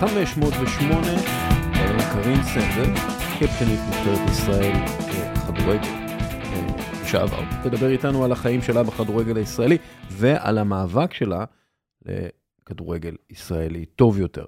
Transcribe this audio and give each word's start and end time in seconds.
508, 0.00 1.06
היום 1.72 1.98
קרין 2.12 2.42
סנדל, 2.42 2.94
קפטנית 3.38 3.80
משטרת 3.88 4.30
ישראל 4.30 4.76
בכדורגל 5.48 5.88
לשעבר, 7.02 7.40
תדבר 7.64 7.90
איתנו 7.90 8.24
על 8.24 8.32
החיים 8.32 8.62
שלה 8.62 8.82
בכדורגל 8.82 9.36
הישראלי 9.36 9.78
ועל 10.10 10.58
המאבק 10.58 11.14
שלה 11.14 11.44
לכדורגל 12.02 13.16
ישראלי 13.30 13.84
טוב 13.86 14.18
יותר. 14.18 14.44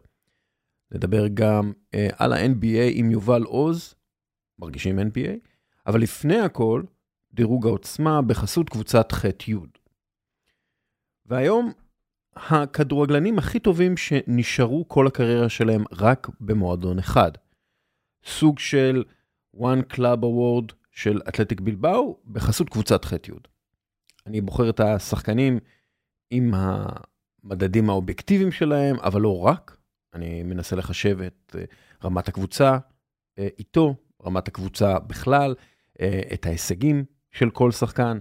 נדבר 0.93 1.29
גם 1.35 1.73
uh, 1.73 1.99
על 2.17 2.33
ה-NBA 2.33 2.91
עם 2.93 3.11
יובל 3.11 3.43
עוז, 3.43 3.95
מרגישים 4.59 4.99
NBA, 4.99 5.49
אבל 5.87 6.01
לפני 6.01 6.39
הכל, 6.39 6.83
דירוג 7.33 7.67
העוצמה 7.67 8.23
בחסות 8.23 8.69
קבוצת 8.69 9.13
ח'-י'. 9.13 9.55
והיום, 11.27 11.73
הכדורגלנים 12.49 13.39
הכי 13.39 13.59
טובים 13.59 13.97
שנשארו 13.97 14.89
כל 14.89 15.07
הקריירה 15.07 15.49
שלהם 15.49 15.85
רק 15.93 16.29
במועדון 16.41 16.99
אחד. 16.99 17.33
סוג 18.25 18.59
של 18.59 19.05
one 19.57 19.95
club 19.95 20.23
award 20.23 20.75
של 20.91 21.21
אתלטיק 21.29 21.61
בלבאו 21.61 22.19
בחסות 22.27 22.69
קבוצת 22.71 23.05
ח'-י'. 23.05 23.33
אני 24.27 24.41
בוחר 24.41 24.71
את 24.71 24.81
השחקנים 24.81 25.59
עם 26.31 26.55
המדדים 26.55 27.91
האובייקטיביים 27.91 28.53
שלהם, 28.53 28.97
אבל 28.97 29.21
לא 29.21 29.39
רק. 29.39 29.77
אני 30.15 30.43
מנסה 30.43 30.77
לחשב 30.77 31.21
את 31.21 31.57
אה, 31.59 31.65
רמת 32.05 32.29
הקבוצה 32.29 32.79
אה, 33.39 33.49
איתו, 33.59 33.95
רמת 34.25 34.49
הקבוצה 34.49 34.99
בכלל, 34.99 35.55
אה, 36.01 36.21
את 36.35 36.47
ההישגים 36.47 37.05
של 37.31 37.51
כל 37.51 37.71
שחקן, 37.71 38.19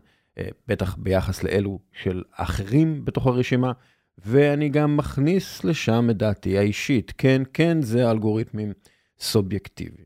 בטח 0.68 0.96
ביחס 0.96 1.44
לאלו 1.44 1.80
של 1.92 2.24
אחרים 2.32 3.06
בתוך 3.06 3.28
הרשימה, 3.28 3.72
ואני 4.18 4.70
גם 4.70 4.98
מכניס 4.98 5.64
לשם 5.64 6.10
את 6.10 6.18
דעתי 6.18 6.58
האישית. 6.58 7.14
כן, 7.18 7.42
כן, 7.54 7.82
זה 7.82 8.12
אלגוריתמים 8.12 8.74
סובייקטיביים. 9.20 10.06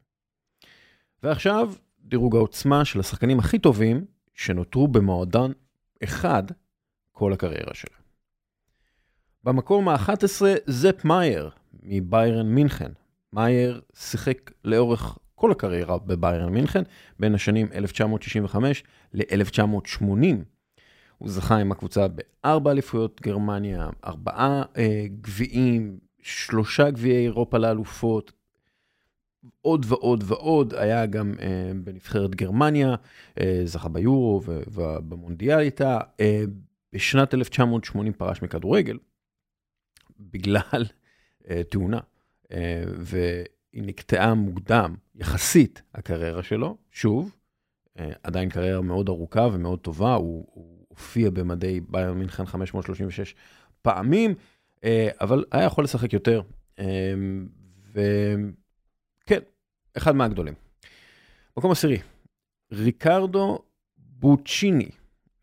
ועכשיו, 1.23 1.73
דירוג 1.99 2.35
העוצמה 2.35 2.85
של 2.85 2.99
השחקנים 2.99 3.39
הכי 3.39 3.59
טובים 3.59 4.05
שנותרו 4.33 4.87
במועדון 4.87 5.53
אחד 6.03 6.43
כל 7.11 7.33
הקריירה 7.33 7.73
שלהם. 7.73 8.01
במקום 9.43 9.89
ה-11, 9.89 10.41
זפ 10.67 11.05
מאייר 11.05 11.49
מביירן 11.83 12.47
מינכן. 12.47 12.91
מאייר 13.33 13.81
שיחק 13.95 14.51
לאורך 14.63 15.17
כל 15.35 15.51
הקריירה 15.51 15.97
בביירן 15.97 16.53
מינכן, 16.53 16.83
בין 17.19 17.35
השנים 17.35 17.67
1965 17.73 18.83
ל-1980. 19.13 20.03
הוא 21.21 21.29
זכה 21.29 21.57
עם 21.57 21.71
הקבוצה 21.71 22.07
בארבע 22.07 22.71
אליפויות 22.71 23.21
גרמניה, 23.21 23.89
ארבעה 24.05 24.63
אה, 24.77 25.05
גביעים, 25.21 25.99
שלושה 26.21 26.89
גביעי 26.91 27.23
אירופה 27.23 27.57
לאלופות, 27.57 28.31
עוד 29.61 29.85
ועוד 29.87 30.23
ועוד, 30.27 30.73
היה 30.73 31.05
גם 31.05 31.33
אה, 31.41 31.71
בנבחרת 31.83 32.35
גרמניה, 32.35 32.95
אה, 33.39 33.61
זכה 33.65 33.89
ביורו 33.89 34.41
ובמונדיאל 34.45 35.59
איתה. 35.59 35.99
אה, 36.19 36.43
בשנת 36.93 37.33
1980 37.33 38.13
פרש 38.13 38.41
מכדורגל, 38.41 38.97
בגלל 40.19 40.85
אה, 41.49 41.61
תאונה, 41.69 41.99
אה, 42.51 42.83
והיא 42.97 43.83
נקטעה 43.83 44.33
מוקדם, 44.33 44.95
יחסית, 45.15 45.81
הקריירה 45.93 46.43
שלו. 46.43 46.77
שוב, 46.91 47.35
אה, 47.99 48.11
עדיין 48.23 48.49
קריירה 48.49 48.81
מאוד 48.81 49.09
ארוכה 49.09 49.47
ומאוד 49.53 49.79
טובה, 49.79 50.13
הוא, 50.13 50.47
הוא 50.53 50.80
הופיע 50.91 51.29
במדי 51.29 51.79
בייר 51.79 52.13
מינכן 52.13 52.45
536 52.45 53.35
פעמים, 53.81 54.35
אה, 54.83 55.09
אבל 55.21 55.45
היה 55.51 55.65
יכול 55.65 55.83
לשחק 55.83 56.13
יותר. 56.13 56.41
אה, 56.79 57.13
וכן, 57.91 59.39
אחד 59.97 60.15
מהגדולים. 60.15 60.53
מקום 61.57 61.71
עשירי, 61.71 61.97
ריקרדו 62.71 63.59
בוצ'יני 63.97 64.89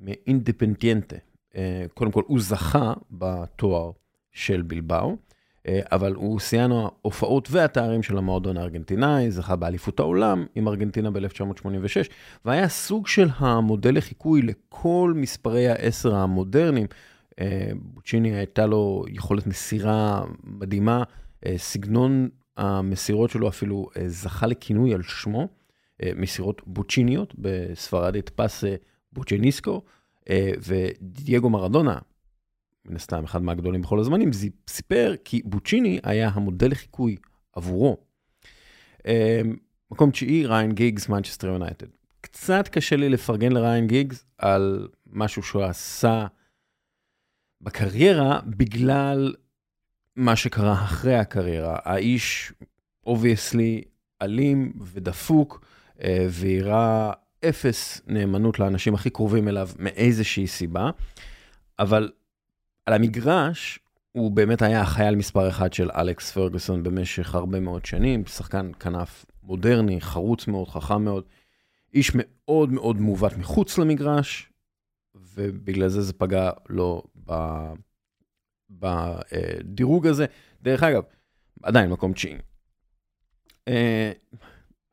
מאינדפנדיאנטה. 0.01 1.17
אה, 1.57 1.87
קודם 1.95 2.11
כל, 2.11 2.23
הוא 2.27 2.41
זכה 2.41 2.93
בתואר 3.11 3.91
של 4.33 4.63
בלבאו, 4.63 5.17
אבל 5.85 6.15
הוא 6.15 6.41
שיאן 6.41 6.73
ההופעות 6.73 7.49
והתארים 7.51 8.03
של 8.03 8.19
המועדון 8.19 8.57
הארגנטינאי, 8.57 9.31
זכה 9.31 9.57
באליפות 9.57 10.01
העולם 10.01 10.47
עם 10.55 10.69
ארגנטינה 10.69 11.11
ב-1986, 11.11 12.09
והיה 12.45 12.69
סוג 12.69 13.07
של 13.07 13.29
המודל 13.37 13.97
לחיקוי 13.97 14.43
לכל 14.43 15.13
מספרי 15.17 15.69
העשר 15.69 16.15
המודרניים. 16.15 16.87
אה, 17.41 17.71
בוצ'יני 17.75 18.35
הייתה 18.35 18.67
לו 18.67 19.05
יכולת 19.09 19.47
מסירה 19.47 20.25
מדהימה, 20.45 21.03
סגנון 21.57 22.29
המסירות 22.57 23.31
שלו 23.31 23.49
אפילו 23.49 23.89
זכה 24.07 24.47
לכינוי 24.47 24.95
על 24.95 25.03
שמו, 25.03 25.49
מסירות 26.17 26.63
בוצ'יניות, 26.67 27.35
בספרדית 27.39 28.29
פס 28.29 28.65
בוצ'ניסקו. 29.13 29.83
אה, 30.31 30.51
ודייגו 30.59 31.51
מרדונה, 31.51 31.99
מן 32.89 32.97
הסתם 32.97 33.25
אחד 33.25 33.43
מהגדולים 33.43 33.83
בכל 33.83 34.01
הזמנים, 34.01 34.31
סיפר 34.69 35.15
כי 35.25 35.43
בוצ'יני 35.45 35.99
היה 36.03 36.31
המודל 36.35 36.71
לחיקוי 36.71 37.17
עבורו. 37.53 37.97
אה, 39.07 39.41
מקום 39.91 40.11
תשיעי, 40.11 40.47
ריין 40.47 40.73
גיגס, 40.73 41.09
מנצ'סטר 41.09 41.47
יונייטד. 41.47 41.87
קצת 42.21 42.69
קשה 42.69 42.97
לי 42.97 43.09
לפרגן 43.09 43.53
לריין 43.53 43.87
גיגס 43.87 44.25
על 44.39 44.89
משהו 45.07 45.43
שהוא 45.43 45.63
עשה 45.63 46.27
בקריירה, 47.61 48.41
בגלל 48.47 49.35
מה 50.17 50.37
שקרה 50.37 50.73
אחרי 50.73 51.15
הקריירה. 51.15 51.79
האיש, 51.85 52.53
obviously, 53.07 53.83
אלים 54.23 54.73
ודפוק, 54.81 55.65
אה, 56.03 56.27
והראה 56.31 57.13
אפס 57.49 58.01
נאמנות 58.07 58.59
לאנשים 58.59 58.95
הכי 58.95 59.11
קרובים 59.11 59.49
אליו 59.49 59.69
מאיזושהי 59.79 60.47
סיבה, 60.47 60.91
אבל 61.79 62.11
על 62.89 62.95
המגרש 62.95 63.79
הוא 64.13 64.31
באמת 64.33 64.63
היה 64.63 64.81
החייל 64.81 65.17
מספר 65.17 65.49
אחד 65.49 65.73
של 65.73 65.91
אלכס 65.91 66.33
פרגוסון 66.33 66.83
במשך 66.83 67.35
הרבה 67.35 67.61
מאוד 67.61 67.85
שנים, 67.85 68.27
שחקן 68.27 68.71
כנף 68.81 69.25
מודרני, 69.43 70.01
חרוץ 70.01 70.47
מאוד, 70.47 70.69
חכם 70.69 71.05
מאוד, 71.05 71.25
איש 71.95 72.11
מאוד 72.15 72.73
מאוד 72.73 73.01
מעוות 73.01 73.37
מחוץ 73.37 73.79
למגרש, 73.79 74.53
ובגלל 75.15 75.89
זה 75.89 76.03
זה 76.03 76.13
פגע 76.13 76.51
לו 76.69 77.03
בדירוג 78.71 80.07
הזה. 80.07 80.27
דרך 80.63 80.83
אגב, 80.83 81.03
עדיין 81.63 81.91
מקום 81.91 82.13
תשיעי. 82.13 82.39
אה, 83.69 84.13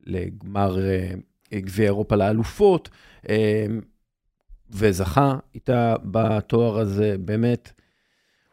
לגמר 0.00 0.78
גביע 1.54 1.84
אירופה 1.84 2.16
לאלופות, 2.16 2.88
וזכה 4.70 5.38
איתה 5.54 5.94
בתואר 6.04 6.78
הזה, 6.78 7.16
באמת, 7.18 7.72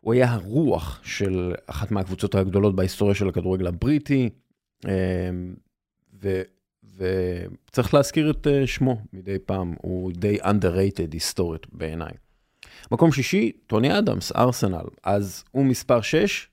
הוא 0.01 0.13
היה 0.13 0.33
הרוח 0.33 0.99
של 1.03 1.53
אחת 1.65 1.91
מהקבוצות 1.91 2.35
הגדולות 2.35 2.75
בהיסטוריה 2.75 3.15
של 3.15 3.29
הכדורגל 3.29 3.67
הבריטי, 3.67 4.29
ו, 6.21 6.41
וצריך 6.97 7.93
להזכיר 7.93 8.31
את 8.31 8.47
שמו 8.65 9.01
מדי 9.13 9.39
פעם, 9.39 9.75
הוא 9.81 10.11
די 10.11 10.37
underrated 10.41 11.13
היסטורית 11.13 11.73
בעיניי. 11.73 12.11
מקום 12.91 13.11
שישי, 13.11 13.51
טוני 13.67 13.97
אדמס, 13.97 14.31
ארסנל, 14.31 14.85
אז 15.03 15.43
הוא 15.51 15.65
מספר 15.65 16.01
6, 16.01 16.49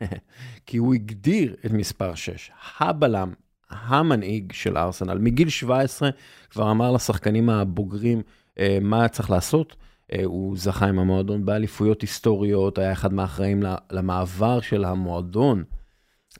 כי 0.66 0.76
הוא 0.76 0.94
הגדיר 0.94 1.56
את 1.66 1.70
מספר 1.70 2.14
6, 2.14 2.50
הבלם, 2.78 3.32
המנהיג 3.70 4.52
של 4.52 4.78
ארסנל. 4.78 5.18
מגיל 5.18 5.48
17 5.48 6.10
כבר 6.50 6.70
אמר 6.70 6.92
לשחקנים 6.92 7.50
הבוגרים 7.50 8.22
אה, 8.58 8.78
מה 8.80 9.08
צריך 9.08 9.30
לעשות. 9.30 9.76
אה, 10.12 10.24
הוא 10.24 10.56
זכה 10.56 10.86
עם 10.86 10.98
המועדון 10.98 11.44
באליפויות 11.44 12.02
היסטוריות, 12.02 12.78
היה 12.78 12.92
אחד 12.92 13.12
מהאחראים 13.12 13.62
למעבר 13.90 14.60
של 14.60 14.84
המועדון 14.84 15.64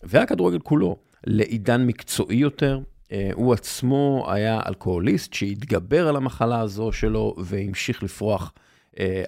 והכדורגל 0.02 0.58
כולו 0.58 0.96
לעידן 1.26 1.86
מקצועי 1.86 2.36
יותר. 2.36 2.80
אה, 3.12 3.30
הוא 3.34 3.52
עצמו 3.52 4.26
היה 4.28 4.60
אלכוהוליסט 4.66 5.32
שהתגבר 5.32 6.08
על 6.08 6.16
המחלה 6.16 6.60
הזו 6.60 6.92
שלו 6.92 7.34
והמשיך 7.38 8.02
לפרוח 8.02 8.52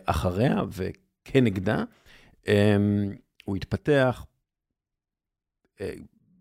אחריה 0.04 0.62
וכנגדה. 0.70 1.84
הוא 3.44 3.56
התפתח 3.56 4.26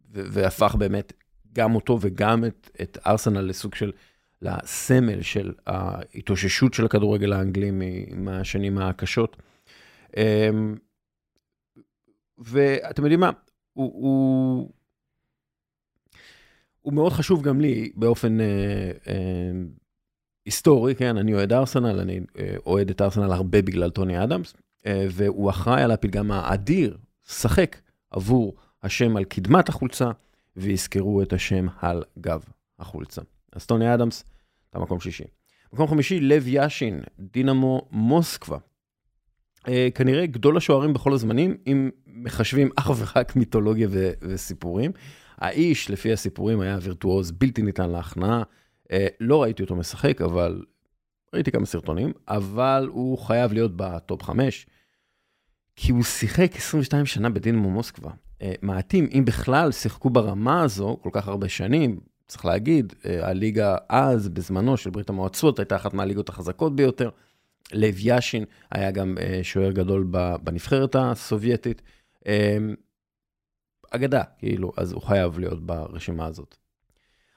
והפך 0.10 0.76
באמת 0.76 1.14
גם 1.54 1.76
אותו 1.76 1.98
וגם 2.02 2.46
את, 2.46 2.70
את 2.82 2.98
ארסנל 3.06 3.42
לסוג 3.42 3.76
של, 3.76 3.92
לסמל 4.42 5.22
של 5.22 5.54
ההתאוששות 5.68 6.74
של 6.74 6.86
הכדורגל 6.86 7.34
האנגלי 7.34 7.72
מהשנים 8.16 8.78
הקשות. 8.78 9.38
אמ, 10.18 10.76
ואתם 12.38 13.04
יודעים 13.04 13.20
מה, 13.20 13.32
הוא, 13.74 13.94
הוא, 13.94 14.72
הוא 16.82 16.94
מאוד 16.94 17.12
חשוב 17.12 17.44
גם 17.44 17.62
לי 17.62 17.92
באופן 17.96 18.42
אה, 18.42 18.92
אה, 19.08 19.52
היסטורי, 20.46 20.96
כן, 20.96 21.18
אני 21.18 21.34
אוהד 21.34 21.54
ארסנל, 21.54 22.00
אני 22.00 22.20
אה, 22.40 22.56
אוהד 22.66 22.90
את 22.90 23.02
ארסנל 23.02 23.32
הרבה 23.32 23.62
בגלל 23.62 23.90
טוני 23.90 24.24
אדמס, 24.24 24.54
אה, 24.86 25.06
והוא 25.12 25.50
אחראי 25.50 25.82
על 25.84 25.92
הפתגם 25.92 26.32
האדיר, 26.32 26.98
שחק 27.28 27.78
עבור 28.12 28.56
השם 28.84 29.18
על 29.18 29.24
קדמת 29.24 29.70
החולצה. 29.70 30.12
ויזכרו 30.58 31.22
את 31.22 31.34
השם 31.34 31.68
על 31.82 32.04
גב 32.20 32.44
החולצה. 32.80 33.22
אז 33.54 33.66
טוני 33.66 33.94
אדמס, 33.94 34.24
אתה 34.70 34.80
מקום 34.80 35.00
שישי. 35.00 35.24
מקום 35.74 35.88
חמישי, 35.88 36.20
לב 36.20 36.48
יאשין, 36.48 37.02
דינמו 37.20 37.88
מוסקבה. 37.92 38.58
אה, 39.68 39.88
כנראה 39.96 40.26
גדול 40.26 40.58
השוערים 40.58 40.94
בכל 40.94 41.14
הזמנים, 41.14 41.58
אם 41.68 41.90
מחשבים 42.08 42.70
אך 42.76 42.92
ורק 42.98 43.36
מיתולוגיה 43.36 43.88
ו- 43.92 44.12
וסיפורים. 44.22 44.92
האיש, 45.38 45.90
לפי 45.90 46.14
הסיפורים, 46.14 46.60
היה 46.60 46.78
וירטואוז 46.82 47.32
בלתי 47.32 47.62
ניתן 47.62 47.90
להכנעה. 47.90 48.44
אה, 48.92 49.08
לא 49.20 49.44
ראיתי 49.44 49.64
אותו 49.64 49.76
משחק, 49.76 50.22
אבל 50.22 50.64
ראיתי 51.34 51.52
כמה 51.52 51.66
סרטונים, 51.66 52.12
אבל 52.28 52.90
הוא 52.92 53.18
חייב 53.18 53.54
להיות 53.54 53.72
בטופ 53.76 54.24
5, 54.24 54.68
כי 55.76 55.92
הוא 55.92 56.04
שיחק 56.04 56.56
22 56.56 57.06
שנה 57.06 57.30
בדינמו 57.30 57.70
מוסקבה. 57.70 58.12
אה, 58.42 58.54
מעטים, 58.62 59.10
אם 59.14 59.26
בכלל, 59.26 59.72
שיחקו 59.72 60.10
ברמה 60.10 60.64
הזו 60.64 60.98
כל 61.02 61.10
כך 61.14 61.28
הרבה 61.28 61.50
שנים. 61.50 62.00
צריך 62.28 62.46
להגיד, 62.46 62.94
אה, 63.06 63.30
הליגה 63.30 63.76
אז, 63.90 64.30
בזמנו 64.30 64.78
של 64.78 64.90
ברית 64.90 65.10
המועצות, 65.10 65.60
הייתה 65.60 65.76
אחת 65.76 65.94
מהליגות 65.94 66.30
החזקות 66.30 66.76
ביותר. 66.76 67.10
לב 67.74 67.96
יאשין 68.00 68.46
היה 68.72 68.92
גם 68.92 69.18
אה, 69.22 69.40
שוער 69.44 69.72
גדול 69.72 70.08
בנבחרת 70.44 70.96
הסובייטית. 71.00 71.82
אגדה, 73.92 74.24
כאילו, 74.40 74.72
אז 74.78 74.92
הוא 74.92 75.02
חייב 75.02 75.40
להיות 75.40 75.66
ברשימה 75.66 76.26
הזאת. 76.26 76.56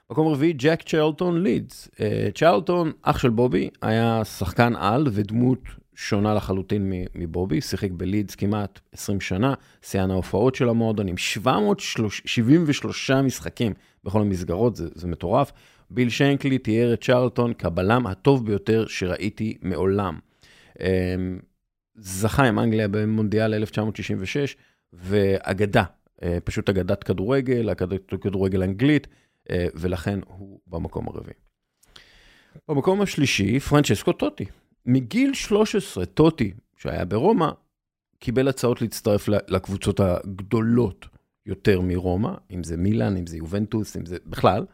מקום 0.09 0.27
רביעי, 0.27 0.53
ג'ק 0.53 0.81
צ'רלטון 0.81 1.43
לידס. 1.43 1.89
צ'רלטון, 2.35 2.91
אח 3.01 3.17
של 3.17 3.29
בובי, 3.29 3.69
היה 3.81 4.25
שחקן 4.25 4.75
על 4.75 5.07
ודמות 5.11 5.59
שונה 5.95 6.33
לחלוטין 6.33 6.93
מבובי, 7.15 7.61
שיחק 7.61 7.91
בלידס 7.91 8.35
כמעט 8.35 8.79
20 8.91 9.21
שנה, 9.21 9.53
שיאן 9.81 10.11
ההופעות 10.11 10.55
של 10.55 10.69
המועדון 10.69 11.07
עם 11.07 11.17
773 11.17 13.11
משחקים 13.11 13.73
בכל 14.03 14.21
המסגרות, 14.21 14.75
זה, 14.75 14.87
זה 14.95 15.07
מטורף. 15.07 15.51
ביל 15.89 16.09
שיינקלי 16.09 16.57
תיאר 16.57 16.93
את 16.93 17.03
צ'רלטון 17.03 17.53
כבלם 17.53 18.07
הטוב 18.07 18.45
ביותר 18.45 18.87
שראיתי 18.87 19.57
מעולם. 19.61 20.19
אמ, 20.79 21.39
זכה 21.95 22.43
עם 22.43 22.59
אנגליה 22.59 22.87
במונדיאל 22.87 23.53
1966, 23.53 24.55
ואגדה, 24.93 25.83
אה, 26.23 26.37
פשוט 26.43 26.69
אגדת 26.69 27.03
כדורגל, 27.03 27.69
אגדת 27.69 28.13
כדורגל 28.21 28.63
אנגלית, 28.63 29.07
אה, 29.51 29.67
ולכן 29.73 30.19
הוא 30.27 30.59
במקום 30.67 31.07
הרביעי. 31.07 31.35
במקום 32.67 33.01
השלישי, 33.01 33.59
פרנצ'סקו 33.59 34.13
טוטי. 34.13 34.45
מגיל 34.85 35.33
13, 35.33 36.05
טוטי, 36.05 36.53
שהיה 36.77 37.05
ברומא, 37.05 37.49
קיבל 38.19 38.47
הצעות 38.47 38.81
להצטרף 38.81 39.27
לקבוצות 39.27 39.99
הגדולות 39.99 41.07
יותר 41.45 41.81
מרומא, 41.81 42.31
אם 42.51 42.63
זה 42.63 42.77
מילאן, 42.77 43.17
אם 43.17 43.27
זה 43.27 43.37
יובנטוס, 43.37 43.97
אם 43.97 44.05
זה 44.05 44.17
בכלל, 44.25 44.65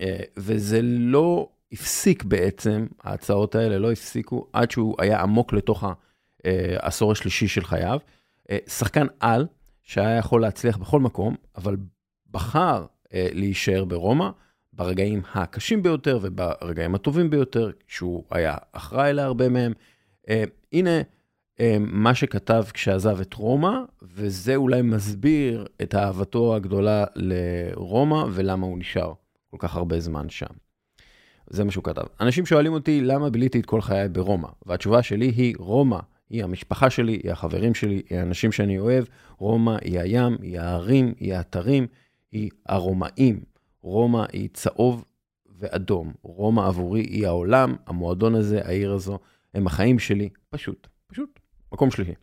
אה, 0.00 0.20
וזה 0.36 0.80
לא 0.82 1.48
הפסיק 1.72 2.24
בעצם, 2.24 2.86
ההצעות 3.02 3.54
האלה 3.54 3.78
לא 3.78 3.92
הפסיקו 3.92 4.46
עד 4.52 4.70
שהוא 4.70 4.94
היה 4.98 5.22
עמוק 5.22 5.52
לתוך 5.52 5.84
העשור 6.44 7.12
השלישי 7.12 7.48
של 7.48 7.64
חייו. 7.64 7.98
אה, 8.50 8.58
שחקן 8.66 9.06
על, 9.20 9.46
שהיה 9.82 10.16
יכול 10.16 10.40
להצליח 10.40 10.76
בכל 10.76 11.00
מקום, 11.00 11.34
אבל 11.56 11.76
בחר 12.30 12.86
אה, 13.14 13.28
להישאר 13.32 13.84
ברומא. 13.84 14.30
ברגעים 14.78 15.22
הקשים 15.34 15.82
ביותר 15.82 16.18
וברגעים 16.22 16.94
הטובים 16.94 17.30
ביותר, 17.30 17.70
שהוא 17.86 18.24
היה 18.30 18.56
אחראי 18.72 19.12
להרבה 19.12 19.48
מהם. 19.48 19.72
Uh, 20.26 20.30
הנה 20.72 21.00
uh, 21.00 21.60
מה 21.78 22.14
שכתב 22.14 22.64
כשעזב 22.72 23.20
את 23.20 23.34
רומא, 23.34 23.72
וזה 24.02 24.56
אולי 24.56 24.82
מסביר 24.82 25.66
את 25.82 25.94
אהבתו 25.94 26.56
הגדולה 26.56 27.04
לרומא 27.16 28.24
ולמה 28.32 28.66
הוא 28.66 28.78
נשאר 28.78 29.12
כל 29.50 29.56
כך 29.60 29.76
הרבה 29.76 30.00
זמן 30.00 30.28
שם. 30.28 30.46
זה 31.50 31.64
מה 31.64 31.70
שהוא 31.70 31.84
כתב. 31.84 32.02
אנשים 32.20 32.46
שואלים 32.46 32.72
אותי 32.72 33.00
למה 33.00 33.30
ביליתי 33.30 33.60
את 33.60 33.66
כל 33.66 33.80
חיי 33.80 34.08
ברומא, 34.08 34.48
והתשובה 34.66 35.02
שלי 35.02 35.26
היא 35.26 35.54
רומא 35.58 35.98
היא 36.30 36.44
המשפחה 36.44 36.90
שלי, 36.90 37.20
היא 37.22 37.32
החברים 37.32 37.74
שלי, 37.74 38.02
היא 38.10 38.18
האנשים 38.18 38.52
שאני 38.52 38.78
אוהב. 38.78 39.04
רומא 39.38 39.76
היא 39.82 40.00
הים, 40.00 40.36
היא 40.42 40.60
ההרים, 40.60 41.14
היא 41.20 41.34
האתרים, 41.34 41.86
היא 42.32 42.50
הרומאים. 42.66 43.40
רומא 43.82 44.24
היא 44.32 44.48
צהוב 44.52 45.04
ואדום. 45.58 46.12
רומא 46.22 46.60
עבורי 46.60 47.00
היא 47.00 47.26
העולם, 47.26 47.76
המועדון 47.86 48.34
הזה, 48.34 48.60
העיר 48.64 48.92
הזו, 48.92 49.18
הם 49.54 49.66
החיים 49.66 49.98
שלי, 49.98 50.28
פשוט, 50.50 50.86
פשוט. 51.06 51.40
מקום 51.72 51.90
שלישי. 51.90 52.14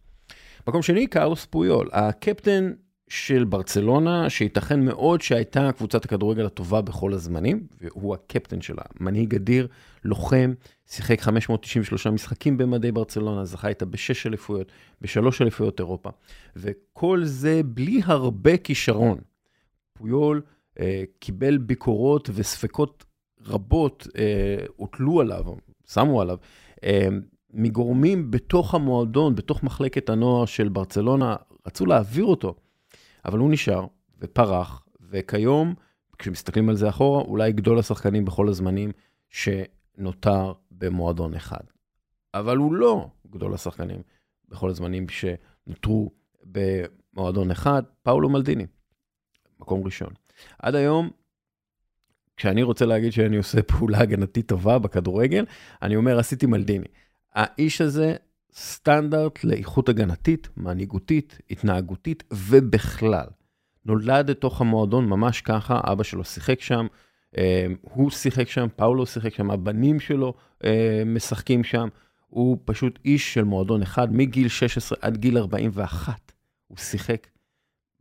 מקום 0.67 0.81
שני, 0.81 1.07
קארלוס 1.07 1.45
פויול, 1.45 1.89
הקפטן 1.91 2.73
של 3.09 3.43
ברצלונה, 3.43 4.29
שייתכן 4.29 4.85
מאוד 4.85 5.21
שהייתה 5.21 5.71
קבוצת 5.71 6.05
הכדורגל 6.05 6.45
הטובה 6.45 6.81
בכל 6.81 7.13
הזמנים, 7.13 7.67
והוא 7.81 8.13
הקפטן 8.13 8.61
שלה, 8.61 8.83
מנהיג 8.99 9.35
אדיר, 9.35 9.67
לוחם, 10.03 10.53
שיחק 10.87 11.21
593 11.21 12.07
משחקים 12.07 12.57
במדי 12.57 12.91
ברצלונה, 12.91 13.45
זכה 13.45 13.67
איתה 13.67 13.85
בשש 13.85 14.27
אליפויות, 14.27 14.71
בשלוש 15.01 15.41
אליפויות 15.41 15.79
אירופה, 15.79 16.09
וכל 16.55 17.21
זה 17.23 17.61
בלי 17.65 18.01
הרבה 18.05 18.57
כישרון. 18.57 19.17
פויול 19.93 20.41
קיבל 21.19 21.57
ביקורות 21.57 22.29
וספקות 22.33 23.05
רבות 23.47 24.07
אה, 24.17 24.65
הוטלו 24.75 25.21
עליו, 25.21 25.43
שמו 25.87 26.21
עליו, 26.21 26.37
אה, 26.83 27.07
מגורמים 27.53 28.31
בתוך 28.31 28.75
המועדון, 28.75 29.35
בתוך 29.35 29.63
מחלקת 29.63 30.09
הנוער 30.09 30.45
של 30.45 30.69
ברצלונה, 30.69 31.35
רצו 31.67 31.85
להעביר 31.85 32.25
אותו, 32.25 32.55
אבל 33.25 33.39
הוא 33.39 33.51
נשאר 33.51 33.85
ופרח, 34.19 34.85
וכיום, 35.09 35.73
כשמסתכלים 36.17 36.69
על 36.69 36.75
זה 36.75 36.89
אחורה, 36.89 37.21
אולי 37.21 37.51
גדול 37.51 37.79
השחקנים 37.79 38.25
בכל 38.25 38.49
הזמנים 38.49 38.91
שנותר 39.29 40.53
במועדון 40.71 41.33
אחד. 41.33 41.63
אבל 42.33 42.57
הוא 42.57 42.73
לא 42.73 43.07
גדול 43.29 43.53
השחקנים 43.53 44.01
בכל 44.49 44.69
הזמנים 44.69 45.05
שנותרו 45.09 46.11
במועדון 46.43 47.51
אחד, 47.51 47.83
פאולו 48.03 48.29
מלדיני, 48.29 48.65
מקום 49.59 49.83
ראשון. 49.85 50.13
עד 50.59 50.75
היום, 50.75 51.09
כשאני 52.37 52.63
רוצה 52.63 52.85
להגיד 52.85 53.11
שאני 53.11 53.37
עושה 53.37 53.63
פעולה 53.63 53.99
הגנתית 53.99 54.47
טובה 54.47 54.79
בכדורגל, 54.79 55.45
אני 55.81 55.95
אומר, 55.95 56.19
עשיתי 56.19 56.45
מלדיני. 56.45 56.87
האיש 57.33 57.81
הזה 57.81 58.15
סטנדרט 58.53 59.43
לאיכות 59.43 59.89
הגנתית, 59.89 60.49
מנהיגותית, 60.57 61.39
התנהגותית 61.51 62.23
ובכלל. 62.33 63.27
נולד 63.85 64.29
לתוך 64.29 64.61
המועדון 64.61 65.09
ממש 65.09 65.41
ככה, 65.41 65.81
אבא 65.83 66.03
שלו 66.03 66.23
שיחק 66.23 66.61
שם, 66.61 66.87
הוא 67.81 68.11
שיחק 68.11 68.49
שם, 68.49 68.67
פאולו 68.75 69.05
שיחק 69.05 69.33
שם, 69.33 69.51
הבנים 69.51 69.99
שלו 69.99 70.33
משחקים 71.05 71.63
שם. 71.63 71.87
הוא 72.27 72.57
פשוט 72.65 72.99
איש 73.05 73.33
של 73.33 73.43
מועדון 73.43 73.81
אחד, 73.81 74.15
מגיל 74.15 74.47
16 74.47 74.97
עד 75.01 75.17
גיל 75.17 75.37
41. 75.37 76.31
הוא 76.67 76.77
שיחק 76.77 77.27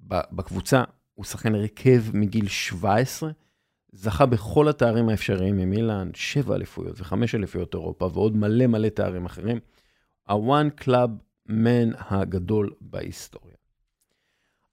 בקבוצה, 0.01 0.85
הוא 1.15 1.25
שחקן 1.25 1.55
הרכב 1.55 2.03
מגיל 2.13 2.49
17, 2.49 3.31
זכה 3.93 4.27
בכל 4.27 4.69
התארים 4.69 5.09
האפשריים 5.09 5.57
ממילאן, 5.57 6.11
שבע 6.15 6.55
אליפויות 6.55 7.01
וחמש 7.01 7.35
אליפויות 7.35 7.75
אירופה 7.75 8.11
ועוד 8.13 8.37
מלא 8.37 8.67
מלא 8.67 8.89
תארים 8.89 9.27
אחרים. 9.27 9.61
ה 10.29 10.39
one 10.39 10.69
club 10.71 11.11
מן 11.47 11.91
הגדול 11.99 12.71
בהיסטוריה. 12.81 13.55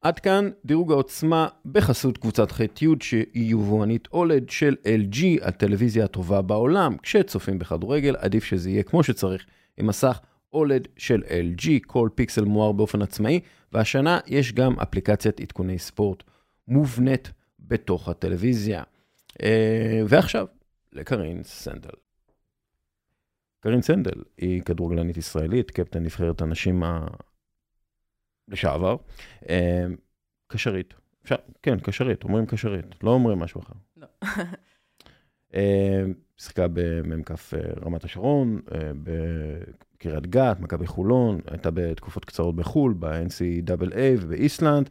עד 0.01 0.19
כאן 0.19 0.49
דירוג 0.65 0.91
העוצמה 0.91 1.47
בחסות 1.65 2.17
קבוצת 2.17 2.51
ח'-י' 2.51 2.85
שהיא 3.01 3.51
יבואנית 3.51 4.07
אולד 4.11 4.49
של 4.49 4.75
LG, 4.83 5.17
הטלוויזיה 5.41 6.05
הטובה 6.05 6.41
בעולם. 6.41 6.97
כשצופים 6.97 7.59
בכדורגל 7.59 8.15
עדיף 8.19 8.43
שזה 8.43 8.69
יהיה 8.69 8.83
כמו 8.83 9.03
שצריך 9.03 9.45
עם 9.77 9.87
מסך 9.87 10.19
אולד 10.53 10.87
של 10.97 11.23
LG, 11.27 11.67
כל 11.87 12.09
פיקסל 12.15 12.45
מואר 12.45 12.71
באופן 12.71 13.01
עצמאי, 13.01 13.39
והשנה 13.73 14.19
יש 14.27 14.53
גם 14.53 14.79
אפליקציית 14.79 15.39
עדכוני 15.39 15.79
ספורט 15.79 16.23
מובנית 16.71 17.31
בתוך 17.59 18.09
הטלוויזיה. 18.09 18.83
אה, 19.41 20.01
ועכשיו, 20.07 20.47
לקרין 20.91 21.43
סנדל. 21.43 21.89
קרין 23.59 23.81
סנדל 23.81 24.23
היא 24.37 24.61
כדורגלנית 24.61 25.17
ישראלית, 25.17 25.71
קפטן 25.71 26.03
נבחרת 26.03 26.41
הנשים 26.41 26.83
ה... 26.83 27.07
לשעבר. 28.47 28.95
אה, 29.49 29.85
קשרית. 30.47 30.93
אפשר, 31.23 31.35
כן, 31.61 31.79
קשרית, 31.79 32.23
אומרים 32.23 32.45
קשרית, 32.45 33.03
לא 33.03 33.11
אומרים 33.11 33.39
משהו 33.39 33.61
אחר. 33.61 33.73
לא. 33.97 34.07
אה, 35.55 36.03
שיחקה 36.37 36.67
במ"כ 36.73 37.31
רמת 37.85 38.03
השרון, 38.03 38.61
בקריית 39.03 40.27
גת, 40.27 40.59
מכבי 40.59 40.87
חולון, 40.87 41.39
הייתה 41.47 41.71
בתקופות 41.71 42.25
קצרות 42.25 42.55
בחו"ל, 42.55 42.93
ב-NCAA 42.99 44.21
ובאיסלנד. 44.21 44.89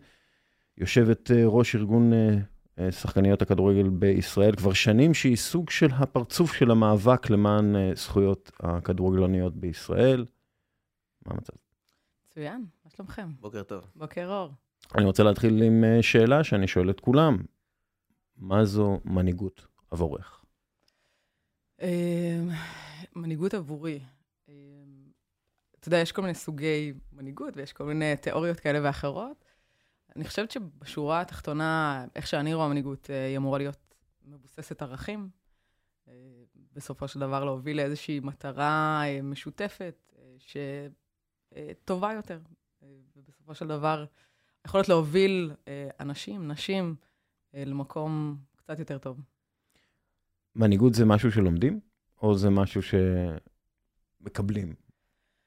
יושבת 0.81 1.31
ראש 1.31 1.77
ארגון 1.77 2.13
שחקניות 2.91 3.43
הכדורגל 3.43 3.89
בישראל 3.89 4.57
כבר 4.57 4.73
שנים, 4.73 5.15
שהיא 5.15 5.37
סוג 5.37 5.71
של 5.71 5.89
הפרצוף 5.93 6.53
של 6.53 6.71
המאבק 6.71 7.31
למען 7.31 7.77
אה, 7.77 7.93
זכויות 7.95 8.51
הכדורגלניות 8.61 9.57
בישראל. 9.57 10.27
מה 11.27 11.33
המצב? 11.33 11.53
מצוין, 12.31 12.65
מה 12.85 12.91
שלומכם? 12.91 13.29
בוקר 13.41 13.63
טוב. 13.63 13.85
בוקר 13.97 14.29
אור. 14.33 14.53
אני 14.95 15.05
רוצה 15.05 15.23
להתחיל 15.23 15.63
עם 15.63 15.85
אה, 15.85 16.03
שאלה 16.03 16.45
שאני 16.45 16.69
שואל 16.69 16.91
את 16.91 17.01
כולם. 17.01 17.37
מה 18.37 18.65
זו 18.65 19.01
מנהיגות 19.05 19.67
עבורך? 19.91 20.45
אמ, 21.83 22.49
מנהיגות 23.17 23.55
עבורי. 23.55 24.01
אמ, 24.49 24.55
אתה 25.81 25.89
יודע, 25.89 25.99
יש 25.99 26.13
כל 26.13 26.23
מיני 26.23 26.35
סוגי 26.35 26.93
מנהיגות 27.13 27.57
ויש 27.57 27.73
כל 27.73 27.85
מיני 27.85 28.17
תיאוריות 28.17 28.61
כאלה 28.61 28.79
ואחרות. 28.83 29.50
אני 30.17 30.25
חושבת 30.25 30.51
שבשורה 30.51 31.21
התחתונה, 31.21 32.05
איך 32.17 32.27
שאני 32.27 32.55
רואה 32.55 32.69
מנהיגות, 32.69 33.11
אה, 33.11 33.27
היא 33.27 33.37
אמורה 33.37 33.59
להיות 33.59 33.95
מבוססת 34.25 34.83
ערכים. 34.83 35.29
אה, 36.09 36.15
בסופו 36.73 37.09
של 37.09 37.21
דבר 37.21 37.45
להוביל 37.45 37.77
לאיזושהי 37.77 38.21
מטרה 38.21 39.03
אה, 39.05 39.23
משותפת, 39.23 40.13
שטובה 40.39 42.13
יותר. 42.13 42.41
ובסופו 43.17 43.55
של 43.55 43.67
דבר, 43.67 44.05
יכולת 44.67 44.89
להוביל 44.89 45.53
אנשים, 46.01 46.51
נשים, 46.51 46.97
למקום 47.55 48.37
קצת 48.57 48.79
יותר 48.79 48.99
טוב. 48.99 49.21
מנהיגות 50.57 50.95
זה 50.95 51.05
משהו 51.05 51.33
שלומדים, 51.33 51.81
או 52.23 52.39
זה 52.39 52.51
משהו 52.51 52.81
שמקבלים, 54.21 54.75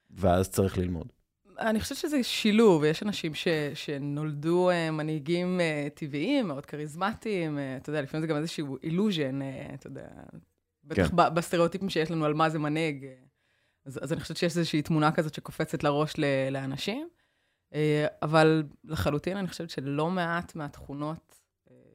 ואז 0.10 0.50
צריך 0.50 0.77
ללמוד? 0.77 1.12
אני 1.60 1.80
חושבת 1.80 1.98
שזה 1.98 2.24
שילוב, 2.24 2.84
יש 2.84 3.04
אנשים 3.04 3.36
ש, 3.36 3.48
שנולדו 3.74 4.72
uh, 4.72 4.92
מנהיגים 4.92 5.60
uh, 5.60 5.90
טבעיים, 6.00 6.48
מאוד 6.48 6.66
כריזמטיים, 6.66 7.58
uh, 7.58 7.82
אתה 7.82 7.90
יודע, 7.90 8.02
לפעמים 8.02 8.22
זה 8.22 8.28
גם 8.28 8.38
איזשהו 8.38 8.78
אילוז'ן, 8.84 9.40
אתה 9.74 9.88
יודע, 9.88 10.08
בטח 10.84 11.08
כן. 11.08 11.16
בסטריאוטיפים 11.16 11.90
שיש 11.90 12.12
לנו 12.12 12.26
על 12.26 12.34
מה 12.34 12.50
זה 12.50 12.60
מנהיג. 12.60 13.06
אז, 13.86 14.00
אז 14.04 14.14
אני 14.14 14.22
חושבת 14.22 14.38
שיש 14.38 14.58
איזושהי 14.58 14.82
תמונה 14.82 15.12
כזאת 15.12 15.34
שקופצת 15.34 15.84
לראש 15.84 16.14
ל, 16.18 16.26
לאנשים, 16.52 17.10
אבל 18.22 18.64
לחלוטין 18.84 19.38
אני 19.38 19.48
חושבת 19.48 19.70
שלא 19.70 20.10
מעט 20.10 20.56
מהתכונות 20.56 21.40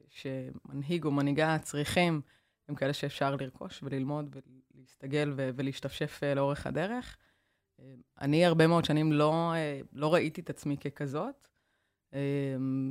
שמנהיג 0.09 1.05
או 1.05 1.11
מנהיגה 1.11 1.57
צריכים, 1.61 2.21
הם 2.69 2.75
כאלה 2.75 2.93
שאפשר 2.93 3.35
לרכוש 3.35 3.79
וללמוד 3.83 4.35
ולהסתגל 4.75 5.33
ולהשתפשף 5.35 6.19
לאורך 6.35 6.67
הדרך. 6.67 7.17
אני 8.21 8.45
הרבה 8.45 8.67
מאוד 8.67 8.85
שנים 8.85 9.11
לא, 9.11 9.53
לא 9.93 10.13
ראיתי 10.13 10.41
את 10.41 10.49
עצמי 10.49 10.77
ככזאת. 10.77 11.47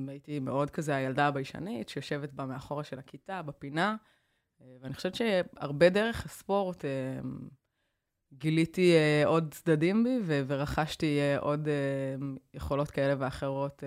הייתי 0.09 0.39
מאוד 0.39 0.71
כזה 0.71 0.97
הילדה 0.97 1.27
הביישנית, 1.27 1.89
שיושבת 1.89 2.33
בה 2.33 2.47
מאחורה 2.47 2.85
של 2.85 2.99
הכיתה, 2.99 3.43
בפינה, 3.43 3.97
ואני 4.81 4.95
חושבת 4.95 5.15
שהרבה 5.15 5.89
דרך 5.89 6.25
הספורט 6.25 6.85
גיליתי 8.33 8.95
עוד 9.27 9.55
צדדים 9.55 10.05
בי, 10.05 10.43
ורכשתי 10.47 11.19
עוד 11.41 11.69
יכולות 12.55 12.91
כאלה 12.91 13.15
ואחרות 13.19 13.83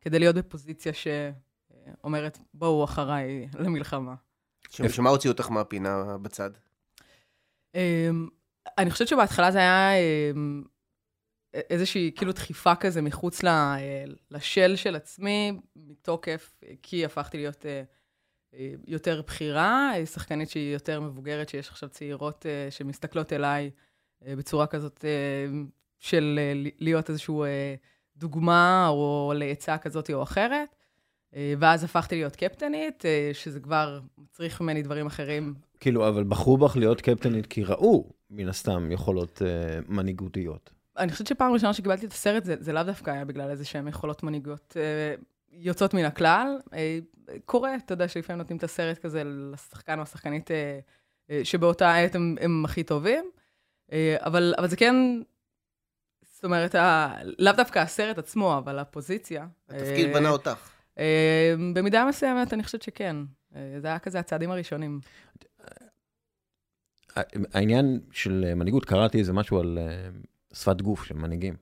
כדי 0.00 0.18
להיות 0.18 0.36
בפוזיציה 0.36 0.92
שאומרת, 0.92 2.38
בואו 2.54 2.84
אחריי 2.84 3.48
למלחמה. 3.58 4.14
שמה 4.70 5.10
הוציא 5.10 5.30
אותך 5.30 5.50
מהפינה 5.50 6.18
בצד? 6.18 6.50
אני 8.78 8.90
חושבת 8.90 9.08
שבהתחלה 9.08 9.50
זה 9.50 9.58
היה 9.58 9.90
אמ, 9.98 10.62
איזושהי 11.70 12.12
כאילו 12.16 12.32
דחיפה 12.32 12.74
כזה 12.74 13.02
מחוץ 13.02 13.40
לשל 14.30 14.76
של 14.76 14.96
עצמי, 14.96 15.52
מתוקף, 15.76 16.54
כי 16.82 17.04
הפכתי 17.04 17.36
להיות 17.36 17.66
אה, 17.66 17.82
אה, 18.54 18.72
יותר 18.86 19.22
בכירה, 19.22 19.92
שחקנית 20.04 20.50
שהיא 20.50 20.72
יותר 20.72 21.00
מבוגרת, 21.00 21.48
שיש 21.48 21.68
עכשיו 21.68 21.88
צעירות 21.88 22.46
אה, 22.46 22.70
שמסתכלות 22.70 23.32
אליי 23.32 23.70
בצורה 24.22 24.66
כזאת 24.66 25.04
של 25.98 26.38
להיות 26.78 27.10
איזושהי 27.10 27.34
דוגמה 28.16 28.88
או 28.88 29.32
לעצה 29.36 29.78
כזאת 29.78 30.10
או 30.10 30.22
אחרת. 30.22 30.76
ואז 31.32 31.84
הפכתי 31.84 32.16
להיות 32.16 32.36
קפטנית, 32.36 33.04
שזה 33.32 33.60
כבר 33.60 34.00
מצריך 34.18 34.60
ממני 34.60 34.82
דברים 34.82 35.06
אחרים. 35.06 35.54
כאילו, 35.80 36.08
אבל 36.08 36.24
בחרו 36.24 36.56
בך 36.56 36.76
להיות 36.76 37.00
קפטנית 37.00 37.46
כי 37.46 37.64
ראו 37.64 38.10
מן 38.30 38.48
הסתם 38.48 38.92
יכולות 38.92 39.42
uh, 39.42 39.84
מנהיגותיות. 39.88 40.70
אני 40.98 41.12
חושבת 41.12 41.26
שפעם 41.26 41.52
ראשונה 41.52 41.74
שקיבלתי 41.74 42.06
את 42.06 42.12
הסרט, 42.12 42.44
זה, 42.44 42.54
זה 42.58 42.72
לאו 42.72 42.82
דווקא 42.82 43.10
היה 43.10 43.24
בגלל 43.24 43.50
איזה 43.50 43.64
שהן 43.64 43.88
יכולות 43.88 44.22
מנהיגות 44.22 44.76
uh, 44.76 45.22
יוצאות 45.50 45.94
מן 45.94 46.04
הכלל. 46.04 46.58
Uh, 46.66 46.72
קורה, 47.44 47.76
אתה 47.76 47.92
יודע, 47.92 48.08
שלפעמים 48.08 48.38
נותנים 48.38 48.56
את 48.56 48.64
הסרט 48.64 48.98
כזה 48.98 49.22
לשחקן 49.24 49.98
או 49.98 50.02
השחקנית 50.02 50.50
uh, 50.50 50.52
uh, 51.30 51.32
שבאותה 51.44 51.94
עת 51.94 52.14
הם, 52.14 52.36
הם 52.40 52.64
הכי 52.64 52.82
טובים. 52.82 53.30
Uh, 53.90 53.92
אבל, 54.18 54.54
אבל 54.58 54.68
זה 54.68 54.76
כן, 54.76 54.94
זאת 56.22 56.44
אומרת, 56.44 56.74
ה, 56.74 57.14
לאו 57.38 57.52
דווקא 57.52 57.78
הסרט 57.78 58.18
עצמו, 58.18 58.58
אבל 58.58 58.78
הפוזיציה. 58.78 59.46
התפקיד 59.68 60.12
בנה 60.12 60.30
אותך. 60.30 60.75
Uh, 60.96 61.00
במידה 61.74 62.04
מסוימת, 62.08 62.52
אני 62.52 62.62
חושבת 62.62 62.82
שכן. 62.82 63.16
Uh, 63.52 63.56
זה 63.78 63.86
היה 63.86 63.98
כזה 63.98 64.18
הצעדים 64.18 64.50
הראשונים. 64.50 65.00
העניין 67.52 68.00
של 68.12 68.52
מנהיגות, 68.56 68.84
קראתי 68.84 69.18
איזה 69.18 69.32
משהו 69.32 69.58
על 69.58 69.78
אה, 69.80 70.08
שפת 70.54 70.82
גוף 70.82 71.04
של 71.04 71.14
מנהיגים, 71.14 71.56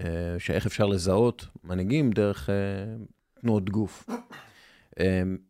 אה, 0.00 0.04
שאיך 0.38 0.66
אפשר 0.66 0.86
לזהות 0.86 1.46
מנהיגים 1.64 2.10
דרך 2.10 2.50
אה, 2.50 2.54
תנועות 3.40 3.70
גוף. 3.70 4.08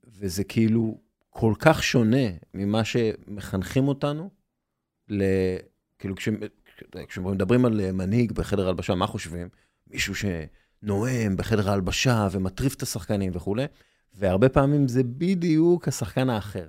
וזה 0.06 0.44
כאילו 0.44 0.98
כל 1.30 1.54
כך 1.58 1.82
שונה 1.82 2.26
ממה 2.54 2.84
שמחנכים 2.84 3.88
אותנו, 3.88 4.30
ל... 5.08 5.22
כאילו 5.98 6.16
כש... 6.16 6.28
כשמדברים 7.08 7.64
על 7.64 7.92
מנהיג 7.92 8.32
בחדר 8.32 8.68
הלבשה, 8.68 8.94
מה 8.94 9.06
חושבים? 9.06 9.48
מישהו 9.86 10.14
שנואם 10.82 11.36
בחדר 11.36 11.70
ההלבשה 11.70 12.28
ומטריף 12.32 12.74
את 12.74 12.82
השחקנים 12.82 13.32
וכולי, 13.34 13.64
והרבה 14.14 14.48
פעמים 14.48 14.88
זה 14.88 15.02
בדיוק 15.02 15.88
השחקן 15.88 16.30
האחר. 16.30 16.68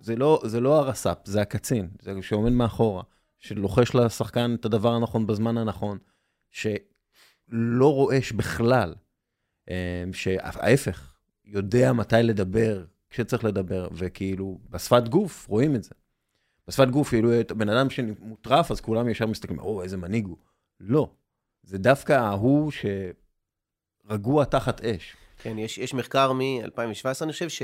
זה 0.00 0.16
לא, 0.16 0.42
זה 0.44 0.60
לא 0.60 0.78
הרס"פ, 0.78 1.18
זה 1.24 1.42
הקצין, 1.42 1.88
זה 2.00 2.12
שעומד 2.22 2.52
מאחורה, 2.52 3.02
שלוחש 3.38 3.94
לשחקן 3.94 4.54
את 4.60 4.64
הדבר 4.64 4.92
הנכון 4.92 5.26
בזמן 5.26 5.58
הנכון, 5.58 5.98
שלא 6.50 7.94
רועש 7.94 8.32
בכלל, 8.32 8.94
אה, 9.68 10.04
שההפך, 10.12 11.14
יודע 11.44 11.92
מתי 11.92 12.16
לדבר, 12.22 12.84
כשצריך 13.10 13.44
לדבר, 13.44 13.88
וכאילו, 13.92 14.58
בשפת 14.70 15.08
גוף 15.08 15.46
רואים 15.48 15.76
את 15.76 15.84
זה. 15.84 15.90
בשפת 16.68 16.88
גוף, 16.88 17.08
כאילו, 17.08 17.30
בן 17.56 17.68
אדם 17.68 17.90
שמוטרף, 17.90 18.70
אז 18.70 18.80
כולם 18.80 19.08
ישר 19.08 19.26
מסתכלים, 19.26 19.58
או, 19.58 19.82
איזה 19.82 19.96
מנהיג 19.96 20.26
הוא. 20.26 20.36
לא, 20.80 21.10
זה 21.64 21.78
דווקא 21.78 22.12
ההוא 22.12 22.72
שרגוע 24.06 24.44
תחת 24.44 24.80
אש. 24.80 25.16
כן, 25.38 25.58
יש, 25.58 25.78
יש 25.78 25.94
מחקר 25.94 26.32
מ-2017, 26.32 27.22
אני 27.22 27.32
חושב, 27.32 27.48
ש... 27.48 27.62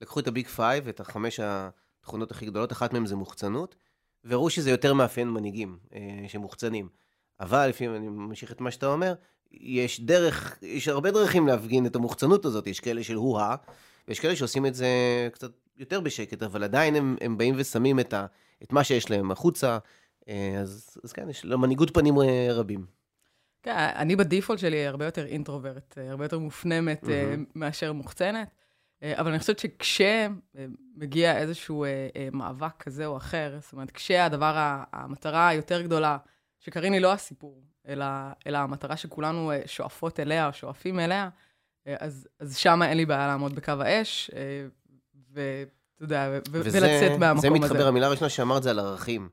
לקחו 0.00 0.20
את 0.20 0.28
ה 0.28 0.33
big 0.33 0.46
five, 0.46 0.88
את 0.88 1.00
החמש 1.00 1.40
התכונות 1.42 2.30
הכי 2.30 2.46
גדולות, 2.46 2.72
אחת 2.72 2.92
מהן 2.92 3.06
זה 3.06 3.16
מוחצנות, 3.16 3.76
והראו 4.24 4.50
שזה 4.50 4.70
יותר 4.70 4.94
מאפיין 4.94 5.28
מנהיגים 5.28 5.78
אה, 5.94 6.24
שמוחצנים. 6.28 6.88
אבל 7.40 7.68
לפעמים 7.68 7.94
אני 7.94 8.08
ממשיך 8.08 8.52
את 8.52 8.60
מה 8.60 8.70
שאתה 8.70 8.86
אומר, 8.86 9.14
יש 9.52 10.00
דרך, 10.00 10.58
יש 10.62 10.88
הרבה 10.88 11.10
דרכים 11.10 11.46
להפגין 11.46 11.86
את 11.86 11.96
המוחצנות 11.96 12.44
הזאת, 12.44 12.66
יש 12.66 12.80
כאלה 12.80 13.02
של 13.02 13.14
הו-הא, 13.14 13.56
ויש 14.08 14.20
כאלה 14.20 14.36
שעושים 14.36 14.66
את 14.66 14.74
זה 14.74 14.88
קצת 15.32 15.50
יותר 15.76 16.00
בשקט, 16.00 16.42
אבל 16.42 16.64
עדיין 16.64 16.94
הם, 16.94 17.16
הם 17.20 17.38
באים 17.38 17.54
ושמים 17.58 18.00
את, 18.00 18.12
ה, 18.12 18.26
את 18.62 18.72
מה 18.72 18.84
שיש 18.84 19.10
להם 19.10 19.30
החוצה, 19.30 19.78
אה, 20.28 20.58
אז, 20.60 20.96
אז 21.04 21.12
כן, 21.12 21.30
יש 21.30 21.44
למנהיגות 21.44 21.94
פנים 21.94 22.20
אה, 22.20 22.48
רבים. 22.50 22.86
כן, 23.66 23.76
אני 23.96 24.16
בדיפולט 24.16 24.58
שלי 24.58 24.86
הרבה 24.86 25.04
יותר 25.04 25.26
אינטרוברט, 25.26 25.98
הרבה 26.10 26.24
יותר 26.24 26.38
מופנמת 26.38 27.04
mm-hmm. 27.04 27.40
מאשר 27.54 27.92
מוחצנת. 27.92 28.48
אבל 29.02 29.30
אני 29.30 29.38
חושבת 29.38 29.58
שכשמגיע 29.58 31.38
איזשהו 31.38 31.84
מאבק 32.32 32.82
כזה 32.82 33.06
או 33.06 33.16
אחר, 33.16 33.58
זאת 33.60 33.72
אומרת, 33.72 33.90
כשהדבר, 33.90 34.82
המטרה 34.92 35.48
היותר 35.48 35.82
גדולה, 35.82 36.18
שקרין 36.58 36.92
היא 36.92 37.00
לא 37.00 37.12
הסיפור, 37.12 37.64
אלא, 37.88 38.06
אלא 38.46 38.58
המטרה 38.58 38.96
שכולנו 38.96 39.52
שואפות 39.66 40.20
אליה 40.20 40.52
שואפים 40.52 41.00
אליה, 41.00 41.28
אז, 41.86 42.28
אז 42.40 42.56
שם 42.56 42.82
אין 42.82 42.96
לי 42.96 43.06
בעיה 43.06 43.26
לעמוד 43.26 43.54
בקו 43.54 43.72
האש, 43.80 44.30
ואתה 45.32 45.70
יודע, 46.00 46.30
וזה, 46.50 46.78
ולצאת 46.78 47.18
מהמקום 47.18 47.38
הזה. 47.38 47.40
זה 47.40 47.50
מתחבר, 47.50 47.78
הזה. 47.78 47.88
המילה 47.88 48.06
הראשונה 48.06 48.28
שאמרת 48.28 48.62
זה 48.62 48.70
על 48.70 48.78
ערכים. 48.78 49.28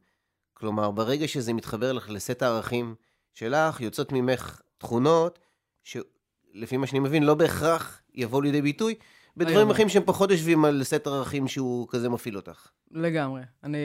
כלומר, 0.53 0.91
ברגע 0.91 1.27
שזה 1.27 1.53
מתחבר 1.53 1.91
לך 1.91 2.09
לסט 2.09 2.41
הערכים 2.41 2.95
שלך, 3.33 3.81
יוצאות 3.81 4.11
ממך 4.11 4.61
תכונות, 4.77 5.39
שלפי 5.83 6.77
מה 6.77 6.87
שאני 6.87 6.99
מבין, 6.99 7.23
לא 7.23 7.35
בהכרח 7.35 8.01
יבואו 8.13 8.41
לידי 8.41 8.61
ביטוי, 8.61 8.95
בדברים 9.37 9.69
אחרים 9.69 9.89
שהם 9.89 10.03
פחות 10.05 10.31
יושבים 10.31 10.65
על 10.65 10.83
סט 10.83 11.07
ערכים 11.07 11.47
שהוא 11.47 11.87
כזה 11.89 12.09
מפעיל 12.09 12.35
אותך. 12.35 12.67
לגמרי. 12.91 13.41
אני, 13.63 13.77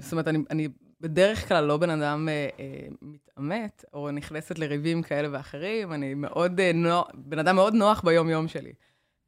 זאת 0.00 0.12
אומרת, 0.12 0.28
אני, 0.28 0.38
אני 0.50 0.68
בדרך 1.00 1.48
כלל 1.48 1.64
לא 1.64 1.76
בן 1.76 1.90
אדם 1.90 2.28
אה, 2.28 2.48
אה, 2.58 2.88
מתעמת, 3.02 3.84
או 3.92 4.10
נכנסת 4.10 4.58
לריבים 4.58 5.02
כאלה 5.02 5.28
ואחרים, 5.32 5.92
אני 5.92 6.14
מאוד, 6.14 6.60
אה, 6.60 6.72
נוח, 6.74 7.08
בן 7.14 7.38
אדם 7.38 7.56
מאוד 7.56 7.74
נוח 7.74 8.00
ביום-יום 8.04 8.48
שלי. 8.48 8.72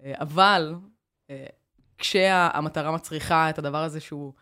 אה, 0.05 0.13
אבל 0.21 0.75
אה, 1.31 1.47
כשהמטרה 1.99 2.93
מצריכה 2.93 3.51
את 3.51 3.59
הדבר 3.59 3.83
הזה 3.83 4.01
שהוא 4.01 4.33
אה, 4.37 4.42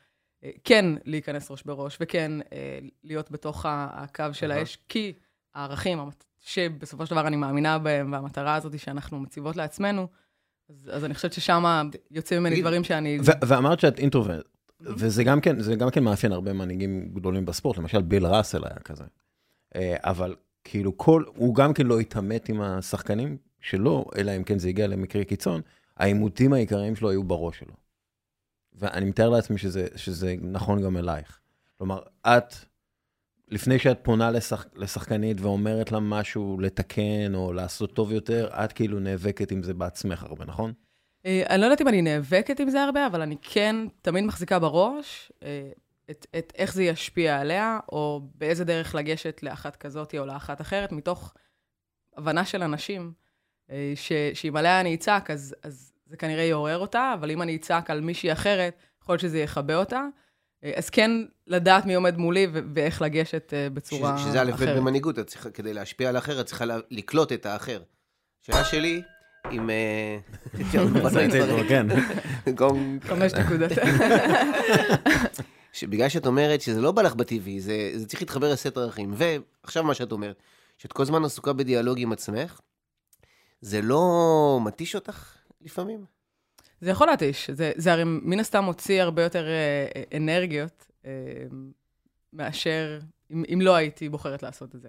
כן 0.64 0.86
להיכנס 1.04 1.50
ראש 1.50 1.62
בראש, 1.62 1.98
וכן 2.00 2.32
אה, 2.52 2.78
להיות 3.04 3.30
בתוך 3.30 3.66
הקו 3.68 4.24
של 4.32 4.50
האש, 4.50 4.78
כי 4.88 5.12
הערכים, 5.54 5.98
שבסופו 6.40 7.06
של 7.06 7.14
דבר 7.14 7.26
אני 7.26 7.36
מאמינה 7.36 7.78
בהם, 7.78 8.12
והמטרה 8.12 8.54
הזאת 8.54 8.78
שאנחנו 8.78 9.20
מציבות 9.20 9.56
לעצמנו, 9.56 10.08
אז, 10.68 10.90
אז 10.92 11.04
אני 11.04 11.14
חושבת 11.14 11.32
ששם 11.32 11.88
יוצאים 12.10 12.40
ממני 12.40 12.60
דברים 12.60 12.84
שאני... 12.84 13.18
ואמרת 13.22 13.80
שאת 13.80 13.98
אינטרוברט, 13.98 14.44
וזה 14.80 15.24
גם 15.24 15.40
כן, 15.40 15.60
זה 15.60 15.74
גם 15.74 15.90
כן 15.90 16.04
מאפיין 16.04 16.32
הרבה 16.32 16.52
מנהיגים 16.52 17.10
גדולים 17.14 17.44
בספורט, 17.44 17.78
למשל 17.78 18.02
ביל 18.02 18.26
ראסל 18.26 18.62
היה 18.64 18.78
כזה. 18.84 19.04
אה, 19.76 19.96
אבל 19.98 20.36
כאילו 20.64 20.98
כל, 20.98 21.24
הוא 21.36 21.54
גם 21.54 21.74
כן 21.74 21.86
לא 21.86 22.00
התעמת 22.00 22.48
עם 22.48 22.60
השחקנים 22.60 23.36
שלו, 23.60 24.04
אלא 24.16 24.36
אם 24.36 24.44
כן 24.44 24.58
זה 24.58 24.68
הגיע 24.68 24.86
למקרה 24.86 25.24
קיצון, 25.24 25.60
העימותים 25.96 26.52
העיקריים 26.52 26.96
שלו 26.96 27.10
היו 27.10 27.24
בראש 27.24 27.58
שלו. 27.58 27.74
ואני 28.72 29.06
מתאר 29.06 29.28
לעצמי 29.28 29.58
שזה, 29.58 29.86
שזה 29.96 30.34
נכון 30.40 30.82
גם 30.82 30.96
אלייך. 30.96 31.40
כלומר, 31.78 31.98
את, 32.26 32.54
לפני 33.48 33.78
שאת 33.78 33.98
פונה 34.02 34.30
לשח, 34.30 34.66
לשחקנית 34.74 35.40
ואומרת 35.40 35.92
לה 35.92 36.00
משהו 36.00 36.60
לתקן 36.60 37.34
או 37.34 37.52
לעשות 37.52 37.94
טוב 37.94 38.12
יותר, 38.12 38.48
את 38.64 38.72
כאילו 38.72 39.00
נאבקת 39.00 39.50
עם 39.50 39.62
זה 39.62 39.74
בעצמך 39.74 40.22
הרבה, 40.22 40.44
נכון? 40.44 40.72
אה, 41.26 41.42
אני 41.48 41.60
לא 41.60 41.66
יודעת 41.66 41.80
אם 41.80 41.88
אני 41.88 42.02
נאבקת 42.02 42.60
עם 42.60 42.70
זה 42.70 42.82
הרבה, 42.82 43.06
אבל 43.06 43.22
אני 43.22 43.36
כן 43.42 43.76
תמיד 44.02 44.24
מחזיקה 44.24 44.58
בראש 44.58 45.32
אה, 45.42 45.70
את, 46.10 46.26
את 46.38 46.52
איך 46.56 46.74
זה 46.74 46.82
ישפיע 46.82 47.40
עליה, 47.40 47.78
או 47.92 48.20
באיזה 48.34 48.64
דרך 48.64 48.94
לגשת 48.94 49.42
לאחת 49.42 49.76
כזאת 49.76 50.14
או 50.18 50.26
לאחת 50.26 50.60
אחרת, 50.60 50.92
מתוך 50.92 51.34
הבנה 52.16 52.44
של 52.44 52.62
אנשים, 52.62 53.12
אה, 53.70 53.92
שאם 54.34 54.56
עליה 54.56 54.80
אני 54.80 54.94
אצעק, 54.94 55.30
אז, 55.30 55.54
אז 55.62 55.89
זה 56.10 56.16
כנראה 56.16 56.42
יעורר 56.42 56.78
אותה, 56.78 57.14
אבל 57.18 57.30
אם 57.30 57.42
אני 57.42 57.56
אצעק 57.56 57.90
על 57.90 58.00
מישהי 58.00 58.32
אחרת, 58.32 58.76
יכול 59.02 59.12
להיות 59.12 59.20
שזה 59.20 59.38
יכבה 59.38 59.74
אותה. 59.74 60.06
אז 60.76 60.90
כן 60.90 61.10
לדעת 61.46 61.86
מי 61.86 61.94
עומד 61.94 62.16
מולי 62.16 62.46
ואיך 62.74 63.02
לגשת 63.02 63.52
בצורה 63.74 64.14
אחרת. 64.14 64.28
שזה 64.28 64.40
א' 64.40 64.50
במנהיגות, 64.76 65.16
כדי 65.54 65.74
להשפיע 65.74 66.08
על 66.08 66.16
האחר, 66.16 66.40
את 66.40 66.46
צריכה 66.46 66.64
לקלוט 66.90 67.32
את 67.32 67.46
האחר. 67.46 67.82
השאלה 68.42 68.64
שלי, 68.64 69.02
עם... 69.50 69.70
אה, 69.70 70.18
כן. 71.68 71.86
חמש 73.02 73.32
נקודות. 73.32 73.72
שבגלל 75.72 76.08
שאת 76.08 76.26
אומרת 76.26 76.60
שזה 76.60 76.80
לא 76.80 76.92
בא 76.92 77.02
לך 77.02 77.14
בטבעי, 77.14 77.60
זה, 77.60 77.90
זה 77.94 78.06
צריך 78.06 78.22
להתחבר 78.22 78.52
לסט 78.52 78.76
ערכים. 78.76 79.14
ועכשיו 79.16 79.84
מה 79.84 79.94
שאת 79.94 80.12
אומרת, 80.12 80.42
שאת 80.78 80.92
כל 80.92 81.02
הזמן 81.02 81.24
עסוקה 81.24 81.52
בדיאלוג 81.52 82.00
עם 82.00 82.12
עצמך, 82.12 82.60
זה 83.60 83.82
לא 83.82 84.58
מתיש 84.64 84.94
אותך 84.94 85.39
לפעמים? 85.60 86.04
זה 86.80 86.90
יכול 86.90 87.06
להתיש. 87.06 87.50
זה, 87.50 87.72
זה 87.76 87.92
הרי 87.92 88.02
מן 88.06 88.40
הסתם 88.40 88.64
מוציא 88.64 89.02
הרבה 89.02 89.22
יותר 89.22 89.46
אה, 89.48 90.02
אנרגיות 90.16 90.86
אה, 91.04 91.10
מאשר 92.32 92.98
אם, 93.30 93.44
אם 93.54 93.60
לא 93.60 93.74
הייתי 93.74 94.08
בוחרת 94.08 94.42
לעשות 94.42 94.74
את 94.74 94.80
זה. 94.80 94.88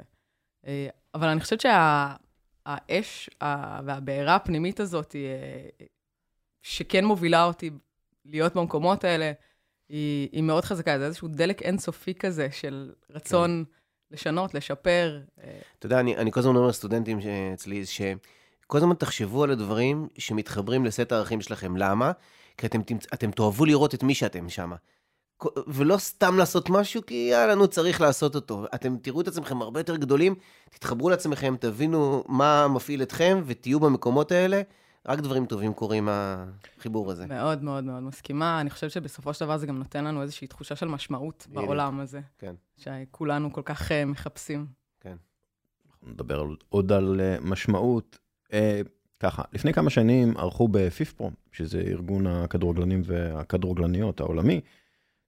אה, 0.68 0.88
אבל 1.16 1.28
אני 1.28 1.42
חושבת 1.42 1.62
שה... 1.62 2.16
האש 2.66 3.30
והבעירה 3.86 4.36
הפנימית 4.36 4.80
הזאת, 4.80 5.16
אה, 5.16 5.86
שכן 6.62 7.06
מובילה 7.06 7.44
אותי 7.44 7.72
להיות 8.26 8.56
במקומות 8.56 9.04
האלה, 9.04 9.32
היא, 9.90 10.30
היא 10.32 10.44
מאוד 10.44 10.66
חזקה. 10.66 11.00
זה 11.00 11.06
איזשהו 11.06 11.28
דלק 11.28 11.62
אינסופי 11.62 12.14
כזה 12.14 12.48
של 12.52 12.94
רצון 13.10 13.66
כן. 13.68 14.16
לשנות, 14.16 14.54
לשפר. 14.54 15.22
אה. 15.44 15.60
אתה 15.80 15.86
יודע, 15.86 16.00
אני, 16.00 16.18
אני 16.18 16.32
כל 16.32 16.40
הזמן 16.40 16.56
אומר 16.56 16.68
לסטודנטים 16.68 17.20
אצלי, 17.54 17.86
שכל 18.72 18.78
הזמן 18.78 18.96
תחשבו 18.96 19.44
על 19.44 19.52
הדברים 19.52 20.08
שמתחברים 20.18 20.86
לסט 20.86 21.12
הערכים 21.12 21.42
שלכם. 21.42 21.78
למה? 21.78 22.12
כי 22.58 22.68
אתם, 22.68 22.80
אתם 23.14 23.32
תאהבו 23.32 23.66
לראות 23.66 23.94
את 23.94 24.04
מי 24.04 24.16
שאתם 24.16 24.50
שם. 24.50 24.72
ולא 25.68 25.98
סתם 25.98 26.38
לעשות 26.38 26.70
משהו, 26.70 27.02
כי 27.06 27.28
יאללה, 27.32 27.56
נו, 27.56 27.68
צריך 27.68 28.02
לעשות 28.02 28.36
אותו. 28.36 28.66
אתם 28.76 28.98
תראו 28.98 29.22
את 29.22 29.28
עצמכם 29.28 29.62
הרבה 29.62 29.80
יותר 29.80 29.96
גדולים, 29.96 30.36
תתחברו 30.70 31.10
לעצמכם, 31.10 31.56
תבינו 31.60 32.24
מה 32.28 32.68
מפעיל 32.68 33.02
אתכם, 33.02 33.42
ותהיו 33.46 33.80
במקומות 33.80 34.32
האלה. 34.32 34.62
רק 35.08 35.20
דברים 35.20 35.46
טובים 35.46 35.74
קורים 35.74 36.06
מהחיבור 36.06 37.12
הזה. 37.12 37.28
מאוד 37.28 37.64
מאוד 37.64 37.84
מאוד 37.84 38.04
מסכימה. 38.04 38.62
אני 38.62 38.70
חושבת 38.70 38.92
שבסופו 38.92 39.34
של 39.34 39.46
דבר 39.46 39.58
זה 39.58 39.68
גם 39.68 39.78
נותן 39.78 40.04
לנו 40.04 40.22
איזושהי 40.22 40.48
תחושה 40.48 40.76
של 40.76 40.88
משמעות 40.88 41.48
הנה. 41.52 41.62
בעולם 41.62 42.00
הזה. 42.00 42.22
כן. 42.38 42.56
שכולנו 42.78 43.54
כל 43.54 43.62
כך 43.66 43.92
uh, 43.92 43.94
מחפשים. 44.06 44.66
כן. 45.00 45.16
אנחנו 45.92 46.10
נדבר 46.10 46.46
עוד 46.70 46.92
על 46.92 47.22
uh, 47.22 47.44
משמעות. 47.46 48.21
Uh, 48.52 48.54
ככה, 49.20 49.42
לפני 49.54 49.74
כמה 49.74 49.90
שנים 49.90 50.38
ערכו 50.38 50.68
בפיפפרו, 50.68 51.32
שזה 51.52 51.82
ארגון 51.88 52.28
הכדורגלנים 52.28 53.02
והכדורגלניות 53.06 54.20
העולמי, 54.20 54.62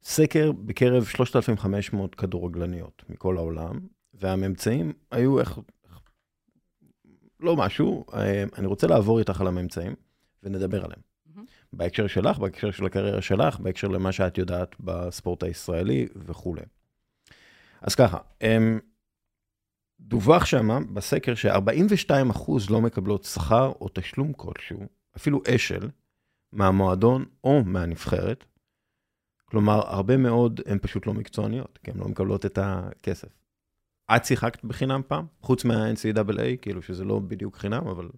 סקר 0.03 0.51
בקרב 0.51 1.05
3,500 1.05 2.15
כדורגלניות 2.15 3.03
מכל 3.09 3.37
העולם, 3.37 3.79
והממצאים 4.13 4.93
היו 5.11 5.39
איך... 5.39 5.59
לא 7.39 7.55
משהו, 7.55 8.05
אה, 8.13 8.43
אני 8.57 8.67
רוצה 8.67 8.87
לעבור 8.87 9.19
איתך 9.19 9.41
על 9.41 9.47
הממצאים 9.47 9.95
ונדבר 10.43 10.85
עליהם. 10.85 10.99
Mm-hmm. 10.99 11.39
בהקשר 11.73 12.07
שלך, 12.07 12.39
בהקשר 12.39 12.71
של 12.71 12.85
הקריירה 12.85 13.21
שלך, 13.21 13.59
בהקשר 13.59 13.87
למה 13.87 14.11
שאת 14.11 14.37
יודעת 14.37 14.75
בספורט 14.79 15.43
הישראלי 15.43 16.07
וכולי. 16.15 16.61
אז 17.81 17.95
ככה, 17.95 18.17
אמ, 18.41 18.79
דווח 20.03 20.45
שם 20.45 20.93
בסקר 20.93 21.35
ש-42% 21.35 22.51
לא 22.69 22.81
מקבלות 22.81 23.23
שכר 23.23 23.71
או 23.81 23.87
תשלום 23.93 24.33
כלשהו, 24.33 24.87
אפילו 25.17 25.41
אשל, 25.55 25.89
מהמועדון 26.51 27.25
או 27.43 27.63
מהנבחרת, 27.65 28.45
כלומר, 29.45 29.81
הרבה 29.87 30.17
מאוד 30.17 30.61
הן 30.65 30.77
פשוט 30.81 31.07
לא 31.07 31.13
מקצועניות, 31.13 31.79
כי 31.83 31.91
הן 31.91 31.97
לא 31.97 32.05
מקבלות 32.05 32.45
את 32.45 32.59
הכסף. 32.61 33.27
את 34.15 34.25
שיחקת 34.25 34.63
בחינם 34.63 35.01
פעם? 35.07 35.25
חוץ 35.41 35.65
מה-NCAA, 35.65 36.57
כאילו 36.61 36.81
שזה 36.81 37.03
לא 37.03 37.19
בדיוק 37.19 37.57
חינם, 37.57 37.87
אבל... 37.87 38.09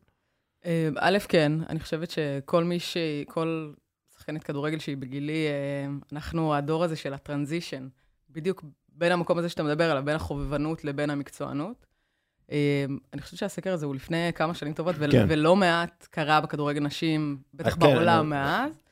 אה, 0.66 0.90
א', 1.00 1.18
כן, 1.30 1.52
אני 1.70 1.80
חושבת 1.80 2.12
שכל 2.12 2.64
מי 2.64 2.80
ש... 2.80 2.98
כל 3.28 3.74
שחקנית 4.18 4.44
כדורגל 4.44 4.80
שהיא 4.80 4.98
בגילי, 4.98 5.48
אה, 5.48 5.88
אנחנו 6.12 6.56
הדור 6.56 6.84
הזה 6.84 6.96
של 6.96 7.14
הטרנזישן, 7.14 7.88
בדיוק 8.30 8.64
בין 8.98 9.12
המקום 9.12 9.38
הזה 9.38 9.50
שאתה 9.50 9.64
מדבר 9.64 9.92
עליו, 9.92 10.06
בין 10.06 10.16
החובבנות 10.16 10.84
לבין 10.84 11.10
המקצוענות. 11.10 11.86
אה, 12.52 12.86
אני 13.14 13.22
חושבת 13.22 13.40
שהסקר 13.40 13.74
הזה 13.74 13.86
הוא 13.86 13.96
לפני 13.96 14.32
כמה 14.36 14.54
שנים 14.54 14.74
טובות, 14.74 14.96
כן. 15.12 15.26
ולא 15.30 15.56
מעט 15.56 16.08
קרה 16.12 16.42
בכדורגל 16.42 16.84
נשים, 16.84 17.38
בטח 17.54 17.74
כן, 17.74 17.80
בעולם 17.80 18.20
אני... 18.20 18.30
מאז. 18.30 18.84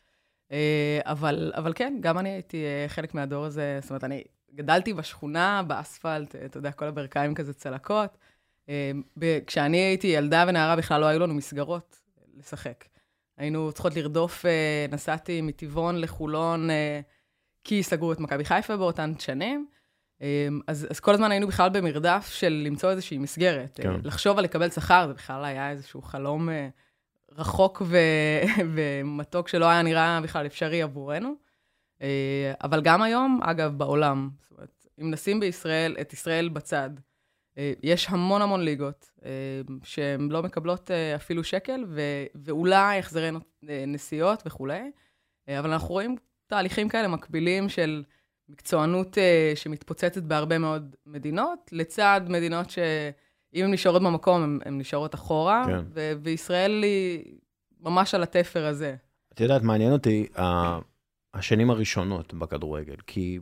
אה, 0.51 0.99
אבל, 1.03 1.51
אבל 1.55 1.73
כן, 1.75 1.97
גם 1.99 2.19
אני 2.19 2.29
הייתי 2.29 2.63
אה, 2.65 2.85
חלק 2.87 3.13
מהדור 3.13 3.45
הזה, 3.45 3.79
זאת 3.81 3.89
אומרת, 3.89 4.03
אני 4.03 4.23
גדלתי 4.55 4.93
בשכונה, 4.93 5.63
באספלט, 5.67 6.35
אתה 6.35 6.57
יודע, 6.57 6.71
כל 6.71 6.85
הברכיים 6.85 7.35
כזה 7.35 7.53
צלקות. 7.53 8.17
כשאני 9.47 9.77
הייתי 9.77 10.07
ילדה 10.07 10.45
ונערה, 10.47 10.75
בכלל 10.75 11.01
לא 11.01 11.05
היו 11.05 11.19
לנו 11.19 11.33
מסגרות 11.33 12.01
לשחק. 12.37 12.85
היינו 13.37 13.71
צריכות 13.71 13.95
לרדוף, 13.95 14.45
נסעתי 14.91 15.41
מטבעון 15.41 16.01
לחולון, 16.01 16.69
כי 17.63 17.83
סגרו 17.83 18.13
את 18.13 18.19
מכבי 18.19 18.45
חיפה 18.45 18.77
באותן 18.77 19.13
שנים. 19.19 19.67
אה, 20.23 20.47
אז, 20.67 20.87
אז 20.89 20.99
כל 20.99 21.13
הזמן 21.13 21.31
היינו 21.31 21.47
בכלל 21.47 21.69
במרדף 21.69 22.29
של 22.33 22.63
למצוא 22.65 22.91
איזושהי 22.91 23.17
מסגרת. 23.17 23.79
כן. 23.81 23.93
לחשוב 24.03 24.37
על 24.37 24.43
לקבל 24.43 24.69
שכר, 24.69 25.07
זה 25.07 25.13
בכלל 25.13 25.45
היה 25.45 25.71
איזשהו 25.71 26.01
חלום 26.01 26.49
רחוק 27.31 27.81
ו, 27.85 27.97
ומתוק 28.73 29.47
שלא 29.47 29.65
היה 29.65 29.81
נראה 29.81 30.21
בכלל 30.21 30.45
אפשרי 30.45 30.81
עבורנו. 30.81 31.33
אבל 32.63 32.81
גם 32.81 33.01
היום, 33.01 33.39
אגב, 33.43 33.77
בעולם, 33.77 34.29
זאת 34.41 34.51
אומרת, 34.51 34.87
אם 35.01 35.11
נשים 35.11 35.39
בישראל, 35.39 35.95
את 36.01 36.13
ישראל 36.13 36.49
בצד, 36.49 36.89
יש 37.83 38.09
המון 38.09 38.41
המון 38.41 38.61
ליגות 38.61 39.11
שהן 39.83 40.29
לא 40.29 40.43
מקבלות 40.43 40.91
אפילו 40.91 41.43
שקל, 41.43 41.85
ו, 41.87 42.01
ואולי 42.35 42.99
החזרי 42.99 43.29
נסיעות 43.63 44.43
וכולי, 44.45 44.91
אבל 45.47 45.71
אנחנו 45.71 45.87
רואים 45.87 46.15
תהליכים 46.47 46.89
כאלה 46.89 47.07
מקבילים 47.07 47.69
של 47.69 48.03
מקצוענות 48.49 49.17
שמתפוצצת 49.55 50.23
בהרבה 50.23 50.57
מאוד 50.57 50.95
מדינות, 51.05 51.69
לצד 51.71 52.21
מדינות 52.29 52.69
שאם 52.69 53.63
הן 53.63 53.73
נשארות 53.73 54.01
במקום, 54.01 54.59
הן 54.65 54.77
נשארות 54.77 55.15
אחורה, 55.15 55.63
כן. 55.67 55.79
ו- 55.93 56.11
וישראל 56.21 56.83
היא 56.83 57.35
ממש 57.79 58.15
על 58.15 58.23
התפר 58.23 58.65
הזה. 58.65 58.95
את 59.33 59.39
יודעת, 59.39 59.61
מעניין 59.61 59.93
אותי 59.93 60.27
השנים 61.33 61.69
הראשונות 61.69 62.33
בכדורגל, 62.33 62.95
כי, 63.07 63.39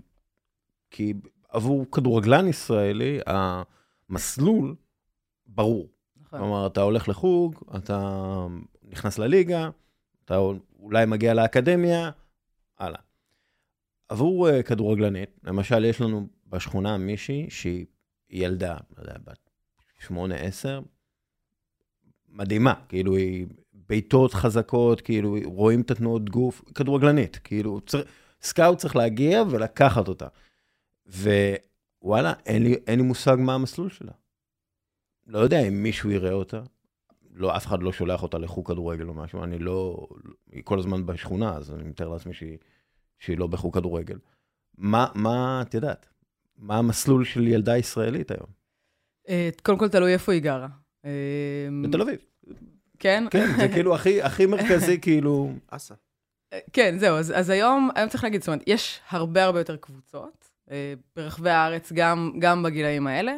כי 0.91 1.13
עבור 1.49 1.85
כדורגלן 1.91 2.47
ישראלי, 2.47 3.19
המסלול 3.25 4.75
ברור. 5.47 5.89
נכון. 6.21 6.39
כלומר, 6.39 6.67
אתה 6.67 6.81
הולך 6.81 7.09
לחוג, 7.09 7.63
אתה 7.75 8.27
נכנס 8.83 9.19
לליגה, 9.19 9.69
אתה 10.25 10.37
אולי 10.79 11.05
מגיע 11.05 11.33
לאקדמיה, 11.33 12.09
הלאה. 12.79 12.99
עבור 14.11 14.49
uh, 14.49 14.63
כדורגלנית, 14.63 15.39
למשל, 15.43 15.85
יש 15.85 16.01
לנו 16.01 16.27
בשכונה 16.47 16.97
מישהי 16.97 17.49
שהיא 17.49 17.85
ילדה, 18.29 18.77
לא 18.97 19.01
יודע, 19.01 19.13
בת 19.23 19.49
שמונה, 19.99 20.35
עשר, 20.35 20.81
מדהימה, 22.29 22.73
כאילו 22.89 23.15
היא 23.15 23.47
בעיטות 23.73 24.33
חזקות, 24.33 25.01
כאילו 25.01 25.37
רואים 25.45 25.81
את 25.81 25.91
התנועות 25.91 26.29
גוף, 26.29 26.61
כדורגלנית, 26.75 27.39
כאילו 27.43 27.81
צר... 27.81 28.01
סקאוט 28.41 28.77
צריך 28.77 28.95
להגיע 28.95 29.43
ולקחת 29.49 30.07
אותה. 30.07 30.27
ווואלה, 31.07 32.33
אין 32.45 32.65
אין 32.87 32.99
לי 32.99 33.05
מושג 33.05 33.37
מה 33.39 33.53
המסלול 33.53 33.89
שלה. 33.89 34.11
לא 35.27 35.39
יודע 35.39 35.67
אם 35.67 35.83
מישהו 35.83 36.11
יראה 36.11 36.33
אותה. 36.33 36.61
לא, 37.33 37.57
אף 37.57 37.67
אחד 37.67 37.83
לא 37.83 37.91
שולח 37.91 38.23
אותה 38.23 38.37
לחוג 38.37 38.67
כדורגל 38.67 39.07
או 39.07 39.13
משהו, 39.13 39.43
אני 39.43 39.59
לא... 39.59 40.07
היא 40.51 40.61
כל 40.65 40.79
הזמן 40.79 41.05
בשכונה, 41.05 41.55
אז 41.57 41.71
אני 41.73 41.83
מתאר 41.83 42.09
לעצמי 42.09 42.33
שהיא, 42.33 42.57
שהיא 43.21 43.37
לא 43.37 43.47
בחוג 43.47 43.77
כדורגל. 43.77 44.17
מה, 44.77 45.07
מה, 45.15 45.63
את 45.67 45.73
יודעת, 45.73 46.09
מה 46.57 46.77
המסלול 46.77 47.25
של 47.25 47.47
ילדה 47.47 47.77
ישראלית 47.77 48.31
היום? 48.31 48.47
אה, 49.29 49.49
קודם 49.63 49.77
כל, 49.77 49.89
תלוי 49.89 50.13
איפה 50.13 50.31
היא 50.31 50.41
גרה. 50.41 50.67
אה, 51.05 51.11
בתל 51.83 52.01
אביב. 52.01 52.19
כן? 52.99 53.23
כן, 53.31 53.47
זה 53.57 53.67
כאילו 53.73 53.95
הכי, 53.95 54.21
הכי 54.21 54.45
מרכזי, 54.45 55.01
כאילו... 55.01 55.53
אסה. 55.67 55.95
אה, 56.53 56.59
כן, 56.73 56.97
זהו, 56.99 57.17
אז, 57.17 57.33
אז 57.35 57.49
היום, 57.49 57.89
היום 57.95 58.09
צריך 58.09 58.23
להגיד, 58.23 58.41
זאת 58.41 58.47
אומרת, 58.47 58.63
יש 58.67 58.99
הרבה 59.09 59.43
הרבה 59.43 59.59
יותר 59.59 59.75
קבוצות 59.75 60.51
ברחבי 61.15 61.49
הארץ, 61.49 61.91
גם, 61.91 62.31
גם 62.39 62.63
בגילאים 62.63 63.07
האלה. 63.07 63.33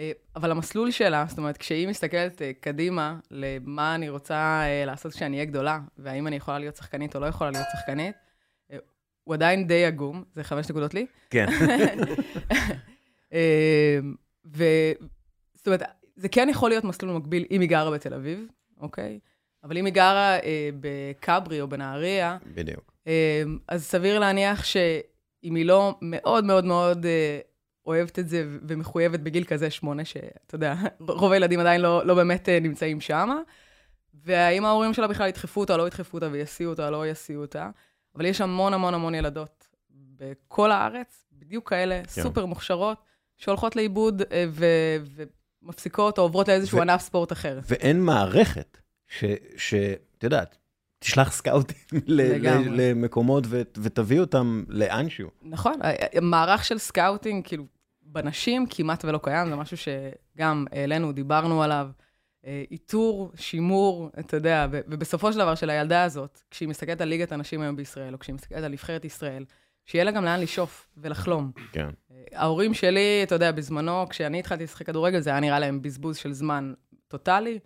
אה, 0.00 0.12
אבל 0.36 0.50
המסלול 0.50 0.90
שלה, 0.90 1.24
זאת 1.28 1.38
אומרת, 1.38 1.56
כשהיא 1.56 1.88
מסתכלת 1.88 2.42
אה, 2.42 2.50
קדימה 2.60 3.16
למה 3.30 3.94
אני 3.94 4.08
רוצה 4.08 4.62
אה, 4.64 4.84
לעשות 4.86 5.12
כשאני 5.12 5.36
אהיה 5.36 5.44
גדולה, 5.44 5.78
והאם 5.98 6.26
אני 6.26 6.36
יכולה 6.36 6.58
להיות 6.58 6.76
שחקנית 6.76 7.16
או 7.16 7.20
לא 7.20 7.26
יכולה 7.26 7.50
להיות 7.50 7.66
שחקנית, 7.72 8.16
הוא 9.24 9.34
עדיין 9.34 9.66
די 9.66 9.84
עגום, 9.84 10.24
זה 10.34 10.44
חמש 10.44 10.70
נקודות 10.70 10.94
לי. 10.94 11.06
כן. 11.30 11.46
ו... 14.56 14.64
זאת 15.54 15.66
אומרת, 15.66 15.82
זה 16.16 16.28
כן 16.28 16.48
יכול 16.50 16.70
להיות 16.70 16.84
מסלול 16.84 17.16
מקביל 17.16 17.44
אם 17.50 17.60
היא 17.60 17.68
גרה 17.68 17.90
בתל 17.90 18.14
אביב, 18.14 18.46
אוקיי? 18.80 19.18
אבל 19.64 19.78
אם 19.78 19.84
היא 19.84 19.94
גרה 19.94 20.38
אה, 20.38 20.70
בכברי 20.80 21.60
או 21.60 21.68
בנהריה, 21.68 22.38
בדיוק. 22.54 22.92
אה, 23.06 23.42
אז 23.68 23.84
סביר 23.84 24.18
להניח 24.18 24.64
שאם 24.64 25.54
היא 25.54 25.66
לא 25.66 25.98
מאוד 26.02 26.44
מאוד 26.44 26.64
מאוד 26.64 27.06
אה, 27.06 27.38
אוהבת 27.86 28.18
את 28.18 28.28
זה 28.28 28.44
ומחויבת 28.68 29.20
בגיל 29.20 29.44
כזה 29.44 29.70
שמונה, 29.70 30.04
שאתה 30.04 30.54
יודע, 30.54 30.74
רוב 31.00 31.32
הילדים 31.32 31.60
עדיין 31.60 31.80
לא, 31.80 32.06
לא 32.06 32.14
באמת 32.14 32.48
אה, 32.48 32.60
נמצאים 32.60 33.00
שם. 33.00 33.30
והאם 34.24 34.64
ההורים 34.64 34.94
שלה 34.94 35.08
בכלל 35.08 35.28
ידחפו 35.28 35.60
אותה, 35.60 35.76
לא 35.76 35.86
ידחפו 35.86 36.16
אותה 36.16 36.28
ויסיעו 36.32 36.70
אותה, 36.70 36.90
לא 36.90 37.06
יסיעו 37.06 37.42
אותה. 37.42 37.70
אבל 38.14 38.24
יש 38.24 38.40
המון 38.40 38.74
המון 38.74 38.94
המון 38.94 39.14
ילדות 39.14 39.68
בכל 40.16 40.72
הארץ, 40.72 41.24
בדיוק 41.32 41.70
כאלה, 41.70 42.02
כן. 42.02 42.22
סופר 42.22 42.46
מוכשרות, 42.46 42.98
שהולכות 43.36 43.76
לאיבוד 43.76 44.22
אה, 44.32 44.44
ו- 44.50 45.26
ומפסיקות 45.62 46.18
או 46.18 46.22
עוברות 46.22 46.48
לאיזשהו 46.48 46.78
ו- 46.78 46.82
ענף 46.82 47.02
ספורט 47.02 47.32
אחר. 47.32 47.60
ואין 47.64 48.00
מערכת 48.00 48.78
שאת 49.56 50.22
יודעת, 50.22 50.56
תשלח 50.98 51.32
סקאוטים 51.32 52.00
למקומות 52.76 53.44
ותביא 53.50 54.20
אותם 54.20 54.64
לאנשהו. 54.68 55.30
נכון, 55.42 55.74
מערך 56.22 56.64
של 56.64 56.78
scouting, 56.78 57.44
כאילו, 57.46 57.64
בנשים 58.02 58.66
כמעט 58.70 59.04
ולא 59.04 59.20
קיים, 59.22 59.48
זה 59.48 59.56
משהו 59.56 59.76
שגם 59.76 60.64
העלינו, 60.72 61.12
דיברנו 61.12 61.62
עליו. 61.62 61.88
אה, 62.46 62.64
איתור, 62.70 63.32
שימור, 63.34 64.10
אתה 64.18 64.36
יודע, 64.36 64.66
ובסופו 64.70 65.32
של 65.32 65.38
דבר 65.38 65.54
של 65.54 65.70
הילדה 65.70 66.04
הזאת, 66.04 66.42
כשהיא 66.50 66.68
מסתכלת 66.68 67.00
על 67.00 67.08
ליגת 67.08 67.32
הנשים 67.32 67.60
היום 67.60 67.76
בישראל, 67.76 68.14
או 68.14 68.18
כשהיא 68.18 68.34
מסתכלת 68.34 68.64
על 68.64 68.72
נבחרת 68.72 69.04
ישראל, 69.04 69.44
שיהיה 69.84 70.04
לה 70.04 70.10
גם 70.10 70.24
לאן 70.24 70.40
לשאוף 70.40 70.88
ולחלום. 70.96 71.52
כן. 71.72 71.88
אה, 72.10 72.24
ההורים 72.32 72.74
שלי, 72.74 73.20
אתה 73.22 73.34
יודע, 73.34 73.52
בזמנו, 73.52 74.08
כשאני 74.08 74.38
התחלתי 74.38 74.64
לשחק 74.64 74.86
כדורגל, 74.86 75.20
זה 75.20 75.30
היה 75.30 75.40
נראה 75.40 75.58
להם 75.58 75.82
בזבוז 75.82 76.16
של 76.16 76.32
זמן 76.32 76.72
טוטאלי. 77.08 77.58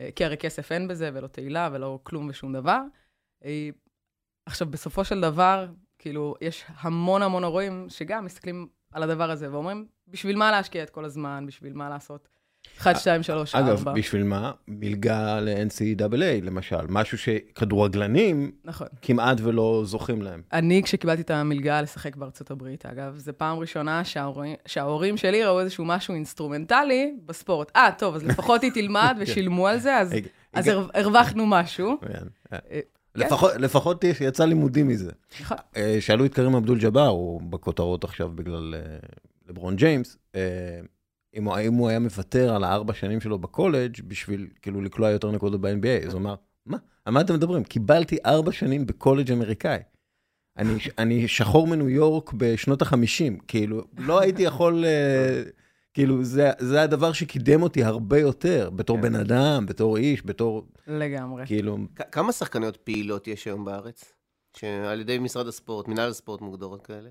אה, 0.00 0.08
כי 0.16 0.24
הרי 0.24 0.36
כסף 0.36 0.72
אין 0.72 0.88
בזה, 0.88 1.10
ולא 1.14 1.26
תהילה, 1.26 1.68
ולא 1.72 1.98
כלום 2.02 2.28
ושום 2.28 2.52
דבר. 2.52 2.80
עכשיו, 4.46 4.68
בסופו 4.70 5.04
של 5.04 5.20
דבר, 5.20 5.66
כאילו, 5.98 6.34
יש 6.40 6.64
המון 6.68 7.22
המון 7.22 7.44
הורים 7.44 7.86
שגם 7.88 8.24
מסתכלים 8.24 8.68
על 8.92 9.02
הדבר 9.02 9.30
הזה 9.30 9.52
ואומרים, 9.52 9.86
בשביל 10.08 10.36
מה 10.36 10.50
להשקיע 10.50 10.82
את 10.82 10.90
כל 10.90 11.04
הזמן, 11.04 11.44
בשביל 11.46 11.72
מה 11.72 11.88
לעשות 11.88 12.28
1, 12.78 12.96
2, 12.96 13.22
3, 13.22 13.54
4. 13.54 13.72
אגב, 13.72 13.84
בשביל 13.94 14.22
מה? 14.22 14.52
מלגה 14.68 15.40
ל-NCAA, 15.40 16.42
למשל, 16.42 16.86
משהו 16.88 17.18
שכדורגלנים 17.18 18.50
נכון. 18.64 18.86
כמעט 19.02 19.38
ולא 19.40 19.82
זוכים 19.84 20.22
להם. 20.22 20.42
אני, 20.52 20.82
כשקיבלתי 20.82 21.22
את 21.22 21.30
המלגה 21.30 21.82
לשחק 21.82 22.16
בארצות 22.16 22.50
הברית, 22.50 22.86
אגב, 22.86 23.16
זו 23.16 23.32
פעם 23.36 23.58
ראשונה 23.58 24.04
שההורים, 24.04 24.56
שההורים 24.66 25.16
שלי 25.16 25.44
ראו 25.44 25.60
איזשהו 25.60 25.84
משהו 25.84 26.14
אינסטרומנטלי 26.14 27.14
בספורט. 27.26 27.72
אה, 27.76 27.90
טוב, 27.98 28.14
אז 28.14 28.24
לפחות 28.24 28.62
היא 28.62 28.70
תלמד 28.74 29.16
ושילמו 29.20 29.68
על 29.68 29.78
זה, 29.78 29.96
אז, 29.96 30.14
אז 30.52 30.70
הרווחנו 30.94 31.46
משהו. 31.46 31.96
כן. 32.00 32.08
אה, 32.52 32.58
כן. 32.70 32.80
לפחות, 33.14 33.52
לפחות 33.54 34.04
יצא 34.20 34.44
לימודים 34.44 34.88
מזה. 34.88 35.12
נכון. 35.40 35.56
אה, 35.76 35.96
שאלו 36.00 36.24
את 36.24 36.34
קרים 36.34 36.54
אבדול 36.54 36.78
ג'באר, 36.78 37.08
הוא 37.08 37.42
בכותרות 37.42 38.04
עכשיו 38.04 38.28
בגלל 38.34 38.74
אה, 38.74 38.80
לברון 39.48 39.76
ג'יימס, 39.76 40.16
אם 41.34 41.44
הוא, 41.44 41.58
אם 41.58 41.74
הוא 41.74 41.88
היה 41.88 41.98
מוותר 41.98 42.54
על 42.54 42.64
הארבע 42.64 42.94
שנים 42.94 43.20
שלו 43.20 43.38
בקולג' 43.38 44.00
בשביל 44.08 44.48
כאילו 44.62 44.80
לקלוע 44.80 45.10
יותר 45.10 45.30
נקודות 45.30 45.60
ב-NBA, 45.60 46.06
אז 46.06 46.12
הוא 46.12 46.20
אמר, 46.20 46.34
מה? 46.66 46.78
על 47.04 47.12
מה 47.12 47.20
אתם 47.20 47.34
מדברים? 47.34 47.64
קיבלתי 47.64 48.18
ארבע 48.26 48.52
שנים 48.52 48.86
בקולג' 48.86 49.32
אמריקאי. 49.32 49.78
אני, 50.58 50.72
אני 50.98 51.28
שחור 51.28 51.66
מניו 51.66 51.88
יורק 51.88 52.32
בשנות 52.32 52.82
החמישים, 52.82 53.38
כאילו, 53.38 53.84
לא 53.98 54.20
הייתי 54.20 54.42
יכול, 54.42 54.84
uh, 54.84 55.50
כאילו, 55.94 56.24
זה, 56.24 56.50
זה 56.58 56.82
הדבר 56.82 57.12
שקידם 57.12 57.62
אותי 57.62 57.84
הרבה 57.84 58.18
יותר, 58.18 58.70
בתור 58.70 58.96
כן. 58.96 59.02
בן 59.02 59.14
אדם, 59.14 59.66
בתור 59.66 59.96
איש, 59.96 60.26
בתור... 60.26 60.66
לגמרי. 60.86 61.46
כאילו... 61.46 61.78
כמה 62.12 62.32
שחקניות 62.32 62.76
פעילות 62.76 63.28
יש 63.28 63.46
היום 63.46 63.64
בארץ? 63.64 64.12
שעל 64.56 65.00
ידי 65.00 65.18
משרד 65.18 65.46
הספורט, 65.46 65.88
מנהל 65.88 66.10
הספורט 66.10 66.40
מוגדרות 66.40 66.86
כאלה? 66.86 67.10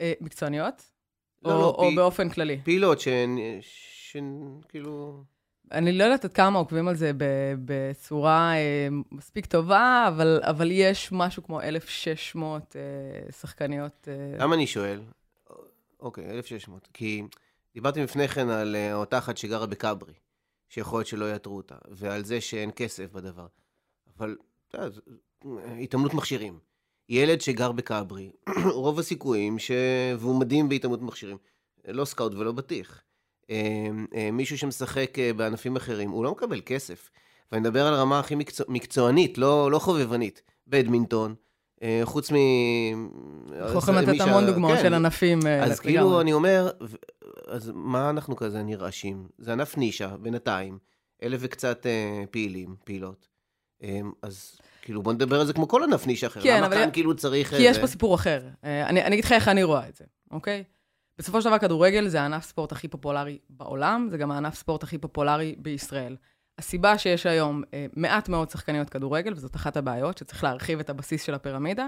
אה, 0.00 0.12
מקצועניות? 0.20 0.91
לא, 1.44 1.52
או, 1.52 1.60
לא, 1.60 1.66
או 1.66 1.88
פי... 1.90 1.96
באופן 1.96 2.28
כללי? 2.28 2.60
פעילות 2.64 3.00
שהן, 3.00 3.38
שהן 3.60 4.60
כאילו... 4.68 5.22
אני 5.72 5.92
לא 5.92 6.04
יודעת 6.04 6.24
עד 6.24 6.32
כמה 6.32 6.58
עוקבים 6.58 6.88
על 6.88 6.94
זה 6.94 7.12
בצורה 7.64 8.54
אה, 8.54 8.88
מספיק 9.12 9.46
טובה, 9.46 10.04
אבל, 10.08 10.40
אבל 10.42 10.70
יש 10.70 11.08
משהו 11.12 11.42
כמו 11.42 11.60
1,600 11.60 12.76
אה, 12.76 13.32
שחקניות. 13.32 14.08
אה... 14.08 14.38
למה 14.38 14.54
אני 14.54 14.66
שואל? 14.66 15.00
אוקיי, 16.00 16.30
1,600. 16.30 16.88
כי 16.92 17.22
דיברתי 17.74 18.02
לפני 18.02 18.28
כן 18.28 18.48
על 18.48 18.76
אה, 18.76 18.94
אותה 18.94 19.18
אחת 19.18 19.36
שגרה 19.36 19.66
בכברי, 19.66 20.14
שיכול 20.68 20.98
להיות 20.98 21.06
שלא 21.06 21.32
יאתרו 21.32 21.56
אותה, 21.56 21.74
ועל 21.90 22.24
זה 22.24 22.40
שאין 22.40 22.70
כסף 22.76 23.12
בדבר. 23.12 23.46
אבל, 24.16 24.36
אתה 24.68 24.78
יודע, 24.78 24.98
התעמלות 25.80 26.14
מכשירים. 26.14 26.58
ילד 27.12 27.40
שגר 27.40 27.72
בכברי, 27.72 28.30
רוב 28.74 28.98
הסיכויים 28.98 29.58
ש... 29.58 29.70
והוא 30.18 30.40
מדהים 30.40 30.68
בהתעמות 30.68 31.02
מכשירים, 31.02 31.36
לא 31.88 32.04
סקאוט 32.04 32.34
ולא 32.34 32.52
בטיח. 32.52 33.02
אה, 33.50 33.56
אה, 34.14 34.30
מישהו 34.30 34.58
שמשחק 34.58 35.18
אה, 35.18 35.32
בענפים 35.32 35.76
אחרים, 35.76 36.10
הוא 36.10 36.24
לא 36.24 36.32
מקבל 36.32 36.60
כסף. 36.66 37.10
ואני 37.52 37.60
מדבר 37.60 37.86
על 37.86 37.94
הרמה 37.94 38.18
הכי 38.18 38.34
מקצוע, 38.34 38.66
מקצוענית, 38.68 39.38
לא, 39.38 39.70
לא 39.70 39.78
חובבנית, 39.78 40.42
בדמינטון, 40.66 41.34
חוץ 42.04 42.32
מ... 42.32 42.36
אנחנו 43.52 43.78
יכולים 43.78 44.00
לתת 44.00 44.20
המון 44.20 44.46
דוגמאות 44.46 44.76
כן. 44.76 44.82
של 44.82 44.94
ענפים. 44.94 45.38
אז 45.62 45.80
כאילו, 45.80 46.20
אני 46.20 46.32
אומר, 46.32 46.70
אז 47.46 47.72
מה 47.74 48.10
אנחנו 48.10 48.36
כזה 48.36 48.62
נרעשים? 48.62 49.28
זה 49.38 49.52
ענף 49.52 49.76
נישה, 49.76 50.16
בינתיים, 50.16 50.78
אלף 51.22 51.40
וקצת 51.42 51.86
פעילים, 52.30 52.76
פעילות. 52.84 53.28
אז 54.22 54.56
כאילו, 54.82 55.02
בוא 55.02 55.12
נדבר 55.12 55.40
על 55.40 55.46
זה 55.46 55.52
כמו 55.52 55.68
כל 55.68 55.82
ענף 55.82 56.06
נישה 56.06 56.26
אחר. 56.26 56.40
כן, 56.40 56.56
למה 56.56 56.66
אבל... 56.66 56.76
כאן 56.76 56.88
כאילו 56.92 57.16
צריך... 57.16 57.54
כי 57.54 57.62
יש 57.62 57.78
פה 57.78 57.86
סיפור 57.86 58.14
אחר. 58.14 58.40
אה, 58.64 58.88
אני, 58.88 59.02
אני 59.02 59.14
אגיד 59.14 59.24
לך 59.24 59.32
איך 59.32 59.48
אני 59.48 59.62
רואה 59.62 59.88
את 59.88 59.96
זה, 59.96 60.04
אוקיי? 60.30 60.64
בסופו 61.18 61.42
של 61.42 61.48
דבר, 61.48 61.58
כדורגל 61.58 62.08
זה 62.08 62.20
הענף 62.20 62.44
ספורט 62.44 62.72
הכי 62.72 62.88
פופולרי 62.88 63.38
בעולם, 63.50 64.08
זה 64.10 64.18
גם 64.18 64.30
הענף 64.30 64.54
ספורט 64.54 64.82
הכי 64.82 64.98
פופולרי 64.98 65.54
בישראל. 65.58 66.16
הסיבה 66.58 66.98
שיש 66.98 67.26
היום 67.26 67.62
אה, 67.74 67.86
מעט 67.96 68.28
מאוד 68.28 68.50
שחקניות 68.50 68.90
כדורגל, 68.90 69.32
וזאת 69.32 69.56
אחת 69.56 69.76
הבעיות, 69.76 70.18
שצריך 70.18 70.44
להרחיב 70.44 70.80
את 70.80 70.90
הבסיס 70.90 71.22
של 71.22 71.34
הפירמידה, 71.34 71.86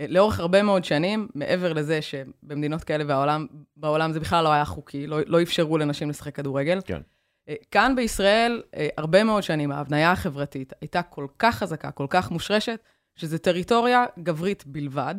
אה, 0.00 0.06
לאורך 0.08 0.40
הרבה 0.40 0.62
מאוד 0.62 0.84
שנים, 0.84 1.28
מעבר 1.34 1.72
לזה 1.72 2.02
שבמדינות 2.02 2.84
כאלה 2.84 3.04
בעולם, 3.04 3.46
בעולם 3.76 4.12
זה 4.12 4.20
בכלל 4.20 4.44
לא 4.44 4.52
היה 4.52 4.64
חוקי, 4.64 5.06
לא, 5.06 5.18
לא 5.26 5.42
אפשרו 5.42 5.78
לנשים 5.78 6.10
לשחק 6.10 6.34
כדורגל. 6.34 6.80
כן. 6.84 7.00
אה, 7.50 7.54
כאן 7.70 7.92
בישראל, 7.96 8.62
אה, 8.76 8.88
הרבה 8.96 9.24
מאוד 9.24 9.42
שנים, 9.42 9.72
ההבניה 9.72 10.12
החברתית 10.12 10.72
הייתה 10.80 11.02
כל 11.02 11.26
כך 11.38 11.54
חזקה, 11.54 11.90
כל 11.90 12.06
כך 12.10 12.30
מושרשת, 12.30 12.80
שזה 13.16 13.38
טריטוריה 13.38 14.04
גברית 14.18 14.66
בלבד. 14.66 15.14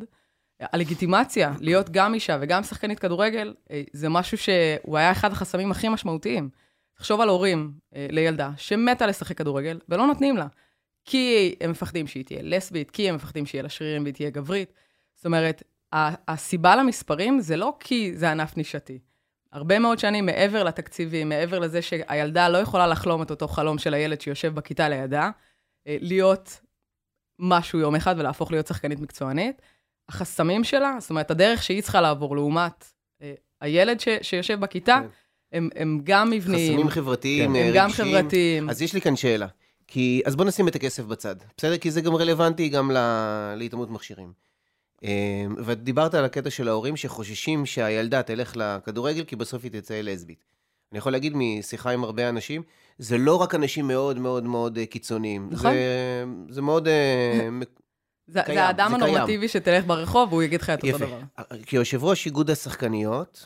הלגיטימציה 0.59 1.53
להיות 1.59 1.89
גם 1.89 2.13
אישה 2.13 2.37
וגם 2.41 2.63
שחקנית 2.63 2.99
כדורגל, 2.99 3.53
אה, 3.71 3.83
זה 3.93 4.09
משהו 4.09 4.37
שהוא 4.37 4.97
היה 4.97 5.11
אחד 5.11 5.31
החסמים 5.31 5.71
הכי 5.71 5.89
משמעותיים. 5.89 6.49
תחשוב 6.93 7.21
על 7.21 7.29
הורים 7.29 7.71
לילדה 7.93 8.51
שמתה 8.57 9.07
לשחק 9.07 9.37
כדורגל 9.37 9.79
ולא 9.89 10.07
נותנים 10.07 10.37
לה. 10.37 10.47
כי 11.05 11.55
הם 11.61 11.71
מפחדים 11.71 12.07
שהיא 12.07 12.25
תהיה 12.25 12.39
לסבית, 12.43 12.91
כי 12.91 13.09
הם 13.09 13.15
מפחדים 13.15 13.45
שיהיה 13.45 13.63
לה 13.63 13.69
שרירים 13.69 14.03
והיא 14.03 14.13
תהיה 14.13 14.29
גברית. 14.29 14.73
זאת 15.15 15.25
אומרת, 15.25 15.63
הסיבה 16.27 16.75
למספרים 16.75 17.39
זה 17.39 17.57
לא 17.57 17.73
כי 17.79 18.11
זה 18.15 18.31
ענף 18.31 18.57
נישתי. 18.57 18.99
הרבה 19.51 19.79
מאוד 19.79 19.99
שנים 19.99 20.25
מעבר 20.25 20.63
לתקציבים, 20.63 21.29
מעבר 21.29 21.59
לזה 21.59 21.81
שהילדה 21.81 22.49
לא 22.49 22.57
יכולה 22.57 22.87
לחלום 22.87 23.21
את 23.21 23.31
אותו 23.31 23.47
חלום 23.47 23.77
של 23.77 23.93
הילד 23.93 24.21
שיושב 24.21 24.55
בכיתה 24.55 24.89
לידה, 24.89 25.29
אה, 25.87 25.97
להיות 26.01 26.59
משהו 27.39 27.79
יום 27.79 27.95
אחד 27.95 28.15
ולהפוך 28.17 28.51
להיות 28.51 28.67
שחקנית 28.67 28.99
מקצוענית. 28.99 29.61
החסמים 30.09 30.63
שלה, 30.63 30.95
זאת 30.99 31.09
אומרת, 31.09 31.31
הדרך 31.31 31.63
שהיא 31.63 31.81
צריכה 31.81 32.01
לעבור 32.01 32.35
לעומת 32.35 32.85
אה, 33.21 33.33
הילד 33.61 33.99
ש, 33.99 34.07
שיושב 34.21 34.59
בכיתה, 34.59 34.99
כן. 35.01 35.07
הם, 35.57 35.69
הם 35.75 36.01
גם 36.03 36.29
מבניים. 36.29 36.73
חסמים 36.73 36.89
חברתיים, 36.89 37.53
כן. 37.53 37.59
הם 37.59 37.71
גם 37.75 37.89
חברתיים. 37.89 38.69
אז 38.69 38.81
יש 38.81 38.93
לי 38.93 39.01
כאן 39.01 39.15
שאלה. 39.15 39.47
כי, 39.87 40.21
אז 40.25 40.35
בוא 40.35 40.45
נשים 40.45 40.67
את 40.67 40.75
הכסף 40.75 41.03
בצד, 41.03 41.35
בסדר? 41.57 41.77
כי 41.77 41.91
זה 41.91 42.01
גם 42.01 42.15
רלוונטי 42.15 42.69
גם 42.69 42.91
להתעמות 43.55 43.89
מכשירים. 43.89 44.33
אמ, 45.03 45.55
ודיברת 45.65 46.13
על 46.13 46.25
הקטע 46.25 46.49
של 46.49 46.67
ההורים 46.67 46.97
שחוששים 46.97 47.65
שהילדה 47.65 48.23
תלך 48.23 48.53
לכדורגל, 48.55 49.23
כי 49.23 49.35
בסוף 49.35 49.63
היא 49.63 49.71
תצא 49.71 50.01
לסבית. 50.01 50.43
אני 50.91 50.97
יכול 50.97 51.11
להגיד 51.11 51.33
משיחה 51.35 51.91
עם 51.91 52.03
הרבה 52.03 52.29
אנשים, 52.29 52.63
זה 52.97 53.17
לא 53.17 53.35
רק 53.35 53.55
אנשים 53.55 53.87
מאוד 53.87 54.17
מאוד 54.17 54.43
מאוד 54.43 54.77
אה, 54.77 54.85
קיצוניים. 54.85 55.47
נכון. 55.51 55.71
זה, 55.71 56.23
זה 56.49 56.61
מאוד 56.61 56.87
אה, 56.87 57.49
זה, 58.27 58.41
קיים. 58.45 58.57
זה 58.57 58.63
האדם 58.63 58.95
הנורמטיבי 58.95 59.47
שתלך 59.47 59.85
ברחוב, 59.85 60.29
והוא 60.29 60.43
יגיד 60.43 60.61
לך 60.61 60.69
את 60.69 60.83
אותו 60.83 60.97
דבר. 60.97 61.19
כיושב 61.65 62.03
ראש 62.03 62.25
איגוד 62.25 62.49
השחקניות, 62.49 63.45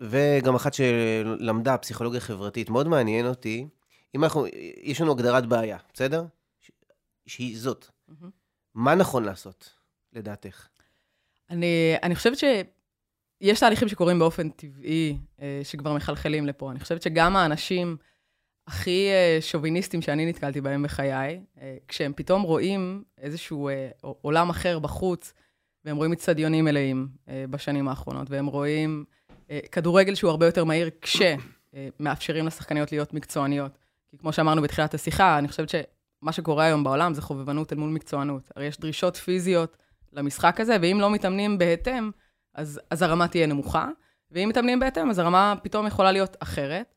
וגם 0.00 0.54
אחת 0.54 0.74
שלמדה 0.74 1.76
פסיכולוגיה 1.76 2.20
חברתית, 2.20 2.70
מאוד 2.70 2.88
מעניין 2.88 3.26
אותי, 3.26 3.66
אם 4.14 4.24
אנחנו, 4.24 4.46
יש 4.82 5.00
לנו 5.00 5.12
הגדרת 5.12 5.46
בעיה, 5.46 5.78
בסדר? 5.94 6.24
שהיא 7.26 7.58
זאת. 7.58 7.86
Mm-hmm. 8.10 8.26
מה 8.74 8.94
נכון 8.94 9.24
לעשות, 9.24 9.72
לדעתך? 10.12 10.66
אני, 11.50 11.94
אני 12.02 12.14
חושבת 12.14 12.38
שיש 12.38 13.60
תהליכים 13.60 13.88
שקורים 13.88 14.18
באופן 14.18 14.48
טבעי, 14.48 15.16
אה, 15.40 15.60
שכבר 15.62 15.92
מחלחלים 15.92 16.46
לפה. 16.46 16.70
אני 16.70 16.80
חושבת 16.80 17.02
שגם 17.02 17.36
האנשים 17.36 17.96
הכי 18.66 19.08
אה, 19.10 19.38
שוביניסטים 19.40 20.02
שאני 20.02 20.26
נתקלתי 20.26 20.60
בהם 20.60 20.82
בחיי, 20.82 21.40
אה, 21.60 21.76
כשהם 21.88 22.12
פתאום 22.16 22.42
רואים 22.42 23.04
איזשהו 23.18 23.70
עולם 24.00 24.50
אחר 24.50 24.78
בחוץ, 24.78 25.32
והם 25.84 25.96
רואים 25.96 26.12
אצטדיונים 26.12 26.64
מלאים 26.64 27.08
בשנים 27.50 27.88
האחרונות, 27.88 28.30
והם 28.30 28.46
רואים 28.46 29.04
כדורגל 29.72 30.14
שהוא 30.14 30.30
הרבה 30.30 30.46
יותר 30.46 30.64
מהיר, 30.64 30.90
כשמאפשרים 31.00 32.46
לשחקניות 32.46 32.92
להיות 32.92 33.14
מקצועניות. 33.14 33.78
כי 34.08 34.18
כמו 34.18 34.32
שאמרנו 34.32 34.62
בתחילת 34.62 34.94
השיחה, 34.94 35.38
אני 35.38 35.48
חושבת 35.48 35.68
שמה 35.68 36.32
שקורה 36.32 36.64
היום 36.64 36.84
בעולם 36.84 37.14
זה 37.14 37.22
חובבנות 37.22 37.72
אל 37.72 37.78
מול 37.78 37.90
מקצוענות. 37.90 38.50
הרי 38.56 38.66
יש 38.66 38.80
דרישות 38.80 39.16
פיזיות 39.16 39.76
למשחק 40.12 40.60
הזה, 40.60 40.76
ואם 40.82 40.98
לא 41.00 41.10
מתאמנים 41.10 41.58
בהתאם, 41.58 42.10
אז, 42.54 42.80
אז 42.90 43.02
הרמה 43.02 43.28
תהיה 43.28 43.46
נמוכה, 43.46 43.88
ואם 44.30 44.48
מתאמנים 44.48 44.80
בהתאם, 44.80 45.10
אז 45.10 45.18
הרמה 45.18 45.54
פתאום 45.62 45.86
יכולה 45.86 46.12
להיות 46.12 46.36
אחרת. 46.40 46.94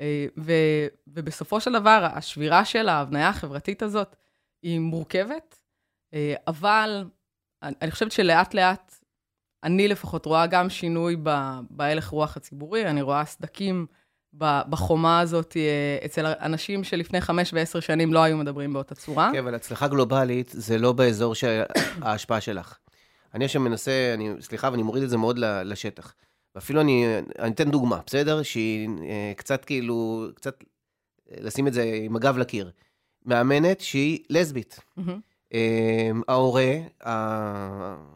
אה, 0.00 0.26
ו, 0.38 0.52
ובסופו 1.06 1.60
של 1.60 1.72
דבר, 1.72 2.08
השבירה 2.12 2.64
של 2.64 2.88
ההבניה 2.88 3.28
החברתית 3.28 3.82
הזאת 3.82 4.16
היא 4.62 4.80
מורכבת, 4.80 5.60
אה, 6.14 6.34
אבל 6.46 7.04
אני 7.62 7.90
חושבת 7.90 8.12
שלאט-לאט, 8.12 8.94
אני 9.64 9.88
לפחות 9.88 10.26
רואה 10.26 10.46
גם 10.46 10.70
שינוי 10.70 11.16
בהלך 11.70 12.08
רוח 12.08 12.36
הציבורי, 12.36 12.86
אני 12.86 13.02
רואה 13.02 13.24
סדקים 13.24 13.86
בחומה 14.38 15.20
הזאת 15.20 15.56
אה, 15.56 15.98
אצל 16.04 16.26
אנשים 16.26 16.84
שלפני 16.84 17.20
חמש 17.20 17.52
ועשר 17.52 17.80
שנים 17.80 18.12
לא 18.12 18.18
היו 18.18 18.36
מדברים 18.36 18.72
באותה 18.72 18.94
צורה. 18.94 19.30
כן, 19.32 19.38
אבל 19.38 19.54
הצלחה 19.54 19.88
גלובלית 19.88 20.50
זה 20.52 20.78
לא 20.78 20.92
באזור 20.92 21.34
ההשפעה 22.02 22.40
שלך. 22.40 22.78
אני 23.34 23.44
עכשיו 23.44 23.60
מנסה, 23.60 24.14
אני, 24.14 24.30
סליחה, 24.40 24.68
ואני 24.72 24.82
מוריד 24.82 25.02
את 25.02 25.10
זה 25.10 25.16
מאוד 25.16 25.38
לשטח. 25.38 26.14
ואפילו 26.54 26.80
אני, 26.80 27.06
אני 27.38 27.52
אתן 27.52 27.70
דוגמה, 27.70 28.00
בסדר? 28.06 28.42
שהיא 28.42 28.88
אה, 28.88 29.32
קצת 29.36 29.64
כאילו, 29.64 30.26
קצת 30.34 30.64
אה, 31.32 31.36
לשים 31.40 31.66
את 31.66 31.72
זה 31.72 32.00
עם 32.04 32.16
הגב 32.16 32.38
לקיר. 32.38 32.70
מאמנת 33.26 33.80
שהיא 33.80 34.18
לסבית. 34.30 34.80
Mm-hmm. 34.98 35.02
ההורה 36.28 36.72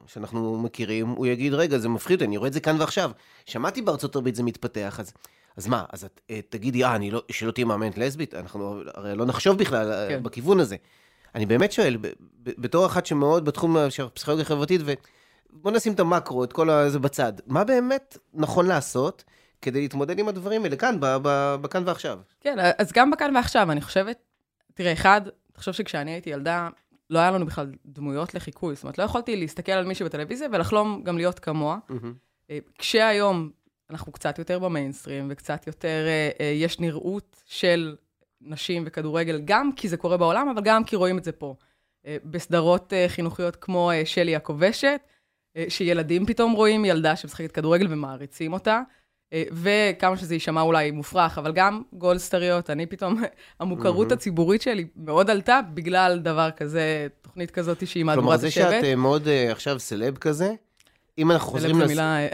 שאנחנו 0.07 0.59
מכירים, 0.59 1.09
הוא 1.09 1.27
יגיד, 1.27 1.55
רגע, 1.55 1.79
זה 1.79 1.89
מפחיד, 1.89 2.23
אני 2.23 2.37
רואה 2.37 2.49
את 2.49 2.53
זה 2.53 2.61
כאן 2.61 2.81
ועכשיו. 2.81 3.11
שמעתי 3.47 3.83
בארצות 3.83 4.17
הברית 4.17 4.35
זה 4.35 4.43
מתפתח, 4.43 5.01
אז 5.01 5.13
אז 5.57 5.67
מה, 5.67 5.85
אז 5.93 6.05
את 6.05 6.21
אה, 6.31 6.41
תגידי, 6.49 6.85
אה, 6.85 6.97
אני 6.97 7.11
לא, 7.11 7.23
שלא 7.31 7.51
תהיה 7.51 7.67
מאמנת 7.67 7.99
לסבית? 7.99 8.35
אנחנו 8.35 8.81
הרי 8.95 9.15
לא 9.15 9.27
נחשוב 9.27 9.59
בכלל 9.59 9.93
אה, 9.93 10.09
כן. 10.09 10.23
בכיוון 10.23 10.61
הזה. 10.61 10.77
אני 11.35 11.47
באמת 11.47 11.73
שואל, 11.73 11.97
בתור 12.43 12.87
אחת 12.87 13.07
שמאוד 13.07 13.45
בתחום 13.45 13.77
של 13.91 14.05
הפסיכולוגיה 14.05 14.45
החברתית, 14.45 14.81
ובוא 14.85 15.71
נשים 15.71 15.93
את 15.93 16.01
המקרו, 16.01 16.45
את 16.45 16.53
כל 16.53 16.88
זה 16.88 16.99
בצד, 16.99 17.33
מה 17.47 17.65
באמת 17.65 18.19
נכון 18.35 18.67
לעשות 18.67 19.25
כדי 19.62 19.81
להתמודד 19.81 20.19
עם 20.19 20.29
הדברים 20.29 20.65
האלה 20.65 20.77
כאן, 20.77 20.97
בכאן 21.61 21.83
ועכשיו? 21.87 22.19
כן, 22.41 22.57
אז 22.79 22.93
גם 22.93 23.11
בכאן 23.11 23.37
ועכשיו, 23.37 23.73
אני 23.73 23.81
חושבת, 23.81 24.19
תראה, 24.75 24.93
אחד, 24.93 25.21
תחשוב 25.53 25.75
שכשאני 25.75 26.11
הייתי 26.11 26.31
ילדה, 26.31 26.69
לא 27.11 27.19
היה 27.19 27.31
לנו 27.31 27.47
בכלל 27.47 27.73
דמויות 27.87 28.35
לחיקוי, 28.35 28.75
זאת 28.75 28.85
אומרת, 28.85 28.99
לא 28.99 29.05
יכולתי 29.05 29.37
להסתכל 29.37 29.73
על 29.73 29.85
מישהו 29.85 30.07
בטלוויזיה 30.07 30.49
ולחלום 30.53 31.03
גם 31.05 31.17
להיות 31.17 31.38
כמוה. 31.38 31.79
Mm-hmm. 31.91 32.53
כשהיום 32.79 33.51
אנחנו 33.90 34.12
קצת 34.12 34.38
יותר 34.38 34.59
במיינסטרים, 34.59 35.29
וקצת 35.31 35.66
יותר, 35.66 36.05
אה, 36.07 36.31
אה, 36.40 36.47
יש 36.47 36.81
נראות 36.81 37.42
של 37.47 37.97
נשים 38.40 38.83
וכדורגל, 38.87 39.40
גם 39.45 39.71
כי 39.77 39.88
זה 39.88 39.97
קורה 39.97 40.16
בעולם, 40.16 40.49
אבל 40.49 40.62
גם 40.62 40.85
כי 40.85 40.97
רואים 40.97 41.18
את 41.18 41.25
זה 41.25 41.33
פה. 41.33 41.55
אה, 42.07 42.16
בסדרות 42.25 42.92
אה, 42.92 43.05
חינוכיות 43.09 43.57
כמו 43.57 43.90
אה, 43.90 44.07
שלי 44.07 44.37
הכובשת, 44.37 45.01
אה, 45.57 45.64
שילדים 45.68 46.27
פתאום 46.27 46.53
רואים 46.53 46.85
ילדה 46.85 47.16
שמשחקת 47.16 47.53
כדורגל 47.53 47.87
ומעריצים 47.90 48.53
אותה. 48.53 48.81
אה, 49.33 49.45
וכמה 49.53 50.16
שזה 50.16 50.35
יישמע 50.35 50.61
אולי 50.61 50.90
מופרך, 50.90 51.38
אבל 51.38 51.53
גם 51.53 51.83
גולדסטריות, 51.92 52.71
אני 52.71 52.87
פתאום, 52.87 53.23
המוכרות 53.61 54.11
mm-hmm. 54.11 54.14
הציבורית 54.14 54.62
שלי 54.62 54.87
מאוד 54.97 55.31
עלתה 55.31 55.61
בגלל 55.75 56.18
דבר 56.18 56.51
כזה, 56.51 57.07
תוכנית 57.23 57.51
כזאת 57.51 57.87
שהיא 57.87 58.05
מהדורת 58.05 58.42
השבט. 58.42 58.55
כלומר, 58.55 58.71
זה 58.81 58.87
שאת 58.87 58.97
מאוד 58.99 59.29
עכשיו 59.51 59.79
סלב 59.79 60.16
כזה, 60.16 60.55
אם 61.18 61.31
אנחנו 61.31 61.53
חוזרים... 61.53 61.81
לס... 61.81 61.88
מילה... 61.88 62.18
אה, 62.18 62.29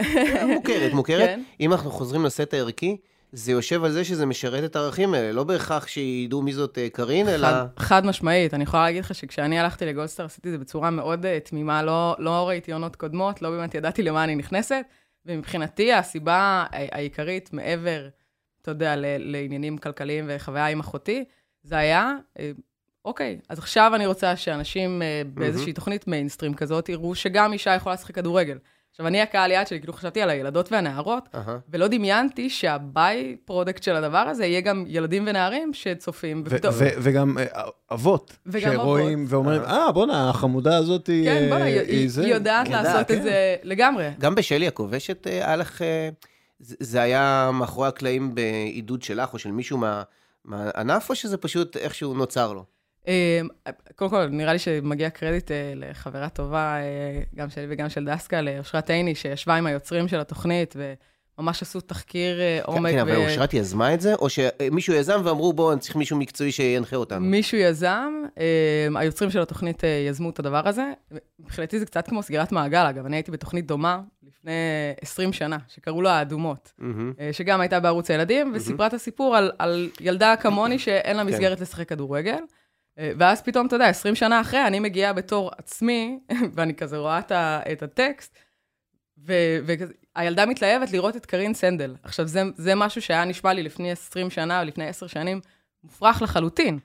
מוכרת, 0.55 0.93
מוכרת. 0.93 1.29
כן. 1.29 1.41
אם 1.59 1.73
אנחנו 1.73 1.91
חוזרים 1.91 2.25
לסט 2.25 2.53
הערכי, 2.53 2.97
זה 3.31 3.51
יושב 3.51 3.83
על 3.83 3.91
זה 3.91 4.03
שזה 4.03 4.25
משרת 4.25 4.63
את 4.63 4.75
הערכים 4.75 5.13
האלה, 5.13 5.31
לא 5.31 5.43
בהכרח 5.43 5.87
שידעו 5.87 6.41
מי 6.41 6.53
זאת 6.53 6.77
אה, 6.77 6.89
קארין, 6.89 7.27
אלא... 7.27 7.47
חד 7.79 8.05
משמעית, 8.05 8.53
אני 8.53 8.63
יכולה 8.63 8.83
להגיד 8.83 9.03
לך 9.03 9.15
שכשאני 9.15 9.59
הלכתי 9.59 9.85
לגולדסטאר 9.85 10.25
עשיתי 10.25 10.47
את 10.47 10.53
זה 10.53 10.57
בצורה 10.57 10.89
מאוד 10.89 11.25
תמימה, 11.39 11.83
לא, 11.83 12.15
לא 12.19 12.47
ראיתי 12.47 12.71
עונות 12.71 12.95
קודמות, 12.95 13.41
לא 13.41 13.49
באמת 13.49 13.75
ידעתי 13.75 14.03
למה 14.03 14.23
אני 14.23 14.35
נכנסת, 14.35 14.85
ומבחינתי 15.25 15.93
הסיבה 15.93 16.65
העיקרית, 16.71 17.53
מעבר, 17.53 18.07
אתה 18.61 18.71
יודע, 18.71 18.93
לעניינים 19.19 19.77
כלכליים 19.77 20.25
וחוויה 20.27 20.67
עם 20.67 20.79
אחותי, 20.79 21.23
זה 21.63 21.77
היה, 21.77 22.13
אוקיי, 23.05 23.39
אז 23.49 23.57
עכשיו 23.59 23.91
אני 23.95 24.05
רוצה 24.05 24.35
שאנשים 24.35 25.01
באיזושהי 25.33 25.73
תוכנית 25.73 26.07
מיינסטרים 26.07 26.53
כזאת 26.53 26.89
יראו 26.89 27.15
שגם 27.15 27.53
אישה 27.53 27.75
יכולה 27.75 27.95
לשחק 27.95 28.15
כדורגל. 28.15 28.57
עכשיו, 28.91 29.07
אני 29.07 29.21
הקהל 29.21 29.51
יעד 29.51 29.67
שלי, 29.67 29.79
כאילו 29.79 29.93
חשבתי 29.93 30.21
על 30.21 30.29
הילדות 30.29 30.71
והנערות, 30.71 31.23
אהה. 31.35 31.57
ולא 31.69 31.87
דמיינתי 31.87 32.49
שה 32.49 33.35
by-product 33.45 33.83
של 33.83 33.95
הדבר 33.95 34.17
הזה 34.17 34.45
יהיה 34.45 34.61
גם 34.61 34.83
ילדים 34.87 35.23
ונערים 35.27 35.73
שצופים. 35.73 36.43
ו- 36.45 36.49
ופתאום- 36.55 36.73
ו- 36.77 36.89
וגם 37.01 37.37
אה, 37.37 37.45
אבות, 37.93 38.37
וגם 38.45 38.73
שרואים 38.73 39.25
ואומרים, 39.27 39.61
אה, 39.61 39.91
בואנה, 39.91 40.29
החמודה 40.29 40.77
הזאת 40.77 41.07
היא... 41.07 41.25
כן, 41.25 41.43
אה, 41.43 41.49
בוא'נה, 41.49 41.65
היא- 41.65 41.79
היא 41.79 41.99
היא 41.99 42.09
זה." 42.09 42.21
היא 42.25 42.33
יודעת 42.33 42.65
יודעת, 42.67 42.83
לעשות 42.85 43.07
כן. 43.07 43.17
את 43.17 43.23
זה 43.23 43.55
לגמרי. 43.63 44.09
גם 44.19 44.35
בשלי 44.35 44.67
הכובשת 44.67 45.27
אה, 45.27 45.31
היה 45.47 45.55
לך... 45.55 45.81
אה, 45.81 46.09
זה 46.59 46.75
זה 46.79 47.01
היה 47.01 47.49
מאחורי 47.53 47.87
הקלעים 47.87 48.35
בעידוד 48.35 49.01
שלך 49.01 49.33
או 49.33 49.39
של 49.39 49.51
מישהו 49.51 49.77
מה- 49.77 50.03
מהענף, 50.45 51.09
או 51.09 51.15
שזה 51.15 51.37
פשוט 51.37 51.77
איכשהו 51.77 52.13
נוצר 52.13 52.53
לו? 52.53 52.65
אה, 53.09 53.71
קודם 53.95 54.11
כל, 54.11 54.27
נראה 54.27 54.53
לי 54.53 54.59
שמגיע 54.59 55.09
קרדיט 55.09 55.51
אה, 55.51 55.73
לחברה 55.75 56.29
טובה, 56.29 56.75
אה, 56.77 57.21
גם 57.35 57.49
שלי 57.49 57.65
וגם 57.69 57.89
של 57.89 58.05
דסקה, 58.05 58.41
לאושרת 58.41 58.89
עיני, 58.89 59.15
שישבה 59.15 59.55
עם 59.55 59.65
היוצרים 59.65 60.07
של 60.07 60.19
התוכנית, 60.19 60.75
וממש 61.37 61.61
עשו 61.61 61.81
תחקיר 61.81 62.41
אה, 62.41 62.59
עומק. 62.63 62.91
כן, 62.91 62.99
אבל 62.99 63.15
אושרת 63.15 63.53
יזמה 63.53 63.93
את 63.93 64.01
זה, 64.01 64.15
או 64.15 64.27
שמישהו 64.29 64.93
יזם 64.93 65.21
ואמרו, 65.23 65.53
בואו, 65.53 65.71
אני 65.71 65.79
צריך 65.79 65.95
מישהו 65.95 66.17
מקצועי 66.17 66.51
שינחה 66.51 66.95
אותנו. 66.95 67.25
מישהו 67.25 67.57
יזם, 67.57 68.13
אה, 68.39 68.87
היוצרים 68.95 69.31
של 69.31 69.41
התוכנית 69.41 69.83
יזמו 70.09 70.29
את 70.29 70.39
הדבר 70.39 70.67
הזה. 70.67 70.91
מבחינתי 71.39 71.79
זה 71.79 71.85
קצת 71.85 72.07
כמו 72.07 72.23
סגירת 72.23 72.51
מעגל, 72.51 72.85
אגב, 72.85 73.05
אני 73.05 73.15
הייתי 73.15 73.31
בתוכנית 73.31 73.67
דומה 73.67 74.01
לפני 74.27 74.51
20 75.01 75.33
שנה, 75.33 75.57
שקראו 75.67 76.01
לה 76.01 76.11
האדומות, 76.11 76.73
שגם 77.31 77.61
הייתה 77.61 77.79
בערוץ 77.79 78.11
הילדים, 78.11 78.51
וסיפרה 78.55 78.87
את 78.87 78.93
הסיפור 78.93 79.35
על, 79.35 79.51
על 79.59 79.89
ילדה 79.99 80.35
כמוני 80.35 80.79
שאין 80.79 81.17
לה 81.17 81.23
כן. 81.23 81.29
מסגרת 81.29 81.61
לשחק 81.61 81.89
כדורגל. 81.89 82.39
אה, 82.99 83.11
ואז 83.17 83.41
פתאום, 83.41 83.67
אתה 83.67 83.75
יודע, 83.75 83.87
20 83.87 84.15
שנה 84.15 84.41
אחרי, 84.41 84.67
אני 84.67 84.79
מגיעה 84.79 85.13
בתור 85.13 85.51
עצמי, 85.57 86.19
ואני 86.53 86.75
כזה 86.75 86.97
רואה 86.97 87.19
את, 87.19 87.31
ה, 87.31 87.61
את 87.71 87.83
הטקסט, 87.83 88.37
והילדה 89.17 90.45
מתלהבת 90.45 90.91
לראות 90.91 91.15
את 91.15 91.25
קרין 91.25 91.53
סנדל. 91.53 91.95
עכשיו, 92.03 92.27
זה, 92.27 92.41
זה 92.55 92.75
משהו 92.75 93.01
שהיה 93.01 93.25
נשמע 93.25 93.53
לי 93.53 93.63
לפני 93.63 93.91
20 93.91 94.29
שנה 94.29 94.59
או 94.59 94.65
לפני 94.65 94.87
10 94.87 95.07
שנים, 95.07 95.41
מופרך 95.83 96.21
לחלוטין. 96.21 96.79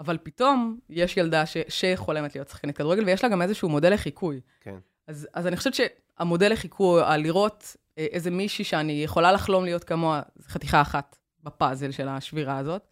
אבל 0.00 0.18
פתאום 0.22 0.78
יש 0.90 1.16
ילדה 1.16 1.46
ש, 1.46 1.56
שחולמת 1.68 2.34
להיות 2.34 2.48
שחקנית 2.48 2.76
כדורגל, 2.76 3.04
ויש 3.04 3.24
לה 3.24 3.30
גם 3.30 3.42
איזשהו 3.42 3.68
מודל 3.68 3.92
לחיקוי. 3.92 4.40
כן. 4.60 4.76
אז, 5.08 5.28
אז 5.34 5.46
אני 5.46 5.56
חושבת 5.56 5.74
שהמודל 5.74 6.52
לחיקוי, 6.52 7.02
על 7.04 7.20
לראות 7.20 7.76
אה, 7.98 8.06
איזה 8.12 8.30
מישהי 8.30 8.64
שאני 8.64 9.04
יכולה 9.04 9.32
לחלום 9.32 9.64
להיות 9.64 9.84
כמוה, 9.84 10.22
זה 10.36 10.48
חתיכה 10.48 10.80
אחת 10.80 11.16
בפאזל 11.42 11.90
של 11.90 12.08
השבירה 12.08 12.58
הזאת. 12.58 12.82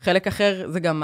חלק 0.00 0.26
אחר 0.26 0.64
זה 0.70 0.80
גם 0.80 1.02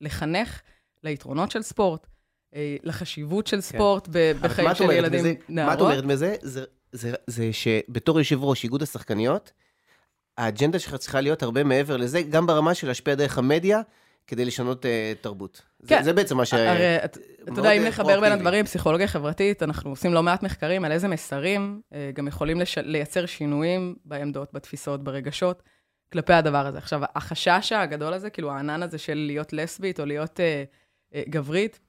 לחנך 0.00 0.60
ליתרונות 1.04 1.50
של 1.50 1.62
ספורט, 1.62 2.06
אה, 2.54 2.76
לחשיבות 2.82 3.46
של 3.46 3.60
ספורט 3.60 4.08
ב- 4.10 4.16
אבל 4.16 4.48
בחיים 4.48 4.74
של 4.74 4.90
ילדים? 4.90 5.24
נערות. 5.48 5.68
מה 5.68 5.74
את 5.74 5.80
אומרת 5.80 6.04
בזה? 6.04 6.36
זה- 6.42 6.64
זה- 6.92 7.14
זה 7.26 7.52
שבתור 7.52 8.18
יושב 8.18 8.44
ראש 8.44 8.64
איגוד 8.64 8.82
השחקניות, 8.82 9.52
האג'נדה 10.38 10.78
שלך 10.78 10.94
צריכה 10.94 11.20
להיות 11.20 11.42
הרבה 11.42 11.64
מעבר 11.64 11.96
לזה, 11.96 12.22
גם 12.22 12.46
ברמה 12.46 12.74
של 12.74 12.86
להשפיע 12.86 13.14
דרך 13.14 13.38
המדיה, 13.38 13.80
כדי 14.26 14.44
לשנות 14.44 14.86
אה, 14.86 15.12
תרבות. 15.20 15.62
זה- 15.80 15.88
כן. 15.88 16.02
זה 16.02 16.12
בעצם 16.12 16.36
מה 16.36 16.44
ש... 16.44 16.54
הרי 16.54 16.96
את- 17.04 17.18
אתה 17.42 17.60
יודע, 17.60 17.70
אם 17.72 17.82
אה, 17.82 17.88
נחבר 17.88 18.20
בין. 18.20 18.32
הדברים, 18.32 18.64
פסיכולוגיה 18.64 19.06
חברתית, 19.08 19.62
אנחנו 19.62 19.90
עושים 19.90 20.14
לא 20.14 20.22
מעט 20.22 20.42
מחקרים 20.42 20.84
על 20.84 20.92
איזה 20.92 21.08
מסרים 21.08 21.80
אה, 21.94 22.10
גם 22.14 22.28
יכולים 22.28 22.60
לש... 22.60 22.78
לייצר 22.78 23.26
שינויים 23.26 23.94
בעמדות, 24.04 24.52
בתפיסות, 24.52 25.04
ברגשות, 25.04 25.62
כלפי 26.12 26.32
הדבר 26.32 26.66
הזה. 26.66 26.78
עכשיו, 26.78 27.00
החשש 27.14 27.72
הגדול 27.72 28.12
הזה, 28.12 28.30
כאילו 28.30 28.50
הענן 28.50 28.82
הזה 28.82 28.98
של 28.98 29.14
להיות 29.14 29.52
לסבית 29.52 30.00
או 30.00 30.04
להיות 30.06 30.40
אה, 30.40 30.64
אה, 31.14 31.22
גברית, 31.28 31.80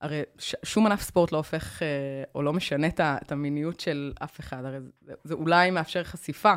הרי 0.00 0.22
ש... 0.38 0.54
שום 0.64 0.86
ענף 0.86 1.00
ספורט 1.02 1.32
לא 1.32 1.36
הופך 1.36 1.82
אה, 1.82 2.22
או 2.34 2.42
לא 2.42 2.52
משנה 2.52 2.86
את. 2.86 3.00
את 3.00 3.32
המיניות 3.32 3.80
של 3.80 4.12
אף 4.24 4.40
אחד. 4.40 4.64
הרי 4.64 4.78
זה, 5.00 5.14
זה 5.24 5.34
אולי 5.34 5.70
מאפשר 5.70 6.04
חשיפה 6.04 6.54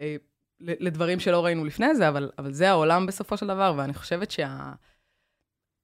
אה, 0.00 0.16
ל- 0.60 0.86
לדברים 0.86 1.20
שלא 1.20 1.44
ראינו 1.44 1.64
לפני 1.64 1.94
זה, 1.94 2.08
אבל, 2.08 2.30
אבל 2.38 2.52
זה 2.52 2.70
העולם 2.70 3.06
בסופו 3.06 3.36
של 3.36 3.46
דבר, 3.46 3.74
ואני 3.76 3.94
חושבת 3.94 4.30
שה... 4.30 4.72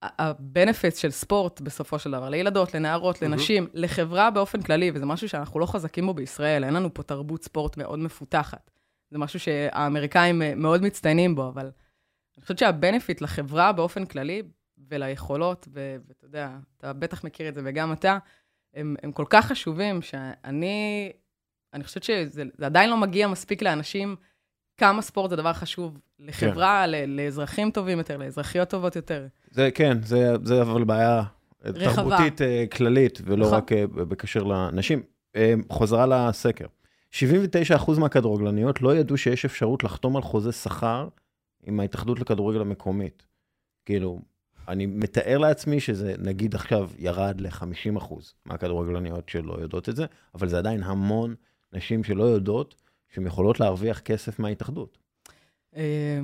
ה-benefits 0.03 0.97
של 0.97 1.11
ספורט 1.11 1.61
בסופו 1.61 1.99
של 1.99 2.11
דבר, 2.11 2.29
לילדות, 2.29 2.75
לנערות. 2.75 3.23
לנשים, 3.23 3.67
לחברה 3.75 4.31
באופן 4.31 4.63
כללי, 4.63 4.91
וזה 4.95 5.07
משהו 5.07 5.29
שאנחנו 5.29 5.61
לא 5.61 5.67
חזקים 5.67 6.07
בו 6.07 6.15
בישראל, 6.15 6.65
אין 6.65 6.75
לנו 6.75 6.95
פה 6.95 7.03
תרבות 7.03 7.45
ספורט 7.45 7.77
מאוד 7.77 7.99
מפותחת. 7.99 8.71
זה 9.13 9.19
משהו 9.19 9.41
שהאמריקאים 9.41 10.43
אה, 10.43 10.55
מאוד 10.55 10.83
מצטיינים 10.83 11.35
בו, 11.35 11.49
אבל 11.49 11.71
אני 12.37 12.43
חושבת 12.43 12.59
שה-benefit 12.59 13.19
לחברה 13.21 13.73
באופן 13.73 14.07
כללי, 14.07 14.43
וליכולות, 14.89 15.69
ואתה 15.73 16.25
יודע, 16.25 16.51
אתה 16.79 16.93
בטח 16.93 17.25
מכיר 17.25 17.49
את 17.49 17.55
זה, 17.55 17.61
וגם 17.65 17.93
אתה, 17.93 18.19
הם, 18.75 18.97
הם 19.03 19.13
כל 19.13 19.25
כך 19.31 19.47
חשובים, 19.47 20.03
שאני 20.03 21.13
אני 21.75 21.85
חושבת 21.85 22.03
שזה 22.03 22.45
זה 22.59 22.67
עדיין 22.67 22.91
לא 22.91 22.97
מגיע 22.97 23.29
מספיק 23.29 23.63
לאנשים 23.63 24.17
כמה 24.77 25.03
ספורט 25.03 25.31
זה 25.31 25.37
דבר 25.37 25.53
חשוב 25.53 25.99
לחברה, 26.19 26.87
ל- 26.87 27.21
לאזרחים 27.21 27.71
טובים 27.71 27.99
יותר, 27.99 28.17
לאזרחיות 28.17 28.69
טובות 28.69 28.97
יותר. 28.97 29.27
זה 29.51 29.71
כן, 29.75 30.03
זה, 30.03 30.35
זה 30.45 30.63
אבל 30.63 30.85
בעיה 30.85 31.23
רחבה. 31.65 31.95
תרבותית 31.95 32.43
אה, 32.43 32.65
כללית, 32.73 33.21
ולא 33.25 33.47
נכון. 33.47 33.59
רק 33.59 33.73
אה, 33.73 33.87
בקשר 33.87 34.43
לנשים. 34.43 35.03
אה, 35.37 35.55
חוזרה 35.69 36.07
לסקר. 36.07 36.67
79% 37.13 38.01
מהכדורגלניות 38.01 38.83
לא 38.83 38.97
ידעו 38.97 39.17
שיש 39.17 39.45
אפשרות 39.45 39.85
לחתום 39.85 40.17
על 40.17 40.23
חוזה 40.23 40.53
שכר 40.53 41.09
עם 41.63 41.81
ההתאחדות 41.81 42.21
לכדורגל 42.21 42.61
המקומית. 42.61 43.23
כאילו, 43.85 44.21
אני 44.69 44.87
מתאר 44.87 45.39
לעצמי 45.39 45.81
שזה 45.81 46.15
נגיד 46.19 46.55
עכשיו 46.55 46.91
ירד 46.99 47.41
ל-50% 47.41 48.15
מהכדורגלניות 48.45 49.29
שלא 49.29 49.57
יודעות 49.61 49.89
את 49.89 49.97
זה, 49.97 50.07
אבל 50.35 50.49
זה 50.49 50.59
עדיין 50.59 50.83
המון 50.83 51.35
נשים 51.73 52.05
שלא 52.05 52.25
יודעות 52.25 52.75
שהן 53.09 53.27
יכולות 53.27 53.61
להרוויח 53.61 54.01
כסף 54.01 54.39
מההתאחדות. 54.39 54.99
אה, 55.77 56.21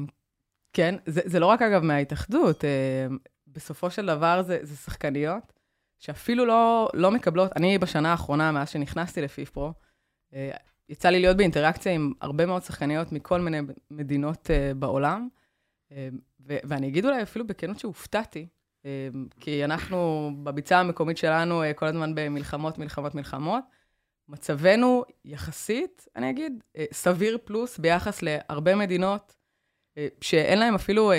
כן, 0.72 0.94
זה, 1.06 1.20
זה 1.24 1.40
לא 1.40 1.46
רק 1.46 1.62
אגב 1.62 1.82
מההתאחדות, 1.82 2.64
אה, 2.64 3.06
בסופו 3.46 3.90
של 3.90 4.06
דבר 4.06 4.42
זה, 4.42 4.58
זה 4.62 4.76
שחקניות 4.76 5.52
שאפילו 5.98 6.46
לא, 6.46 6.88
לא 6.94 7.10
מקבלות, 7.10 7.52
אני 7.56 7.78
בשנה 7.78 8.10
האחרונה, 8.10 8.52
מאז 8.52 8.68
שנכנסתי 8.68 9.22
לפיפפרו, 9.22 9.72
אה, 10.34 10.50
יצא 10.88 11.08
לי 11.08 11.20
להיות 11.20 11.36
באינטראקציה 11.36 11.92
עם 11.92 12.12
הרבה 12.20 12.46
מאוד 12.46 12.62
שחקניות 12.62 13.12
מכל 13.12 13.40
מיני 13.40 13.58
מדינות 13.90 14.50
אה, 14.50 14.72
בעולם, 14.74 15.28
אה, 15.92 16.08
ואני 16.40 16.88
אגיד 16.88 17.04
אולי 17.04 17.22
אפילו 17.22 17.46
בכנות 17.46 17.78
שהופתעתי, 17.78 18.46
אה, 18.84 19.08
כי 19.40 19.64
אנחנו 19.64 20.30
בביצה 20.42 20.80
המקומית 20.80 21.16
שלנו 21.16 21.62
כל 21.76 21.86
הזמן 21.86 22.14
במלחמות, 22.14 22.78
מלחמות, 22.78 23.14
מלחמות. 23.14 23.64
מצבנו 24.28 25.04
יחסית, 25.24 26.06
אני 26.16 26.30
אגיד, 26.30 26.62
סביר 26.92 27.38
פלוס 27.44 27.78
ביחס 27.78 28.22
להרבה 28.22 28.74
מדינות 28.74 29.36
שאין 30.20 30.58
להם 30.58 30.74
אפילו 30.74 31.12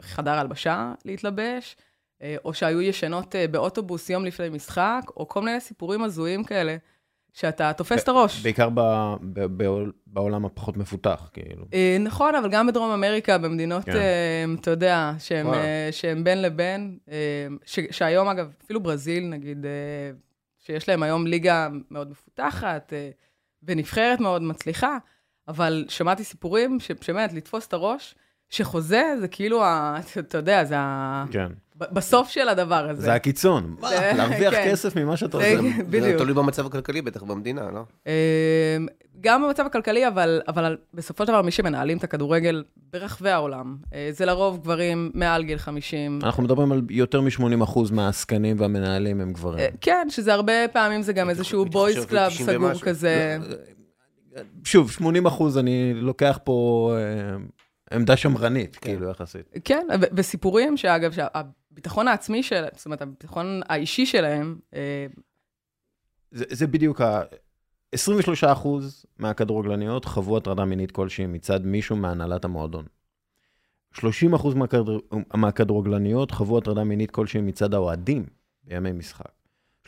חדר 0.00 0.30
הלבשה 0.30 0.94
להתלבש, 1.04 1.76
או 2.44 2.54
שהיו 2.54 2.80
ישנות 2.82 3.34
באוטובוס 3.50 4.10
יום 4.10 4.24
לפני 4.24 4.48
משחק, 4.48 5.00
או 5.16 5.28
כל 5.28 5.42
מיני 5.42 5.60
סיפורים 5.60 6.02
הזויים 6.02 6.44
כאלה, 6.44 6.76
שאתה 7.32 7.72
תופס 7.72 8.02
את 8.02 8.08
הראש. 8.08 8.42
בעיקר 8.42 8.68
ב, 8.74 8.80
ב, 9.22 9.62
ב, 9.62 9.68
בעולם 10.06 10.44
הפחות 10.44 10.76
מפותח, 10.76 11.30
כאילו. 11.32 11.64
אה, 11.74 11.96
נכון, 12.00 12.34
אבל 12.34 12.50
גם 12.50 12.66
בדרום 12.66 12.90
אמריקה, 12.90 13.38
במדינות, 13.38 13.84
כן. 13.84 13.96
אה, 13.96 14.44
אתה 14.60 14.70
יודע, 14.70 15.12
שהן. 15.18 15.46
אה, 15.46 15.90
בין 16.22 16.42
לבין, 16.42 16.98
ש- 17.64 17.80
שהיום, 17.90 18.28
אגב, 18.28 18.52
אפילו 18.64 18.80
ברזיל, 18.82 19.24
נגיד, 19.28 19.66
שיש 20.58 20.88
להם 20.88 21.02
היום 21.02 21.26
ליגה 21.26 21.68
מאוד 21.90 22.10
מפותחת, 22.10 22.92
ונבחרת 23.62 24.20
מאוד 24.20 24.42
מצליחה, 24.42 24.96
אבל 25.48 25.84
שמעתי 25.88 26.24
סיפורים 26.24 26.78
שבאמת, 26.80 27.32
לתפוס 27.32 27.66
את 27.66 27.72
הראש, 27.72 28.14
שחוזה 28.48 29.04
זה 29.20 29.28
כאילו, 29.28 29.64
ה- 29.64 29.98
אתה 30.18 30.38
יודע, 30.38 30.64
זה 30.64 30.74
ה... 30.78 31.24
כן. 31.32 31.52
בסוף 31.92 32.28
של 32.28 32.48
הדבר 32.48 32.88
הזה. 32.90 33.02
זה 33.02 33.14
הקיצון. 33.14 33.76
מה, 33.80 33.88
זה- 33.88 34.12
להרוויח 34.16 34.54
כן. 34.54 34.68
כסף 34.70 34.96
ממה 34.96 35.16
שאתה 35.16 35.38
זה- 35.38 35.56
עושה. 35.58 35.68
זה 35.76 35.82
בדיוק. 35.84 36.18
תלוי 36.18 36.34
במצב 36.34 36.66
הכלכלי 36.66 37.02
בטח 37.02 37.22
במדינה, 37.22 37.70
לא? 37.70 37.80
אה, 38.06 38.76
גם 39.20 39.42
במצב 39.42 39.66
הכלכלי, 39.66 40.08
אבל, 40.08 40.40
אבל 40.48 40.76
בסופו 40.94 41.24
של 41.24 41.28
דבר, 41.32 41.42
מי 41.42 41.50
שמנהלים 41.50 41.98
את 41.98 42.04
הכדורגל 42.04 42.64
ברחבי 42.92 43.30
העולם, 43.30 43.76
אה, 43.94 44.08
זה 44.12 44.26
לרוב 44.26 44.58
גברים 44.62 45.10
מעל 45.14 45.42
גיל 45.44 45.58
50. 45.58 46.18
אנחנו 46.22 46.42
מדברים 46.42 46.72
על 46.72 46.82
יותר 46.90 47.20
מ-80% 47.20 47.78
מהעסקנים 47.92 48.60
והמנהלים 48.60 49.20
הם 49.20 49.28
אה, 49.28 49.32
גברים. 49.34 49.70
כן, 49.80 50.06
שזה 50.10 50.34
הרבה 50.34 50.52
פעמים 50.72 51.02
זה 51.02 51.12
גם 51.12 51.30
איזשהו 51.30 51.64
שזה 51.94 52.06
club 52.06 52.30
90 52.30 52.46
סגור 52.48 52.66
ומשהו. 52.68 52.86
כזה. 52.86 53.38
שוב, 54.64 54.90
80% 54.90 55.02
אני 55.58 55.92
לוקח 55.94 56.38
פה 56.44 56.90
אה, 56.96 57.36
עמדה 57.96 58.16
שמרנית, 58.16 58.76
כאילו, 58.76 59.10
יחסית. 59.10 59.42
כן, 59.64 59.86
ו- 60.00 60.04
וסיפורים 60.16 60.76
שאגב, 60.76 61.12
שהביטחון 61.70 62.08
העצמי 62.08 62.42
של, 62.42 62.64
זאת 62.76 62.86
אומרת, 62.86 63.02
הביטחון 63.02 63.60
האישי 63.68 64.06
שלהם, 64.06 64.58
אה, 64.74 65.06
זה, 66.30 66.44
זה 66.48 66.66
בדיוק 66.66 67.00
ה... 67.00 67.22
23% 67.96 68.66
מהכדורגלניות 69.18 70.04
חוו 70.04 70.36
הטרדה 70.36 70.64
מינית 70.64 70.90
כלשהי 70.90 71.26
מצד 71.26 71.66
מישהו 71.66 71.96
מהנהלת 71.96 72.44
המועדון. 72.44 72.84
30% 73.94 74.00
מהכדור... 74.56 75.00
מהכדורגלניות 75.34 76.30
חוו 76.30 76.58
הטרדה 76.58 76.84
מינית 76.84 77.10
כלשהי 77.10 77.40
מצד 77.40 77.74
האוהדים 77.74 78.26
בימי 78.64 78.92
משחק. 78.92 79.32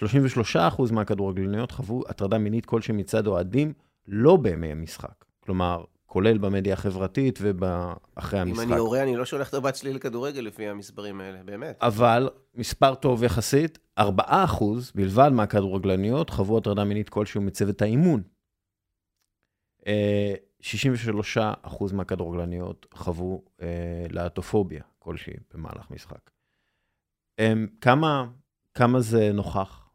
35% 0.00 0.04
33% 0.04 0.92
מהכדורגלניות 0.92 1.70
חוו 1.70 2.02
הטרדה 2.08 2.38
מינית 2.38 2.66
כלשהי 2.66 2.94
מצד 2.94 3.26
אוהדים, 3.26 3.72
לא 4.08 4.36
בימי 4.36 4.72
המשחק. 4.72 5.24
כלומר, 5.40 5.84
כולל 6.12 6.38
במדיה 6.38 6.72
החברתית 6.72 7.38
ואחרי 7.42 8.40
המשחק. 8.40 8.64
אם 8.64 8.72
אני 8.72 8.80
הורה, 8.80 9.02
אני 9.02 9.16
לא 9.16 9.24
שולח 9.24 9.48
את 9.48 9.54
הבת 9.54 9.76
שלי 9.76 9.92
לכדורגל 9.92 10.40
לפי 10.40 10.68
המספרים 10.68 11.20
האלה, 11.20 11.42
באמת. 11.42 11.78
אבל, 11.80 12.30
מספר 12.54 12.94
טוב 12.94 13.24
יחסית, 13.24 13.78
4% 14.00 14.02
בלבד 14.94 15.28
מהכדורגלניות 15.32 16.30
חוו 16.30 16.58
הטרדה 16.58 16.84
מינית 16.84 17.08
כלשהו 17.08 17.40
מצוות 17.40 17.82
האימון. 17.82 18.22
63% 20.60 21.92
מהכדורגלניות 21.92 22.86
חוו 22.94 23.44
להטופוביה 24.10 24.82
כלשהי 24.98 25.34
במהלך 25.54 25.90
משחק. 25.90 26.30
כמה, 27.80 28.26
כמה 28.74 29.00
זה 29.00 29.32
נוכח 29.32 29.90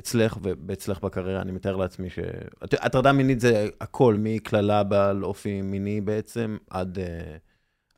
אצלך 0.00 0.38
ואצלך 0.42 1.00
בקריירה? 1.00 1.42
אני 1.42 1.52
מתאר 1.52 1.76
לעצמי 1.76 2.10
ש... 2.10 2.18
הטרדה 2.60 3.12
מינית 3.12 3.40
זה 3.40 3.68
הכל, 3.80 4.16
מקללה 4.18 4.82
בעל 4.84 5.24
אופי 5.24 5.62
מיני 5.62 6.00
בעצם, 6.00 6.56
עד 6.70 6.98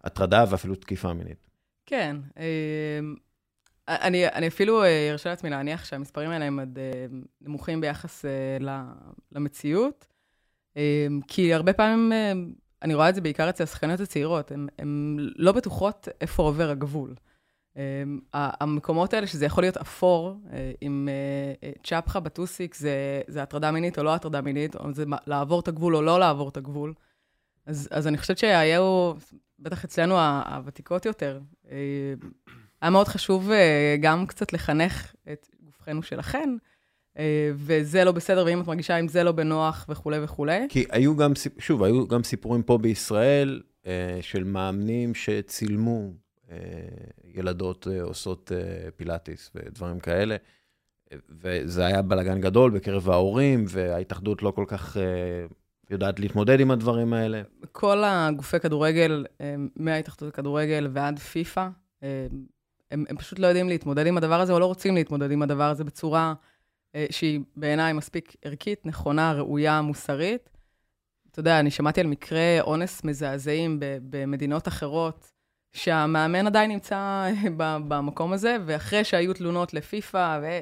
הטרדה 0.05 0.45
ואפילו 0.51 0.75
תקיפה 0.75 1.13
מינית. 1.13 1.49
כן. 1.87 2.17
אני, 3.89 4.29
אני 4.29 4.49
אפילו 4.49 4.85
ארשה 5.11 5.31
לעצמי 5.31 5.51
להניח 5.51 5.85
שהמספרים 5.85 6.31
האלה 6.31 6.45
הם 6.45 6.59
עד 6.59 6.79
נמוכים 7.41 7.81
ביחס 7.81 8.25
למציאות, 9.33 10.07
כי 11.29 11.55
הרבה 11.55 11.73
פעמים, 11.73 12.13
אני 12.83 12.95
רואה 12.95 13.09
את 13.09 13.15
זה 13.15 13.21
בעיקר 13.21 13.51
אצל 13.51 13.65
השחקניות 13.65 14.01
הצעירות, 14.01 14.53
הן 14.79 15.17
לא 15.19 15.53
בטוחות 15.53 16.09
איפה 16.21 16.43
עובר 16.43 16.71
הגבול. 16.71 17.15
המקומות 18.35 19.15
האלה, 19.15 19.27
שזה 19.27 19.47
יכול 19.47 19.65
להיות 19.65 19.77
אפור, 19.77 20.35
עם 20.81 21.09
צ'פחה 21.85 22.21
בטוסיק, 22.21 22.75
זה, 22.75 23.21
זה 23.27 23.43
הטרדה 23.43 23.71
מינית 23.71 23.99
או 23.99 24.03
לא 24.03 24.15
הטרדה 24.15 24.41
מינית, 24.41 24.77
או 24.77 24.93
זה 24.93 25.05
לעבור 25.27 25.61
את 25.61 25.69
הגבול 25.69 25.97
או 25.97 26.03
לא 26.03 26.21
לעבור 26.21 26.49
את 26.49 26.57
הגבול. 26.57 26.95
אז, 27.67 27.89
אז 27.91 28.07
אני 28.07 28.19
חושבת 28.19 28.39
שהיו, 28.39 29.13
בטח 29.59 29.85
אצלנו 29.85 30.19
הוותיקות 30.19 31.07
יותר, 31.07 31.41
היה 32.81 32.91
מאוד 32.91 33.09
חשוב 33.09 33.51
גם 34.01 34.27
קצת 34.27 34.53
לחנך 34.53 35.15
את 35.33 35.49
גופכנו 35.61 36.03
שלכן, 36.03 36.57
וזה 37.55 38.05
לא 38.05 38.13
בסדר, 38.13 38.45
ואם 38.47 38.61
את 38.61 38.67
מרגישה 38.67 38.97
עם 38.97 39.09
זה 39.09 39.25
לא 39.25 39.33
בנוח 39.33 39.87
וכולי 39.89 40.19
וכולי. 40.25 40.67
כי 40.69 40.85
היו 40.91 41.17
גם, 41.17 41.33
שוב, 41.59 41.83
היו 41.83 42.09
גם 42.09 42.25
סיפורים 42.25 42.63
פה 42.63 42.79
בישראל 42.79 43.63
של 44.21 44.45
מאמנים 44.45 45.15
שצילמו 45.15 46.11
ילדות 47.25 47.87
עושות 48.03 48.53
פילאטיס 48.97 49.51
ודברים 49.55 50.01
כאלה, 50.01 50.37
וזה 51.29 51.87
היה 51.87 52.03
בלאגן 52.03 52.41
גדול 52.41 52.71
בקרב 52.71 53.11
ההורים, 53.11 53.65
וההתאחדות 53.69 54.43
לא 54.43 54.51
כל 54.51 54.65
כך 54.69 54.97
יודעת 55.91 56.21
להתמודד 56.21 56.61
עם 56.61 56.71
הדברים 56.71 57.13
האלה. 57.13 57.43
כל 57.73 58.03
הגופי 58.05 58.61
כדורגל, 58.61 59.27
מההתאחדות 59.77 60.29
לכדורגל 60.29 60.89
ועד 60.93 61.19
פיפ"א, 61.19 61.69
הם, 62.91 63.05
הם 63.09 63.17
פשוט 63.17 63.39
לא 63.39 63.47
יודעים 63.47 63.69
להתמודד 63.69 64.07
עם 64.07 64.17
הדבר 64.17 64.41
הזה, 64.41 64.53
או 64.53 64.59
לא 64.59 64.67
רוצים 64.67 64.95
להתמודד 64.95 65.31
עם 65.31 65.43
הדבר 65.43 65.71
הזה 65.71 65.85
בצורה 65.85 66.35
שהיא 67.11 67.41
בעיניי 67.57 67.93
מספיק 67.93 68.37
ערכית, 68.43 68.87
נכונה, 68.87 69.33
ראויה, 69.33 69.83
מוסרית. 69.83 70.51
אתה 71.31 71.41
יודע, 71.41 71.61
אני 71.61 71.71
שמעתי 71.71 72.01
על 72.01 72.07
מקרי 72.07 72.61
אונס 72.61 73.05
מזעזעים 73.05 73.81
במדינות 74.11 74.69
אחרות, 74.69 75.33
שהמאמן 75.73 76.47
עדיין 76.47 76.71
נמצא 76.71 77.31
במקום 77.57 78.33
הזה, 78.33 78.57
ואחרי 78.67 79.05
שהיו 79.05 79.35
תלונות 79.35 79.75
לפיפ"א, 79.75 80.39
ו... 80.43 80.61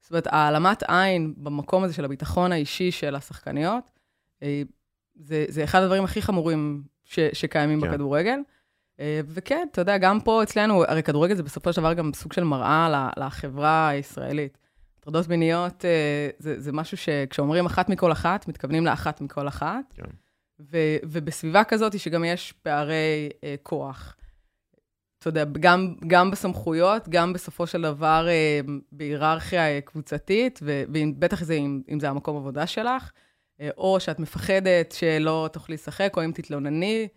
זאת 0.00 0.10
אומרת, 0.10 0.26
העלמת 0.26 0.82
עין 0.88 1.34
במקום 1.36 1.84
הזה 1.84 1.94
של 1.94 2.04
הביטחון 2.04 2.52
האישי 2.52 2.90
של 2.90 3.14
השחקניות, 3.14 3.90
זה, 5.14 5.44
זה 5.48 5.64
אחד 5.64 5.82
הדברים 5.82 6.04
הכי 6.04 6.22
חמורים 6.22 6.82
ש, 7.04 7.18
שקיימים 7.32 7.80
כן. 7.80 7.88
בכדורגל. 7.88 8.38
וכן, 9.26 9.66
אתה 9.72 9.80
יודע, 9.80 9.98
גם 9.98 10.20
פה 10.20 10.42
אצלנו, 10.42 10.84
הרי 10.84 11.02
כדורגל 11.02 11.34
זה 11.34 11.42
בסופו 11.42 11.72
של 11.72 11.80
דבר 11.80 11.92
גם 11.92 12.10
סוג 12.14 12.32
של 12.32 12.44
מראה 12.44 13.10
לחברה 13.16 13.88
הישראלית. 13.88 14.58
הטרדות 15.00 15.28
מיניות 15.28 15.84
זה, 16.38 16.60
זה 16.60 16.72
משהו 16.72 16.96
שכשאומרים 16.96 17.66
אחת 17.66 17.88
מכל 17.88 18.12
אחת, 18.12 18.48
מתכוונים 18.48 18.86
לאחת 18.86 19.20
מכל 19.20 19.48
אחת. 19.48 19.94
כן. 19.96 20.02
ו, 20.60 20.78
ובסביבה 21.02 21.64
כזאת 21.64 21.98
שגם 21.98 22.24
יש 22.24 22.52
פערי 22.52 23.28
כוח. 23.62 24.16
אתה 25.20 25.28
יודע, 25.28 25.44
גם, 25.60 25.94
גם 26.06 26.30
בסמכויות, 26.30 27.08
גם 27.08 27.32
בסופו 27.32 27.66
של 27.66 27.82
דבר 27.82 28.26
אה, 28.28 28.60
בהיררכיה 28.92 29.80
קבוצתית, 29.80 30.60
ובטח 30.62 31.44
זה, 31.44 31.54
אם, 31.54 31.82
אם 31.92 32.00
זה 32.00 32.10
המקום 32.10 32.36
עבודה 32.36 32.66
שלך, 32.66 33.10
אה, 33.60 33.68
או 33.76 34.00
שאת 34.00 34.18
מפחדת 34.18 34.92
שלא 34.92 35.48
תוכלי 35.52 35.74
לשחק, 35.74 36.12
או 36.16 36.24
אם 36.24 36.32
תתלונני. 36.34 37.08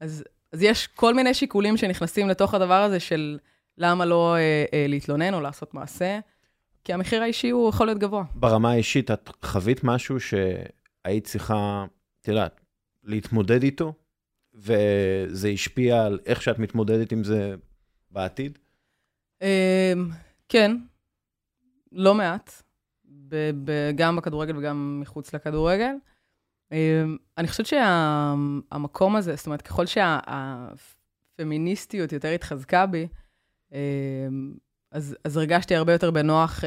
אז, 0.00 0.24
אז 0.52 0.62
יש 0.62 0.86
כל 0.86 1.14
מיני 1.14 1.34
שיקולים 1.34 1.76
שנכנסים 1.76 2.28
לתוך 2.28 2.54
הדבר 2.54 2.82
הזה 2.82 3.00
של 3.00 3.38
למה 3.78 4.04
לא 4.04 4.36
אה, 4.36 4.64
אה, 4.72 4.86
להתלונן 4.88 5.34
או 5.34 5.40
לעשות 5.40 5.74
מעשה, 5.74 6.18
כי 6.84 6.92
המחיר 6.92 7.22
האישי 7.22 7.50
הוא 7.50 7.68
יכול 7.68 7.86
להיות 7.86 7.98
גבוה. 7.98 8.24
ברמה 8.34 8.70
האישית, 8.70 9.10
את 9.10 9.30
חווית 9.42 9.84
משהו 9.84 10.16
שהיית 10.20 11.24
צריכה, 11.24 11.84
את 12.20 12.28
יודעת, 12.28 12.60
להתמודד 13.04 13.62
איתו? 13.62 13.92
וזה 14.56 15.48
השפיע 15.48 16.04
על 16.04 16.18
איך 16.26 16.42
שאת 16.42 16.58
מתמודדת 16.58 17.12
עם 17.12 17.24
זה 17.24 17.54
בעתיד? 18.10 18.58
כן, 20.48 20.76
לא 21.92 22.14
מעט, 22.14 22.62
גם 23.94 24.16
בכדורגל 24.16 24.56
וגם 24.56 25.00
מחוץ 25.00 25.34
לכדורגל. 25.34 25.94
אני 27.38 27.48
חושבת 27.48 27.66
שהמקום 27.66 29.16
הזה, 29.16 29.36
זאת 29.36 29.46
אומרת, 29.46 29.62
ככל 29.62 29.84
שהפמיניסטיות 31.36 32.12
יותר 32.12 32.28
התחזקה 32.28 32.86
בי, 32.86 33.08
אז, 34.90 35.16
אז 35.24 35.36
הרגשתי 35.36 35.74
הרבה 35.74 35.92
יותר 35.92 36.10
בנוח 36.10 36.64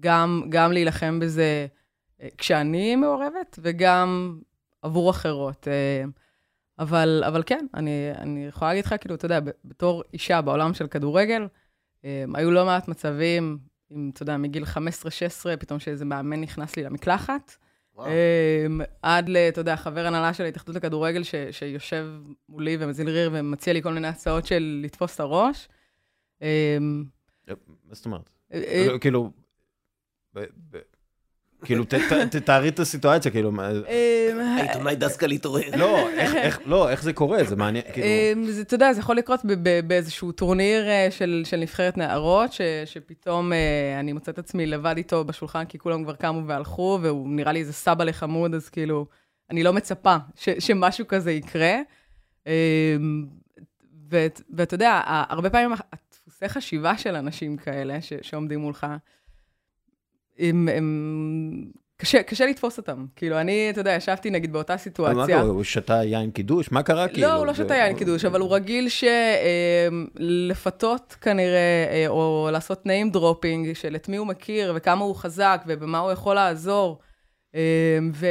גם, 0.00 0.42
גם 0.48 0.72
להילחם 0.72 1.20
בזה 1.20 1.66
כשאני 2.38 2.96
מעורבת, 2.96 3.58
וגם 3.62 4.40
עבור 4.82 5.10
אחרות. 5.10 5.68
אבל, 6.78 7.22
אבל 7.26 7.42
כן, 7.46 7.66
אני, 7.74 8.10
אני 8.18 8.46
יכולה 8.46 8.70
להגיד 8.70 8.84
לך, 8.84 8.94
כאילו, 9.00 9.14
אתה 9.14 9.26
יודע, 9.26 9.40
בתור 9.64 10.02
אישה 10.12 10.40
בעולם 10.40 10.74
של 10.74 10.86
כדורגל, 10.86 11.46
הם, 12.04 12.36
היו 12.36 12.50
לא 12.50 12.64
מעט 12.64 12.88
מצבים, 12.88 13.58
אם, 13.90 14.10
אתה 14.14 14.22
יודע, 14.22 14.36
מגיל 14.36 14.64
15-16, 14.64 14.66
פתאום 15.58 15.80
שאיזה 15.80 16.04
מאמן 16.04 16.40
נכנס 16.40 16.76
לי 16.76 16.82
למקלחת. 16.82 17.56
הם, 17.98 18.80
עד 19.02 19.28
ל, 19.28 19.36
אתה 19.36 19.60
יודע, 19.60 19.76
חבר 19.76 20.06
הנהלה 20.06 20.34
של 20.34 20.44
ההתאחדות 20.44 20.76
לכדורגל, 20.76 21.22
ש, 21.22 21.34
שיושב 21.50 22.06
מולי 22.48 22.76
ומזיל 22.80 23.08
ריר 23.08 23.30
ומציע 23.32 23.72
לי 23.72 23.82
כל 23.82 23.92
מיני 23.92 24.08
הצעות 24.08 24.46
של 24.46 24.80
לתפוס 24.84 25.14
את 25.14 25.20
הראש. 25.20 25.68
מה 26.40 27.94
זאת 27.94 28.06
אומרת? 28.06 28.30
כאילו, 29.00 29.30
כאילו, 31.66 31.84
תתארי 32.30 32.68
את 32.68 32.78
הסיטואציה, 32.78 33.30
כאילו... 33.30 33.52
העיתונאי 34.56 34.96
דסקה 34.96 35.26
להתעורר. 35.26 35.62
לא, 35.76 36.08
לא, 36.66 36.90
איך 36.90 37.02
זה 37.02 37.12
קורה? 37.12 37.44
זה 37.44 37.56
מעניין, 37.56 37.84
כאילו... 37.92 38.06
אתה 38.60 38.74
יודע, 38.74 38.92
זה 38.92 39.00
יכול 39.00 39.16
לקרות 39.16 39.40
באיזשהו 39.86 40.32
טורניר 40.32 40.84
של 41.44 41.56
נבחרת 41.58 41.96
נערות, 41.96 42.50
שפתאום 42.84 43.52
אני 44.00 44.12
מוצאת 44.12 44.38
עצמי 44.38 44.66
לבד 44.66 44.94
איתו 44.96 45.24
בשולחן, 45.24 45.64
כי 45.64 45.78
כולם 45.78 46.04
כבר 46.04 46.14
קמו 46.14 46.46
והלכו, 46.46 46.98
והוא 47.02 47.28
נראה 47.28 47.52
לי 47.52 47.60
איזה 47.60 47.72
סבא 47.72 48.04
לחמוד, 48.04 48.54
אז 48.54 48.68
כאילו, 48.68 49.06
אני 49.50 49.62
לא 49.62 49.72
מצפה 49.72 50.16
שמשהו 50.58 51.06
כזה 51.06 51.32
יקרה. 51.32 51.74
ואתה 54.50 54.74
יודע, 54.74 55.00
הרבה 55.04 55.50
פעמים 55.50 55.72
הדפוסי 55.72 56.48
חשיבה 56.48 56.98
של 56.98 57.14
אנשים 57.14 57.56
כאלה, 57.56 57.98
שעומדים 58.22 58.60
מולך, 58.60 58.86
הם, 60.38 60.68
הם... 60.72 61.70
קשה, 61.98 62.22
קשה 62.22 62.46
לתפוס 62.46 62.78
אותם. 62.78 63.06
כאילו, 63.16 63.40
אני, 63.40 63.70
אתה 63.70 63.80
יודע, 63.80 63.92
ישבתי 63.92 64.30
נגיד 64.30 64.52
באותה 64.52 64.76
סיטואציה. 64.76 65.16
מה 65.16 65.26
קורה? 65.26 65.40
הוא 65.40 65.64
שתה 65.64 66.04
יין 66.04 66.30
קידוש? 66.30 66.72
מה 66.72 66.82
קרה? 66.82 67.06
לא, 67.06 67.12
כאילו? 67.12 67.32
הוא 67.32 67.46
לא 67.46 67.54
שתה 67.54 67.74
יין 67.74 67.96
קידוש, 67.96 68.24
אבל 68.24 68.40
הוא 68.40 68.54
רגיל 68.54 68.88
שלפתות 70.18 71.12
אה, 71.12 71.16
כנראה, 71.20 71.86
אה, 71.90 72.04
או 72.08 72.48
לעשות 72.52 72.86
name 72.86 73.14
dropping 73.16 73.74
של 73.74 73.96
את 73.96 74.08
מי 74.08 74.16
הוא 74.16 74.26
מכיר, 74.26 74.72
וכמה 74.76 75.04
הוא 75.04 75.16
חזק, 75.16 75.64
ובמה 75.66 75.98
הוא 75.98 76.12
יכול 76.12 76.34
לעזור. 76.34 77.00
אה, 77.54 77.98
ו... 78.12 78.26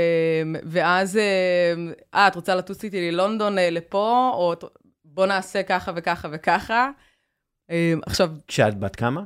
ואז, 0.63 1.17
אה, 1.17 2.27
את 2.27 2.35
רוצה 2.35 2.55
לטוס 2.55 2.83
איתי 2.83 3.11
ללונדון 3.11 3.55
לפה, 3.55 4.31
או 4.33 4.53
בוא 5.05 5.25
נעשה 5.25 5.63
ככה 5.63 5.91
וככה 5.95 6.27
וככה. 6.31 6.89
עכשיו... 8.05 8.31
כשאת 8.47 8.79
בת 8.79 8.95
כמה? 8.95 9.21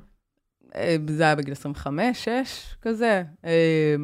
אה, 0.76 0.96
זה 1.08 1.24
היה 1.24 1.36
בגיל 1.36 1.52
25, 1.52 2.24
6, 2.26 2.76
כזה. 2.82 3.24
אה, 3.46 3.96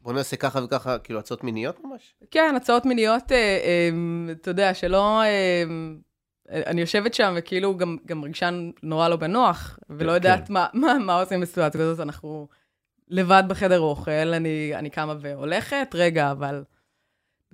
בוא 0.00 0.12
נעשה 0.12 0.36
ככה 0.36 0.64
וככה, 0.64 0.98
כאילו 0.98 1.18
הצעות 1.18 1.44
מיניות 1.44 1.84
ממש? 1.84 2.14
כן, 2.30 2.54
הצעות 2.56 2.86
מיניות, 2.86 3.32
אה, 3.32 3.90
אתה 4.32 4.50
יודע, 4.50 4.74
שלא... 4.74 5.22
אני 6.48 6.80
יושבת 6.80 7.14
שם 7.14 7.34
וכאילו 7.36 7.76
גם, 7.76 7.96
גם 8.06 8.24
רגשה 8.24 8.50
נורא 8.82 9.08
לא 9.08 9.16
בנוח, 9.16 9.78
ולא 9.90 10.08
כן. 10.08 10.14
יודעת 10.14 10.50
מה, 10.50 10.66
מה, 10.74 10.94
מה 10.98 11.20
עושים 11.20 11.40
בסיטואציה 11.40 11.80
כזאת, 11.80 12.00
אנחנו 12.00 12.48
לבד 13.08 13.42
בחדר 13.48 13.80
אוכל, 13.80 14.10
אני, 14.10 14.72
אני 14.74 14.90
קמה 14.90 15.14
והולכת, 15.20 15.88
רגע, 15.94 16.30
אבל... 16.30 16.64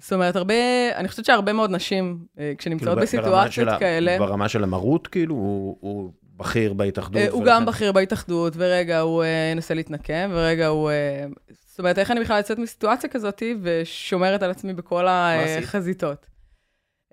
זאת 0.00 0.12
אומרת, 0.12 0.36
הרבה, 0.36 0.54
אני 0.94 1.08
חושבת 1.08 1.24
שהרבה 1.24 1.52
מאוד 1.52 1.70
נשים, 1.70 2.26
כשנמצאות 2.58 2.98
כאילו, 2.98 3.02
בסיטואציות 3.02 3.24
ברמה 3.24 3.50
של 3.50 3.78
כאלה, 3.78 4.18
ברמה 4.18 4.48
של 4.48 4.64
המרות, 4.64 5.06
כאילו, 5.06 5.34
הוא, 5.34 5.76
הוא 5.80 6.12
בכיר 6.39 6.72
בהתאחדות. 6.72 7.16
אה, 7.22 7.28
הוא 7.28 7.41
ולכן- 7.43 7.51
גם 7.51 7.66
בכיר 7.66 7.93
בהתאחדות, 7.93 8.53
ורגע 8.57 9.01
הוא 9.01 9.22
אה, 9.22 9.28
ינסה 9.53 9.74
להתנקם, 9.74 10.30
ורגע 10.34 10.66
הוא... 10.66 10.91
אה, 10.91 11.24
זאת 11.51 11.78
אומרת, 11.78 11.99
איך 11.99 12.11
אני 12.11 12.20
בכלל 12.20 12.39
יוצאת 12.39 12.59
מסיטואציה 12.59 13.11
כזאת 13.11 13.43
ושומרת 13.62 14.43
על 14.43 14.51
עצמי 14.51 14.74
בכל? 14.74 15.07
החזיתות. 15.09 16.26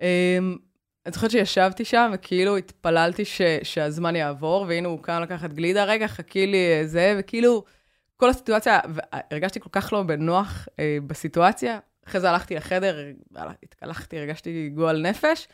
אה, 0.02 0.38
אני 1.06 1.12
זוכרת 1.12 1.30
שישבתי 1.30 1.84
שם, 1.84 2.10
וכאילו 2.14 2.56
התפללתי 2.56 3.24
ש, 3.24 3.40
שהזמן 3.62 4.16
יעבור, 4.16 4.64
והנה 4.68 4.88
הוא 4.88 5.02
קם 5.02 5.20
לקחת 5.22 5.52
גלידה, 5.52 5.84
רגע, 5.84 6.08
חכי 6.08 6.46
לי 6.46 6.58
זה, 6.86 7.14
וכאילו, 7.18 7.64
כל 8.16 8.30
הסיטואציה, 8.30 8.80
והרגשתי 8.94 9.60
כל 9.60 9.68
כך 9.72 9.92
לא 9.92 10.02
בנוח 10.02 10.68
אה, 10.78 10.98
בסיטואציה. 11.06 11.78
אחרי 12.08 12.20
זה 12.20 12.30
הלכתי 12.30 12.54
לחדר, 12.54 12.96
התקלחתי, 13.62 14.18
הרגשתי 14.18 14.70
גועל 14.74 15.02
נפש. 15.02 15.48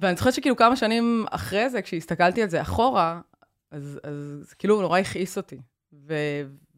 ואני 0.00 0.16
זוכרת 0.16 0.34
שכאילו 0.34 0.56
כמה 0.56 0.76
שנים 0.76 1.24
אחרי 1.30 1.70
זה, 1.70 1.82
כשהסתכלתי 1.82 2.42
על 2.42 2.48
זה 2.48 2.62
אחורה, 2.62 3.20
אז, 3.70 4.00
אז 4.02 4.38
זה 4.42 4.54
כאילו 4.54 4.80
נורא 4.80 4.98
הכעיס 4.98 5.36
אותי. 5.36 5.58
ו, 5.92 6.14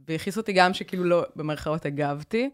והכעיס 0.09 0.37
אותי 0.37 0.53
גם 0.53 0.75
שכאילו 0.75 1.05
לא, 1.05 1.25
במרכאות 1.37 1.87
הגבתי, 1.87 2.51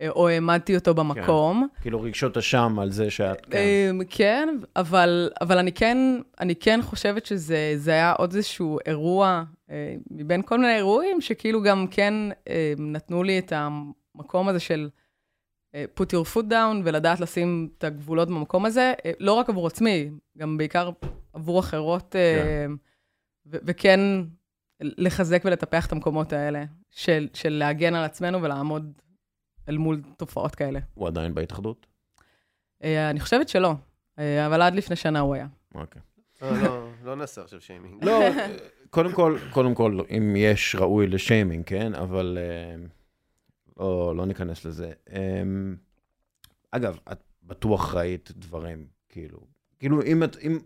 אה, 0.00 0.08
או 0.08 0.28
העמדתי 0.28 0.74
אותו 0.76 0.94
במקום. 0.94 1.68
כאילו 1.80 2.00
רגשות 2.00 2.36
אשם 2.36 2.78
על 2.78 2.90
זה 2.90 3.10
שאת... 3.10 3.40
כן. 3.40 3.50
כן, 3.50 3.96
כן 4.10 4.48
אבל, 4.76 5.30
אבל 5.40 5.58
אני, 5.58 5.72
כן, 5.72 5.98
אני 6.40 6.56
כן 6.56 6.80
חושבת 6.82 7.26
שזה 7.26 7.72
זה 7.76 7.90
היה 7.90 8.12
עוד 8.12 8.34
איזשהו 8.34 8.78
אירוע, 8.86 9.44
אה, 9.70 9.94
מבין 10.10 10.42
כל 10.42 10.58
מיני 10.58 10.76
אירועים, 10.76 11.20
שכאילו 11.20 11.62
גם 11.62 11.86
כן 11.90 12.14
אה, 12.48 12.72
נתנו 12.78 13.22
לי 13.22 13.38
את 13.38 13.52
המקום 13.56 14.48
הזה 14.48 14.60
של 14.60 14.88
אה, 14.92 15.07
put 15.74 16.06
your 16.12 16.34
foot 16.34 16.50
down 16.50 16.82
ולדעת 16.84 17.20
לשים 17.20 17.68
את 17.78 17.84
הגבולות 17.84 18.28
במקום 18.28 18.64
הזה, 18.64 18.92
אה, 19.04 19.12
לא 19.20 19.32
רק 19.32 19.48
עבור 19.48 19.66
עצמי, 19.66 20.10
גם 20.38 20.56
בעיקר 20.56 20.90
עבור 21.32 21.60
אחרות, 21.60 22.16
אה, 22.16 22.42
כן. 22.44 22.72
ו- 23.46 23.58
וכן 23.64 24.00
לחזק 24.80 25.42
ולטפח 25.44 25.86
את 25.86 25.92
המקומות 25.92 26.32
האלה, 26.32 26.64
של, 26.90 27.28
של 27.34 27.52
להגן 27.52 27.94
על 27.94 28.04
עצמנו 28.04 28.42
ולעמוד 28.42 28.92
אל 29.68 29.78
מול 29.78 30.02
תופעות 30.16 30.54
כאלה. 30.54 30.80
הוא 30.94 31.08
עדיין 31.08 31.34
בהתאחדות? 31.34 31.86
אה, 32.84 33.10
אני 33.10 33.20
חושבת 33.20 33.48
שלא, 33.48 33.74
אה, 34.18 34.46
אבל 34.46 34.62
עד 34.62 34.74
לפני 34.74 34.96
שנה 34.96 35.20
הוא 35.20 35.34
היה. 35.34 35.46
אוקיי. 35.74 36.02
לא, 36.42 36.62
לא, 36.62 36.88
לא 37.04 37.16
נעשה 37.16 37.42
עכשיו 37.42 37.60
שיימינג. 37.60 38.04
לא, 38.04 38.20
קודם 38.90 39.12
כל, 39.12 39.38
קודם 39.52 39.74
כל, 39.74 40.00
אם 40.10 40.34
יש 40.36 40.74
ראוי 40.74 41.06
לשיימינג, 41.06 41.64
כן? 41.66 41.94
אבל 41.94 42.38
אה, 42.40 42.86
לא, 43.78 44.16
לא 44.16 44.26
ניכנס 44.26 44.64
לזה. 44.64 44.92
אה, 45.12 45.42
אגב, 46.70 46.98
את 47.12 47.22
בטוח 47.42 47.94
ראית 47.94 48.30
דברים, 48.36 48.86
כאילו, 49.08 49.38
כאילו, 49.78 50.02
אם 50.02 50.22
את, 50.24 50.36
אם, 50.42 50.58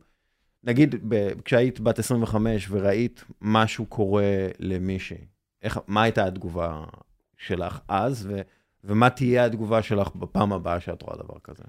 נגיד, 0.65 0.95
ב, 1.09 1.41
כשהיית 1.45 1.81
בת 1.81 1.99
25 1.99 2.67
וראית 2.71 3.25
משהו 3.41 3.87
קורה 3.87 4.49
למישהי, 4.59 5.27
איך, 5.63 5.81
מה 5.87 6.03
הייתה 6.03 6.25
התגובה 6.25 6.85
שלך 7.37 7.81
אז, 7.89 8.27
ו, 8.31 8.41
ומה 8.85 9.11
תהיה 9.11 9.45
התגובה 9.45 9.83
שלך 9.83 10.15
בפעם 10.15 10.53
הבאה 10.53 10.81
שאת 10.81 11.03
רואה 11.03 11.17
דבר 11.17 11.39
כזה? 11.45 11.65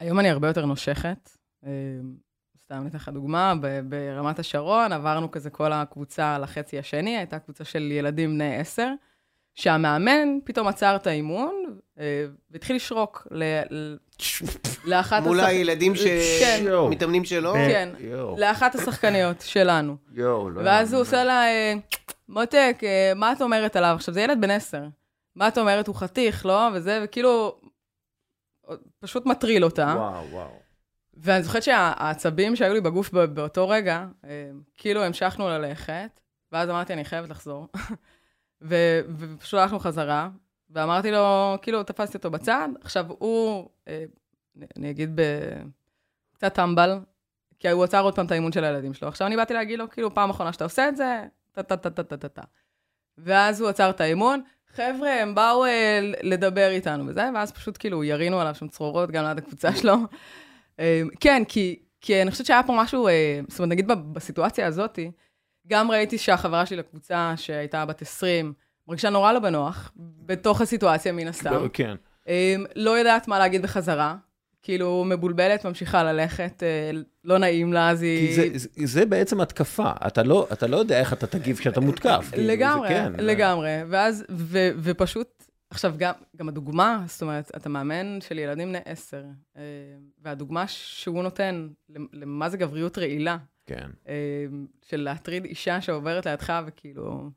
היום 0.00 0.20
אני 0.20 0.30
הרבה 0.30 0.48
יותר 0.48 0.66
נושכת. 0.66 1.30
אה, 1.64 1.70
סתם 2.58 2.84
ניתן 2.84 2.96
לך 2.96 3.08
דוגמה, 3.08 3.54
ברמת 3.88 4.38
השרון 4.38 4.92
עברנו 4.92 5.30
כזה 5.30 5.50
כל 5.50 5.72
הקבוצה 5.72 6.38
לחצי 6.38 6.78
השני, 6.78 7.16
הייתה 7.16 7.38
קבוצה 7.38 7.64
של 7.64 7.92
ילדים 7.92 8.30
בני 8.34 8.56
עשר, 8.56 8.92
שהמאמן 9.56 10.28
פתאום 10.44 10.68
עצר 10.68 10.96
את 10.96 11.06
האימון 11.06 11.54
אה, 11.98 12.24
והתחיל 12.50 12.76
לשרוק 12.76 13.26
לאחת 14.84 15.22
מול 15.22 15.40
השח- 15.40 15.48
הילדים 15.48 15.92
כן. 16.40 16.64
שמתאמנים 16.64 17.24
שלו? 17.24 17.52
כן, 17.54 17.88
יואו, 17.98 18.36
לאחת 18.38 18.74
השחקניות 18.74 19.40
שלנו. 19.40 19.96
לא 20.14 20.60
ואז 20.64 20.92
הוא. 20.92 21.00
עושה 21.00 21.24
לה, 21.24 21.44
אה, 21.46 21.74
מותק, 22.28 22.76
אה, 22.82 23.12
מה 23.16 23.32
את 23.32 23.42
אומרת 23.42 23.76
עליו? 23.76 23.92
עכשיו, 23.94 24.14
זה 24.14 24.20
ילד 24.20 24.40
בן 24.40 24.50
עשר. 24.50 24.82
מה 25.36 25.48
את 25.48 25.58
אומרת? 25.58 25.86
הוא 25.86 25.96
חתיך, 25.96 26.46
לא? 26.46 26.68
וזה, 26.74 27.00
וכאילו, 27.04 27.56
פשוט 29.00 29.26
מטריל 29.26 29.64
אותה. 29.64 29.94
וואו, 29.96 30.30
וואו. 30.30 30.48
ואני 31.16 31.42
זוכרת 31.42 31.62
שהעצבים 31.62 32.56
שהיו 32.56 32.74
לי 32.74 32.80
בגוף 32.80 33.10
בא- 33.10 33.26
באותו 33.26 33.68
רגע, 33.68 34.04
אה, 34.24 34.30
כאילו 34.76 35.04
המשכנו 35.04 35.48
ללכת, 35.48 36.20
ואז 36.52 36.70
אמרתי, 36.70 36.92
אני 36.92 37.04
חייבת 37.04 37.28
לחזור. 37.28 37.68
ו- 38.62 39.00
ופשוט 39.18 39.60
הלכנו 39.60 39.78
חזרה, 39.78 40.28
ואמרתי 40.70 41.10
לו, 41.10 41.54
כאילו, 41.62 41.82
תפסתי 41.82 42.16
אותו 42.16 42.30
בצד, 42.30 42.68
עכשיו 42.80 43.06
הוא, 43.08 43.68
אה, 43.88 44.04
אני 44.76 44.90
אגיד 44.90 45.10
ב- 45.14 45.62
קצת 46.34 46.54
טמבל, 46.54 46.98
כי 47.58 47.70
הוא 47.70 47.84
עצר 47.84 48.00
עוד 48.00 48.14
פעם 48.14 48.26
את 48.26 48.30
האימון 48.30 48.52
של 48.52 48.64
הילדים 48.64 48.94
שלו. 48.94 49.08
עכשיו 49.08 49.26
אני 49.26 49.36
באתי 49.36 49.54
להגיד 49.54 49.78
לו, 49.78 49.90
כאילו, 49.90 50.14
פעם 50.14 50.30
אחרונה 50.30 50.52
שאתה 50.52 50.64
עושה 50.64 50.88
את 50.88 50.96
זה, 50.96 51.22
טה-טה-טה-טה-טה. 51.52 52.42
ואז 53.18 53.60
הוא 53.60 53.68
עצר 53.68 53.90
את 53.90 54.00
האימון, 54.00 54.40
חבר'ה, 54.74 55.22
הם 55.22 55.34
באו 55.34 55.64
אה, 55.64 56.00
לדבר 56.22 56.68
איתנו 56.70 57.06
וזה, 57.06 57.30
ואז 57.34 57.52
פשוט 57.52 57.76
כאילו 57.78 58.04
ירינו 58.04 58.40
עליו 58.40 58.54
שם 58.54 58.68
צרורות 58.68 59.10
גם 59.10 59.24
ליד 59.24 59.38
הקבוצה 59.38 59.72
שלו. 59.76 59.94
אה, 60.80 61.02
כן, 61.20 61.42
כי, 61.48 61.82
כי 62.00 62.22
אני 62.22 62.30
חושבת 62.30 62.46
שהיה 62.46 62.62
פה 62.62 62.72
משהו, 62.76 63.08
אה, 63.08 63.40
זאת 63.48 63.58
אומרת, 63.58 63.70
נגיד 63.70 63.88
בסיטואציה 63.88 64.66
הזאת, 64.66 64.98
גם 65.68 65.90
ראיתי 65.90 66.18
שהחברה 66.18 66.66
שלי 66.66 66.76
לקבוצה, 66.76 67.32
שהייתה 67.36 67.86
בת 67.86 68.02
20, 68.02 68.52
מרגישה 68.88 69.10
נורא 69.10 69.32
לא 69.32 69.38
בנוח, 69.38 69.92
בתוך 69.96 70.60
הסיטואציה 70.60 71.12
מן 71.12 71.28
הסתם. 71.28 71.68
כן. 71.72 71.94
אה, 72.28 72.54
לא 72.76 72.90
יודעת 72.98 73.28
מה 73.28 73.38
להגיד 73.38 73.62
בחזרה. 73.62 74.16
כאילו, 74.62 75.04
מבולבלת, 75.06 75.66
ממשיכה 75.66 76.02
ללכת, 76.02 76.62
אה, 76.62 76.90
לא 77.24 77.38
נעים 77.38 77.72
לה, 77.72 77.90
אז 77.90 78.02
היא... 78.02 78.28
כי 78.28 78.58
זה, 78.58 78.86
זה, 78.86 79.06
בעצם 79.06 79.40
התקפה, 79.40 79.90
אתה 80.06 80.22
לא, 80.22 80.48
אתה 80.52 80.66
לא 80.66 80.76
יודע 80.76 81.00
איך 81.00 81.12
אתה 81.12 81.26
תגיב 81.26 81.58
כשאתה 81.58 81.80
מותקף. 81.80 82.28
כאילו, 82.32 82.48
לגמרי, 82.48 82.88
כן, 82.88 83.12
לגמרי. 83.18 83.70
ואז, 83.88 84.24
ו, 84.30 84.58
ופשוט, 84.78 85.44
עכשיו, 85.70 85.94
גם, 85.96 86.12
גם 86.36 86.48
הדוגמה, 86.48 87.04
זאת 87.06 87.22
אומרת, 87.22 87.50
אתה 87.56 87.68
מאמן 87.68 88.20
של 88.20 88.38
ילדים 88.38 88.68
בני 88.68 88.78
עשר, 88.84 89.22
אה, 89.56 89.62
והדוגמה 90.22 90.64
שהוא 90.68 91.22
נותן 91.22 91.68
למה 92.12 92.48
זה 92.48 92.56
גבריות 92.56 92.98
רעילה, 92.98 93.36
כן. 93.66 93.90
אה, 94.08 94.46
של 94.82 95.00
להטריד 95.00 95.44
אישה 95.44 95.80
שעוברת 95.80 96.26
לידך, 96.26 96.52
וכאילו... 96.66 97.30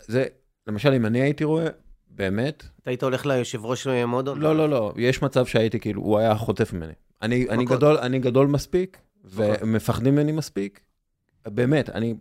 זה, 0.00 0.24
למשל, 0.66 0.92
אם 0.92 1.06
אני 1.06 1.20
הייתי 1.20 1.44
רואה, 1.44 1.66
באמת, 2.08 2.64
אתה 2.82 2.90
היית 2.90 3.02
הולך 3.02 3.26
ליושב 3.26 3.64
ראש 3.64 3.86
מועדון? 3.86 4.40
לא, 4.40 4.56
לא, 4.56 4.68
לא, 4.68 4.92
יש 4.96 5.22
מצב 5.22 5.46
שהייתי 5.46 5.80
כאילו, 5.80 6.02
הוא 6.02 6.18
היה 6.18 6.34
חוטף 6.34 6.72
ממני. 6.72 6.92
אני, 7.22 7.48
אני, 7.48 7.64
מכות. 7.64 7.76
גדול, 7.76 7.96
אני 7.96 8.18
גדול 8.18 8.46
מספיק, 8.46 8.98
מכות. 9.24 9.38
ומפחדים 9.38 10.14
ממני 10.14 10.32
מספיק. 10.32 10.80
באמת, 11.46 11.90
אני, 11.90 12.14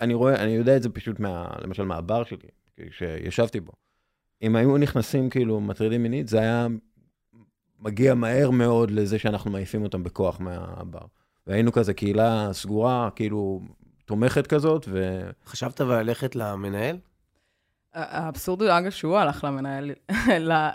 אני 0.00 0.14
רואה, 0.14 0.42
אני 0.42 0.50
יודע 0.50 0.76
את 0.76 0.82
זה 0.82 0.88
פשוט, 0.88 1.20
מה, 1.20 1.48
למשל, 1.62 1.82
מהבר 1.82 2.24
שלי, 2.24 2.48
כשישבתי 2.90 3.60
בו. 3.60 3.72
אם 4.42 4.56
היו 4.56 4.76
נכנסים 4.76 5.30
כאילו 5.30 5.60
מטרידים 5.60 6.02
מינית, 6.02 6.28
זה 6.28 6.38
היה 6.38 6.66
מגיע 7.80 8.14
מהר 8.14 8.50
מאוד 8.50 8.90
לזה 8.90 9.18
שאנחנו 9.18 9.50
מעיפים 9.50 9.82
אותם 9.82 10.02
בכוח 10.02 10.40
מהבר. 10.40 11.06
והיינו 11.46 11.72
כזה 11.72 11.94
קהילה 11.94 12.48
סגורה, 12.52 13.08
כאילו, 13.14 13.60
תומכת 14.04 14.46
כזאת, 14.46 14.86
ו... 14.88 15.20
חשבת 15.46 15.80
ללכת 15.80 16.36
למנהל? 16.36 16.96
האבסורד 17.94 18.62
הוא, 18.62 18.70
אגב, 18.70 18.90
שהוא 18.90 19.16
הלך 19.16 19.44
למנהל, 19.44 19.90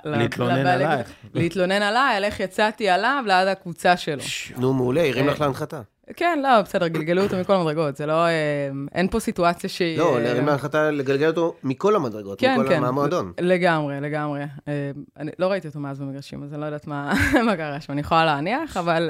להתלונן 0.05 0.67
עלייך. 0.67 1.11
להתלונן 1.33 1.81
עליי, 1.81 2.17
על 2.17 2.23
איך 2.23 2.39
יצאתי 2.39 2.89
עליו 2.89 3.23
ליד 3.27 3.47
הקבוצה 3.47 3.97
שלו. 3.97 4.23
נו, 4.57 4.73
מעולה, 4.73 5.01
הרים 5.07 5.27
אה, 5.27 5.33
לך 5.33 5.41
להנחתה. 5.41 5.81
כן, 6.15 6.39
לא, 6.43 6.61
בסדר, 6.61 6.87
גלגלו 6.87 7.23
אותו 7.23 7.37
מכל 7.37 7.53
המדרגות, 7.53 7.95
זה 7.95 8.05
לא... 8.05 8.25
אה, 8.25 8.69
אין 8.91 9.07
פה 9.07 9.19
סיטואציה 9.19 9.69
שהיא... 9.69 9.97
לא, 9.97 10.21
להרים 10.21 10.45
להנחתה, 10.45 10.91
לגלגל 10.91 11.27
אותו 11.27 11.55
מכל 11.63 11.95
המדרגות, 11.95 12.39
כן, 12.39 12.59
מכל 12.59 12.69
כן. 12.69 12.81
מהמועדון. 12.81 13.33
לגמרי, 13.39 14.01
לגמרי. 14.01 14.41
אה, 14.67 14.91
אני 15.17 15.31
לא 15.39 15.47
ראיתי 15.47 15.67
אותו 15.67 15.79
מאז 15.79 15.99
במגרשים, 15.99 16.43
אז 16.43 16.53
אני 16.53 16.61
לא 16.61 16.65
יודעת 16.65 16.87
מה 16.87 17.13
מה 17.45 17.57
קרה 17.57 17.81
שם, 17.81 17.93
אני 17.93 18.01
יכולה 18.01 18.25
להניח, 18.25 18.77
אבל... 18.77 19.09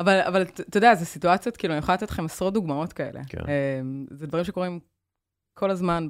אבל, 0.00 0.20
אבל 0.20 0.42
אתה 0.42 0.76
יודע, 0.76 0.94
זה 0.94 1.04
סיטואציות, 1.04 1.56
כאילו, 1.56 1.74
אני 1.74 1.78
יכולה 1.78 1.96
לתת 1.96 2.10
לכם 2.10 2.24
עשרות 2.24 2.54
דוגמאות 2.54 2.92
כאלה. 2.92 3.20
כן. 3.28 3.40
אה, 3.48 3.80
זה 4.10 4.26
דברים 4.26 4.44
שקורים 4.44 4.80
כל 5.54 5.70
הזמן, 5.70 6.08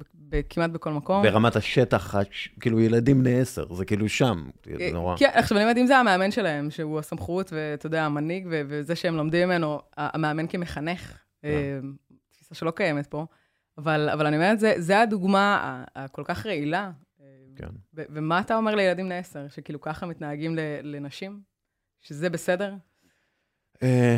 כמעט 0.48 0.70
בכל 0.70 0.92
מקום. 0.92 1.22
ברמת 1.22 1.56
השטח, 1.56 2.14
הש- 2.14 2.48
כאילו 2.60 2.80
ילדים 2.80 3.20
בני 3.20 3.40
עשר, 3.40 3.74
זה 3.74 3.84
כאילו 3.84 4.08
שם, 4.08 4.50
זה 4.78 4.90
נורא. 4.92 5.16
כן, 5.16 5.30
עכשיו 5.34 5.58
אני 5.58 5.64
אומרת, 5.64 5.76
אם 5.76 5.86
זה 5.86 5.96
המאמן 5.96 6.30
שלהם, 6.30 6.70
שהוא 6.70 6.98
הסמכות, 6.98 7.52
ואתה 7.52 7.86
יודע, 7.86 8.04
המנהיג, 8.04 8.46
וזה 8.50 8.96
שהם 8.96 9.16
לומדים 9.16 9.48
ממנו, 9.48 9.80
המאמן 9.96 10.46
כמחנך, 10.46 11.18
אה, 11.44 11.78
תפיסה 12.32 12.54
שלא 12.54 12.70
קיימת 12.70 13.06
פה, 13.06 13.26
אבל, 13.78 14.08
אבל 14.12 14.26
אני 14.26 14.36
אומרת, 14.36 14.60
זה, 14.60 14.74
זה 14.76 15.00
הדוגמה 15.00 15.84
הכל 15.96 16.22
כך 16.24 16.46
רעילה. 16.46 16.90
אה, 17.20 17.26
כן. 17.56 17.68
ומה 17.94 18.40
אתה 18.40 18.56
אומר 18.56 18.74
לילדים 18.74 19.06
בני 19.06 19.18
עשר, 19.18 19.48
שכאילו 19.48 19.80
ככה 19.80 20.06
מתנהגים 20.06 20.56
לנשים? 20.82 21.40
שזה 22.00 22.30
בסדר? 22.30 22.74
אה, 23.82 24.16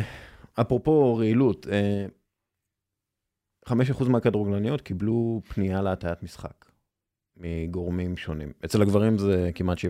אפרופו 0.61 1.15
רעילות, 1.15 1.67
5% 3.69 4.09
מהכדורגלניות 4.09 4.81
קיבלו 4.81 5.41
פנייה 5.47 5.81
להטיית 5.81 6.23
משחק 6.23 6.71
מגורמים 7.37 8.17
שונים. 8.17 8.53
אצל 8.65 8.81
הגברים 8.81 9.17
זה 9.17 9.51
כמעט 9.55 9.77
7%. 9.77 9.81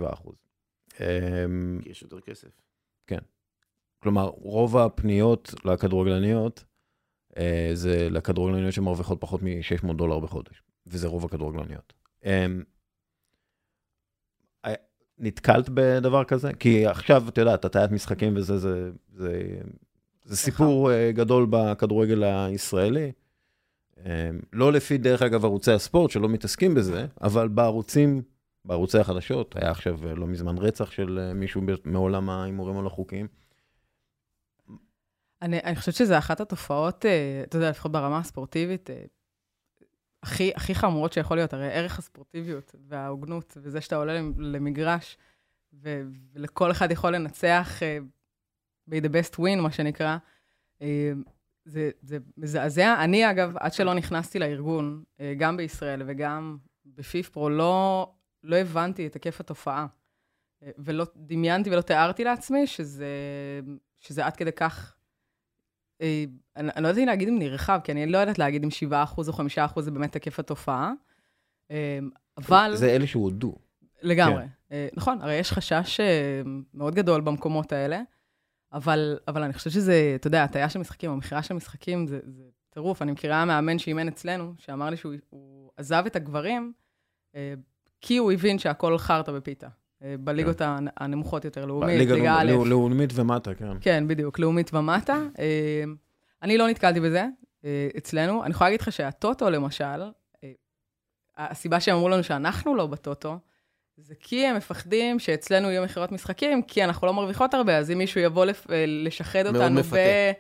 כי 1.82 1.90
יש 1.90 2.02
יותר 2.02 2.20
כסף. 2.20 2.50
כן. 3.08 3.20
כלומר, 4.00 4.26
רוב 4.26 4.78
הפניות 4.78 5.54
לכדורגלניות 5.66 6.64
זה 7.74 8.08
לכדורגלניות 8.10 8.74
שמרוויחות 8.74 9.22
פחות 9.22 9.42
מ-600 9.44 9.94
דולר 9.94 10.20
בחודש, 10.20 10.64
וזה 10.88 11.08
רוב 11.08 11.26
הכדורגלניות. 11.26 11.94
נתקלת 15.24 15.70
בדבר 15.74 16.24
כזה? 16.24 16.54
כי 16.54 16.88
עכשיו, 16.88 17.24
את 17.28 17.38
יודעת, 17.38 17.66
הטיית 17.66 17.92
משחקים 17.92 18.38
וזה, 18.38 18.58
זה, 18.58 18.92
זה, 19.14 19.42
זה 20.24 20.38
סיפור 20.38 20.90
uh, 20.90 20.94
גדול 21.16 21.48
בכדורגל 21.50 22.24
הישראלי. 22.24 23.12
Um, 23.98 24.06
לא 24.54 24.74
לפי, 24.74 24.98
דרך 24.98 25.22
אגב, 25.22 25.46
ערוצי 25.46 25.72
הספורט, 25.72 26.12
שלא 26.12 26.30
מתעסקים 26.30 26.76
בזה, 26.76 27.06
אבל 27.22 27.48
בערוצים, 27.48 28.22
בערוצי 28.66 28.98
החדשות, 28.98 29.56
היה 29.58 29.72
עכשיו 29.72 30.00
uh, 30.04 30.16
לא 30.16 30.28
מזמן 30.28 30.58
רצח 30.58 30.92
של 30.92 31.32
מישהו 31.36 31.62
מעולם 31.86 32.30
ההימורים 32.30 32.78
הלא 32.78 32.90
חוקיים. 32.90 33.28
אני, 35.42 35.60
אני 35.64 35.76
חושבת 35.76 35.96
שזו 35.96 36.18
אחת 36.18 36.42
התופעות, 36.42 37.06
אתה 37.44 37.58
יודע, 37.58 37.70
לפחות 37.70 37.92
ברמה 37.92 38.18
הספורטיבית, 38.18 38.90
הכי, 40.24 40.52
הכי 40.56 40.76
חמורות 40.76 41.14
שיכול 41.14 41.38
להיות, 41.38 41.54
הרי 41.54 41.72
ערך 41.72 42.00
הספורטיביות 42.00 42.76
וההוגנות, 42.88 43.58
וזה 43.62 43.82
שאתה 43.82 43.96
עולה 43.96 44.14
למגרש, 44.38 45.18
ו, 45.74 46.02
ולכל 46.34 46.72
אחד 46.72 46.92
יכול 46.92 47.16
לנצח 47.16 47.80
uh, 47.80 48.92
by 48.92 48.94
the 48.94 49.10
best 49.10 49.36
win, 49.36 49.62
מה 49.62 49.72
שנקרא, 49.72 50.18
uh, 50.80 50.84
זה, 51.66 51.90
זה 52.02 52.18
מזעזע. 52.38 52.96
אני, 53.04 53.32
אגב, 53.32 53.58
עד 53.58 53.74
שלא 53.74 53.94
נכנסתי 53.94 54.40
לארגון, 54.40 55.04
uh, 55.18 55.22
גם 55.38 55.58
בישראל 55.58 56.02
וגם 56.06 56.58
בפיפפרו, 56.86 57.50
לא, 57.50 58.12
לא 58.44 58.56
הבנתי 58.56 59.08
את 59.08 59.14
היקף 59.14 59.40
התופעה. 59.40 59.88
ולא 60.78 61.06
דמיינתי 61.16 61.70
ולא 61.70 61.82
תיארתי 61.82 62.24
לעצמי 62.24 62.68
שזה, 62.68 63.08
שזה 64.00 64.26
עד 64.26 64.36
כדי 64.36 64.52
כך 64.52 64.93
אה, 64.93 64.93
אני, 66.02 66.70
אני 66.76 66.84
לא 66.84 66.88
יודעת 66.88 67.06
להגיד 67.06 67.28
אם 67.28 67.40
נרחב, 67.40 67.80
כי 67.84 67.92
אני 67.92 68.06
לא 68.06 68.18
יודעת 68.18 68.40
להגיד 68.40 68.64
אם 68.64 68.70
7% 68.92 68.94
או 69.18 69.24
5% 69.78 69.82
זה 69.82 69.92
באמת 69.92 70.14
היקף 70.14 70.40
התופעה, 70.40 70.94
אה, 71.72 72.00
אבל... 72.38 72.72
זה 72.76 72.90
אלה 72.90 73.08
שהודו. 73.08 73.56
לגמרי. 74.02 74.44
כן. 74.70 74.88
נכון, 74.94 75.22
הרי 75.22 75.34
יש 75.34 75.52
חשש 75.52 76.00
מאוד 76.74 76.96
גדול 76.96 77.22
במקומות 77.22 77.72
האלה, 77.72 78.02
אבל, 78.74 79.20
אבל 79.28 79.44
אני 79.44 79.54
חושבת 79.54 79.74
שזה, 79.74 80.14
אתה 80.16 80.28
יודע, 80.28 80.44
הטעיה 80.44 80.70
של 80.70 80.80
משחקים, 80.80 81.12
המכירה 81.12 81.44
של 81.44 81.54
משחקים, 81.54 82.08
זה, 82.08 82.20
זה 82.26 82.44
טירוף. 82.70 83.02
אני 83.02 83.12
מכירה 83.12 83.46
מאמן 83.46 83.80
שאימן 83.80 84.08
אצלנו, 84.08 84.54
שאמר 84.58 84.90
לי 84.90 84.98
שהוא 84.98 85.72
עזב 85.78 86.04
את 86.06 86.16
הגברים, 86.16 86.74
כי 88.02 88.18
הוא 88.18 88.32
הבין 88.32 88.60
שהכל 88.60 88.98
חרטא 88.98 89.32
בפיתה. 89.32 89.68
בליגות 90.20 90.60
כן. 90.60 90.86
הנמוכות 90.98 91.46
יותר, 91.46 91.66
לאומית, 91.66 91.98
ליגה 91.98 92.36
א'. 92.40 92.52
לאומית 92.66 93.10
ומטה, 93.16 93.54
כן. 93.54 93.78
כן, 93.82 94.08
בדיוק, 94.08 94.40
לאומית 94.40 94.74
ומטה. 94.74 95.20
אה, 95.40 95.84
אני 96.42 96.58
לא 96.58 96.68
נתקלתי 96.68 97.00
בזה 97.00 97.26
אה, 97.66 97.88
אצלנו. 97.98 98.44
אני 98.44 98.52
יכולה 98.52 98.70
להגיד 98.70 98.82
לך 98.82 98.92
שהטוטו, 98.92 99.50
למשל, 99.50 100.02
אה, 100.44 100.52
הסיבה 101.38 101.80
שהם 101.80 101.96
אמרו 101.96 102.10
לנו 102.10 102.24
שאנחנו 102.24 102.76
לא 102.76 102.88
בטוטו, 102.88 103.38
זה 103.98 104.14
כי 104.20 104.46
הם 104.46 104.56
מפחדים 104.56 105.20
שאצלנו 105.20 105.72
יהיו 105.72 105.84
מכירות 105.84 106.12
משחקים, 106.12 106.62
כי 106.62 106.84
אנחנו 106.84 107.08
לא 107.08 107.14
מרוויחות 107.14 107.54
הרבה, 107.54 107.78
אז 107.78 107.92
אם 107.92 107.98
מישהו 107.98 108.22
יבוא 108.22 108.46
לשחד 108.88 109.46
אותנו 109.46 109.76
ב... 109.76 109.80
מפתה. 109.80 110.32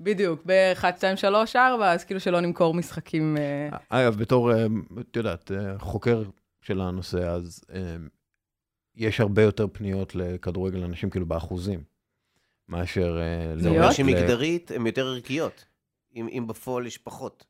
בדיוק, 0.00 0.42
ב-1, 0.46 0.84
2, 0.96 1.16
3, 1.16 1.56
4, 1.56 1.92
אז 1.92 2.04
כאילו 2.04 2.20
שלא 2.20 2.40
נמכור 2.40 2.74
משחקים... 2.74 3.36
אגב, 3.88 4.16
בתור, 4.16 4.52
את 5.00 5.16
יודעת, 5.16 5.50
חוקר 5.78 6.22
של 6.60 6.80
הנושא, 6.80 7.28
אז 7.28 7.60
יש 8.96 9.20
הרבה 9.20 9.42
יותר 9.42 9.66
פניות 9.72 10.14
לכדורגל 10.14 10.84
אנשים, 10.84 11.10
כאילו 11.10 11.26
באחוזים, 11.26 11.80
מאשר... 12.68 13.18
אה, 13.20 13.58
זה 13.58 13.68
אומר 13.68 13.92
שמגדרית 13.92 14.70
הן 14.70 14.86
יותר 14.86 15.06
ערכיות, 15.06 15.64
אם, 16.14 16.28
אם 16.32 16.46
בפועל 16.46 16.86
יש 16.86 16.98
פחות. 16.98 17.44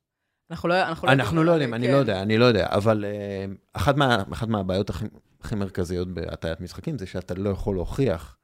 אנחנו 0.50 0.68
לא, 0.68 0.82
אנחנו 0.82 1.06
לא, 1.06 1.12
אנחנו 1.12 1.44
לא 1.44 1.52
יודעים, 1.52 1.74
אני 1.74 1.86
לא 1.86 1.92
כן. 1.92 1.98
יודע, 1.98 2.22
אני 2.22 2.38
לא 2.38 2.44
יודע, 2.44 2.66
אבל 2.70 3.04
uh, 3.04 3.54
אחת, 3.72 3.96
מה, 3.96 4.22
אחת 4.32 4.48
מהבעיות 4.48 4.90
הכי, 4.90 5.04
הכי 5.40 5.54
מרכזיות 5.54 6.08
בהטיית 6.14 6.60
משחקים 6.60 6.98
זה 6.98 7.06
שאתה 7.06 7.34
לא 7.34 7.50
יכול 7.50 7.74
להוכיח 7.74 8.36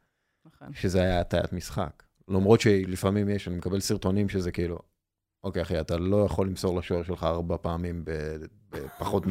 נכון. 0.46 0.68
שזה 0.74 1.02
היה 1.02 1.20
הטיית 1.20 1.52
משחק. 1.52 2.02
למרות 2.28 2.60
שלפעמים 2.60 3.28
יש, 3.28 3.48
אני 3.48 3.56
מקבל 3.56 3.80
סרטונים 3.80 4.28
שזה 4.28 4.52
כאילו, 4.52 4.78
אוקיי 5.44 5.62
אחי, 5.62 5.80
אתה 5.80 5.96
לא 5.96 6.24
יכול 6.24 6.46
למסור 6.46 6.78
לשוער 6.78 7.02
שלך 7.02 7.24
ארבע 7.24 7.56
פעמים 7.62 8.04
בפחות 8.70 9.24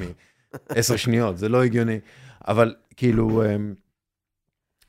מעשר 0.69 0.95
שניות, 0.95 1.37
זה 1.37 1.49
לא 1.49 1.63
הגיוני. 1.63 1.99
אבל 2.47 2.75
כאילו, 2.95 3.43
אמ, 3.45 3.73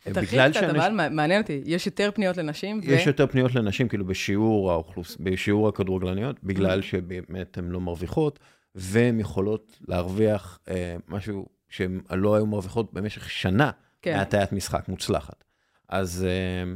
בגלל 0.07 0.53
שאנשים... 0.53 0.81
אבל 0.81 1.09
מעניין 1.09 1.43
אותי, 1.43 1.63
יש 1.65 1.87
יותר 1.87 2.11
פניות 2.15 2.37
לנשים? 2.37 2.81
יש 2.83 3.07
ו... 3.07 3.09
יותר 3.09 3.27
פניות 3.27 3.55
לנשים, 3.55 3.89
כאילו 3.89 4.05
בשיעור 4.05 4.73
האוכלוס... 4.73 5.17
בשיעור 5.21 5.69
הכדורגלניות, 5.69 6.37
בגלל 6.45 6.81
mm-hmm. 6.81 6.83
שבאמת 6.83 7.59
הן 7.59 7.69
לא 7.69 7.81
מרוויחות, 7.81 8.39
והן 8.75 9.21
יכולות 9.21 9.79
להרוויח 9.89 10.59
אה, 10.69 10.97
משהו 11.09 11.47
שהן 11.69 12.01
לא 12.11 12.35
היו 12.35 12.47
מרוויחות 12.47 12.93
במשך 12.93 13.31
שנה 13.31 13.71
כן. 14.03 14.17
מהטיית 14.17 14.53
משחק 14.53 14.89
מוצלחת. 14.89 15.45
אז, 15.89 16.27
אה, 16.29 16.73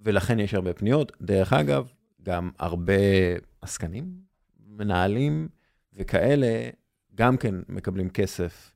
ולכן 0.00 0.40
יש 0.40 0.54
הרבה 0.54 0.72
פניות. 0.72 1.12
דרך 1.20 1.52
אגב, 1.52 1.86
גם 2.22 2.50
הרבה 2.58 2.92
עסקנים, 3.62 4.12
מנהלים 4.66 5.48
וכאלה, 5.94 6.70
גם 7.14 7.36
כן 7.36 7.54
מקבלים 7.68 8.10
כסף 8.10 8.72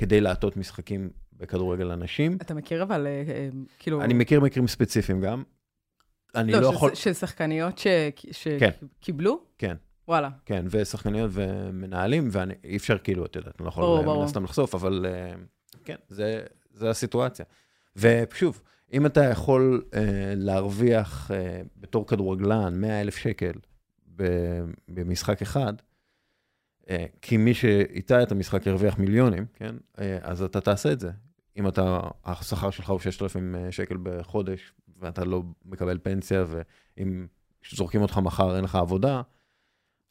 כדי 0.00 0.20
להטות 0.20 0.56
משחקים 0.56 1.10
בכדורגל 1.32 1.90
אנשים. 1.90 2.38
אתה 2.40 2.54
מכיר 2.54 2.82
אבל, 2.82 3.06
אה, 3.06 3.22
אה, 3.34 3.48
כאילו... 3.78 4.02
אני 4.02 4.14
מכיר 4.14 4.40
מקרים 4.40 4.68
ספציפיים 4.68 5.20
גם. 5.20 5.42
אני 6.34 6.52
לא, 6.52 6.60
לא 6.60 6.66
יכול... 6.66 6.94
של 6.94 7.12
שחקניות 7.12 7.80
שקיבלו? 8.32 9.40
כן. 9.58 9.68
כן. 9.68 9.76
וואלה. 10.08 10.30
כן, 10.46 10.64
ושחקניות 10.70 11.30
ומנהלים, 11.34 12.28
ואי 12.32 12.76
אפשר 12.76 12.98
כאילו, 12.98 13.24
את 13.24 13.36
יודעת, 13.36 13.54
אני 13.58 13.64
לא 13.64 13.68
יכול 13.68 14.16
מן 14.16 14.24
הסתם 14.24 14.44
לחשוף, 14.44 14.74
אבל 14.74 15.06
אה, 15.08 15.32
כן, 15.84 15.96
זה, 16.08 16.42
זה 16.72 16.90
הסיטואציה. 16.90 17.44
ושוב, 17.96 18.62
אם 18.92 19.06
אתה 19.06 19.24
יכול 19.24 19.82
uh, 19.84 19.96
להרוויח 20.36 21.30
uh, 21.30 21.34
בתור 21.76 22.06
כדורגלן 22.06 22.80
100 22.80 23.00
אלף 23.00 23.16
שקל 23.16 23.52
במשחק 24.88 25.42
אחד, 25.42 25.72
אה, 25.78 25.89
כי 27.22 27.36
מי 27.36 27.54
שאיתה 27.54 28.22
את 28.22 28.32
המשחק 28.32 28.66
ירוויח 28.66 28.98
מיליונים, 28.98 29.46
כן? 29.54 29.74
אה, 29.98 30.18
אז 30.22 30.42
אתה 30.42 30.60
תעשה 30.60 30.92
את 30.92 31.00
זה. 31.00 31.10
אם 31.56 31.68
אתה, 31.68 32.00
השכר 32.24 32.70
שלך 32.70 32.90
הוא 32.90 32.98
6,000 33.00 33.54
אה, 33.54 33.72
שקל 33.72 33.96
בחודש, 34.02 34.72
ואתה 35.00 35.24
לא 35.24 35.42
מקבל 35.64 35.98
פנסיה, 36.02 36.44
ואם 36.48 37.26
זורקים 37.70 38.02
אותך 38.02 38.18
מחר, 38.18 38.56
אין 38.56 38.64
לך 38.64 38.74
עבודה, 38.74 39.22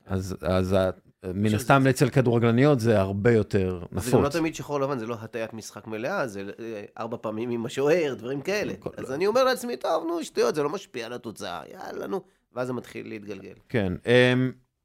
אז, 0.06 0.36
אז 0.42 0.76
מן 1.24 1.56
הסתם 1.56 1.88
אצל 1.90 2.10
כדורגלניות 2.10 2.80
זה 2.80 3.00
הרבה 3.00 3.32
יותר 3.32 3.84
נפוץ. 3.92 4.06
זה 4.06 4.12
גם 4.12 4.24
לא 4.24 4.30
תמיד 4.30 4.56
שחור 4.56 4.80
לבן, 4.80 5.00
זה 5.00 5.08
לא 5.08 5.16
הטיית 5.22 5.54
משחק 5.54 5.88
מלאה, 5.88 6.28
זה 6.28 6.52
ארבע 6.98 7.18
פעמים 7.22 7.50
עם 7.50 7.66
השוער, 7.66 8.14
דברים 8.18 8.42
כאלה. 8.42 8.74
אז 8.98 9.12
אני 9.12 9.28
אומר 9.28 9.44
לעצמי, 9.44 9.78
טוב, 9.78 10.04
נו, 10.08 10.24
שטויות, 10.24 10.56
זה 10.56 10.64
לא 10.64 10.70
משפיע 10.70 11.06
על 11.06 11.14
התוצאה, 11.14 11.62
יאללה, 11.74 12.08
נו. 12.08 12.22
ואז 12.54 12.68
זה 12.68 12.74
מתחיל 12.74 13.10
להתגלגל. 13.10 13.54
כן. 13.70 13.94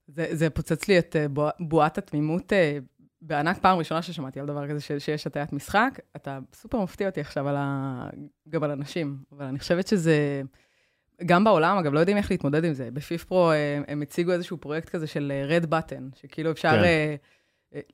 זה, 0.06 0.26
זה 0.30 0.50
פוצץ 0.50 0.88
לי 0.88 0.98
את 0.98 1.16
אה, 1.16 1.26
בועת 1.60 1.98
התמימות 1.98 2.52
אה, 2.52 2.78
בענק, 3.22 3.58
פעם 3.58 3.78
ראשונה 3.78 4.02
ששמעתי 4.02 4.40
על 4.40 4.46
דבר 4.46 4.68
כזה 4.68 4.80
ש, 4.80 4.92
שיש 4.92 5.26
הטיית 5.26 5.52
משחק. 5.52 6.00
אתה 6.16 6.38
סופר 6.54 6.80
מפתיע 6.80 7.08
אותי 7.08 7.20
עכשיו 7.20 7.48
על 7.48 7.56
ה... 7.58 8.08
גם 8.48 8.62
על 8.62 8.70
אנשים, 8.70 9.18
אבל 9.32 9.44
אני 9.44 9.58
חושבת 9.58 9.86
שזה... 9.86 10.42
גם 11.26 11.44
בעולם, 11.44 11.76
אגב, 11.76 11.92
לא 11.92 12.00
יודעים 12.00 12.16
איך 12.16 12.30
להתמודד 12.30 12.64
עם 12.64 12.72
זה. 12.72 12.90
בפיפפרו 12.90 13.50
אה, 13.50 13.82
הם 13.88 14.02
הציגו 14.02 14.32
איזשהו 14.32 14.56
פרויקט 14.56 14.88
כזה 14.88 15.06
של 15.06 15.32
רד 15.48 15.66
בטן, 15.66 16.08
שכאילו 16.14 16.50
אפשר 16.50 16.82
כן. 16.82 17.14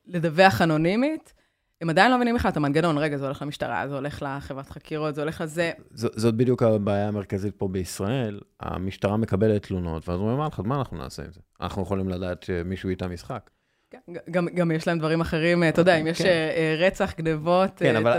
לדווח 0.07 0.63
אנונימית. 0.63 1.35
הם 1.81 1.91
עדיין 1.91 2.11
לא 2.11 2.17
מבינים 2.17 2.35
בכלל 2.35 2.51
את 2.51 2.57
המנגנון, 2.57 2.99
רגע, 2.99 3.17
זה 3.17 3.25
הולך 3.25 3.43
למשטרה, 3.43 3.89
זה 3.89 3.95
הולך 3.95 4.23
לחברת 4.27 4.71
חקירות, 4.71 5.15
זה 5.15 5.21
הולך 5.21 5.41
לזה. 5.41 5.73
זאת 5.95 6.35
בדיוק 6.35 6.63
הבעיה 6.63 7.09
המרכזית 7.09 7.55
פה 7.57 7.69
בישראל. 7.69 8.41
המשטרה 8.61 9.17
מקבלת 9.17 9.67
תלונות, 9.67 10.09
ואז 10.09 10.19
אומרים, 10.19 10.39
מה 10.65 10.77
אנחנו 10.79 10.99
נעשה 10.99 11.23
עם 11.23 11.31
זה? 11.33 11.41
אנחנו 11.61 11.83
יכולים 11.83 12.09
לדעת 12.09 12.43
שמישהו 12.43 12.89
איתה 12.89 13.09
משחק. 13.09 13.51
כן, 13.91 13.99
גם, 14.31 14.47
גם 14.55 14.71
יש 14.71 14.89
להם 14.89 14.99
דברים 14.99 15.21
אחרים, 15.21 15.65
אתה 15.69 15.81
יודע, 15.81 15.97
אם 15.97 16.07
יש 16.07 16.23
כן. 16.23 16.29
אה, 16.29 16.77
רצח, 16.79 17.15
גנבות... 17.19 17.71
כן, 17.77 17.97
אבל 17.97 18.19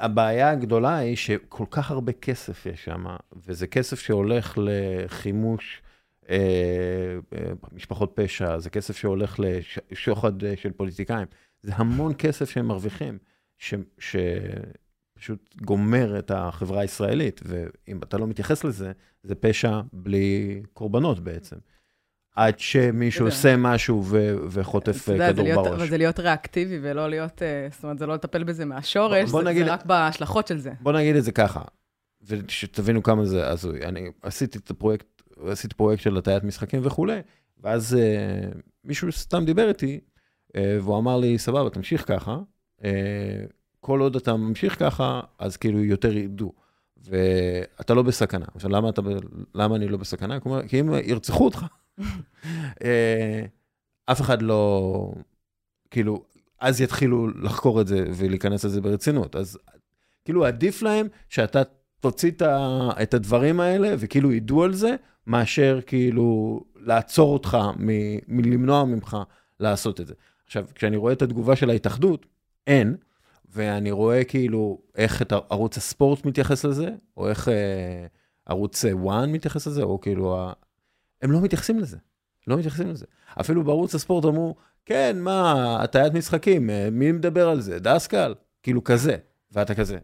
הבעיה 0.00 0.50
הגדולה 0.50 0.96
היא 0.96 1.16
שכל 1.16 1.64
כך 1.70 1.90
הרבה 1.90 2.12
כסף 2.12 2.66
יש 2.66 2.84
שם, 2.84 3.04
וזה 3.46 3.66
כסף 3.66 4.00
שהולך 4.00 4.58
לחימוש 4.62 5.82
אה, 6.30 6.36
אה, 7.34 7.52
משפחות 7.72 8.12
פשע, 8.14 8.58
זה 8.58 8.70
כסף 8.70 8.96
שהולך 8.96 9.40
לשוחד 9.90 10.32
של 10.56 10.72
פוליטיקאים. 10.72 11.26
זה 11.66 11.72
המון 11.74 12.12
כסף 12.18 12.50
שהם 12.50 12.66
מרוויחים, 12.66 13.18
ש, 13.58 13.74
ש, 13.98 14.16
פשוט 15.18 15.54
גומר 15.62 16.18
את 16.18 16.30
החברה 16.30 16.80
הישראלית, 16.80 17.40
ואם 17.44 17.98
אתה 18.02 18.18
לא 18.18 18.26
מתייחס 18.26 18.64
לזה, 18.64 18.92
זה 19.22 19.34
פשע 19.34 19.80
בלי 19.92 20.62
קורבנות 20.72 21.20
בעצם. 21.20 21.56
עד 22.36 22.58
שמישהו 22.58 23.26
עושה 23.26 23.56
משהו 23.56 24.04
ו- 24.04 24.36
וחוטף 24.50 25.08
אה, 25.08 25.32
כדור 25.32 25.44
להיות, 25.44 25.64
בראש. 25.64 25.78
אבל 25.80 25.88
זה 25.88 25.96
להיות 25.96 26.20
ריאקטיבי 26.20 26.78
ולא 26.82 27.10
להיות, 27.10 27.42
אה, 27.42 27.68
זאת 27.72 27.84
אומרת, 27.84 27.98
זה 27.98 28.06
לא 28.06 28.14
לטפל 28.14 28.44
בזה 28.44 28.64
מהשורש, 28.64 29.30
בוא, 29.30 29.32
בוא 29.32 29.42
זה, 29.42 29.48
נגיד, 29.48 29.64
זה 29.64 29.72
רק 29.72 29.84
בהשלכות 29.84 30.46
של 30.46 30.58
זה. 30.58 30.72
בוא 30.80 30.92
נגיד 30.92 31.16
את 31.16 31.24
זה 31.24 31.32
ככה, 31.32 31.62
ושתבינו 32.22 33.02
כמה 33.02 33.24
זה 33.24 33.48
הזוי. 33.48 33.84
אני 33.84 34.10
עשיתי 34.22 34.58
את 34.58 34.70
הפרויקט, 34.70 35.22
עשיתי 35.46 35.74
פרויקט 35.74 36.02
של 36.02 36.16
הטיית 36.16 36.44
משחקים 36.44 36.80
וכולי, 36.84 37.20
ואז 37.62 37.96
uh, 37.98 38.58
מישהו 38.84 39.12
סתם 39.12 39.44
דיבר 39.44 39.68
איתי, 39.68 40.00
והוא 40.54 40.98
אמר 40.98 41.18
לי, 41.18 41.38
סבבה, 41.38 41.70
תמשיך 41.70 42.08
ככה, 42.08 42.38
uh, 42.80 42.84
כל 43.80 44.00
עוד 44.00 44.16
אתה 44.16 44.36
ממשיך 44.36 44.78
ככה, 44.78 45.20
אז 45.38 45.56
כאילו 45.56 45.84
יותר 45.84 46.16
ידעו. 46.16 46.52
ואתה 46.96 47.94
לא 47.94 48.02
בסכנה. 48.02 48.44
עכשיו, 48.54 48.70
למה, 48.70 48.88
אתה, 48.88 49.02
למה 49.54 49.76
אני 49.76 49.88
לא 49.88 49.96
בסכנה? 49.96 50.38
כי 50.68 50.80
אם 50.80 50.94
ירצחו 51.04 51.44
אותך, 51.44 51.66
אף 54.06 54.20
אחד 54.20 54.42
לא, 54.42 55.12
כאילו, 55.90 56.24
אז 56.60 56.80
יתחילו 56.80 57.28
לחקור 57.28 57.80
את 57.80 57.86
זה 57.86 58.04
ולהיכנס 58.14 58.64
לזה 58.64 58.80
ברצינות. 58.80 59.36
אז 59.36 59.58
כאילו 60.24 60.44
עדיף 60.44 60.82
להם 60.82 61.06
שאתה 61.28 61.62
תוציא 62.00 62.32
את 63.02 63.14
הדברים 63.14 63.60
האלה 63.60 63.94
וכאילו 63.98 64.32
ידעו 64.32 64.64
על 64.64 64.74
זה, 64.74 64.96
מאשר 65.26 65.80
כאילו 65.86 66.60
לעצור 66.76 67.32
אותך 67.32 67.58
מ- 67.78 68.36
מלמנוע 68.36 68.84
ממך 68.84 69.16
לעשות 69.60 70.00
את 70.00 70.06
זה. 70.06 70.14
עכשיו, 70.46 70.66
כשאני 70.74 70.96
רואה 70.96 71.12
את 71.12 71.22
התגובה 71.22 71.56
של 71.56 71.70
ההתאחדות, 71.70 72.26
אין, 72.66 72.96
ואני 73.52 73.90
רואה 73.90 74.24
כאילו 74.24 74.78
איך 74.94 75.22
את 75.22 75.32
ערוץ 75.32 75.76
הספורט 75.76 76.24
מתייחס 76.24 76.64
לזה, 76.64 76.88
או 77.16 77.28
איך 77.28 77.48
אה, 77.48 78.06
ערוץ 78.46 78.84
1 78.84 78.94
מתייחס 79.28 79.66
לזה, 79.66 79.82
או 79.82 80.00
כאילו, 80.00 80.50
הם 81.22 81.32
לא 81.32 81.40
מתייחסים 81.40 81.78
לזה. 81.78 81.96
לא 82.46 82.56
מתייחסים 82.56 82.88
לזה. 82.88 83.06
אפילו 83.40 83.64
בערוץ 83.64 83.94
הספורט 83.94 84.24
אמרו, 84.24 84.54
כן, 84.84 85.16
מה, 85.20 85.82
הטיית 85.82 86.14
משחקים, 86.14 86.70
אה, 86.70 86.88
מי 86.92 87.12
מדבר 87.12 87.48
על 87.48 87.60
זה? 87.60 87.78
דסקל? 87.78 88.34
כאילו 88.62 88.84
כזה. 88.84 89.16
ואתה 89.52 89.74
כזה, 89.74 89.98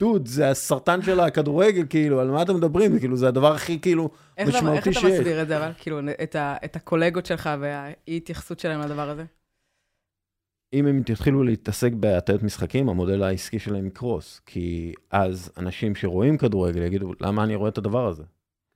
דוד, 0.00 0.26
זה 0.26 0.50
הסרטן 0.50 1.02
של 1.02 1.20
הכדורגל, 1.20 1.84
כאילו, 1.88 2.20
על 2.20 2.30
מה 2.30 2.42
אתם 2.42 2.56
מדברים? 2.56 2.98
כאילו, 2.98 3.16
זה 3.16 3.28
הדבר 3.28 3.54
הכי, 3.54 3.80
כאילו, 3.80 4.10
משמעותי 4.46 4.92
שיש. 4.92 5.04
איך 5.04 5.06
אתה 5.06 5.14
מסביר 5.14 5.42
את 5.42 5.48
זה, 5.48 5.56
אבל, 5.56 5.72
כאילו, 5.78 6.00
את, 6.22 6.36
ה, 6.36 6.56
את 6.64 6.76
הקולגות 6.76 7.26
שלך 7.26 7.50
והאי-התייחסות 7.60 8.60
שלהם 8.60 8.80
לדבר 8.80 9.10
הזה? 9.10 9.24
אם 10.72 10.86
הם 10.86 10.98
יתחילו 10.98 11.42
להתעסק 11.42 11.92
בהטיות 11.92 12.42
משחקים, 12.42 12.88
המודל 12.88 13.22
העסקי 13.22 13.58
שלהם 13.58 13.86
יקרוס. 13.86 14.40
כי 14.46 14.94
אז 15.10 15.52
אנשים 15.56 15.94
שרואים 15.94 16.38
כדורגל 16.38 16.82
יגידו, 16.82 17.12
למה 17.20 17.44
אני 17.44 17.54
רואה 17.54 17.68
את 17.68 17.78
הדבר 17.78 18.06
הזה? 18.06 18.22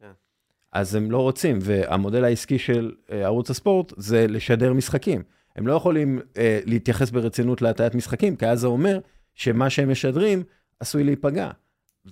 כן. 0.01 0.11
אז 0.73 0.95
הם 0.95 1.11
לא 1.11 1.19
רוצים, 1.19 1.59
והמודל 1.63 2.25
העסקי 2.25 2.59
של 2.59 2.95
אה, 3.13 3.25
ערוץ 3.25 3.51
הספורט 3.51 3.93
זה 3.97 4.27
לשדר 4.27 4.73
משחקים. 4.73 5.23
הם 5.57 5.67
לא 5.67 5.73
יכולים 5.73 6.21
אה, 6.37 6.61
להתייחס 6.65 7.11
ברצינות 7.11 7.63
להטיית 7.63 7.95
משחקים, 7.95 8.37
כי 8.37 8.47
אז 8.47 8.61
זה 8.61 8.67
אומר 8.67 8.99
שמה 9.35 9.71
שהם 9.71 9.91
משדרים 9.91 10.43
עשוי 10.81 11.05
להיפגע. 11.05 11.51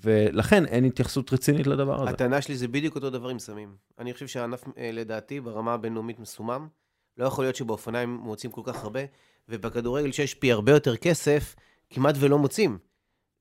ולכן 0.02 0.66
אין 0.66 0.84
התייחסות 0.84 1.32
רצינית 1.32 1.66
לדבר 1.66 2.02
הזה. 2.02 2.10
הטענה 2.10 2.42
שלי 2.42 2.56
זה 2.56 2.68
בדיוק 2.68 2.94
אותו 2.94 3.10
דבר 3.10 3.28
עם 3.28 3.38
סמים. 3.38 3.76
אני 3.98 4.12
חושב 4.12 4.26
שהענף, 4.26 4.64
אה, 4.78 4.90
לדעתי, 4.92 5.40
ברמה 5.40 5.74
הבינלאומית 5.74 6.18
מסומם. 6.18 6.68
לא 7.16 7.24
יכול 7.24 7.44
להיות 7.44 7.56
שבאופניים 7.56 8.14
מוצאים 8.14 8.52
כל 8.52 8.60
כך 8.64 8.84
הרבה, 8.84 9.00
ובכדורגל 9.48 10.12
שיש 10.12 10.34
פי 10.34 10.52
הרבה 10.52 10.72
יותר 10.72 10.96
כסף, 10.96 11.54
כמעט 11.90 12.14
ולא 12.18 12.38
מוצאים. 12.38 12.78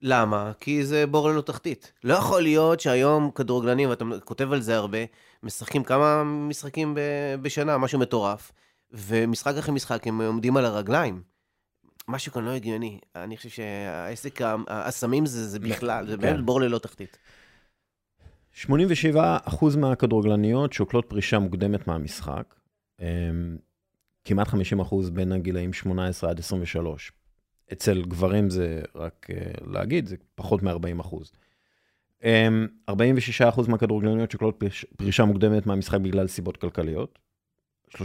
למה? 0.02 0.52
כי 0.60 0.86
זה 0.86 1.08
בור 1.08 1.30
ללא 1.30 1.42
תחתית. 1.42 1.94
לא 2.04 2.14
יכול 2.14 2.42
להיות 2.42 2.80
שהיום 2.80 3.32
כדורגלנים, 3.36 3.90
ואתה 3.90 4.06
כותב 4.24 4.52
על 4.52 4.62
זה 4.62 4.76
הרבה, 4.76 4.98
משחקים 5.44 5.84
כמה 5.84 6.24
משחקים 6.24 6.98
בשנה, 7.42 7.78
משהו 7.78 8.00
מטורף, 8.00 8.52
ומשחק 8.92 9.56
אחרי 9.60 9.74
משחק 9.74 10.08
הם 10.08 10.22
עומדים 10.22 10.58
על 10.58 10.66
הרגליים. 10.66 11.22
משהו 12.08 12.32
כאן 12.32 12.46
לא 12.46 12.52
הגיוני. 12.52 13.00
אני 13.16 13.38
חושב 13.38 13.50
שהעסק, 13.50 14.40
הסמים 14.68 15.26
זה, 15.26 15.48
זה 15.48 15.60
בכלל, 15.60 16.08
זה 16.08 16.18
באמת 16.18 16.36
כן. 16.36 16.46
בור 16.46 16.62
ללא 16.62 16.78
תחתית. 16.78 17.18
87% 18.66 18.68
מהכדורגלניות 19.78 20.74
שוקלות 20.74 21.06
פרישה 21.10 21.40
מוקדמת 21.40 21.88
מהמשחק. 21.88 22.56
אמ, 24.32 24.44
כמעט 24.44 24.48
50% 24.48 25.10
בין 25.14 25.32
הגילאים 25.32 25.74
18 25.74 26.30
עד 26.30 26.40
23. 26.40 27.12
אצל 27.74 28.02
גברים 28.02 28.50
זה 28.50 28.82
רק 28.96 29.28
uh, 29.32 29.70
להגיד, 29.72 30.06
זה 30.06 30.16
פחות 30.36 30.64
מ-40%. 30.64 31.16
Um, 32.22 32.26
46% 32.92 32.94
מהכדורגלניות 33.68 34.32
שוקלות 34.32 34.64
פרישה 34.98 35.26
מוקדמת 35.26 35.66
מהמשחק 35.66 36.00
בגלל 36.00 36.28
סיבות 36.28 36.58
כלכליות. 36.58 37.20
39% 37.96 38.00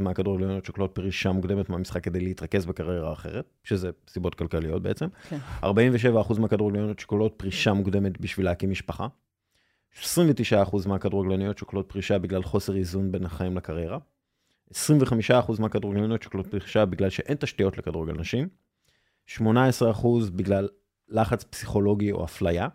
מהכדורגלניות 0.00 0.64
שוקלות 0.64 0.94
פרישה 0.94 1.32
מוקדמת 1.32 1.68
מהמשחק 1.70 2.04
כדי 2.04 2.20
להתרכז 2.20 2.66
בקריירה 2.66 3.12
אחרת, 3.12 3.44
שזה 3.64 3.90
סיבות 4.08 4.34
כלכליות 4.34 4.82
בעצם. 4.82 5.06
כן. 5.28 5.38
47% 5.62 6.40
מהכדורגלניות 6.40 6.98
שוקלות 6.98 7.34
פרישה 7.36 7.72
מוקדמת 7.72 8.20
בשביל 8.20 8.46
להקים 8.46 8.70
משפחה. 8.70 9.06
29% 10.02 10.88
מהכדורגלניות 10.88 11.58
שוקלות 11.58 11.88
פרישה 11.88 12.18
בגלל 12.18 12.42
חוסר 12.42 12.76
איזון 12.76 13.12
בין 13.12 13.24
החיים 13.24 13.56
לקריירה. 13.56 13.98
25% 14.70 15.60
מהכדורגלניות 15.60 16.22
שוקלות 16.22 16.46
פרישה 16.46 16.84
בגלל 16.84 17.10
שאין 17.10 17.36
תשתיות 17.36 17.78
לכדורגל 17.78 18.12
נשים. 18.12 18.48
18% 19.28 19.40
בגלל 20.36 20.68
לחץ 21.08 21.44
פסיכולוגי 21.44 22.12
או 22.12 22.24
אפליה. 22.24 22.68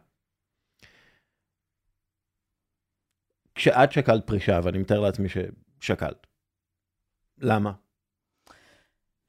כשאת 3.55 3.91
שקלת 3.91 4.27
פרישה, 4.27 4.59
ואני 4.63 4.77
מתאר 4.77 4.99
לעצמי 4.99 5.27
ששקלת, 5.29 6.27
למה? 7.37 7.73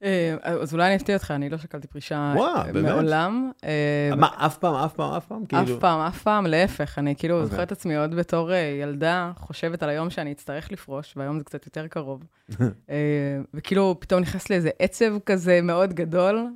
אה, 0.03 0.34
אז 0.42 0.74
אולי 0.74 0.86
אני 0.86 0.96
אפתיע 0.96 1.16
אותך, 1.16 1.30
אני 1.30 1.50
לא 1.50 1.59
שקלתי 1.59 1.88
פרישה 1.88 2.34
מעולם. 2.82 3.50
אה, 3.64 4.16
מה, 4.16 4.28
אף 4.36 4.59
פעם, 4.59 4.74
אף 4.74 4.94
פעם, 4.94 5.14
אף 5.14 5.26
פעם? 5.26 5.42
אף 5.42 5.48
כאילו- 5.48 5.80
פעם, 5.80 6.00
אף 6.00 6.22
פעם, 6.22 6.46
להפך. 6.46 6.98
אני 6.98 7.16
כאילו 7.16 7.34
אוקיי. 7.34 7.50
זוכרת 7.50 7.66
את 7.66 7.72
עצמי 7.72 7.96
עוד 7.96 8.14
בתור 8.14 8.53
אה, 8.53 8.59
ילדה, 8.59 9.32
חושבת 9.36 9.82
על 9.82 9.88
היום 9.88 10.11
שאני 10.11 10.32
אצטרך 10.32 10.72
לפרוש, 10.72 11.14
והיום 11.16 11.38
זה 11.38 11.44
קצת 11.44 11.66
יותר 11.66 11.86
קרוב. 11.86 12.24
וכאילו, 13.55 13.96
פתאום 14.00 14.20
נכנס 14.20 14.50
לי 14.50 14.57
איזה 14.57 14.70
עצב 14.78 15.18
כזה 15.26 15.61
מאוד 15.62 15.94
גדול. 15.94 16.46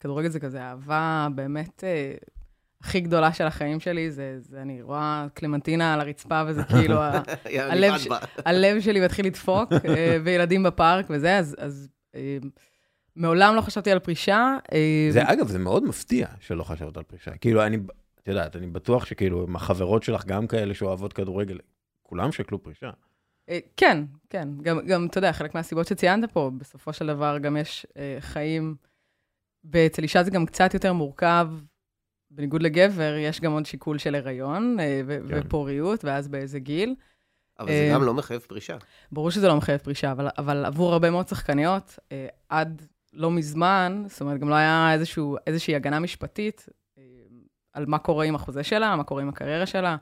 כדורגל 0.00 0.28
זה 0.28 0.40
כזה 0.40 0.62
אהבה 0.62 1.28
באמת 1.34 1.84
הכי 2.80 3.00
גדולה 3.00 3.32
של 3.32 3.46
החיים 3.46 3.80
שלי, 3.80 4.10
זה, 4.10 4.36
זה 4.38 4.62
אני 4.62 4.82
רואה 4.82 5.26
קלמנטינה 5.34 5.94
על 5.94 6.00
הרצפה, 6.00 6.42
וזה 6.46 6.62
כאילו, 6.64 7.00
הלב, 7.70 7.92
הלב 8.46 8.80
שלי 8.80 9.00
מתחיל 9.00 9.26
לדפוק, 9.26 9.72
וילדים 10.24 10.62
בפארק 10.62 11.06
וזה, 11.10 11.38
אז, 11.38 11.56
אז 11.58 11.88
מעולם 13.16 13.54
לא 13.54 13.60
חשבתי 13.60 13.90
על 13.90 13.98
פרישה. 13.98 14.56
אמ, 14.72 15.10
זה, 15.10 15.32
אגב, 15.32 15.48
זה 15.48 15.58
מאוד 15.58 15.84
מפתיע 15.84 16.26
שלא 16.40 16.62
חשבת 16.62 16.96
על 16.96 17.02
פרישה. 17.02 17.36
כאילו, 17.36 17.66
אני, 17.66 17.76
את 18.22 18.28
יודעת, 18.28 18.56
אני 18.56 18.66
בטוח 18.66 19.04
שכאילו, 19.04 19.42
עם 19.42 19.56
החברות 19.56 20.02
שלך, 20.02 20.24
גם 20.26 20.46
כאלה 20.46 20.74
שאוהבות 20.74 21.12
כדורגל, 21.12 21.58
כולם 22.02 22.32
שקלו 22.32 22.62
פרישה. 22.62 22.90
אה, 23.48 23.58
כן, 23.76 24.04
כן. 24.30 24.48
גם, 24.62 24.86
גם, 24.86 25.06
אתה 25.06 25.18
יודע, 25.18 25.32
חלק 25.32 25.54
מהסיבות 25.54 25.86
שציינת 25.86 26.32
פה, 26.32 26.50
בסופו 26.58 26.92
של 26.92 27.06
דבר 27.06 27.38
גם 27.38 27.56
יש 27.56 27.86
אה, 27.96 28.16
חיים, 28.20 28.74
ואצל 29.64 30.02
אישה 30.02 30.22
זה 30.22 30.30
גם 30.30 30.46
קצת 30.46 30.74
יותר 30.74 30.92
מורכב. 30.92 31.48
בניגוד 32.30 32.62
לגבר, 32.62 33.14
יש 33.18 33.40
גם 33.40 33.52
עוד 33.52 33.66
שיקול 33.66 33.98
של 33.98 34.14
הריון 34.14 34.76
אה, 34.80 35.00
ו- 35.06 35.18
כן. 35.28 35.40
ופוריות, 35.40 36.04
ואז 36.04 36.28
באיזה 36.28 36.58
גיל. 36.58 36.94
אבל 37.60 37.68
זה 37.68 37.90
גם 37.92 38.02
לא 38.02 38.14
מחייב 38.14 38.40
פרישה. 38.40 38.76
ברור 39.12 39.30
שזה 39.30 39.48
לא 39.48 39.56
מחייב 39.56 39.78
פרישה, 39.78 40.12
אבל, 40.12 40.28
אבל 40.38 40.64
עבור 40.64 40.92
הרבה 40.92 41.10
מאוד 41.10 41.28
שחקניות, 41.28 41.98
אה, 42.12 42.26
עד 42.48 42.82
לא 43.12 43.30
מזמן, 43.30 44.04
זאת 44.06 44.20
אומרת, 44.20 44.40
גם 44.40 44.48
לא 44.48 44.54
היה 44.54 44.92
איזשהו, 44.92 45.36
איזושהי 45.46 45.76
הגנה 45.76 45.98
משפטית 46.00 46.68
אה, 46.98 47.02
על 47.72 47.84
מה 47.86 47.98
קורה 47.98 48.24
עם 48.24 48.34
החוזה 48.34 48.62
שלה, 48.62 48.96
מה 48.96 49.04
קורה 49.04 49.22
עם 49.22 49.28
הקריירה 49.28 49.66
שלה. 49.66 49.96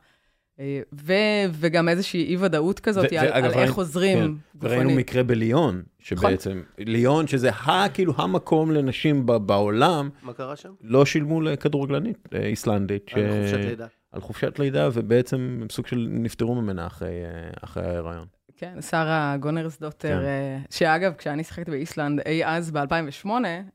אה, 0.60 0.80
ו, 1.02 1.12
וגם 1.52 1.88
איזושהי 1.88 2.24
אי-ודאות 2.24 2.80
כזאת 2.80 3.06
ו- 3.12 3.18
על, 3.20 3.26
ואגב, 3.26 3.44
על 3.52 3.58
איך 3.58 3.70
חוזרים 3.70 4.18
כן, 4.18 4.58
גופנית. 4.58 4.78
וראינו 4.78 4.90
מקרה 4.90 5.22
בליון, 5.22 5.82
שבעצם, 5.98 6.50
נכון. 6.50 6.62
ליון, 6.78 7.26
שזה 7.26 7.50
ה, 7.50 7.88
כאילו 7.88 8.14
המקום 8.16 8.70
לנשים 8.70 9.26
ב- 9.26 9.36
בעולם, 9.36 10.08
מה 10.22 10.32
קרה 10.32 10.56
שם? 10.56 10.72
לא 10.82 11.06
שילמו 11.06 11.40
לכדורגלנית 11.40 12.28
איסלנדית. 12.34 13.10
על 13.14 13.22
ש... 13.22 13.50
חופשת 13.50 13.64
לידה. 13.64 13.86
על 14.12 14.20
חופשת 14.20 14.58
לידה, 14.58 14.88
ובעצם 14.92 15.66
סוג 15.70 15.86
של 15.86 16.08
נפטרו 16.10 16.54
ממנה 16.54 16.86
אחרי, 16.86 17.14
אחרי 17.62 17.84
ההיריון. 17.86 18.26
כן, 18.60 18.82
שרה 18.82 19.36
גונרס 19.40 19.78
דוטר, 19.80 20.18
כן. 20.20 20.24
אה, 20.24 20.58
שאגב, 20.70 21.14
כשאני 21.18 21.44
שיחקתי 21.44 21.70
באיסלנד 21.70 22.20
אי 22.26 22.44
אז 22.44 22.70
ב-2008, 22.70 23.28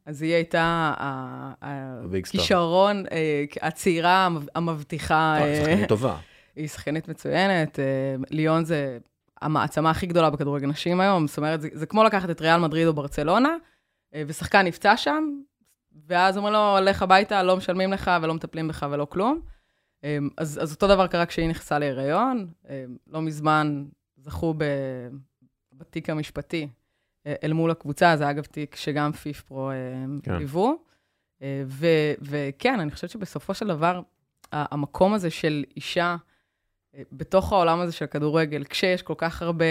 אז 0.05 0.21
היא 0.21 0.33
הייתה 0.33 0.93
הכישרון, 1.61 3.03
אה, 3.11 3.43
הצעירה 3.61 4.29
המבטיחה. 4.55 5.33
היא 5.33 5.45
אה, 5.45 5.55
שחקנית 5.55 5.89
טובה. 5.89 6.17
היא 6.55 6.67
שחקנית 6.67 7.07
מצוינת. 7.07 7.79
ליאון 8.29 8.65
זה 8.65 8.97
המעצמה 9.41 9.89
הכי 9.89 10.05
גדולה 10.05 10.29
בכדורגל 10.29 10.67
נשים 10.67 10.99
היום, 10.99 11.27
זאת 11.27 11.37
אומרת, 11.37 11.61
זה, 11.61 11.69
זה 11.73 11.85
כמו 11.85 12.03
לקחת 12.03 12.29
את 12.29 12.41
ריאל 12.41 12.59
מדריד 12.59 12.87
או 12.87 12.93
ברצלונה, 12.93 13.55
ושחקן 14.27 14.65
נפצע 14.65 14.97
שם, 14.97 15.29
ואז 16.07 16.37
אומרים 16.37 16.53
לו, 16.53 16.77
לך 16.81 17.01
הביתה, 17.01 17.43
לא 17.43 17.57
משלמים 17.57 17.93
לך 17.93 18.11
ולא 18.21 18.33
מטפלים 18.33 18.67
בך 18.67 18.85
ולא 18.91 19.07
כלום. 19.09 19.39
אמ, 20.05 20.29
אז, 20.37 20.59
אז 20.63 20.71
אותו 20.73 20.87
דבר 20.87 21.07
קרה 21.07 21.25
כשהיא 21.25 21.49
נכנסה 21.49 21.79
להיריון. 21.79 22.47
אמ, 22.69 22.97
לא 23.07 23.21
מזמן 23.21 23.85
זכו 24.17 24.53
ב, 24.57 24.63
בתיק 25.73 26.09
המשפטי 26.09 26.67
אה, 27.27 27.35
אל 27.43 27.53
מול 27.53 27.71
הקבוצה, 27.71 28.17
זה 28.17 28.29
אגב 28.29 28.43
תיק 28.43 28.75
שגם 28.75 29.11
פיף 29.11 29.41
פרו 29.41 29.69
כן. 30.23 30.35
ליוו. 30.35 30.77
אה, 31.41 31.63
וכן, 32.21 32.79
אני 32.79 32.91
חושבת 32.91 33.09
שבסופו 33.09 33.53
של 33.53 33.67
דבר, 33.67 34.01
המקום 34.51 35.13
הזה 35.13 35.29
של 35.29 35.63
אישה 35.75 36.15
אה, 36.95 37.01
בתוך 37.11 37.53
העולם 37.53 37.79
הזה 37.79 37.91
של 37.91 38.05
כדורגל, 38.05 38.63
כשיש 38.63 39.01
כל 39.01 39.13
כך 39.17 39.41
הרבה 39.41 39.65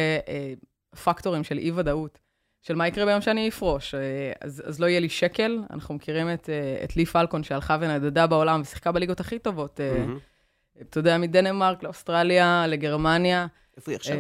פקטורים 1.05 1.45
של 1.45 1.59
אי-ודאות, 1.59 2.18
של 2.67 2.75
מה 2.75 2.89
יקרה 2.89 3.07
ביום 3.07 3.21
שאני 3.21 3.49
אפרוש. 3.49 3.95
אז, 4.41 4.62
אז 4.67 4.81
לא 4.81 4.87
יהיה 4.87 5.01
לי 5.01 5.09
שקל. 5.09 5.59
אנחנו 5.71 5.95
מכירים 5.95 6.33
את, 6.33 6.49
את 6.85 6.97
לי 6.97 7.07
פלקון 7.07 7.43
שהלכה 7.43 7.77
ונדדה 7.81 8.27
בעולם 8.27 8.61
ושיחקה 8.61 8.93
בליגות 8.93 9.21
הכי 9.21 9.39
טובות. 9.39 9.81
Mm-hmm. 9.81 10.81
אתה 10.83 10.99
יודע, 10.99 11.19
מדנמרק 11.19 11.83
לאוסטרליה, 11.83 12.67
לגרמניה. 12.69 13.47
איפה 13.77 13.91
היא 13.91 13.97
עכשיו? 13.97 14.17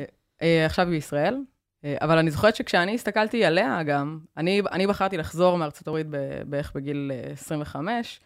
עכשיו 0.66 0.86
בישראל. 0.86 1.36
אבל 1.86 2.18
אני 2.18 2.30
זוכרת 2.30 2.56
שכשאני 2.56 2.94
הסתכלתי 2.94 3.44
עליה 3.44 3.82
גם, 3.82 4.18
אני, 4.36 4.62
אני 4.72 4.86
בחרתי 4.86 5.16
לחזור 5.16 5.58
מארצות 5.58 5.88
הברית 5.88 6.06
בערך 6.46 6.72
בגיל 6.74 7.12
25. 7.32 8.20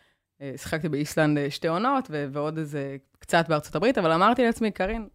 שיחקתי 0.56 0.88
באיסלנד 0.88 1.48
שתי 1.48 1.68
עונות, 1.68 2.10
ועוד 2.32 2.58
איזה 2.58 2.96
קצת 3.18 3.44
בארצות 3.48 3.74
הברית, 3.74 3.98
אבל 3.98 4.12
אמרתי 4.12 4.44
לעצמי, 4.44 4.70
קארין, 4.70 5.08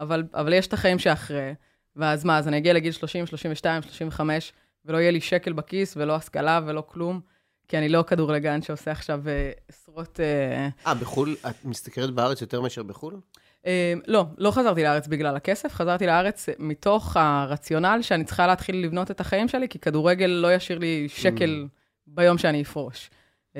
אבל, 0.00 0.22
אבל 0.34 0.52
יש 0.52 0.66
את 0.66 0.72
החיים 0.72 0.98
שאחרי. 0.98 1.52
ואז 1.96 2.24
מה, 2.24 2.38
אז 2.38 2.48
אני 2.48 2.56
אגיע 2.56 2.72
לגיל 2.72 2.92
30, 2.92 3.26
32, 3.26 3.82
35, 3.82 4.52
ולא 4.84 4.98
יהיה 4.98 5.10
לי 5.10 5.20
שקל 5.20 5.52
בכיס, 5.52 5.96
ולא 5.96 6.16
השכלה 6.16 6.60
ולא 6.66 6.84
כלום, 6.86 7.20
כי 7.68 7.78
אני 7.78 7.88
לא 7.88 8.04
כדורגלן 8.06 8.62
שעושה 8.62 8.90
עכשיו 8.90 9.28
אה, 9.28 9.50
עשרות... 9.68 10.20
אה, 10.20 10.68
אה, 10.86 10.94
בחו"ל? 10.94 11.36
את 11.50 11.64
מסתכלת 11.64 12.10
בארץ 12.10 12.40
יותר 12.40 12.60
מאשר 12.60 12.82
בחו"ל? 12.82 13.20
אה, 13.66 13.94
לא, 14.06 14.24
לא 14.38 14.50
חזרתי 14.50 14.82
לארץ 14.82 15.06
בגלל 15.06 15.36
הכסף, 15.36 15.74
חזרתי 15.74 16.06
לארץ 16.06 16.48
מתוך 16.58 17.16
הרציונל 17.16 17.98
שאני 18.02 18.24
צריכה 18.24 18.46
להתחיל 18.46 18.84
לבנות 18.84 19.10
את 19.10 19.20
החיים 19.20 19.48
שלי, 19.48 19.68
כי 19.68 19.78
כדורגל 19.78 20.26
לא 20.26 20.54
ישאיר 20.54 20.78
לי 20.78 21.08
שקל 21.08 21.66
mm. 21.66 21.78
ביום 22.06 22.38
שאני 22.38 22.62
אפרוש. 22.62 23.10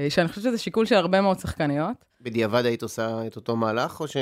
שאני 0.08 0.28
חושבת 0.28 0.44
שזה 0.44 0.58
שיקול 0.58 0.86
של 0.86 0.94
הרבה 0.94 1.20
מאוד 1.20 1.38
שחקניות. 1.38 2.04
בדיעבד 2.20 2.66
היית 2.66 2.82
עושה 2.82 3.26
את 3.26 3.36
אותו 3.36 3.56
מהלך, 3.56 4.00
או 4.00 4.08
ש... 4.08 4.16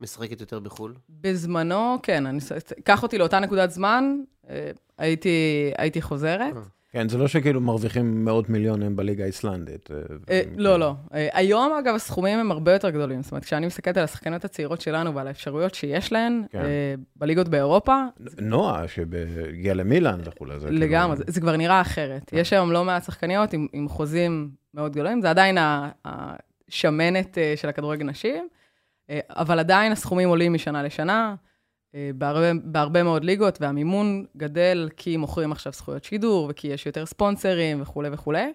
משחקת 0.00 0.40
יותר 0.40 0.60
בחו"ל? 0.60 0.94
בזמנו, 1.20 1.96
כן. 2.02 2.26
אני... 2.26 2.38
קח 2.84 3.02
אותי 3.02 3.18
לאותה 3.18 3.40
נקודת 3.40 3.70
זמן, 3.70 4.16
אה, 4.50 4.70
הייתי, 4.98 5.70
הייתי 5.78 6.02
חוזרת. 6.02 6.56
אה. 6.56 6.62
כן, 6.92 7.08
זה 7.08 7.18
לא 7.18 7.28
שכאילו 7.28 7.60
מרוויחים 7.60 8.24
מאות 8.24 8.48
מיליונים 8.48 8.96
בליגה 8.96 9.24
האיסלנדית. 9.24 9.90
אה, 10.30 10.42
לא, 10.56 10.78
לא. 10.78 10.94
היום, 11.12 11.72
אגב, 11.72 11.94
הסכומים 11.94 12.38
הם 12.38 12.50
הרבה 12.50 12.72
יותר 12.72 12.90
גדולים. 12.90 13.22
זאת 13.22 13.32
אומרת, 13.32 13.44
כשאני 13.44 13.66
מסתכלת 13.66 13.96
על 13.96 14.04
השחקניות 14.04 14.44
הצעירות 14.44 14.80
שלנו 14.80 15.14
ועל 15.14 15.26
האפשרויות 15.26 15.74
שיש 15.74 16.12
להן 16.12 16.42
כן. 16.50 16.64
בליגות 17.16 17.48
באירופה... 17.48 18.04
נועה, 18.40 18.88
שהגיעה 18.88 19.74
למילאן 19.74 20.20
וכולי. 20.24 20.54
כאילו- 20.60 20.78
לגמרי, 20.78 21.16
זה 21.26 21.40
כבר 21.40 21.56
נראה 21.56 21.80
אחרת. 21.80 22.22
כן. 22.26 22.36
יש 22.36 22.52
היום 22.52 22.72
לא 22.72 22.84
מעט 22.84 23.04
שחקניות 23.04 23.50
עם 23.72 23.88
חוזים 23.88 24.50
מאוד 24.74 24.92
גדולים. 24.92 25.20
זה 25.20 25.30
עדיין 25.30 25.58
השמנת 26.04 27.38
של 27.56 27.68
הכדורגל 27.68 28.06
נשים. 28.06 28.48
אה, 29.10 29.20
אבל 29.30 29.58
עדיין 29.58 29.92
הסכומים 29.92 30.28
עולים 30.28 30.52
משנה 30.52 30.82
לשנה, 30.82 31.34
אה, 31.94 32.10
בהרבה, 32.14 32.52
בהרבה 32.64 33.02
מאוד 33.02 33.24
ליגות, 33.24 33.60
והמימון 33.60 34.24
גדל 34.36 34.88
כי 34.96 35.16
מוכרים 35.16 35.52
עכשיו 35.52 35.72
זכויות 35.72 36.04
שידור, 36.04 36.46
וכי 36.50 36.68
יש 36.68 36.86
יותר 36.86 37.06
ספונסרים 37.06 37.82
וכולי 37.82 38.08
וכולי. 38.12 38.52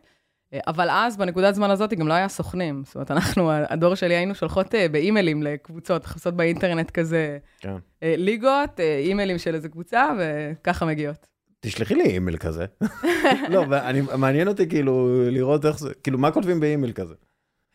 אה, 0.53 0.59
אבל 0.67 0.89
אז, 0.89 1.17
בנקודת 1.17 1.55
זמן 1.55 1.69
הזאת, 1.69 1.93
גם 1.93 2.07
לא 2.07 2.13
היה 2.13 2.27
סוכנים. 2.27 2.83
זאת 2.85 2.95
אומרת, 2.95 3.11
אנחנו, 3.11 3.51
הדור 3.51 3.95
שלי, 3.95 4.15
היינו 4.15 4.35
שולחות 4.35 4.75
באימיילים 4.91 5.43
לקבוצות, 5.43 6.05
חפשות 6.05 6.33
באינטרנט 6.33 6.91
כזה, 6.91 7.37
כן. 7.59 7.75
ליגות, 8.01 8.79
אימיילים 8.79 9.37
של 9.37 9.55
איזה 9.55 9.69
קבוצה, 9.69 10.09
וככה 10.19 10.85
מגיעות. 10.85 11.27
תשלחי 11.59 11.95
לי 11.95 12.03
אימייל 12.03 12.37
כזה. 12.37 12.65
לא, 13.53 13.65
ואני, 13.69 14.01
מעניין 14.17 14.47
אותי 14.47 14.69
כאילו 14.69 15.23
לראות 15.31 15.65
איך 15.65 15.79
זה, 15.79 15.93
כאילו, 16.03 16.17
מה 16.17 16.31
כותבים 16.31 16.59
באימייל 16.59 16.91
כזה? 16.93 17.13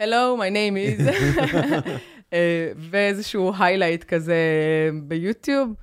Hello, 0.03 0.39
my 0.39 0.51
name 0.51 0.77
is... 0.77 1.03
אה, 2.33 2.73
ואיזשהו 2.77 3.53
highlight 3.59 4.05
כזה 4.05 4.37
ביוטיוב. 5.03 5.75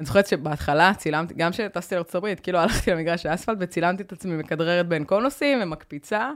אני 0.00 0.06
זוכרת 0.06 0.26
שבהתחלה 0.26 0.92
צילמתי, 0.94 1.34
גם 1.34 1.52
כשטסתי 1.52 1.94
לארצות 1.94 2.14
הברית, 2.14 2.40
כאילו 2.40 2.58
הלכתי 2.58 2.90
למגרש 2.90 3.26
האספלט 3.26 3.58
וצילמתי 3.60 4.02
את 4.02 4.12
עצמי 4.12 4.36
מכדררת 4.36 4.88
בין 4.88 5.04
קונוסים 5.04 5.58
ומקפיצה. 5.62 6.30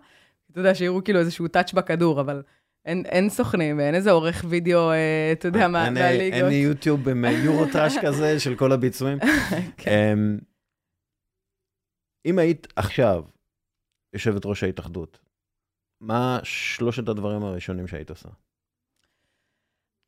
אתה 0.51 0.61
יודע, 0.61 0.75
שיראו 0.75 1.05
כאילו 1.05 1.19
איזשהו 1.19 1.49
touch 1.49 1.73
בכדור, 1.73 2.21
אבל 2.21 2.43
אין, 2.85 3.03
אין 3.07 3.29
סוכנים, 3.29 3.81
אין 3.81 3.95
איזה 3.95 4.11
עורך 4.11 4.45
וידאו, 4.49 4.91
אה, 4.91 5.33
אתה 5.33 5.49
יודע, 5.49 5.69
מה, 5.69 5.91
מהליגות. 5.91 6.43
אין 6.43 6.53
יוטיוב 6.53 7.09
עם 7.09 7.25
יורו-טראש 7.45 7.95
כזה 8.03 8.35
של 8.45 8.57
כל 8.57 8.73
הביצועים. 8.73 9.19
כן. 9.77 9.91
אמ, 9.91 10.39
אם 12.27 12.39
היית 12.39 12.67
עכשיו 12.77 13.25
יושבת 14.15 14.47
ראש 14.47 14.63
ההתאחדות, 14.63 15.19
מה 16.01 16.41
שלושת 16.43 17.09
הדברים 17.09 17.43
הראשונים 17.43 17.87
שהיית 17.87 18.11
עושה? 18.11 18.29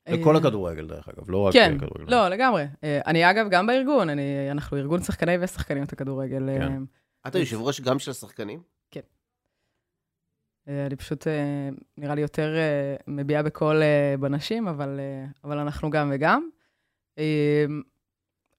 לכל 0.08 0.34
אה, 0.34 0.40
הכדורגל, 0.40 0.86
דרך 0.86 1.08
אגב, 1.08 1.30
לא 1.30 1.38
רק 1.38 1.52
כן, 1.52 1.78
כדורגל. 1.78 2.10
לא, 2.10 2.28
לגמרי. 2.28 2.64
אה, 2.84 3.00
אני, 3.06 3.30
אגב, 3.30 3.46
גם 3.50 3.66
בארגון, 3.66 4.10
אני, 4.10 4.50
אנחנו 4.50 4.76
ארגון 4.76 5.02
שחקני 5.02 5.36
ושחקניות 5.40 5.92
הכדורגל. 5.92 6.42
כן. 6.58 6.72
אה, 6.72 6.78
אתה 7.26 7.38
יושב 7.38 7.60
ראש 7.60 7.80
גם 7.80 7.98
של 7.98 8.10
השחקנים? 8.10 8.62
כן. 8.90 9.00
אני 10.66 10.96
פשוט, 10.96 11.26
נראה 11.96 12.14
לי 12.14 12.20
יותר 12.20 12.54
מביעה 13.06 13.42
בקול 13.42 13.82
בנשים, 14.20 14.68
אבל, 14.68 15.00
אבל 15.44 15.58
אנחנו 15.58 15.90
גם 15.90 16.10
וגם. 16.14 16.48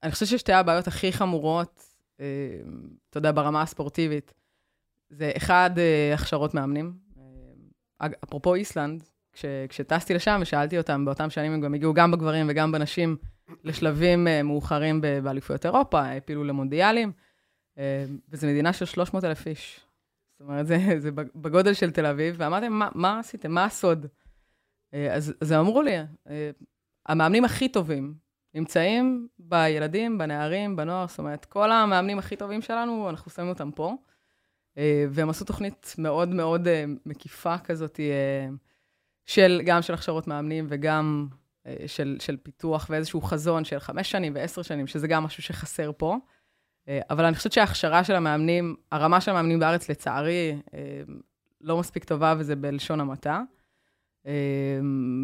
אני 0.02 0.12
חושבת 0.12 0.28
ששתי 0.28 0.52
הבעיות 0.52 0.86
הכי 0.86 1.12
חמורות, 1.12 1.84
אתה 2.14 3.18
יודע, 3.18 3.32
ברמה 3.32 3.62
הספורטיבית, 3.62 4.34
זה 5.10 5.32
אחד, 5.36 5.70
הכשרות 6.14 6.54
מאמנים. 6.54 6.94
אפרופו 8.24 8.54
איסלנד, 8.54 9.04
כש, 9.34 9.44
כשטסתי 9.68 10.14
לשם 10.14 10.38
ושאלתי 10.42 10.78
אותם, 10.78 11.04
באותם 11.04 11.30
שנים 11.30 11.52
הם 11.52 11.60
גם 11.60 11.74
הגיעו 11.74 11.94
גם 11.94 12.10
בגברים 12.10 12.46
וגם 12.48 12.72
בנשים 12.72 13.16
לשלבים 13.64 14.26
uh, 14.26 14.42
מאוחרים 14.42 15.00
באליפויות 15.00 15.66
אירופה, 15.66 16.00
העפילו 16.00 16.44
למונדיאלים, 16.44 17.12
uh, 17.74 17.78
וזו 18.28 18.46
מדינה 18.46 18.72
של 18.72 18.84
300 18.84 19.24
אלף 19.24 19.46
איש. 19.46 19.80
זאת 20.32 20.48
אומרת, 20.48 20.66
זה, 20.66 20.78
זה 20.98 21.10
בגודל 21.34 21.74
של 21.74 21.90
תל 21.90 22.06
אביב, 22.06 22.34
ואמרתי, 22.38 22.68
מה, 22.68 22.88
מה 22.94 23.18
עשיתם? 23.18 23.52
מה 23.52 23.64
הסוד? 23.64 24.06
Uh, 24.06 24.96
אז, 25.12 25.34
אז 25.40 25.50
הם 25.50 25.60
אמרו 25.60 25.82
לי, 25.82 25.92
המאמנים 27.06 27.44
הכי 27.44 27.68
טובים 27.68 28.14
נמצאים 28.54 29.28
בילדים, 29.38 30.18
בנערים, 30.18 30.76
בנוער, 30.76 31.06
זאת 31.06 31.18
אומרת, 31.18 31.44
כל 31.44 31.72
המאמנים 31.72 32.18
הכי 32.18 32.36
טובים 32.36 32.62
שלנו, 32.62 33.10
אנחנו 33.10 33.30
שמים 33.30 33.48
אותם 33.48 33.70
פה. 33.70 33.94
והם 35.10 35.30
עשו 35.30 35.44
תוכנית 35.44 35.94
מאוד 35.98 36.28
מאוד 36.28 36.68
מקיפה 37.06 37.58
כזאת, 37.58 38.00
של, 39.26 39.62
גם 39.64 39.82
של 39.82 39.94
הכשרות 39.94 40.26
מאמנים 40.26 40.66
וגם 40.68 41.26
אה, 41.66 41.74
של, 41.86 42.16
של 42.20 42.36
פיתוח 42.36 42.86
ואיזשהו 42.90 43.20
חזון 43.20 43.64
של 43.64 43.78
חמש 43.78 44.10
שנים 44.10 44.32
ועשר 44.34 44.62
שנים, 44.62 44.86
שזה 44.86 45.08
גם 45.08 45.24
משהו 45.24 45.42
שחסר 45.42 45.90
פה. 45.96 46.16
אה, 46.88 47.00
אבל 47.10 47.24
אני 47.24 47.36
חושבת 47.36 47.52
שההכשרה 47.52 48.04
של 48.04 48.14
המאמנים, 48.14 48.76
הרמה 48.92 49.20
של 49.20 49.30
המאמנים 49.30 49.58
בארץ, 49.58 49.90
לצערי, 49.90 50.60
אה, 50.74 50.80
לא 51.60 51.78
מספיק 51.78 52.04
טובה, 52.04 52.34
וזה 52.38 52.56
בלשון 52.56 53.00
המעטה. 53.00 53.42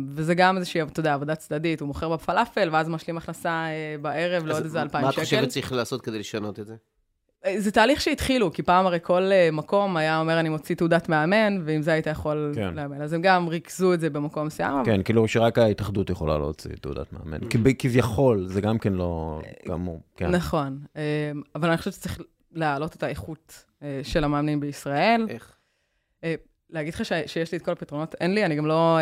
וזה 0.09 0.35
גם 0.35 0.57
איזושהי, 0.57 0.83
אתה 0.83 1.01
יודע, 1.01 1.15
עבודה 1.15 1.35
צדדית, 1.35 1.81
הוא 1.81 1.87
מוכר 1.87 2.09
בפלאפל, 2.09 2.69
ואז 2.73 2.89
משלים 2.89 3.17
הכנסה 3.17 3.67
בערב 4.03 4.47
לעוד 4.47 4.63
איזה 4.63 4.83
אלפיים 4.83 5.05
שקל. 5.05 5.21
מה 5.21 5.23
את 5.23 5.29
חושבת 5.29 5.49
צריך 5.49 5.73
לעשות 5.73 6.03
כדי 6.03 6.19
לשנות 6.19 6.61
את 6.61 6.67
זה? 6.67 6.77
זה 7.57 7.71
תהליך 7.71 8.01
שהתחילו, 8.01 8.53
כי 8.53 8.63
פעם 8.63 8.87
הרי 8.87 8.99
כל 9.03 9.23
אה, 9.33 9.49
מקום 9.53 9.97
היה 9.97 10.21
אומר, 10.21 10.41
אני 10.41 10.49
מוציא 10.49 10.77
תעודת 10.77 11.09
מאמן, 11.09 11.63
ועם 11.65 11.83
זה 11.83 11.93
היית 11.93 12.07
יכול 12.07 12.53
כן. 12.55 12.75
לאמן. 12.75 13.03
אז 13.03 13.13
הם 13.13 13.23
גם 13.23 13.49
ריכזו 13.49 13.95
את 13.95 14.01
זה 14.01 14.11
במקום 14.11 14.47
מסוים. 14.47 14.85
כן, 14.85 15.03
כאילו 15.03 15.29
שרק 15.29 15.59
ההתאחדות 15.59 16.11
יכולה 16.11 16.39
להוציא 16.39 16.71
תעודת 16.81 17.13
מאמן. 17.13 17.39
כביכול, 17.79 18.47
זה 18.47 18.61
גם 18.61 18.79
כן 18.79 18.93
לא 18.93 19.41
גמור. 19.69 20.01
כן. 20.17 20.31
נכון, 20.31 20.79
אה, 20.97 21.33
אבל 21.55 21.69
אני 21.69 21.79
חושבת 21.79 21.95
שצריך 21.95 22.19
להעלות 22.53 22.97
את 22.97 23.03
האיכות 23.03 23.65
אה, 23.83 24.01
של 24.03 24.25
המאמנים 24.25 24.61
בישראל. 24.61 25.27
איך? 25.29 25.57
להגיד 26.73 26.95
לך 26.95 27.05
שיש 27.05 27.53
לי 27.53 27.59
את 27.59 27.65
כל 27.65 27.73
הפתרונות, 27.73 28.15
אין 28.21 28.35
לי, 28.35 28.45
אני 28.45 28.57
גם 28.57 28.67
לא 28.67 28.99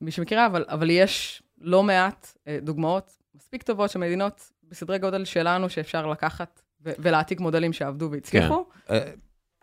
מי 0.00 0.10
שמכירה, 0.10 0.46
אבל, 0.46 0.64
אבל 0.68 0.90
יש 0.90 1.42
לא 1.60 1.82
מעט 1.82 2.36
דוגמאות 2.62 3.16
מספיק 3.34 3.62
טובות 3.62 3.90
של 3.90 3.98
מדינות 3.98 4.50
בסדרי 4.68 4.98
גודל 4.98 5.24
שלנו 5.24 5.68
שאפשר 5.68 6.06
לקחת 6.06 6.62
ולהעתיק 6.82 7.40
מודלים 7.40 7.72
שעבדו 7.72 8.08
והצליחו. 8.10 8.64
כן. 8.86 8.94
אה, 8.94 9.12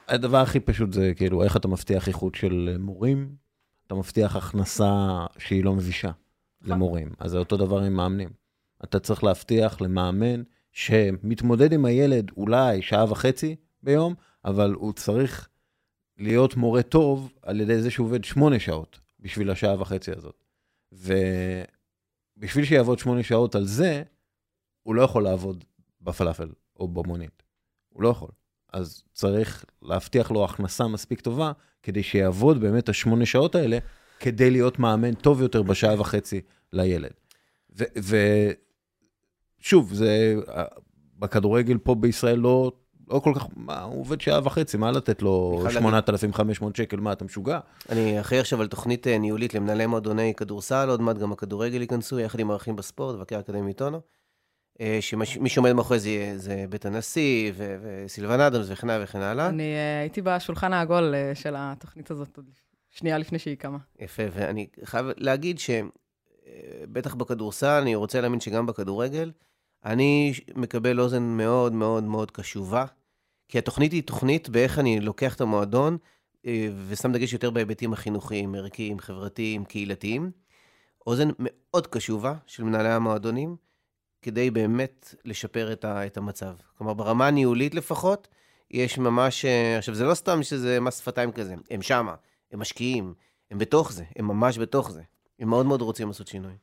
הדבר 0.07 0.37
הכי 0.37 0.59
פשוט 0.59 0.93
זה 0.93 1.13
כאילו, 1.15 1.43
איך 1.43 1.57
אתה 1.57 1.67
מבטיח 1.67 2.07
איכות 2.07 2.35
של 2.35 2.75
מורים? 2.79 3.35
אתה 3.87 3.95
מבטיח 3.95 4.35
הכנסה 4.35 5.25
שהיא 5.37 5.63
לא 5.63 5.73
מבישה 5.73 6.11
נכון. 6.61 6.73
למורים. 6.75 7.11
אז 7.19 7.31
זה 7.31 7.37
אותו 7.37 7.57
דבר 7.57 7.79
עם 7.83 7.93
מאמנים. 7.93 8.29
אתה 8.83 8.99
צריך 8.99 9.23
להבטיח 9.23 9.81
למאמן 9.81 10.43
שמתמודד 10.71 11.73
עם 11.73 11.85
הילד 11.85 12.31
אולי 12.37 12.81
שעה 12.81 13.11
וחצי 13.11 13.55
ביום, 13.83 14.15
אבל 14.45 14.73
הוא 14.73 14.93
צריך 14.93 15.49
להיות 16.17 16.55
מורה 16.55 16.83
טוב 16.83 17.33
על 17.41 17.61
ידי 17.61 17.81
זה 17.81 17.91
שהוא 17.91 18.07
עובד 18.07 18.23
שמונה 18.23 18.59
שעות 18.59 18.99
בשביל 19.19 19.49
השעה 19.49 19.81
וחצי 19.81 20.11
הזאת. 20.11 20.43
ובשביל 20.91 22.65
שיעבוד 22.65 22.99
שמונה 22.99 23.23
שעות 23.23 23.55
על 23.55 23.65
זה, 23.65 24.03
הוא 24.83 24.95
לא 24.95 25.01
יכול 25.01 25.23
לעבוד 25.23 25.63
בפלאפל 26.01 26.49
או 26.79 26.87
במונית. 26.87 27.43
הוא 27.89 28.03
לא 28.03 28.09
יכול. 28.09 28.29
אז 28.73 29.03
צריך 29.13 29.65
להבטיח 29.81 30.31
לו 30.31 30.45
הכנסה 30.45 30.87
מספיק 30.87 31.21
טובה, 31.21 31.51
כדי 31.83 32.03
שיעבוד 32.03 32.61
באמת 32.61 32.89
השמונה 32.89 33.25
שעות 33.25 33.55
האלה, 33.55 33.77
כדי 34.19 34.51
להיות 34.51 34.79
מאמן 34.79 35.13
טוב 35.13 35.41
יותר 35.41 35.61
בשעה 35.61 36.01
וחצי 36.01 36.41
לילד. 36.73 37.11
ושוב, 39.59 39.93
זה, 39.93 40.35
בכדורגל 41.19 41.77
פה 41.77 41.95
בישראל 41.95 42.39
לא, 42.39 42.71
לא 43.09 43.19
כל 43.19 43.33
כך, 43.35 43.47
מה, 43.55 43.81
הוא 43.81 43.99
עובד 43.99 44.21
שעה 44.21 44.39
וחצי, 44.43 44.77
מה 44.77 44.91
לתת 44.91 45.21
לו 45.21 45.63
8,500 45.71 46.75
שקל, 46.75 46.97
מה, 46.97 47.11
אתה 47.11 47.25
משוגע? 47.25 47.59
אני 47.89 48.21
אחראי 48.21 48.39
עכשיו 48.39 48.61
על 48.61 48.67
תוכנית 48.67 49.07
אה, 49.07 49.17
ניהולית 49.17 49.53
למנהלי 49.53 49.85
מועדוני 49.85 50.33
כדורסל, 50.37 50.89
עוד 50.89 51.01
מעט 51.01 51.17
גם 51.17 51.31
הכדורגל 51.31 51.81
ייכנסו, 51.81 52.19
יחד 52.19 52.39
עם 52.39 52.51
ערכים 52.51 52.75
בספורט, 52.75 53.15
מבקר 53.15 53.39
אקדמי 53.39 53.73
טונו. 53.73 54.01
אה, 54.81 54.97
שמי 55.01 55.49
שעומד 55.49 55.73
מאחורי 55.73 55.99
זה, 55.99 56.33
זה 56.35 56.65
בית 56.69 56.85
הנשיא 56.85 57.51
וסילבן 57.55 58.39
אדמס 58.39 58.65
וכן 58.69 58.89
הלאה 58.89 59.03
וכן 59.03 59.21
הלאה. 59.21 59.49
אני 59.49 59.73
uh, 59.73 60.01
הייתי 60.01 60.21
בשולחן 60.21 60.73
העגול 60.73 61.13
uh, 61.13 61.35
של 61.35 61.53
התוכנית 61.57 62.11
הזאת, 62.11 62.39
שנייה 62.89 63.17
לפני 63.17 63.39
שהיא 63.39 63.55
קמה. 63.55 63.77
יפה, 63.99 64.23
ואני 64.31 64.67
חייב 64.83 65.05
להגיד 65.17 65.59
שבטח 65.59 67.15
בכדורסל, 67.15 67.79
אני 67.81 67.95
רוצה 67.95 68.21
להאמין 68.21 68.39
שגם 68.39 68.65
בכדורגל, 68.65 69.31
אני 69.85 70.33
מקבל 70.55 70.99
אוזן 70.99 71.23
מאוד 71.23 71.73
מאוד 71.73 72.03
מאוד 72.03 72.31
קשובה, 72.31 72.85
כי 73.47 73.57
התוכנית 73.57 73.91
היא 73.91 74.03
תוכנית 74.03 74.49
באיך 74.49 74.79
אני 74.79 74.99
לוקח 74.99 75.35
את 75.35 75.41
המועדון, 75.41 75.97
ושם 76.87 77.11
דגש 77.11 77.33
יותר 77.33 77.49
בהיבטים 77.49 77.93
החינוכיים, 77.93 78.55
ערכיים, 78.55 78.99
חברתיים, 78.99 79.65
קהילתיים. 79.65 80.31
אוזן 81.07 81.29
מאוד 81.39 81.87
קשובה 81.87 82.33
של 82.45 82.63
מנהלי 82.63 82.89
המועדונים. 82.89 83.55
כדי 84.21 84.51
באמת 84.51 85.15
לשפר 85.25 85.73
את, 85.73 85.85
ה, 85.85 86.05
את 86.05 86.17
המצב. 86.17 86.53
כלומר, 86.77 86.93
ברמה 86.93 87.27
הניהולית 87.27 87.75
לפחות, 87.75 88.27
יש 88.71 88.97
ממש... 88.97 89.45
אה, 89.45 89.77
עכשיו, 89.77 89.95
זה 89.95 90.05
לא 90.05 90.13
סתם 90.13 90.43
שזה 90.43 90.79
מס 90.79 90.99
שפתיים 90.99 91.31
כזה, 91.31 91.55
הם 91.71 91.81
שמה, 91.81 92.15
הם 92.51 92.59
משקיעים, 92.59 93.13
הם 93.51 93.57
בתוך 93.57 93.91
זה, 93.91 94.03
הם 94.15 94.27
ממש 94.27 94.57
בתוך 94.57 94.91
זה. 94.91 95.01
הם 95.39 95.49
מאוד 95.49 95.65
מאוד 95.65 95.81
רוצים 95.81 96.07
לעשות 96.07 96.27
שינוי. 96.27 96.53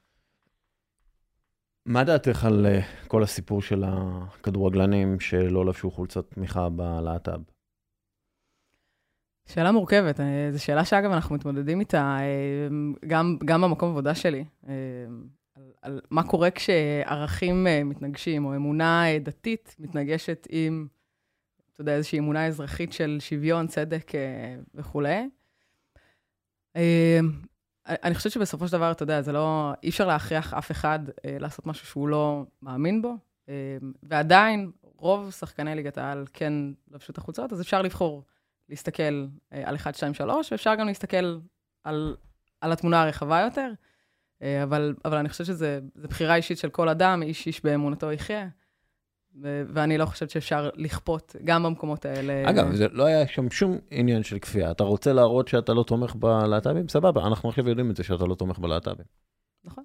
מה 1.86 2.04
דעתך 2.04 2.44
על 2.44 2.66
uh, 2.66 3.08
כל 3.08 3.22
הסיפור 3.22 3.62
של 3.62 3.84
הכדורגלנים 3.86 5.20
שלא 5.20 5.66
לבשו 5.66 5.90
חולצת 5.90 6.30
תמיכה 6.30 6.68
בלהט"ב? 6.68 7.40
שאלה 9.46 9.72
מורכבת, 9.72 10.20
אה, 10.20 10.48
זו 10.52 10.64
שאלה 10.64 10.84
שאגב 10.84 11.10
אנחנו 11.10 11.34
מתמודדים 11.34 11.80
איתה 11.80 12.18
גם, 13.06 13.36
גם 13.44 13.62
במקום 13.62 13.90
עבודה 13.90 14.14
שלי. 14.14 14.44
על 15.84 16.00
מה 16.10 16.22
קורה 16.22 16.50
כשערכים 16.50 17.66
אה, 17.66 17.84
מתנגשים, 17.84 18.44
או 18.44 18.56
אמונה 18.56 19.06
אה, 19.06 19.18
דתית 19.18 19.76
מתנגשת 19.78 20.46
עם, 20.50 20.86
אתה 21.72 21.80
יודע, 21.80 21.94
איזושהי 21.94 22.18
אמונה 22.18 22.46
אזרחית 22.46 22.92
של 22.92 23.16
שוויון, 23.20 23.66
צדק 23.66 24.14
אה, 24.14 24.56
וכולי. 24.74 25.28
אני 27.86 28.14
חושבת 28.14 28.32
שבסופו 28.32 28.66
של 28.68 28.72
דבר, 28.72 28.90
אתה 28.90 29.02
יודע, 29.02 29.22
זה 29.22 29.32
לא, 29.32 29.72
אי 29.82 29.88
אפשר 29.88 30.06
להכריח 30.06 30.54
אף 30.54 30.70
אחד 30.70 30.98
לעשות 31.24 31.66
משהו 31.66 31.86
שהוא 31.86 32.08
לא 32.08 32.44
מאמין 32.62 33.02
בו, 33.02 33.14
ועדיין, 34.02 34.70
רוב 34.82 35.30
שחקני 35.30 35.74
ליגת 35.74 35.98
העל 35.98 36.24
כן 36.32 36.52
לבשו 36.90 37.12
את 37.12 37.18
החולצות, 37.18 37.52
אז 37.52 37.60
אפשר 37.60 37.82
לבחור 37.82 38.22
להסתכל 38.68 39.26
על 39.50 39.76
1, 39.76 39.94
2, 39.94 40.14
3, 40.14 40.52
ואפשר 40.52 40.74
גם 40.74 40.86
להסתכל 40.86 41.38
על, 41.84 42.16
על 42.60 42.72
התמונה 42.72 43.02
הרחבה 43.02 43.40
יותר. 43.40 43.72
אה, 44.44 44.62
אבל, 44.62 44.94
אבל 45.04 45.16
אני 45.16 45.28
חושבת 45.28 45.46
שזו 45.46 45.66
בחירה 45.96 46.34
אישית 46.36 46.58
של 46.58 46.68
כל 46.68 46.88
אדם, 46.88 47.22
איש 47.22 47.46
איש 47.46 47.64
באמונתו 47.64 48.12
יחיה. 48.12 48.48
ואני 49.42 49.98
לא 49.98 50.06
חושבת 50.06 50.30
שאפשר 50.30 50.70
לכפות, 50.74 51.36
גם 51.44 51.62
במקומות 51.62 52.04
האלה. 52.04 52.50
אגב, 52.50 52.74
זה 52.74 52.86
לא 52.92 53.04
היה 53.04 53.26
שם 53.26 53.50
שום 53.50 53.78
עניין 53.90 54.22
של 54.22 54.38
כפייה. 54.38 54.70
אתה 54.70 54.84
רוצה 54.84 55.12
להראות 55.12 55.48
שאתה 55.48 55.74
לא 55.74 55.82
תומך 55.82 56.14
בלהט"בים? 56.14 56.88
סבבה, 56.88 57.26
אנחנו 57.26 57.48
עכשיו 57.48 57.68
יודעים 57.68 57.90
את 57.90 57.96
זה 57.96 58.04
שאתה 58.04 58.24
לא 58.24 58.34
תומך 58.34 58.58
בלהט"בים. 58.58 59.06
נכון. 59.64 59.84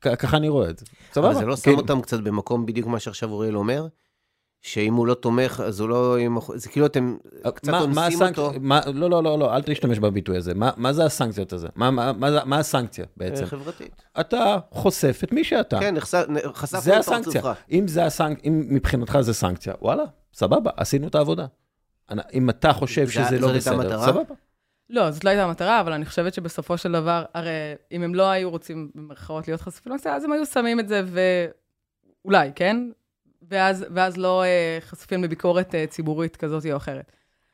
ככה 0.00 0.36
אני 0.36 0.48
רואה 0.48 0.70
את 0.70 0.78
זה. 0.78 0.86
סבבה. 1.12 1.30
אבל 1.30 1.38
זה 1.38 1.46
לא 1.46 1.56
שם 1.56 1.70
כן. 1.70 1.76
אותם 1.76 2.00
קצת 2.00 2.20
במקום 2.20 2.66
בדיוק 2.66 2.86
מה 2.86 3.00
שעכשיו 3.00 3.30
אוריאל 3.30 3.56
אומר? 3.56 3.86
שאם 4.64 4.94
הוא 4.94 5.06
לא 5.06 5.14
תומך, 5.14 5.62
אז 5.66 5.80
הוא 5.80 5.88
לא... 5.88 6.16
זה 6.54 6.68
כאילו 6.68 6.86
אתם 6.86 7.16
אה, 7.46 7.50
קצת 7.50 7.72
אונסים 7.72 8.22
אותו. 8.22 8.52
מה, 8.60 8.80
לא, 8.94 9.10
לא, 9.10 9.22
לא, 9.22 9.38
לא, 9.38 9.56
אל 9.56 9.62
תשתמש 9.62 9.98
בביטוי 9.98 10.36
הזה. 10.36 10.54
מה, 10.54 10.70
מה 10.76 10.92
זה 10.92 11.04
הסנקציות 11.04 11.52
הזה? 11.52 11.68
מה, 11.76 11.90
מה, 11.90 12.12
מה, 12.12 12.44
מה 12.44 12.58
הסנקציה 12.58 13.04
בעצם? 13.16 13.42
אה, 13.42 13.48
חברתית. 13.48 14.02
אתה 14.20 14.58
חושף 14.70 15.20
את 15.24 15.32
מי 15.32 15.44
שאתה. 15.44 15.80
כן, 15.80 15.94
חשפנו 16.54 17.00
את 17.00 17.04
פרצופך. 17.04 17.52
אם, 17.70 17.88
זה 17.88 18.04
הסנק... 18.04 18.40
אם 18.44 18.66
מבחינתך 18.68 19.18
זה 19.20 19.34
סנקציה, 19.34 19.74
וואלה, 19.82 20.04
סבבה, 20.34 20.70
עשינו 20.76 21.08
את 21.08 21.14
העבודה. 21.14 21.46
אם 22.34 22.50
אתה 22.50 22.72
חושב 22.72 23.08
שזה 23.08 23.38
לא 23.38 23.52
בסדר, 23.52 24.02
סבבה. 24.02 24.34
לא, 24.90 25.10
זאת 25.10 25.24
לא 25.24 25.30
הייתה 25.30 25.44
המטרה, 25.44 25.80
אבל 25.80 25.92
אני 25.92 26.04
חושבת 26.04 26.34
שבסופו 26.34 26.78
של 26.78 26.92
דבר, 26.92 27.24
הרי 27.34 27.50
אם 27.92 28.02
הם 28.02 28.14
לא 28.14 28.30
היו 28.30 28.50
רוצים 28.50 28.90
במרכאות 28.94 29.48
להיות 29.48 29.60
חשופים 29.60 29.92
אז 29.92 30.24
הם 30.24 30.32
היו 30.32 30.46
שמים 30.46 30.80
את 30.80 30.88
זה, 30.88 31.02
ואולי, 32.24 32.50
כן? 32.54 32.76
ואז, 33.50 33.84
ואז 33.94 34.16
לא 34.16 34.42
uh, 34.44 34.84
חשופים 34.84 35.24
לביקורת 35.24 35.74
uh, 35.74 35.90
ציבורית 35.90 36.36
כזאת 36.36 36.66
או 36.66 36.76
אחרת. 36.76 37.12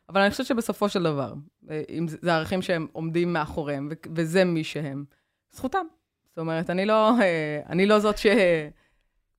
אבל 0.09 0.21
אני 0.21 0.31
חושבת 0.31 0.47
שבסופו 0.47 0.89
של 0.89 1.03
דבר, 1.03 1.35
uh, 1.35 1.69
אם 1.89 2.09
זה, 2.09 2.17
זה 2.23 2.35
ערכים 2.35 2.63
שהם 2.63 2.87
עומדים 2.93 3.33
מאחוריהם, 3.33 3.89
ו- 3.91 4.11
וזה 4.15 4.45
מי 4.45 4.65
שהם, 4.65 5.05
זכותם. 5.53 5.87
זאת 6.29 6.39
אומרת, 6.39 6.71
אני 6.71 6.87
לא, 6.87 7.11
uh, 7.19 7.23
אני 7.69 7.87
לא 7.87 7.99
זאת 7.99 8.17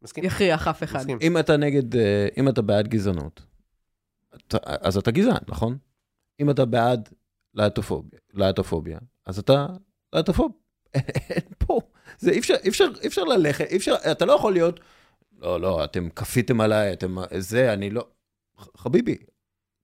שיכריח 0.05 0.67
אף 0.67 0.83
אחד. 0.83 0.99
מסכים. 0.99 1.17
אם 1.21 1.37
אתה 1.37 1.57
נגד, 1.57 1.93
uh, 1.93 1.97
אם 2.37 2.49
אתה 2.49 2.61
בעד 2.61 2.87
גזענות, 2.87 3.41
אתה, 4.35 4.57
אז 4.63 4.97
אתה 4.97 5.11
גזען, 5.11 5.43
נכון? 5.47 5.77
אם 6.39 6.49
אתה 6.49 6.65
בעד 6.65 7.09
להטופוביה, 7.53 8.19
להטופוביה 8.33 8.99
אז 9.25 9.39
אתה 9.39 9.67
להטופוב. 10.13 10.51
אין 10.95 11.43
פה, 11.57 11.79
זה 12.19 12.31
אי 12.31 12.39
אפשר, 12.39 12.55
אי 12.63 12.69
אפשר, 12.69 12.87
אי 13.01 13.07
אפשר 13.07 13.23
ללכת, 13.23 13.65
אי 13.69 13.77
אפשר, 13.77 13.95
אתה 14.11 14.25
לא 14.25 14.33
יכול 14.33 14.53
להיות... 14.53 14.79
לא, 15.41 15.61
לא, 15.61 15.83
אתם 15.83 16.09
כפיתם 16.09 16.61
עליי, 16.61 16.93
אתם... 16.93 17.17
זה, 17.37 17.73
אני 17.73 17.89
לא... 17.89 18.07
חביבי, 18.77 19.17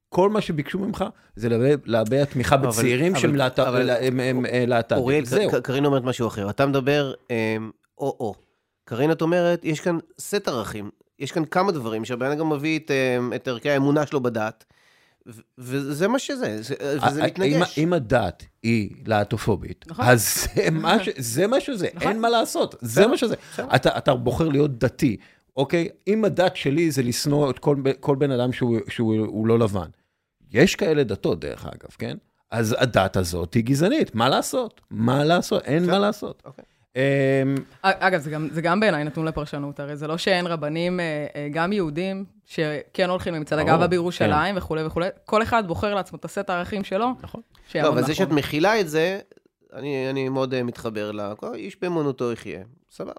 כל 0.10 0.30
מה 0.30 0.42
שביקשו 0.42 0.80
ממך 0.80 1.06
זה 1.36 1.50
להביע 1.86 2.26
תמיכה 2.26 2.58
בצעירים 2.58 3.16
שהם 3.16 3.36
להט"בים. 3.36 5.00
אוריאל, 5.00 5.24
קרין 5.64 5.86
אומרת 5.86 6.04
משהו 6.04 6.28
אחר. 6.28 6.50
אתה 6.50 6.66
מדבר 6.66 7.14
או-או. 7.98 8.34
אמ, 8.38 8.42
קרין, 8.86 9.12
את 9.12 9.22
אומרת, 9.22 9.66
יש 9.66 9.80
כאן 9.80 9.98
סט 10.20 10.48
ערכים, 10.48 10.90
יש 11.20 11.32
כאן 11.32 11.46
כמה 11.46 11.72
דברים 11.72 12.06
שהבן 12.06 12.32
אדם 12.32 12.50
מביא 12.50 12.80
אמ, 12.90 13.34
את 13.34 13.48
ערכי 13.48 13.70
האמונה 13.70 14.06
שלו 14.06 14.20
בדת, 14.20 14.66
וזה 15.58 16.08
מה 16.08 16.20
שזה, 16.20 16.60
וזה 17.08 17.24
מתנגש. 17.24 17.80
אם 17.80 17.94
הדת 17.94 18.44
היא 18.64 18.90
להטופובית, 19.06 19.86
נכון. 19.88 20.06
אז 20.06 20.48
זה 21.18 21.48
מה 21.48 21.60
שזה, 21.60 21.88
נכון. 21.94 22.08
אין 22.08 22.22
מה 22.22 22.30
לעשות, 22.30 22.76
זה 22.82 23.08
מה 23.08 23.18
שזה. 23.18 23.36
אתה 23.98 24.16
בוחר 24.16 24.50
להיות 24.50 24.80
דתי, 24.80 25.18
אוקיי? 25.58 25.88
אם 26.08 26.26
הדת 26.26 26.56
שלי 26.56 26.92
זה 26.92 27.04
לשנוא 27.04 27.50
את 27.50 27.60
כל, 27.60 27.76
כל 28.00 28.16
בן 28.16 28.32
אדם 28.32 28.54
שהוא, 28.54 28.80
שהוא 28.90 29.48
לא 29.48 29.60
לבן. 29.60 29.90
יש 30.52 30.76
כאלה 30.76 31.04
דתות, 31.04 31.40
דרך 31.40 31.66
אגב, 31.66 31.90
כן? 31.98 32.18
אז 32.52 32.76
הדת 32.80 33.18
הזאת 33.18 33.54
היא 33.54 33.64
גזענית, 33.64 34.16
מה 34.16 34.30
לעשות? 34.30 34.82
מה 34.92 35.24
לעשות? 35.24 35.64
אין 35.64 35.86
מה 35.86 36.00
לעשות. 36.00 36.42
אוקיי. 36.46 36.66
אמ, 36.96 37.56
אגב, 37.82 38.20
זה 38.20 38.30
גם, 38.32 38.48
זה 38.52 38.62
גם 38.62 38.80
בעיניי 38.80 39.04
נתון 39.04 39.26
לפרשנות, 39.26 39.80
הרי 39.80 39.96
זה 39.96 40.08
לא 40.08 40.18
שאין 40.18 40.48
רבנים, 40.48 41.00
אה, 41.00 41.28
אה, 41.36 41.48
גם 41.52 41.74
יהודים, 41.74 42.26
שכן 42.46 43.10
הולכים 43.10 43.34
למצעד 43.34 43.60
הגאווה 43.60 43.88
בירושלים 43.88 44.56
כן. 44.56 44.58
וכולי 44.58 44.84
וכולי, 44.84 45.08
כל 45.26 45.44
אחד 45.44 45.68
בוחר 45.68 45.96
לעצמו 45.96 46.18
את 46.18 46.26
הסט 46.26 46.50
הערכים 46.50 46.84
שלו. 46.84 47.08
נכון. 47.22 47.42
לא, 47.76 47.88
אבל 47.88 48.04
זה 48.04 48.16
שאת 48.16 48.30
מכילה 48.30 48.80
את 48.80 48.90
זה, 48.90 49.20
אני, 49.74 50.10
אני 50.10 50.30
מאוד 50.30 50.54
אה, 50.54 50.64
מתחבר 50.64 51.12
ל... 51.12 51.22
איש 51.54 51.78
באמונותו 51.82 52.32
יחיה, 52.32 52.64
סבבה. 52.92 53.12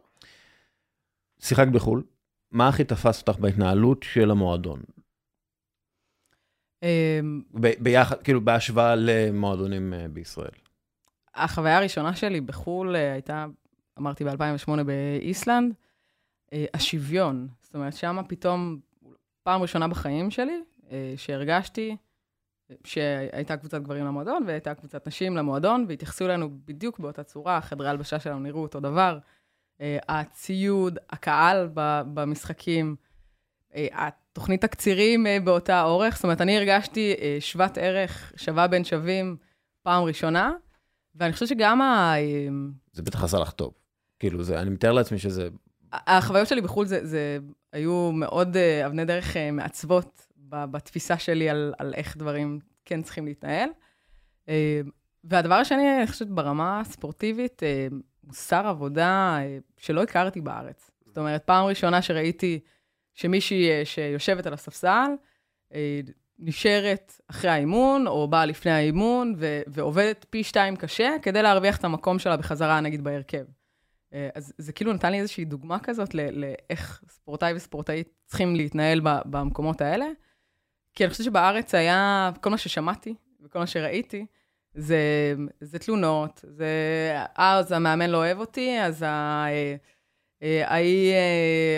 שיחקת 1.41 1.69
בחו"ל, 1.69 2.03
מה 2.51 2.69
הכי 2.69 2.85
תפס 2.85 3.21
אותך 3.21 3.41
בהתנהלות 3.41 4.03
של 4.03 4.31
המועדון? 4.31 4.81
אמ, 6.83 7.43
ביחד, 7.79 8.23
כאילו, 8.23 8.41
בהשוואה 8.41 8.95
למועדונים 8.97 9.95
אה, 9.95 10.09
בישראל. 10.09 10.51
החוויה 11.35 11.79
הראשונה 11.79 12.17
שלי 12.17 12.41
בחו"ל 12.41 12.97
אה, 12.97 13.13
הייתה, 13.13 13.47
אמרתי, 13.99 14.25
ב-2008 14.25 14.83
באיסלנד, 14.87 15.75
אה, 16.53 16.65
השוויון. 16.75 17.49
זאת 17.61 17.75
אומרת, 17.75 17.93
שם 17.93 18.19
פתאום, 18.29 18.81
פעם 19.43 19.63
ראשונה 19.63 19.89
בחיים 19.89 20.31
שלי, 20.31 20.63
שהרגשתי 21.17 21.97
שהייתה 22.85 23.57
קבוצת 23.57 23.83
גברים 23.83 24.05
למועדון 24.05 24.45
והייתה 24.47 24.75
קבוצת 24.75 25.07
נשים 25.07 25.37
למועדון, 25.37 25.85
והתייחסו 25.89 26.27
אלינו 26.27 26.51
בדיוק 26.65 26.99
באותה 26.99 27.23
צורה, 27.23 27.61
חדרי 27.61 27.89
הלבשה 27.89 28.21
שלנו 28.21 28.41
נראו 28.41 28.63
אותו 28.63 28.81
דבר. 28.81 29.19
הציוד, 30.09 30.99
הקהל 31.11 31.69
במשחקים, 32.15 32.97
תוכנית 34.33 34.61
תקצירים 34.61 35.27
באותה 35.45 35.83
אורך. 35.83 36.15
זאת 36.15 36.25
אומרת, 36.25 36.41
אני 36.41 36.57
הרגשתי 36.57 37.15
שוות 37.41 37.79
ערך, 37.79 38.33
שווה 38.37 38.67
בין 38.67 38.85
שווים, 38.85 39.37
פעם 39.83 40.05
ראשונה, 40.05 40.53
ואני 41.15 41.33
חושבת 41.33 41.49
שגם 41.49 41.83
ה... 41.83 42.15
זה 42.93 43.03
בטח 43.03 43.25
עשה 43.25 43.39
לך 43.39 43.51
טוב. 43.51 43.75
כאילו, 44.19 44.43
זה, 44.43 44.61
אני 44.61 44.71
מתאר 44.71 44.93
לעצמי 44.93 45.19
שזה... 45.19 45.49
החוויות 45.93 46.49
שלי 46.49 46.61
בחו"ל 46.61 46.87
זה, 46.87 47.07
זה 47.07 47.39
היו 47.73 48.11
מאוד 48.13 48.57
אבני 48.87 49.05
דרך 49.05 49.37
מעצבות 49.53 50.27
בתפיסה 50.49 51.19
שלי 51.19 51.51
על, 51.51 51.75
על 51.79 51.95
איך 51.95 52.17
דברים 52.17 52.59
כן 52.85 53.03
צריכים 53.03 53.27
להתנהל. 53.27 53.69
והדבר 55.25 55.55
השני, 55.55 55.99
אני 55.99 56.07
חושבת, 56.07 56.29
ברמה 56.29 56.81
הספורטיבית, 56.81 57.63
מוסר 58.29 58.67
עבודה 58.67 59.39
שלא 59.77 60.03
הכרתי 60.03 60.41
בארץ. 60.41 60.91
זאת 61.07 61.19
אומרת, 61.19 61.45
פעם 61.45 61.65
ראשונה 61.65 62.03
שראיתי 62.03 62.61
שמישהי 63.15 63.85
שיושבת 63.85 64.47
על 64.47 64.53
הספסל, 64.53 65.11
נשארת 66.39 67.21
אחרי 67.31 67.51
האימון, 67.51 68.07
או 68.07 68.29
באה 68.29 68.47
לפני 68.47 68.73
האימון, 68.73 69.35
ו- 69.39 69.63
ועובדת 69.67 70.27
פי 70.31 70.45
שתיים 70.45 70.77
קשה, 70.77 71.17
כדי 71.23 71.43
להרוויח 71.43 71.77
את 71.77 71.85
המקום 71.85 72.19
שלה 72.19 72.37
בחזרה, 72.37 72.81
נגיד, 72.81 73.05
בהרכב. 73.05 73.45
אז 74.35 74.53
זה 74.59 74.73
כאילו 74.73 74.93
נתן 74.93 75.13
לי 75.13 75.21
איזושהי 75.21 75.45
דוגמה 75.45 75.79
כזאת 75.79 76.15
לאיך 76.15 77.03
ספורטאי 77.09 77.53
וספורטאית 77.55 78.09
צריכים 78.27 78.57
להתנהל 78.57 79.01
במקומות 79.05 79.81
האלה. 79.81 80.07
כי 80.95 81.05
אני 81.05 81.11
חושבת 81.11 81.25
שבארץ 81.25 81.75
היה, 81.75 82.31
כל 82.41 82.51
מה 82.51 82.59
ששמעתי 82.59 83.15
וכל 83.41 83.59
מה 83.59 83.67
שראיתי, 83.67 84.27
זה, 84.79 85.35
זה 85.61 85.79
תלונות, 85.79 86.45
זה, 86.49 86.67
אה, 87.15 87.59
אז 87.59 87.73
המאמן 87.73 88.11
לא 88.11 88.17
אוהב 88.17 88.39
אותי, 88.39 88.81
אז 88.81 89.05
ההיא 90.43 91.15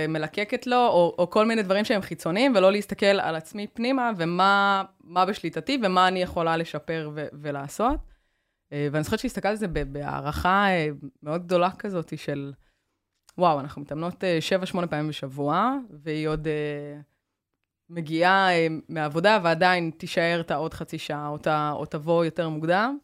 מלקקת 0.08 0.66
לו, 0.66 0.76
או, 0.76 1.14
או 1.18 1.30
כל 1.30 1.46
מיני 1.46 1.62
דברים 1.62 1.84
שהם 1.84 2.02
חיצוניים, 2.02 2.52
ולא 2.56 2.72
להסתכל 2.72 3.06
על 3.06 3.36
עצמי 3.36 3.66
פנימה, 3.66 4.10
ומה 4.16 4.84
בשליטתי, 5.28 5.78
ומה 5.82 6.08
אני 6.08 6.22
יכולה 6.22 6.56
לשפר 6.56 7.10
ו, 7.14 7.26
ולעשות. 7.32 7.96
ואני 8.72 9.02
זוכרת 9.02 9.18
שהסתכלתי 9.18 9.48
על 9.48 9.56
זה 9.56 9.68
בהערכה 9.68 10.66
מאוד 11.22 11.44
גדולה 11.44 11.70
כזאת 11.78 12.18
של, 12.18 12.52
וואו, 13.38 13.60
אנחנו 13.60 13.82
מתאמנות 13.82 14.24
7-8 14.74 14.86
פעמים 14.86 15.08
בשבוע, 15.08 15.76
והיא 15.90 16.28
עוד 16.28 16.48
מגיעה 17.90 18.48
מהעבודה, 18.88 19.38
ועדיין 19.42 19.90
תישאר 19.96 20.40
את 20.40 20.50
העוד 20.50 20.74
חצי 20.74 20.98
שעה, 20.98 21.28
או, 21.28 21.38
ת, 21.38 21.46
או 21.46 21.86
תבוא 21.86 22.24
יותר 22.24 22.48
מוקדם, 22.48 22.98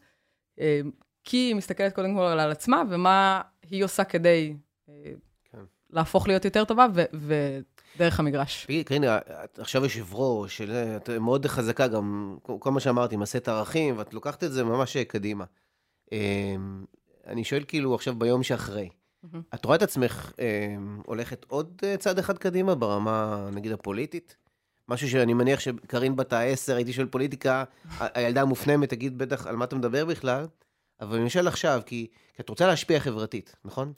כי 1.23 1.37
היא 1.37 1.55
מסתכלת 1.55 1.95
קודם 1.95 2.15
כל 2.15 2.21
על 2.21 2.51
עצמה, 2.51 2.83
ומה 2.89 3.41
היא 3.69 3.83
עושה 3.83 4.03
כדי 4.03 4.53
כן. 4.85 5.59
להפוך 5.89 6.27
להיות 6.27 6.45
יותר 6.45 6.65
טובה, 6.65 6.87
ו... 6.93 7.03
ודרך 7.95 8.19
המגרש. 8.19 8.65
תגידי, 8.65 8.83
קרינה, 8.83 9.17
את 9.17 9.59
עכשיו 9.59 9.83
יושב 9.83 10.13
ראש, 10.13 10.61
את 10.61 11.09
מאוד 11.09 11.45
חזקה 11.45 11.87
גם, 11.87 12.37
כל 12.59 12.71
מה 12.71 12.79
שאמרתי, 12.79 13.17
מסט 13.17 13.47
ערכים, 13.49 13.97
ואת 13.97 14.13
לוקחת 14.13 14.43
את 14.43 14.51
זה 14.51 14.63
ממש 14.63 14.97
קדימה. 14.97 15.45
אני 17.27 17.43
שואל 17.43 17.63
כאילו 17.67 17.95
עכשיו 17.95 18.15
ביום 18.15 18.43
שאחרי, 18.43 18.89
את 19.53 19.65
רואה 19.65 19.75
את 19.75 19.81
עצמך 19.81 20.31
הולכת 21.05 21.45
עוד 21.49 21.81
צעד 21.99 22.19
אחד 22.19 22.37
קדימה 22.37 22.75
ברמה, 22.75 23.49
נגיד, 23.53 23.71
הפוליטית? 23.71 24.37
משהו 24.89 25.09
שאני 25.09 25.33
מניח 25.33 25.59
שקרין 25.59 26.15
בת 26.15 26.33
העשר, 26.33 26.75
הייתי 26.75 26.93
שואל 26.93 27.07
פוליטיקה, 27.07 27.63
הילדה 27.99 28.41
המופנמת 28.41 28.89
תגיד 28.89 29.17
בטח 29.17 29.47
על 29.47 29.55
מה 29.55 29.65
אתה 29.65 29.75
מדבר 29.75 30.05
בכלל, 30.05 30.45
אבל 31.01 31.19
אני 31.19 31.29
שואל 31.29 31.47
עכשיו, 31.47 31.81
כי, 31.85 32.07
כי 32.35 32.41
את 32.41 32.49
רוצה 32.49 32.67
להשפיע 32.67 32.99
חברתית, 32.99 33.55
נכון? 33.65 33.93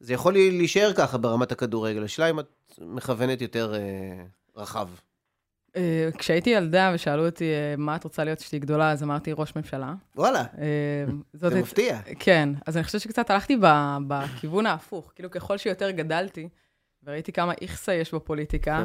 זה 0.00 0.14
יכול 0.14 0.32
להישאר 0.32 0.92
ככה 0.96 1.18
ברמת 1.18 1.52
הכדורגל, 1.52 2.04
השאלה 2.04 2.30
אם 2.30 2.40
את 2.40 2.46
מכוונת 2.78 3.40
יותר 3.40 3.74
אה, 3.74 4.24
רחב. 4.56 4.88
אה, 5.76 6.08
כשהייתי 6.18 6.50
ילדה 6.50 6.92
ושאלו 6.94 7.26
אותי 7.26 7.44
אה, 7.44 7.74
מה 7.78 7.96
את 7.96 8.04
רוצה 8.04 8.24
להיות 8.24 8.38
כשתהיי 8.38 8.60
גדולה, 8.60 8.90
אז 8.90 9.02
אמרתי 9.02 9.32
ראש 9.32 9.56
ממשלה. 9.56 9.94
וואלה, 10.16 10.44
זה 11.32 11.60
מפתיע. 11.60 12.00
כן, 12.18 12.48
אז 12.66 12.76
אני 12.76 12.84
חושבת 12.84 13.00
שקצת 13.00 13.30
הלכתי 13.30 13.56
בכיוון 14.08 14.66
ההפוך. 14.66 15.12
כאילו, 15.14 15.30
ככל 15.30 15.58
שיותר 15.58 15.90
גדלתי, 15.90 16.48
וראיתי 17.04 17.32
כמה 17.32 17.52
איכסה 17.60 17.94
יש 17.94 18.14
בפוליטיקה, 18.14 18.84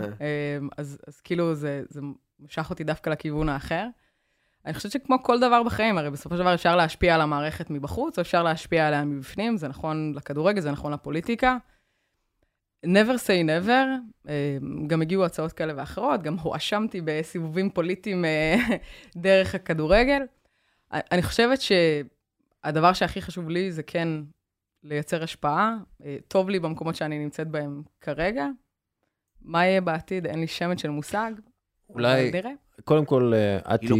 אז, 0.78 0.98
אז 1.08 1.22
כאילו 1.22 1.56
זה, 1.56 1.84
זה 1.90 2.02
משך 2.40 2.70
אותי 2.70 2.84
דווקא 2.84 3.10
לכיוון 3.10 3.50
האחר. 3.50 3.88
אני 4.66 4.74
חושבת 4.74 4.92
שכמו 4.92 5.24
כל 5.24 5.40
דבר 5.40 5.64
בחיים, 5.64 5.98
הרי 5.98 6.10
בסופו 6.10 6.36
של 6.36 6.42
דבר 6.42 6.54
אפשר 6.54 6.76
להשפיע 6.76 7.16
על 7.16 7.22
המערכת 7.22 7.70
מבחוץ, 7.70 8.18
או 8.18 8.22
אפשר 8.22 8.44
להשפיע 8.44 8.88
עליה 8.88 9.06
מבפנים, 9.06 9.58
זה 9.58 9.68
נכון 9.68 10.14
לכדורגל, 10.16 10.62
זה 10.62 10.72
נכון 10.72 10.94
לפוליטיקה. 10.94 11.58
never 12.86 13.18
say 13.18 13.46
never, 13.46 13.88
אה, 14.30 14.58
גם 14.88 15.02
הגיעו 15.02 15.26
הצעות 15.26 15.52
כאלה 15.52 15.74
ואחרות, 15.76 16.24
גם 16.24 16.38
הואשמתי 16.40 17.02
בסיבובים 17.06 17.70
פוליטיים 17.70 18.26
אה, 18.26 18.56
דרך 19.16 19.56
הכדורגל. 19.56 20.22
אני 20.92 21.22
חושבת 21.22 21.60
שהדבר 21.62 22.94
שהכי 22.94 23.22
חשוב 23.22 23.50
לי 23.50 23.72
זה 23.72 23.84
כן 23.84 24.08
לייצר 24.84 25.24
השפעה. 25.24 25.78
אה, 26.06 26.18
טוב 26.28 26.50
לי 26.50 26.60
במקומות 26.60 26.96
שאני 26.96 27.20
נמצאת 27.20 27.48
בהם 27.48 27.82
כרגע. 28.02 28.48
מה 29.42 29.66
יהיה 29.66 29.82
בעתיד? 29.82 30.26
אין 30.26 30.40
לי 30.40 30.48
שמץ 30.48 30.82
של 30.82 30.90
מושג. 30.90 31.32
אולי, 31.90 32.32
קודם 32.84 33.06
כל, 33.06 33.34
את 33.76 33.84
לא 33.84 33.96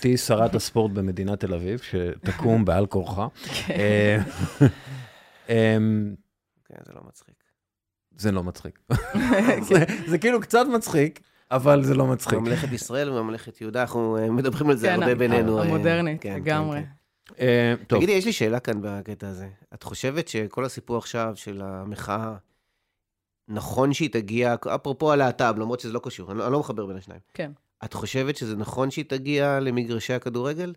תהיי 0.00 0.16
שרת 0.16 0.54
הספורט 0.54 0.92
במדינת 0.92 1.40
תל 1.40 1.54
אביב, 1.54 1.78
שתקום 1.78 2.64
בעל 2.64 2.86
כורחה. 2.86 3.26
כן. 3.66 4.20
כן, 6.68 6.76
זה 6.86 6.92
לא 6.92 7.00
מצחיק. 7.08 7.34
זה 8.16 8.32
לא 8.32 8.44
מצחיק. 8.44 8.78
זה 10.10 10.18
כאילו 10.18 10.40
קצת 10.40 10.66
מצחיק, 10.74 11.20
אבל 11.50 11.84
זה 11.84 11.94
לא 11.94 12.06
מצחיק. 12.06 12.38
ממלכת 12.38 12.72
ישראל 12.72 13.10
וממלכת 13.10 13.60
יהודה, 13.60 13.80
אנחנו 13.80 14.18
אה, 14.18 14.30
מדברים 14.30 14.70
על 14.70 14.76
זה 14.76 14.94
הרבה 14.94 15.14
בינינו. 15.14 15.58
אה, 15.58 15.64
המודרנית, 15.64 16.22
כן, 16.22 16.36
לגמרי. 16.36 16.80
אה, 17.40 17.74
תגידי, 17.86 18.12
יש 18.12 18.26
לי 18.26 18.32
שאלה 18.32 18.60
כאן 18.60 18.78
בקטע 18.82 19.28
הזה. 19.28 19.48
את 19.74 19.82
חושבת 19.82 20.28
שכל 20.28 20.64
הסיפור 20.64 20.96
עכשיו 20.96 21.32
של 21.36 21.62
המחאה, 21.62 22.36
נכון 23.48 23.92
שהיא 23.92 24.10
תגיע, 24.10 24.54
אפרופו 24.74 25.12
הלהט"ב, 25.12 25.54
למרות 25.58 25.80
שזה 25.80 25.92
לא 25.92 26.00
קשור, 26.04 26.32
אני 26.32 26.52
לא 26.52 26.60
מחבר 26.60 26.86
בין 26.86 26.96
השניים. 26.96 27.20
כן. 27.34 27.52
את 27.84 27.92
חושבת 27.92 28.36
שזה 28.36 28.56
נכון 28.56 28.90
שהיא 28.90 29.04
תגיע 29.08 29.60
למגרשי 29.60 30.12
הכדורגל? 30.12 30.74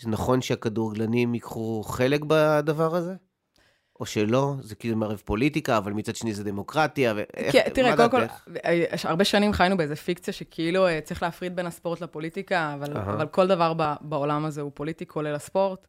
זה 0.00 0.08
נכון 0.08 0.42
שהכדורגלנים 0.42 1.34
ייקחו 1.34 1.82
חלק 1.82 2.20
בדבר 2.26 2.94
הזה? 2.94 3.14
או 4.02 4.06
שלא, 4.06 4.54
זה 4.60 4.74
כאילו 4.74 4.96
מערב 4.96 5.22
פוליטיקה, 5.24 5.78
אבל 5.78 5.92
מצד 5.92 6.16
שני 6.16 6.34
זה 6.34 6.44
דמוקרטיה, 6.44 7.14
ואיך, 7.16 7.52
כן, 7.52 7.68
תראה, 7.74 7.96
קודם 7.96 8.10
כל, 8.10 8.22
אה, 8.64 8.84
הרבה 9.04 9.24
שנים 9.24 9.52
חיינו 9.52 9.76
באיזה 9.76 9.96
פיקציה 9.96 10.32
שכאילו 10.32 10.86
אה, 10.86 11.00
צריך 11.00 11.22
להפריד 11.22 11.56
בין 11.56 11.66
הספורט 11.66 12.00
לפוליטיקה, 12.00 12.74
אבל, 12.74 12.96
אבל 12.96 13.26
כל 13.26 13.46
דבר 13.46 13.72
בעולם 14.00 14.44
הזה 14.44 14.60
הוא 14.60 14.70
פוליטי, 14.74 15.06
כולל 15.06 15.34
הספורט. 15.34 15.86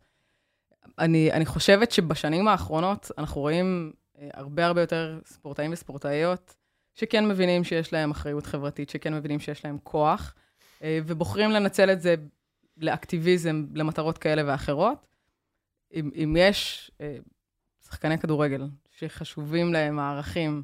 אני, 1.00 1.32
אני 1.32 1.46
חושבת 1.46 1.92
שבשנים 1.92 2.48
האחרונות 2.48 3.12
אנחנו 3.18 3.42
רואים 3.42 3.92
אה, 4.20 4.30
הרבה 4.34 4.66
הרבה 4.66 4.82
יותר 4.82 5.20
ספורטאים 5.26 5.74
וספורטאיות 5.74 6.56
שכן 6.96 7.28
מבינים 7.28 7.64
שיש 7.64 7.94
להם 7.94 8.12
אחריות 8.12 8.46
חברתית, 8.46 8.90
שכן 8.90 9.14
מבינים 9.14 9.40
שיש 9.40 9.66
להם 9.66 9.78
כוח, 9.84 10.34
ובוחרים 10.82 11.52
לנצל 11.52 11.92
את 11.92 12.02
זה 12.02 12.16
לאקטיביזם, 12.78 13.66
למטרות 13.74 14.18
כאלה 14.18 14.42
ואחרות. 14.46 15.08
אם, 15.94 16.10
אם 16.16 16.36
יש 16.40 16.92
שחקני 17.94 18.18
כדורגל, 18.20 18.68
שחשובים 18.98 19.74
להם 19.74 20.00
הערכים 20.00 20.64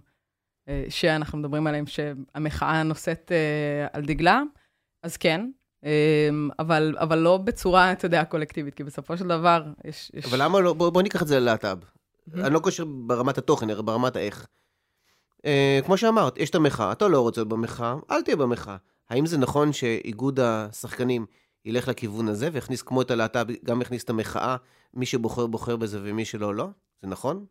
אה, 0.70 0.86
שאנחנו 0.90 1.38
מדברים 1.38 1.68
עליהם, 1.68 1.86
שהמחאה 1.88 2.84
נושאת 2.84 3.32
אה, 3.32 3.88
על 3.94 4.06
דגלה, 4.06 4.42
אז 5.04 5.18
כן, 5.18 5.50
אה, 5.86 6.30
אבל, 6.60 6.96
אבל 7.00 7.18
לא 7.18 7.38
בצורה, 7.38 7.92
אתה 7.92 8.06
יודע, 8.06 8.26
קולקטיבית, 8.26 8.76
כי 8.76 8.84
בסופו 8.84 9.18
של 9.18 9.28
דבר 9.28 9.64
יש... 9.86 10.12
יש... 10.14 10.26
אבל 10.26 10.44
למה 10.44 10.60
לא, 10.60 10.74
בוא, 10.74 10.90
בוא 10.90 11.02
ניקח 11.02 11.22
את 11.22 11.28
זה 11.28 11.40
ללהט"ב. 11.40 11.78
Mm-hmm. 11.84 12.40
אני 12.40 12.54
לא 12.54 12.60
קושר 12.60 12.86
ברמת 12.86 13.38
התוכן, 13.38 13.70
אלא 13.70 13.82
ברמת 13.82 14.16
האיך. 14.16 14.48
אה, 15.46 15.80
כמו 15.86 15.98
שאמרת, 15.98 16.38
יש 16.38 16.50
את 16.50 16.56
המחאה, 16.56 16.92
אתה 16.92 17.08
לא 17.08 17.22
רוצה 17.22 17.42
להיות 17.42 17.50
במחאה, 17.50 17.96
אל 18.12 18.22
תהיה 18.22 18.36
במחאה. 18.36 18.78
האם 19.10 19.26
זה 19.26 19.38
נכון 19.38 19.74
שאיגוד 19.74 20.40
השחקנים 20.40 21.26
ילך 21.66 21.88
לכיוון 21.88 22.28
הזה 22.28 22.50
ויכניס 22.54 22.82
כמו 22.82 23.02
את 23.02 23.12
הלהט"ב, 23.12 23.48
גם 23.66 23.82
יכניס 23.82 24.04
את 24.04 24.10
המחאה, 24.10 24.56
מי 24.94 25.06
שבוחר 25.06 25.48
בוחר 25.48 25.76
בזה 25.76 26.00
ומי 26.04 26.26
שלא 26.26 26.56
לא? 26.56 26.68
זה 27.02 27.08
נכון? 27.08 27.46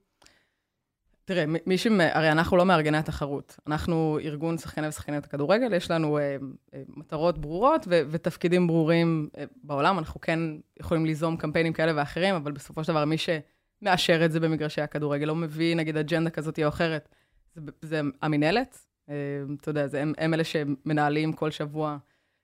תראה, 1.28 1.44
מי 1.66 1.78
ש... 1.78 1.86
הרי 1.86 2.32
אנחנו 2.32 2.56
לא 2.56 2.64
מארגני 2.64 2.98
התחרות. 2.98 3.56
אנחנו 3.66 4.18
ארגון 4.22 4.58
שחקני 4.58 4.88
ושחקניות 4.88 5.24
הכדורגל, 5.24 5.74
יש 5.74 5.90
לנו 5.90 6.18
אה, 6.18 6.36
אה, 6.74 6.82
מטרות 6.88 7.38
ברורות 7.38 7.86
ו- 7.90 8.02
ותפקידים 8.10 8.66
ברורים 8.66 9.28
אה, 9.38 9.44
בעולם. 9.62 9.98
אנחנו 9.98 10.20
כן 10.20 10.40
יכולים 10.80 11.06
ליזום 11.06 11.36
קמפיינים 11.36 11.72
כאלה 11.72 11.92
ואחרים, 11.96 12.34
אבל 12.34 12.52
בסופו 12.52 12.84
של 12.84 12.92
דבר, 12.92 13.04
מי 13.04 13.16
שמאשר 13.18 14.24
את 14.24 14.32
זה 14.32 14.40
במגרשי 14.40 14.80
הכדורגל, 14.80 15.26
לא 15.26 15.34
מביא, 15.34 15.76
נגיד, 15.76 15.96
אג'נדה 15.96 16.30
כזאת 16.30 16.58
או 16.58 16.68
אחרת, 16.68 17.08
זה, 17.54 17.60
זה 17.82 18.00
המינהלת. 18.22 18.78
אה, 19.08 19.14
אתה 19.60 19.70
יודע, 19.70 19.86
זה, 19.86 20.02
הם, 20.02 20.12
הם 20.18 20.34
אלה 20.34 20.44
שמנהלים 20.44 21.32
כל 21.32 21.50
שבוע, 21.50 21.96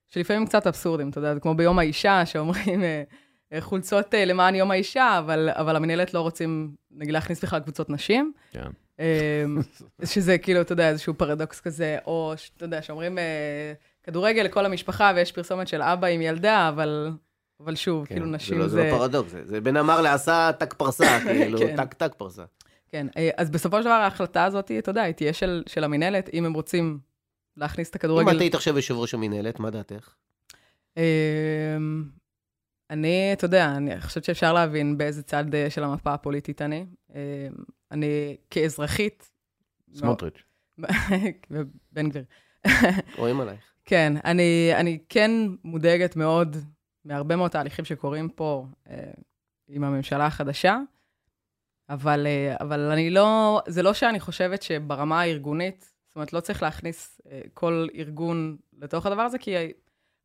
שלפעמים 0.09 0.47
קצת 0.47 0.67
אבסורדים, 0.67 1.09
אתה 1.11 1.19
יודע, 1.19 1.35
זה 1.35 1.41
כמו 1.41 1.55
ביום 1.55 1.79
האישה, 1.79 2.27
שאומרים... 2.27 2.83
אה, 2.83 3.03
חולצות 3.61 4.15
אה, 4.15 4.25
למען 4.25 4.55
יום 4.55 4.71
האישה, 4.71 5.19
אבל, 5.19 5.49
אבל 5.53 5.77
המנהלת 5.77 6.15
לא 6.15 6.21
רוצים, 6.21 6.75
נגיד, 6.91 7.13
להכניס 7.13 7.45
בכלל 7.45 7.61
קבוצות 7.61 7.91
נשים. 7.91 8.33
כן. 8.51 8.71
אה, 9.01 9.45
שזה 10.13 10.39
כאילו, 10.39 10.61
אתה 10.61 10.73
יודע, 10.73 10.89
איזשהו 10.89 11.15
פרדוקס 11.15 11.61
כזה, 11.61 11.99
או, 12.07 12.35
אתה 12.57 12.65
יודע, 12.65 12.83
שאומרים 12.83 13.19
אה, 13.19 13.73
כדורגל 14.03 14.43
לכל 14.43 14.67
המשפחה 14.67 15.13
ויש 15.17 15.33
פרסומת 15.33 15.69
של 15.69 15.83
אבא 15.83 16.07
עם 16.07 16.23
ילדה, 16.23 16.69
אבל, 16.69 17.11
אבל 17.61 17.77
שוב, 17.77 18.07
כן, 18.07 18.15
כאילו 18.15 18.27
זה 18.27 18.33
נשים 18.33 18.59
לא, 18.59 18.69
זה... 18.69 18.77
זה 18.77 18.85
לא 18.85 18.99
פרדוקס, 18.99 19.31
זה, 19.31 19.45
זה 19.45 19.61
בין 19.61 19.77
אמר 19.77 20.01
לעשה 20.01 20.51
טק 20.59 20.75
פרסה, 20.75 21.19
כאילו, 21.25 21.59
כן. 21.59 21.77
טק 21.77 21.95
טק 21.95 22.15
פרסה. 22.15 22.45
כן, 22.89 23.07
אה, 23.17 23.31
אז 23.37 23.51
בסופו 23.51 23.79
של 23.79 23.85
דבר 23.85 23.93
ההחלטה 23.93 24.45
הזאת, 24.45 24.71
אתה 24.79 24.91
יודע, 24.91 25.03
היא 25.03 25.15
תהיה 25.15 25.33
של, 25.33 25.63
של 25.67 25.85
המינהלת, 25.85 26.31
אם 26.35 26.45
הם 26.45 26.53
רוצים 26.53 26.99
להכניס 27.57 27.91
את 27.91 27.95
אם 27.95 27.99
הכדורגל. 27.99 28.37
את 28.37 28.41
היית 28.41 28.55
עכשיו 28.55 28.77
יושב 28.77 28.95
ראש 28.95 29.15
המינהלת, 29.15 29.61
מה 29.61 29.71
דעתך? 29.71 30.15
אני, 32.95 33.33
אתה 33.33 33.45
יודע, 33.45 33.77
אני 33.77 34.01
חושבת 34.01 34.25
שאפשר 34.25 34.53
להבין 34.53 34.99
באיזה 34.99 35.23
צד 35.23 35.55
אה, 35.55 35.71
של 35.71 35.85
המפה 35.85 36.15
הפוליטית 36.15 36.63
אני. 36.63 36.87
אמ, 37.15 37.19
אני 37.91 38.37
כאזרחית... 38.51 39.31
סמוטריץ'. 39.95 40.43
בן 41.93 42.09
גביר. 42.09 42.25
רואים 43.19 43.41
עלייך. 43.41 43.73
כן, 43.85 44.13
אני, 44.25 44.71
אני 44.75 44.99
כן 45.09 45.31
מודאגת 45.65 46.17
מאוד 46.17 46.57
מהרבה 47.05 47.37
מאוד 47.37 47.51
תהליכים 47.51 47.85
שקורים 47.85 48.29
פה 48.29 48.67
אה, 48.91 49.11
עם 49.69 49.85
הממשלה 49.85 50.27
החדשה, 50.27 50.79
אבל, 51.89 52.27
אה, 52.27 52.57
אבל 52.61 52.81
אני 52.81 53.11
לא, 53.11 53.61
זה 53.67 53.83
לא 53.83 53.93
שאני 53.95 54.21
חושבת 54.21 54.63
שברמה 54.63 55.21
הארגונית, 55.21 55.93
זאת 56.09 56.17
אומרת, 56.17 56.33
לא 56.33 56.41
צריך 56.41 56.63
להכניס 56.63 57.21
אה, 57.31 57.41
כל 57.55 57.87
ארגון 57.95 58.57
לתוך 58.79 59.07
הדבר 59.07 59.23
הזה, 59.23 59.39
כי 59.39 59.57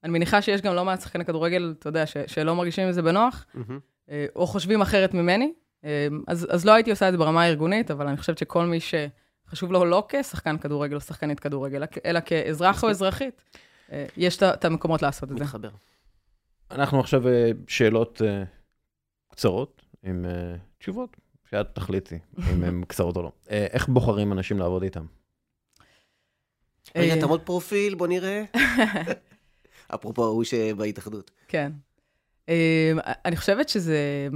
אני 0.04 0.12
מניחה 0.12 0.42
שיש 0.42 0.62
גם 0.62 0.76
לא 0.76 0.86
מעט 0.86 1.02
שחקני 1.02 1.26
כדורגל, 1.26 1.76
אתה 1.80 1.90
יודע, 1.90 2.06
ש, 2.06 2.18
שלא 2.28 2.56
מרגישים 2.56 2.86
עם 2.86 2.92
זה 2.92 3.02
בנוח. 3.02 3.46
אה, 4.10 4.26
או 4.36 4.48
חושבים 4.48 4.82
אחרת 4.82 5.14
ממני. 5.14 5.54
אה, 5.86 6.08
אז, 6.28 6.48
אז 6.50 6.66
לא 6.66 6.72
הייתי 6.72 6.92
עושה 6.92 7.08
את 7.08 7.12
זה 7.12 7.18
ברמה 7.18 7.44
הארגונית, 7.44 7.92
אבל 7.92 8.08
אני 8.08 8.18
חושבת 8.18 8.38
שכל 8.38 8.66
מי 8.66 8.80
שחשוב 8.80 9.72
לו 9.72 9.86
לא 9.86 10.08
כשחקן 10.10 10.58
כדורגל 10.58 10.96
או 10.96 11.02
שחקנית 11.02 11.40
כדורגל, 11.40 11.84
אלא 12.06 12.20
כאזרח 12.26 12.84
או 12.84 12.90
אזרחית, 12.90 13.44
אה, 13.92 14.06
יש 14.18 14.44
את 14.44 14.66
המקומות 14.66 15.02
לעשות 15.02 15.32
את 15.32 15.38
זה. 15.38 15.44
מתחבר. 15.44 15.70
אנחנו 16.72 17.00
עכשיו 17.00 17.24
שאלות 17.68 18.22
קצרות 19.32 19.82
עם 20.04 20.26
תשובות, 20.78 21.18
שאת 21.50 21.68
תחליטי 21.74 22.20
אם 22.54 22.64
הן 22.64 22.84
קצרות 22.88 23.18
או 23.18 23.22
לא. 23.22 23.32
איך 23.50 23.88
בוחרים 23.88 24.32
אנשים 24.32 24.60
לעבוד 24.60 24.84
איתם? 24.84 25.06
רגע, 26.96 27.20
תעמוד 27.20 27.42
פרופיל, 27.42 27.96
בוא 27.96 28.08
נראה. 28.08 28.44
אפרופו 29.96 30.24
ההוא 30.24 30.44
שבהתאחדות. 30.44 31.32
כן. 31.48 31.72
אה, 32.50 32.92
אני 33.26 33.36
חושבת 33.36 33.70
שזה, 33.70 34.28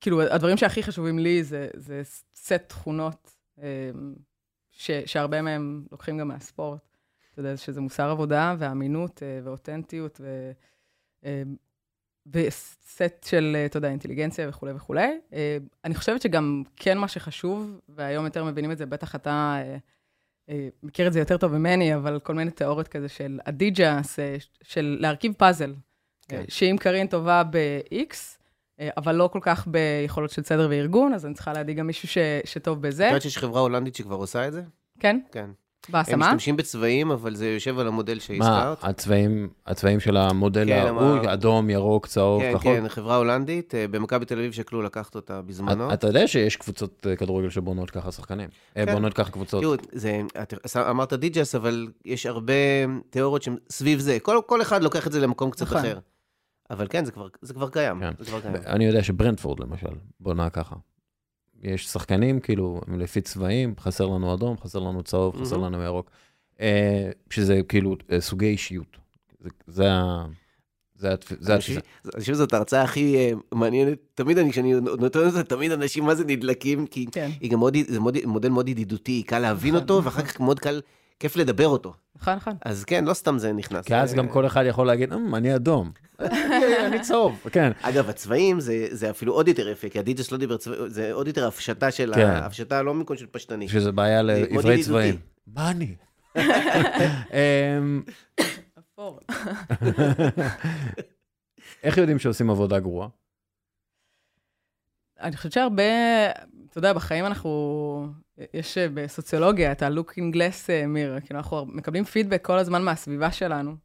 כאילו, 0.00 0.22
הדברים 0.22 0.56
שהכי 0.56 0.82
חשובים 0.82 1.18
לי 1.18 1.44
זה, 1.44 1.68
זה 1.74 2.00
סט 2.34 2.52
תכונות, 2.52 3.34
אה, 3.62 3.90
ש, 4.72 4.90
שהרבה 5.06 5.42
מהם 5.42 5.84
לוקחים 5.92 6.18
גם 6.18 6.28
מהספורט. 6.28 6.96
אתה 7.32 7.40
יודע, 7.40 7.56
שזה 7.56 7.80
מוסר 7.80 8.10
עבודה 8.10 8.54
ואמינות 8.58 9.22
אה, 9.22 9.40
ואותנטיות 9.44 10.20
ו... 10.20 10.52
אה, 11.24 11.42
וסט 12.32 13.24
של, 13.24 13.52
אה, 13.56 13.66
אתה 13.66 13.76
יודע, 13.76 13.88
אינטליגנציה 13.88 14.48
וכולי 14.48 14.72
וכולי. 14.72 15.18
אה, 15.32 15.58
אני 15.84 15.94
חושבת 15.94 16.22
שגם 16.22 16.62
כן 16.76 16.98
מה 16.98 17.08
שחשוב, 17.08 17.80
והיום 17.88 18.24
יותר 18.24 18.44
מבינים 18.44 18.72
את 18.72 18.78
זה, 18.78 18.86
בטח 18.86 19.14
אתה 19.14 19.62
מכיר 20.82 21.06
את 21.06 21.12
זה 21.12 21.18
יותר 21.18 21.36
טוב 21.36 21.52
ממני, 21.52 21.94
אבל 21.94 22.18
כל 22.18 22.34
מיני 22.34 22.50
תיאוריות 22.50 22.88
כזה 22.88 23.08
של 23.08 23.40
אדיג'ס, 23.44 24.18
אה, 24.18 24.36
של 24.62 24.96
להרכיב 25.00 25.32
פאזל. 25.32 25.74
כן. 26.28 26.36
אה, 26.36 26.44
שאם 26.48 26.76
קארין 26.80 27.06
טובה 27.06 27.42
ב-X, 27.50 28.14
אה, 28.80 28.88
אבל 28.96 29.14
לא 29.14 29.28
כל 29.32 29.38
כך 29.42 29.66
ביכולות 29.66 30.30
של 30.30 30.42
סדר 30.42 30.66
וארגון, 30.70 31.14
אז 31.14 31.26
אני 31.26 31.34
צריכה 31.34 31.52
להדאיג 31.52 31.78
גם 31.78 31.86
מישהו 31.86 32.08
ש, 32.08 32.18
שטוב 32.44 32.82
בזה. 32.82 33.04
את 33.04 33.08
יודעת 33.08 33.22
שיש 33.22 33.38
חברה 33.38 33.60
הולנדית 33.60 33.94
שכבר 33.94 34.16
עושה 34.16 34.48
את 34.48 34.52
זה? 34.52 34.62
כן? 35.00 35.20
כן. 35.32 35.50
הם 35.86 35.92
בהשמה? 35.92 36.16
משתמשים 36.26 36.56
בצבעים, 36.56 37.10
אבל 37.10 37.34
זה 37.34 37.48
יושב 37.48 37.78
על 37.78 37.86
המודל 37.86 38.14
מה, 38.14 38.20
שהזכרת. 38.20 38.78
הצבעים, 38.84 39.48
הצבעים 39.66 40.00
של 40.00 40.16
המודל 40.16 40.66
כן, 40.66 40.86
ההוא, 40.86 41.00
אמר- 41.00 41.32
אדום, 41.32 41.70
ירוק, 41.70 42.06
צהוב, 42.06 42.42
כן, 42.42 42.52
כחול? 42.58 42.76
כן, 42.80 42.88
חברה 42.88 43.16
הולנדית, 43.16 43.74
אה, 43.74 43.88
במכבי 43.88 44.24
תל 44.24 44.38
אביב 44.38 44.52
שקלו 44.52 44.82
לקחת 44.82 45.14
אותה 45.14 45.42
בזמנו. 45.42 45.86
אתה- 45.86 45.94
אתה 45.94 46.06
יודע 46.06 46.26
שיש 46.28 46.56
קבוצות 46.56 47.06
אה, 47.10 47.16
כדורגל 47.16 47.50
שבונות 47.50 47.90
ככה 47.90 48.12
שחקנים. 48.12 48.48
אה, 48.76 48.86
כן. 48.86 48.92
בונות 48.94 49.14
ככה 49.14 49.30
קבוצות. 49.30 49.62
תראו, 49.62 49.74
זה, 49.92 50.20
את 50.42 50.54
אמרת 50.76 51.12
דיג'ס, 51.12 51.54
אבל 51.54 51.88
יש 52.04 52.26
הרבה 52.26 52.52
תיאוריות 53.10 53.44
סביב 53.70 53.98
זה. 53.98 54.18
כל, 54.22 54.40
כל 54.46 54.62
אחד 54.62 54.82
לוקח 54.82 55.06
את 55.06 55.12
זה 55.12 55.20
למקום 55.20 55.50
קצת 55.50 55.62
נכון. 55.66 55.78
אחר. 55.78 55.98
אבל 56.70 56.86
כן, 56.90 57.04
זה 57.04 57.12
כבר, 57.12 57.26
זה 57.42 57.54
כבר 57.54 57.68
קיים. 57.68 58.00
כן. 58.00 58.10
זה 58.18 58.24
כבר 58.24 58.40
קיים. 58.40 58.54
אני 58.66 58.84
יודע 58.86 59.02
שברנדפורד 59.02 59.60
למשל, 59.60 59.86
בונה 60.20 60.50
ככה. 60.50 60.74
יש 61.62 61.86
שחקנים, 61.88 62.40
כאילו, 62.40 62.80
הם 62.86 63.00
לפי 63.00 63.20
צבעים, 63.20 63.74
חסר 63.80 64.06
לנו 64.06 64.34
אדום, 64.34 64.56
חסר 64.58 64.78
לנו 64.78 65.02
צהוב, 65.02 65.40
חסר 65.42 65.58
מהמם. 65.58 65.74
לנו 65.74 65.84
ירוק. 65.84 66.10
אה, 66.60 67.10
שזה 67.30 67.60
כאילו 67.68 67.96
אה, 68.12 68.20
סוגי 68.20 68.46
אישיות. 68.46 68.96
זה- 69.40 69.48
זה 69.66 69.92
ה... 69.92 70.24
זה 70.96 71.14
התפ- 71.14 71.36
זה 71.40 71.52
אני 71.52 71.58
התפיסה. 71.58 71.80
אני 72.04 72.20
חושב 72.20 72.32
שזאת 72.32 72.52
ההרצאה 72.52 72.82
הכי 72.82 73.16
אה, 73.16 73.30
מעניינת. 73.52 73.98
תמיד 74.14 74.38
אני, 74.38 74.50
כשאני 74.52 74.74
נותן 74.80 75.26
את 75.26 75.32
זה, 75.32 75.44
תמיד 75.44 75.72
אנשים 75.72 76.04
מה 76.04 76.14
זה 76.14 76.24
נדלקים, 76.24 76.86
כי 76.86 77.06
כן. 77.12 77.30
היא 77.40 77.50
גם 77.50 77.58
מאוד, 77.58 77.76
זה 77.88 78.00
מאוד, 78.00 78.16
מודל 78.24 78.48
מאוד 78.48 78.68
ידידותי, 78.68 79.22
קל 79.22 79.38
להבין 79.38 79.74
נכון, 79.74 79.82
אותו. 79.82 80.04
ואחר 80.04 80.22
כך 80.22 80.40
מאוד 80.40 80.60
קל, 80.60 80.80
כיף 81.20 81.36
לדבר 81.36 81.66
אותו. 81.68 81.92
נכון, 82.22 82.34
נכון. 82.34 82.52
אז 82.64 82.84
כן, 82.84 83.04
לא 83.04 83.14
סתם 83.14 83.38
זה 83.38 83.52
נכנס. 83.52 83.84
כי 83.84 83.94
אז 83.96 84.12
אה, 84.12 84.16
גם 84.18 84.28
כל 84.28 84.46
אחד 84.46 84.64
יכול 84.68 84.86
להגיד, 84.86 85.12
"אמ, 85.12 85.34
אני 85.34 85.54
אדום. 85.54 85.90
אני 86.86 87.00
צהוב, 87.00 87.46
כן. 87.52 87.72
אגב, 87.82 88.08
הצבעים 88.08 88.60
זה, 88.60 88.86
זה 88.90 89.10
אפילו 89.10 89.32
עוד 89.32 89.48
יותר 89.48 89.68
יפה, 89.68 89.88
כי 89.88 89.98
הדיג'ס 89.98 90.32
לא 90.32 90.38
דיבר 90.38 90.56
צבעים, 90.56 90.88
זה 90.88 91.12
עוד 91.12 91.26
יותר 91.26 91.46
הפשטה 91.46 91.90
של 91.90 92.12
כן. 92.14 92.26
ה... 92.26 92.46
הפשטה 92.46 92.82
לא 92.82 92.94
מקום 92.94 93.16
של 93.16 93.26
פשטני. 93.26 93.68
שזה 93.68 93.92
בעיה 93.92 94.22
לעברי. 94.22 94.82
צבעים. 94.82 95.16
מה 95.46 95.70
אני? 95.70 95.94
אפור. 98.78 99.20
איך 101.82 101.98
יודעים 101.98 102.18
שעושים 102.18 102.50
עבודה 102.50 102.78
גרועה? 102.78 103.08
אני 105.20 105.36
חושבת 105.36 105.52
שהרבה, 105.52 105.82
אתה 106.70 106.78
יודע, 106.78 106.92
בחיים 106.92 107.26
אנחנו, 107.26 108.06
יש 108.54 108.78
אה, 108.78 108.86
בסוציולוגיה 108.94 109.72
את 109.72 109.82
ה-looking 109.82 110.34
glass 110.34 110.66
mirror, 110.66 111.20
כאילו 111.26 111.38
אנחנו 111.38 111.66
מקבלים 111.66 112.04
פידבק 112.04 112.44
כל 112.44 112.58
הזמן 112.58 112.82
מהסביבה 112.82 113.32
שלנו. 113.32 113.76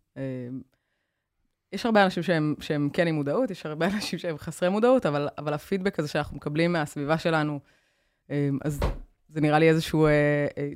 יש 1.74 1.86
הרבה 1.86 2.06
אנשים 2.06 2.24
שהם, 2.24 2.56
שהם 2.60 2.90
כן 2.94 3.08
עם 3.08 3.16
מודעות, 3.16 3.52
יש 3.52 3.66
הרבה 3.66 3.86
אנשים 3.95 4.20
שהם 4.20 4.38
חסרי 4.38 4.70
מודעות, 4.70 5.06
אבל, 5.06 5.28
אבל 5.38 5.54
הפידבק 5.54 6.00
הזה 6.00 6.08
שאנחנו 6.08 6.38
מקבלים 6.38 6.74
מהסביבה 6.74 7.18
שלנו, 7.18 7.60
אה, 8.32 8.50
אז 8.66 8.80
זה 9.30 9.41
נראה 9.41 9.60
לי 9.60 9.70
איזשהו 9.70 10.06
אה, 10.06 10.12
אה, 10.58 10.70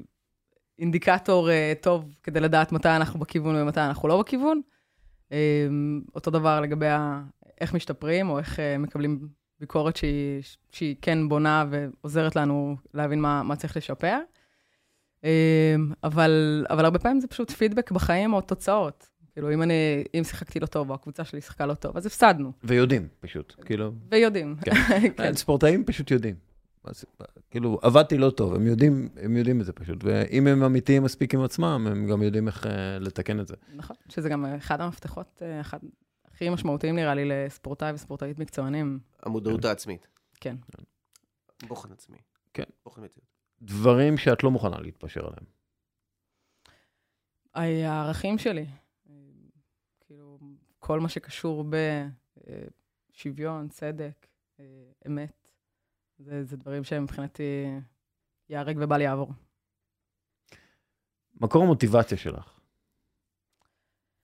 אינדיקטור 0.80 1.50
אה, 1.52 1.74
טוב 1.82 2.16
כדי 2.24 2.40
לדעת 2.40 2.72
מתי 2.72 2.90
אנחנו 2.90 3.20
בכיוון 3.20 3.56
ומתי 3.56 3.80
אנחנו 3.80 4.08
לא 4.08 4.20
בכיוון. 4.20 4.62
אה, 5.32 5.68
אותו 6.16 6.32
דבר 6.32 6.62
לגבי 6.62 6.88
ה- 6.88 7.22
איך 7.62 7.74
משתפרים, 7.74 8.30
או 8.30 8.40
איך 8.40 8.60
אה, 8.60 8.78
מקבלים 8.78 9.28
ביקורת 9.60 9.96
שהיא, 9.96 10.44
שהיא 10.72 10.96
כן 11.02 11.30
בונה 11.30 11.66
ועוזרת 11.70 12.36
לנו 12.36 12.76
להבין 12.94 13.22
מה, 13.22 13.44
מה 13.44 13.56
צריך 13.56 13.78
לשפר. 13.78 14.18
אה, 15.24 15.76
אבל, 16.04 16.66
אבל 16.70 16.86
הרבה 16.86 17.00
פעמים 17.00 17.20
זה 17.20 17.28
פשוט 17.28 17.52
פידבק 17.52 17.92
בחיים 17.92 18.34
או 18.34 18.42
תוצאות. 18.42 19.08
כאילו, 19.38 19.54
אם 19.54 19.62
אני, 19.62 20.04
אם 20.14 20.24
שיחקתי 20.24 20.60
לא 20.60 20.66
טוב, 20.66 20.90
או 20.90 20.96
הקבוצה 20.96 21.26
שלי 21.26 21.42
שיחקה 21.42 21.66
לא 21.66 21.74
טוב, 21.74 21.98
אז 21.98 22.06
הפסדנו, 22.06 22.52
ויודעים, 22.64 23.08
פשוט. 23.20 23.56
כאילו, 23.66 23.92
ויודעים. 24.12 24.56
כן. 24.62 24.72
כן. 25.18 25.34
ספורטאים 25.34 25.86
פשוט 25.86 26.12
יודעים. 26.12 26.36
אז, 26.84 27.06
כאילו, 27.52 27.80
עבדתי 27.82 28.18
לא 28.18 28.30
טוב, 28.30 28.54
הם 28.54 28.68
יודעים, 28.68 29.10
הם 29.22 29.38
יודעים 29.38 29.62
את 29.62 29.66
זה 29.66 29.74
פשוט. 29.74 30.04
ואם 30.04 30.48
הם 30.48 30.64
אמיתיים 30.64 31.04
מספיק 31.04 31.34
עם 31.34 31.42
עצמם, 31.44 31.88
הם 31.92 32.08
גם 32.08 32.22
יודעים 32.22 32.48
איך 32.48 32.66
אה, 32.66 33.00
לתקן 33.00 33.40
את 33.40 33.48
זה. 33.48 33.56
נכון, 33.76 33.96
שזה 34.10 34.30
גם 34.30 34.46
אחד 34.46 34.82
המפתחות, 34.82 35.42
אה, 35.42 35.62
אחד 35.62 35.80
הכי 36.26 36.50
משמעותיים 36.50 36.96
נראה 36.96 37.16
לי 37.16 37.26
לספורטאי 37.26 37.92
וספורטאית 37.92 38.40
מקצוענים. 38.40 39.00
המודעות 39.24 39.66
העצמית. 39.66 40.08
כן. 40.42 40.56
בוחן 41.68 41.92
עצמי. 41.92 42.18
כן. 42.54 42.64
בוחן 42.86 43.02
מציאות. 43.04 43.28
דברים 43.62 44.18
שאת 44.18 44.44
לא 44.44 44.52
מוכנה 44.52 44.80
להתפשר 44.80 45.22
עליהם. 45.22 45.46
הערכים 47.56 48.38
שלי, 48.38 48.66
כל 50.88 51.00
מה 51.00 51.10
שקשור 51.10 51.66
בשוויון, 53.14 53.70
צדק, 53.70 54.28
אה, 54.60 54.66
אמת, 55.08 55.48
זה, 56.20 56.44
זה 56.44 56.58
דברים 56.58 56.84
שהם 56.84 57.04
מבחינתי 57.04 57.66
ייהרג 58.50 58.78
ובל 58.82 59.02
יעבור. 59.02 59.32
מקור 61.42 61.64
המוטיבציה 61.64 62.18
שלך. 62.18 62.60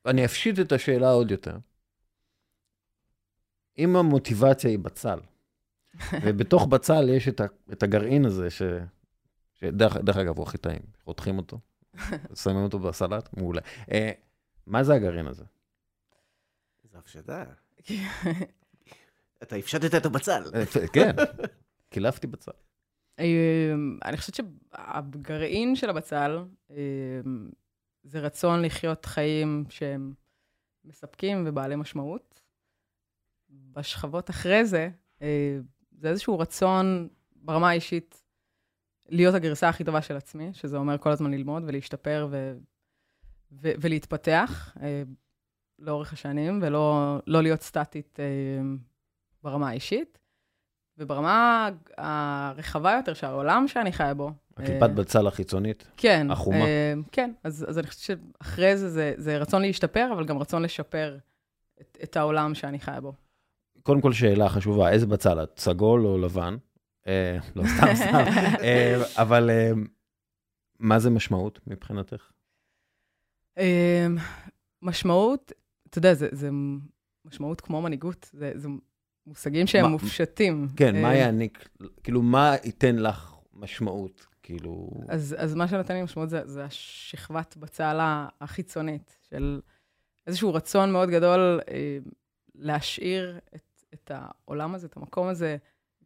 אני 0.05 0.25
אפשיט 0.25 0.59
את 0.59 0.71
השאלה 0.71 1.09
עוד 1.09 1.31
יותר. 1.31 1.57
אם 3.77 3.95
המוטיבציה 3.95 4.69
היא 4.69 4.79
בצל, 4.79 5.19
ובתוך 6.23 6.67
בצל 6.67 7.09
יש 7.09 7.27
את, 7.27 7.41
ה, 7.41 7.45
את 7.73 7.83
הגרעין 7.83 8.25
הזה, 8.25 8.49
ש... 8.49 8.61
שדרך 9.53 9.97
דרך 9.97 10.17
אגב, 10.17 10.37
הוא 10.37 10.43
הכי 10.43 10.57
טעים, 10.57 10.81
חותכים 11.03 11.37
אותו, 11.37 11.59
שמים 12.43 12.63
אותו 12.63 12.79
בסלט, 12.79 13.37
מעולה. 13.37 13.61
אה, 13.91 14.11
מה 14.67 14.83
זה 14.83 14.93
הגרעין 14.93 15.27
הזה? 15.27 15.43
הפשטה. 17.03 17.43
אתה 19.43 19.55
הפשטת 19.55 19.95
את 19.95 20.05
הבצל. 20.05 20.43
כן, 20.93 21.11
קילפתי 21.89 22.27
בצל. 22.27 22.51
אמ, 23.19 23.99
אני 24.05 24.17
חושבת 24.17 24.35
שהגרעין 24.35 25.75
של 25.75 25.89
הבצל 25.89 26.37
אמ, 26.69 27.49
זה 28.03 28.19
רצון 28.19 28.61
לחיות 28.61 29.05
חיים 29.05 29.65
שהם 29.69 30.13
מספקים 30.85 31.43
ובעלי 31.47 31.75
משמעות. 31.75 32.41
בשכבות 33.49 34.29
אחרי 34.29 34.65
זה, 34.65 34.89
אה, 35.21 35.57
זה 35.91 36.09
איזשהו 36.09 36.39
רצון 36.39 37.09
ברמה 37.35 37.69
האישית 37.69 38.21
להיות 39.09 39.35
הגרסה 39.35 39.69
הכי 39.69 39.83
טובה 39.83 40.01
של 40.01 40.15
עצמי, 40.15 40.49
שזה 40.53 40.77
אומר 40.77 40.97
כל 40.97 41.11
הזמן 41.11 41.31
ללמוד 41.31 41.63
ולהשתפר 41.67 42.27
ו- 42.31 42.57
ו- 43.51 43.71
ולהתפתח 43.81 44.77
אה, 44.81 45.03
לאורך 45.79 46.13
השנים, 46.13 46.59
ולא 46.61 47.17
לא 47.27 47.43
להיות 47.43 47.61
סטטית 47.61 48.19
אה, 48.19 48.25
ברמה 49.43 49.69
האישית. 49.69 50.17
וברמה 50.97 51.69
הרחבה 51.97 52.91
יותר, 52.91 53.13
שהעולם 53.13 53.67
שאני 53.67 53.91
חיה 53.91 54.13
בו... 54.13 54.31
הקליפת 54.57 54.89
בצל 54.89 55.27
החיצונית? 55.27 55.87
כן. 55.97 56.31
החומה? 56.31 56.65
כן, 57.11 57.31
אז, 57.43 57.65
אז 57.69 57.79
אני 57.79 57.87
חושבת 57.87 58.19
שאחרי 58.39 58.77
זה, 58.77 58.89
זה, 58.89 59.13
זה 59.17 59.37
רצון 59.37 59.61
להשתפר, 59.61 60.09
אבל 60.13 60.25
גם 60.25 60.37
רצון 60.37 60.61
לשפר 60.61 61.17
את, 61.81 61.97
את 62.03 62.17
העולם 62.17 62.55
שאני 62.55 62.79
חיה 62.79 63.01
בו. 63.01 63.13
קודם 63.83 64.01
כל 64.01 64.13
שאלה 64.13 64.49
חשובה, 64.49 64.89
איזה 64.89 65.05
בצל 65.05 65.43
את? 65.43 65.59
סגול 65.59 66.05
או 66.05 66.17
לבן? 66.17 66.57
אה, 67.07 67.37
לא, 67.55 67.63
סתם, 67.77 67.95
סתם. 67.95 68.23
אה, 68.63 69.03
אבל 69.15 69.49
אה, 69.49 69.71
מה 70.79 70.99
זה 70.99 71.09
משמעות 71.09 71.59
מבחינתך? 71.67 72.31
אה, 73.57 74.07
משמעות, 74.81 75.51
אתה 75.93 75.99
יודע, 75.99 76.13
זה, 76.13 76.27
זה 76.31 76.49
משמעות 77.25 77.61
כמו 77.61 77.81
מנהיגות, 77.81 78.29
זה, 78.33 78.51
זה 78.55 78.67
מושגים 79.27 79.67
שהם 79.67 79.81
מה- 79.83 79.87
מופשטים. 79.89 80.67
כן, 80.75 81.01
מה 81.01 81.09
אה, 81.09 81.15
יעניק, 81.15 81.69
כאילו, 82.03 82.21
מה 82.21 82.55
ייתן 82.63 82.95
לך 82.95 83.35
משמעות? 83.53 84.25
כאילו... 84.43 84.89
אז, 85.09 85.35
אז 85.39 85.55
מה 85.55 85.67
שנותן 85.67 85.93
לי 85.93 86.03
משמעות 86.03 86.29
זה, 86.29 86.41
זה 86.45 86.65
השכבת 86.65 87.57
בצל 87.57 87.97
החיצונית, 88.41 89.17
של 89.29 89.61
איזשהו 90.27 90.53
רצון 90.53 90.91
מאוד 90.91 91.09
גדול 91.09 91.59
אה, 91.71 91.97
להשאיר 92.55 93.39
את, 93.55 93.83
את 93.93 94.11
העולם 94.13 94.75
הזה, 94.75 94.87
את 94.87 94.97
המקום 94.97 95.27
הזה, 95.27 95.57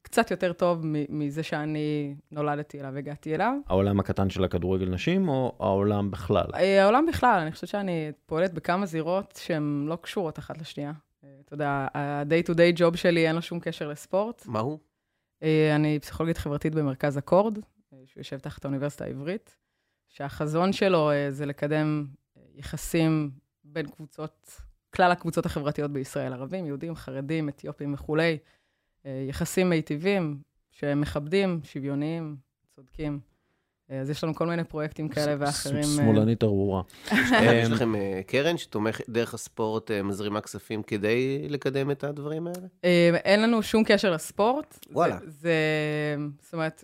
קצת 0.08 0.32
יותר 0.32 0.54
טוב 0.54 0.86
מ- 0.86 1.20
מזה 1.20 1.44
שאני 1.44 2.16
נולדתי 2.32 2.80
אליו, 2.80 2.98
הגעתי 2.98 3.36
אליו. 3.36 3.54
העולם 3.68 4.00
הקטן 4.00 4.30
של 4.30 4.44
הכדורגל 4.44 4.90
נשים, 4.90 5.30
או 5.30 5.56
העולם 5.60 6.12
בכלל? 6.12 6.46
אה, 6.56 6.84
העולם 6.84 7.06
בכלל, 7.06 7.40
אני 7.40 7.52
חושבת 7.52 7.70
שאני 7.70 8.12
פועלת 8.26 8.54
בכמה 8.54 8.86
זירות 8.86 9.40
שהן 9.44 9.86
לא 9.88 9.98
קשורות 10.02 10.40
אחת 10.40 10.58
לשנייה. 10.58 10.92
אה, 11.24 11.30
אתה 11.46 11.54
יודע, 11.54 11.88
ה-day 11.94 12.50
to 12.50 12.54
day 12.54 12.80
job 12.80 12.98
שלי 12.98 13.28
אין 13.28 13.36
לו 13.36 13.42
שום 13.42 13.60
קשר 13.60 13.88
לספורט. 13.88 14.46
מה 14.46 14.60
הוא? 14.60 14.80
אה, 15.44 15.76
אני 15.76 16.00
פסיכולוגית 16.00 16.38
חברתית 16.38 16.76
במרכז 16.76 17.18
אקורד, 17.18 17.58
אה, 17.58 17.62
שהוא 18.06 18.22
יושב 18.22 18.38
תחת 18.38 18.66
האוניברסיטה 18.66 19.06
העברית, 19.06 19.56
שהחזון 20.10 20.74
שלו 20.74 21.10
זה 21.30 21.46
לקדם 21.46 22.06
יחסים 22.56 23.32
בין 23.64 23.88
קבוצות, 23.88 24.62
כלל 24.96 25.12
הקבוצות 25.12 25.46
החברתיות 25.46 25.92
בישראל, 25.92 26.34
ערבים, 26.34 26.66
יהודים, 26.66 26.96
חרדים, 26.96 27.50
אתיופים 27.50 27.94
וכולי, 27.94 28.38
יחסים 29.06 29.70
מיטיבים 29.70 30.38
שמכבדים, 30.72 31.60
שוויוניים, 31.64 32.36
צודקים. 32.76 33.20
אה, 33.92 34.00
אז 34.00 34.10
יש 34.10 34.24
לנו 34.24 34.36
כל 34.36 34.48
מיני 34.48 34.64
פרויקטים 34.64 35.10
כאלה 35.10 35.36
ואחרים. 35.40 35.78
אה, 35.78 35.84
שמאלנית 35.84 36.44
ארורה. 36.44 36.82
יש 37.42 37.70
לכם 37.70 37.96
אה, 37.96 38.22
קרן 38.28 38.58
שתומכת 38.58 39.10
דרך 39.10 39.34
הספורט, 39.34 39.92
אה, 39.92 40.04
מזרימה 40.04 40.42
כספים 40.42 40.84
כדי 40.84 41.48
לקדם 41.50 41.92
את 41.92 42.04
הדברים 42.04 42.48
האלה? 42.48 42.68
אה, 42.84 43.10
אין 43.24 43.42
לנו 43.42 43.64
שום 43.64 43.84
קשר 43.84 44.12
לספורט. 44.12 44.86
וואלה. 44.92 45.18
זה, 45.26 45.56
זאת 46.42 46.54
אומרת, 46.54 46.84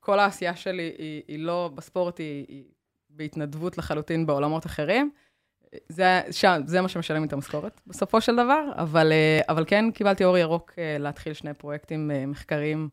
כל 0.00 0.18
העשייה 0.18 0.56
שלי 0.56 0.92
היא, 1.28 1.38
לא 1.38 1.70
בספורט, 1.74 2.18
היא 2.18 2.64
בהתנדבות 3.10 3.78
לחלוטין 3.78 4.26
בעולמות 4.26 4.66
אחרים. 4.66 5.10
זה, 5.88 6.20
שם, 6.30 6.60
זה 6.66 6.80
מה 6.80 6.88
שמשלם 6.88 7.24
את 7.24 7.32
המשכורת, 7.32 7.80
בסופו 7.86 8.20
של 8.20 8.32
דבר, 8.32 8.64
אבל, 8.74 9.12
אה, 9.12 9.40
אבל 9.48 9.64
כן 9.66 9.84
קיבלתי 9.94 10.24
אור 10.24 10.38
ירוק 10.38 10.72
אה, 10.78 10.96
להתחיל 10.98 11.32
שני 11.32 11.54
פרויקטים 11.54 12.10
אה, 12.10 12.26
מחקריים 12.26 12.88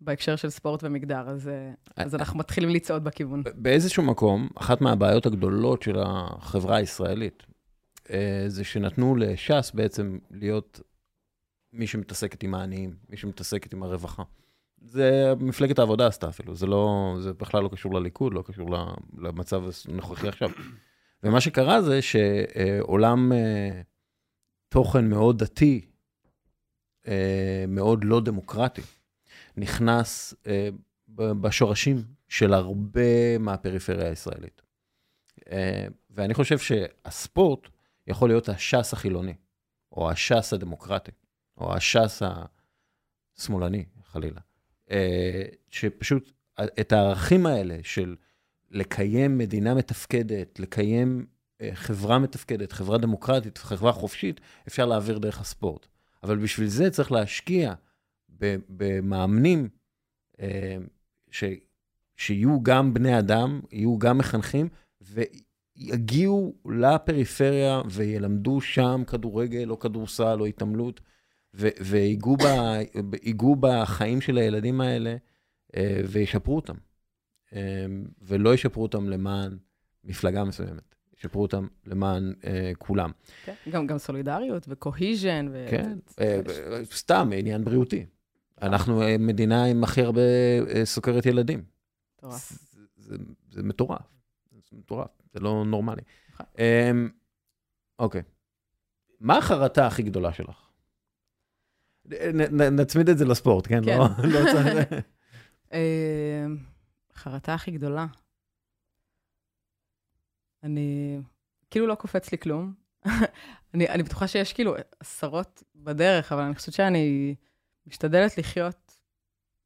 בהקשר 0.00 0.36
של 0.36 0.50
ספורט 0.50 0.84
ומגדר, 0.84 1.28
אז, 1.28 1.50
אז 1.96 2.14
אנחנו 2.14 2.38
מתחילים 2.38 2.70
לצעוד 2.70 3.04
בכיוון. 3.04 3.42
באיזשהו 3.54 4.02
מקום, 4.02 4.48
אחת 4.54 4.80
מהבעיות 4.80 5.26
הגדולות 5.26 5.82
של 5.82 5.98
החברה 5.98 6.76
הישראלית, 6.76 7.42
זה 8.46 8.64
שנתנו 8.64 9.16
לש"ס 9.16 9.70
בעצם 9.74 10.18
להיות 10.30 10.80
מי 11.72 11.86
שמתעסקת 11.86 12.42
עם 12.42 12.54
העניים, 12.54 12.94
מי 13.08 13.16
שמתעסקת 13.16 13.72
עם 13.72 13.82
הרווחה. 13.82 14.22
זה 14.82 15.32
מפלגת 15.40 15.78
העבודה 15.78 16.06
עשתה 16.06 16.28
אפילו, 16.28 16.54
זה 16.54 16.66
לא, 16.66 17.16
זה 17.20 17.32
בכלל 17.32 17.62
לא 17.62 17.68
קשור 17.68 17.94
לליכוד, 17.94 18.34
לא 18.34 18.42
קשור 18.46 18.70
למצב 19.18 19.62
הנוכחי 19.88 20.28
עכשיו. 20.28 20.50
ומה 21.22 21.40
שקרה 21.40 21.82
זה 21.82 22.02
שעולם 22.02 23.32
אה, 23.32 23.80
תוכן 24.68 25.08
מאוד 25.08 25.38
דתי, 25.38 25.86
אה, 27.08 27.64
מאוד 27.68 28.04
לא 28.04 28.20
דמוקרטי, 28.20 28.82
נכנס 29.56 30.34
אה, 30.46 30.68
בשורשים 31.16 32.04
של 32.28 32.52
הרבה 32.52 33.38
מהפריפריה 33.38 34.08
הישראלית. 34.08 34.62
ואני 36.10 36.34
חושב 36.34 36.58
שהספורט 36.58 37.68
יכול 38.06 38.28
להיות 38.28 38.48
הש"ס 38.48 38.92
החילוני, 38.92 39.34
או 39.92 40.10
הש"ס 40.10 40.52
הדמוקרטי, 40.52 41.10
או 41.56 41.74
הש"ס 41.74 42.22
השמאלני, 43.38 43.84
חלילה. 44.04 44.40
שפשוט 45.70 46.32
את 46.80 46.92
הערכים 46.92 47.46
האלה 47.46 47.78
של 47.82 48.16
לקיים 48.70 49.38
מדינה 49.38 49.74
מתפקדת, 49.74 50.60
לקיים 50.60 51.26
אה, 51.60 51.70
חברה 51.74 52.18
מתפקדת, 52.18 52.72
חברה 52.72 52.98
דמוקרטית, 52.98 53.58
חברה 53.58 53.92
חופשית, 53.92 54.40
אפשר 54.68 54.86
להעביר 54.86 55.18
דרך 55.18 55.40
הספורט. 55.40 55.86
אבל 56.22 56.36
בשביל 56.38 56.68
זה 56.68 56.90
צריך 56.90 57.12
להשקיע 57.12 57.74
במאמנים 58.68 59.68
אה, 60.40 60.76
ש, 61.30 61.44
שיהיו 62.16 62.62
גם 62.62 62.94
בני 62.94 63.18
אדם, 63.18 63.60
יהיו 63.72 63.98
גם 63.98 64.18
מחנכים, 64.18 64.68
ויגיעו 65.00 66.54
לפריפריה 66.64 67.82
וילמדו 67.90 68.60
שם 68.60 69.02
כדורגל 69.06 69.70
או 69.70 69.78
כדורסל 69.78 70.36
או 70.40 70.46
התעמלות, 70.46 71.00
ו- 71.54 71.68
ויגעו 71.80 73.56
בחיים 73.60 74.20
של 74.20 74.38
הילדים 74.38 74.80
האלה 74.80 75.16
אה, 75.76 76.00
וישפרו 76.08 76.56
אותם. 76.56 76.74
אה, 77.54 77.86
ולא 78.22 78.54
ישפרו 78.54 78.82
אותם 78.82 79.08
למען 79.08 79.58
מפלגה 80.04 80.44
מסוימת, 80.44 80.94
ישפרו 81.18 81.42
אותם 81.42 81.66
למען 81.86 82.34
אה, 82.44 82.72
כולם. 82.78 83.10
כן, 83.44 83.54
גם, 83.70 83.86
גם 83.86 83.98
סולידריות 83.98 84.66
וקוהיז'ן. 84.68 85.48
ו... 85.52 85.66
כן, 85.70 85.98
אה, 86.20 86.40
אה, 86.72 86.84
סתם 86.84 87.30
עניין 87.34 87.64
בריאותי. 87.64 88.06
אנחנו 88.62 89.02
מדינה 89.18 89.64
עם 89.64 89.84
הכי 89.84 90.02
הרבה 90.02 90.20
סוכרת 90.84 91.26
ילדים. 91.26 91.62
מטורף. 92.18 92.52
זה, 92.72 92.80
זה, 92.96 93.16
זה 93.50 93.62
מטורף, 93.62 94.02
זה 94.70 94.76
מטורף, 94.76 95.10
זה 95.32 95.40
לא 95.40 95.64
נורמלי. 95.66 96.02
נכון. 96.34 96.46
אמ, 96.58 97.08
אוקיי, 97.98 98.22
מה 99.20 99.38
החרטה 99.38 99.86
הכי 99.86 100.02
גדולה 100.02 100.32
שלך? 100.32 100.68
נצמיד 102.50 103.08
את 103.08 103.18
זה 103.18 103.24
לספורט, 103.24 103.66
כן? 103.66 103.84
כן. 103.84 103.98
לא, 103.98 104.06
לא 104.24 104.52
צריך... 104.52 104.88
אה, 107.18 107.22
חרטה 107.22 107.54
הכי 107.54 107.70
גדולה. 107.70 108.06
אני, 110.62 111.18
כאילו 111.70 111.86
לא 111.86 111.94
קופץ 111.94 112.32
לי 112.32 112.38
כלום. 112.38 112.74
אני, 113.74 113.88
אני 113.88 114.02
בטוחה 114.02 114.28
שיש 114.28 114.52
כאילו 114.52 114.74
עשרות 115.00 115.62
בדרך, 115.74 116.32
אבל 116.32 116.42
אני 116.42 116.54
חושבת 116.54 116.74
שאני 116.74 117.34
משתדלת 117.86 118.38
לחיות 118.38 118.96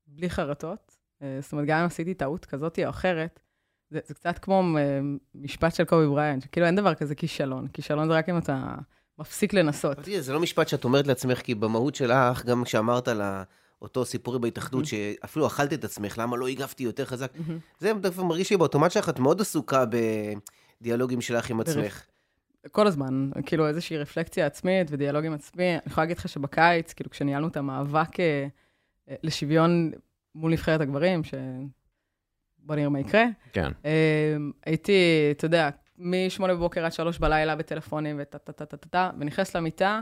בלי 0.06 0.30
חרטות. 0.30 0.96
אה, 1.22 1.38
זאת 1.40 1.52
אומרת, 1.52 1.66
גם 1.66 1.78
אם 1.78 1.86
עשיתי 1.86 2.14
טעות 2.14 2.44
כזאת 2.44 2.78
או 2.78 2.90
אחרת, 2.90 3.40
זה, 3.90 4.00
זה 4.06 4.14
קצת 4.14 4.38
כמו 4.38 4.62
אה, 4.78 5.00
משפט 5.34 5.74
של 5.74 5.84
קובי 5.84 6.06
בריינט, 6.06 6.42
שכאילו 6.42 6.66
אין 6.66 6.76
דבר 6.76 6.94
כזה 6.94 7.14
כישלון. 7.14 7.68
כישלון 7.68 8.08
זה 8.08 8.14
רק 8.14 8.28
אם 8.28 8.38
אתה 8.38 8.74
מפסיק 9.18 9.54
לנסות. 9.54 9.98
זה 10.20 10.32
לא 10.32 10.40
משפט 10.40 10.68
שאת 10.68 10.84
אומרת 10.84 11.06
לעצמך, 11.06 11.40
כי 11.40 11.54
במהות 11.54 11.94
שלך, 11.94 12.44
גם 12.44 12.64
כשאמרת 12.64 13.08
על 13.08 13.22
אותו 13.82 14.04
סיפור 14.04 14.38
בהתאחדות, 14.38 14.86
שאפילו 14.86 15.46
אכלת 15.46 15.72
את 15.72 15.84
עצמך, 15.84 16.18
למה 16.18 16.36
לא 16.36 16.48
הגבתי 16.48 16.82
יותר 16.82 17.04
חזק? 17.04 17.32
מהמם. 17.36 17.58
זה 17.78 17.92
דווקא 17.92 18.22
מרגיש 18.22 18.50
לי 18.50 18.56
באוטומט 18.56 18.90
שלך, 18.90 19.08
את 19.08 19.18
מאוד 19.18 19.40
עסוקה 19.40 19.84
בדיאלוגים 20.80 21.20
שלך 21.20 21.50
עם 21.50 21.60
עצמך. 21.60 22.06
כל 22.70 22.86
הזמן, 22.86 23.30
כאילו 23.46 23.68
איזושהי 23.68 23.98
רפלקציה 23.98 24.46
עצמית 24.46 24.88
ודיאלוג 24.90 25.24
עם 25.24 25.32
עצמי. 25.32 25.72
אני 25.72 25.80
יכולה 25.86 26.04
להגיד 26.04 26.18
לך 26.18 26.28
שבקיץ, 26.28 26.92
כאילו 26.92 27.10
כשניהלנו 27.10 27.48
את 27.48 27.56
המאבק 27.56 28.20
אה, 28.20 28.46
אה, 29.08 29.14
לשוויון 29.22 29.90
מול 30.34 30.52
נבחרת 30.52 30.80
הגברים, 30.80 31.24
ש... 31.24 31.34
בוא 32.58 32.76
נראה 32.76 32.88
מה 32.88 33.00
יקרה, 33.00 33.24
כן, 33.52 33.72
אה, 33.84 34.36
הייתי, 34.66 34.92
אתה 35.30 35.44
יודע, 35.44 35.70
מ-8 35.98 36.46
בבוקר 36.48 36.84
עד 36.84 36.92
3 36.92 37.18
בלילה 37.18 37.56
בטלפונים 37.56 38.20
ונכנס 39.18 39.56
למיטה, 39.56 40.00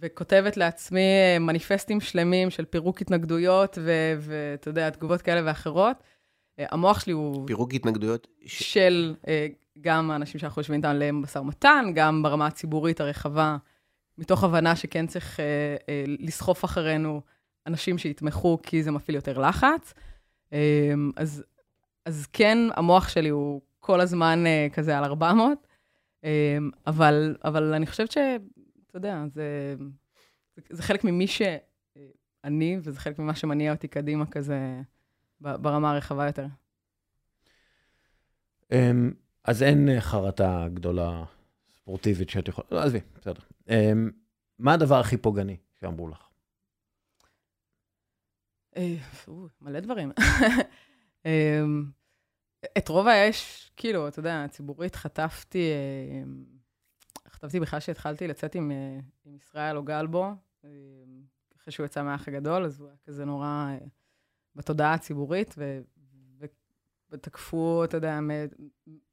וכותבת 0.00 0.56
לעצמי 0.56 1.00
אה, 1.00 1.38
מניפסטים 1.38 2.00
שלמים 2.00 2.50
של 2.50 2.64
פירוק 2.64 3.00
התנגדויות, 3.00 3.78
ואתה 4.20 4.68
יודע, 4.68 4.90
תגובות 4.90 5.22
כאלה 5.22 5.40
ואחרות. 5.44 5.96
אה, 6.58 6.66
המוח 6.70 7.00
שלי 7.00 7.12
הוא... 7.12 7.46
פירוק 7.46 7.74
התנגדויות? 7.74 8.26
ש... 8.46 8.72
של 8.72 9.14
אה, 9.28 9.46
גם 9.80 10.10
האנשים 10.10 10.40
שאנחנו 10.40 10.60
יושבים 10.60 10.76
איתם 10.76 10.92
למשא 10.94 11.38
ומתן, 11.38 11.84
גם 11.94 12.22
ברמה 12.22 12.46
הציבורית 12.46 13.00
הרחבה, 13.00 13.56
מתוך 14.18 14.44
הבנה 14.44 14.76
שכן 14.76 15.06
צריך 15.06 15.40
אה, 15.40 15.76
אה, 15.88 16.04
לסחוף 16.06 16.64
אחרינו 16.64 17.20
אנשים 17.66 17.98
שיתמכו, 17.98 18.58
כי 18.62 18.82
זה 18.82 18.90
מפעיל 18.90 19.14
יותר 19.14 19.38
לחץ. 19.38 19.94
אה, 20.52 20.92
אז, 21.16 21.44
אז 22.06 22.26
כן, 22.32 22.58
המוח 22.76 23.08
שלי 23.08 23.28
הוא 23.28 23.60
כל 23.80 24.00
הזמן 24.00 24.46
אה, 24.46 24.66
כזה 24.72 24.98
על 24.98 25.04
400, 25.04 25.66
אה, 26.24 26.58
אבל, 26.86 27.36
אבל 27.44 27.74
אני 27.74 27.86
חושבת 27.86 28.12
ש... 28.12 28.18
אתה 28.96 29.06
יודע, 29.06 29.24
זה, 29.28 29.74
זה, 30.56 30.62
זה 30.70 30.82
חלק 30.82 31.04
ממי 31.04 31.26
שאני, 31.26 32.78
וזה 32.82 33.00
חלק 33.00 33.18
ממה 33.18 33.34
שמניע 33.34 33.72
אותי 33.72 33.88
קדימה 33.88 34.26
כזה 34.26 34.80
ברמה 35.40 35.92
הרחבה 35.92 36.26
יותר. 36.26 36.46
אמ, 38.72 39.12
אז 39.44 39.62
אין 39.62 39.88
אה, 39.88 40.00
חרטה 40.00 40.66
גדולה 40.74 41.24
ספורטיבית 41.76 42.30
שאת 42.30 42.48
יכולה... 42.48 42.68
לא, 42.70 42.82
עזבי, 42.82 43.00
בסדר. 43.14 43.40
אמ, 43.68 44.10
מה 44.58 44.74
הדבר 44.74 45.00
הכי 45.00 45.16
פוגעני 45.16 45.56
שאמרו 45.80 46.08
לך? 46.08 46.28
אה, 48.76 48.96
מלא 49.60 49.80
דברים. 49.80 50.12
אמ, 51.26 51.84
את 52.78 52.88
רוב 52.88 53.06
האש, 53.06 53.70
כאילו, 53.76 54.08
אתה 54.08 54.18
יודע, 54.18 54.46
ציבורית 54.50 54.96
חטפתי, 54.96 55.70
חטפתי 57.44 57.60
בכלל 57.60 57.80
שהתחלתי 57.80 58.28
לצאת 58.28 58.54
עם, 58.54 58.72
עם 59.24 59.36
ישראל 59.36 59.76
או 59.76 59.82
גלבו, 59.82 60.32
אחרי 61.56 61.72
שהוא 61.72 61.86
יצא 61.86 62.02
מהאח 62.02 62.28
הגדול, 62.28 62.64
אז 62.64 62.80
הוא 62.80 62.88
היה 62.88 62.96
כזה 63.06 63.24
נורא 63.24 63.70
בתודעה 64.54 64.94
הציבורית, 64.94 65.54
ו, 65.58 65.80
ותקפו, 67.10 67.84
אתה 67.84 67.96
יודע, 67.96 68.18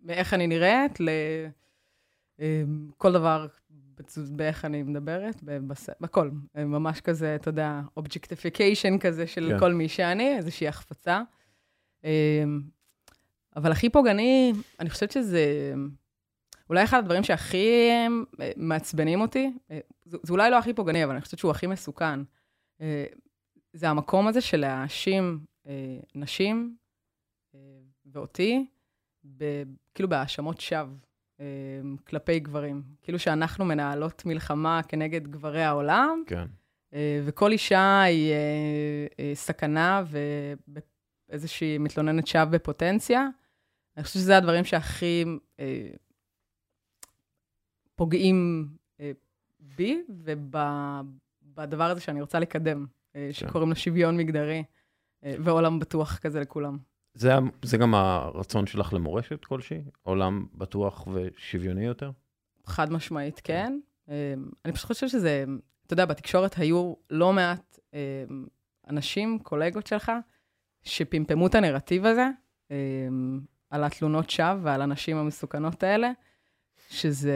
מאיך 0.02 0.34
אני 0.34 0.48
נראית, 0.48 1.00
לכל 2.40 3.14
דבר 3.14 3.48
באיך 4.32 4.66
אני 4.66 4.84
מדברת, 4.84 5.44
בכל. 6.02 6.30
ממש 6.56 7.02
כזה, 7.02 7.36
אתה 7.36 7.50
יודע, 7.50 7.82
objectification 7.98 8.98
כזה 8.98 9.28
של 9.28 9.50
כן. 9.54 9.60
כל 9.60 9.74
מי 9.74 9.88
שאני, 9.88 10.38
איזושהי 10.38 10.68
החפצה. 10.68 11.22
אבל 13.56 13.72
הכי 13.72 13.90
פוגעני, 13.90 14.54
אני 14.80 14.90
חושבת 14.90 15.12
שזה 15.12 15.74
אולי 16.72 16.84
אחד 16.84 16.98
הדברים 16.98 17.24
שהכי 17.24 17.90
מעצבנים 18.56 19.22
אותי, 19.22 19.54
זה, 20.06 20.18
זה 20.24 20.34
אולי 20.34 20.52
לא 20.52 20.58
הכי 20.58 20.74
פוגעני, 20.74 21.04
אבל 21.04 21.12
אני 21.12 21.22
חושבת 21.22 21.40
שהוא 21.40 21.52
הכי 21.52 21.68
מסוכן. 21.68 22.20
זה 23.74 23.90
המקום 23.90 24.28
הזה 24.28 24.42
של 24.42 24.58
להאשים 24.58 25.40
אה, 25.68 25.98
נשים 26.16 26.76
אה, 27.56 27.60
ואותי, 28.06 28.66
ב, 29.38 29.64
כאילו 29.94 30.10
בהאשמות 30.10 30.62
שווא 30.62 30.94
אה, 31.40 31.46
כלפי 32.08 32.40
גברים. 32.40 32.84
כאילו 33.02 33.20
שאנחנו 33.20 33.66
מנהלות 33.66 34.26
מלחמה 34.26 34.82
כנגד 34.88 35.28
גברי 35.28 35.64
העולם, 35.64 36.24
כן. 36.28 36.46
אה, 36.94 37.22
וכל 37.26 37.52
אישה 37.52 38.02
היא 38.02 38.32
אה, 38.32 39.06
אה, 39.20 39.32
סכנה 39.36 40.04
ואיזושהי 41.30 41.78
מתלוננת 41.78 42.28
שווא 42.28 42.44
בפוטנציה. 42.44 43.28
אני 43.98 44.04
חושבת 44.04 44.22
שזה 44.22 44.38
הדברים 44.38 44.64
שהכי 44.64 45.26
אה, 45.60 45.88
פוגעים 48.02 48.68
אה, 49.00 49.12
בי 49.60 50.04
ובדבר 50.10 51.84
הזה 51.84 52.02
שאני 52.02 52.22
רוצה 52.22 52.40
לקדם. 52.40 52.86
אה, 53.16 53.28
כן. 53.28 53.34
שקוראים 53.34 53.70
לו 53.70 53.76
שוויון 53.76 54.18
מגדרי, 54.18 54.64
אה, 55.24 55.36
ועולם 55.40 55.80
בטוח 55.80 56.18
כזה 56.18 56.40
לכולם. 56.40 56.78
זה, 57.14 57.34
זה 57.62 57.78
גם 57.78 57.94
הרצון 57.96 58.68
שלך 58.68 58.94
למורשת 58.94 59.46
כלשהי? 59.46 59.82
עולם 60.02 60.46
בטוח 60.54 61.08
ושוויוני 61.14 61.86
יותר? 61.86 62.12
חד 62.66 62.92
משמעית, 62.92 63.42
כן. 63.44 63.80
אה, 64.10 64.34
אני 64.66 64.74
פשוט 64.74 64.88
חושבת 64.88 65.10
שזה, 65.10 65.46
אתה 65.86 65.94
יודע, 65.94 66.06
בתקשורת 66.06 66.58
היו 66.58 66.94
לא 67.10 67.34
מעט 67.34 67.80
אנשים, 68.90 69.40
קולגות 69.40 69.88
שלך, 69.88 70.12
שפמפמו 70.84 71.48
את 71.48 71.56
הנרטיב 71.56 72.06
הזה 72.06 72.28
על 73.70 73.84
התלונות 73.84 74.30
שווא 74.30 74.56
ועל 74.62 74.82
הנשים 74.82 75.18
המסוכנות 75.18 75.84
האלה, 75.84 76.12
שזה 76.92 77.34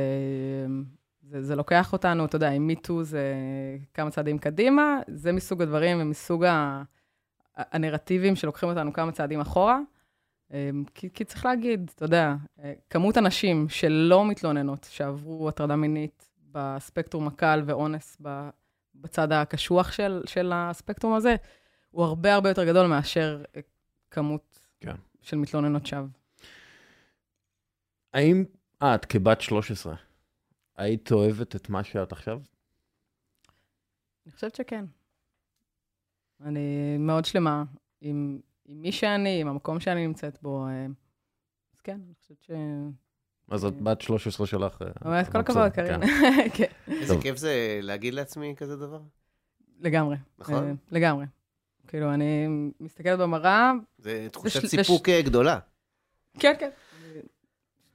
זה, 1.21 1.43
זה 1.43 1.55
לוקח 1.55 1.93
אותנו, 1.93 2.25
אתה 2.25 2.35
יודע, 2.35 2.49
עם 2.49 2.67
מיטו 2.67 3.03
זה 3.03 3.35
כמה 3.93 4.11
צעדים 4.11 4.37
קדימה, 4.37 4.99
זה 5.07 5.31
מסוג 5.31 5.61
הדברים 5.61 5.97
ומסוג 6.01 6.43
ה... 6.43 6.83
הנרטיבים 7.55 8.35
שלוקחים 8.35 8.69
אותנו 8.69 8.93
כמה 8.93 9.11
צעדים 9.11 9.39
אחורה. 9.39 9.79
אמ, 10.51 10.83
כי, 10.93 11.09
כי 11.13 11.23
צריך 11.23 11.45
להגיד, 11.45 11.91
אתה 11.95 12.05
יודע, 12.05 12.35
כמות 12.89 13.17
הנשים 13.17 13.69
שלא 13.69 14.25
מתלוננות, 14.25 14.87
שעברו 14.89 15.49
הטרדה 15.49 15.75
מינית 15.75 16.29
בספקטרום 16.51 17.27
הקל 17.27 17.63
ואונס 17.65 18.17
בצד 18.95 19.31
הקשוח 19.31 19.91
של, 19.91 20.21
של 20.25 20.51
הספקטרום 20.55 21.13
הזה, 21.13 21.35
הוא 21.91 22.03
הרבה 22.03 22.33
הרבה 22.33 22.49
יותר 22.49 22.65
גדול 22.65 22.87
מאשר 22.87 23.43
כמות 24.11 24.59
כן. 24.79 24.95
של 25.21 25.37
מתלוננות 25.37 25.85
שווא. 25.85 26.07
האם 28.13 28.43
את, 28.83 29.05
כבת 29.05 29.41
13, 29.41 29.95
היית 30.77 31.11
אוהבת 31.11 31.55
את 31.55 31.69
מה 31.69 31.83
שאת 31.83 32.11
עכשיו? 32.11 32.41
אני 34.25 34.31
חושבת 34.31 34.55
שכן. 34.55 34.85
אני 36.41 36.97
מאוד 36.99 37.25
שלמה 37.25 37.63
עם, 38.01 38.39
עם 38.65 38.81
מי 38.81 38.91
שאני, 38.91 39.41
עם 39.41 39.47
המקום 39.47 39.79
שאני 39.79 40.07
נמצאת 40.07 40.37
בו. 40.41 40.67
אה, 40.67 40.85
אז 41.73 41.81
כן, 41.81 41.99
אני 42.05 42.13
חושבת 42.21 42.41
ש... 42.41 42.51
אז 43.49 43.65
את 43.65 43.81
בת 43.81 44.01
13 44.01 44.47
שלך. 44.47 44.81
אה, 44.81 44.87
אומרת, 45.05 45.31
כל 45.31 45.37
הכבוד, 45.37 45.71
קרין. 45.71 46.01
כן. 46.01 46.47
כן. 46.57 46.91
איזה 47.01 47.15
כיף 47.21 47.37
זה 47.37 47.79
להגיד 47.81 48.13
לעצמי 48.13 48.53
כזה 48.57 48.75
דבר. 48.75 49.01
לגמרי. 49.79 50.17
נכון? 50.39 50.63
אה, 50.63 50.73
לגמרי. 50.91 51.25
כאילו, 51.87 52.13
אני 52.13 52.47
מסתכלת 52.79 53.19
במראה... 53.19 53.71
זה 53.97 54.27
תחושת 54.31 54.65
סיפוק 54.65 55.09
גדולה. 55.09 55.59
כן, 56.39 56.53
כן. 56.59 56.69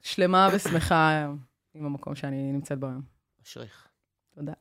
שלמה 0.02 0.48
ושמחה 0.54 1.26
עם 1.74 1.86
המקום 1.86 2.14
שאני 2.14 2.52
נמצאת 2.52 2.78
בו 2.78 2.86
היום. 2.86 3.02
אשריך. 3.42 3.88
תודה. 4.34 4.52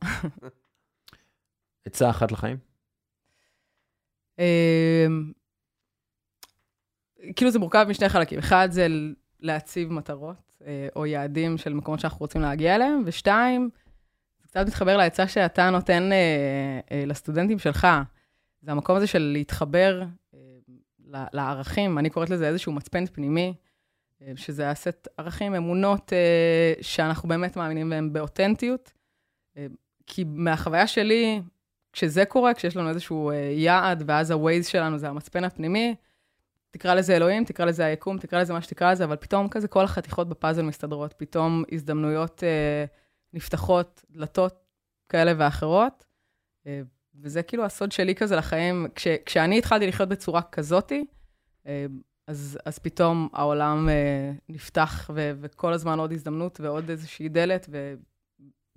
עצה 1.86 2.10
אחת 2.10 2.32
לחיים? 2.32 2.58
אמ, 4.40 5.32
כאילו 7.36 7.52
זה 7.52 7.60
מורכב 7.60 7.86
משני 7.90 8.10
חלקים. 8.10 8.40
אחד 8.40 8.68
זה 8.72 8.88
להציב 9.40 9.92
מטרות 9.92 10.36
אה, 10.66 10.88
או 10.96 11.06
יעדים 11.06 11.58
של 11.58 11.74
מקומות 11.74 12.00
שאנחנו 12.00 12.20
רוצים 12.20 12.42
להגיע 12.42 12.76
אליהם, 12.76 13.02
ושתיים, 13.06 13.70
זה 14.42 14.48
קצת 14.48 14.68
מתחבר 14.68 14.98
לעצה 14.98 15.28
שאתה 15.28 15.70
נותן 15.70 16.12
אה, 16.12 16.80
אה, 16.92 17.04
לסטודנטים 17.06 17.60
שלך. 17.60 17.88
זה 18.62 18.72
המקום 18.72 18.96
הזה 18.96 19.08
של 19.08 19.20
להתחבר 19.34 20.04
לערכים, 21.34 21.98
אני 21.98 22.10
קוראת 22.10 22.30
לזה 22.30 22.48
איזשהו 22.48 22.72
מצפן 22.72 23.06
פנימי. 23.06 23.54
אה, 24.22 24.32
שזה 24.36 24.70
הסט 24.70 25.08
ערכים, 25.18 25.56
אמונות 25.56 26.14
אה, 26.14 26.74
שאנחנו 26.82 27.30
באמת 27.30 27.58
מאמינים 27.58 27.90
בהם 27.90 28.14
באותנטיות. 28.14 28.92
אה, 29.58 29.66
כי 30.06 30.24
מהחוויה 30.28 30.88
שלי, 30.88 31.42
כשזה 31.94 32.26
קורה, 32.26 32.54
כשיש 32.54 32.78
לנו 32.78 32.90
איזשהו 32.90 33.32
יעד, 33.52 34.04
ואז 34.06 34.32
ה-Waze 34.32 34.64
שלנו 34.70 34.98
זה 34.98 35.10
המצפן 35.10 35.44
הפנימי, 35.44 35.96
תקרא 36.72 36.94
לזה 36.94 37.16
אלוהים, 37.16 37.46
תקרא 37.46 37.66
לזה 37.66 37.86
היקום, 37.86 38.18
תקרא 38.18 38.42
לזה 38.42 38.54
מה 38.54 38.62
שתקרא 38.62 38.92
לזה, 38.92 39.04
אבל 39.04 39.16
פתאום 39.16 39.50
כזה 39.50 39.68
כל 39.68 39.84
החתיכות 39.84 40.30
בפאזל 40.30 40.62
מסתדרות, 40.62 41.14
פתאום 41.18 41.64
הזדמנויות 41.72 42.44
נפתחות, 43.34 44.06
דלתות 44.12 44.66
כאלה 45.10 45.34
ואחרות. 45.38 46.06
וזה 47.16 47.44
כאילו 47.44 47.66
הסוד 47.66 47.92
שלי 47.92 48.16
כזה 48.16 48.36
לחיים. 48.36 48.88
כש, 48.96 49.08
כשאני 49.26 49.58
התחלתי 49.58 49.88
לחיות 49.88 50.10
בצורה 50.10 50.42
כזאתי, 50.42 51.06
אז, 52.30 52.58
אז 52.66 52.80
פתאום 52.80 53.30
העולם 53.34 53.90
אה, 53.90 54.32
נפתח, 54.50 55.10
ו, 55.14 55.32
וכל 55.42 55.74
הזמן 55.74 56.00
עוד 56.00 56.12
הזדמנות 56.12 56.60
ועוד 56.60 56.90
איזושהי 56.90 57.30
דלת, 57.30 57.70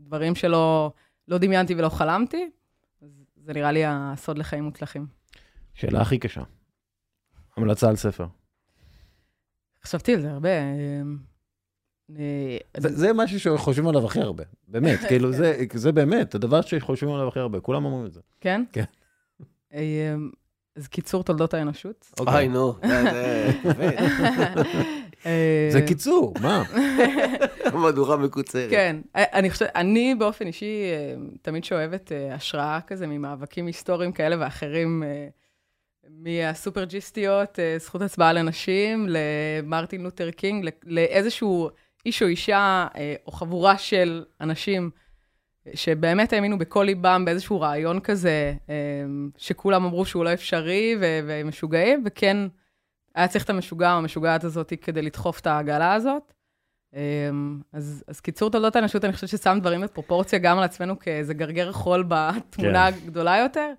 ודברים 0.01 0.35
שלא 0.35 0.93
לא 1.29 1.39
דמיינתי 1.39 1.75
ולא 1.75 1.89
חלמתי, 1.89 2.51
אז 3.03 3.09
זה 3.37 3.53
נראה 3.53 3.73
לי 3.73 3.83
הסוד 3.87 4.39
לחיים 4.39 4.65
מוצלחים. 4.65 5.07
שאלה 5.75 6.01
הכי 6.01 6.19
קשה. 6.19 6.43
המלצה 7.57 7.89
על 7.89 7.97
ספר. 7.97 8.27
חשבתי 9.83 10.15
על 10.15 10.21
זה 10.21 10.31
הרבה. 10.31 10.51
אה, 10.51 11.03
זה, 12.77 12.97
זה 12.97 13.13
משהו 13.13 13.41
שחושבים 13.41 13.89
עליו 13.89 14.07
הכי 14.07 14.21
הרבה, 14.21 14.45
באמת, 14.69 14.99
כאילו 15.09 15.33
זה, 15.33 15.65
זה 15.75 15.93
באמת, 15.93 16.35
הדבר 16.35 16.61
שחושבים 16.61 17.15
עליו 17.15 17.29
הכי 17.29 17.41
הרבה, 17.41 17.61
כולם 17.61 17.85
אומרים 17.85 18.07
את 18.07 18.13
זה. 18.13 18.21
כן? 18.41 18.65
כן. 18.73 18.85
אה, 20.77 20.83
אז 20.83 20.89
קיצור 20.89 21.25
תולדות 21.25 21.55
האנושות. 21.55 22.11
אוקיי, 22.21 22.49
נו, 22.49 22.75
זה. 22.83 23.99
זה 25.71 25.83
קיצור, 25.89 26.35
מה? 26.41 26.63
מהדורה 27.83 28.17
מקוצרת. 28.17 28.71
כן, 28.71 28.97
אני 29.15 29.51
חושבת, 29.51 29.71
אני 29.75 30.15
באופן 30.19 30.47
אישי 30.47 30.85
תמיד 31.43 31.65
שואבת 31.65 32.13
השראה 32.33 32.81
כזה 32.87 33.07
ממאבקים 33.07 33.67
היסטוריים 33.67 34.13
כאלה 34.13 34.37
ואחרים, 34.41 35.03
מהסופרג'יסטיות, 36.11 37.59
זכות 37.79 38.03
הצבעה 38.03 38.33
לנשים, 38.33 39.07
למרטין 39.09 40.03
לותר 40.03 40.31
קינג, 40.31 40.69
לאיזשהו 40.85 41.71
איש 42.07 42.23
או 42.23 42.29
אישה 42.29 42.87
או 43.27 43.33
חבורה 43.33 43.79
של 43.79 44.25
אנשים. 44.41 44.91
שבאמת 45.75 46.33
האמינו 46.33 46.59
בכל 46.59 46.85
ליבם 46.85 47.25
באיזשהו 47.25 47.61
רעיון 47.61 48.01
כזה, 48.01 48.55
שכולם 49.37 49.85
אמרו 49.85 50.05
שהוא 50.05 50.25
לא 50.25 50.33
אפשרי 50.33 50.97
והם 51.01 51.49
משוגעים, 51.49 52.03
וכן 52.07 52.37
היה 53.15 53.29
צריך 53.29 53.45
את 53.45 53.51
המשוגע 53.51 53.93
או 53.93 53.99
המשוגעת 53.99 54.45
הזאת 54.45 54.73
כדי 54.83 55.03
לדחוף 55.03 55.41
את 55.41 55.47
העגלה 55.47 55.95
הזאת. 55.95 56.33
אז, 57.73 58.05
אז 58.09 58.21
קיצור 58.21 58.51
תולדות 58.51 58.77
האנושות, 58.77 59.05
אני 59.05 59.13
חושבת 59.13 59.31
ששם 59.31 59.59
דברים 59.61 59.81
בפרופורציה 59.81 60.39
גם 60.39 60.59
על 60.59 60.65
עצמנו 60.65 60.99
כאיזה 60.99 61.35
גרגר 61.35 61.73
חול 61.73 62.05
בתמונה 62.09 62.93
כן. 62.93 63.07
גדולה 63.07 63.39
יותר, 63.39 63.73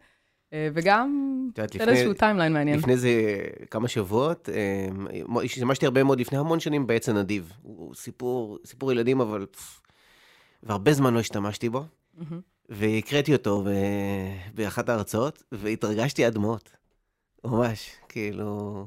וגם 0.56 1.40
תן 1.54 1.66
איזשהו 1.80 2.14
timeline 2.14 2.54
מעניין. 2.54 2.80
לפני 2.80 2.98
זה 2.98 3.12
כמה 3.72 3.88
שבועות, 3.88 4.50
השתמשתי 5.44 5.86
הרבה 5.86 6.04
מאוד 6.04 6.20
לפני 6.20 6.38
המון 6.38 6.60
שנים 6.60 6.88
בעץ 6.88 7.10
הנדיב. 7.10 7.54
הוא 7.62 7.96
סיפור, 7.96 8.58
סיפור 8.66 8.92
ילדים, 8.92 9.22
אבל... 9.22 9.46
והרבה 10.64 10.94
זמן 10.94 11.14
לא 11.14 11.20
השתמשתי 11.20 11.70
בו, 11.70 11.86
mm-hmm. 12.18 12.34
והקראתי 12.70 13.34
אותו 13.34 13.64
ב... 13.64 13.70
באחת 14.54 14.90
ההרצאות, 14.90 15.44
והתרגשתי 15.52 16.26
עד 16.26 16.34
דמעות. 16.34 16.72
ממש, 17.46 17.96
כאילו... 18.10 18.86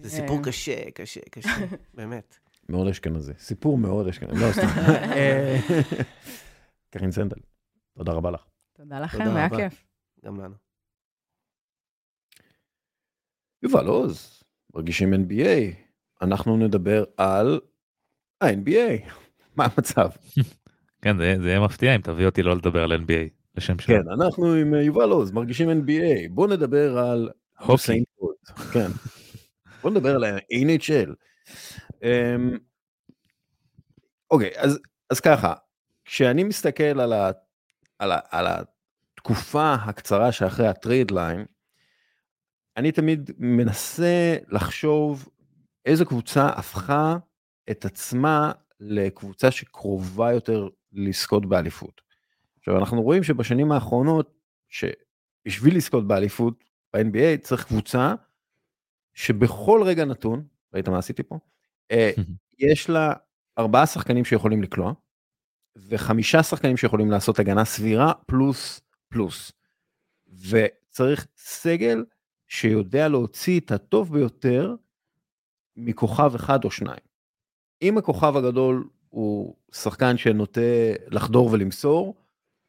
זה 0.00 0.10
סיפור 0.10 0.40
קשה, 0.44 0.90
קשה, 0.90 1.20
קשה, 1.30 1.66
באמת. 1.94 2.38
מאוד 2.68 2.88
אשכנזי. 2.88 3.32
סיפור 3.38 3.78
מאוד 3.78 4.08
אשכנזי. 4.08 4.40
לא, 4.40 4.52
סתם. 4.52 4.66
קרין 6.90 7.12
סנדל, 7.12 7.36
תודה 7.94 8.12
רבה 8.12 8.30
לך. 8.30 8.44
תודה 8.72 9.00
לכם, 9.00 9.36
היה 9.36 9.50
כיף. 9.50 9.84
גם 10.24 10.40
לנו. 10.40 10.54
יובל 13.62 13.86
עוז, 13.86 14.42
מרגישים 14.74 15.14
NBA. 15.14 15.74
אנחנו 16.22 16.56
נדבר 16.56 17.04
על 17.16 17.60
ה-NBA. 18.40 19.10
מה 19.56 19.64
המצב? 19.64 20.10
כן, 21.06 21.18
זה, 21.18 21.36
זה 21.42 21.48
יהיה 21.48 21.60
מפתיע 21.60 21.96
אם 21.96 22.00
תביא 22.00 22.26
אותי 22.26 22.42
לא 22.42 22.56
לדבר 22.56 22.82
על 22.82 22.92
NBA, 22.92 23.28
לשם 23.56 23.78
שם. 23.78 23.86
כן, 23.86 24.08
אנחנו 24.20 24.54
עם 24.54 24.74
אה, 24.74 24.82
יובל 24.82 25.10
עוז, 25.10 25.30
מרגישים 25.30 25.70
NBA. 25.70 26.28
בוא 26.30 26.48
נדבר 26.48 26.98
על... 26.98 27.30
הוקי. 27.58 28.04
כן. 28.72 28.88
בוא 29.82 29.90
נדבר 29.90 30.14
על 30.14 30.24
ה-NHL. 30.24 31.10
אמ, 32.02 32.58
אוקיי, 34.30 34.50
אז, 34.56 34.78
אז 35.10 35.20
ככה, 35.20 35.54
כשאני 36.04 36.44
מסתכל 36.44 37.00
על, 37.00 37.12
ה, 37.12 37.30
על, 37.98 38.12
ה, 38.12 38.18
על 38.30 38.46
התקופה 38.46 39.74
הקצרה 39.74 40.32
שאחרי 40.32 40.66
ה 40.66 40.73
trade 40.73 41.10
deadline, 41.10 41.44
אני 42.76 42.92
תמיד 42.92 43.30
מנסה 43.38 44.36
לחשוב 44.48 45.28
איזה 45.86 46.04
קבוצה 46.04 46.48
הפכה 46.48 47.16
את 47.70 47.84
עצמה 47.84 48.52
לקבוצה 48.80 49.50
שקרובה 49.50 50.32
יותר 50.32 50.68
לזכות 50.96 51.46
באליפות. 51.46 52.00
עכשיו 52.58 52.78
אנחנו 52.78 53.02
רואים 53.02 53.22
שבשנים 53.22 53.72
האחרונות 53.72 54.34
שבשביל 54.68 55.76
לזכות 55.76 56.06
באליפות 56.06 56.64
ב-NBA 56.92 57.40
צריך 57.42 57.64
קבוצה 57.64 58.14
שבכל 59.14 59.82
רגע 59.84 60.04
נתון, 60.04 60.46
ראית 60.74 60.88
מה 60.88 60.98
עשיתי 60.98 61.22
פה? 61.22 61.38
אה, 61.90 62.10
יש 62.58 62.90
לה 62.90 63.12
ארבעה 63.58 63.86
שחקנים 63.86 64.24
שיכולים 64.24 64.62
לקלוע 64.62 64.92
וחמישה 65.76 66.42
שחקנים 66.42 66.76
שיכולים 66.76 67.10
לעשות 67.10 67.38
הגנה 67.38 67.64
סבירה 67.64 68.12
פלוס 68.26 68.80
פלוס. 69.08 69.52
וצריך 70.50 71.26
סגל 71.36 72.04
שיודע 72.46 73.08
להוציא 73.08 73.60
את 73.60 73.70
הטוב 73.70 74.12
ביותר 74.12 74.74
מכוכב 75.76 76.32
אחד 76.34 76.64
או 76.64 76.70
שניים. 76.70 77.00
אם 77.82 77.98
הכוכב 77.98 78.36
הגדול 78.36 78.88
הוא 79.16 79.54
שחקן 79.72 80.16
שנוטה 80.16 80.60
לחדור 81.10 81.50
ולמסור, 81.52 82.14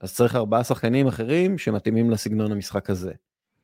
אז 0.02 0.16
צריך 0.16 0.36
ארבעה 0.36 0.64
שחקנים 0.64 1.08
אחרים 1.08 1.58
שמתאימים 1.58 2.10
לסגנון 2.10 2.52
המשחק 2.52 2.90
הזה. 2.90 3.12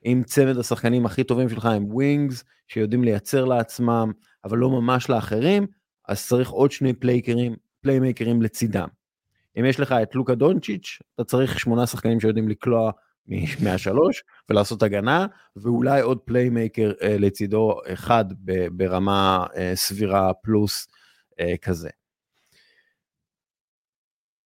אם 0.06 0.22
צמד 0.26 0.58
השחקנים 0.58 1.06
הכי 1.06 1.24
טובים 1.24 1.50
שלך 1.50 1.66
הם 1.66 1.86
wings, 1.86 2.44
שיודעים 2.68 3.04
לייצר 3.04 3.46
לעצמם, 3.46 4.12
אבל 4.44 4.58
לא 4.58 4.70
ממש 4.70 5.10
לאחרים, 5.10 5.68
אז 6.08 6.28
צריך 6.28 6.50
עוד 6.50 6.72
שני 6.72 6.94
פליי- 6.94 7.12
playmakerים, 7.12 7.56
playmakerים 7.82 8.42
לצידם. 8.42 8.88
אם 9.60 9.66
יש 9.66 9.80
לך 9.80 9.92
את 9.92 10.16
לוקה 10.16 10.36
דונצ'יץ', 10.36 11.00
אתה 11.16 11.24
צריך 11.24 11.60
שמונה 11.60 11.88
שחקנים 11.88 12.20
שיודעים 12.20 12.50
לקלוע 12.50 12.92
מהשלוש 13.64 14.24
ולעשות 14.50 14.84
הגנה, 14.84 15.28
ואולי 15.56 16.02
עוד 16.02 16.20
playmaker 16.20 16.92
אה, 17.02 17.18
לצידו 17.20 17.80
אחד 17.94 18.26
ברמה 18.72 19.46
אה, 19.56 19.72
סבירה 19.76 20.34
פלוס 20.34 20.88
אה, 21.40 21.58
כזה. 21.62 21.90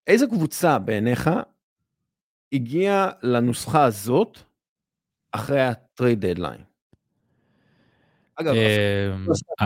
איזה 0.07 0.27
קבוצה 0.27 0.79
בעיניך 0.79 1.29
הגיעה 2.53 3.09
לנוסחה 3.23 3.83
הזאת 3.83 4.37
אחרי 5.31 5.61
ה 5.61 5.72
trade 5.72 6.25
deadline? 6.25 6.61
אגב, 8.35 8.53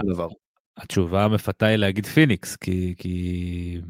לא 0.03 0.29
התשובה 0.77 1.23
המפתה 1.23 1.65
היא 1.65 1.75
להגיד 1.75 2.05
פיניקס, 2.05 2.55
כי, 2.55 3.81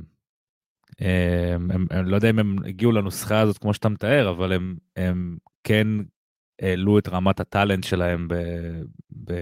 הם, 0.99 1.71
הם, 1.71 2.05
לא 2.05 2.15
יודע 2.15 2.29
אם 2.29 2.39
הם 2.39 2.55
הגיעו 2.65 2.91
לנוסחה 2.91 3.39
הזאת 3.39 3.57
כמו 3.57 3.73
שאתה 3.73 3.89
מתאר, 3.89 4.29
אבל 4.29 4.53
הם, 4.53 4.77
הם 4.95 5.37
כן 5.63 5.87
העלו 6.61 6.99
את 6.99 7.07
רמת 7.07 7.39
ה 7.39 7.46
talent 7.46 7.83
שלהם 7.83 8.27
ב, 8.27 8.35
ב, 9.23 9.33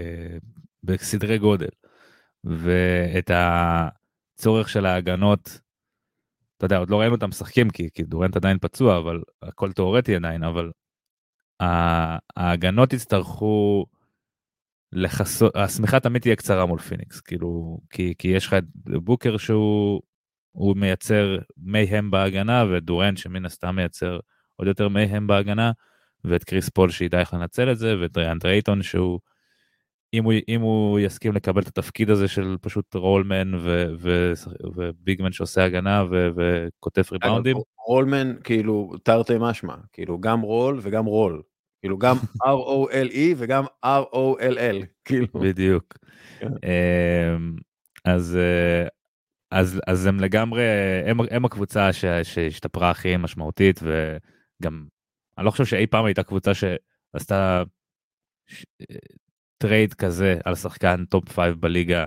בסדרי 0.84 1.38
גודל. 1.38 1.70
ואת 2.44 3.32
הצורך 3.34 4.70
של 4.70 4.86
ההגנות 4.86 5.60
אתה 6.60 6.66
יודע, 6.66 6.78
עוד 6.78 6.90
לא 6.90 7.00
ראינו 7.00 7.16
אותם 7.16 7.30
משחקים 7.30 7.70
כי, 7.70 7.90
כי 7.94 8.04
דורנט 8.04 8.36
עדיין 8.36 8.58
פצוע, 8.62 8.98
אבל 8.98 9.22
הכל 9.42 9.72
תיאורטי 9.72 10.16
עדיין, 10.16 10.44
אבל 10.44 10.72
ההגנות 12.38 12.94
יצטרכו 12.94 13.86
לכסות, 14.92 15.56
השמיכה 15.56 16.00
תמיד 16.00 16.22
תהיה 16.22 16.36
קצרה 16.36 16.66
מול 16.66 16.80
פיניקס, 16.80 17.22
כאילו, 17.22 17.80
כי, 17.90 18.14
כי 18.18 18.28
יש 18.28 18.48
לך 18.48 18.54
את 18.54 18.64
בוקר 19.04 19.38
שהוא 19.38 20.02
הוא 20.52 20.78
מייצר 20.78 21.38
מייהם 21.58 22.12
בהגנה, 22.12 22.66
ודורנט 22.72 23.18
שמן 23.18 23.46
הסתם 23.46 23.76
מייצר 23.76 24.20
עוד 24.56 24.68
יותר 24.68 24.90
מייהם 24.90 25.28
בהגנה, 25.28 25.72
ואת 26.24 26.44
קריס 26.44 26.70
פול 26.70 26.90
שידע 26.90 27.20
איך 27.20 27.34
לנצל 27.34 27.72
את 27.72 27.78
זה, 27.78 27.96
ואת 28.02 28.18
דיאנדרה 28.18 28.46
אייטון 28.46 28.84
שהוא 28.84 29.20
אם 30.14 30.24
הוא, 30.24 30.34
אם 30.48 30.62
הוא 30.62 31.00
יסכים 31.00 31.34
לקבל 31.34 31.62
את 31.62 31.68
התפקיד 31.68 32.10
הזה 32.10 32.28
של 32.28 32.56
פשוט 32.62 32.96
roll 32.96 33.28
man 33.28 33.52
ו 34.76 34.84
big 34.84 35.08
man 35.08 35.32
שעושה 35.32 35.66
הגנה 35.66 36.04
וקוטף 36.10 37.04
ריבאונדים. 37.12 37.58
roll 37.88 38.15
man 38.15 38.36
כאילו 38.44 38.92
תרתי 39.04 39.34
משמע, 39.40 39.76
כאילו 39.94 40.20
גם 40.20 40.42
רול 40.42 40.80
וגם 40.82 41.06
רול. 41.06 41.42
כאילו 41.82 41.98
גם 41.98 42.16
R-O-L-E 42.46 43.36
וגם 43.38 43.64
R-O-L-L, 43.86 44.86
כאילו. 45.06 45.28
בדיוק. 45.42 45.98
כן. 46.40 46.48
אמ, 46.48 47.56
אז, 48.06 48.36
אה, 48.36 48.88
אז, 49.52 49.82
אז 49.88 50.06
הם 50.06 50.20
לגמרי, 50.20 50.64
הם, 51.06 51.18
הם 51.32 51.46
הקבוצה 51.46 51.94
שהשתפרה 52.24 52.90
הכי 52.90 53.18
משמעותית 53.18 53.80
וגם, 53.84 54.86
אני 55.38 55.46
לא 55.46 55.52
חושב 55.52 55.66
שאי 55.66 55.88
פעם 55.88 56.06
הייתה 56.06 56.24
קבוצה 56.24 56.52
שעשתה 56.54 57.64
trade 59.60 59.94
כזה 59.94 60.38
על 60.46 60.56
שחקן 60.56 61.06
top 61.06 61.30
5 61.30 61.54
בליגה, 61.60 62.06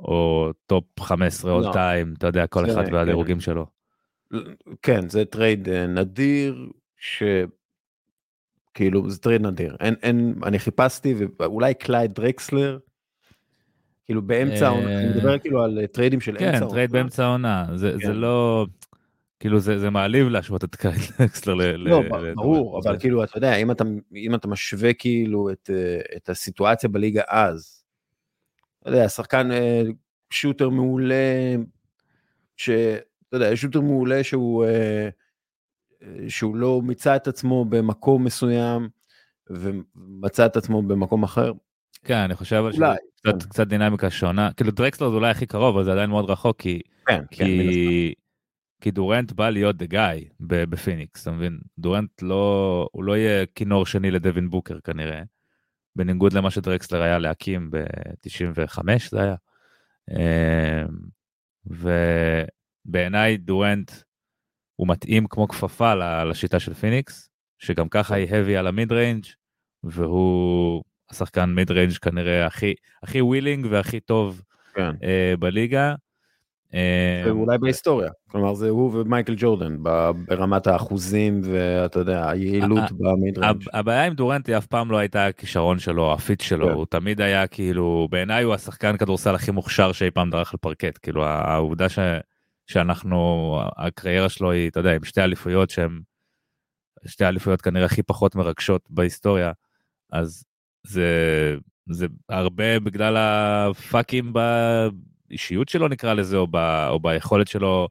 או 0.00 0.50
top 0.66 0.84
15 1.00 1.52
all 1.52 1.72
time, 1.72 2.14
אתה 2.18 2.26
יודע, 2.26 2.46
כל 2.46 2.70
אחד 2.70 2.84
והדירוגים 2.92 3.36
כן. 3.36 3.40
שלו. 3.40 3.66
כן, 4.82 5.08
זה 5.08 5.24
trade 5.24 5.68
אה, 5.68 5.86
נדיר, 5.86 6.68
ש... 6.96 7.22
כאילו 8.74 9.10
זה 9.10 9.18
trade 9.18 9.42
נדיר 9.42 9.76
אין 9.80 9.94
אין 10.02 10.34
אני 10.44 10.58
חיפשתי 10.58 11.14
ואולי 11.38 11.74
קלייד 11.74 12.12
דרקסלר. 12.14 12.78
כאילו 14.04 14.22
באמצע 14.22 14.66
העונה, 14.66 14.98
אני 14.98 15.08
מדבר 15.08 15.38
כאילו 15.38 15.64
על 15.64 15.86
tradeים 15.86 16.20
של 16.20 16.32
אמצע 16.32 16.44
העונה. 16.44 16.60
כן, 16.60 16.68
trade 16.68 16.92
באמצע 16.92 17.24
העונה, 17.24 17.66
זה 17.74 17.96
כן. 18.00 18.12
לא, 18.12 18.66
כאילו 19.40 19.60
זה, 19.60 19.78
זה 19.78 19.90
מעליב 19.90 20.28
להשוות 20.28 20.64
את 20.64 20.76
קלייד 20.76 20.94
דרקסלר 21.20 21.54
ל... 21.54 21.88
לא, 21.88 22.04
ל, 22.04 22.34
ברור, 22.34 22.80
אבל 22.84 22.92
זה... 22.92 23.00
כאילו, 23.00 23.24
אתה 23.24 23.38
יודע, 23.38 23.56
אם 23.56 23.70
אתה, 23.70 23.84
אם 24.16 24.34
אתה 24.34 24.48
משווה 24.48 24.92
כאילו 24.92 25.50
את, 25.50 25.70
אה, 25.72 26.16
את 26.16 26.28
הסיטואציה 26.28 26.88
בליגה 26.88 27.22
אז, 27.28 27.84
אתה 28.80 28.90
יודע, 28.90 29.08
שחקן 29.08 29.52
אה, 29.52 29.82
shooter 30.30 30.68
מעולה, 30.68 31.54
שאתה 32.56 33.02
יודע, 33.36 33.56
shooter 33.56 33.80
מעולה 33.80 34.24
שהוא, 34.24 34.64
אה, 34.64 35.08
שהוא 36.28 36.56
לא 36.56 36.82
מיצה 36.84 37.16
את 37.16 37.28
עצמו 37.28 37.64
במקום 37.64 38.24
מסוים, 38.24 38.88
ומצא 39.50 40.46
את 40.46 40.56
עצמו 40.56 40.82
במקום 40.82 41.22
אחר, 41.22 41.52
כן, 42.04 42.16
אני 42.16 42.34
חושב 42.34 42.56
אולי, 42.56 42.96
קצת, 43.16 43.42
כן. 43.42 43.48
קצת 43.48 43.66
דינמיקה 43.66 44.10
שונה, 44.10 44.52
כאילו 44.52 44.70
דרקסלר 44.70 45.10
זה 45.10 45.16
אולי 45.16 45.30
הכי 45.30 45.46
קרוב, 45.46 45.76
אבל 45.76 45.84
זה 45.84 45.92
עדיין 45.92 46.10
מאוד 46.10 46.30
רחוק, 46.30 46.60
כי, 46.60 46.80
כן, 47.06 47.22
כי, 47.30 48.14
כן, 48.16 48.19
כי 48.80 48.90
דורנט 48.90 49.32
בא 49.32 49.50
להיות 49.50 49.76
the 49.76 49.86
guy 49.86 50.28
בפיניקס, 50.40 51.22
אתה 51.22 51.30
מבין? 51.30 51.58
דורנט 51.78 52.22
לא, 52.22 52.88
הוא 52.92 53.04
לא 53.04 53.16
יהיה 53.16 53.46
כינור 53.54 53.86
שני 53.86 54.10
לדווין 54.10 54.50
בוקר 54.50 54.80
כנראה, 54.80 55.22
בניגוד 55.96 56.32
למה 56.32 56.50
שדרקסלר 56.50 57.02
היה 57.02 57.18
להאקים 57.18 57.70
ב-95 57.70 58.82
זה 59.10 59.22
היה. 59.22 59.34
אמ, 60.10 60.88
ובעיניי 62.86 63.36
דורנט 63.36 63.92
הוא 64.76 64.88
מתאים 64.88 65.26
כמו 65.26 65.48
כפפה 65.48 65.94
לשיטה 66.24 66.60
של 66.60 66.74
פיניקס, 66.74 67.28
שגם 67.58 67.88
ככה 67.88 68.14
היא 68.14 68.28
heavy 68.28 68.58
על 68.58 68.66
ה 68.66 68.73
mid 68.73 68.92
range 68.92 69.24
והוא 69.84 70.84
השחקן 71.10 71.44
mid 71.44 71.70
range 71.70 71.92
כנראה 71.92 72.46
הכי 72.46 72.74
הכי 73.02 73.20
willing 73.20 73.66
והכי 73.70 74.00
טוב 74.00 74.42
כן. 74.74 74.90
uh, 74.90 75.36
בליגה. 75.36 75.94
אה, 76.74 77.22
ואולי 77.26 77.58
בהיסטוריה, 77.58 78.10
כלומר 78.30 78.54
זה 78.54 78.68
הוא 78.68 79.00
ומייקל 79.00 79.34
ג'ורדן 79.36 79.76
ברמת 80.28 80.66
האחוזים 80.66 81.40
ואתה 81.44 81.98
יודע 81.98 82.30
היעילות 82.30 82.92
ב 82.92 83.03
mid 83.03 83.38
range. 83.38 83.62
הבעיה 83.72 84.04
עם 84.06 84.14
דורנט 84.14 84.56
אף 84.56 84.66
פעם 84.66 84.90
לא 84.90 84.96
הייתה 84.96 85.26
הכישרון 85.26 85.78
שלו, 85.78 86.12
ה 86.12 86.19
fit 86.19 86.40
שלו, 86.40 86.66
כן. 86.66 86.72
הוא 86.72 86.86
תמיד 86.90 87.20
היה 87.20 87.46
כאילו, 87.46 88.08
בעיניי 88.10 88.44
הוא 88.44 88.54
השחקן 88.54 88.96
כדורסל 88.96 89.34
הכי 89.34 89.50
מוכשר 89.50 89.92
שאי 89.92 90.10
פעם 90.10 90.30
דרך 90.30 90.52
על 90.52 90.58
פרקט, 90.58 90.98
כאילו 91.02 91.24
העובדה 91.24 91.88
ש... 91.88 91.98
שאנחנו, 92.66 93.58
הקריירה 93.76 94.28
שלו 94.28 94.50
היא, 94.50 94.68
אתה 94.68 94.80
יודע, 94.80 94.94
עם 94.94 95.04
שתי 95.04 95.20
אליפויות 95.20 95.70
שהן 95.70 96.00
שתי 97.06 97.24
אליפויות 97.24 97.60
כנראה 97.60 97.86
הכי 97.86 98.02
פחות 98.02 98.34
מרגשות 98.34 98.86
בהיסטוריה, 98.90 99.52
אז 100.12 100.44
זה, 100.86 101.06
זה 101.90 102.06
הרבה 102.28 102.80
בגלל 102.80 103.16
הפאקים 103.16 104.32
באישיות 105.30 105.68
שלו 105.68 105.88
נקרא 105.88 106.14
לזה, 106.14 106.36
או, 106.36 106.46
ב, 106.46 106.56
או 106.90 107.00
ביכולת 107.00 107.48
שלו 107.48 107.88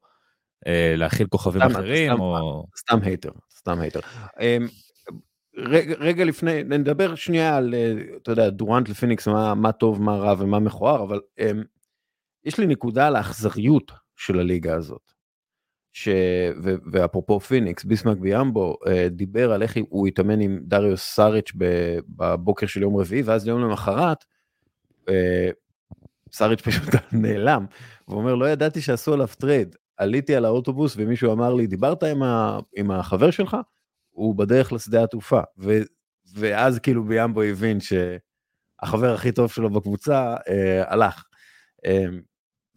אה, 0.67 0.93
להכיל 0.97 1.27
כוכבים 1.27 1.61
סתם, 1.61 1.71
אחרים, 1.71 2.13
סתם, 2.13 2.21
או... 2.21 2.65
סתם 2.77 2.99
hater, 3.01 3.31
סתם 3.57 3.79
hater. 3.79 3.99
אמ, 4.39 4.67
רגע, 5.57 5.95
רגע 5.99 6.25
לפני, 6.25 6.63
נדבר 6.63 7.15
שנייה 7.15 7.57
על, 7.57 7.73
אה, 7.73 7.93
אתה 8.23 8.31
יודע, 8.31 8.49
דורנט 8.49 8.89
לפיניקס, 8.89 9.27
מה, 9.27 9.55
מה 9.55 9.71
טוב, 9.71 10.01
מה 10.01 10.15
רע 10.15 10.33
ומה 10.39 10.59
מכוער, 10.59 11.03
אבל 11.03 11.19
um, 11.39 11.43
יש 12.45 12.59
לי 12.59 12.67
נקודה 12.67 13.07
על 13.07 13.15
האכזריות 13.15 13.91
של 14.15 14.39
הליגה 14.39 14.75
הזאת. 14.75 15.11
ש... 15.93 16.09
ו... 16.63 16.75
ואפרופו 16.91 17.39
פיניקס, 17.39 17.83
ביסמק 17.83 18.17
ביאמבו 18.17 18.77
אה, 18.87 19.09
דיבר 19.09 19.51
על 19.51 19.63
איך 19.63 19.77
הוא 19.89 20.07
התאמן 20.07 20.41
עם 20.41 20.59
דריוס 20.63 21.01
סאריץ' 21.01 21.51
בבוקר 22.07 22.67
של 22.67 22.81
יום 22.81 22.97
רביעי, 22.97 23.21
ואז 23.21 23.47
יום 23.47 23.61
למחרת, 23.61 24.25
אה, 25.09 25.49
סאריץ' 26.33 26.61
פשוט 26.61 26.89
נעלם, 27.11 27.65
והוא 28.07 28.19
אומר, 28.19 28.35
לא 28.35 28.49
ידעתי 28.49 28.81
שעשו 28.81 29.13
עליו 29.13 29.27
טרייד. 29.37 29.75
עליתי 29.97 30.35
על 30.35 30.45
האוטובוס 30.45 30.93
ומישהו 30.97 31.33
אמר 31.33 31.53
לי, 31.53 31.67
דיברת 31.67 32.03
עם, 32.03 32.23
ה... 32.23 32.59
עם 32.75 32.91
החבר 32.91 33.31
שלך? 33.31 33.57
הוא 34.09 34.35
בדרך 34.35 34.73
לשדה 34.73 35.03
התעופה. 35.03 35.41
ו... 35.57 35.79
ואז 36.35 36.79
כאילו 36.79 37.03
ביאמבו 37.03 37.41
הבין 37.41 37.77
שהחבר 37.79 39.13
הכי 39.13 39.31
טוב 39.31 39.51
שלו 39.51 39.69
בקבוצה 39.69 40.35
אה, 40.49 40.93
הלך. 40.93 41.23
אה, 41.85 42.05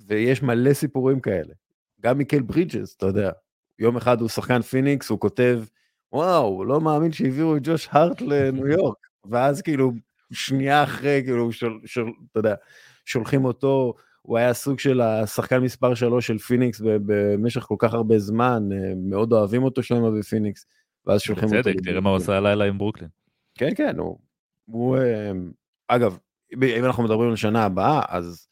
ויש 0.06 0.42
מלא 0.42 0.74
סיפורים 0.74 1.20
כאלה. 1.20 1.54
גם 2.00 2.18
מיקל 2.18 2.42
ברידג'ס, 2.42 2.96
אתה 2.96 3.06
יודע, 3.06 3.30
יום 3.78 3.96
אחד 3.96 4.20
הוא 4.20 4.28
שחקן 4.28 4.62
פיניקס, 4.62 5.10
הוא 5.10 5.20
כותב, 5.20 5.64
וואו, 6.12 6.64
לא 6.64 6.80
מאמין 6.80 7.12
שהעבירו 7.12 7.56
את 7.56 7.60
ג'וש 7.64 7.88
הארט 7.90 8.20
לניו 8.20 8.66
יורק, 8.78 8.96
ואז 9.30 9.62
כאילו, 9.62 9.92
שנייה 10.32 10.82
אחרי, 10.82 11.22
כאילו, 11.24 11.52
שול, 11.52 11.80
שול, 11.84 12.12
אתה 12.30 12.38
יודע, 12.38 12.54
שולחים 13.04 13.44
אותו, 13.44 13.94
הוא 14.22 14.38
היה 14.38 14.54
סוג 14.54 14.78
של 14.78 15.00
השחקן 15.00 15.58
מספר 15.58 15.94
3 15.94 16.26
של 16.26 16.38
פיניקס 16.38 16.80
במשך 16.84 17.60
כל 17.60 17.76
כך 17.78 17.94
הרבה 17.94 18.18
זמן, 18.18 18.68
אה, 18.72 18.92
מאוד 18.96 19.32
אוהבים 19.32 19.62
אותו 19.62 19.82
שם 19.82 20.18
בפיניקס, 20.18 20.66
ואז 21.06 21.20
שולחים 21.20 21.44
אותו. 21.44 21.58
בצדק, 21.58 21.84
תראה 21.84 22.00
מה 22.00 22.10
הוא 22.10 22.16
עושה 22.16 22.36
הלילה 22.36 22.64
עם 22.64 22.78
ברוקלין. 22.78 23.08
כן, 23.54 23.70
כן, 23.76 23.98
הוא, 23.98 24.18
הוא, 24.64 24.96
אה, 24.96 25.32
אגב, 25.88 26.18
אם 26.62 26.84
אנחנו 26.84 27.02
מדברים 27.02 27.28
על 27.28 27.34
השנה 27.34 27.64
הבאה, 27.64 28.02
אז 28.08 28.46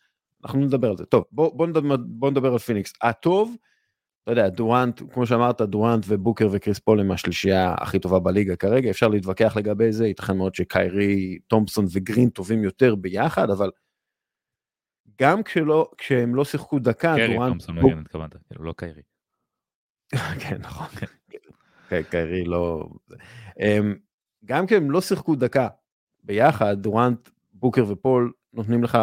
אנחנו 0.45 0.61
נדבר 0.61 0.91
על 0.91 0.97
זה. 0.97 1.05
טוב, 1.05 1.25
בוא, 1.33 1.57
בוא, 1.57 1.67
נדבר, 1.67 1.97
בוא 1.97 2.31
נדבר 2.31 2.53
על 2.53 2.59
פיניקס. 2.59 2.93
הטוב, 3.03 3.57
אתה 4.23 4.33
יודע, 4.33 4.49
דורנט, 4.49 5.03
כמו 5.13 5.27
שאמרת, 5.27 5.63
דורנט 5.63 6.05
ובוקר 6.09 6.49
וקריס 6.53 6.79
פול 6.79 7.01
הם 7.01 7.11
השלישייה 7.11 7.75
הכי 7.79 7.99
טובה 7.99 8.19
בליגה 8.19 8.57
כרגע, 8.57 8.91
אפשר 8.91 9.09
להתווכח 9.09 9.57
לגבי 9.57 9.93
זה, 9.93 10.07
ייתכן 10.07 10.37
מאוד 10.37 10.55
שקיירי, 10.55 11.39
תומפסון 11.49 11.87
וגרין 11.93 12.29
טובים 12.29 12.65
יותר 12.65 12.95
ביחד, 12.95 13.51
אבל 13.51 13.71
גם 15.21 15.43
כשלא, 15.43 15.91
כשהם 15.99 16.35
לא 16.35 16.45
שיחקו 16.45 16.79
דקה, 16.79 17.15
קרי, 17.17 17.35
דורנט... 17.35 17.51
תומפסון 17.51 17.81
בוק... 17.81 17.91
מגן, 17.91 18.01
התכוונת, 18.01 18.37
כאילו 18.47 18.65
לא 18.65 18.75
קיירי. 18.77 19.03
כן, 20.43 20.57
נכון. 20.61 20.87
קיירי 22.11 22.45
לא... 22.45 22.89
אמ, 23.61 23.95
גם 24.45 24.67
כשהם 24.67 24.91
לא 24.91 25.01
שיחקו 25.01 25.37
דקה 25.37 25.69
ביחד, 26.25 26.83
דורנט, 26.83 27.29
בוקר 27.53 27.85
ופול 27.89 28.33
נותנים 28.53 28.83
לך 28.83 28.99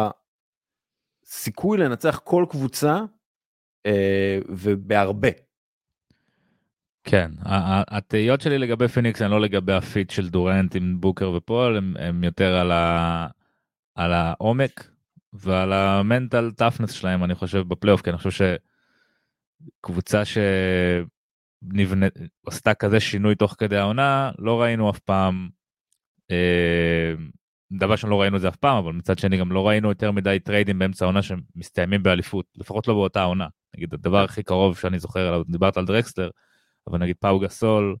סיכוי 1.24 1.78
לנצח 1.78 2.20
כל 2.24 2.46
קבוצה 2.50 3.00
אה, 3.86 4.38
ובהרבה. 4.48 5.28
כן, 7.04 7.30
התהיות 7.88 8.40
שלי 8.40 8.58
לגבי 8.58 8.88
פיניקס 8.88 9.22
הן 9.22 9.30
לא 9.30 9.40
לגבי 9.40 9.72
ה 9.72 9.81
fit 9.81 10.10
של 10.10 10.28
דורנט 10.28 10.76
עם 10.76 11.00
בוקר 11.00 11.30
ופול, 11.30 11.76
הם, 11.76 11.94
הם 11.98 12.24
יותר 12.24 12.70
על 13.94 14.12
העומק 14.12 14.97
ועל 15.32 15.72
ה 15.72 15.83
mental 15.83 16.50
toughness 16.50 16.92
שלהם, 16.92 17.24
אני 17.24 17.34
חושב, 17.34 17.58
בפלייאוף, 17.58 18.02
כי 18.02 18.10
אני 18.10 18.18
חושב 18.18 18.46
שקבוצה 19.80 20.22
שעשתה 22.44 22.74
כזה 22.74 23.00
שינוי 23.00 23.34
תוך 23.34 23.54
כדי 23.58 23.76
העונה, 23.76 24.30
לא 24.38 24.62
ראינו 24.62 24.90
אף 24.90 24.98
פעם 24.98 25.48
אה, 26.30 27.14
דבר 27.72 27.96
שלא 27.96 28.20
ראינו 28.20 28.36
את 28.36 28.40
זה 28.40 28.48
אף 28.48 28.56
פעם, 28.56 28.76
אבל 28.76 28.92
מצד 28.92 29.18
שני 29.18 29.36
גם 29.36 29.52
לא 29.52 29.68
ראינו 29.68 29.88
יותר 29.88 30.12
מדי 30.12 30.38
טריידים 30.44 30.78
באמצע 30.78 31.04
העונה 31.04 31.20
שמסתיימים 31.22 32.02
באליפות, 32.02 32.46
לפחות 32.56 32.88
לא 32.88 32.94
באותה 32.94 33.22
עונה. 33.22 33.46
נגיד 33.76 33.94
הדבר 33.94 34.24
הכי 34.24 34.42
קרוב 34.42 34.78
שאני 34.78 34.98
זוכר 34.98 35.28
עליו, 35.28 35.42
דיברת 35.48 35.76
על 35.76 35.84
דרקסלר, 35.84 36.30
אבל 36.86 36.98
נגיד 36.98 37.16
פאו 37.20 37.40
גסול, 37.40 37.96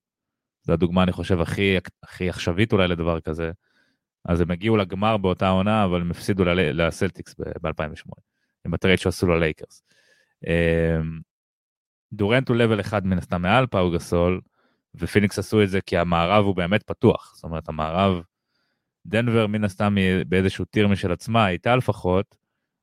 זו 0.62 0.72
הדוגמה 0.72 1.02
אני 1.02 1.12
חושב 1.12 1.40
הכי, 1.40 1.76
הכי 2.02 2.28
עכשווית 2.28 2.72
אולי 2.72 2.88
לדבר 2.88 3.20
כזה. 3.20 3.50
אז 4.28 4.40
הם 4.40 4.50
הגיעו 4.50 4.76
לגמר 4.76 5.16
באותה 5.16 5.48
עונה, 5.48 5.84
אבל 5.84 6.00
הם 6.00 6.10
הפסידו 6.10 6.44
לסלטיקס 6.44 7.34
ב-2008, 7.62 8.12
עם 8.66 8.74
הטרייד 8.74 8.98
שעשו 8.98 9.26
ללייקרס. 9.26 9.82
אמ, 10.46 11.20
דורנט 12.12 12.48
הוא 12.48 12.56
level 12.56 12.80
אחד 12.80 13.06
מן 13.06 13.18
הסתם 13.18 13.42
מעל 13.42 13.66
פאו 13.66 13.90
גסול, 13.90 14.40
ופיניקס 14.94 15.38
עשו 15.38 15.62
את 15.62 15.70
זה 15.70 15.80
כי 15.80 15.98
המערב 15.98 16.44
הוא 16.44 16.56
באמת 16.56 16.82
פתוח, 16.82 17.32
זאת 17.34 17.44
אומרת 17.44 17.68
המערב 17.68 18.22
דנבר 19.06 19.46
מן 19.46 19.64
הסתם 19.64 19.96
היא 19.96 20.24
באיזשהו 20.28 20.64
tier 20.64 20.88
משל 20.88 21.12
עצמה, 21.12 21.44
הייתה 21.44 21.76
לפחות, 21.76 22.34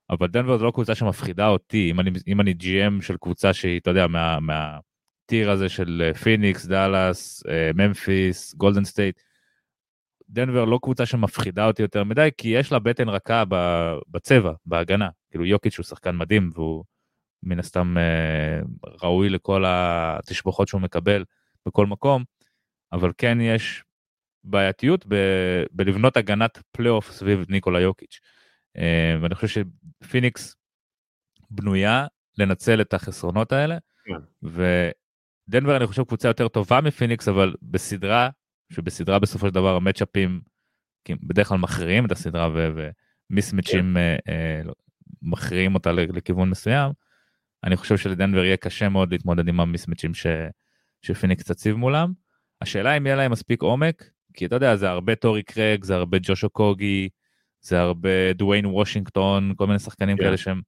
אבל 0.09 0.27
דנבר 0.27 0.57
זו 0.57 0.65
לא 0.65 0.72
קבוצה 0.72 0.95
שמפחידה 0.95 1.47
אותי, 1.47 1.91
אם 1.91 1.99
אני, 1.99 2.11
אם 2.27 2.41
אני 2.41 2.53
GM 2.59 3.01
של 3.01 3.17
קבוצה 3.17 3.53
שהיא, 3.53 3.80
אתה 3.80 3.89
יודע, 3.89 4.07
מה, 4.07 4.39
מה 4.40 4.77
tier 4.77 5.52
הזה 5.51 5.69
של 5.69 6.11
פיניקס, 6.23 6.65
דאלאס, 6.65 7.43
ממפיס, 7.76 8.53
גולדן 8.53 8.85
סטייט, 8.85 9.19
דנבר 10.36 10.66
לא 10.66 10.80
קבוצה 10.84 11.06
שמפחידה 11.06 11.68
אותי 11.68 11.82
יותר 11.82 12.03
מדי, 12.03 12.30
כי 12.38 12.48
יש 12.48 12.72
לה 12.72 12.80
בטן 12.80 13.10
רכה 13.10 13.44
בצבע, 14.07 14.53
בהגנה. 14.66 15.10
כאילו 15.32 15.45
יוקיץ' 15.45 15.78
הוא 15.78 15.84
שחקן 15.84 16.16
מדהים, 16.16 16.49
והוא 16.53 16.84
מן 17.44 17.60
הסתם 17.60 17.98
אה, 17.98 18.60
ראוי 19.03 19.30
לכל 19.30 19.64
התשבחות 19.68 20.68
שהוא 20.68 20.82
מקבל 20.82 21.24
בכל 21.66 21.86
מקום, 21.86 22.24
אבל 22.94 23.12
כן 23.18 23.38
יש 23.41 23.84
בעייתיות 24.44 25.06
ב- 25.07 25.64
בלבנות 25.72 26.18
הגנת 26.18 26.60
פלייאוף 26.72 27.12
סביב 27.12 27.45
ניקולה 27.49 27.82
יוקיץ'. 27.82 28.20
אה, 28.78 29.18
ואני 29.22 29.36
חושב 29.36 29.64
שפיניקס 30.03 30.56
בנויה 31.49 32.07
לנצל 32.38 32.82
את 32.82 32.94
החסרונות 32.94 33.52
האלה, 33.52 33.78
כן. 34.06 34.49
ודנבר 35.49 35.78
אני 35.78 35.88
חושב 35.88 36.03
קבוצה 36.03 36.28
יותר 36.28 36.48
טובה 36.48 36.82
מפיניקס, 36.82 37.28
אבל 37.28 37.56
בסדרה, 37.62 38.30
שבסדרה 38.74 39.20
בסופו 39.20 39.48
של 39.48 39.54
דבר 39.54 39.76
המצ'אפים 39.76 40.42
בדרך 41.10 41.48
כלל 41.48 41.58
מכריעים 41.58 42.06
את 42.06 42.12
הסדרה 42.12 42.50
ומיסמצ'ים 43.32 43.94
כן. 43.94 43.98
אה, 43.98 44.16
אה, 44.30 44.62
מכריעים 45.22 45.76
אותה 45.76 45.92
לכיוון 45.92 46.50
מסוים, 46.50 46.92
אני 47.64 47.76
חושב 47.76 47.98
שלדנבר 47.98 48.46
יהיה 48.46 48.58
קשה 48.58 48.90
מאוד 48.90 49.12
להתמודד 49.12 49.48
עם 49.48 49.60
המיסמצ'ים 49.60 50.14
ש... 50.14 50.28
שפיניקס 51.02 51.44
תציב 51.44 51.76
מולם. 51.76 52.14
השאלה 52.62 52.98
אם 52.98 53.06
יהיה 53.06 53.16
להם 53.16 53.32
מספיק 53.32 53.62
עומק 53.62 54.04
כי 54.36 54.46
אתה 54.46 54.56
יודע, 54.56 54.76
זה 54.76 54.90
הרבה 54.90 55.16
טורי 55.16 55.44
קרג, 55.44 55.84
זה 55.84 55.96
הרבה 55.96 56.18
ג'ושו 56.22 56.50
קוגי, 56.50 57.10
זה 57.62 57.80
הרבה 57.80 58.34
דוויין 58.34 58.66
וושינגטון, 58.66 59.54
כל 59.56 59.68
מיני 59.68 59.80
שחקנים 59.80 60.18
yeah. 60.18 60.20
כן. 60.20 60.26
כאלה 60.26 60.38
שהם, 60.38 60.62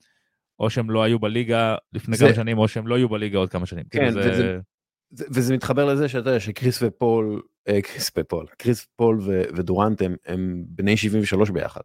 או 0.59 0.69
שהם 0.69 0.89
לא 0.89 1.03
היו 1.03 1.19
בליגה 1.19 1.75
לפני 1.93 2.17
זה... 2.17 2.25
כמה 2.25 2.35
שנים, 2.35 2.57
או 2.57 2.67
שהם 2.67 2.87
לא 2.87 2.95
יהיו 2.95 3.09
בליגה 3.09 3.37
עוד 3.37 3.49
כמה 3.49 3.65
שנים. 3.65 3.85
כן, 3.89 3.99
כאילו 3.99 4.11
זה... 4.11 4.31
וזה, 4.31 4.59
זה, 5.09 5.25
וזה 5.29 5.53
מתחבר 5.53 5.85
לזה 5.85 6.09
שאתה 6.09 6.29
יודע 6.29 6.39
שקריס 6.39 6.83
ופול, 6.83 7.41
קריס 7.83 8.11
ופול, 8.17 8.45
קריס 8.57 8.87
פול 8.95 9.19
ודורנט 9.55 10.01
הם, 10.01 10.15
הם 10.25 10.63
בני 10.67 10.97
73 10.97 11.49
ביחד. 11.49 11.81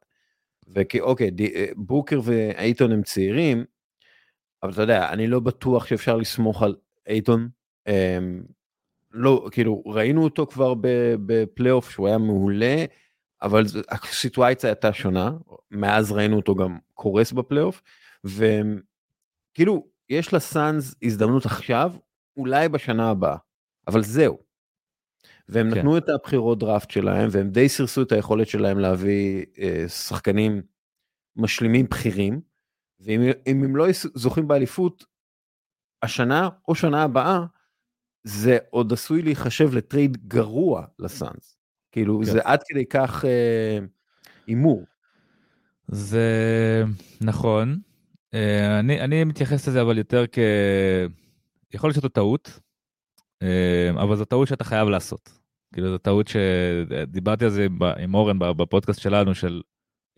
ואוקיי, 0.69 1.31
בוקר 1.77 2.21
ואייטון 2.25 2.93
הם 2.93 3.03
צעירים, 3.03 3.65
אבל 4.63 4.73
אתה 4.73 4.83
יודע, 4.83 5.09
אני 5.13 5.27
לא 5.27 5.41
בטוח 5.41 5.87
שאפשר 5.87 6.17
לסמוך 6.17 6.63
על 6.63 6.77
אייטון. 7.09 7.49
אמ, 7.87 8.43
לא, 9.11 9.49
כאילו, 9.51 9.83
ראינו 9.87 10.25
אותו 10.25 10.47
כבר 10.47 10.75
בפלייאוף 11.27 11.91
שהוא 11.91 12.09
היה 12.09 12.19
מעולה, 12.19 12.85
אבל 13.43 13.65
הסיטואציה 13.91 14.71
הייתה 14.71 14.93
שונה, 14.93 15.33
מאז 15.71 16.13
ראינו 16.13 16.37
אותו 16.37 16.55
גם 16.55 16.79
קורס 16.95 17.33
בפלייאוף, 17.33 17.83
וכאילו, 18.25 19.87
יש 20.09 20.35
לסאנז 20.35 20.97
הזדמנות 21.03 21.47
עכשיו, 21.47 21.93
אולי 22.37 22.69
בשנה 22.69 23.11
הבאה, 23.11 23.37
אבל 23.89 24.03
זהו. 24.03 24.52
והם 25.49 25.71
כן. 25.71 25.79
נתנו 25.79 25.97
את 25.99 26.09
הבחירות 26.09 26.59
דראפט 26.59 26.91
שלהם, 26.91 27.29
והם 27.33 27.51
די 27.51 27.69
סירסו 27.69 28.03
את 28.03 28.13
היכולת 28.13 28.47
שלהם 28.47 28.79
להביא 28.79 29.45
אה, 29.59 29.89
שחקנים 29.89 30.63
משלימים 31.37 31.87
בכירים, 31.91 32.41
ואם 33.01 33.65
הם 33.65 33.77
לא 33.77 33.87
זוכים 34.15 34.49
באליפות 34.49 35.05
השנה 36.03 36.49
או 36.69 36.75
שנה 36.75 37.03
הבאה, 37.03 37.45
זה 38.25 38.59
עוד 38.71 38.93
עשוי 38.93 39.23
להיחשב 39.23 39.75
לטרייד 39.75 40.29
גרוע 40.29 40.87
לסאנס. 40.99 41.57
כאילו 41.93 42.19
כן. 42.19 42.25
זה 42.25 42.41
עד 42.45 42.61
כדי 42.69 42.87
כך 42.87 43.25
אה, 43.25 43.79
הימור. 44.47 44.81
אה, 44.81 44.87
זה 45.89 46.85
נכון. 47.21 47.79
אה, 48.35 48.79
אני, 48.79 49.01
אני 49.01 49.25
מתייחס 49.25 49.69
לזה 49.69 49.83
אבל 49.83 49.99
יותר 49.99 50.25
כ... 50.33 50.39
יכול 51.75 51.89
להיות 51.89 51.97
שזו 51.97 52.09
טעות, 52.09 52.61
אבל 53.95 54.17
זו 54.17 54.25
טעות 54.25 54.49
שאתה 54.49 54.65
חייב 54.65 54.89
לעשות. 54.89 55.39
כאילו 55.75 55.91
זו 55.91 55.99
טעות 55.99 56.29
שדיברתי 56.29 57.45
על 57.45 57.51
זה 57.51 57.67
עם 57.99 58.15
אורן 58.15 58.39
בפודקאסט 58.39 59.01
שלנו 59.01 59.35
של 59.35 59.63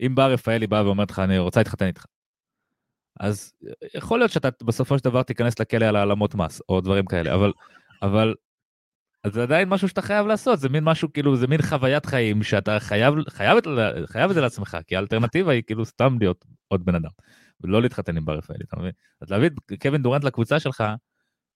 אם 0.01 0.15
בא 0.15 0.27
רפאלי 0.27 0.67
בא 0.67 0.83
ואומר 0.85 1.03
לך 1.09 1.19
אני 1.19 1.37
רוצה 1.37 1.59
להתחתן 1.59 1.85
איתך. 1.85 2.05
אז 3.19 3.53
יכול 3.93 4.19
להיות 4.19 4.31
שאתה 4.31 4.49
בסופו 4.63 4.97
של 4.97 5.03
דבר 5.03 5.23
תיכנס 5.23 5.59
לכלא 5.59 5.85
על 5.85 5.95
העלמות 5.95 6.35
מס 6.35 6.61
או 6.69 6.81
דברים 6.81 7.05
כאלה 7.05 7.33
אבל 7.33 7.53
אבל 8.01 8.35
זה 9.27 9.43
עדיין 9.43 9.69
משהו 9.69 9.89
שאתה 9.89 10.01
חייב 10.01 10.27
לעשות 10.27 10.59
זה 10.59 10.69
מין 10.69 10.83
משהו 10.83 11.13
כאילו 11.13 11.35
זה 11.35 11.47
מין 11.47 11.61
חוויית 11.61 12.05
חיים 12.05 12.43
שאתה 12.43 12.79
חייב 12.79 13.13
חייב, 13.29 13.57
חייב 14.05 14.29
את 14.29 14.35
זה 14.35 14.41
לעצמך 14.41 14.77
כי 14.87 14.95
האלטרנטיבה 14.95 15.51
היא 15.51 15.63
כאילו 15.67 15.85
סתם 15.85 16.17
להיות 16.19 16.45
עוד 16.67 16.85
בן 16.85 16.95
אדם 16.95 17.09
ולא 17.61 17.81
להתחתן 17.81 18.17
עם 18.17 18.25
בר 18.25 18.37
רפאלי 18.37 18.63
אתה 18.67 18.79
מבין? 18.79 18.91
אז 19.21 19.31
להביא 19.31 19.47
את 19.47 19.81
קווין 19.81 20.01
דורנט 20.01 20.23
לקבוצה 20.23 20.59
שלך 20.59 20.83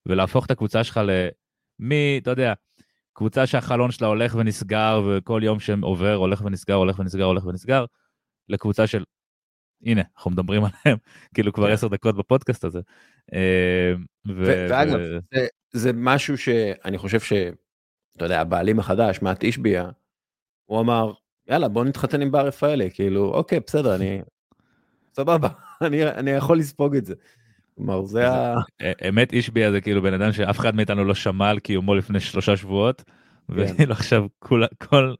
ולהפוך 0.05 0.45
את 0.45 0.51
הקבוצה 0.51 0.83
שלך 0.83 0.99
למי 1.79 2.19
אתה 2.23 2.31
יודע 2.31 2.53
קבוצה 3.13 3.47
שהחלון 3.47 3.91
שלה 3.91 4.07
הולך 4.07 4.35
ונסגר 4.35 5.01
וכל 5.07 5.41
יום 5.43 5.59
שעובר 5.59 6.13
הולך 6.13 6.41
ונסגר 6.45 6.73
הולך 6.73 6.99
ונסגר 6.99 7.23
הולך 7.23 7.45
ונסגר 7.45 7.85
לקבוצה 8.49 8.87
של 8.87 9.03
הנה 9.85 10.01
אנחנו 10.17 10.31
מדברים 10.31 10.63
עליהם 10.63 10.97
כאילו 11.33 11.53
כבר 11.53 11.67
כן. 11.67 11.73
עשר 11.73 11.87
דקות 11.87 12.15
בפודקאסט 12.15 12.63
הזה. 12.63 12.79
אה, 13.33 13.93
ואגב 14.25 14.99
זה 15.73 15.91
משהו 15.93 16.37
שאני 16.37 16.97
חושב 16.97 17.19
שאתה 17.19 18.25
יודע 18.25 18.41
הבעלים 18.41 18.79
החדש 18.79 19.21
מאט 19.21 19.43
אישביה 19.43 19.89
הוא 20.65 20.81
אמר 20.81 21.13
יאללה 21.47 21.67
בוא 21.67 21.85
נתחתן 21.85 22.21
עם 22.21 22.31
בר 22.31 22.47
רפאלי 22.47 22.91
כאילו 22.91 23.33
אוקיי 23.33 23.59
בסדר 23.59 23.95
אני 23.95 24.21
סבבה 25.13 25.49
אני 25.87 26.07
אני 26.07 26.31
יכול 26.31 26.59
לספוג 26.59 26.95
את 26.95 27.05
זה. 27.05 27.13
כלומר 27.79 28.05
זה 28.05 28.29
ה... 28.29 28.55
אמת 29.09 29.33
אישביה 29.33 29.71
זה 29.71 29.81
כאילו 29.81 30.01
בן 30.01 30.13
אדם 30.13 30.31
שאף 30.31 30.59
אחד 30.59 30.75
מאיתנו 30.75 31.03
לא 31.03 31.15
שמע 31.15 31.49
על 31.49 31.59
קיומו 31.59 31.95
לפני 31.95 32.19
שלושה 32.19 32.57
שבועות. 32.57 33.01
כן. 33.01 33.53
וכאילו 33.55 33.91
עכשיו 33.91 34.25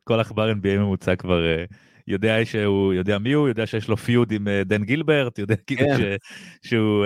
כל 0.04 0.20
עכבר 0.20 0.52
NBA 0.52 0.78
ממוצע 0.80 1.16
כבר 1.16 1.46
אה, 1.46 1.64
יודע 2.08 2.46
שהוא 2.46 2.94
יודע 2.94 3.18
מי 3.18 3.34
הוא 3.34 3.48
יודע 3.48 3.66
שיש 3.66 3.88
לו 3.88 3.98
פיוד 3.98 4.32
עם 4.32 4.48
אה, 4.48 4.64
דן 4.66 4.84
גילברט 4.84 5.40
יודע 5.40 5.56
כאילו 5.68 5.88
כן. 5.98 6.16
שהוא. 6.62 7.06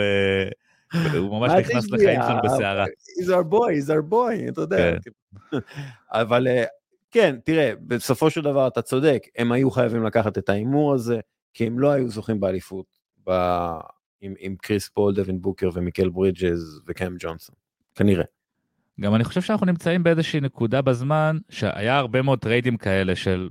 הוא 1.17 1.39
ממש 1.39 1.51
נכנס 1.51 1.91
לחיים 1.91 2.19
שלנו 2.27 2.39
בסערה. 2.43 2.85
he's 2.85 3.27
our 3.27 3.53
boy, 3.53 3.85
he's 3.85 3.89
our 3.89 4.11
boy, 4.11 4.49
אתה 4.49 4.61
יודע. 4.61 4.91
כן. 4.99 5.57
אבל 6.21 6.47
אה, 6.47 6.63
כן, 7.11 7.35
תראה, 7.43 7.71
בסופו 7.87 8.29
של 8.29 8.41
דבר 8.41 8.67
אתה 8.67 8.81
צודק, 8.81 9.23
הם 9.37 9.51
היו 9.51 9.71
חייבים 9.71 10.03
לקחת 10.03 10.37
את 10.37 10.49
ההימור 10.49 10.93
הזה, 10.93 11.19
כי 11.53 11.67
הם 11.67 11.79
לא 11.79 11.91
היו 11.91 12.09
זוכים 12.09 12.39
באליפות. 12.39 12.85
עם, 14.23 14.33
עם 14.39 14.55
קריס 14.61 14.89
פול, 14.89 15.13
דווין 15.13 15.41
בוקר 15.41 15.69
ומיקל 15.73 16.09
ברידג'ז 16.09 16.81
וקאם 16.87 17.15
ג'ונסון, 17.19 17.55
כנראה. 17.95 18.23
גם 19.01 19.15
אני 19.15 19.23
חושב 19.23 19.41
שאנחנו 19.41 19.65
נמצאים 19.65 20.03
באיזושהי 20.03 20.41
נקודה 20.41 20.81
בזמן 20.81 21.37
שהיה 21.49 21.97
הרבה 21.97 22.21
מאוד 22.21 22.39
טריידים 22.39 22.77
כאלה 22.77 23.15
של 23.15 23.49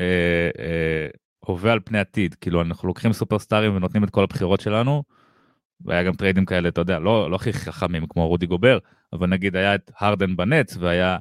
אה, 0.00 0.50
אה, 0.58 1.08
הווה 1.40 1.72
על 1.72 1.80
פני 1.84 1.98
עתיד, 1.98 2.34
כאילו 2.34 2.62
אנחנו 2.62 2.88
לוקחים 2.88 3.12
סופרסטארים 3.12 3.76
ונותנים 3.76 4.04
את 4.04 4.10
כל 4.10 4.22
הבחירות 4.22 4.60
שלנו. 4.60 5.02
והיה 5.84 6.02
גם 6.02 6.14
טריידים 6.14 6.44
כאלה, 6.44 6.68
אתה 6.68 6.80
יודע, 6.80 6.98
לא, 6.98 7.30
לא 7.30 7.36
הכי 7.36 7.52
חכמים 7.52 8.06
כמו 8.06 8.28
רודי 8.28 8.46
גובר, 8.46 8.78
אבל 9.12 9.26
נגיד 9.26 9.56
היה 9.56 9.74
את 9.74 9.90
הרדן 9.98 10.36
בנטס 10.36 10.76
והיה 10.76 11.18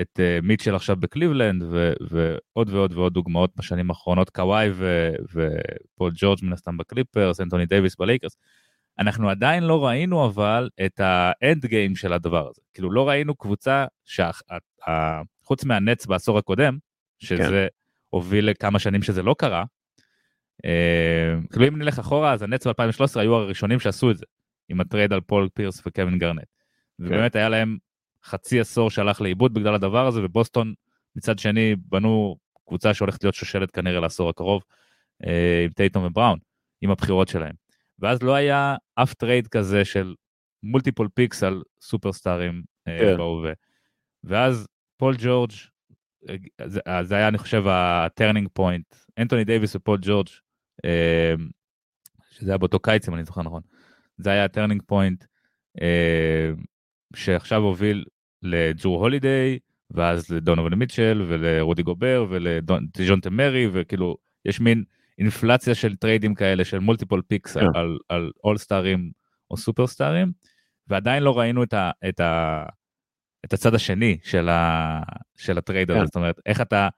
את 0.00 0.20
uh, 0.20 0.46
מיטשל 0.46 0.74
עכשיו 0.74 0.96
בקליבלנד 0.96 1.62
ו, 1.62 1.92
ועוד 2.00 2.70
ועוד 2.70 2.92
ועוד 2.92 3.12
דוגמאות 3.12 3.50
בשנים 3.56 3.90
האחרונות, 3.90 4.30
קוואי 4.30 4.70
ופול 5.32 6.12
ג'ורג' 6.14 6.38
מן 6.42 6.52
הסתם 6.52 6.76
בקליפרס, 6.76 7.40
אנטוני 7.40 7.66
דייוויס 7.66 7.96
בלייקרס. 7.96 8.36
אנחנו 8.98 9.30
עדיין 9.30 9.62
לא 9.62 9.86
ראינו 9.86 10.26
אבל 10.26 10.68
את 10.86 11.00
ה 11.00 11.16
end 11.16 11.66
game 11.66 11.96
של 11.96 12.12
הדבר 12.12 12.48
הזה. 12.48 12.60
כאילו 12.74 12.92
לא 12.92 13.08
ראינו 13.08 13.34
קבוצה 13.34 13.86
שחוץ 14.04 15.64
מהנץ 15.64 16.06
בעשור 16.06 16.38
הקודם, 16.38 16.78
שזה 17.18 17.66
כן. 17.70 17.76
הוביל 18.10 18.50
לכמה 18.50 18.78
שנים 18.78 19.02
שזה 19.02 19.22
לא 19.22 19.34
קרה, 19.38 19.64
אה, 20.64 21.34
כאילו 21.52 21.68
אם 21.68 21.78
נלך 21.78 21.98
אחורה 21.98 22.32
אז 22.32 22.42
הנץ 22.42 22.66
ב-2013 22.66 23.20
היו 23.20 23.34
הראשונים 23.34 23.80
שעשו 23.80 24.10
את 24.10 24.18
זה 24.18 24.24
עם 24.68 24.80
הטרייד 24.80 25.12
על 25.12 25.20
פול 25.20 25.48
פירס 25.54 25.82
וקווין 25.86 26.18
גארנט. 26.18 26.38
כן. 26.38 27.06
ובאמת 27.06 27.36
היה 27.36 27.48
להם 27.48 27.76
חצי 28.24 28.60
עשור 28.60 28.90
שהלך 28.90 29.20
לאיבוד 29.20 29.54
בגלל 29.54 29.74
הדבר 29.74 30.06
הזה 30.06 30.20
ובוסטון 30.24 30.74
מצד 31.16 31.38
שני 31.38 31.76
בנו 31.76 32.36
קבוצה 32.68 32.94
שהולכת 32.94 33.24
להיות 33.24 33.34
שושלת 33.34 33.70
כנראה 33.70 34.00
לעשור 34.00 34.30
הקרוב 34.30 34.62
אה, 35.26 35.62
עם 35.64 35.70
טייטום 35.70 36.04
ובראון 36.04 36.38
עם 36.80 36.90
הבחירות 36.90 37.28
שלהם. 37.28 37.54
ואז 37.98 38.22
לא 38.22 38.34
היה 38.34 38.76
אף 38.94 39.14
טרייד 39.14 39.48
כזה 39.48 39.84
של 39.84 40.14
multiple 40.62 41.08
picks 41.14 41.42
על 41.42 41.62
סופרסטארים 41.82 42.62
אה, 42.88 42.98
כן. 43.00 43.16
בהווה. 43.16 43.52
ואז 44.24 44.66
פול 44.96 45.14
ג'ורג' 45.18 45.52
זה, 46.64 46.80
זה 47.02 47.14
היה 47.14 47.28
אני 47.28 47.38
חושב 47.38 47.62
ה 47.66 47.76
turning 47.76 48.48
point 48.52 48.94
אנטוני 49.18 49.44
דייוויס 49.44 49.76
ופול 49.76 49.98
ג'ורג' 50.02 50.28
אמ, 50.84 51.48
שזה 52.30 52.50
היה 52.50 52.58
באותו 52.58 52.80
קיץ 52.80 53.08
אם 53.08 53.14
אני 53.14 53.24
זוכר 53.24 53.42
נכון. 53.42 53.62
זה 54.16 54.30
היה 54.30 54.44
ה 54.44 54.49
turning 54.49 54.82
point 54.86 55.24
אמ, 55.80 56.56
שעכשיו 57.16 57.60
הוביל 57.60 58.04
לג'רו 58.42 59.00
הולידיי 59.00 59.58
ואז 59.90 60.30
לדונובן 60.30 60.74
מיטשל 60.74 61.24
ולרודי 61.28 61.82
גובר 61.82 62.26
ולדיז'ונטה 62.30 63.20
מארי 63.20 63.68
וכאילו 63.72 64.16
יש 64.44 64.60
מין 64.60 64.84
אינפלציה 65.18 65.74
של 65.74 65.96
טריידים 65.96 66.34
כאלה 66.34 66.64
של 66.64 66.78
multiple 66.78 67.22
picks 67.28 67.56
yeah. 67.56 67.60
על, 67.74 67.98
על 68.08 68.30
אול 68.44 68.58
סטארים 68.58 69.10
או 69.50 69.56
סופר 69.56 69.86
סטארים 69.86 70.32
ועדיין 70.88 71.22
לא 71.22 71.38
ראינו 71.38 71.62
את, 71.62 71.72
ה, 71.74 71.90
את, 72.08 72.20
ה, 72.20 72.64
את 73.44 73.52
הצד 73.52 73.74
השני 73.74 74.18
של, 74.22 74.48
ה, 74.48 75.00
של 75.36 75.58
הטרייד 75.58 75.90
הזה, 75.90 76.00
yeah. 76.00 76.04
זאת 76.04 76.16
אומרת 76.16 76.40
איך 76.46 76.60
אתה 76.60 76.88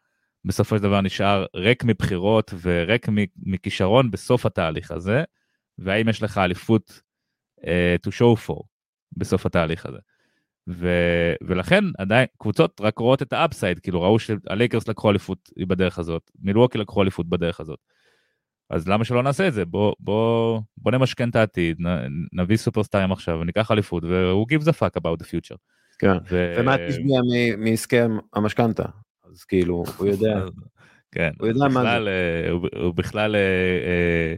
בסופו 0.45 0.77
של 0.77 0.83
דבר 0.83 1.01
נשאר 1.01 1.47
ריק 1.57 1.85
מבחירות 1.85 2.55
וריק 2.63 3.07
מכישרון 3.37 4.11
בסוף 4.11 4.47
התהליך 4.47 4.91
הזה, 4.91 5.25
והאם 5.79 6.09
יש 6.09 6.23
לך 6.23 6.39
אליפות 6.39 7.01
uh, 7.61 8.07
to 8.07 8.11
show 8.11 8.49
for 8.49 8.63
בסוף 9.13 9.47
התהליך 9.47 9.87
הזה. 9.87 9.99
ו, 10.69 10.89
ולכן 11.43 11.85
עדיין 11.99 12.27
קבוצות 12.39 12.81
רק 12.81 12.99
רואות 12.99 13.23
את 13.23 13.33
ה 13.33 13.39
upside, 13.39 13.79
כאילו 13.79 14.03
ראו 14.03 14.19
שהלייקרס 14.19 14.89
לקחו 14.89 15.11
אליפות 15.11 15.51
בדרך 15.59 15.99
הזאת, 15.99 16.31
מילווקי 16.43 16.79
לקחו 16.79 17.03
אליפות 17.03 17.29
בדרך 17.29 17.61
הזאת. 17.61 17.79
אז 18.71 18.89
למה 18.89 19.05
שלא 19.05 19.23
נעשה 19.23 19.49
את 19.49 19.55
זה? 19.55 19.65
בוא, 19.65 19.95
בוא, 20.01 20.61
בוא 20.77 20.93
נמשכן 20.93 21.29
את 21.29 21.37
העתיד, 21.37 21.77
נ, 21.81 21.87
נביא 22.33 22.57
סופרסטארים 22.57 23.13
עכשיו 23.13 23.39
וניקח 23.41 23.71
אליפות, 23.71 24.05
והוא 24.05 24.47
gives 24.53 24.65
a 24.65 24.73
fuck 24.73 25.01
about 25.01 25.23
the 25.23 25.27
future. 25.27 25.57
כן, 25.99 26.17
ו... 26.31 26.55
ומה 26.59 26.77
תשמיע 26.89 27.21
מהסכם 27.59 28.19
המשכנתה? 28.35 28.85
אז 29.31 29.45
כאילו, 29.45 29.85
הוא 29.97 30.07
יודע, 30.07 30.45
כן, 31.15 31.31
הוא 31.41 31.49
יודע 31.49 31.69
מה 31.69 31.83
זה. 31.83 31.89
אה, 31.89 32.51
הוא, 32.51 32.69
הוא 32.83 32.95
בכלל 32.95 33.37
אה, 33.37 33.41
אה, 33.41 34.35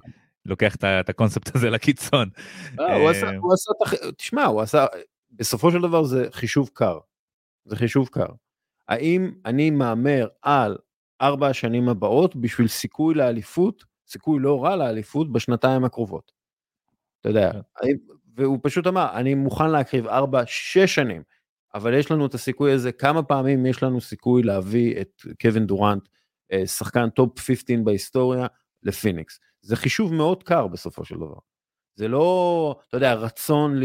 לוקח 0.46 0.76
את 0.76 1.08
הקונספט 1.08 1.56
הזה 1.56 1.70
לקיצון. 1.70 2.28
עשה, 3.10 3.30
הוא 3.36 3.52
עשה, 3.52 4.06
תשמע, 4.16 4.44
הוא 4.44 4.60
עשה, 4.60 4.86
בסופו 5.30 5.70
של 5.70 5.82
דבר 5.82 6.04
זה 6.04 6.28
חישוב 6.32 6.70
קר. 6.72 6.98
זה 7.64 7.76
חישוב 7.76 8.08
קר. 8.08 8.28
האם 8.88 9.30
אני 9.44 9.70
מהמר 9.70 10.28
על 10.42 10.76
ארבע 11.20 11.48
השנים 11.48 11.88
הבאות 11.88 12.36
בשביל 12.36 12.68
סיכוי 12.68 13.14
לאליפות, 13.14 13.84
סיכוי 14.06 14.40
לא 14.40 14.64
רע 14.64 14.76
לאליפות 14.76 15.32
בשנתיים 15.32 15.84
הקרובות. 15.84 16.32
אתה 17.20 17.28
יודע, 17.28 17.52
כן. 17.52 17.88
והוא 18.36 18.58
פשוט 18.62 18.86
אמר, 18.86 19.08
אני 19.14 19.34
מוכן 19.34 19.70
להקריב 19.70 20.06
ארבע, 20.06 20.42
שש 20.46 20.94
שנים 20.94 21.22
אבל 21.76 21.94
יש 21.94 22.10
לנו 22.10 22.26
את 22.26 22.34
הסיכוי 22.34 22.72
הזה, 22.72 22.92
כמה 22.92 23.22
פעמים 23.22 23.66
יש 23.66 23.82
לנו 23.82 24.00
סיכוי 24.00 24.42
להביא 24.42 25.00
את 25.00 25.22
קווין 25.42 25.66
דורנט, 25.66 26.08
אה, 26.52 26.66
שחקן 26.66 27.10
top 27.10 27.38
15 27.38 27.76
בהיסטוריה, 27.84 28.46
לפיניקס. 28.82 29.40
זה 29.62 29.76
חישוב 29.76 30.12
מאוד 30.12 30.42
קר 30.42 30.66
בסופו 30.66 31.04
של 31.04 31.16
דבר. 31.16 31.38
זה 31.96 32.08
לא, 32.08 32.76
אתה 32.88 32.96
יודע, 32.96 33.14
רצון 33.14 33.76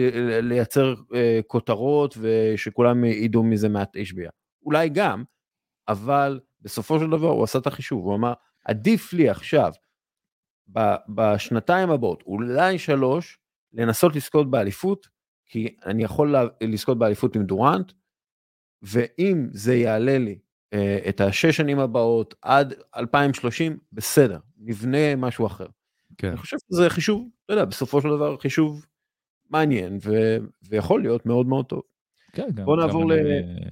לייצר 0.41 0.93
אה, 1.15 1.39
כותרות 1.47 2.17
ושכולם 2.21 3.05
ידעו 3.05 3.43
מזה 3.43 3.69
מאט 3.69 3.97
אישביה. 4.01 4.29
אולי 4.65 4.89
גם, 4.89 5.23
אבל 5.87 6.39
בסופו 6.61 6.99
של 6.99 7.09
דבר 7.09 7.27
הוא 7.29 7.43
עשה 7.43 7.59
את 7.59 7.67
החישוב, 7.67 8.05
הוא 8.05 8.15
אמר, 8.15 8.33
עדיף 8.65 9.13
לי 9.13 9.29
עכשיו, 9.29 9.71
בשנתיים 11.09 11.89
הבאות, 11.89 12.23
אולי 12.25 12.79
שלוש, 12.79 13.39
לנסות 13.73 14.15
לזכות 14.15 14.51
באליפות, 14.51 15.07
כי 15.45 15.75
אני 15.85 16.03
יכול 16.03 16.35
לזכות 16.63 16.99
באליפות 16.99 17.35
עם 17.35 17.43
דורנט, 17.43 17.91
ואם 18.81 19.47
זה 19.51 19.75
יעלה 19.75 20.17
לי 20.17 20.39
אה, 20.73 20.99
את 21.09 21.21
השש 21.21 21.57
שנים 21.57 21.79
הבאות 21.79 22.35
עד 22.41 22.73
2030, 22.95 23.77
בסדר, 23.91 24.39
נבנה 24.57 25.15
משהו 25.15 25.47
אחר. 25.47 25.67
כן. 26.21 26.27
אני 26.27 26.37
חושב 26.37 26.57
שזה 26.71 26.89
חישוב, 26.89 27.29
אתה 27.45 27.53
יודע, 27.53 27.65
בסופו 27.65 28.01
של 28.01 28.07
דבר 28.07 28.37
חישוב 28.37 28.85
מעניין 29.49 29.99
ו... 30.03 30.11
ויכול 30.69 31.01
להיות 31.01 31.25
מאוד 31.25 31.47
מאוד 31.47 31.65
טוב. 31.65 31.81
כן, 32.33 32.47
גם, 32.53 32.65
בוא 32.65 32.77
נעבור 32.77 33.03
גם 33.03 33.09
ל... 33.09 33.13
אני, 33.13 33.69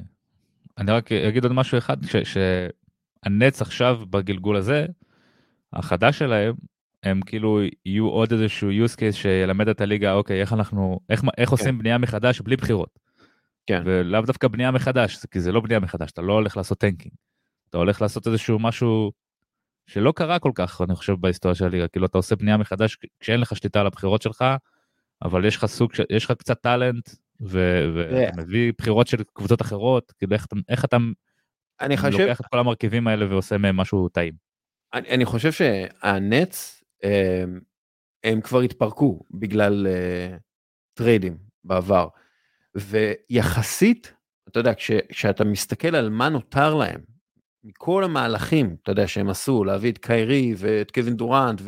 אני 0.78 0.92
רק 0.92 1.12
אגיד 1.12 1.44
עוד 1.44 1.54
משהו 1.54 1.78
אחד, 1.78 1.98
ש... 2.06 2.16
שהנץ 2.16 3.62
עכשיו 3.62 4.00
בגלגול 4.10 4.56
הזה, 4.56 4.86
החדש 5.74 6.20
שלהם, 6.20 6.54
הם 7.04 7.22
כאילו 7.22 7.60
יהיו 7.86 8.08
עוד 8.08 8.32
איזשהו 8.32 8.70
use 8.70 8.96
case 8.96 9.16
שילמד 9.16 9.68
את 9.68 9.82
הליגה, 9.82 10.14
אוקיי, 10.14 10.42
איך 10.42 10.54
אנחנו, 10.54 11.00
איך, 11.10 11.24
איך 11.38 11.50
כן. 11.50 11.56
עושים 11.56 11.80
בנייה 11.80 11.98
מחדש 11.98 12.42
בלי 12.42 12.56
בחירות. 12.56 13.00
כן. 13.68 13.82
ולאו 13.86 14.22
דווקא 14.22 14.48
בנייה 14.48 14.72
מחדש, 14.72 15.26
כי 15.32 15.40
זה 15.40 15.52
לא 15.52 15.62
בנייה 15.62 15.80
מחדש, 15.80 16.12
אתה 16.12 16.22
לא 16.22 16.34
הולך 16.34 16.58
לעשות 16.58 16.78
טנקינג. 16.78 17.14
אתה 17.70 17.78
הולך 17.78 18.02
לעשות 18.02 18.28
איזשהו 18.28 18.60
משהו 18.60 19.12
שלא 19.90 20.12
קרה 20.12 20.40
כל 20.40 20.52
כך, 20.56 20.82
אני 20.82 20.96
חושב, 20.96 21.14
בהיסטוריה 21.14 21.56
של 21.56 21.66
הליגה. 21.66 21.88
כאילו, 21.88 22.06
אתה 22.06 22.18
עושה 22.18 22.36
בנייה 22.36 22.58
מחדש 22.58 22.98
כשאין 23.20 23.40
לך 23.40 23.56
שליטה 23.56 23.80
על 23.80 23.88
הבחירות 23.88 24.22
שלך, 24.22 24.46
אבל 25.22 25.46
יש 25.46 25.56
לך 25.56 25.66
סוג, 25.66 25.92
יש 26.10 26.26
לך 26.26 26.32
קצת 26.32 26.62
talent, 26.62 27.10
ואתה 27.40 28.42
מביא 28.42 28.74
בחירות 28.78 29.08
של 29.08 29.24
קבוצות 29.34 29.62
אחרות, 29.62 30.12
כאילו, 30.18 30.34
איך, 30.34 30.46
איך 30.70 30.86
אתה 30.86 30.98
אני 31.82 31.98
חושב... 31.98 32.20
לוקח 32.20 32.40
את 32.42 32.46
כל 32.46 32.60
המרכיבים 32.60 33.08
האלה 33.08 33.30
ועושה 33.30 33.58
מהם 33.58 33.78
משהו 33.78 34.10
טעים. 34.10 34.34
אני, 34.94 35.10
אני 35.10 35.26
חושב 35.26 35.52
שהנץ, 35.52 36.84
הם, 37.04 37.12
אמ, 37.44 37.60
הם 38.24 38.42
כבר 38.42 38.60
התפרקו 38.60 39.24
בגלל 39.32 39.88
uh, 39.88 40.40
טריידים 40.94 41.38
בעבר. 41.64 42.08
ויחסית, 42.76 44.14
אתה 44.48 44.60
יודע, 44.60 44.74
כש, 44.74 44.92
כשאתה 45.10 45.44
מסתכל 45.44 45.96
על 45.96 46.10
מה 46.10 46.30
נותר 46.30 46.76
להם, 46.76 47.02
מכל 47.64 48.04
המהלכים, 48.04 48.76
אתה 48.84 48.92
יודע, 48.92 49.08
שהם 49.08 49.30
עשו, 49.30 49.64
להביא 49.64 49.92
את 49.92 49.98
קיירי 49.98 50.54
ואת 50.58 50.92
קווין 50.92 51.16
דורנט 51.16 51.62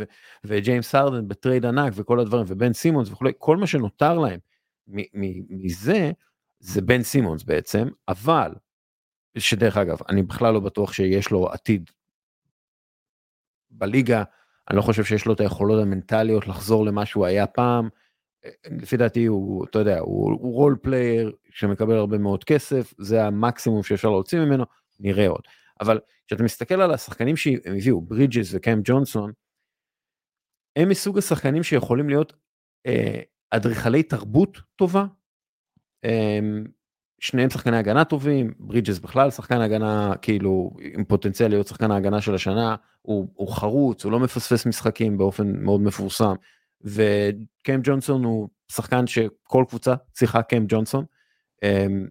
וג'יימס 0.44 0.96
הרדן 0.96 1.28
בטרייד 1.28 1.66
ענק 1.66 1.94
וכל 1.96 2.20
הדברים, 2.20 2.46
ובן 2.48 2.74
סימונס 2.74 3.10
וכולי, 3.10 3.32
כל 3.38 3.58
מה 3.58 3.68
שנותר 3.68 4.20
להם 4.20 4.40
מזה, 5.50 6.12
זה 6.60 6.82
בן 6.82 7.04
סימונס 7.04 7.44
בעצם, 7.44 7.88
אבל, 8.08 8.52
שדרך 9.38 9.78
אגב, 9.78 9.98
אני 10.10 10.24
בכלל 10.24 10.54
לא 10.54 10.60
בטוח 10.60 10.94
שיש 10.94 11.32
לו 11.32 11.48
עתיד 11.50 11.90
בליגה, 13.72 14.24
אני 14.70 14.78
לא 14.78 14.82
חושב 14.82 15.04
שיש 15.04 15.26
לו 15.26 15.34
את 15.34 15.40
היכולות 15.40 15.82
המנטליות 15.82 16.48
לחזור 16.48 16.86
למה 16.86 17.06
שהוא 17.06 17.26
היה 17.26 17.48
פעם, 17.48 17.90
לפי 18.72 18.98
דעתי 18.98 19.26
הוא, 19.26 19.66
אתה 19.66 19.80
יודע, 19.80 20.00
הוא, 20.00 20.32
הוא 20.32 20.54
role 20.54 20.78
player 20.82 21.32
שמקבל 21.50 21.96
הרבה 21.96 22.18
מאוד 22.18 22.44
כסף, 22.44 22.94
זה 22.98 23.26
המקסימום 23.26 23.84
שאפשר 23.84 24.10
להוציא 24.10 24.40
ממנו, 24.40 24.66
נראה 25.00 25.28
עוד. 25.28 25.42
אבל 25.82 26.00
כשאתה 26.28 26.44
מסתכל 26.44 26.82
על 26.82 26.94
השחקנים 26.94 27.38
שהם 27.38 27.76
הביאו, 27.78 28.02
ברידג'ס 28.02 28.50
וקאם 28.54 28.82
ג'ונסון, 28.84 29.32
הם 30.76 30.90
מסוג 30.90 31.18
השחקנים 31.18 31.64
שיכולים 31.64 32.10
להיות 32.10 32.34
אה, 32.86 33.22
אדריכלי 33.52 34.04
תרבות 34.04 34.58
טובה. 34.76 35.06
אה, 36.06 36.40
שניהם 37.20 37.50
שחקני 37.50 37.78
הגנה 37.78 38.06
טובים, 38.06 38.54
ברידג'ס 38.60 39.00
בכלל 39.00 39.32
שחקן 39.32 39.62
הגנה 39.62 40.14
כאילו 40.22 40.72
עם 40.94 41.04
פוטנציאל 41.04 41.50
להיות 41.50 41.68
שחקן 41.68 41.92
ההגנה 41.92 42.22
של 42.22 42.36
השנה, 42.36 42.76
הוא, 43.02 43.28
הוא 43.34 43.48
חרוץ, 43.54 44.04
הוא 44.04 44.12
לא 44.12 44.20
מפספס 44.20 44.66
משחקים 44.66 45.18
באופן 45.18 45.64
מאוד 45.64 45.82
מפורסם. 45.82 46.34
וקם 46.84 47.80
ג'ונסון 47.84 48.24
הוא 48.24 48.50
שחקן 48.72 49.08
שכל 49.08 49.66
קבוצה 49.70 49.96
צריכה 50.12 50.42
קם 50.42 50.64
ג'ונסון. 50.68 51.06
אמ, 51.64 52.08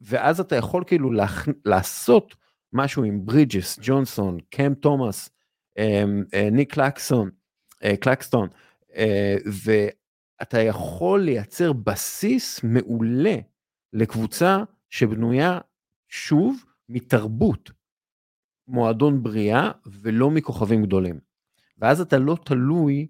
ואז 0.00 0.40
אתה 0.40 0.56
יכול 0.56 0.84
כאילו 0.86 1.10
לעשות 1.64 2.34
משהו 2.74 3.04
עם 3.04 3.26
ברידג'ס, 3.26 3.78
ג'ונסון, 3.82 4.38
קם 4.50 4.74
תומאס, 4.74 5.30
אמ, 5.78 6.24
אה, 6.34 6.48
ניק 6.52 6.74
קלקסון, 6.74 7.30
אה, 7.84 7.96
קלקסטון, 7.96 8.48
אה, 8.94 9.36
ואתה 9.46 10.60
יכול 10.60 11.20
לייצר 11.20 11.72
בסיס 11.72 12.60
מעולה 12.62 13.36
לקבוצה 13.92 14.58
שבנויה 14.90 15.58
שוב 16.08 16.64
מתרבות, 16.88 17.70
מועדון 18.68 19.22
בריאה 19.22 19.70
ולא 19.86 20.30
מכוכבים 20.30 20.82
גדולים. 20.82 21.20
ואז 21.78 22.00
אתה 22.00 22.18
לא 22.18 22.36
תלוי 22.44 23.06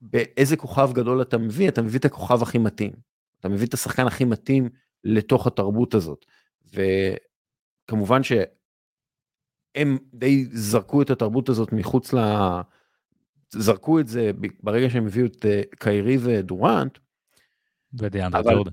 באיזה 0.00 0.56
כוכב 0.56 0.90
גדול 0.92 1.22
אתה 1.22 1.38
מביא, 1.38 1.68
אתה 1.68 1.82
מביא 1.82 1.98
את 1.98 2.04
הכוכב 2.04 2.42
הכי 2.42 2.58
מתאים. 2.58 2.92
אתה 3.40 3.48
מביא 3.48 3.66
את 3.66 3.74
השחקן 3.74 4.06
הכי 4.06 4.24
מתאים 4.24 4.68
לתוך 5.04 5.46
התרבות 5.46 5.94
הזאת. 5.94 6.24
וכמובן 6.64 8.22
שהם 9.76 9.98
די 10.14 10.44
זרקו 10.52 11.02
את 11.02 11.10
התרבות 11.10 11.48
הזאת 11.48 11.72
מחוץ 11.72 12.12
ל... 12.12 12.18
זרקו 13.50 14.00
את 14.00 14.08
זה 14.08 14.30
ברגע 14.62 14.90
שהם 14.90 15.06
הביאו 15.06 15.26
את 15.26 15.46
אה, 15.46 15.62
קיירי 15.78 16.16
ודורנט. 16.20 16.98
ודיאנדרה 17.94 18.40
אבל... 18.40 18.54
ג'ורדן. 18.54 18.72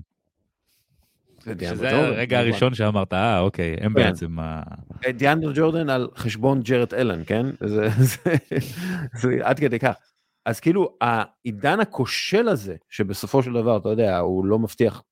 שזה 1.60 1.90
הרגע 1.90 2.38
הראשון 2.38 2.74
שאמרת, 2.74 3.12
אה, 3.12 3.40
אוקיי, 3.40 3.76
הם 3.80 3.94
כן. 3.94 3.94
בעצם 3.94 4.38
ה... 4.38 4.62
דיאנדרה 5.16 5.52
ג'ורדן 5.54 5.90
על 5.90 6.08
חשבון 6.16 6.62
ג'רד 6.62 6.94
אלן, 6.94 7.22
כן? 7.26 7.46
זה, 7.60 7.88
זה, 7.98 8.34
זה 9.20 9.38
עד 9.42 9.60
כדי 9.60 9.78
כך. 9.78 9.94
אז 10.46 10.60
כאילו 10.60 10.96
העידן 11.00 11.80
הכושל 11.80 12.48
הזה, 12.48 12.76
שבסופו 12.90 13.42
של 13.42 13.52
דבר, 13.52 13.76
אתה 13.76 13.88
יודע, 13.88 14.18
הוא 14.18 14.46
לא 14.46 14.58
מבטיח, 14.58 15.02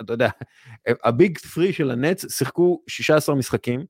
אתה 0.00 0.12
יודע, 0.12 0.28
ה 1.04 1.12
big 1.12 1.38
three 1.38 1.72
של 1.72 1.90
הנץ 1.90 2.32
שיחקו 2.32 2.82
16 2.86 3.34
משחקים, 3.34 3.84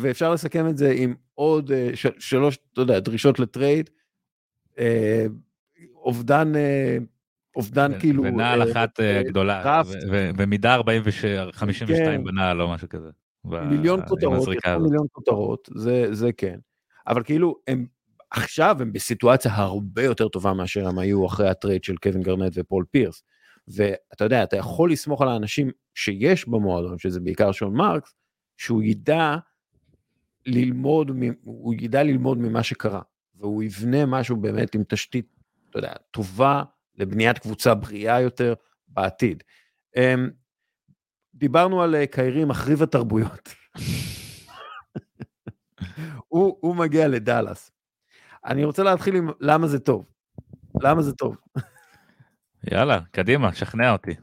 ואפשר 0.00 0.32
לסכם 0.32 0.68
את 0.68 0.76
זה 0.76 0.94
עם 0.96 1.14
עוד 1.34 1.70
uh, 1.70 1.96
של, 1.96 2.10
שלוש, 2.18 2.58
אתה 2.72 2.80
יודע, 2.80 3.00
דרישות 3.00 3.38
לטרייד, 3.38 3.90
uh, 4.70 4.78
אובדן, 5.94 6.52
uh, 6.54 7.02
אובדן 7.56 7.98
כאילו... 7.98 8.22
ונעל 8.22 8.62
uh, 8.62 8.72
אחת 8.72 9.00
uh, 9.00 9.28
גדולה, 9.28 9.82
ומידה 10.36 10.76
52 11.52 12.20
כן. 12.20 12.24
בנעל 12.24 12.62
או 12.62 12.68
משהו 12.68 12.88
כזה. 12.88 13.08
מיליון 13.44 14.00
כותרות, 14.08 14.48
מיליון 14.80 15.06
כותרות, 15.12 15.68
זה, 15.74 16.14
זה 16.14 16.32
כן. 16.32 16.58
אבל 17.06 17.22
כאילו, 17.22 17.56
הם 17.68 17.86
עכשיו 18.30 18.76
הם 18.80 18.92
בסיטואציה 18.92 19.54
הרבה 19.54 20.02
יותר 20.02 20.28
טובה 20.28 20.52
מאשר 20.52 20.88
הם 20.88 20.98
היו 20.98 21.26
אחרי 21.26 21.48
הטרייד 21.48 21.84
של 21.84 21.96
קווין 21.96 22.22
גארנט 22.22 22.52
ופול 22.54 22.84
פירס. 22.90 23.22
ואתה 23.68 24.24
יודע, 24.24 24.42
אתה 24.42 24.56
יכול 24.56 24.92
לסמוך 24.92 25.22
על 25.22 25.28
האנשים 25.28 25.70
שיש 25.94 26.48
במועדון, 26.48 26.98
שזה 26.98 27.20
בעיקר 27.20 27.52
שון 27.52 27.74
מרקס, 27.74 28.14
שהוא 28.56 28.82
ידע 28.82 29.36
ללמוד, 30.46 31.10
הוא 31.44 31.74
ידע 31.80 32.02
ללמוד 32.02 32.38
ממה 32.38 32.62
שקרה, 32.62 33.02
והוא 33.34 33.62
יבנה 33.62 34.06
משהו 34.06 34.36
באמת 34.36 34.74
עם 34.74 34.82
תשתית, 34.88 35.26
אתה 35.70 35.78
יודע, 35.78 35.92
טובה 36.10 36.62
לבניית 36.94 37.38
קבוצה 37.38 37.74
בריאה 37.74 38.20
יותר 38.20 38.54
בעתיד. 38.88 39.42
אמ, 39.96 40.30
דיברנו 41.34 41.82
על 41.82 41.94
אה, 41.94 42.06
קיירי 42.06 42.44
מחריב 42.44 42.82
התרבויות. 42.82 43.48
הוא, 46.28 46.58
הוא 46.60 46.76
מגיע 46.76 47.08
לדאלאס. 47.08 47.70
אני 48.44 48.64
רוצה 48.64 48.82
להתחיל 48.82 49.16
עם 49.16 49.28
למה 49.40 49.66
זה 49.66 49.78
טוב. 49.78 50.06
למה 50.80 51.02
זה 51.02 51.12
טוב? 51.12 51.36
יאללה, 52.70 53.00
קדימה, 53.10 53.54
שכנע 53.54 53.92
אותי. 53.92 54.14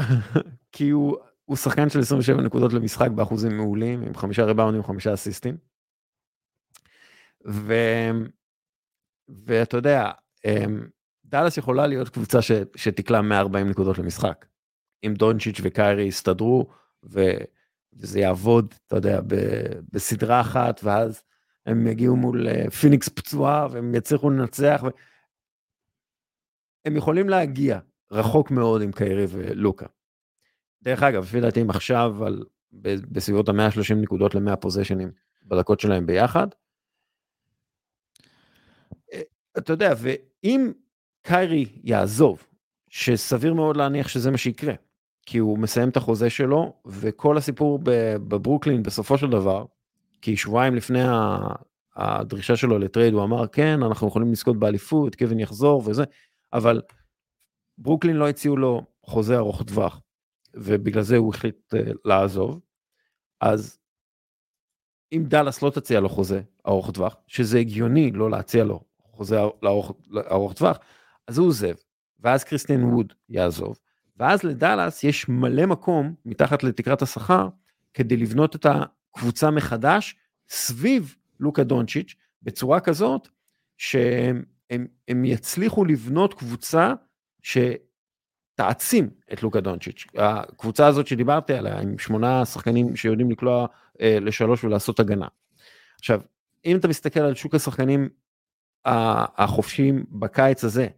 כי 0.72 0.90
הוא, 0.90 1.16
הוא 1.46 1.56
שחקן 1.56 1.88
של 1.88 1.98
27 1.98 2.42
נקודות 2.42 2.72
למשחק 2.72 3.10
באחוזים 3.10 3.56
מעולים, 3.56 4.02
עם 4.02 4.14
חמישה 4.14 4.44
ריבאונים 4.44 4.80
וחמישה 4.80 5.14
אסיסטים. 5.14 5.56
ו... 7.48 7.74
ואתה 9.46 9.76
יודע, 9.76 10.10
אמ, 10.44 10.86
דאלאס 11.24 11.56
יכולה 11.56 11.86
להיות 11.86 12.08
קבוצה 12.08 12.42
ש... 12.42 12.52
שתקלע 12.76 13.20
140 13.20 13.68
נקודות 13.68 13.98
למשחק. 13.98 14.46
אם 15.06 15.14
דונצ'יץ' 15.14 15.60
וקיירי 15.62 16.02
יסתדרו, 16.02 16.66
ו... 17.04 17.20
וזה 17.92 18.20
יעבוד, 18.20 18.74
אתה 18.86 18.96
יודע, 18.96 19.20
ב... 19.20 19.34
בסדרה 19.92 20.40
אחת, 20.40 20.80
ואז 20.84 21.22
הם 21.66 21.86
יגיעו 21.86 22.16
מול 22.16 22.48
אה, 22.48 22.70
פיניקס 22.70 23.08
פצועה 23.08 23.66
והם 23.70 23.94
יצליחו 23.94 24.30
לנצח. 24.30 24.80
ו... 24.84 24.88
הם 26.84 26.96
יכולים 26.96 27.28
להגיע 27.28 27.78
רחוק 28.12 28.50
מאוד 28.50 28.82
עם 28.82 28.92
קיירי 28.92 29.24
ולוקה. 29.28 29.86
דרך 30.82 31.02
אגב, 31.02 31.22
לפי 31.22 31.40
דעתי 31.40 31.60
הם 31.60 31.70
עכשיו 31.70 32.24
על, 32.24 32.44
בסביבות 32.82 33.48
ה-130 33.48 33.94
נקודות 33.94 34.34
ל-100 34.34 34.56
פוזיישנים 34.56 35.10
בדקות 35.42 35.80
שלהם 35.80 36.06
ביחד. 36.06 36.46
אתה 39.58 39.72
יודע, 39.72 39.92
ואם 39.98 40.72
קיירי 41.22 41.64
יעזוב, 41.84 42.46
שסביר 42.88 43.54
מאוד 43.54 43.76
להניח 43.76 44.08
שזה 44.08 44.30
מה 44.30 44.38
שיקרה, 44.38 44.74
כי 45.26 45.38
הוא 45.38 45.58
מסיים 45.58 45.88
את 45.88 45.96
החוזה 45.96 46.30
שלו, 46.30 46.72
וכל 46.86 47.36
הסיפור 47.36 47.78
בברוקלין 48.28 48.82
בסופו 48.82 49.18
של 49.18 49.30
דבר, 49.30 49.64
כי 50.22 50.36
שבועיים 50.36 50.74
לפני 50.74 51.02
הדרישה 51.96 52.56
שלו 52.56 52.78
לטרייד 52.78 53.14
הוא 53.14 53.24
אמר 53.24 53.46
כן 53.46 53.82
אנחנו 53.82 54.08
יכולים 54.08 54.32
לזכות 54.32 54.58
באליפות 54.58 55.14
קווין 55.14 55.40
יחזור 55.40 55.82
וזה 55.86 56.04
אבל 56.52 56.82
ברוקלין 57.78 58.16
לא 58.16 58.28
הציעו 58.28 58.56
לו 58.56 58.82
חוזה 59.02 59.36
ארוך 59.36 59.62
טווח 59.62 60.00
ובגלל 60.56 61.02
זה 61.02 61.16
הוא 61.16 61.34
החליט 61.34 61.74
uh, 61.74 61.78
לעזוב. 62.04 62.60
אז 63.40 63.78
אם 65.12 65.24
דאלאס 65.28 65.62
לא 65.62 65.70
תציע 65.70 66.00
לו 66.00 66.08
חוזה 66.08 66.42
ארוך 66.66 66.90
טווח 66.90 67.16
שזה 67.26 67.58
הגיוני 67.58 68.10
לא 68.10 68.30
להציע 68.30 68.64
לו 68.64 68.80
חוזה 69.02 69.40
ארוך, 69.64 69.92
ארוך 70.30 70.52
טווח 70.52 70.78
אז 71.28 71.38
הוא 71.38 71.48
עוזב 71.48 71.74
ואז 72.20 72.44
קריסטיאן 72.44 72.84
ווד 72.84 73.12
יעזוב. 73.28 73.78
ואז 74.16 74.42
לדאלאס 74.42 75.04
יש 75.04 75.28
מלא 75.28 75.66
מקום 75.66 76.14
מתחת 76.24 76.62
לתקרת 76.62 77.02
השכר 77.02 77.48
כדי 77.94 78.16
לבנות 78.16 78.56
את 78.56 78.66
הקבוצה 78.66 79.50
מחדש 79.50 80.16
סביב 80.48 81.16
לוקה 81.40 81.64
דונצ'יץ' 81.64 82.14
בצורה 82.42 82.80
כזאת 82.80 83.28
שהם 83.76 84.44
הם, 84.70 84.86
הם 85.08 85.24
יצליחו 85.24 85.84
לבנות 85.84 86.34
קבוצה 86.34 86.94
שתעצים 88.56 89.10
את 89.32 89.42
לוקה 89.42 89.60
דונצ'יץ'. 89.60 90.06
הקבוצה 90.14 90.86
הזאת 90.86 91.06
שדיברתי 91.06 91.54
עליה 91.54 91.80
עם 91.80 91.98
שמונה 91.98 92.44
שחקנים 92.44 92.96
שיודעים 92.96 93.30
לקלוע 93.30 93.66
אה, 94.00 94.18
לשלוש 94.20 94.64
ולעשות 94.64 95.00
הגנה. 95.00 95.26
עכשיו, 95.98 96.20
אם 96.64 96.76
אתה 96.76 96.88
מסתכל 96.88 97.20
על 97.20 97.34
שוק 97.34 97.54
השחקנים 97.54 98.08
החופשיים 98.84 100.04
בקיץ 100.10 100.64
הזה, 100.64 100.88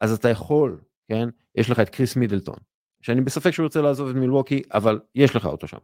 אז 0.00 0.12
אתה 0.12 0.28
יכול, 0.28 0.80
כן, 1.08 1.28
יש 1.54 1.70
לך 1.70 1.80
את 1.80 1.88
קריס 1.88 2.16
מידלטון, 2.16 2.56
שאני 3.02 3.20
בספק 3.20 3.50
שהוא 3.50 3.64
רוצה 3.64 3.80
לעזוב 3.80 4.08
את 4.08 4.14
מילווקי, 4.14 4.62
אבל 4.74 5.00
יש 5.14 5.36
לך 5.36 5.46
אותו 5.46 5.68
שם. 5.68 5.78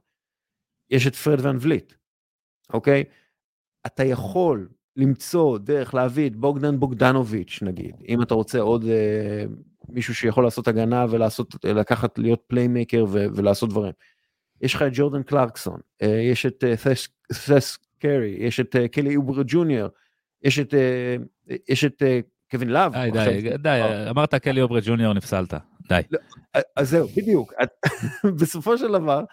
יש 0.90 1.06
את 1.06 1.14
פרד 1.14 1.46
ון 1.46 1.56
וליט, 1.60 1.92
אוקיי? 2.72 3.04
אתה 3.86 4.04
יכול 4.04 4.68
למצוא 4.96 5.58
דרך 5.58 5.94
להביא 5.94 6.26
את 6.26 6.36
בוגדן 6.36 6.80
בוגדנוביץ' 6.80 7.58
נגיד, 7.62 7.94
אם 8.08 8.22
אתה 8.22 8.34
רוצה 8.34 8.60
עוד 8.60 8.84
אה, 8.84 9.44
מישהו 9.88 10.14
שיכול 10.14 10.44
לעשות 10.44 10.68
הגנה 10.68 11.06
ולעשות, 11.10 11.64
לקחת, 11.64 12.18
להיות 12.18 12.42
playmaker 12.46 13.04
ולעשות 13.10 13.70
דברים. 13.70 13.92
יש 14.60 14.74
לך 14.74 14.82
את 14.82 14.90
ג'ורדן 14.92 15.22
קלרקסון, 15.22 15.80
אה, 16.02 16.08
יש 16.08 16.46
את 16.46 16.64
אה, 16.64 16.74
סת' 17.28 17.78
קרי, 17.98 18.36
יש 18.38 18.60
את 18.60 18.76
אה, 18.76 18.88
קלי 18.88 19.16
אוברה 19.16 19.42
ג'וניור, 19.46 19.88
יש 20.42 20.58
את, 20.58 20.74
אה, 20.74 21.16
יש 21.68 21.84
את 21.84 22.02
אה, 22.02 22.20
קווין 22.50 22.68
לאב. 22.68 22.92
די, 22.92 23.10
די, 23.12 23.58
די, 23.58 23.80
אמרת 24.10 24.34
קלי 24.34 24.62
אוברה 24.62 24.78
ג'וניור 24.82 25.12
נפסלת, 25.12 25.54
די. 25.88 26.00
לא, 26.10 26.18
אז 26.76 26.90
זהו, 26.90 27.08
בדיוק. 27.08 27.52
בסופו 28.40 28.78
של 28.78 28.92
דבר, 28.92 29.24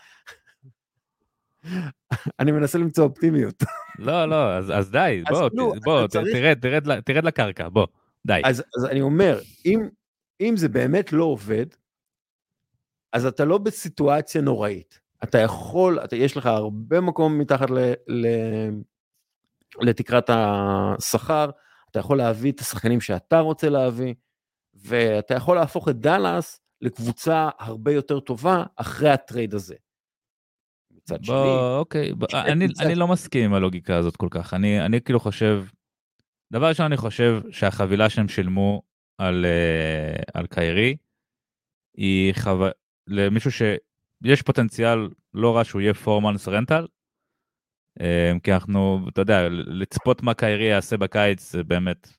אני 2.40 2.52
מנסה 2.52 2.78
למצוא 2.78 3.04
אופטימיות. 3.04 3.64
לא, 4.02 4.26
לא, 4.26 4.54
אז, 4.54 4.72
אז 4.76 4.92
די, 4.92 5.24
בוא, 5.30 5.50
לא, 5.54 5.74
בוא, 5.84 6.08
צריך... 6.08 6.28
תרד, 6.34 6.58
תרד, 6.62 7.00
תרד 7.02 7.24
לקרקע, 7.24 7.70
בוא, 7.70 7.88
די. 8.26 8.42
אז, 8.46 8.64
אז 8.78 8.86
אני 8.86 9.02
אומר, 9.02 9.40
אם, 9.66 9.90
אם 10.42 10.54
זה 10.58 10.70
באמת 10.70 11.14
לא 11.14 11.24
עובד, 11.24 11.66
אז 13.14 13.26
אתה 13.26 13.46
לא 13.46 13.58
בסיטואציה 13.58 14.42
נוראית. 14.42 15.00
אתה 15.24 15.38
יכול, 15.38 16.00
אתה, 16.00 16.16
יש 16.16 16.38
לך 16.38 16.46
הרבה 16.46 17.02
מקום 17.02 17.40
מתחת 17.40 17.70
ל, 17.70 17.94
ל, 18.08 18.28
לתקרת 19.82 20.30
השכר, 20.34 21.50
אתה 21.92 22.00
יכול 22.00 22.18
להביא 22.18 22.52
את 22.52 22.60
השחקנים 22.60 23.02
שאתה 23.02 23.40
רוצה 23.40 23.70
להביא, 23.70 24.14
ואתה 24.74 25.34
יכול 25.34 25.56
להפוך 25.56 25.90
את 25.90 26.00
דאלאס 26.00 26.60
לקבוצה 26.82 27.50
הרבה 27.60 27.92
יותר 27.92 28.20
טובה 28.20 28.64
אחרי 28.76 29.10
הטרייד 29.10 29.54
הזה. 29.54 29.76
מצד 31.02 31.24
שני. 31.24 31.36
בוא, 31.36 31.78
אוקיי, 31.78 32.14
בוא, 32.14 32.28
אני, 32.34 32.66
מצד... 32.66 32.84
אני 32.86 32.96
לא 32.96 33.08
מסכים 33.08 33.46
עם 33.46 33.54
הלוגיקה 33.54 33.98
הזאת 33.98 34.18
כל 34.18 34.28
כך. 34.32 34.54
אני, 34.54 34.86
אני 34.86 35.02
כאילו 35.02 35.20
חושב, 35.20 35.66
דבר 36.54 36.68
ראשון 36.68 36.86
אני 36.86 36.98
חושב 36.98 37.42
שהחבילה 37.52 38.10
שהם 38.10 38.28
שילמו 38.28 38.82
על, 39.18 39.46
uh, 39.46 40.32
על 40.34 40.48
קיירי, 40.48 40.96
היא 41.98 42.34
חו... 42.34 42.66
למישהו 43.08 43.52
שיש 43.52 44.42
פוטנציאל 44.42 45.10
לא 45.34 45.58
רע 45.58 45.64
שהוא 45.64 45.82
יהיה 45.82 45.94
פורמנס 45.94 46.48
רנטל, 46.48 46.88
um, 48.00 48.04
כי 48.44 48.54
אנחנו, 48.54 49.06
אתה 49.10 49.22
יודע, 49.22 49.50
לצפות 49.50 50.24
מה 50.24 50.34
קיירי 50.34 50.66
יעשה 50.66 50.98
בקיץ 50.98 51.52
זה 51.52 51.64
באמת 51.64 52.10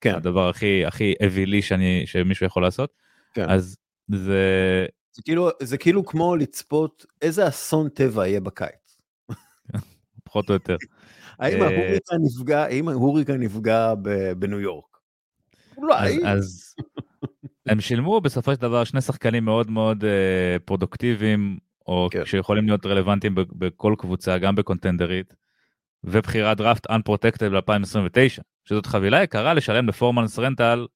כן. 0.00 0.14
הדבר 0.14 0.48
הכי 0.48 0.86
הכי 0.86 1.14
אווילי 1.22 1.62
שאני, 1.62 2.02
שמישהו 2.06 2.46
יכול 2.46 2.62
לעשות. 2.62 2.92
כן. 3.34 3.50
אז 3.50 3.76
זה 4.08 4.86
זה 5.14 5.22
כאילו, 5.22 5.50
זה 5.62 5.78
כאילו 5.78 6.04
כמו 6.04 6.36
לצפות 6.36 7.06
איזה 7.22 7.48
אסון 7.48 7.88
טבע 7.88 8.26
יהיה 8.26 8.40
בקיץ. 8.40 8.98
פחות 10.24 10.48
או 10.48 10.54
יותר. 10.54 10.76
האם 11.38 11.62
אה, 11.62 11.66
ה 11.66 11.71
hurricane 11.71 12.16
נפגע, 12.20 12.62
האם 12.62 12.88
ה 12.88 12.93
hurricane 12.93 13.40
נפגע 13.40 13.94
בניו 14.38 14.60
יורק? 14.60 14.98
אולי. 15.76 16.18
אז 16.26 16.74
הם 17.68 17.80
שילמו 17.80 18.20
בסופו 18.20 18.54
של 18.54 18.60
דבר 18.60 18.84
שני 18.84 19.00
שחקנים 19.00 19.44
מאוד 19.44 19.70
מאוד 19.70 20.04
אה, 20.04 20.56
פרודוקטיביים, 20.64 21.58
או 21.86 22.08
כן. 22.10 22.24
שיכולים 22.24 22.66
להיות 22.66 22.86
רלוונטיים 22.86 23.34
בכל 23.34 23.94
קבוצה, 23.98 24.38
גם 24.38 24.54
ב 24.54 24.60
contenderית, 24.60 25.34
ובחירת 26.04 26.56
דראפט 26.56 26.86
Unprotected 26.86 27.50
ב-2029, 27.50 28.42
שזאת 28.64 28.86
חבילה 28.86 29.22
יקרה 29.22 29.54
לשלם 29.54 29.88
ל 29.88 29.92
four 29.92 30.11
months 30.11 30.38
rental 30.38 30.86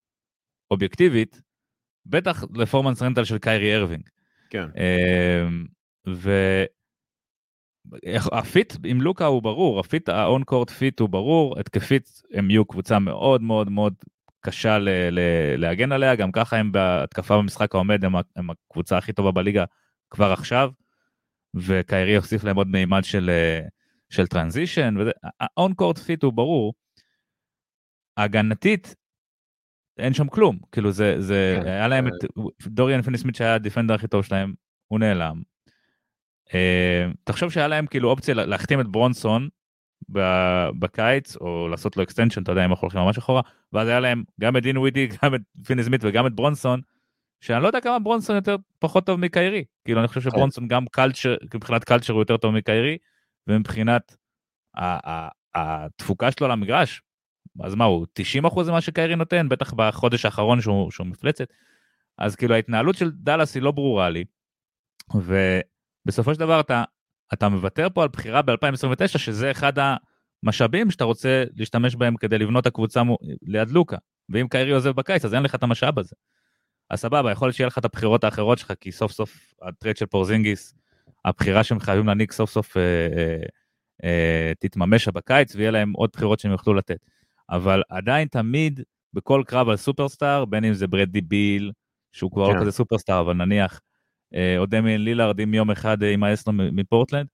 אובייקטיבית, 0.71 1.41
בטח 2.09 2.45
ל 2.55 2.59
four 2.59 2.77
months 2.77 3.03
rental 3.03 3.25
של 3.25 3.39
קיירי 3.39 3.77
ארווינג. 3.77 4.09
כן. 4.51 4.69
אמ, 4.77 5.67
וה 7.93 8.26
fit 8.26 8.75
עם 8.85 9.01
לוקה 9.01 9.27
הוא 9.27 9.43
ברור, 9.43 9.81
ה 9.81 9.86
fit, 9.86 10.09
ה 10.09 10.21
on 10.21 10.45
court 10.45 10.71
fit 10.71 11.01
הוא 11.01 11.09
ברור, 11.09 11.61
התקפית 11.61 12.23
הם 12.33 12.51
יהיו 12.51 12.65
קבוצה 12.65 12.99
מאוד 12.99 13.43
מאוד 13.43 13.71
מאוד 13.71 13.95
קשה 14.41 14.79
ל- 14.79 14.89
ל- 15.11 15.57
להגן 15.57 15.93
עליה, 15.93 16.17
גם 16.17 16.33
ככה 16.33 16.57
הם 16.57 16.73
בהתקפה 16.73 17.39
במשחק 17.39 17.75
העומד, 17.75 18.05
הם, 18.05 18.13
הם 18.37 18.51
הקבוצה 18.51 18.99
הכי 18.99 19.13
טובה 19.13 19.31
בליגה 19.31 19.65
כבר 20.11 20.33
עכשיו, 20.33 20.71
וקיירי 21.55 22.11
יוסיף 22.13 22.45
להם 22.45 22.57
עוד 22.57 22.69
מימד 22.69 23.05
של, 23.05 23.31
של 24.11 24.27
transition, 24.27 24.95
ה 25.41 25.52
on 25.52 25.75
court 25.75 25.99
fit 25.99 26.23
הוא 26.23 26.33
ברור. 26.33 26.75
הגנתית, 28.17 28.95
אין 29.99 30.15
שם 30.15 30.29
כלום 30.29 30.59
כאילו 30.73 30.93
זה 30.93 31.21
זה 31.21 31.59
כן. 31.61 31.67
היה 31.67 31.89
להם 31.89 32.07
את 32.07 32.13
דוריאן 32.67 33.03
פיני 33.03 33.19
סמית 33.19 33.35
שהיה 33.35 33.55
ה 33.55 33.59
defender 33.59 33.95
הכי 33.95 34.09
טוב 34.09 34.25
שלהם 34.25 34.55
הוא 34.89 34.99
נעלם. 34.99 35.43
אה, 36.49 36.53
תחשוב 37.25 37.51
שהיה 37.51 37.69
להם 37.69 37.87
כאילו 37.87 38.11
אופציה 38.11 38.35
להחתים 38.35 38.81
את 38.81 38.89
ברונסון 38.89 39.49
בקיץ 40.79 41.37
או 41.37 41.69
לעשות 41.69 41.97
לו 41.97 42.03
extension 42.03 42.43
אתה 42.43 42.53
יודע 42.53 42.65
אם 42.65 42.71
אנחנו 42.71 42.85
הולכים 42.85 43.01
ממש 43.01 43.19
אחורה 43.19 43.43
ואז 43.73 43.89
היה 43.89 44.01
להם 44.01 44.25
גם 44.41 44.57
את 44.57 44.63
דינווידי 44.63 45.09
גם 45.23 45.35
את 45.35 45.41
פיני 45.67 45.85
סמית 45.85 46.01
וגם 46.05 46.27
את 46.27 46.33
ברונסון 46.35 46.81
שאני 47.41 47.63
לא 47.63 47.67
יודע 47.67 47.81
כמה 47.81 47.99
ברונסון 47.99 48.37
יותר 48.37 48.57
פחות 48.79 49.07
טוב 49.07 49.21
מקיירי 49.21 49.65
כאילו 49.85 50.01
אני 50.01 50.09
חושב 50.09 50.21
כן. 50.21 50.31
שברונסון 50.31 50.69
גם 50.69 50.87
culture 50.87 51.37
מבחינת 51.55 51.85
culture 51.85 52.13
הוא 52.13 52.23
יותר 52.23 52.37
טוב 52.37 52.55
מקיירי 52.55 52.99
ומבחינת 53.47 54.17
התפוקה 55.55 56.31
שלו 56.31 56.47
על 56.47 56.53
המגרש 56.53 57.03
אז 57.65 57.75
מה 57.75 57.85
הוא 57.85 58.07
90 58.13 58.45
אחוז 58.45 58.69
ממה 58.69 58.81
שקיירי 58.81 59.17
נותן 59.17 59.49
בטח 59.49 59.73
בחודש 59.77 60.25
האחרון 60.25 60.61
שהוא, 60.61 60.91
שהוא 60.91 61.07
מפלצת 61.07 61.49
אז 62.19 62.37
כאילו 62.37 62.55
ההתנהלות 62.55 62.97
של 62.97 63.11
דאלאס 63.11 63.55
היא 63.55 63.63
לא 63.63 63.71
ברורה 63.71 64.11
לי 64.11 64.25
ובסופו 65.15 66.35
של 66.35 66.41
דבר 66.41 66.61
אתה 66.61 66.85
אתה 67.33 67.49
מוותר 67.49 67.89
פה 67.95 68.03
על 68.03 68.09
בחירה 68.09 68.43
ב-2029 68.43 69.19
שזה 69.19 69.51
אחד 69.51 69.73
המשאבים 70.45 70.91
שאתה 70.91 71.05
רוצה 71.05 71.45
להשתמש 71.57 71.95
בהם 71.95 72.17
כדי 72.17 72.39
לבנות 72.39 72.63
את 72.63 72.67
הקבוצה 72.67 73.03
ליד 73.43 73.71
לוקה 73.71 73.97
ואם 74.29 74.49
קיירי 74.49 74.73
עוזב 74.73 74.91
בקיץ 74.91 75.25
אז 75.25 75.35
אין 75.35 75.43
לך 75.43 75.55
את 75.55 75.63
המשאב 75.63 75.99
הזה. 75.99 76.17
אז 76.91 77.01
סבבה 77.01 77.33
יכול 77.33 77.49
להיות 77.49 77.57
שיהיה 77.57 77.67
לך 77.67 77.79
את 77.79 77.85
הבחירות 77.85 78.25
האחרות 78.25 78.59
שלך 78.59 78.73
כי 78.81 78.93
סוף 78.93 79.13
סוף 79.13 79.55
ה 79.63 79.69
trade 79.69 79.97
של 79.97 80.07
פורזינגיס 80.07 80.75
הבחירה 81.25 81.65
שהם 81.65 81.81
חייבים 81.81 82.07
להעניק 82.07 82.33
סוף 82.33 82.51
סוף 82.51 82.77
אה, 82.77 82.83
אה, 82.83 83.43
אה, 84.05 84.53
תתממש 84.59 85.09
בקיץ 85.09 85.55
ויהיה 85.55 85.71
להם 85.71 85.93
עוד 85.93 86.11
בחירות 86.13 86.41
שהם 86.41 86.53
יוכלו 86.53 86.75
לתת. 86.75 86.99
אבל 87.51 87.83
עדיין 87.89 88.29
תמיד 88.29 88.81
בכל 89.15 89.43
קרב 89.47 89.69
על 89.69 89.77
סופרסטאר, 89.77 90.45
בין 90.45 90.65
אם 90.65 90.75
זה 90.75 90.87
ברדלי 90.87 91.21
ביל, 91.21 91.73
שהוא 92.13 92.31
כבר 92.31 92.49
לא 92.49 92.53
כן. 92.53 92.57
לא 92.57 92.61
כזה 92.61 92.73
סופרסטאר, 92.73 93.21
אבל 93.21 93.33
נניח, 93.33 93.81
אה, 94.35 94.59
או 94.59 94.67
דמיין 94.67 95.05
לילארד 95.05 95.41
עם 95.41 95.55
יום 95.55 95.71
אחד 95.71 96.03
אה, 96.03 96.13
עם 96.13 96.23
ה 96.25 96.32
ס 96.32 96.39
נו 96.39 96.53
מפורטלנד, 96.53 97.27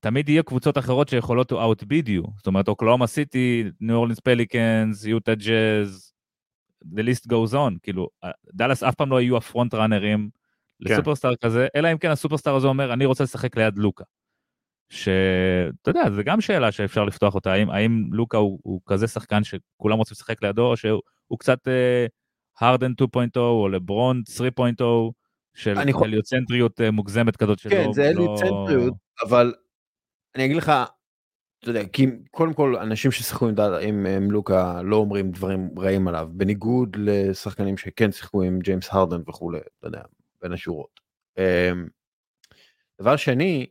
תמיד 0.00 0.28
יהיו 0.28 0.44
קבוצות 0.44 0.78
אחרות 0.78 1.08
שיכולות 1.08 1.52
to 1.52 1.54
outbid 1.54 2.08
you, 2.08 2.30
זאת 2.36 2.46
אומרת 2.46 2.68
אוקלהומה 2.68 3.06
סיטי, 3.06 3.64
ניו 3.80 3.96
אורלינס 3.96 4.20
פליקנס, 4.20 5.04
יוטה 5.04 5.34
ג'אז, 5.34 6.12
the 6.84 7.00
list 7.00 7.30
goes 7.32 7.54
on, 7.54 7.78
כאילו 7.82 8.08
דאלאס 8.54 8.82
אף 8.82 8.94
פעם 8.94 9.10
לא 9.10 9.20
יהיו 9.20 9.36
הפרונט 9.36 9.74
ראנרים 9.74 10.28
כן. 10.84 10.92
לסופרסטאר 10.94 11.36
כזה, 11.36 11.66
אלא 11.76 11.92
אם 11.92 11.98
כן 11.98 12.10
הסופרסטאר 12.10 12.56
הזה 12.56 12.66
אומר 12.66 12.92
אני 12.92 13.04
רוצה 13.04 13.24
לשחק 13.24 13.56
ליד 13.56 13.78
לוקה. 13.78 14.04
שאתה 14.90 15.90
יודע, 15.90 16.10
זה 16.10 16.22
גם 16.22 16.40
שאלה 16.40 16.72
שאפשר 16.72 17.04
לפתוח 17.04 17.34
אותה, 17.34 17.52
האם, 17.52 17.70
האם 17.70 18.04
לוקה 18.12 18.38
הוא, 18.38 18.58
הוא 18.62 18.80
כזה 18.86 19.06
שחקן 19.06 19.44
שכולם 19.44 19.98
רוצים 19.98 20.14
לשחק 20.14 20.42
לידו, 20.42 20.66
או 20.66 20.76
שהוא 20.76 21.38
קצת 21.38 21.68
הרדן 22.60 22.92
uh, 23.00 23.04
2.0 23.04 23.36
או 23.36 23.68
לברון 23.68 24.22
3.0 24.58 24.82
של 25.54 25.78
הליוצנטריות 25.78 26.80
uh, 26.80 26.90
מוגזמת 26.90 27.36
כזאת 27.36 27.58
שלא... 27.58 27.70
כן, 27.70 27.92
זה 27.92 28.08
הליוצנטריות, 28.08 28.94
לא... 29.22 29.28
אבל 29.28 29.54
אני 30.34 30.44
אגיד 30.44 30.56
לך, 30.56 30.72
אתה 31.58 31.70
יודע, 31.70 31.86
כי 31.86 32.06
קודם 32.30 32.54
כל 32.54 32.76
אנשים 32.76 33.10
ששיחקו 33.10 33.48
עם, 33.48 33.54
עם, 33.82 34.06
עם 34.06 34.30
לוקה 34.30 34.82
לא 34.82 34.96
אומרים 34.96 35.30
דברים 35.30 35.70
רעים 35.78 36.08
עליו, 36.08 36.28
בניגוד 36.32 36.96
לשחקנים 36.98 37.76
שכן 37.76 38.12
שיחקו 38.12 38.42
עם 38.42 38.58
ג'יימס 38.58 38.88
הרדן 38.90 39.20
וכולי, 39.28 39.58
אתה 39.58 39.86
יודע, 39.86 40.02
בין 40.42 40.52
השורות. 40.52 41.00
אמ, 41.38 41.88
דבר 43.00 43.16
שני, 43.16 43.66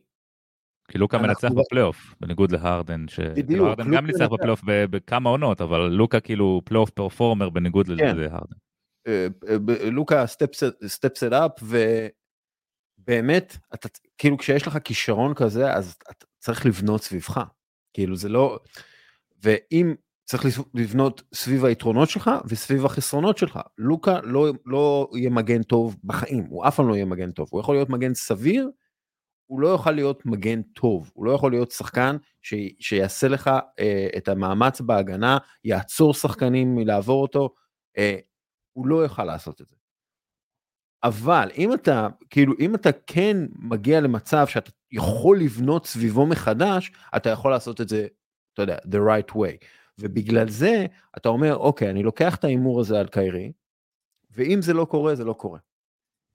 כי 0.90 0.98
לוקה 0.98 1.18
מנצח 1.18 1.48
בפלייאוף, 1.56 2.14
בניגוד 2.20 2.52
להרדן, 2.52 3.08
שכאילו 3.08 3.66
הרדן 3.66 3.94
גם 3.96 4.06
ניצח 4.06 4.26
בפלייאוף 4.26 4.60
בכמה 4.66 5.30
עונות, 5.30 5.60
אבל 5.60 5.80
לוקה 5.80 6.20
כאילו 6.20 6.60
פלייאוף 6.64 6.90
performer 6.90 7.48
בניגוד 7.48 7.86
כן. 7.86 8.16
להרדן. 8.16 8.56
אה, 9.06 9.26
אה, 9.48 9.90
לוקה 9.90 10.26
steps 10.26 10.62
it 11.26 11.32
up, 11.32 11.52
ובאמת, 11.62 13.56
אתה, 13.74 13.88
כאילו 14.18 14.38
כשיש 14.38 14.66
לך 14.66 14.78
כישרון 14.84 15.34
כזה, 15.34 15.72
אז 15.72 15.96
אתה 16.10 16.26
צריך 16.38 16.66
לבנות 16.66 17.02
סביבך. 17.02 17.44
כאילו 17.94 18.16
זה 18.16 18.28
לא, 18.28 18.58
ואם 19.42 19.94
צריך 20.24 20.44
לבנות 20.74 21.22
סביב 21.34 21.64
היתרונות 21.64 22.10
שלך 22.10 22.30
וסביב 22.44 22.86
החסרונות 22.86 23.38
שלך. 23.38 23.58
לוקה 23.78 24.20
לא, 24.22 24.52
לא 24.66 25.10
יהיה 25.14 25.30
מגן 25.30 25.62
טוב 25.62 25.96
בחיים, 26.04 26.44
הוא 26.44 26.68
אף 26.68 26.76
פעם 26.76 26.88
לא 26.88 26.94
יהיה 26.94 27.04
מגן 27.04 27.30
טוב, 27.30 27.48
הוא 27.50 27.60
יכול 27.60 27.74
להיות 27.74 27.90
מגן 27.90 28.14
סביר, 28.14 28.70
הוא 29.50 29.60
לא 29.60 29.68
יוכל 29.68 29.90
להיות 29.90 30.26
מגן 30.26 30.62
טוב, 30.62 31.10
הוא 31.14 31.24
לא 31.26 31.30
יכול 31.32 31.50
להיות 31.50 31.70
שחקן 31.70 32.16
ש, 32.42 32.54
שיעשה 32.80 33.28
לך 33.28 33.50
אה, 33.78 34.08
את 34.16 34.28
המאמץ 34.28 34.80
בהגנה, 34.80 35.38
יעצור 35.64 36.14
שחקנים 36.14 36.74
מלעבור 36.74 37.22
אותו, 37.22 37.54
אה, 37.98 38.16
הוא 38.72 38.86
לא 38.86 38.96
יוכל 38.96 39.24
לעשות 39.24 39.60
את 39.60 39.68
זה. 39.68 39.76
אבל 41.02 41.50
אם 41.56 41.74
אתה, 41.74 42.08
כאילו, 42.30 42.54
אם 42.60 42.74
אתה 42.74 42.88
כן 43.06 43.36
מגיע 43.56 44.00
למצב 44.00 44.46
שאתה 44.46 44.70
יכול 44.92 45.38
לבנות 45.40 45.86
סביבו 45.86 46.26
מחדש, 46.26 46.92
אתה 47.16 47.30
יכול 47.30 47.50
לעשות 47.50 47.80
את 47.80 47.88
זה, 47.88 48.06
אתה 48.54 48.62
יודע, 48.62 48.76
the 48.76 48.98
right 49.08 49.32
way. 49.34 49.66
ובגלל 49.98 50.48
זה 50.48 50.86
אתה 51.16 51.28
אומר, 51.28 51.56
אוקיי, 51.56 51.90
אני 51.90 52.02
לוקח 52.02 52.34
את 52.34 52.44
ההימור 52.44 52.80
הזה 52.80 53.00
על 53.00 53.06
קיירי, 53.06 53.52
ואם 54.30 54.62
זה 54.62 54.72
לא 54.72 54.84
קורה, 54.84 55.14
זה 55.14 55.24
לא 55.24 55.32
קורה. 55.32 55.58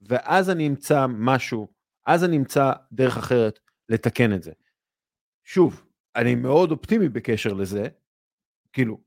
ואז 0.02 0.50
אני 0.50 0.68
אמצא 0.68 1.06
משהו, 1.10 1.75
אז 2.06 2.24
אני 2.24 2.38
אמצא 2.38 2.72
דרך 2.92 3.18
אחרת 3.18 3.60
לתקן 3.90 4.34
את 4.34 4.44
זה. 4.44 4.52
שוב, 5.44 5.86
אני 6.16 6.36
מאוד 6.36 6.72
אופטימי 6.72 7.10
בקשר 7.10 7.54
לזה, 7.54 7.88
כאילו, 8.74 9.00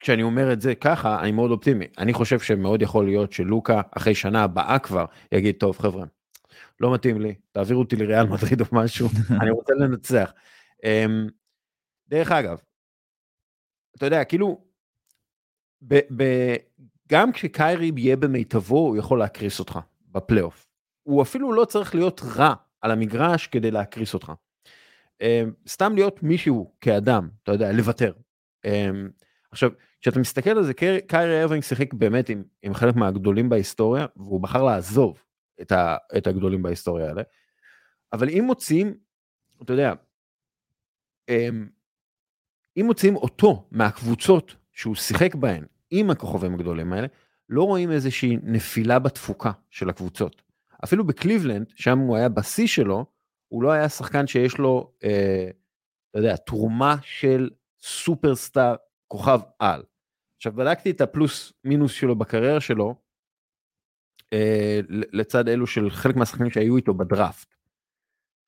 כשאני 0.00 0.22
אומר 0.22 0.52
את 0.52 0.60
זה 0.60 0.74
ככה, 0.74 1.20
אני 1.22 1.32
מאוד 1.32 1.50
אופטימי. 1.50 1.86
אני 1.98 2.12
חושב 2.12 2.40
שמאוד 2.40 2.82
יכול 2.82 3.04
להיות 3.04 3.32
שלוקה, 3.32 3.80
אחרי 3.96 4.14
שנה 4.14 4.44
הבאה 4.44 4.78
כבר, 4.78 5.04
יגיד, 5.32 5.54
טוב, 5.58 5.78
חבר'ה, 5.78 6.04
לא 6.80 6.94
מתאים 6.94 7.20
לי, 7.20 7.34
תעבירו 7.52 7.80
אותי 7.80 7.96
לריאל 7.96 8.26
מדריד 8.26 8.60
או 8.60 8.66
משהו, 8.72 9.08
אני 9.40 9.50
רוצה 9.50 9.74
לנצח. 9.74 10.32
Um, 10.76 11.30
דרך 12.08 12.32
אגב, 12.32 12.60
אתה 13.96 14.06
יודע, 14.06 14.24
כאילו, 14.24 14.64
ב, 15.82 15.94
ב, 16.16 16.24
גם 17.08 17.32
כשקיירי 17.32 17.92
יהיה 17.96 18.16
במיטבו, 18.16 18.78
הוא 18.78 18.96
יכול 18.96 19.18
להקריס 19.18 19.58
אותך 19.58 19.78
בפלייאוף. 20.08 20.69
הוא 21.02 21.22
אפילו 21.22 21.52
לא 21.52 21.64
צריך 21.64 21.94
להיות 21.94 22.20
רע 22.36 22.54
על 22.80 22.90
המגרש 22.90 23.46
כדי 23.46 23.70
להקריס 23.70 24.14
אותך. 24.14 24.32
Um, 25.22 25.24
סתם 25.68 25.94
להיות 25.94 26.22
מישהו 26.22 26.72
כאדם, 26.80 27.28
אתה 27.42 27.52
יודע, 27.52 27.72
לוותר. 27.72 28.12
Um, 28.66 28.70
עכשיו, 29.50 29.70
כשאתה 30.00 30.18
מסתכל 30.18 30.50
על 30.50 30.62
זה, 30.64 30.74
קיירי 31.06 31.42
ארווינג 31.42 31.62
שיחק 31.62 31.94
באמת 31.94 32.28
עם, 32.28 32.42
עם 32.62 32.74
חלק 32.74 32.96
מהגדולים 32.96 33.48
בהיסטוריה, 33.48 34.06
והוא 34.16 34.40
בחר 34.40 34.62
לעזוב 34.62 35.22
את, 35.60 35.72
ה, 35.72 35.96
את 36.16 36.26
הגדולים 36.26 36.62
בהיסטוריה 36.62 37.08
האלה. 37.08 37.22
אבל 38.12 38.28
אם 38.28 38.44
מוצאים, 38.46 38.94
אתה 39.62 39.72
יודע, 39.72 39.92
אמ, 41.28 41.68
אם 42.76 42.86
מוצאים 42.86 43.16
אותו 43.16 43.68
מהקבוצות 43.70 44.56
שהוא 44.72 44.94
שיחק 44.94 45.34
בהן 45.34 45.64
עם 45.90 46.10
הכוכבים 46.10 46.54
הגדולים 46.54 46.92
האלה, 46.92 47.06
לא 47.48 47.62
רואים 47.62 47.90
איזושהי 47.90 48.38
נפילה 48.42 48.98
בתפוקה 48.98 49.52
של 49.70 49.88
הקבוצות. 49.88 50.42
אפילו 50.84 51.06
בקליבלנד, 51.06 51.72
שם 51.74 51.98
הוא 51.98 52.16
היה 52.16 52.28
בשיא 52.28 52.66
שלו, 52.66 53.06
הוא 53.48 53.62
לא 53.62 53.72
היה 53.72 53.88
שחקן 53.88 54.26
שיש 54.26 54.58
לו, 54.58 54.92
אה, 55.04 55.50
אתה 56.10 56.18
יודע, 56.18 56.36
תרומה 56.36 56.96
של 57.02 57.50
סופרסטאר 57.82 58.74
כוכב 59.08 59.40
על. 59.58 59.82
עכשיו 60.36 60.52
בדקתי 60.52 60.90
את 60.90 61.00
הפלוס 61.00 61.52
מינוס 61.64 61.92
שלו 61.92 62.16
בקריירה 62.18 62.60
שלו, 62.60 62.94
אה, 64.32 64.80
לצד 64.90 65.48
אלו 65.48 65.66
של 65.66 65.90
חלק 65.90 66.16
מהשחקנים 66.16 66.50
שהיו 66.50 66.76
איתו 66.76 66.94
בדראפט. 66.94 67.54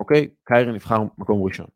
אוקיי? 0.01 0.29
קיירי 0.45 0.73
נבחר 0.73 0.99
מקום 1.19 1.43
ראשון. 1.43 1.67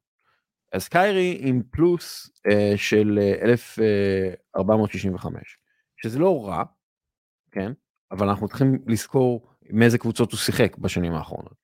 אז 0.72 0.88
קיירי 0.88 1.38
עם 1.40 1.62
פלוס 1.70 2.30
אה, 2.50 2.72
של 2.76 3.18
1465, 3.44 5.34
אה, 5.34 5.40
שזה 5.96 6.18
לא 6.18 6.46
רע, 6.46 6.64
כן? 7.50 7.72
אבל 8.10 8.28
אנחנו 8.28 8.48
צריכים 8.48 8.84
לזכור 8.86 9.50
מאיזה 9.70 9.98
קבוצות 9.98 10.32
הוא 10.32 10.38
שיחק 10.38 10.76
בשנים 10.78 11.12
האחרונות. 11.12 11.54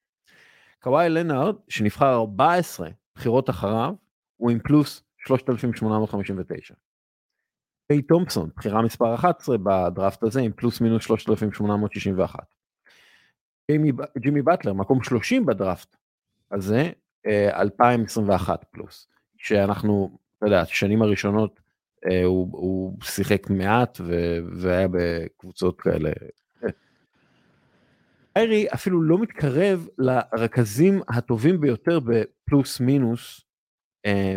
קוואי 0.82 1.08
לנארד, 1.08 1.54
שנבחר 1.68 2.14
14 2.14 2.88
בחירות 3.14 3.50
אחריו, 3.50 3.94
הוא 4.36 4.50
עם 4.50 4.58
פלוס 4.58 5.02
3859. 5.26 6.74
פיי 7.86 8.02
תומפסון, 8.02 8.50
בחירה 8.56 8.82
מספר 8.82 9.14
11 9.14 9.56
בדראפט 9.58 10.22
הזה 10.22 10.40
עם 10.40 10.52
פלוס 10.52 10.80
מינוס 10.80 11.04
3,861. 11.04 12.54
ג'ימי 14.18 14.42
באטלר, 14.42 14.72
מקום 14.72 15.02
30 15.02 15.46
בדראפט 15.46 15.96
הזה, 16.50 16.90
2021 17.26 18.60
אה, 18.60 18.64
פלוס. 18.70 19.08
שאנחנו, 19.36 20.18
אתה 20.38 20.46
יודע, 20.46 20.60
השנים 20.60 21.02
הראשונות 21.02 21.60
אה, 22.10 22.24
הוא, 22.24 22.48
הוא 22.52 22.96
שיחק 23.02 23.50
מעט 23.50 24.00
ו, 24.00 24.36
והיה 24.56 24.88
בקבוצות 24.90 25.80
כאלה. 25.80 26.10
איירי 28.36 28.66
אפילו 28.74 29.02
לא 29.02 29.18
מתקרב 29.18 29.88
לרכזים 29.98 31.00
הטובים 31.08 31.60
ביותר 31.60 32.00
בפלוס 32.00 32.80
מינוס. 32.80 33.40
אה, 34.06 34.36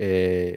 אה, 0.00 0.52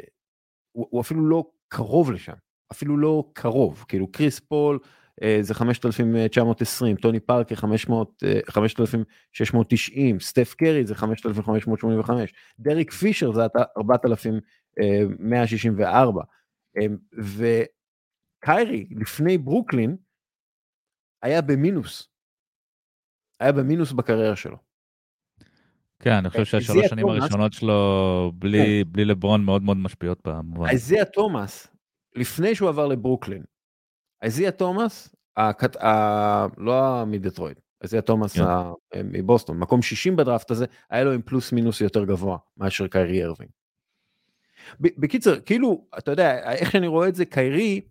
הוא, 0.72 1.02
אפילו 1.02 1.30
לא 1.30 1.52
קרוב 1.68 2.12
לשם, 2.12 2.34
אפילו 2.72 2.98
לא 2.98 3.30
קרוב, 3.34 3.86
כאילו 3.88 4.12
קריס 4.12 4.40
פול 4.40 4.80
אה, 5.24 5.38
זה 5.42 5.54
5,920, 5.54 6.96
טוני 6.96 7.20
פארקר 7.20 7.56
500, 7.56 8.24
5,690, 8.50 10.16
אה, 10.16 10.20
סטף 10.20 10.54
קרי 10.54 10.86
זה 10.86 10.96
5,585, 10.96 12.34
דריק 12.60 12.92
פישר 12.92 13.32
זה 13.32 13.42
4,164, 13.78 16.22
אה, 16.78 16.86
וקיירי 18.44 18.88
לפני 18.92 19.38
ברוקלין 19.38 19.98
היה 21.24 21.42
במינוס, 21.42 22.10
היה 23.40 23.52
במינוס 23.52 23.92
בקריירה 23.92 24.36
שלו. 24.36 24.58
כן, 26.00 26.14
אני 26.14 26.30
חושב 26.30 26.46
שהשלוש 26.46 26.86
שנים 26.86 27.08
הראשונות 27.08 27.54
שלו 27.54 28.32
בלי, 28.36 28.84
כן. 28.86 28.92
בלי 28.92 29.06
לברון 29.06 29.46
מאוד 29.46 29.62
מאוד 29.64 29.78
משפיעות 29.78 30.28
במובן. 30.28 30.70
איזיה 30.70 31.06
תומאס, 31.06 31.68
לפני 32.16 32.56
שהוא 32.56 32.70
עבר 32.70 32.88
לברוקלין, 32.88 33.44
איזיה 34.22 34.52
תומאס, 34.52 35.16
הקט... 35.38 35.76
ה... 35.76 36.48
לא 36.58 37.04
מדטרויד, 37.08 37.60
איזיה 37.82 38.02
תומאס 38.02 38.34
כן. 38.34 38.44
ה... 38.44 38.72
מבוסטון, 39.04 39.60
מקום 39.60 39.82
60 39.82 40.16
בדראפט 40.16 40.52
הזה, 40.52 40.66
היה 40.90 41.04
לו 41.04 41.12
עם 41.12 41.22
פלוס 41.22 41.52
מינוס 41.52 41.82
יותר 41.82 42.06
גבוה 42.06 42.38
מאשר 42.58 42.88
קיירי 42.88 43.24
ארווינג. 43.24 43.52
בקיצר, 44.80 45.40
כאילו, 45.40 45.88
אתה 45.98 46.12
יודע, 46.12 46.54
איך 46.54 46.72
שאני 46.72 46.88
רואה 46.88 47.08
את 47.08 47.16
זה, 47.16 47.26
קיירי 47.26 47.82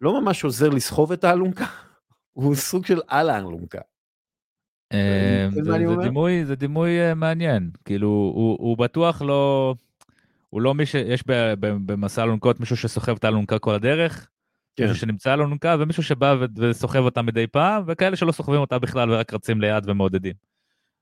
לא 0.00 0.20
ממש 0.20 0.44
עוזר 0.44 0.68
לסחוב 0.68 1.12
את 1.12 1.24
האלונקה, 1.24 1.66
הוא 2.32 2.54
סוג 2.54 2.86
של 2.86 3.00
על 3.08 3.30
האלונקה. 3.30 3.80
אה, 4.94 6.44
זה 6.44 6.56
דימוי 6.56 7.00
אה, 7.00 7.14
מעניין 7.14 7.70
כאילו 7.84 8.08
הוא, 8.08 8.56
הוא 8.60 8.78
בטוח 8.78 9.22
לא 9.22 9.74
הוא 10.50 10.60
לא 10.60 10.74
מי 10.74 10.86
שיש 10.86 11.24
במסע 11.58 12.22
אלונקות 12.22 12.60
מישהו 12.60 12.76
שסוחב 12.76 13.16
את 13.16 13.24
האלונקה 13.24 13.58
כל 13.58 13.74
הדרך. 13.74 14.28
כן. 14.76 14.82
מישהו 14.82 14.98
שנמצא 14.98 15.32
על 15.32 15.40
אלונקה 15.40 15.76
ומישהו 15.80 16.02
שבא 16.02 16.36
וסוחב 16.56 16.98
אותה 16.98 17.22
מדי 17.22 17.46
פעם 17.46 17.82
וכאלה 17.86 18.16
שלא 18.16 18.32
סוחבים 18.32 18.60
אותה 18.60 18.78
בכלל 18.78 19.10
ורק 19.10 19.34
רצים 19.34 19.60
ליד 19.60 19.88
ומעודדים. 19.88 20.34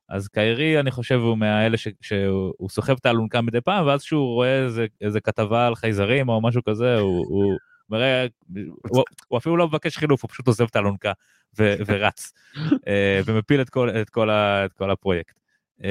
אז 0.09 0.29
קיירי 0.29 0.81
אני 0.81 0.91
חושב 0.91 1.15
הוא 1.15 1.39
מהאלה 1.39 1.77
ש, 1.77 1.89
שהוא 2.01 2.69
סוחב 2.71 2.97
את 3.01 3.07
האלונקה 3.07 3.41
מדי 3.41 3.61
פעם 3.61 3.87
ואז 3.87 4.03
שהוא 4.03 4.35
רואה 4.35 4.65
איזה, 4.65 4.87
איזה 5.01 5.21
כתבה 5.21 5.67
על 5.67 5.75
חייזרים 5.75 6.29
או 6.29 6.41
משהו 6.41 6.65
כזה 6.65 6.99
הוא, 6.99 7.25
הוא, 7.29 7.57
מראה, 7.91 8.27
הוא, 8.91 9.05
הוא 9.29 9.39
אפילו 9.39 9.57
לא 9.57 9.69
מבקש 9.69 9.97
חילוף 9.97 10.23
הוא 10.23 10.29
פשוט 10.31 10.47
עוזב 10.47 10.65
את 10.65 10.77
האלונקה 10.77 11.13
ו- 11.59 11.75
ורץ, 11.87 12.33
אה, 12.57 12.89
ומפיל 13.27 13.61
את 13.61 13.71
כל, 13.71 13.91
את, 13.91 14.11
כל 14.11 14.31
ה- 14.31 14.65
את 14.65 14.73
כל 14.73 14.91
הפרויקט. 14.91 15.39
אה, 15.81 15.85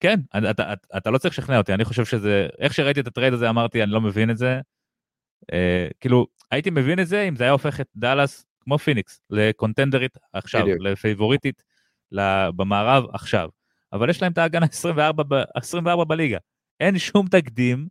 כן, 0.00 0.20
אתה, 0.38 0.50
אתה, 0.50 0.72
אתה 0.96 1.10
לא 1.10 1.18
צריך 1.18 1.38
לשכנע 1.38 1.58
אותי, 1.58 1.74
אני 1.74 1.84
חושב 1.84 2.04
שזה, 2.04 2.48
איך 2.58 2.74
שראיתי 2.74 3.00
את 3.00 3.06
ה 3.06 3.10
trade 3.10 3.32
הזה 3.32 3.50
אמרתי, 3.50 3.82
אני 3.82 3.90
לא 3.90 4.00
מבין 4.00 4.30
את 4.30 4.38
זה. 4.38 4.60
אה, 5.52 5.88
כאילו, 6.00 6.26
הייתי 6.50 6.70
מבין 6.70 7.00
את 7.00 7.08
זה 7.08 7.22
אם 7.22 7.36
זה 7.36 7.44
היה 7.44 7.52
הופך 7.52 7.80
את 7.80 7.86
דאלאס, 7.96 8.46
כמו 8.60 8.78
פיניקס, 8.78 9.20
ל 9.30 9.37
contenderית 9.37 10.16
עכשיו, 10.32 10.62
בדיוק. 10.62 10.78
לפייבוריטית 10.80 11.62
במערב 12.56 13.04
עכשיו. 13.12 13.48
אבל 13.92 14.10
יש 14.10 14.22
להם 14.22 14.32
את 14.32 14.38
ההגנה 14.38 14.66
24, 14.66 15.22
ב, 15.28 15.42
24 15.54 16.04
בליגה. 16.04 16.38
אין 16.80 16.98
שום 16.98 17.28
תקדים 17.28 17.88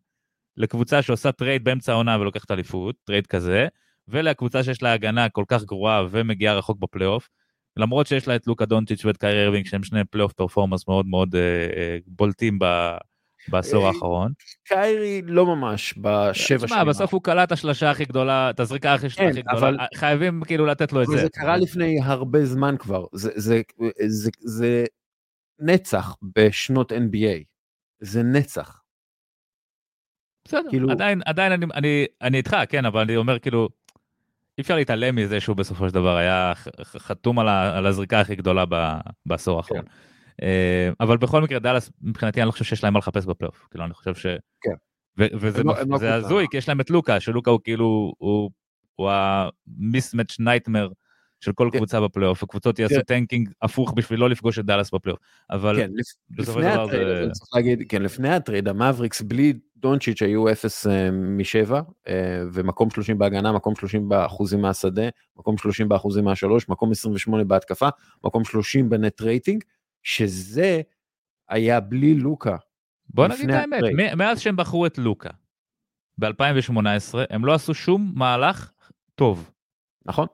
לקבוצה 0.57 1.01
שעושה 1.01 1.31
trade 1.31 1.63
באמצע 1.63 1.91
העונה 1.91 2.19
ולוקחת 2.19 2.51
אליפות, 2.51 2.95
trade 3.03 3.27
כזה, 3.27 3.67
ולקבוצה 4.07 4.63
שיש 4.63 4.83
לה 4.83 4.93
הגנה 4.93 5.29
כל 5.29 5.43
כך 5.47 5.63
גרועה 5.63 6.05
ומגיעה 6.11 6.57
רחוק 6.57 6.79
בפלייאוף. 6.79 7.29
למרות 7.77 8.07
שיש 8.07 8.27
לה 8.27 8.35
את 8.35 8.47
לוקה 8.47 8.65
דונצ'יץ' 8.65 9.05
ואת 9.05 9.17
קיירי 9.17 9.45
ארווינג, 9.45 9.65
שהם 9.65 9.83
שני 9.83 10.03
פלייאוף 10.05 10.33
performers 10.33 10.87
מאוד 10.87 11.05
מאוד 11.05 11.35
אה, 11.35 11.41
אה, 11.77 11.97
בולטים 12.07 12.59
ב, 12.59 12.65
בעשור 13.47 13.83
אה, 13.83 13.87
האחרון. 13.87 14.31
קיירי 14.63 15.21
לא 15.25 15.45
ממש 15.45 15.93
בשבע 16.01 16.67
שנים. 16.67 16.87
בסוף 16.87 17.13
הוא 17.13 17.21
קלע 17.21 17.43
את 17.43 17.51
השלשה 17.51 17.91
הכי 17.91 18.05
גדולה, 18.05 18.49
את 18.49 18.59
הזריקה 18.59 18.93
הכי, 18.93 19.09
כן, 19.09 19.29
הכי 19.29 19.41
גדולה, 19.41 19.59
אבל... 19.59 19.77
חייבים 19.95 20.41
כאילו 20.45 20.65
לתת 20.65 20.93
לו 20.93 21.01
את 21.01 21.07
זה. 21.07 21.17
זה 21.17 21.29
קרה 21.29 21.57
לפני 21.57 21.99
הרבה 22.03 22.45
זמן 22.45 22.75
כבר, 22.79 23.05
זה, 23.13 23.31
זה, 23.35 23.61
זה, 23.79 23.91
זה, 24.07 24.29
זה 24.39 24.85
נצח 25.59 26.15
בשנות 26.35 26.91
NBA, 26.91 27.43
זה 27.99 28.23
נצח. 28.23 28.81
בסדר, 30.47 30.69
כאילו... 30.69 30.91
עדיין, 30.91 31.21
עדיין 31.25 31.51
אני, 31.51 31.65
אני, 31.73 32.05
אני 32.21 32.37
איתך, 32.37 32.57
כן, 32.69 32.85
אבל 32.85 33.01
אני 33.01 33.17
אומר 33.17 33.39
כאילו, 33.39 33.69
אי 34.57 34.61
אפשר 34.61 34.75
להתעלם 34.75 35.15
מזה 35.15 35.39
שהוא 35.39 35.55
בסופו 35.55 35.87
של 35.89 35.93
דבר 35.93 36.15
היה 36.15 36.53
חתום 36.83 37.39
על, 37.39 37.47
ה, 37.47 37.77
על 37.77 37.85
הזריקה 37.85 38.19
הכי 38.19 38.35
גדולה 38.35 38.63
בעשור 39.25 39.57
האחרון. 39.57 39.81
כן. 39.81 39.87
אה, 40.45 40.89
אבל 40.99 41.17
בכל 41.17 41.41
מקרה 41.41 41.59
דאלאס 41.59 41.91
מבחינתי 42.01 42.41
אני 42.41 42.47
לא 42.47 42.51
חושב 42.51 42.65
שיש 42.65 42.83
להם 42.83 42.93
מה 42.93 42.99
לחפש 42.99 43.25
בפלייאוף. 43.25 43.67
כאילו 43.71 43.85
אני 43.85 43.93
חושב 43.93 44.15
ש... 44.15 44.25
כן. 44.61 44.73
וזה 45.17 45.63
לא- 45.63 45.75
לא 45.87 46.07
הזוי 46.07 46.45
כי 46.51 46.57
יש 46.57 46.69
להם 46.69 46.81
את 46.81 46.89
לוקה 46.89 47.19
שלוקה 47.19 47.51
הוא 47.51 47.59
כאילו 47.63 48.13
הוא, 48.17 48.51
הוא 48.95 49.11
ה 49.11 49.25
mismatch 49.25 50.39
nightmare 50.39 50.89
של 51.45 51.53
כל 51.53 51.69
כן. 51.71 51.77
קבוצה 51.77 52.01
בפלייאוף 52.01 52.43
וקבוצות 52.43 52.79
יעשו 52.79 52.95
כן. 52.95 53.01
tanking 53.01 53.49
הפוך 53.61 53.93
בשביל 53.95 54.19
לא 54.19 54.29
לפגוש 54.29 54.59
את 54.59 54.65
דאלאס 54.65 54.93
בפלייאוף. 54.93 55.19
אבל 55.49 55.75
כן, 55.77 55.91
בסופו 56.29 56.61
של 56.61 56.73
דבר 56.73 56.87
זה... 56.87 57.29
צריך 57.33 57.49
להגיד, 57.55 57.83
כן, 57.89 58.01
לפני 58.01 58.29
ה 58.29 58.35
trade 58.35 58.67
המאבריקס 58.67 59.21
בלי 59.21 59.53
דונצ'יץ' 59.77 60.21
היו 60.21 60.51
0 60.51 60.87
אה, 60.87 61.11
מ-7 61.11 61.73
אה, 62.07 62.43
ומקום 62.53 62.89
30 62.89 63.17
בהגנה, 63.17 63.51
מקום 63.51 63.75
30 63.75 64.09
באחוזים 64.09 64.61
מהשדה, 64.61 65.09
מקום 65.37 65.57
30 65.57 65.89
באחוזים 65.89 66.25
מהשלוש, 66.25 66.69
מקום 66.69 66.91
28 66.91 67.43
בהתקפה, 67.43 67.89
מקום 68.23 68.45
30 68.45 68.89
ב 68.89 68.97
net 68.97 69.21
rating. 69.21 69.63
שזה 70.05 70.81
היה 71.49 71.79
בלי 71.79 72.15
לוקה. 72.15 72.55
בוא 73.09 73.27
נגיד 73.27 73.49
את 73.49 73.55
האמת, 73.55 73.83
מאז 74.17 74.41
שהם 74.41 74.55
בחרו 74.55 74.85
את 74.85 74.97
לוקה 74.97 75.29
ב-2018, 76.17 77.15
הם 77.29 77.45
לא 77.45 77.53
עשו 77.53 77.73
שום 77.73 78.11
מהלך 78.15 78.71
טוב. 79.15 79.51
נכון, 80.05 80.27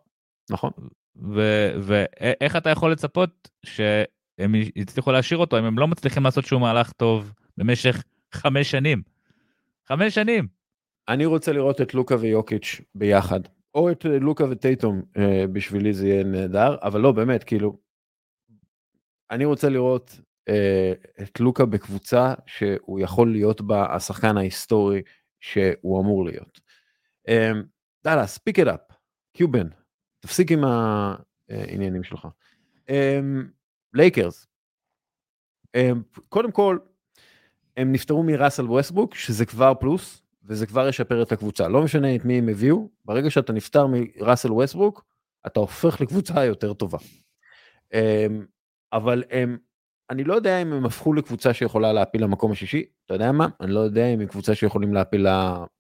נכון. 0.50 0.72
ואיך 1.82 2.56
אתה 2.56 2.70
יכול 2.70 2.92
לצפות 2.92 3.50
שהם 3.66 4.56
יצליחו 4.76 5.12
להשאיר 5.12 5.40
אותו 5.40 5.60
אם 5.60 5.64
הם 5.64 5.80
לא 5.80 5.88
מצליחים 5.88 6.24
לעשות 6.24 6.46
שום 6.46 6.62
מהלך 6.62 6.92
טוב 6.92 7.34
במשך 7.58 8.04
חמש 8.34 8.72
שנים? 8.72 9.02
חמש 9.88 10.16
שנים. 10.16 10.48
אני 11.10 11.26
רוצה 11.26 11.52
לראות 11.52 11.82
את 11.82 11.94
לוקה 11.94 12.16
ויוקיץ' 12.20 12.82
ביחד, 12.96 13.40
או 13.76 13.92
את 13.92 14.06
לוקה 14.06 14.44
וטייטום, 14.50 15.02
אה, 15.18 15.48
בשבילי 15.54 15.94
זה 15.94 16.08
יהיה 16.08 16.24
נהדר, 16.24 16.76
אבל 16.84 17.02
לא, 17.02 17.12
באמת, 17.12 17.44
כאילו, 17.44 17.78
אני 19.32 19.46
רוצה 19.46 19.70
לראות 19.70 20.20
אה, 20.50 20.94
את 21.22 21.40
לוקה 21.40 21.66
בקבוצה 21.66 22.34
שהוא 22.46 23.00
יכול 23.00 23.32
להיות 23.32 23.62
בה 23.62 23.96
השחקן 23.96 24.38
ההיסטורי 24.38 25.02
שהוא 25.40 26.02
אמור 26.02 26.26
להיות. 26.26 26.60
אה, 27.28 27.52
דאלאס, 28.04 28.38
pick 28.38 28.60
it 28.60 28.68
up, 28.68 28.80
קיובן, 29.38 29.68
תפסיק 30.22 30.52
עם 30.52 30.64
העניינים 31.49 32.03
שלך. 32.03 32.27
לייקרס, 33.93 34.48
אה, 35.76 35.81
אה, 35.81 35.91
קודם 36.30 36.52
כל, 36.52 36.77
הם 37.77 37.91
נפטרו 37.91 38.23
מראסל 38.23 38.65
ווסטברוק, 38.65 39.15
שזה 39.15 39.45
כבר 39.45 39.73
פלוס, 39.80 40.22
וזה 40.43 40.65
כבר 40.65 40.88
ישפר 40.88 41.22
את 41.22 41.31
הקבוצה. 41.31 41.68
לא 41.68 41.84
משנה 41.84 42.15
את 42.15 42.26
מי 42.26 42.38
הם 42.38 42.49
הביאו, 42.49 42.89
ברגע 43.06 43.30
שאתה 43.30 43.53
נפטר 43.53 43.88
מראסל 43.88 44.52
ווסטברוק, 44.52 45.06
אתה 45.48 45.60
הופך 45.60 46.02
לקבוצה 46.02 46.45
יותר 46.45 46.73
טובה. 46.73 46.98
אה, 47.93 48.27
אבל 48.93 49.23
הם, 49.30 49.57
אני 50.10 50.23
לא 50.23 50.34
יודע 50.34 50.61
אם 50.61 50.73
הם 50.73 50.85
הפכו 50.85 51.14
לקבוצה 51.14 51.53
שיכולה 51.53 51.93
להפיל 51.93 52.23
למקום 52.23 52.52
השישי, 52.52 52.85
אתה 53.06 53.14
יודע 53.14 53.31
מה? 53.31 53.48
אני 53.61 53.72
לא 53.72 53.80
יודע 53.80 54.07
אם 54.07 54.19
הם 54.19 54.27
קבוצה 54.27 54.56
שיכולים 54.56 54.93
להפיל 54.93 55.27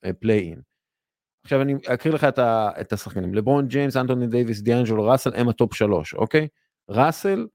ל 0.03 0.39
play-in. 0.39 0.61
עכשיו 1.43 1.61
אני 1.61 1.75
אקריא 1.87 2.13
לך 2.13 2.23
את, 2.23 2.39
ה, 2.39 2.69
את 2.81 2.93
השחקנים, 2.93 3.33
לברון 3.33 3.67
ג'יימס, 3.67 3.97
אנטוני 3.97 4.27
דייוויס, 4.27 4.61
דיאנג'לו 4.61 5.03
ראסל, 5.03 5.31
הם 5.35 5.49
ה 5.49 5.55
top 5.55 5.73
שלוש, 5.73 6.13
אוקיי? 6.13 6.47
ראסל 6.89 7.47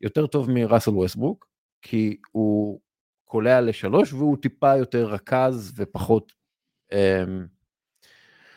יותר 0.00 0.26
טוב 0.26 0.50
מראסל 0.50 0.90
ווסטברוק, 0.90 1.46
כי 1.82 2.16
הוא 2.32 2.80
קולע 3.24 3.60
לשלוש 3.60 4.12
והוא 4.12 4.36
טיפה 4.36 4.76
יותר 4.76 5.06
רכז 5.06 5.72
ופחות... 5.76 6.32
אמ, 6.92 7.46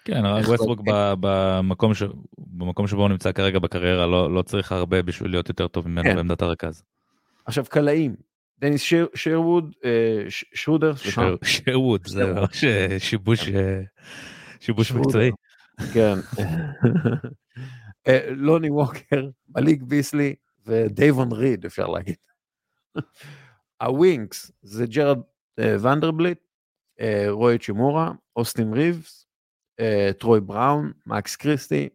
כן, 0.06 0.26
ווסטברוק 0.26 0.82
במקום, 1.20 1.94
ש... 1.94 2.04
במקום 2.38 2.88
שבו 2.88 3.02
הוא 3.02 3.10
נמצא 3.10 3.32
כרגע 3.32 3.60
בקריירה 3.60 4.08
לא, 4.08 4.34
לא 4.34 4.42
צריך 4.42 4.72
הרבה 4.72 5.02
בשביל 5.02 5.32
להיות 5.32 5.50
יותר 5.50 5.68
טוב 5.68 5.88
ממנו 5.88 6.10
כן. 6.10 6.16
בעמדת 6.16 6.42
הרכז. 6.42 6.84
עכשיו 7.46 7.66
קלעים, 7.70 8.16
דניס 8.60 8.82
שיר, 8.82 9.08
שרווד, 9.16 9.74
אה, 9.86 10.26
ש, 10.30 10.46
שודר, 10.54 10.96
סליחה. 10.96 11.30
שרווד, 11.44 12.08
זה 12.08 12.34
ממש 12.34 12.64
אה, 12.64 13.00
שיבוש, 13.00 13.50
אה, 13.50 13.82
שיבוש 14.66 14.92
מקצועי. 14.92 15.32
כן. 15.94 16.14
לוני 18.46 18.70
ווקר, 18.70 19.30
מליק 19.56 19.82
ביסלי 19.82 20.36
ודייבון 20.66 21.32
ריד 21.32 21.66
אפשר 21.66 21.88
להגיד. 21.88 22.16
ה 23.84 23.95
wings 23.95 24.52
זה 24.62 24.86
ג'רד 24.86 25.18
ונדרבילט, 25.60 26.40
רוי 27.30 27.58
האצ'ימורה, 27.60 28.12
אוסטין 28.36 28.74
ריבס, 28.74 29.28
אה, 29.80 30.12
טרוי 30.20 30.42
בראון, 30.42 30.92
מקס 31.06 31.36
קריסטי, 31.36 31.90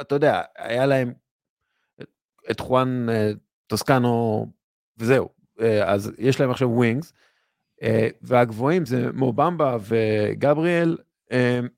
אתה 0.00 0.14
יודע, 0.14 0.42
היה 0.56 0.86
להם 0.86 1.12
את 2.50 2.60
חואן 2.60 3.08
אה, 3.08 3.30
טוסקנו 3.66 4.46
וזהו, 4.98 5.28
אה, 5.60 5.92
אז 5.92 6.12
יש 6.18 6.40
להם 6.40 6.50
עכשיו 6.50 6.70
wings, 6.70 7.12
והגבוהים 8.22 8.86
זה 8.86 9.12
מו 9.12 9.33
במבה 9.33 9.76
וגבריאל, 9.80 10.96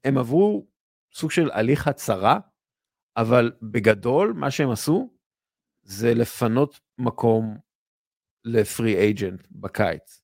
הם 0.05 0.19
עברו 0.19 0.67
סוג 1.15 1.31
של 1.31 1.51
הליך 1.51 1.89
הצהרה, 1.89 2.39
אבל 3.17 3.53
בגדול 3.63 4.33
מה 4.37 4.51
שהם 4.51 4.71
עשו 4.71 5.11
זה 5.83 6.15
לפנות 6.15 6.81
מקום 6.99 7.59
ל 8.45 8.55
free 8.55 8.97
agent 8.97 9.47
בקיץ, 9.51 10.23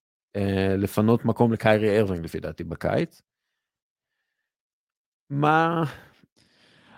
לפנות 0.78 1.24
מקום 1.24 1.52
לקיירי 1.52 1.98
ארווינג 2.00 2.24
לפי 2.24 2.40
דעתי 2.40 2.64
בקיץ, 2.64 3.22
מה... 5.30 5.84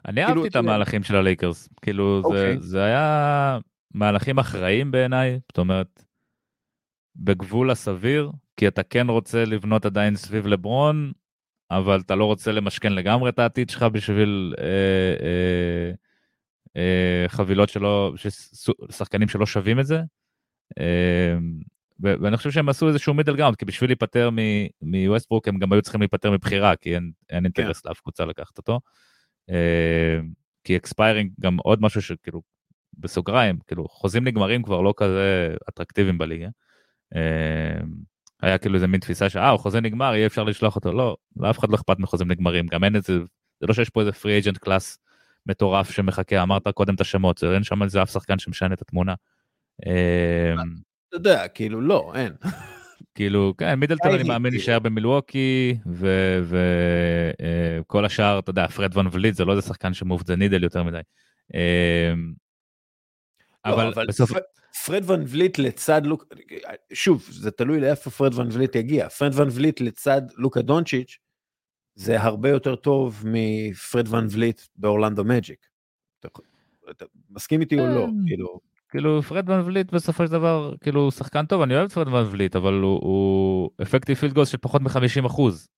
אני 0.09 0.25
כאילו, 0.27 0.43
אהבתי 0.43 0.49
את 0.51 0.57
המהלכים 0.57 1.03
של 1.03 1.17
הלייקרס, 1.17 1.69
כאילו 1.83 2.23
זה, 2.23 2.27
אוקיי. 2.27 2.61
זה 2.61 2.85
היה 2.85 3.59
מהלכים 3.95 4.39
אחראיים 4.39 4.91
בעיניי, 4.91 5.41
זאת 5.49 5.59
אומרת, 5.59 6.05
בגבול 7.17 7.71
הסביר, 7.71 8.31
כי 8.57 8.69
אתה 8.69 8.83
כן 8.83 9.07
רוצה 9.09 9.45
לבנות 9.45 9.87
עדיין 9.87 10.17
סביב 10.17 10.47
לברון, 10.47 11.13
אבל 11.71 12.01
אתה 12.01 12.15
לא 12.15 12.25
רוצה 12.25 12.53
למשכן 12.53 12.93
לגמרי 12.93 13.31
את 13.31 13.39
העתיד 13.39 13.71
שלך 13.71 13.83
בשביל 13.83 14.55
אה, 14.59 14.65
אה, 15.27 15.93
אה, 16.77 17.29
חבילות 17.29 17.69
שלא, 17.69 18.15
שחקנים 18.91 19.29
שלא 19.29 19.47
שווים 19.47 19.81
את 19.81 19.87
זה. 19.87 20.01
אה, 20.79 21.37
ואני 22.01 22.37
חושב 22.37 22.51
שהם 22.51 22.69
עשו 22.69 22.89
איזשהו 22.89 23.15
middle 23.15 23.37
ground, 23.37 23.57
כי 23.57 23.65
בשביל 23.65 23.91
להיפטר 23.91 24.31
מווסטברוק 24.83 25.49
הם 25.49 25.59
גם 25.59 25.73
היו 25.73 25.83
צריכים 25.83 26.01
להיפטר 26.01 26.31
מבחירה, 26.31 26.77
כי 26.77 26.95
אין, 26.95 27.13
אין 27.31 27.39
כן. 27.39 27.45
אינטרס 27.45 27.81
כן. 27.81 27.89
לאף 27.89 28.01
קבוצה 28.01 28.25
לקחת 28.25 28.59
אותו. 28.59 28.81
אה, 29.51 30.19
כי 30.65 30.77
expiring 30.77 31.31
גם 31.41 31.57
עוד 31.57 31.83
משהו 31.83 32.03
שכאילו, 32.03 32.43
בסוגריים, 32.99 33.59
כאילו 33.67 33.89
חוזים 33.89 34.25
נגמרים 34.25 34.63
כבר 34.63 34.81
לא 34.81 34.95
כזה 34.97 35.55
אטרקטיביים 35.69 36.19
בליגה. 36.19 36.49
אה, 37.17 37.81
היה 38.47 38.59
כאילו 38.59 38.75
איזה 38.75 38.87
מין 38.87 39.01
תפיסה 39.01 39.29
שאה, 39.29 39.49
הוא 39.49 39.59
חוזה 39.61 39.81
נגמר, 39.81 40.15
יהיה 40.15 40.27
אפשר 40.27 40.45
לשלוח 40.45 40.77
אותו, 40.77 40.93
לא, 40.93 41.17
לאף 41.37 41.59
אחד 41.59 41.71
לא 41.71 41.75
אכפת 41.75 41.99
מחוזים 41.99 42.31
נגמרים, 42.31 42.67
גם 42.67 42.85
אין 42.85 42.97
איזה, 42.97 43.19
זה 43.61 43.67
לא 43.67 43.75
שיש 43.75 43.91
פה 43.91 44.01
איזה 44.01 44.13
free 44.13 44.33
agent 44.33 44.59
class 44.59 44.99
מטורף 45.47 45.91
שמחכה, 45.91 46.43
אמרת 46.43 46.69
קודם 46.69 46.95
את 46.95 47.01
השמות, 47.01 47.45
אין 47.45 47.63
שם 47.63 47.83
איזה 47.83 48.03
אף 48.03 48.11
שחקן 48.11 48.39
שמשנה 48.39 48.75
את 48.75 48.83
התמונה. 48.83 49.15
אה, 49.87 50.55
אתה 51.09 51.17
יודע, 51.17 51.49
כאילו 51.49 51.81
לא, 51.81 52.13
אין. 52.15 52.33
כאילו, 53.15 53.55
כן, 53.59 53.75
מידלטון 53.75 54.15
אני 54.15 54.23
מאמין 54.23 54.53
להישאר 54.53 54.79
במילווקי, 54.79 55.79
וכל 56.43 58.01
אה, 58.01 58.07
השאר, 58.07 58.39
אתה 58.39 58.51
יודע, 58.51 58.69
פרד 58.69 58.97
ון 58.97 59.07
וליט 59.13 59.35
זה 59.35 59.45
לא 59.45 59.53
איזה 59.53 59.63
שחקן 59.63 59.95
ש 59.95 60.04
move 60.04 60.23
the 60.23 60.37
needle 60.37 60.63
יותר 60.63 60.83
מדי. 60.83 61.01
אמ, 61.55 62.33
לא, 63.67 63.73
אבל 63.73 64.07
בסוף... 64.09 64.31
פרד 64.87 65.11
ון 65.11 65.25
וליט 65.29 65.59
לצד 65.59 66.07
לוק, 66.07 66.25
שוב, 66.93 67.29
זה 67.31 67.51
תלוי 67.51 67.81
לאיפה 67.81 68.11
פרד 68.11 68.35
ון 68.35 68.49
וליט 68.53 68.75
יגיע. 68.75 69.09
פרד 69.09 69.35
ון 69.35 69.49
וליט 69.53 69.81
לצד 69.81 70.23
לוקה 70.37 70.63
דונצ'יץ', 70.63 71.19
זה 71.95 72.23
הרבה 72.23 72.49
יותר 72.49 72.77
טוב 72.77 73.23
מפרד 73.27 74.09
ון 74.09 74.27
וליט 74.31 74.61
באורלנדו 74.77 75.25
מג'יק. 75.25 75.67
אתה 76.91 77.05
מסכים 77.31 77.61
איתי 77.61 77.81
או 77.81 77.87
לא? 77.87 78.07
כן. 78.07 78.13
כאילו... 78.27 78.61
כאילו 78.89 79.23
פרד 79.23 79.51
ון 79.51 79.61
וליט 79.61 79.93
בסופו 79.93 80.27
של 80.27 80.33
דבר 80.33 80.75
כאילו 80.81 81.01
הוא 81.01 81.11
שחקן 81.11 81.47
טוב 81.47 81.63
אני 81.63 81.75
אוהב 81.75 81.85
את 81.85 81.93
פרד 81.93 82.09
ון 82.09 82.27
וליט 82.31 82.57
אבל 82.57 82.75
הוא 82.75 83.71
effective 83.83 84.17
field 84.17 84.33
goals 84.33 84.49
של 84.49 84.59
פחות 84.59 84.83
מ-50 84.83 85.27
אחוז. 85.27 85.69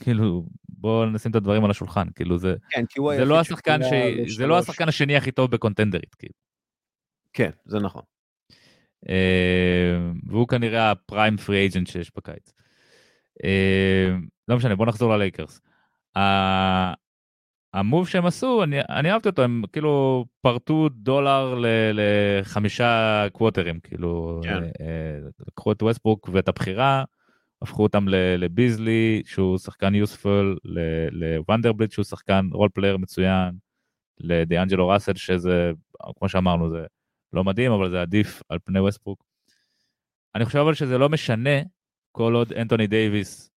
כאילו 0.00 0.46
בוא 0.68 1.06
נשים 1.06 1.30
את 1.30 1.36
הדברים 1.36 1.64
על 1.64 1.70
השולחן 1.70 2.08
כאילו 2.14 2.38
זה 2.38 2.54
כן, 2.70 2.84
זה 3.16 3.24
לא 3.24 3.40
השחקן 3.40 3.80
ש... 3.82 3.92
זה 4.36 4.46
לא 4.46 4.58
השחקן 4.58 4.88
השני 4.88 5.16
הכי 5.16 5.32
טוב 5.32 5.50
בקונטנדרית 5.50 6.14
כאילו. 6.14 6.34
כן 7.32 7.50
זה 7.64 7.78
נכון. 7.78 8.02
אה, 9.08 9.98
והוא 10.26 10.48
כנראה 10.48 10.90
הפריים 10.90 11.36
פרי 11.36 11.56
אייג'נט 11.56 11.86
שיש 11.86 12.10
בקיץ. 12.16 12.52
אה, 13.44 14.16
לא 14.48 14.56
משנה 14.56 14.76
בוא 14.76 14.86
נחזור 14.86 15.16
ללייקרס. 15.16 15.60
המוב 17.74 18.08
שהם 18.08 18.26
עשו 18.26 18.62
אני, 18.62 18.76
אני 18.80 19.12
אהבתי 19.12 19.28
אותו 19.28 19.42
הם 19.42 19.62
כאילו 19.72 20.24
פרטו 20.40 20.88
דולר 20.88 21.54
לחמישה 21.92 23.26
קווטרים 23.32 23.80
כאילו 23.80 24.40
כן. 24.44 24.64
אה, 24.64 25.18
לקחו 25.48 25.72
את 25.72 25.82
ווסטברוק 25.82 26.28
ואת 26.32 26.48
הבחירה 26.48 27.04
הפכו 27.62 27.82
אותם 27.82 28.06
לביזלי 28.08 29.22
שהוא 29.26 29.58
שחקן 29.58 29.94
useful 29.94 30.58
לוונדרבילט 31.10 31.92
שהוא 31.92 32.04
שחקן 32.04 32.48
role 32.52 32.68
player 32.74 32.96
מצוין 32.96 33.50
לדיאנג'לו 34.20 34.88
ראסל 34.88 35.14
שזה 35.14 35.72
כמו 36.18 36.28
שאמרנו 36.28 36.70
זה 36.70 36.86
לא 37.32 37.44
מדהים 37.44 37.72
אבל 37.72 37.90
זה 37.90 38.00
עדיף 38.02 38.42
על 38.48 38.58
פני 38.64 38.80
ווסטברוק. 38.80 39.24
אני 40.34 40.44
חושב 40.44 40.58
אבל 40.58 40.74
שזה 40.74 40.98
לא 40.98 41.08
משנה 41.08 41.60
כל 42.12 42.34
עוד 42.34 42.52
אנטוני 42.52 42.86
דייוויס 42.86 43.50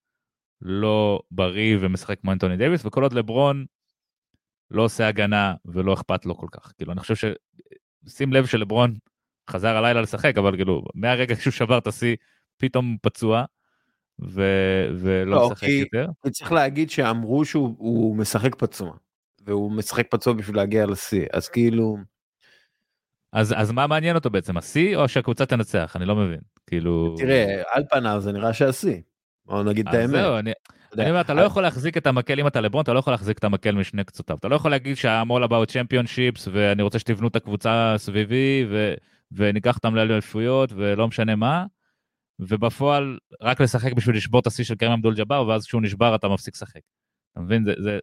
לא 0.61 1.21
בריא 1.31 1.77
ומשחק 1.81 2.19
כמו 2.21 2.31
אנטוני 2.31 2.57
דייוויס 2.57 2.85
וכל 2.85 3.03
עוד 3.03 3.13
לברון 3.13 3.65
לא 4.71 4.83
עושה 4.83 5.07
הגנה 5.07 5.53
ולא 5.65 5.93
אכפת 5.93 6.25
לו 6.25 6.37
כל 6.37 6.47
כך. 6.51 6.73
כאילו, 6.77 6.91
אני 6.91 6.99
חושב 6.99 7.15
ש... 7.15 7.25
שים 8.07 8.33
לב 8.33 8.45
שלברון 8.45 8.95
חזר 9.49 9.77
הלילה 9.77 10.01
לשחק, 10.01 10.37
אבל 10.37 10.55
כאילו, 10.55 10.83
מהרגע 10.95 11.35
שהוא 11.35 11.51
שבר 11.51 11.77
את 11.77 11.87
השיא, 11.87 12.15
פתאום 12.57 12.97
פצוע, 13.01 13.45
ו... 14.21 14.41
ולא 14.99 15.31
לא, 15.31 15.49
משחק 15.51 15.67
יותר. 15.67 16.07
אני 16.23 16.31
צריך 16.31 16.51
להגיד 16.51 16.89
שאמרו 16.89 17.45
שהוא 17.45 18.15
משחק 18.15 18.55
פצוע, 18.55 18.93
והוא 19.45 19.71
משחק 19.71 20.07
פצוע 20.11 20.33
בשביל 20.33 20.55
להגיע 20.55 20.85
לשיא, 20.85 21.25
אז 21.33 21.49
כאילו... 21.49 21.97
אז, 23.33 23.53
אז 23.57 23.71
מה 23.71 23.87
מעניין 23.87 24.15
אותו 24.15 24.29
בעצם, 24.29 24.57
השיא 24.57 24.95
או 24.95 25.07
שהקבוצה 25.07 25.45
תנצח? 25.45 25.93
אני 25.95 26.05
לא 26.05 26.15
מבין, 26.15 26.39
כאילו... 26.67 27.15
תראה, 27.17 27.61
על 27.71 27.83
פניו 27.89 28.21
זה 28.21 28.31
נראה 28.31 28.53
שהשיא. 28.53 29.01
בוא 29.45 29.63
נגיד 29.63 29.87
את 29.87 29.93
האמת. 29.93 30.09
זהו, 30.09 30.37
אני, 30.37 30.51
אני 30.97 31.09
אומר, 31.09 31.21
אתה 31.21 31.33
לא 31.33 31.41
יכול 31.41 31.63
להחזיק 31.63 31.97
את 31.97 32.07
המקל, 32.07 32.39
אם 32.39 32.47
אתה 32.47 32.61
לברון, 32.61 32.83
אתה 32.83 32.93
לא 32.93 32.99
יכול 32.99 33.13
להחזיק 33.13 33.37
את 33.37 33.43
המקל 33.43 33.75
משני 33.75 34.03
קצותיו. 34.03 34.37
אתה 34.37 34.47
לא 34.47 34.55
יכול 34.55 34.71
להגיד 34.71 34.97
שה-all 34.97 35.47
about 35.47 35.69
championships, 35.69 36.49
ואני 36.51 36.83
רוצה 36.83 36.99
שתבנו 36.99 37.27
את 37.27 37.35
הקבוצה 37.35 37.93
סביבי, 37.97 38.65
ו... 38.69 38.93
וניקח 39.31 39.75
אותם 39.75 39.95
לאליפויות, 39.95 40.71
ולא 40.75 41.07
משנה 41.07 41.35
מה, 41.35 41.65
ובפועל 42.39 43.17
רק 43.41 43.61
לשחק 43.61 43.93
בשביל 43.93 44.15
לשבור 44.15 44.39
את 44.39 44.47
השיא 44.47 44.63
של 44.63 44.75
קרים 44.75 44.91
אבדול 44.91 45.15
ג'אבר, 45.15 45.47
ואז 45.47 45.65
כשהוא 45.65 45.81
נשבר 45.81 46.15
אתה 46.15 46.27
מפסיק 46.27 46.55
לשחק. 46.55 46.81
אתה 47.31 47.39
מבין? 47.39 47.65
זה, 47.65 47.73
זה... 47.79 47.99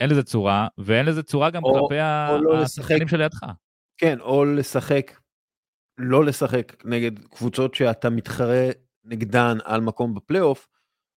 אין 0.00 0.10
לזה 0.10 0.22
צורה, 0.22 0.68
ואין 0.78 1.06
לזה 1.06 1.22
צורה 1.22 1.50
גם 1.50 1.64
או, 1.64 1.88
כלפי 1.88 2.00
לא 2.42 2.62
השחקנים 2.62 3.08
שלידך. 3.08 3.40
כן, 4.00 4.20
או 4.20 4.44
לשחק, 4.44 5.20
לא 5.98 6.24
לשחק 6.24 6.84
נגד 6.84 7.18
קבוצות 7.18 7.74
שאתה 7.74 8.10
מתחרה 8.10 8.68
נגדן 9.04 9.58
על 9.64 9.80
מקום 9.80 10.14
בפלייאוף, 10.14 10.68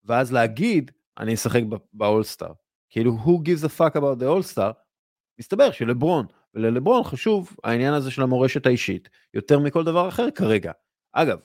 ואז 0.04 0.34
להגיד, 0.34 0.92
אני 1.18 1.34
אשחק 1.34 1.62
באולסטאר. 1.94 2.54
כאילו, 2.90 3.18
who 3.26 3.30
gives 3.30 3.64
a 3.64 3.80
fuck 3.80 3.96
about 3.96 4.22
the 4.22 4.26
all-star? 4.26 4.74
מסתבר 5.40 5.72
שלברון, 5.72 6.26
וללברון 6.54 7.04
חשוב 7.04 7.56
העניין 7.64 7.94
הזה 7.94 8.12
של 8.12 8.22
המורשת 8.22 8.66
האישית, 8.66 9.10
יותר 9.34 9.60
מכל 9.60 9.84
דבר 9.84 10.10
אחר 10.10 10.32
כרגע. 10.32 10.72
אגב, 11.14 11.40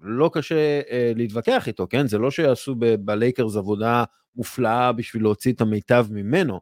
לא 0.00 0.30
קשה 0.32 0.80
אה, 0.90 1.12
להתווכח 1.16 1.68
איתו, 1.68 1.86
כן? 1.90 2.06
זה 2.06 2.18
לא 2.18 2.30
שיעשו 2.30 2.74
בלייקרס 3.00 3.56
עבודה 3.56 4.04
מופלאה 4.34 4.92
בשביל 4.92 5.22
להוציא 5.22 5.52
את 5.52 5.60
המיטב 5.60 6.06
ממנו. 6.10 6.60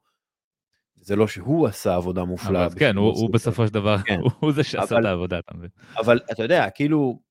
זה 1.05 1.17
לא 1.17 1.29
שהוא 1.29 1.67
עשה 1.67 1.95
עבודה 1.95 2.25
מופלאה. 2.25 2.67
אבל 2.67 2.79
כן, 2.79 2.97
הוא, 2.97 3.13
הוא 3.13 3.33
בסופו 3.33 3.67
של 3.67 3.73
דבר, 3.73 3.99
כן. 4.03 4.19
הוא 4.41 4.53
זה 4.53 4.65
שעשה 4.65 4.95
אבל, 4.95 5.01
את 5.01 5.07
העבודה? 5.07 5.41
אבל 5.97 6.21
אתה 6.33 6.43
יודע, 6.43 6.71
כאילו, 6.71 7.23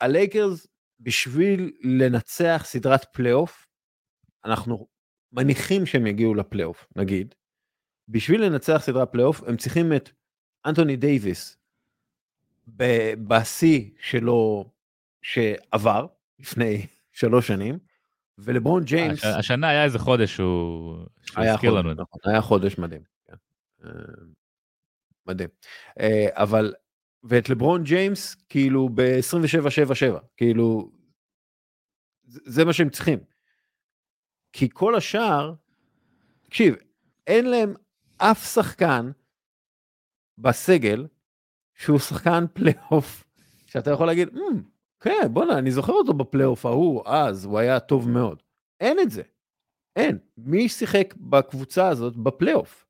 הלייקרס 0.00 0.66
בשביל 1.00 1.72
לנצח 1.82 2.62
סדרת 2.66 3.04
פלייאוף, 3.04 3.66
אנחנו 4.44 4.86
מניחים 5.32 5.86
שהם 5.86 6.06
יגיעו 6.06 6.34
לפלייאוף, 6.34 6.86
נגיד. 6.96 7.34
בשביל 8.08 8.44
לנצח 8.44 8.78
סדרת 8.82 9.12
פלייאוף, 9.12 9.42
הם 9.42 9.56
צריכים 9.56 9.92
את 9.92 10.10
אנטוני 10.66 10.96
דייוויס 10.96 11.58
בשיא 13.28 13.90
שלו 14.00 14.70
שעבר 15.22 16.06
לפני 16.38 16.86
שלוש 17.12 17.48
שנים, 17.48 17.78
ולברון 18.38 18.84
ג'יימס... 18.84 19.24
הש, 19.24 19.36
השנה 19.38 19.68
היה 19.68 19.84
איזה 19.84 19.98
חודש 19.98 20.36
שהוא 20.36 20.96
הזכיר 21.36 21.70
לנו 21.70 21.90
את 21.92 21.96
זה. 21.96 22.02
נכון, 22.02 22.20
היה 22.24 22.40
חודש 22.40 22.78
מדהים. 22.78 23.02
כן. 23.24 23.34
אה, 23.84 23.90
מדהים. 25.26 25.48
אה, 26.00 26.26
אבל 26.30 26.74
ואת 27.24 27.48
לברון 27.48 27.84
ג'יימס 27.84 28.34
כאילו 28.48 28.88
ב-27-7-7, 28.94 30.18
כאילו, 30.36 30.90
זה 32.24 32.64
מה 32.64 32.72
שהם 32.72 32.90
צריכים. 32.90 33.18
כי 34.52 34.68
כל 34.72 34.94
השאר, 34.94 35.54
תקשיב, 36.42 36.74
אין 37.26 37.50
להם 37.50 37.74
אף 38.16 38.44
שחקן 38.54 39.10
בסגל 40.38 41.06
שהוא 41.74 41.98
שחקן 41.98 42.44
פלייאוף, 42.52 43.24
שאתה 43.66 43.90
יכול 43.90 44.06
להגיד, 44.06 44.28
אממ, 44.28 44.75
כן, 45.00 45.28
בואנה, 45.30 45.58
אני 45.58 45.70
זוכר 45.70 45.92
אותו 45.92 46.14
בפלייאוף 46.14 46.66
ההוא, 46.66 47.02
אז 47.06 47.44
הוא 47.44 47.58
היה 47.58 47.80
טוב 47.80 48.10
מאוד. 48.10 48.42
אין 48.80 49.00
את 49.00 49.10
זה. 49.10 49.22
אין. 49.96 50.18
מי 50.38 50.68
שיחק 50.68 51.14
בקבוצה 51.16 51.88
הזאת 51.88 52.16
בפלייאוף? 52.16 52.86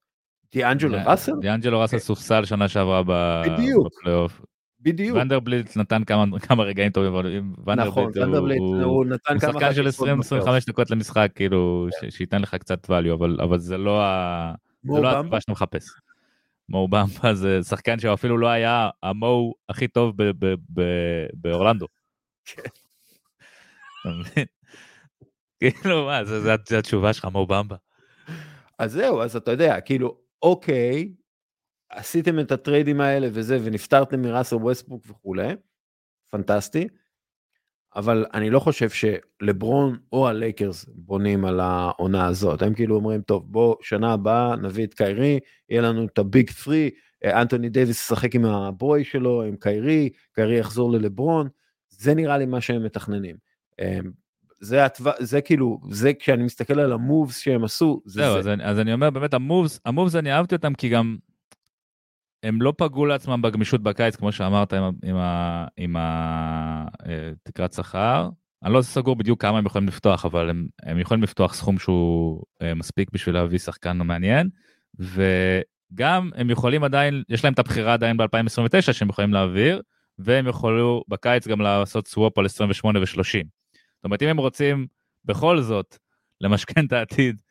דיאנג'לו 0.53 0.99
ראסל? 1.07 1.33
דיאנג'לו 1.41 1.81
ראסל 1.81 1.99
סופסל 1.99 2.45
שנה 2.45 2.69
שעברה 2.69 3.03
בפלייאוף. 3.07 4.43
בדיוק. 4.81 5.17
ונדרבליט 5.17 5.77
נתן 5.77 6.05
כמה, 6.05 6.39
כמה 6.41 6.63
רגעים 6.63 6.93
טובים, 6.93 7.15
אבל 7.65 7.75
נכון, 7.75 8.13
ונדרבליט 8.15 8.59
הוא, 8.59 8.83
הוא 8.83 9.07
נתן 9.07 9.39
כמה... 9.39 9.53
הוא 9.53 9.61
שחקן 9.61 9.75
של 9.75 9.89
20-25 10.45 10.49
דקות 10.69 10.91
למשחק, 10.91 11.31
כאילו, 11.35 11.89
כן. 12.01 12.11
שייתן 12.11 12.43
לך 12.43 12.55
קצת 12.55 12.91
value, 12.91 13.15
אבל, 13.15 13.39
אבל 13.43 13.59
זה 13.59 13.79
לא 13.79 14.03
ה... 14.03 14.55
זה 14.85 15.01
לא 15.01 15.19
התקופה 15.19 15.41
שאתה 15.41 15.53
מחפש. 15.53 15.87
מו 16.69 16.89
במבה 16.89 17.35
זה 17.35 17.63
שחקן 17.63 17.99
שאפילו 17.99 18.39
לא 18.39 18.47
היה 18.47 18.89
המו 19.03 19.53
הכי 19.69 19.89
טוב 19.89 20.15
באורלנדו. 21.35 21.87
כן. 22.47 22.63
כאילו 25.61 26.05
מה, 26.05 26.25
זה 26.25 26.79
התשובה 26.79 27.13
שלך, 27.13 27.25
מו 27.25 27.47
במבה. 27.47 27.77
אז 28.79 28.93
זהו, 28.93 29.23
אז 29.23 29.37
אתה 29.37 29.51
יודע, 29.51 29.81
כאילו, 29.81 30.19
אוקיי, 30.43 31.13
עשיתם 31.91 32.41
את 32.41 32.53
הטריידים 32.53 33.01
האלה 33.01 33.29
וזה, 33.33 33.59
ונפטרתם 33.65 34.23
מראסל 34.23 34.57
ווסטברוק 34.57 35.05
וכולי, 35.07 35.55
פנטסטי, 36.31 36.89
אבל 37.97 38.27
אני 38.35 38.51
לא 38.51 38.61
חושב 38.61 38.89
שלברון 38.91 39.99
או 40.13 40.29
הלייקרס 40.29 40.85
בונים 40.89 41.45
על 41.45 41.61
העונה 41.61 42.27
הזאת. 42.27 42.63
הם 42.63 42.75
כאילו 42.75 42.97
אומרים, 42.97 43.23
טוב, 43.23 43.53
בוא, 43.53 43.77
שנה 43.83 44.13
הבאה 44.13 44.57
נביא 44.57 44.87
את 44.87 44.95
קיירי, 44.95 45.41
יהיה 45.69 45.83
לנו 45.83 46.07
את 46.07 46.19
ה 46.19 46.27
big 46.27 46.51
3, 46.51 46.77
אנטוני 47.25 47.69
דייוויס 47.69 48.03
ישחק 48.03 48.35
עם 48.35 48.45
ה 48.45 48.60
boy 48.60 49.05
שלו, 49.05 49.43
עם 49.43 49.57
קיירי, 49.57 50.11
קיירי 50.33 50.59
יחזור 50.59 50.93
ללברון, 50.93 51.49
זה 51.99 52.15
נראה 52.15 52.39
לי 52.39 52.47
מה 52.47 52.61
שהם 52.61 52.85
מתכננים. 52.85 53.37
אמ, 53.81 54.11
זה, 54.61 54.85
התו... 54.85 55.05
זה 55.19 55.41
כאילו, 55.41 55.81
זה 55.91 56.13
כשאני 56.19 56.43
מסתכל 56.43 56.81
על 56.81 56.93
ה 56.93 57.01
moves 57.01 57.39
שהם 57.39 57.65
עשו, 57.65 58.03
זה 58.05 58.23
זהו, 58.23 58.33
זה. 58.33 58.39
אז, 58.39 58.49
אני, 58.49 58.65
אז 58.65 58.79
אני 58.79 58.93
אומר 58.93 59.11
באמת, 59.11 59.35
המובס, 59.35 59.81
המובס 59.85 60.15
אני 60.15 60.33
אהבתי 60.33 60.55
אותם 60.55 60.75
כי 60.75 60.89
גם 60.89 61.17
הם 62.43 62.63
לא 62.63 62.73
פגעו 62.79 63.07
לעצמם 63.07 63.43
בגמישות 63.43 63.83
בקיץ, 63.83 64.17
כמו 64.17 64.33
שאמרת, 64.33 64.73
עם, 64.73 64.85
עם, 65.05 65.17
עם 65.77 65.97
התקרת 65.99 67.71
אה, 67.71 67.77
שכר. 67.77 68.29
אני 68.65 68.73
לא 68.73 68.83
סגור 68.83 69.17
בדיוק 69.17 69.43
כמה 69.43 69.59
הם 69.59 69.67
יכולים 69.67 69.89
לפתוח, 69.89 70.25
אבל 70.25 70.51
הם, 70.51 70.67
הם 70.83 70.99
יכולים 70.99 71.23
לפתוח 71.23 71.55
סכום 71.55 71.79
שהוא 71.79 72.43
אה, 72.63 72.75
מספיק 72.75 73.11
בשביל 73.13 73.35
להביא 73.35 73.59
שחקן 73.59 73.97
מעניין, 73.97 74.49
וגם 74.99 76.31
הם 76.35 76.51
יכולים 76.51 76.85
עדיין, 76.85 77.23
יש 77.29 77.45
להם 77.45 77.53
את 77.53 77.59
הבחירה 77.59 77.93
עדיין 77.93 78.17
ב-2029 78.17 78.93
שהם 78.93 79.09
יכולים 79.09 79.33
להעביר, 79.33 79.83
והם 80.19 80.47
יכולו 80.47 81.05
בקיץ 81.09 81.47
גם 81.47 81.61
לעשות 81.61 82.07
סוואפ 82.09 82.39
על 82.39 82.47
28 82.47 83.01
ו-30. 83.01 83.47
זאת 83.95 84.05
אומרת, 84.05 84.23
אם 84.23 84.29
הם 84.29 84.37
רוצים 84.37 84.87
בכל 85.25 85.61
זאת 85.61 85.99
למשכן 86.41 86.87
את 86.87 86.93
העתיד 86.93 87.43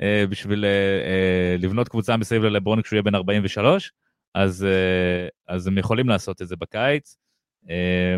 אה, 0.00 0.24
בשביל 0.28 0.64
אה, 0.64 0.70
אה, 0.70 1.56
לבנות 1.58 1.88
קבוצה 1.88 2.16
מסביב 2.16 2.42
ללברון 2.44 2.82
כשהוא 2.82 2.96
יהיה 2.96 3.02
בן 3.02 3.14
43, 3.14 3.92
אז, 4.34 4.66
אז 5.48 5.66
הם 5.66 5.78
יכולים 5.78 6.08
לעשות 6.08 6.42
את 6.42 6.48
זה 6.48 6.56
בקיץ. 6.56 7.16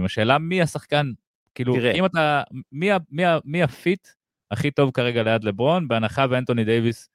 השאלה 0.05 0.39
מי 0.39 0.63
השחקן, 0.63 1.13
כאילו, 1.55 1.75
תראה. 1.75 1.93
אם 1.93 2.05
אתה, 2.05 2.43
מי, 2.73 2.91
מי, 3.11 3.23
מי 3.45 3.63
ה 3.63 3.74
fit 3.74 4.09
הכי 4.51 4.71
טוב 4.71 4.91
כרגע 4.91 5.23
ליד 5.23 5.45
לברון, 5.45 5.89
בהנחה 5.89 6.27
ואנטוני 6.31 6.65
דייוויס 6.65 7.09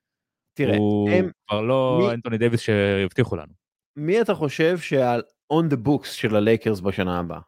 תראה, 0.53 0.77
הוא 0.77 1.09
הם, 1.09 1.29
כבר 1.47 1.61
לא 1.61 1.99
מי, 2.01 2.13
אנטוני 2.13 2.37
דייוויס 2.37 2.61
שהבטיחו 2.61 3.35
לנו. 3.35 3.53
מי 3.95 4.21
אתה 4.21 4.33
חושב 4.33 4.77
שעל 4.77 5.21
on 5.53 5.73
the 5.73 5.87
books 5.87 6.05
של 6.05 6.35
הלייקרס 6.35 6.79
בשנה 6.79 7.19
הבאה? 7.19 7.39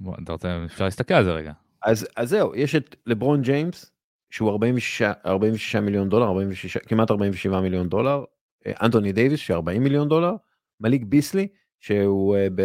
בוא, 0.00 0.14
אתה 0.24 0.32
רוצה, 0.32 0.64
אפשר 0.64 0.84
להסתכל 0.84 1.14
על 1.14 1.24
זה 1.24 1.32
רגע. 1.32 1.52
אז, 1.82 2.06
אז 2.16 2.28
זהו, 2.28 2.54
יש 2.54 2.74
את 2.74 2.96
לברון 3.06 3.42
ג'יימס, 3.42 3.92
שהוא 4.30 4.50
46, 4.50 5.02
46 5.02 5.76
מיליון 5.76 6.08
דולר, 6.08 6.26
46, 6.26 6.76
כמעט 6.76 7.10
47 7.10 7.60
מיליון 7.60 7.88
דולר, 7.88 8.24
אה, 8.66 8.72
אנטוני 8.82 9.12
דייוויס, 9.12 9.40
ש-40 9.40 9.78
מיליון 9.78 10.08
דולר, 10.08 10.32
מליק 10.80 11.02
ביסלי, 11.04 11.48
שהוא 11.80 12.36
uh, 12.36 12.62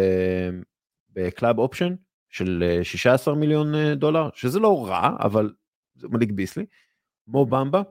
ב 1.10 1.20
club 1.20 1.58
option 1.58 1.94
של 2.28 2.80
16 2.82 3.34
אה, 3.34 3.38
מיליון 3.38 3.94
דולר, 3.94 4.28
שזה 4.34 4.60
לא 4.60 4.86
רע, 4.86 5.16
אבל 5.20 5.52
זה 5.94 6.08
מליק 6.08 6.30
ביסלי, 6.30 6.66
מו 7.26 7.46
במבה, 7.46 7.82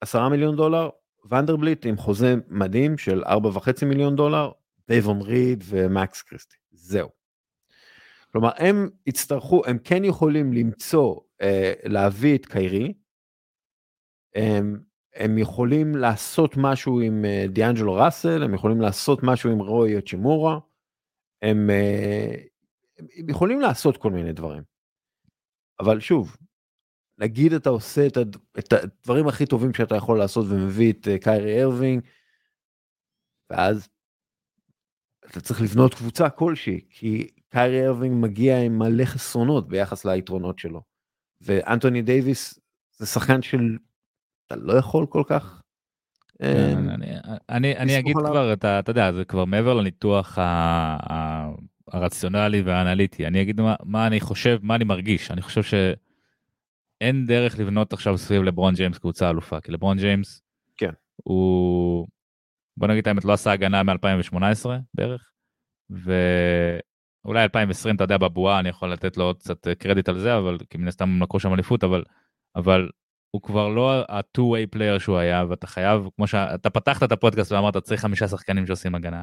10 0.00 0.28
מיליון 0.28 0.56
דולר, 0.56 0.88
ונדרבילט 1.30 1.86
עם 1.86 1.96
חוזה 1.96 2.34
מדהים 2.48 2.98
של 2.98 3.24
4.5 3.24 3.84
מיליון 3.86 4.16
דולר, 4.16 4.50
דייבון 4.88 5.20
ריד 5.20 5.64
ומקס 5.66 6.22
קריסטי, 6.22 6.56
זהו. 6.72 7.08
כלומר 8.32 8.50
הם 8.56 8.88
יצטרכו, 9.06 9.62
הם 9.66 9.78
כן 9.78 10.04
יכולים 10.04 10.52
למצוא, 10.52 11.20
אה, 11.42 11.72
להביא 11.84 12.34
את 12.34 12.46
קיירי, 12.46 12.92
הם, 14.34 14.80
הם 15.14 15.38
יכולים 15.38 15.94
לעשות 15.94 16.54
משהו 16.56 17.00
עם 17.00 17.24
אה, 17.24 17.44
דיאנג'לו 17.48 17.94
ראסל, 17.94 18.42
הם 18.42 18.54
יכולים 18.54 18.80
לעשות 18.80 19.18
משהו 19.22 19.50
עם 19.50 19.58
רוי 19.58 19.90
יוצ'ימורה, 19.90 20.58
הם, 21.42 21.70
אה, 21.70 22.34
הם 22.98 23.28
יכולים 23.28 23.60
לעשות 23.60 23.96
כל 23.96 24.10
מיני 24.10 24.32
דברים. 24.32 24.62
אבל 25.80 26.00
שוב, 26.00 26.36
נגיד 27.20 27.52
אתה 27.52 27.70
עושה 27.70 28.06
את, 28.06 28.16
הד... 28.16 28.36
את 28.58 28.72
הדברים 28.72 29.28
הכי 29.28 29.46
טובים 29.46 29.74
שאתה 29.74 29.96
יכול 29.96 30.18
לעשות 30.18 30.46
ומביא 30.48 30.92
את 30.92 31.08
אה, 31.08 31.18
קיירי 31.18 31.62
ארווינג, 31.62 32.02
ואז 33.50 33.88
אתה 35.30 35.40
צריך 35.40 35.62
לבנות 35.62 35.94
קבוצה 35.94 36.30
כלשהי, 36.30 36.80
כי 36.90 37.28
קיירי 37.48 37.86
ארווינג 37.86 38.24
מגיע 38.24 38.62
עם 38.62 38.78
מלא 38.78 39.04
חסרונות 39.04 39.68
ביחס 39.68 40.04
ליתרונות 40.04 40.58
שלו. 40.58 40.82
ואנטוני 41.40 42.02
דייוויס 42.02 42.60
זה 42.98 43.06
שחקן 43.06 43.42
של 43.42 43.76
אתה 44.46 44.56
לא 44.56 44.72
יכול 44.72 45.06
כל 45.06 45.22
כך. 45.26 45.62
כן, 46.38 46.78
אני, 47.48 47.76
אני 47.76 47.98
אגיד 47.98 48.16
כבר, 48.16 48.52
אתה, 48.52 48.78
אתה 48.78 48.90
יודע, 48.90 49.12
זה 49.12 49.24
כבר 49.24 49.44
מעבר 49.44 49.74
לניתוח 49.74 50.38
הרציונלי 51.88 52.62
והאנליטי, 52.62 53.26
אני 53.26 53.42
אגיד 53.42 53.60
מה, 53.60 53.74
מה 53.84 54.06
אני 54.06 54.20
חושב, 54.20 54.58
מה 54.62 54.74
אני 54.74 54.84
מרגיש, 54.84 55.30
אני 55.30 55.42
חושב 55.42 55.62
ש... 55.62 55.74
אין 57.00 57.26
דרך 57.26 57.58
לבנות 57.58 57.92
עכשיו 57.92 58.18
סביב 58.18 58.42
לברון 58.42 58.74
ג'יימס 58.74 58.98
קבוצה 58.98 59.30
אלופה, 59.30 59.60
כי 59.60 59.72
לברון 59.72 59.98
ג'יימס, 59.98 60.42
כן. 60.76 60.92
הוא, 61.16 62.06
בוא 62.76 62.88
נגיד 62.88 63.00
את 63.00 63.06
האמת, 63.06 63.24
לא 63.24 63.32
עשה 63.32 63.52
הגנה 63.52 63.82
מ-2018 63.82 64.68
בערך, 64.94 65.30
ואולי 65.90 67.42
2020, 67.42 67.96
אתה 67.96 68.04
יודע, 68.04 68.18
בבועה, 68.18 68.60
אני 68.60 68.68
יכול 68.68 68.92
לתת 68.92 69.16
לו 69.16 69.24
עוד 69.24 69.38
קצת 69.38 69.68
קרדיט 69.78 70.08
על 70.08 70.18
זה, 70.18 70.36
אבל 70.38 70.58
כי 70.70 70.78
מן 70.78 70.88
הסתם 70.88 71.08
הם 71.08 71.22
לקחו 71.22 71.40
שם 71.40 71.54
אליפות, 71.54 71.84
אבל, 71.84 72.04
אבל 72.56 72.88
הוא 73.30 73.42
כבר 73.42 73.68
לא 73.68 74.04
ה-2-way 74.08 74.76
player 74.76 74.98
שהוא 74.98 75.18
היה, 75.18 75.44
ואתה 75.48 75.66
חייב, 75.66 76.08
כמו 76.16 76.26
שאתה 76.26 76.70
פתחת 76.70 77.02
את 77.02 77.12
הפודקאסט 77.12 77.52
ואמרת, 77.52 77.76
צריך 77.76 78.00
חמישה 78.00 78.28
שחקנים 78.28 78.66
שעושים 78.66 78.94
הגנה. 78.94 79.22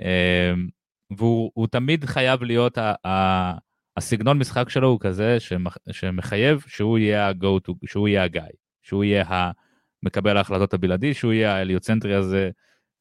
אמ, 0.00 0.68
והוא 1.16 1.66
תמיד 1.70 2.04
חייב 2.04 2.42
להיות 2.42 2.78
ה... 2.78 2.94
הסגנון 3.96 4.38
משחק 4.38 4.68
שלו 4.68 4.88
הוא 4.88 5.00
כזה 5.00 5.36
שמחייב 5.90 6.64
שהוא 6.66 6.98
יהיה 6.98 7.28
ה-go 7.28 7.68
to, 7.68 7.72
שהוא 7.86 8.08
יהיה 8.08 8.22
הגיא, 8.22 8.42
שהוא 8.82 9.04
יהיה 9.04 9.24
המקבל 10.02 10.36
ההחלטות 10.36 10.74
הבלעדי, 10.74 11.14
שהוא 11.14 11.32
יהיה 11.32 11.56
האליוצנטרי 11.56 12.14
הזה, 12.14 12.50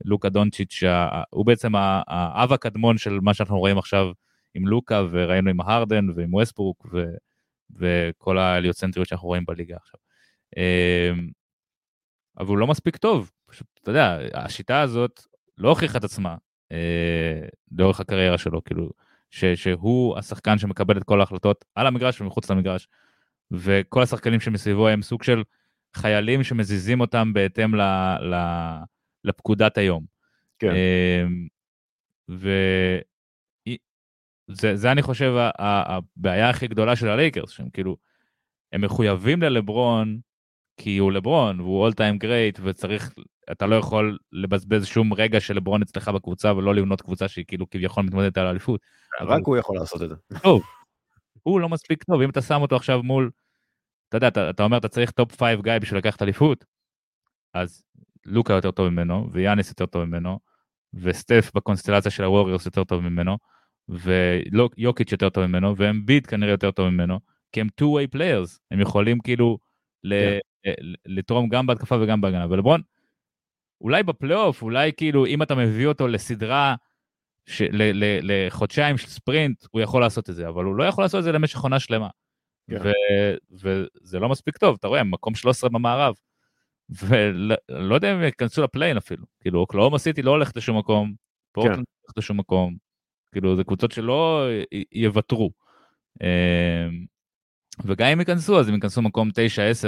לוקה 0.05 0.29
דונצ'יץ', 0.29 0.83
הוא 1.29 1.45
בעצם 1.45 1.75
האב 2.07 2.53
הקדמון 2.53 2.97
של 2.97 3.19
מה 3.21 3.33
שאנחנו 3.33 3.59
רואים 3.59 3.77
עכשיו 3.77 4.11
עם 4.53 4.67
לוקה, 4.67 5.03
וראינו 5.11 5.49
עם 5.49 5.61
ההרדן 5.61 6.09
ועם 6.15 6.33
ווסטברוק, 6.33 6.87
ו, 6.93 7.03
וכל 7.75 8.37
האליוצנטריות 8.37 9.07
שאנחנו 9.07 9.27
רואים 9.27 9.45
בליגה 9.45 9.75
עכשיו. 9.75 9.99
אמ, 10.57 11.29
אבל 12.39 12.47
הוא 12.47 12.57
לא 12.57 12.67
מספיק 12.67 12.97
טוב, 12.97 13.31
פשוט, 13.45 13.67
אתה 13.81 13.91
יודע, 13.91 14.17
השיטה 14.33 14.81
הזאת 14.81 15.21
לא 15.57 15.69
הוכיחה 15.69 15.97
את 15.97 16.03
עצמה 16.03 16.35
אה, 16.71 17.47
לאורך 17.71 17.99
הקריירה 17.99 18.37
שלו, 18.37 18.63
כאילו, 18.63 18.89
ש, 19.33 19.45
שהוא 19.45 20.17
השחקן 20.17 20.57
שמקבל 20.57 20.97
את 20.97 21.03
כל 21.03 21.19
ההחלטות 21.19 21.65
על 21.75 21.87
המגרש 21.87 22.21
ומחוץ 22.21 22.51
למגרש, 22.51 22.87
וכל 23.51 24.03
השחקנים 24.03 24.39
שמסביבו 24.39 24.87
הם 24.87 25.01
סוג 25.01 25.23
של 25.23 25.43
חיילים 25.95 26.43
שמזיזים 26.43 27.01
אותם 27.01 27.33
בהתאם 27.33 27.75
ל, 27.75 27.81
ל, 28.21 28.35
לפקודת 29.23 29.77
היום. 29.77 30.05
כן. 30.59 30.71
אמ, 30.75 31.47
וזה 34.49 34.91
אני 34.91 35.01
חושב 35.01 35.33
הבעיה 35.59 36.49
הכי 36.49 36.67
גדולה 36.67 36.95
של 36.95 37.07
הלייקרס, 37.07 37.49
שהם 37.49 37.69
כאילו, 37.69 37.97
הם 38.73 38.81
מחויבים 38.81 39.41
ללברון 39.41 40.19
כי 40.77 40.97
הוא 40.97 41.11
לברון 41.11 41.59
והוא 41.59 41.89
all 41.89 41.91
time 41.91 42.23
great 42.23 42.59
וצריך 42.63 43.13
אתה 43.51 43.65
לא 43.65 43.75
יכול 43.75 44.17
לבזבז 44.31 44.85
שום 44.85 45.13
רגע 45.13 45.39
של 45.39 45.55
לברון 45.55 45.81
אצלך 45.81 46.07
בקבוצה 46.07 46.53
ולא 46.53 46.75
לבנות 46.75 47.01
קבוצה 47.01 47.27
שהיא 47.27 47.45
כאילו 47.47 47.69
כביכול 47.69 48.03
מתמודדת 48.03 48.37
על 48.37 48.47
האליפות. 48.47 48.81
רק 49.21 49.41
הוא 49.45 49.57
יכול 49.57 49.75
לעשות 49.75 50.01
את 50.01 50.09
זה. 50.09 50.15
טוב, 50.43 50.61
הוא 51.43 51.59
לא 51.59 51.69
מספיק 51.69 52.03
טוב, 52.03 52.21
אם 52.21 52.29
אתה 52.29 52.41
שם 52.41 52.61
אותו 52.61 52.75
עכשיו 52.75 53.03
מול, 53.03 53.31
אתה 54.09 54.17
יודע, 54.17 54.27
אתה, 54.27 54.49
אתה 54.49 54.63
אומר 54.63 54.77
אתה 54.77 54.87
צריך 54.87 55.11
top 55.11 55.35
five 55.35 55.61
guy 55.61 55.73
בשביל 55.81 55.97
לקחת 55.97 56.21
אליפות, 56.21 56.65
אז 57.53 57.83
לוקה 58.25 58.53
יותר 58.53 58.71
טוב 58.71 58.89
ממנו, 58.89 59.27
ויאניס 59.31 59.69
יותר 59.69 59.85
טוב 59.85 60.03
ממנו, 60.03 60.39
וסטף 60.93 61.51
בקונסטלציה 61.55 62.11
של 62.11 62.23
הווריורס 62.23 62.65
יותר 62.65 62.83
טוב 62.83 63.01
ממנו, 63.01 63.37
ויוקיץ' 63.89 65.11
יותר 65.11 65.29
טוב 65.29 65.45
ממנו, 65.45 65.77
ואמביד 65.77 66.25
כנראה 66.27 66.51
יותר 66.51 66.71
טוב 66.71 66.89
ממנו, 66.89 67.19
כי 67.51 67.61
הם 67.61 67.67
two-way 67.81 68.15
players, 68.15 68.59
הם 68.71 68.79
יכולים 68.79 69.19
כאילו 69.19 69.57
כן. 70.09 70.39
לתרום 71.05 71.49
גם 71.49 71.67
בהתקפה 71.67 71.95
וגם 72.01 72.21
בהגנה, 72.21 72.47
ולברון, 72.49 72.81
אולי 73.83 74.03
בפלייאוף, 74.03 74.61
אולי 74.61 74.91
כאילו 74.97 75.25
אם 75.25 75.41
אתה 75.41 75.55
מביא 75.55 75.87
אותו 75.87 76.07
לסדרה, 76.07 76.75
ש... 77.45 77.61
ל... 77.61 78.03
ל... 78.03 78.19
לחודשיים 78.23 78.97
של 78.97 79.07
ספרינט, 79.07 79.65
הוא 79.71 79.81
יכול 79.81 80.01
לעשות 80.01 80.29
את 80.29 80.35
זה, 80.35 80.47
אבל 80.47 80.63
הוא 80.63 80.75
לא 80.75 80.83
יכול 80.83 81.03
לעשות 81.03 81.19
את 81.19 81.23
זה 81.23 81.31
למשך 81.31 81.59
עונה 81.59 81.79
שלמה. 81.79 82.07
Yeah. 82.71 82.79
כן. 82.83 82.89
ו... 83.61 83.85
וזה 84.01 84.19
לא 84.19 84.29
מספיק 84.29 84.57
טוב, 84.57 84.75
אתה 84.79 84.87
רואה, 84.87 85.03
מקום 85.03 85.35
13 85.35 85.69
במערב. 85.69 86.15
ולא 86.89 87.55
לא 87.69 87.95
יודע 87.95 88.11
אם 88.11 88.17
הם 88.17 88.23
ייכנסו 88.23 88.63
לפליין 88.63 88.97
אפילו, 88.97 89.25
כאילו 89.39 89.59
אוקלאומה 89.59 89.97
סיטי 89.97 90.21
לא 90.21 90.31
הולכת 90.31 90.57
לשום 90.57 90.77
מקום, 90.77 91.13
פורטלנד 91.51 91.75
כן. 91.75 91.81
לא 91.81 92.01
הולכת 92.01 92.17
לשום 92.17 92.39
מקום, 92.39 92.75
כאילו 93.31 93.55
זה 93.55 93.63
קבוצות 93.63 93.91
שלא 93.91 94.47
י... 94.71 94.83
יוותרו. 94.91 95.51
אמ, 96.23 97.05
וגם 97.85 98.07
אם 98.07 98.19
ייכנסו 98.19 98.59
אז 98.59 98.67
הם 98.67 98.75
ייכנסו 98.75 99.01
מקום 99.01 99.29
9-10, 99.29 99.31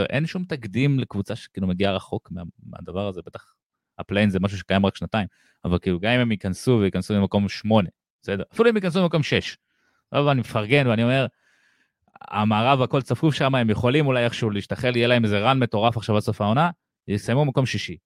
אין 0.09 0.25
שום 0.25 0.43
תקדים 0.43 0.99
לקבוצה 0.99 1.35
שכאילו 1.35 1.67
מגיעה 1.67 1.93
רחוק 1.93 2.31
מה... 2.31 2.41
מהדבר 2.63 3.07
הזה, 3.07 3.21
בטח 3.25 3.53
ה 3.99 4.03
play-in 4.03 4.29
זה 4.29 4.39
משהו 4.39 4.57
שקיים 4.57 4.85
רק 4.85 4.95
שנתיים, 4.95 5.27
אבל 5.65 5.79
כאילו 5.79 5.99
גם 5.99 6.11
אם 6.11 6.19
הם 6.19 6.31
ייכנסו 6.31 6.77
וייכנסו 6.81 7.13
למקום 7.13 7.49
8, 7.49 7.89
בסדר? 8.21 8.43
אפילו 8.53 8.69
אם 8.69 8.75
ייכנסו 8.75 8.99
למקום 8.99 9.23
6. 9.23 9.57
אבל 10.13 10.29
אני 10.29 10.39
מפרגן 10.39 10.87
ואני 10.87 11.03
אומר, 11.03 11.25
המערב 12.21 12.81
הכל 12.81 13.01
צפוף 13.01 13.33
שם, 13.33 13.55
הם 13.55 13.69
יכולים 13.69 14.07
אולי 14.07 14.25
איכשהו 14.25 14.49
להשתחל, 14.49 14.95
יהיה 14.95 15.07
להם 15.07 15.23
איזה 15.23 15.39
run 15.39 15.59
מטורף 15.59 15.97
עכשיו 15.97 16.15
עד 16.15 16.21
סוף 16.21 16.41
העונה, 16.41 16.69
יסיימו 17.07 17.45
מקום 17.45 17.65
שישי. 17.65 17.97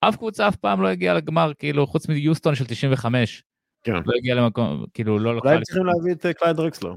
אף 0.00 0.16
קבוצה 0.16 0.48
אף 0.48 0.56
פעם 0.56 0.82
לא 0.82 0.88
הגיעה 0.88 1.14
לגמר, 1.14 1.52
כאילו, 1.58 1.86
חוץ 1.86 2.08
מיוסטון 2.08 2.54
של 2.54 2.64
95. 2.66 3.42
כן. 3.82 3.92
לא 3.92 4.12
הגיע 4.18 4.34
למקום, 4.34 4.84
כאילו, 4.94 5.18
לא 5.18 5.36
לקחה... 5.36 5.48
אולי 5.48 5.62
צריכים 5.62 5.86
להביא 5.86 6.12
את 6.12 6.26
אה, 6.26 6.32
קלייד 6.32 6.60
דרקסלר. 6.60 6.94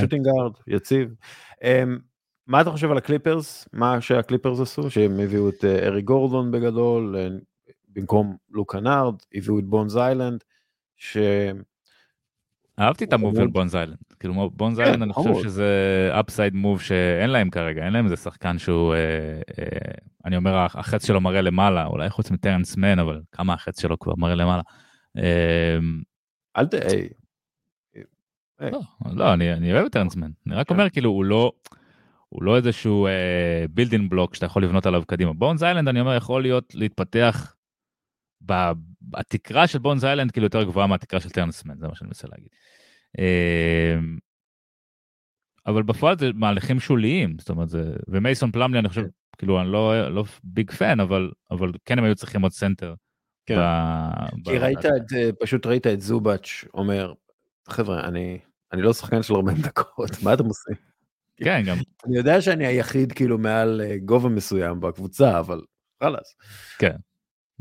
shooting 0.00 0.24
guard, 0.24 0.52
יציב. 0.66 1.14
אמ, 2.50 2.52
מה 2.52 2.60
אתה 2.60 2.70
חושב 2.70 2.90
על 2.90 2.98
הקליפרס? 2.98 3.68
מה 3.72 4.00
שהקליפרס 4.00 4.60
עשו? 4.60 4.90
שהם 4.90 5.20
הביאו 5.20 5.48
את 5.48 5.64
אה, 5.64 5.86
אריק 5.86 6.02
גורדון 6.02 6.50
בגדול, 6.50 7.16
אה, 7.18 7.28
במקום 7.88 8.36
לוק 8.50 8.80
קנארד, 8.80 9.14
הביאו 9.34 9.58
את 9.58 9.64
בונז 9.64 9.96
היילנד, 9.96 10.44
ש... 10.96 11.16
אהבתי 12.78 13.04
את 13.04 13.12
ה 13.12 13.17
move 13.17 13.36
של 13.36 13.46
בונז 13.46 13.76
היילנד, 13.76 13.96
כאילו 14.20 14.50
בונז 14.50 14.78
כן, 14.78 14.84
היילנד 14.84 15.02
אני 15.02 15.12
חושב 15.12 15.34
שזה 15.42 16.10
upside 16.20 16.54
move 16.54 16.80
שאין 16.80 17.30
להם 17.30 17.50
כרגע, 17.50 17.84
אין 17.84 17.92
להם 17.92 18.04
איזה 18.04 18.16
שחקן 18.16 18.58
שהוא, 18.58 18.94
אה, 18.94 19.40
אני 20.24 20.36
אומר 20.36 20.56
החץ 20.56 21.06
שלו 21.06 21.20
מראה 21.20 21.40
למעלה, 21.40 21.86
אולי 21.86 22.10
חוץ 22.10 22.30
מטרנס 22.30 22.76
מן, 22.76 22.98
אבל 22.98 23.20
כמה 23.32 23.54
החץ 23.54 23.80
שלו 23.80 23.98
כבר 23.98 24.12
מראה 24.16 24.34
למעלה. 24.34 24.62
אל 26.56 26.66
ת... 26.66 26.74
לא, 28.60 28.80
לא, 29.12 29.32
אני 29.32 29.72
אוהב 29.72 29.86
את 29.86 29.92
טרנס 29.92 30.16
מן, 30.16 30.30
אני 30.46 30.54
רק 30.54 30.70
אומר 30.70 30.90
כאילו 30.90 31.10
הוא 31.10 31.24
לא... 31.24 31.52
הוא 32.30 32.42
לא 32.42 32.56
איזשהו 32.56 33.08
building 33.70 34.08
block 34.08 34.34
שאתה 34.34 34.46
יכול 34.46 34.64
לבנות 34.64 34.86
עליו 34.86 35.02
קדימה. 35.06 35.32
בונז 35.32 35.62
היילנד 35.62 35.88
אני 35.88 36.00
אומר 36.00 36.16
יכול 36.16 36.42
להיות 36.42 36.74
להתפתח 36.74 37.54
התקרה 39.14 39.66
של 39.66 39.78
בונז 39.78 40.04
היילנד 40.04 40.30
כאילו 40.30 40.46
יותר 40.46 40.62
גבוהה 40.62 40.86
מהתקרה 40.86 41.20
של 41.20 41.30
טרנסמן 41.30 41.78
זה 41.78 41.88
מה 41.88 41.94
שאני 41.94 42.08
מנסה 42.08 42.28
להגיד. 42.30 42.48
אמ, 43.18 44.18
אבל 45.66 45.82
בפועל 45.82 46.18
זה 46.18 46.30
מהלכים 46.34 46.80
שוליים 46.80 47.36
זאת 47.38 47.50
אומרת 47.50 47.68
זה 47.68 47.92
ומייסון 48.08 48.52
פלמלי 48.52 48.78
אני 48.78 48.88
חושב 48.88 49.02
כאילו 49.38 49.60
אני 49.60 49.72
לא 49.72 50.08
לא 50.08 50.24
big 50.44 50.70
fan 50.70 51.00
אבל 51.00 51.30
אבל 51.50 51.72
כן 51.84 51.98
הם 51.98 52.04
היו 52.04 52.14
צריכים 52.14 52.42
עוד 52.42 52.52
סנטר. 52.52 52.94
כן. 53.46 53.58
כי 54.44 54.58
ראית 54.58 54.86
את 54.86 55.36
פשוט 55.40 55.66
ראית 55.66 55.86
את 55.86 56.00
זובאץ' 56.00 56.64
אומר 56.74 57.12
חבר'ה 57.68 58.04
אני 58.04 58.38
אני 58.72 58.82
לא 58.82 58.92
שחקן 58.92 59.22
של 59.22 59.34
40 59.34 59.56
דקות 59.56 60.10
מה 60.22 60.34
אתם 60.34 60.44
עושים. 60.44 60.89
כן 61.44 61.62
גם 61.66 61.76
אני 62.06 62.16
יודע 62.16 62.40
שאני 62.40 62.66
היחיד 62.66 63.12
כאילו 63.12 63.38
מעל 63.38 63.80
אה, 63.80 63.96
גובה 64.04 64.28
מסוים 64.28 64.80
בקבוצה 64.80 65.38
אבל 65.40 65.60
חלאס. 66.02 66.36
כן. 66.78 66.96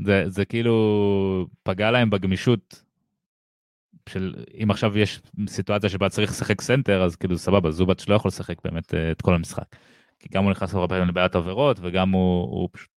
זה 0.06 0.24
זה 0.28 0.46
כאילו 0.46 1.48
פגע 1.64 1.92
להם 1.92 2.10
בגמישות 2.10 2.84
של 4.10 4.36
אם 4.64 4.72
עכשיו 4.72 4.98
יש 4.98 5.22
סיטואציה 5.48 5.90
שבה 5.90 6.10
צריך 6.10 6.32
לשחק 6.32 6.62
סנטר 6.62 7.04
אז 7.04 7.16
כאילו 7.16 7.38
סבבה 7.38 7.72
זובאץ' 7.72 8.08
לא 8.08 8.16
יכול 8.16 8.30
לשחק 8.30 8.56
באמת 8.64 8.94
אה, 8.94 9.12
את 9.12 9.22
כל 9.22 9.34
המשחק. 9.34 9.76
כי 10.20 10.30
גם 10.32 10.44
הוא 10.44 10.52
נכנס 10.52 10.74
הרבה 10.74 10.88
פעמים 10.88 11.08
לבעיית 11.08 11.36
עבירות 11.36 11.80
וגם 11.82 12.12
הוא, 12.12 12.42
הוא 12.42 12.70
פשוט 12.72 12.90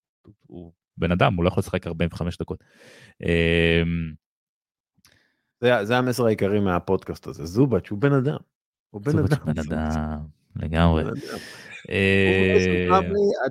הוא 0.46 0.72
בן 0.96 1.12
אדם 1.12 1.34
הוא 1.34 1.44
לא 1.44 1.48
יכול 1.48 1.60
לשחק 1.60 1.86
45 1.86 2.38
דקות. 2.38 2.64
אמ, 3.22 4.12
זה, 5.60 5.84
זה 5.84 5.98
המסר 5.98 6.26
העיקרי 6.26 6.60
מהפודקאסט 6.60 7.26
הזה 7.26 7.46
זובץ' 7.46 7.88
הוא 7.90 7.98
בן 7.98 8.12
אדם. 8.12 8.38
הוא 8.90 9.02
בן 9.02 9.18
אדם. 9.18 9.36
בן 9.44 9.58
אדם 9.58 10.41
לגמרי. 10.56 11.02
אמ, 11.88 12.94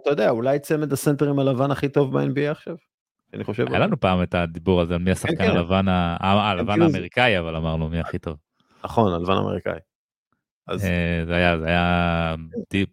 אתה 0.01 0.09
יודע 0.09 0.29
אולי 0.29 0.59
צמד 0.59 0.93
הסנטרים 0.93 1.39
הלבן 1.39 1.71
הכי 1.71 1.89
טוב 1.89 2.17
ב-NBA 2.17 2.51
עכשיו. 2.51 2.75
אני 3.33 3.43
חושב... 3.43 3.65
היה 3.69 3.79
לנו 3.79 3.99
פעם 3.99 4.23
את 4.23 4.35
הדיבור 4.35 4.81
הזה 4.81 4.93
על 4.93 5.01
מי 5.01 5.11
השחקן 5.11 5.35
כן, 5.35 5.43
כן. 5.43 5.49
הלבן 5.49 5.87
הלבן 5.87 6.81
האמריקאי 6.81 7.39
אבל 7.39 7.55
אמרנו 7.55 7.89
מי 7.89 7.99
הכי 7.99 8.19
טוב. 8.19 8.37
נכון 8.83 9.13
הלבן 9.13 9.33
האמריקאי. 9.33 9.79
אה, 10.69 10.77
זה 11.25 11.35
היה 11.35 11.59
זה 11.59 11.65
היה 11.65 12.35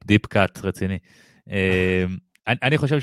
deep 0.05 0.27
cut 0.27 0.65
רציני. 0.65 0.99
אה, 1.51 2.05
אני 2.49 2.79
חושב 2.79 2.99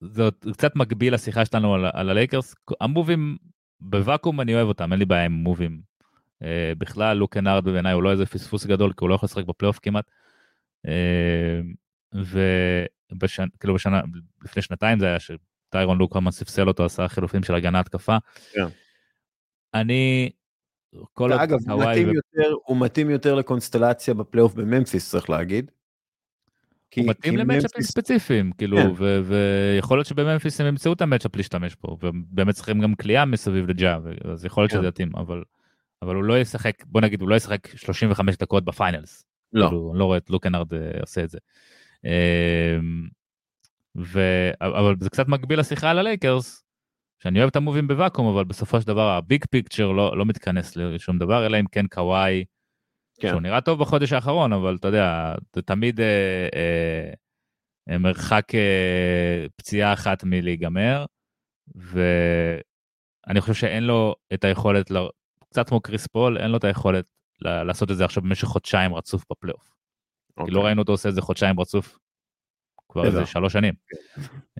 שזאת 0.00 0.46
קצת 0.52 0.76
מקביל 0.76 1.14
לשיחה 1.14 1.44
שלנו 1.44 1.74
על 1.74 2.10
הלייקרס 2.10 2.54
ה 2.80 2.88
moveים 2.88 3.36
בוואקום 3.80 4.40
אני 4.40 4.54
אוהב 4.54 4.68
אותם 4.68 4.92
אין 4.92 4.98
לי 4.98 5.04
בעיה 5.04 5.24
עם 5.24 5.32
moveים. 5.32 5.87
אה, 6.42 6.72
בכלל 6.78 7.16
לוק 7.16 7.34
קנארד 7.34 7.64
בעיניי 7.64 7.92
הוא 7.92 8.02
לא 8.02 8.12
איזה 8.12 8.26
פספוס 8.26 8.66
גדול 8.66 8.92
כי 8.92 8.98
הוא 9.00 9.08
לא 9.08 9.14
יכול 9.14 9.26
לשחק 9.26 9.44
בפלייאוף 9.44 9.78
כמעט. 9.82 10.10
וכאילו 12.14 13.74
בשנה 13.74 14.00
לפני 14.44 14.62
שנתיים 14.62 15.00
זה 15.00 15.06
היה 15.06 15.18
טיירון 15.70 15.98
לו 15.98 16.09
קרמן 16.09 16.30
ספסל 16.30 16.68
אותו, 16.68 16.84
עשה 16.84 17.08
חילופים 17.08 17.42
של 17.42 17.54
הגנה 17.54 17.80
התקפה. 17.80 18.16
כן. 18.52 18.66
אני... 19.74 20.30
כל 21.12 21.32
אגב, 21.32 21.58
הוא 21.70 21.84
מתאים, 21.84 22.08
ו... 22.08 22.12
יותר, 22.14 22.54
הוא 22.64 22.76
מתאים 22.80 23.10
יותר 23.10 23.34
לקונסטלציה 23.34 24.14
בפלייאוף 24.14 24.54
בממפיס, 24.54 25.10
צריך 25.10 25.30
להגיד. 25.30 25.70
כי, 26.90 27.00
הוא 27.00 27.10
מתאים 27.10 27.36
ל 27.36 27.41
matchupים 27.41 27.82
ספציפיים, 27.82 28.52
כאילו, 28.52 28.76
כן. 28.76 28.90
ויכול 29.24 29.98
להיות 29.98 30.06
שבממפיס 30.06 30.60
הם 30.60 30.66
ימצאו 30.66 30.92
את 30.92 31.00
ה 31.00 31.05
matchup 31.05 31.36
להשתמש 31.36 31.76
בו, 31.82 31.98
ובאמת 32.02 32.54
צריכים 32.54 32.80
גם 32.80 32.94
קליעה 32.94 33.24
מסביב 33.24 33.70
לג'ה, 33.70 33.98
אז 34.32 34.44
יכול 34.44 34.62
להיות 34.62 34.72
כן. 34.72 34.78
שזה 34.78 34.88
יתאים, 34.88 35.16
אבל, 35.16 35.42
אבל 36.02 36.14
הוא 36.14 36.24
לא 36.24 36.38
ישחק, 36.38 36.84
בוא 36.86 37.00
נגיד, 37.00 37.20
הוא 37.20 37.28
לא 37.28 37.34
ישחק 37.34 37.76
35 37.76 38.36
דקות 38.36 38.64
ב 38.64 38.72
finals. 38.72 39.24
לא. 39.52 39.66
כאילו, 39.66 39.90
אני 39.92 39.98
לא 39.98 40.04
רואה 40.04 40.18
את 40.18 40.30
לוק 40.30 40.47
קנארד 40.47 40.74
אה, 40.74 41.00
עושה 41.00 41.24
את 41.24 41.30
זה. 41.30 41.38
אמ, 42.04 43.08
ו... 43.96 44.20
אבל 44.60 44.94
זה 45.00 45.10
קצת 45.10 45.28
מקביל 45.28 45.60
לשיחה 45.60 45.90
על 45.90 45.98
הלייקרס, 45.98 46.64
שאני 47.22 47.38
אוהב 47.38 47.50
את 47.50 47.56
ה 47.56 47.61
moveים 47.61 47.88
בוואקום, 47.88 48.34
אבל 48.34 48.44
בסופו 48.44 48.80
של 48.80 48.86
דבר 48.86 49.08
ה 49.08 49.17
big 49.17 49.44
picture 49.50 49.92
לא, 49.92 50.18
לא 50.18 50.26
מתכנס 50.26 50.76
לשום 50.76 51.18
דבר, 51.18 51.46
אלא 51.46 51.60
אם 51.60 51.66
כן 51.72 51.86
קוואי, 51.86 52.44
כן. 53.20 53.28
שהוא 53.28 53.40
נראה 53.40 53.60
טוב 53.60 53.80
בחודש 53.80 54.12
האחרון, 54.12 54.52
אבל 54.52 54.76
אתה 54.76 54.88
יודע, 54.88 55.34
זה 55.54 55.62
תמיד 55.62 56.00
אה, 56.00 56.48
אה, 56.54 57.12
אה, 57.90 57.98
מרחק 57.98 58.54
אה, 58.54 59.46
פציעה 59.56 59.92
אחת 59.92 60.24
מלהיגמר, 60.24 61.04
ואני 61.74 63.40
חושב 63.40 63.54
שאין 63.54 63.84
לו 63.84 64.14
את 64.34 64.44
היכולת, 64.44 64.90
קצת 65.50 65.68
כמו 65.68 65.80
קריס 65.80 66.06
פול, 66.06 66.38
אין 66.38 66.50
לו 66.50 66.56
את 66.56 66.64
היכולת 66.64 67.04
לעשות 67.40 67.90
את 67.90 67.96
זה 67.96 68.04
עכשיו 68.04 68.22
במשך 68.22 68.46
חודשיים 68.46 68.94
רצוף 68.94 69.24
בפלייאוף. 69.30 69.68
Okay. 70.40 70.44
כי 70.44 70.50
לא 70.50 70.58
אוקיי. 70.58 70.66
ראינו 70.66 70.82
אותו 70.82 70.92
עושה 70.92 71.08
את 71.08 71.14
זה 71.14 71.20
חודשיים 71.20 71.60
רצוף 71.60 71.98
כבר 72.88 73.06
איזה 73.06 73.26
שלוש 73.26 73.52
שנים. 73.52 73.74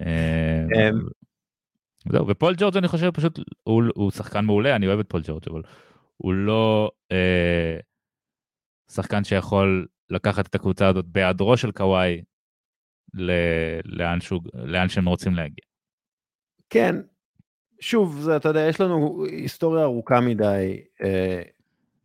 אה, 0.00 0.64
אמ, 0.74 0.98
זהו, 2.12 2.28
ופול 2.28 2.54
ג'ורג' 2.58 2.76
אני 2.76 2.88
חושב 2.88 3.10
פשוט, 3.10 3.38
הוא, 3.62 3.82
הוא 3.94 4.10
שחקן 4.10 4.44
מעולה, 4.44 4.76
אני 4.76 4.86
אוהב 4.86 4.98
את 4.98 5.08
פול 5.08 5.22
ג'ורג', 5.24 5.42
אבל 5.50 5.62
הוא 6.16 6.34
לא 6.34 6.90
אה, 7.12 7.78
שחקן 8.92 9.24
שיכול 9.24 9.86
לקחת 10.10 10.46
את 10.46 10.54
הקבוצה 10.54 10.88
הזאת 10.88 11.04
בהיעדרו 11.04 11.56
של 11.56 11.72
קוואי 11.72 12.22
לאן, 13.84 14.18
לאן 14.54 14.88
שהם 14.88 15.08
רוצים 15.08 15.34
להגיע. 15.34 15.64
כן, 16.70 16.96
שוב, 17.80 18.20
זה, 18.20 18.36
אתה 18.36 18.48
יודע, 18.48 18.60
יש 18.60 18.80
לנו 18.80 19.24
היסטוריה 19.30 19.84
ארוכה 19.84 20.20
מדי. 20.20 20.80
אה, 21.02 21.42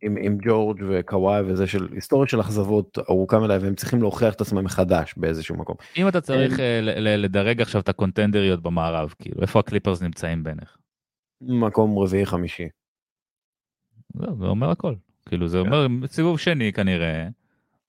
עם, 0.04 0.16
עם 0.20 0.38
ג'ורג' 0.40 0.82
וקוואי 0.88 1.42
וזה 1.46 1.66
של 1.66 1.88
היסטוריה 1.92 2.28
של 2.28 2.40
אכזבות 2.40 2.98
ארוכה 3.10 3.38
מדי 3.38 3.56
והם 3.60 3.74
צריכים 3.74 4.02
להוכיח 4.02 4.34
את 4.34 4.40
עצמם 4.40 4.64
מחדש 4.64 5.14
באיזשהו 5.16 5.56
מקום. 5.56 5.76
אם 5.96 6.08
אתה 6.08 6.20
צריך 6.20 6.60
אה, 6.60 6.80
לדרג 7.00 7.60
עכשיו 7.60 7.80
את 7.80 7.88
הקונטנדריות 7.88 8.62
במערב 8.62 9.14
כאילו 9.18 9.42
איפה 9.42 9.60
הקליפרס 9.60 10.02
נמצאים 10.02 10.42
בעיניך? 10.42 10.76
מקום 11.40 11.98
רביעי 11.98 12.26
חמישי. 12.26 12.68
זה, 14.14 14.26
זה 14.38 14.46
אומר 14.46 14.70
הכל 14.70 14.94
כאילו 15.28 15.48
זה 15.48 15.58
אומר 15.58 15.86
סיבוב 16.06 16.38
שני 16.38 16.72
כנראה 16.72 17.28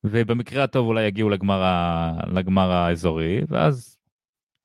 ובמקרה 0.04 0.64
הטוב 0.64 0.88
אולי 0.88 1.04
יגיעו 1.04 1.30
לגמר, 1.30 1.62
ה, 1.64 2.12
לגמר 2.34 2.72
האזורי 2.72 3.42
ואז 3.48 3.98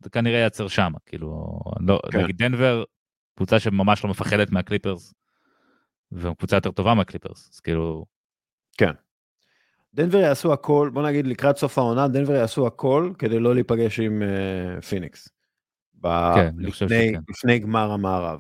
זה 0.01 0.11
כנראה 0.11 0.39
ייצר 0.39 0.69
שם 0.69 0.93
כאילו 1.07 1.61
לא, 1.81 2.01
כן. 2.11 2.23
נגיד 2.23 2.37
דנבר 2.37 2.85
קבוצה 3.41 3.61
שממש 3.61 4.05
לא 4.05 4.11
מפחדת 4.11 4.51
מהקליפרס 4.51 5.15
והם 6.13 6.35
קבוצה 6.35 6.57
יותר 6.57 6.71
טובה 6.71 6.95
מהקליפרס, 6.95 7.51
אז 7.55 7.61
כאילו... 7.61 8.05
כן. 8.79 8.91
דנבר 9.95 10.19
יעשו 10.19 10.53
הכל, 10.53 10.91
בוא 10.93 11.03
נגיד 11.03 11.27
לקראת 11.27 11.57
סוף 11.57 11.79
העונה, 11.79 12.09
דנבר 12.09 12.33
יעשו 12.33 12.67
הכל 12.67 13.13
כדי 13.19 13.39
לא 13.39 13.55
להיפגש 13.55 14.01
עם 14.01 14.23
uh, 14.23 14.83
פיניקס. 14.83 15.29
ב... 16.01 16.35
כן, 16.35 16.55
לפני, 16.59 17.13
לפני 17.29 17.59
גמר 17.59 17.91
המערב. 17.91 18.39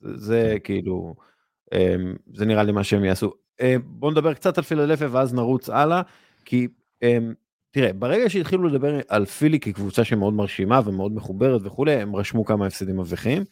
זה, 0.00 0.16
זה 0.16 0.50
כן. 0.50 0.58
כאילו, 0.64 1.14
um, 1.74 1.78
זה 2.34 2.46
נראה 2.46 2.62
לי 2.62 2.72
מה 2.72 2.84
שהם 2.84 3.04
יעשו. 3.04 3.32
Uh, 3.60 3.64
בוא 3.84 4.10
נדבר 4.10 4.34
קצת 4.34 4.58
על 4.58 4.64
פילדלפיה 4.64 5.08
ואז 5.10 5.34
נרוץ 5.34 5.70
הלאה, 5.70 6.02
כי 6.44 6.68
um, 7.04 7.34
תראה, 7.70 7.92
ברגע 7.92 8.30
שהתחילו 8.30 8.68
לדבר 8.68 9.00
על 9.08 9.24
פילי 9.24 9.60
כקבוצה 9.60 10.04
שמאוד 10.04 10.34
מרשימה 10.34 10.80
ומאוד 10.84 11.12
מחוברת 11.12 11.60
וכולי, 11.64 11.92
הם 11.92 12.16
רשמו 12.16 12.44
כמה 12.44 12.66
הפסדים 12.66 13.00
מבריחים. 13.00 13.44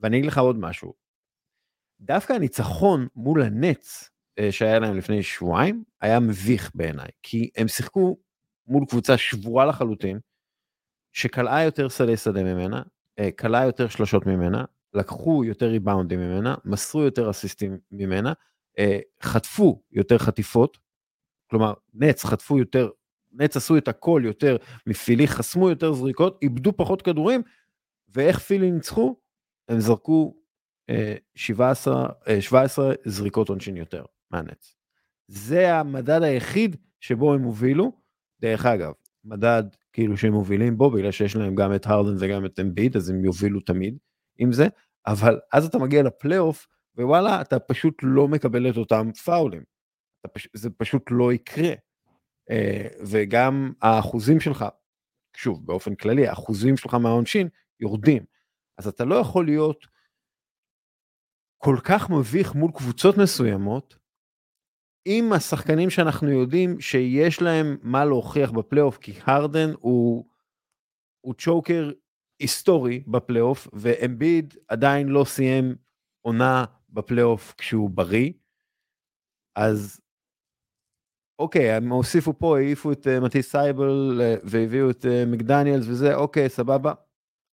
ואני 0.00 0.18
אגיד 0.18 0.30
לך 0.30 0.38
עוד 0.38 0.58
משהו, 0.58 0.94
דווקא 2.00 2.32
הניצחון 2.32 3.08
מול 3.14 3.42
הנץ 3.42 4.10
אה, 4.38 4.52
שהיה 4.52 4.78
להם 4.78 4.96
לפני 4.96 5.22
שבועיים 5.22 5.84
היה 6.00 6.20
מביך 6.20 6.70
בעיניי 6.74 7.08
כי 7.22 7.50
הם 7.56 7.68
שיחקו 7.68 8.16
מול 8.66 8.84
קבוצה 8.88 9.16
שבורה 9.16 9.66
לחלוטין 9.66 10.18
שקלעה 11.12 11.64
יותר 11.64 11.88
שדה 11.88 12.16
שדה 12.16 12.42
ממנה 12.42 12.82
אה, 13.18 13.30
קלעה 13.30 13.66
יותר 13.66 13.88
שלושות 13.88 14.26
ממנה 14.26 14.64
לקחו 14.94 15.44
יותר 15.44 15.66
ריבאונדים 15.66 16.20
ממנה 16.20 16.54
מסרו 16.64 17.02
יותר 17.02 17.30
אסיסטים 17.30 17.78
ממנה 17.90 18.32
אה, 18.78 18.98
חטפו 19.22 19.82
יותר 19.92 20.18
חטיפות 20.18 20.78
כלומר 21.50 21.74
נץ 21.94 22.24
חטפו 22.24 22.58
יותר 22.58 22.88
נץ 23.32 23.56
עשו 23.56 23.76
את 23.76 23.88
הכל 23.88 24.22
יותר 24.24 24.56
מפילי 24.86 25.28
חסמו 25.28 25.70
יותר 25.70 25.92
זריקות 25.92 26.38
איבדו 26.42 26.76
פחות 26.76 27.02
כדורים 27.02 27.42
ואיך 28.08 28.38
פילי 28.38 28.70
ניצחו 28.70 29.16
הם 29.68 29.80
זרקו 29.80 30.34
17, 31.34 32.08
17 32.40 32.90
אה, 32.90 32.94
זריקות 33.04 33.48
עונשין 33.48 33.76
יותר 33.76 34.04
מהנץ. 34.30 34.76
זה 35.28 35.74
המדד 35.74 36.22
היחיד 36.22 36.76
שבו 37.00 37.34
הם 37.34 37.42
הובילו. 37.42 37.92
דרך 38.40 38.66
אגב, 38.66 38.92
מדד 39.24 39.64
כאילו 39.92 40.16
שהם 40.16 40.32
מובילים 40.32 40.78
בו, 40.78 40.90
בגלל 40.90 41.10
שיש 41.10 41.36
להם 41.36 41.54
גם 41.54 41.74
את 41.74 41.86
הרדן 41.86 42.16
וגם 42.20 42.44
את 42.44 42.60
אמביד, 42.60 42.96
אז 42.96 43.10
הם 43.10 43.24
יובילו 43.24 43.60
תמיד 43.60 43.98
עם 44.38 44.52
זה, 44.52 44.66
אבל 45.06 45.40
אז 45.52 45.66
אתה 45.66 45.78
מגיע 45.78 46.02
לפלייאוף, 46.02 46.66
ווואלה, 46.98 47.40
אתה 47.40 47.58
פשוט 47.58 47.94
לא 48.02 48.28
מקבל 48.28 48.70
את 48.70 48.76
אותם 48.76 49.12
פאולים. 49.12 49.62
פש... 50.32 50.48
זה 50.54 50.70
פשוט 50.70 51.02
לא 51.10 51.32
יקרה. 51.32 51.72
אה, 52.50 52.86
וגם 53.00 53.72
האחוזים 53.82 54.40
שלך, 54.40 54.64
שוב, 55.36 55.66
באופן 55.66 55.94
כללי, 55.94 56.28
האחוזים 56.28 56.76
שלך 56.76 56.94
מהעונשין 56.94 57.48
יורדים. 57.80 58.24
אז 58.78 58.86
אתה 58.86 59.04
לא 59.04 59.14
יכול 59.14 59.44
להיות 59.44 59.86
כל 61.58 61.76
כך 61.84 62.10
מביך 62.10 62.54
מול 62.54 62.70
קבוצות 62.72 63.14
מסוימות, 63.22 63.98
עם 65.08 65.32
השחקנים 65.32 65.90
שאנחנו 65.90 66.30
יודעים 66.30 66.80
שיש 66.80 67.42
להם 67.42 67.76
מה 67.82 68.04
להוכיח 68.04 68.50
בפלייאוף, 68.50 68.98
כי 68.98 69.12
הרדן 69.22 69.70
הוא, 69.80 70.24
הוא 71.20 71.34
צ'וקר 71.34 71.90
היסטורי 72.42 73.04
בפלייאוף, 73.06 73.68
ואמביד 73.72 74.54
עדיין 74.68 75.08
לא 75.08 75.24
סיים 75.24 75.76
עונה 76.26 76.64
בפלייאוף 76.88 77.54
כשהוא 77.58 77.90
בריא, 77.90 78.32
אז 79.56 80.00
אוקיי, 81.38 81.72
הם 81.72 81.92
הוסיפו 81.92 82.38
פה, 82.38 82.58
העיפו 82.58 82.92
את 82.92 83.06
uh, 83.06 83.24
מטיס 83.24 83.50
סייבל 83.52 84.20
uh, 84.20 84.40
והביאו 84.44 84.90
את 84.90 85.04
uh, 85.04 85.08
מקדניאלס 85.26 85.86
וזה, 85.88 86.14
אוקיי, 86.14 86.48
סבבה, 86.48 86.92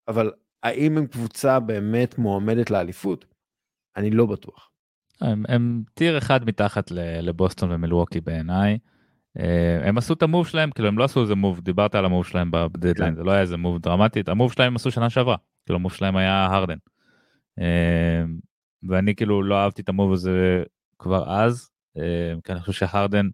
אבל 0.08 0.32
האם 0.62 0.98
הם 0.98 1.06
קבוצה 1.06 1.60
באמת 1.60 2.18
מועמדת 2.18 2.70
לאליפות? 2.70 3.24
אני 3.96 4.10
לא 4.10 4.26
בטוח. 4.26 4.70
הם, 5.20 5.44
הם 5.48 5.82
טיר 5.94 6.18
אחד 6.18 6.44
מתחת 6.44 6.90
לבוסטון 6.94 7.72
ומלווקי 7.72 8.20
בעיניי. 8.20 8.78
הם 9.82 9.98
עשו 9.98 10.14
את 10.14 10.22
המוב 10.22 10.48
שלהם, 10.48 10.70
כאילו 10.70 10.88
הם 10.88 10.98
לא 10.98 11.04
עשו 11.04 11.22
איזה 11.22 11.34
מוב, 11.34 11.60
דיברת 11.60 11.94
על 11.94 12.04
המוב 12.04 12.26
שלהם 12.26 12.50
בדדליין, 12.50 13.12
כן. 13.12 13.16
זה 13.16 13.24
לא 13.24 13.30
היה 13.30 13.40
איזה 13.40 13.56
מוב 13.56 13.78
דרמטי, 13.78 14.22
המוב 14.26 14.52
שלהם 14.52 14.76
עשו 14.76 14.90
שנה 14.90 15.10
שעברה, 15.10 15.36
כאילו 15.66 15.76
המוב 15.76 15.92
שלהם 15.92 16.16
היה 16.16 16.46
הרדן. 16.46 16.76
ואני 18.88 19.14
כאילו 19.14 19.42
לא 19.42 19.54
אהבתי 19.54 19.82
את 19.82 19.88
המוב 19.88 20.12
הזה 20.12 20.62
כבר 20.98 21.30
אז, 21.30 21.70
כי 22.44 22.52
אני 22.52 22.60
חושב 22.60 22.72
שהרדן, 22.72 23.28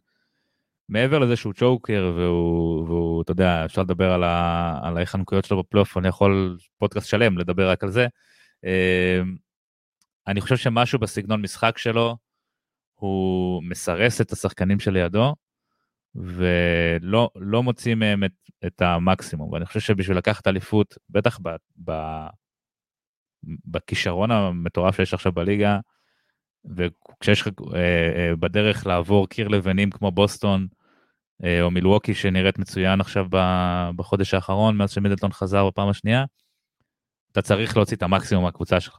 מעבר 0.88 1.18
לזה 1.18 1.36
שהוא 1.36 1.52
צ'וקר 1.52 2.12
והוא, 2.16 2.84
והוא, 2.86 3.22
אתה 3.22 3.32
יודע, 3.32 3.64
אפשר 3.64 3.82
לדבר 3.82 4.12
על, 4.12 4.24
ה, 4.24 4.78
על 4.82 4.96
ההיחנקויות 4.96 5.44
שלו 5.44 5.62
בפלייאוף, 5.62 5.96
אני 5.96 6.08
יכול 6.08 6.58
פודקאסט 6.78 7.08
שלם 7.08 7.38
לדבר 7.38 7.70
רק 7.70 7.84
על 7.84 7.90
זה. 7.90 8.06
אני 10.26 10.40
חושב 10.40 10.56
שמשהו 10.56 10.98
בסגנון 10.98 11.42
משחק 11.42 11.78
שלו, 11.78 12.16
הוא 12.94 13.62
מסרס 13.62 14.20
את 14.20 14.32
השחקנים 14.32 14.80
שלידו, 14.80 15.34
ולא 16.14 17.30
לא 17.36 17.62
מוציא 17.62 17.94
מהם 17.94 18.24
את, 18.24 18.32
את 18.66 18.82
המקסימום. 18.82 19.52
ואני 19.52 19.66
חושב 19.66 19.80
שבשביל 19.80 20.16
לקחת 20.16 20.46
אליפות, 20.46 20.98
בטח 21.10 21.38
ב, 21.42 21.48
ב, 21.84 21.92
בכישרון 23.64 24.30
המטורף 24.30 24.96
שיש 24.96 25.14
עכשיו 25.14 25.32
בליגה, 25.32 25.78
וכשיש 26.76 27.40
לך 27.40 27.48
אה, 27.74 27.78
אה, 28.16 28.36
בדרך 28.36 28.86
לעבור 28.86 29.28
קיר 29.28 29.48
לבנים 29.48 29.90
כמו 29.90 30.10
בוסטון, 30.10 30.66
אה, 30.72 30.77
או 31.62 31.70
מילווקי 31.70 32.14
שנראית 32.14 32.58
מצוין 32.58 33.00
עכשיו 33.00 33.26
בחודש 33.96 34.34
האחרון, 34.34 34.76
מאז 34.76 34.90
שמידלטון 34.90 35.32
חזר 35.32 35.66
בפעם 35.66 35.88
השנייה, 35.88 36.24
אתה 37.32 37.42
צריך 37.42 37.76
להוציא 37.76 37.96
את 37.96 38.02
המקסימום 38.02 38.44
מהקבוצה 38.44 38.80
שלך. 38.80 38.98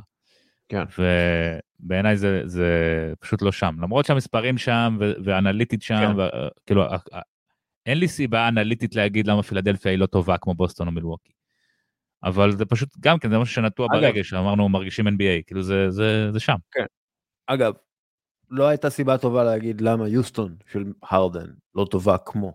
כן. 0.69 0.83
ובעיניי 0.99 2.17
זה, 2.17 2.41
זה 2.45 2.67
פשוט 3.19 3.41
לא 3.41 3.51
שם. 3.51 3.75
למרות 3.81 4.05
שהמספרים 4.05 4.57
שם 4.57 4.97
ו- 4.99 5.13
ואנליטית 5.23 5.81
שם, 5.81 5.95
כן. 5.95 6.19
ו- 6.19 6.47
כאילו, 6.65 6.83
אין 7.85 7.97
לי 7.97 8.07
סיבה 8.07 8.47
אנליטית 8.47 8.95
להגיד 8.95 9.27
למה 9.27 9.43
פילדלפיה 9.43 9.91
היא 9.91 9.99
לא 9.99 10.05
טובה 10.05 10.37
כמו 10.37 10.53
בוסטון 10.53 10.87
או 10.87 10.91
מילווקי. 10.91 11.31
אבל 12.23 12.51
זה 12.51 12.65
פשוט 12.65 12.89
גם 12.99 13.19
כן, 13.19 13.29
זה 13.29 13.37
משהו 13.37 13.55
שנטוע 13.55 13.87
ברגש, 13.87 14.33
אמרנו 14.33 14.69
מרגישים 14.69 15.07
NBA, 15.07 15.43
כאילו 15.47 15.63
זה, 15.63 15.91
זה, 15.91 16.31
זה 16.31 16.39
שם. 16.39 16.55
כן. 16.71 16.85
אגב, 17.47 17.73
לא 18.49 18.67
הייתה 18.67 18.89
סיבה 18.89 19.17
טובה 19.17 19.43
להגיד 19.43 19.81
למה 19.81 20.07
יוסטון 20.07 20.55
של 20.71 20.83
הרדן 21.03 21.47
לא 21.75 21.85
טובה 21.91 22.17
כמו. 22.17 22.53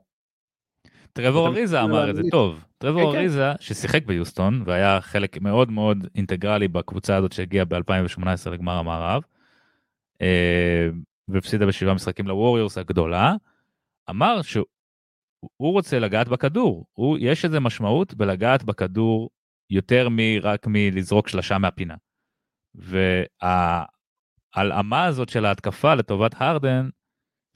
טרבור 1.13 1.49
אריזה 1.49 1.83
אמר 1.83 2.11
את 2.11 2.17
זה 2.17 2.23
טוב. 2.31 2.65
טרבור 2.79 3.03
כן, 3.03 3.13
כן. 3.13 3.19
אריזה 3.19 3.53
ששיחק 3.61 4.07
ביוסטון 4.07 4.63
והיה 4.67 5.01
חלק 5.01 5.41
מאוד 5.41 5.71
מאוד 5.71 6.07
אינטגרלי 6.15 6.69
בקבוצה 6.69 7.17
הזאת 7.17 7.33
שהגיעה 7.33 7.65
ב-2018 7.65 8.51
לגמר 8.51 8.73
המערב. 8.73 9.23
אה, 10.23 10.89
והפסידה 11.29 11.67
בשבעה 11.67 11.95
משחקים 11.95 12.29
לווריורס 12.29 12.79
הגדולה. 12.79 13.35
אמר 14.11 14.43
שהוא 14.43 14.65
רוצה 15.59 15.99
לגעת 15.99 16.29
בכדור, 16.29 16.87
הוא, 16.93 17.19
יש 17.21 17.45
איזה 17.45 17.61
משמעות 17.61 18.15
בלגעת 18.15 18.65
בכדור 18.65 19.31
יותר 19.71 20.09
מרק 20.11 20.67
מלזרוק 20.67 21.29
שלשה 21.29 21.59
מהפינה. 21.59 21.95
וההלאמה 24.57 25.05
הזאת 25.05 25.29
של 25.29 25.45
ההתקפה 25.45 25.95
לטובת 25.95 26.35
הרדן 26.39 26.89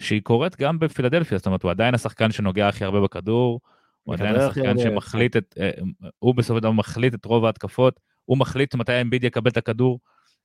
שהיא 0.03 0.23
קורית 0.23 0.57
גם 0.57 0.79
בפילדלפיה, 0.79 1.39
זאת 1.39 1.47
אומרת, 1.47 1.63
הוא 1.63 1.71
עדיין 1.71 1.95
השחקן 1.95 2.33
שנוגע 2.33 2.69
הכי 2.69 2.85
הרבה 2.85 3.01
בכדור, 3.01 3.61
הוא 4.03 4.15
עדיין 4.15 4.37
השחקן 4.37 4.79
שמחליט 4.79 5.37
את, 5.37 5.55
אה, 5.61 5.71
הוא 6.19 6.35
בסופו 6.35 6.59
של 6.59 6.63
דבר 6.63 6.73
מחליט 6.73 7.15
את 7.15 7.25
רוב 7.25 7.45
ההתקפות, 7.45 8.01
הוא 8.25 8.39
מחליט 8.39 8.75
מתי 8.75 9.01
אמביד 9.01 9.25
יקבל 9.25 9.51
את 9.51 9.57
הכדור, 9.57 10.01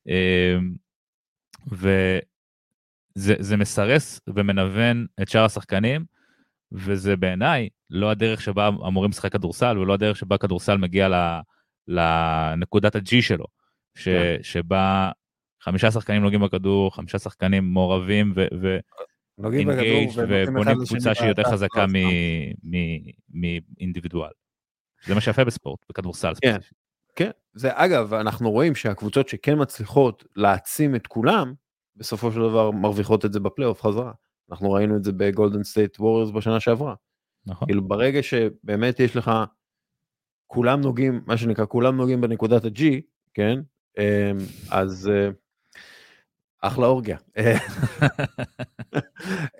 אה, 0.09 0.57
וזה 3.15 3.57
מסרס 3.57 4.21
ומנוון 4.27 5.05
את 5.21 5.29
שאר 5.29 5.45
השחקנים, 5.45 6.05
וזה 6.71 7.15
בעיניי 7.15 7.69
לא 7.89 8.11
הדרך 8.11 8.41
שבה 8.41 8.67
אמורים 8.67 9.11
לשחק 9.11 9.31
כדורסל, 9.31 9.77
ולא 9.77 9.93
הדרך 9.93 10.17
שבה 10.17 10.37
כדורסל 10.37 10.77
מגיע 10.77 11.31
לנקודת 11.87 12.95
ה-G 12.95 13.21
שלו, 13.21 13.45
ש, 13.95 14.07
כן. 14.07 14.37
שבה 14.41 15.11
חמישה 15.63 15.91
שחקנים 15.91 16.21
נוגעים 16.21 16.41
בכדור, 16.41 16.95
חמישה 16.95 17.19
שחקנים 17.19 17.73
מעורבים, 17.73 18.33
ו, 18.35 18.45
ו, 18.61 18.77
נוגעים 19.37 19.67
בכדור 19.67 20.25
ובונים 20.27 20.75
קבוצה 20.87 21.15
שהיא 21.15 21.29
יותר 21.29 21.43
חזקה 21.43 21.85
מאינדיבידואל. 23.33 24.31
זה 25.05 25.15
מה 25.15 25.21
שיפה 25.21 25.43
בספורט, 25.43 25.79
בכדורסל. 25.89 26.33
כן, 26.41 26.57
כן. 27.15 27.31
זה 27.53 27.69
אגב, 27.73 28.13
אנחנו 28.13 28.51
רואים 28.51 28.75
שהקבוצות 28.75 29.29
שכן 29.29 29.61
מצליחות 29.61 30.23
להעצים 30.35 30.95
את 30.95 31.07
כולם, 31.07 31.53
בסופו 31.95 32.31
של 32.31 32.39
דבר 32.39 32.71
מרוויחות 32.71 33.25
את 33.25 33.33
זה 33.33 33.39
בפלייאוף 33.39 33.81
חזרה. 33.81 34.11
אנחנו 34.51 34.71
ראינו 34.71 34.97
את 34.97 35.03
זה 35.03 35.11
בגולדן 35.11 35.63
סטייט 35.63 35.99
ווריורס 35.99 36.31
בשנה 36.31 36.59
שעברה. 36.59 36.95
נכון. 37.45 37.67
כאילו 37.67 37.87
ברגע 37.87 38.23
שבאמת 38.23 38.99
יש 38.99 39.15
לך, 39.15 39.31
כולם 40.47 40.81
נוגעים, 40.81 41.21
מה 41.25 41.37
שנקרא, 41.37 41.65
כולם 41.65 41.97
נוגעים 41.97 42.21
בנקודת 42.21 42.65
ה-G, 42.65 42.81
כן? 43.33 43.59
אמ, 43.99 44.37
אז 44.71 45.11
אה, 45.13 45.29
אחלה 46.63 46.85
אורגיה. 46.85 47.17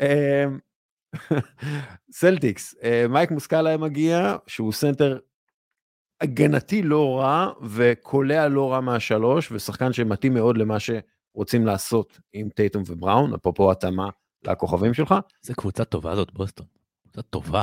אמ, 0.02 0.60
סלטיקס, 2.12 2.76
אה, 2.84 3.06
מייק 3.10 3.32
מוסקאלה 3.32 3.78
מגיע, 3.78 4.36
שהוא 4.48 4.74
סנטר 4.74 5.20
הגנתי 6.22 6.82
לא 6.84 7.20
רע 7.20 7.52
וקולע 7.64 8.48
לא 8.48 8.72
רע 8.72 8.82
מהשלוש, 8.82 9.52
ושחקן 9.52 9.94
שמתאים 9.94 10.34
מאוד 10.34 10.58
למה 10.58 10.78
שרוצים 10.80 11.66
לעשות 11.66 12.20
עם 12.34 12.50
טייטום 12.50 12.84
ובראון, 12.88 13.34
אפרופו 13.34 13.72
התאמה 13.72 14.10
לכוכבים 14.48 14.94
שלך. 14.94 15.16
זה 15.42 15.54
קבוצה 15.54 15.86
טובה 15.86 16.16
זאת 16.16 16.34
בוסטון, 16.34 16.66
קבוצה 17.04 17.22
טובה. 17.22 17.62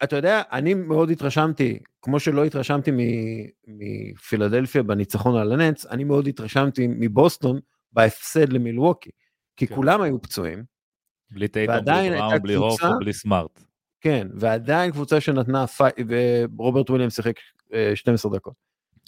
ואתה 0.00 0.16
יודע, 0.16 0.42
אני 0.52 0.74
מאוד 0.74 1.10
התרשמתי, 1.10 1.78
כמו 2.02 2.20
שלא 2.20 2.44
התרשמתי 2.44 2.90
מפילדלפיה 3.66 4.82
בניצחון 4.82 5.36
על 5.36 5.52
הנץ, 5.52 5.86
אני 5.86 6.04
מאוד 6.04 6.26
התרשמתי 6.26 6.86
מבוסטון 6.88 7.60
בהפסד 7.94 8.52
למילווקי, 8.52 9.10
כי 9.56 9.66
כן. 9.66 9.74
כולם 9.74 10.02
היו 10.02 10.22
פצועים. 10.22 10.64
בלי 11.30 11.48
טייטום, 11.48 11.84
בלי 11.84 12.10
בראון, 12.10 12.42
בלי 12.42 12.54
הורפורד, 12.54 12.98
בלי 12.98 13.12
סמארט. 13.12 13.64
כן, 14.00 14.28
ועדיין 14.34 14.90
קבוצה 14.90 15.20
שנתנה 15.20 15.66
פייט, 15.66 15.94
ורוברט 16.56 16.90
וויליאמס 16.90 17.10
שיחק 17.10 17.34
12 17.94 18.32
אה, 18.32 18.36
דקות. 18.38 18.54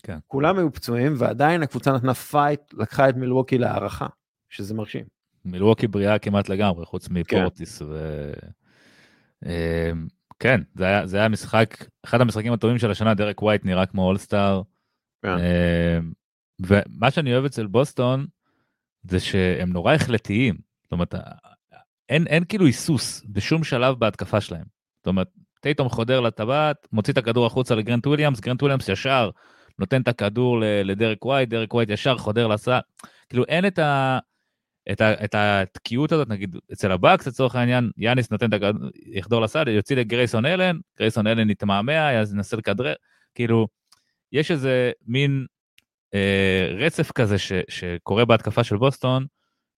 כן. 0.03 0.19
כולם 0.27 0.59
היו 0.59 0.73
פצועים, 0.73 1.15
ועדיין 1.19 1.63
הקבוצה 1.63 1.93
נתנה 1.93 2.15
פייט, 2.15 2.61
לקחה 2.73 3.09
את 3.09 3.17
מילווקי 3.17 3.59
להארכה, 3.59 4.07
שזה 4.49 4.75
מרשים. 4.75 5.05
מילווקי 5.45 5.87
בריאה 5.87 6.19
כמעט 6.19 6.49
לגמרי, 6.49 6.87
חוץ 6.87 7.09
מפורטיס 7.09 7.79
כן. 7.79 7.85
ו... 7.89 8.33
אמ, 9.47 10.07
כן, 10.39 10.61
זה 10.75 10.85
היה, 10.85 11.07
זה 11.07 11.19
היה 11.19 11.29
משחק, 11.29 11.85
אחד 12.05 12.21
המשחקים 12.21 12.53
הטובים 12.53 12.79
של 12.79 12.91
השנה, 12.91 13.15
דרק 13.15 13.43
ווייט 13.43 13.65
נראה 13.65 13.87
כמו 13.87 14.03
אולסטאר. 14.03 14.63
כן. 15.23 15.29
אמ, 15.29 16.13
ומה 16.61 17.11
שאני 17.11 17.33
אוהב 17.35 17.45
אצל 17.45 17.67
בוסטון, 17.67 18.27
זה 19.11 19.21
שהם 19.21 19.73
נורא 19.73 19.95
החלטיים. 19.95 20.57
זאת 20.83 20.93
אומרת, 20.93 21.15
אין, 22.09 22.27
אין 22.27 22.45
כאילו 22.49 22.67
היסוס 22.67 23.23
בשום 23.29 23.65
שלב 23.65 23.99
בהתקפה 23.99 24.41
שלהם. 24.41 24.65
זאת 24.97 25.07
אומרת, 25.07 25.29
טייטום 25.61 25.89
חודר 25.89 26.21
לטבעת, 26.21 26.89
מוציא 26.93 27.13
את 27.13 27.19
הכדור 27.19 27.47
החוצה 27.47 27.75
לגרנט 27.75 28.07
וויליאמס, 28.07 28.41
גרנט 28.41 28.63
וויליאמס 28.63 28.89
ישר 28.89 29.31
נותן 29.79 30.03
את 30.03 30.09
הכדור 30.09 30.61
לדרק 30.61 31.25
ווייט, 31.25 31.49
דרק 31.49 31.75
ווייט 31.75 31.91
ישר 31.91 32.19
חודר 32.19 32.47
לסל. 32.47 32.79
כאילו 33.29 33.45
אין 33.45 33.67
את, 33.67 33.79
ה, 33.79 34.19
את, 34.93 35.01
ה, 35.01 35.25
את 35.25 35.35
התקיעות 35.35 36.13
הזאת, 36.13 36.29
נגיד 36.29 36.57
אצל 36.73 36.93
הבאקס 36.93 37.27
לצורך 37.27 37.55
העניין, 37.55 37.91
יאניס 37.97 38.31
נותן 38.31 38.49
את 38.49 38.53
הכדור, 38.53 38.91
יחדור 39.07 39.41
לסל, 39.41 39.69
יוציא 39.69 39.97
לגרייסון 39.97 40.47
אלן, 40.47 40.79
גרייסון 40.99 41.27
אלן 41.27 41.51
יתמהמה, 41.51 42.13
ינסה 42.13 42.57
לכדרר, 42.57 42.95
כאילו, 43.35 43.69
יש 44.33 44.51
איזה 44.51 44.93
מין 45.07 45.47
רצף 46.79 47.13
כזה 47.13 47.39
ש, 47.39 47.53
שקורה 47.69 48.25
בהתקפה 48.25 48.65
של 48.65 48.77
בוסטון, 48.77 49.27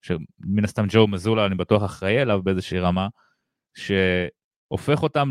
שמן 0.03 0.65
הסתם 0.65 0.87
ג'ו 0.89 1.07
מזולה 1.07 1.47
אני 1.47 1.55
בטוח 1.55 1.85
אחראי 1.85 2.23
עליו 2.23 2.43
באיזושהי 2.43 2.79
רמה, 2.79 3.09
שהופך 3.75 5.03
אותם 5.03 5.29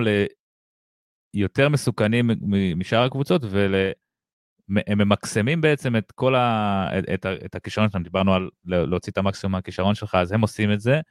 ליותר 1.33 1.69
מסוכנים 1.69 2.29
משאר 2.75 3.03
הקבוצות 3.03 3.41
והם 3.49 4.97
ממקסמים 4.97 5.61
בעצם 5.61 5.95
את 5.95 6.11
כל 6.11 6.35
ה... 6.35 6.87
את, 6.99 7.03
את, 7.13 7.25
את 7.45 7.55
הכישרון 7.55 7.89
שלהם, 7.89 8.03
דיברנו 8.03 8.33
על 8.33 8.49
להוציא 8.65 9.11
את 9.11 9.17
המקסימום 9.17 9.51
מהכישרון 9.51 9.95
שלך, 9.95 10.15
אז 10.15 10.31
הם 10.31 10.41
עושים 10.41 10.71
את 10.71 10.79
זה, 10.79 11.01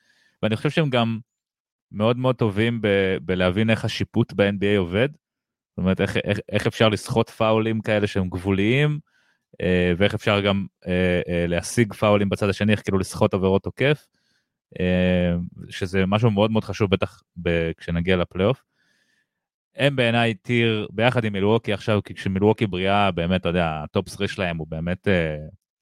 ואני 0.43 0.57
חושב 0.57 0.71
שהם 0.71 0.91
גם 0.91 1.19
מאוד 1.93 2.17
מאוד 2.17 2.37
טובים 2.37 2.81
ב- 2.81 3.17
בלהבין 3.23 3.71
איך 3.71 3.85
השיפוט 3.85 4.33
ב-NBA 4.33 4.79
עובד. 4.79 5.09
זאת 5.13 5.79
אומרת, 5.79 6.01
איך, 6.01 6.17
איך, 6.17 6.39
איך 6.49 6.67
אפשר 6.67 6.89
לסחוט 6.89 7.31
פאולים 7.31 7.81
כאלה 7.81 8.07
שהם 8.07 8.29
גבוליים, 8.29 8.91
אה, 8.91 8.99
ואיך 9.97 10.15
אפשר 10.15 10.41
גם 10.41 10.67
אה, 10.87 11.21
אה, 11.29 11.47
להשיג 11.47 11.93
פאולים 11.93 12.29
בצד 12.29 12.49
השני, 12.49 12.73
איך 12.73 12.83
כאילו 12.83 12.99
לסחוט 12.99 13.35
עבירות 13.35 13.63
תוקף, 13.63 14.07
אה, 14.81 15.35
שזה 15.71 16.07
משהו 16.07 16.31
מאוד 16.31 16.51
מאוד 16.51 16.65
חשוב 16.65 16.91
בטח 16.91 17.23
כשנגיע 17.77 18.17
לפלייאוף. 18.17 18.63
הם 19.77 19.97
בעיניי 19.97 20.35
tier 20.35 20.89
ביחד 20.91 21.25
עם 21.25 21.33
מילווקי 21.33 21.73
עכשיו, 21.73 22.01
כי 22.05 22.15
כשמילווקי 22.15 22.67
בריאה, 22.67 23.11
באמת, 23.11 23.41
אתה 23.41 23.49
יודע, 23.49 23.81
ה 23.85 23.91
top 23.91 24.09
3 24.09 24.35
שלהם 24.35 24.57
הוא 24.57 24.67
באמת, 24.69 25.09
אה, 25.09 25.37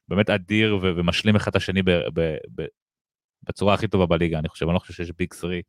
באמת 0.09 0.31
אדיר 0.31 0.77
ו- 0.83 0.93
ומשלים 0.97 1.37
אחד 1.37 1.51
את 1.51 1.57
השני 1.57 1.83
ב- 1.83 1.91
ב- 1.91 2.37
ב- 2.55 2.67
בצורה 3.43 3.75
הכי 3.75 3.89
טובה 3.89 4.07
בליגה, 4.07 4.39
אני 4.39 4.49
חושב, 4.49 4.67
אני 4.67 4.75
לא 4.75 4.79
חושב 4.79 4.93
שיש 4.95 5.13
big 5.19 5.33
3 5.33 5.63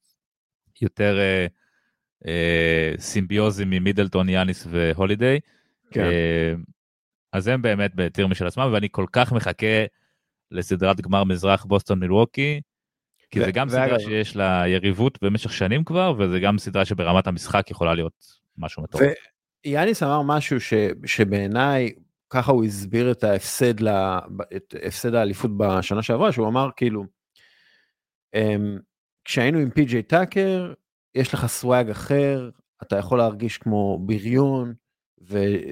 יותר 0.81 1.19
אה, 1.19 1.47
אה, 2.27 2.93
סימביוטיים 2.99 3.69
ממידלטון, 3.69 4.29
יאניס 4.29 4.67
והולידיי. 4.69 5.39
כן. 5.91 6.03
אה, 6.03 6.53
אז 7.35 7.47
הם 7.47 7.61
באמת 7.61 7.95
ב 7.95 8.02
tier 8.02 8.27
משל 8.27 8.47
עצמם, 8.47 8.69
ואני 8.73 8.87
כל 8.91 9.05
כך 9.11 9.31
מחכה 9.31 9.85
לסדרת 10.51 11.01
גמר 11.01 11.23
מזרח 11.23 11.65
בוסטון 11.65 11.99
מילווקי, 11.99 12.61
כי 13.31 13.41
ו- 13.41 13.45
זה 13.45 13.51
גם 13.51 13.69
סדרה 13.69 13.99
שיש 13.99 14.35
לה 14.35 14.63
יריבות 14.67 15.23
במשך 15.23 15.53
שנים 15.53 15.83
כבר, 15.83 16.13
וזה 16.19 16.39
גם 16.39 16.57
סדרה 16.57 16.85
שברמת 16.85 17.27
המשחק 17.27 17.71
יכולה 17.71 17.93
להיות 17.93 18.25
משהו 18.57 18.83
מטורף. 18.83 19.03
ויאניס 19.65 20.03
אמר 20.03 20.21
משהו 20.21 20.61
ש, 20.61 20.73
שבעיניי, 21.05 21.93
ככה 22.29 22.51
הוא 22.51 22.65
הסביר 22.65 23.11
את 23.11 23.23
ההפסד, 23.23 23.79
ל, 23.79 23.89
את 24.55 24.75
הפסד 24.87 25.15
האליפות 25.15 25.51
בשנה 25.57 26.01
שעברה, 26.01 26.31
שהוא 26.31 26.47
אמר 26.47 26.69
כאילו, 26.75 27.05
אמ, 28.35 28.77
כשהיינו 29.25 29.59
עם 29.59 29.69
פי.ג'יי 29.69 30.03
טאקר, 30.03 30.73
יש 31.15 31.33
לך 31.33 31.45
סוואג 31.45 31.89
אחר, 31.89 32.49
אתה 32.83 32.97
יכול 32.97 33.17
להרגיש 33.17 33.57
כמו 33.57 33.99
בריון, 34.05 34.73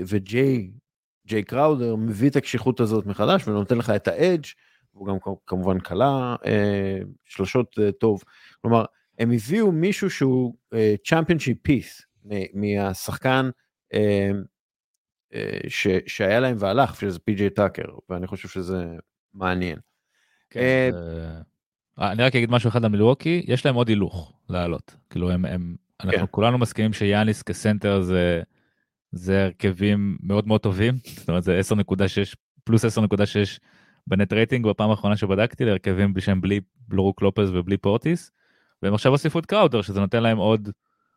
וג'יי, 0.05 0.71
ג'יי 1.33 1.43
קראודר 1.43 1.95
מביא 1.95 2.29
את 2.29 2.35
הקשיחות 2.35 2.79
הזאת 2.79 3.05
מחדש 3.05 3.47
ונותן 3.47 3.77
לך 3.77 3.89
את 3.89 4.07
ה 4.07 4.14
edge, 4.14 4.45
הוא 4.91 5.07
גם 5.07 5.15
כמובן 5.47 5.79
קולע 5.79 6.35
אה, 6.45 6.99
שלושות 7.25 7.79
אה, 7.79 7.91
טוב. 7.91 8.23
כלומר, 8.61 8.85
הם 9.19 9.31
הביאו 9.31 9.71
מישהו 9.71 10.09
שהוא 10.09 10.55
championship 11.05 11.57
piece 11.61 12.01
מהשחקן 12.53 13.49
אה, 13.93 14.31
אה, 15.33 15.59
ש, 15.67 15.87
שהיה 16.07 16.39
להם 16.39 16.55
והלך, 16.59 16.99
שזה 16.99 17.19
פי.ג'יי 17.19 17.49
טאקר, 17.49 17.85
ואני 18.09 18.27
חושב 18.27 18.47
שזה 18.47 18.85
מעניין. 19.33 19.79
כן, 20.49 20.91
אה, 20.93 21.41
אה, 21.99 22.11
אני 22.11 22.23
רק 22.23 22.35
אגיד 22.35 22.51
משהו 22.51 22.69
אחד 22.69 22.85
על 22.85 22.91
מילווקי, 22.91 23.45
יש 23.47 23.65
להם 23.65 23.75
עוד 23.75 23.89
הילוך 23.89 24.33
לעלות. 24.49 24.95
כאילו 25.09 25.31
הם, 25.31 25.45
הם 25.45 25.75
אנחנו 26.03 26.27
כן. 26.27 26.31
כולנו 26.31 26.57
מסכימים 26.57 26.93
שיאניס 26.93 27.43
כסנטר 27.43 28.01
זה, 28.01 28.41
זה 29.13 29.43
הרכבים 29.43 30.17
מאוד 30.23 30.47
מאוד 30.47 30.61
טובים, 30.61 30.97
זאת 31.17 31.29
אומרת 31.29 31.43
זה 31.43 31.59
10.6 31.71 32.35
פלוס 32.63 32.85
10.6 32.85 32.99
בנט 34.07 34.33
רייטינג 34.33 34.67
בפעם 34.67 34.89
האחרונה 34.89 35.17
שבדקתי 35.17 35.65
להרכבים 35.65 36.13
שהם 36.19 36.41
בלי 36.41 36.59
בלורוק 36.87 37.21
לופז 37.21 37.49
ובלי 37.53 37.77
פורטיס, 37.77 38.31
והם 38.81 38.93
עכשיו 38.93 39.11
הוסיפו 39.11 39.39
את 39.39 39.45
קראודר 39.45 39.81
שזה 39.81 39.99
נותן 39.99 40.23
להם 40.23 40.37
עוד, 40.37 40.69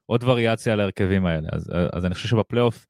עוד 0.07 0.25
וריאציה 0.25 0.76
להרכבים 0.76 1.26
האלה, 1.26 1.49
אז, 1.52 1.73
אז 1.92 2.05
אני 2.05 2.15
חושב 2.15 2.28
שבפלייאוף 2.28 2.86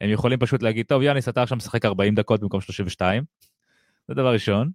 הם 0.00 0.10
יכולים 0.10 0.38
פשוט 0.38 0.62
להגיד 0.62 0.86
טוב 0.86 1.02
יאניס 1.02 1.28
אתה 1.28 1.42
עכשיו 1.42 1.56
משחק 1.56 1.84
40 1.84 2.14
דקות 2.14 2.40
במקום 2.40 2.60
32, 2.60 3.24
זה 4.08 4.14
דבר 4.14 4.32
ראשון. 4.32 4.70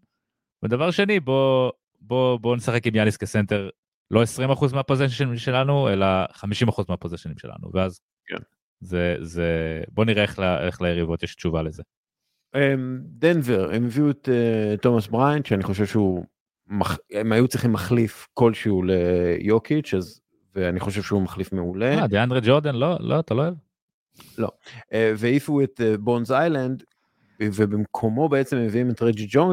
ודבר 0.63 0.91
שני 0.91 1.19
בוא 1.19 1.71
בוא 2.01 2.39
בוא 2.39 2.55
נשחק 2.55 2.87
עם 2.87 2.95
יאניס 2.95 3.17
כסנטר 3.17 3.69
לא 4.11 4.23
20% 4.23 4.75
מהפוזיישנים 4.75 5.37
שלנו 5.37 5.89
אלא 5.89 6.05
50% 6.25 6.83
מהפוזיישנים 6.89 7.37
שלנו. 7.37 7.71
ואז 7.73 7.99
כן. 8.25 8.37
זה 8.79 9.15
זה 9.21 9.81
בוא 9.91 10.05
נראה 10.05 10.21
איך, 10.23 10.39
לה, 10.39 10.65
איך 10.65 10.81
ליריבות 10.81 11.23
יש 11.23 11.35
תשובה 11.35 11.61
לזה. 11.61 11.83
אמ, 12.55 12.99
דנבר, 13.03 13.69
הם 13.73 13.85
הביאו 13.85 14.09
את 14.09 14.29
אה, 14.31 14.77
תומאס 14.77 15.07
בריינט, 15.07 15.45
שאני 15.45 15.63
חושב 15.63 15.85
שהוא, 15.85 16.25
מח- 16.67 16.97
הם 17.11 17.31
היו 17.31 17.47
צריכים 17.47 17.71
מחליף 17.73 18.27
כלשהו 18.33 18.83
ליוקיץ', 18.83 19.93
אז, 19.93 20.21
ואני 20.55 20.79
חושב 20.79 21.01
שהוא 21.01 21.21
מחליף 21.21 21.51
מעולה. 21.53 21.99
אה, 22.01 22.07
דיאנדרה 22.07 22.39
ג'ורדן 22.43 22.75
לא 22.75 22.97
לא 22.99 23.19
אתה 23.19 23.33
לא 23.33 23.41
אוהב? 23.41 23.53
אה, 24.93 25.13
והעיפו 25.17 25.61
את 25.63 25.81
בונז 25.99 26.31
איילנד, 26.31 26.83
ובמקומו 27.41 28.29
בעצם 28.29 28.57
מביאים 28.57 28.89
את 28.91 29.01
רג'י 29.01 29.27
ג'ו- 29.31 29.51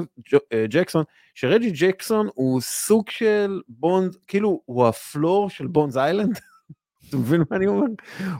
אה, 0.52 0.66
ג'קסון, 0.68 1.04
שרג'י 1.34 1.70
ג'קסון 1.70 2.28
הוא 2.34 2.60
סוג 2.60 3.10
של 3.10 3.60
בונז, 3.68 4.16
כאילו 4.26 4.60
הוא 4.64 4.86
ה 4.86 4.97
floor 4.97 5.50
של 5.50 5.66
בונז 5.66 5.96
היילנד. 5.96 6.38
אתה 7.14 7.22
מבין 7.22 7.42
מה 7.50 7.56
אני 7.56 7.66
אומר? 7.66 7.86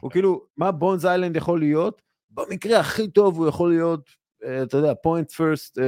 הוא 0.01 0.11
כאילו, 0.11 0.47
מה 0.57 0.73
בונז 0.73 1.07
היילנד 1.07 1.37
יכול 1.37 1.59
להיות? 1.59 2.03
במקרה 2.31 2.81
הכי 2.81 3.09
טוב 3.09 3.39
הוא 3.39 3.49
יכול 3.49 3.71
להיות, 3.71 4.11
אה, 4.45 4.63
אתה 4.63 4.77
יודע, 4.77 4.93
point 5.03 5.33
first, 5.33 5.79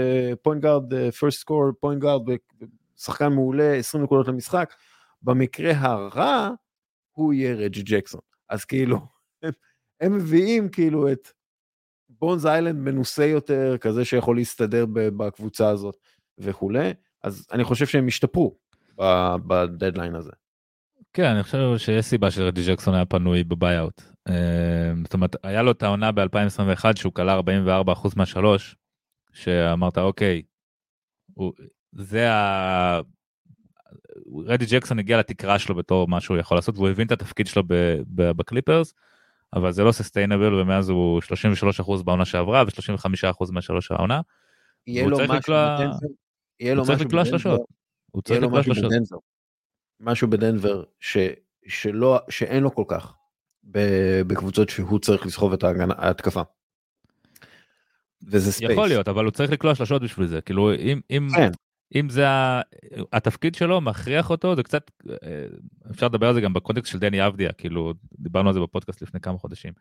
point 0.42 0.62
guard, 0.62 1.10
first 1.10 1.40
score, 1.40 1.64
point 1.80 2.02
guard, 2.02 2.22
שחקן 2.96 3.32
מעולה, 3.32 3.74
20 3.74 4.04
נקודות 4.04 4.28
למשחק. 4.28 4.74
במקרה 5.22 5.72
הרע, 5.76 6.50
הוא 7.12 7.32
יהיה 7.32 7.54
רג'י 7.54 7.82
ג'קסון. 7.82 8.20
אז 8.48 8.64
כאילו, 8.64 8.98
הם, 9.42 9.52
הם 10.00 10.16
מביאים 10.16 10.68
כאילו 10.68 11.12
את 11.12 11.28
בונז 12.08 12.46
איילנד 12.46 12.78
מנוסה 12.78 13.24
יותר, 13.24 13.78
כזה 13.78 14.04
שיכול 14.04 14.36
להסתדר 14.36 14.84
בקבוצה 14.92 15.68
הזאת 15.68 15.96
וכולי, 16.38 16.94
אז 17.22 17.46
אני 17.52 17.64
חושב 17.64 17.86
שהם 17.86 18.06
השתפרו 18.06 18.56
בדדליין 19.46 20.14
הזה. 20.14 20.30
כן 21.16 21.24
אני 21.24 21.42
חושב 21.42 21.58
שיש 21.78 22.04
סיבה 22.04 22.30
שרדי 22.30 22.60
ג'קסון 22.66 22.94
היה 22.94 23.04
פנוי 23.04 23.44
בביי-אוט. 23.44 24.02
אה, 24.28 24.92
זאת 25.04 25.14
אומרת 25.14 25.36
היה 25.42 25.62
לו 25.62 25.70
את 25.70 25.82
העונה 25.82 26.12
ב-2021 26.12 26.84
שהוא 26.96 27.12
כלה 27.12 27.40
44% 27.40 28.08
מהשלוש 28.16 28.76
שאמרת 29.32 29.98
אוקיי. 29.98 30.42
הוא, 31.34 31.52
זה 31.92 32.32
ה... 32.32 33.00
רג'י 34.44 34.64
ג'קסון 34.70 34.98
הגיע 34.98 35.18
לתקרה 35.18 35.58
שלו 35.58 35.74
בתור 35.74 36.08
מה 36.08 36.20
שהוא 36.20 36.36
יכול 36.36 36.56
לעשות 36.56 36.76
והוא 36.76 36.88
הבין 36.88 37.06
את 37.06 37.12
התפקיד 37.12 37.46
שלו 37.46 37.62
בקליפרס 38.08 38.94
אבל 39.54 39.72
זה 39.72 39.84
לא 39.84 39.92
sustainable 39.92 40.54
ומאז 40.54 40.88
הוא 40.88 41.20
33% 41.78 42.02
בעונה 42.02 42.24
שעברה 42.24 42.64
ו-35% 42.66 43.52
מהשלוש 43.52 43.90
העונה. 43.90 44.20
יהיה 44.86 45.06
לו 45.06 45.18
משהו 45.18 45.54
בדנבר, 45.54 46.06
יהיה 46.60 46.74
לו 46.74 46.82
הוא 46.82 46.86
צריך 46.86 47.14
משהו 47.14 47.38
שלושות. 47.38 47.60
הוא 48.10 48.22
צריך 48.22 48.42
לקלוע 48.42 48.62
שלושות. 48.62 48.92
משהו 50.00 50.30
בדנבר 50.30 50.84
ש, 51.00 51.16
שלא, 51.66 52.20
שאין 52.28 52.62
לו 52.62 52.74
כל 52.74 52.84
כך 52.88 53.14
בקבוצות 54.26 54.68
שהוא 54.68 54.98
צריך 54.98 55.26
לסחוב 55.26 55.52
את 55.52 55.64
ההגנה, 55.64 55.94
ההתקפה. 55.96 56.42
וזה 58.22 58.52
space. 58.52 58.70
יכול 58.70 58.88
להיות 58.88 59.08
אבל 59.08 59.24
הוא 59.24 59.30
צריך 59.30 59.50
לקלוע 59.50 59.74
שלושות 59.74 60.02
בשביל 60.02 60.26
זה 60.26 60.40
כאילו 60.40 60.74
אם 60.74 61.00
אם 61.10 61.28
כן, 61.36 61.50
אם 61.94 62.08
זה 62.08 62.26
התפקיד 63.12 63.54
שלו 63.54 63.80
מכריח 63.80 64.30
אותו 64.30 64.56
זה 64.56 64.62
קצת 64.62 64.90
אה, 65.10 65.16
אפשר 65.90 66.06
לדבר 66.06 66.28
על 66.28 66.34
זה 66.34 66.40
גם 66.40 66.52
בקונטקסט 66.52 66.92
של 66.92 66.98
דני 66.98 67.26
אבדיה 67.26 67.52
כאילו 67.52 67.94
דיברנו 68.18 68.48
על 68.48 68.54
זה 68.54 68.60
בפודקאסט 68.60 69.02
לפני 69.02 69.20
כמה 69.20 69.38
חודשים. 69.38 69.72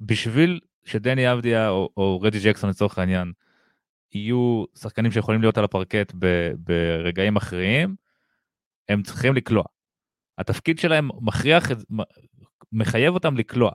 שבשביל 0.00 0.60
שדני 0.84 1.32
אבדיה 1.32 1.68
או, 1.68 1.90
או 1.96 2.20
רדי 2.20 2.38
ג'קסון 2.44 2.70
לצורך 2.70 2.98
העניין 2.98 3.32
יהיו 4.14 4.64
שחקנים 4.78 5.12
שיכולים 5.12 5.40
להיות 5.40 5.58
על 5.58 5.64
הפרקט 5.64 6.12
ב, 6.18 6.50
ברגעים 6.58 7.34
מכריעים 7.34 7.94
הם 8.88 9.02
צריכים 9.02 9.34
לקלוע. 9.34 9.64
התפקיד 10.38 10.78
שלהם 10.78 11.08
מכריח 11.20 11.64
מחייב 12.72 13.14
אותם 13.14 13.36
לקלוע. 13.36 13.70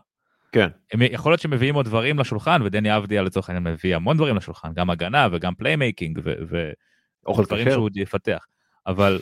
כן. 0.52 0.68
הם, 0.94 1.02
יכול 1.02 1.32
להיות 1.32 1.42
שמביאים 1.42 1.76
עוד 1.76 1.86
דברים 1.86 2.20
לשולחן 2.20 2.62
ודני 2.62 2.98
אבדיה 2.98 3.22
לצורך 3.22 3.50
העניין 3.50 3.74
מביא 3.74 3.96
המון 3.96 4.18
דברים 4.18 4.36
לשולחן 4.36 4.74
גם 4.74 4.90
הגנה 4.90 5.28
וגם 5.32 5.56
playmaking 5.56 6.20
אוכל 7.26 7.42
ודברים 7.42 7.66
כשר. 7.66 7.74
שהוא 7.74 7.86
עוד 7.86 7.98
יפתח 7.98 8.46
אבל 8.88 9.20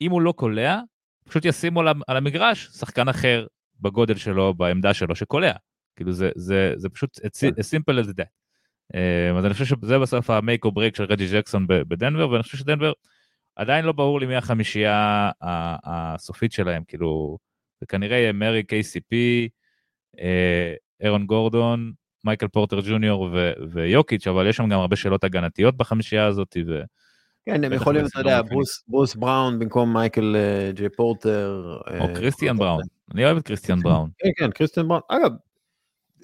אם 0.00 0.10
הוא 0.10 0.22
לא 0.22 0.32
קולע 0.32 0.80
פשוט 1.24 1.44
ישימו 1.44 1.80
על, 1.80 2.16
המגרש 2.16 2.66
שחקן 2.66 3.08
אחר 3.08 3.46
בגודל 3.80 4.16
שלו 4.16 4.54
בעמדה 4.54 4.94
שלו 4.94 5.16
שקולע 5.16 5.52
כאילו 5.96 6.12
זה 6.12 6.30
זה 6.36 6.72
זה 6.76 6.88
פשוט 6.88 7.18
it's 7.18 7.40
כן. 7.40 7.48
as 7.48 7.80
simple 7.80 8.04
as 8.04 8.08
that. 8.08 8.43
אה, 8.94 9.38
אז 9.38 9.44
אני 9.44 9.52
חושב 9.52 9.64
שזה 9.64 9.98
בסוף 9.98 10.30
ה 10.30 10.37
make 10.37 10.64
or 10.64 10.72
break 10.72 10.96
של 10.96 11.04
רג'י 11.04 11.26
ג'קסון 11.32 11.66
בדנבר 11.66 12.30
ואני 12.30 12.42
חושב 12.42 12.58
שדנבר 12.58 12.92
עדיין 13.56 13.84
לא 13.84 13.92
ברור 13.92 14.20
לי 14.20 14.26
מי 14.26 14.36
החמישייה 14.36 15.30
הסופית 15.84 16.52
שלהם 16.52 16.82
כאילו 16.88 17.38
זה 17.80 17.86
כנראה 17.86 18.16
יהיה 18.16 18.32
מרי 18.32 18.62
KCP 18.62 19.14
אה, 20.20 20.74
אירון 21.00 21.26
גורדון 21.26 21.92
מייקל 22.24 22.48
פורטר 22.48 22.80
ג'וניור 22.80 23.28
ו- 23.32 23.52
ויוקיץ' 23.72 24.26
אבל 24.26 24.46
יש 24.46 24.56
שם 24.56 24.68
גם 24.68 24.80
הרבה 24.80 24.96
שאלות 24.96 25.24
הגנתיות 25.24 25.76
בחמישייה 25.76 26.26
הזאת 26.26 26.56
ו... 26.66 26.82
כן, 27.46 27.64
הם 27.64 27.72
יכולים, 27.72 28.06
אתה 28.06 28.18
יודע. 28.18 28.42
ברוס, 28.88 29.14
בראון 29.14 29.58
במקום 29.58 29.92
מייקל 29.92 30.36
אה, 30.36 30.72
ג'יי 30.72 30.88
פורטר. 30.88 31.78
או 32.00 32.08
אה, 32.08 32.14
קריסטיאן 32.14 32.56
בראון 32.56 32.82
אני 33.14 33.24
אוהב 33.24 33.36
את 33.36 33.46
קריסטיאן 33.46 33.80
בראון 33.80 34.10
כן, 34.18 34.28
כן, 34.36 34.50
קריסטיאן 34.50 34.88
בראון. 34.88 35.02
אגב, 35.08 35.30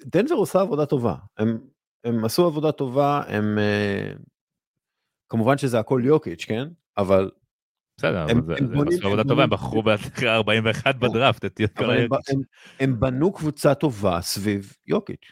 דנבר 0.05 0.35
עושה 0.35 0.61
עבודה 0.61 0.85
טובה. 0.85 1.15
הם, 1.37 1.57
הם 2.03 2.25
עשו 2.25 2.45
עבודה 2.45 2.71
טובה, 2.71 3.21
הם... 3.27 3.59
אה, 3.59 4.13
כמובן 5.29 5.57
שזה 5.57 5.79
הכל 5.79 6.01
יוקיץ', 6.05 6.45
כן? 6.45 6.67
אבל 6.97 7.31
בסדר, 7.97 8.25
זה 8.47 8.55
עשו 8.97 9.07
עבודה 9.07 9.23
טובה, 9.23 9.43
הם 9.43 9.49
בחרו 9.49 9.83
אחרי 9.95 10.29
41 10.29 10.95
בדראפט 10.95 11.45
את 11.45 11.59
יוקיץ'. 11.59 12.09
הם 12.79 12.99
בנו 12.99 13.33
קבוצה 13.33 13.75
טובה 13.75 14.21
סביב 14.21 14.73
יוקיץ'. 14.87 15.31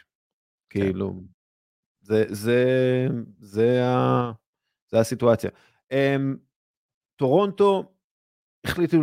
כן. 0.70 0.80
כאילו, 0.80 1.22
זה 2.02 3.84
הסיטואציה. 4.92 5.50
אמ, 5.92 6.36
טורונטו 7.16 7.92
החליטו 8.64 9.02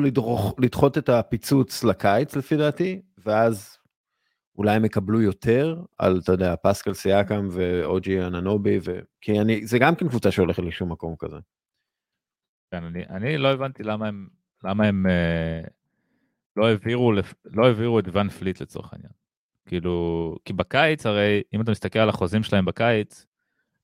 לדחות 0.57 0.97
את 0.97 1.09
הפיצוץ 1.09 1.83
לקיץ 1.83 2.35
לפי 2.35 2.57
דעתי, 2.57 3.01
ואז 3.17 3.76
אולי 4.57 4.75
הם 4.75 4.85
יקבלו 4.85 5.21
יותר 5.21 5.81
על, 5.97 6.19
אתה 6.23 6.31
יודע, 6.31 6.55
פסקל 6.63 6.93
סיאקם 6.93 7.47
ואוג'י 7.51 8.21
אננובי, 8.21 8.79
ו... 8.85 8.99
כי 9.21 9.41
אני, 9.41 9.67
זה 9.67 9.79
גם 9.79 9.95
כן 9.95 10.07
קבוצה 10.07 10.31
שהולכת 10.31 10.63
לשום 10.63 10.91
מקום 10.91 11.15
כזה. 11.19 11.37
כן, 12.71 12.83
אני, 12.83 13.03
אני 13.09 13.37
לא 13.37 13.47
הבנתי 13.47 13.83
למה 13.83 14.07
הם, 14.07 14.27
למה 14.63 14.85
הם 14.85 15.07
אה, 15.07 15.61
לא, 16.55 16.67
העבירו, 16.67 17.13
לא 17.45 17.65
העבירו 17.65 17.99
את 17.99 18.05
ואן 18.11 18.29
פליט 18.29 18.61
לצורך 18.61 18.93
העניין. 18.93 19.11
כאילו, 19.65 20.35
כי 20.45 20.53
בקיץ 20.53 21.05
הרי, 21.05 21.41
אם 21.53 21.61
אתה 21.61 21.71
מסתכל 21.71 21.99
על 21.99 22.09
החוזים 22.09 22.43
שלהם 22.43 22.65
בקיץ, 22.65 23.25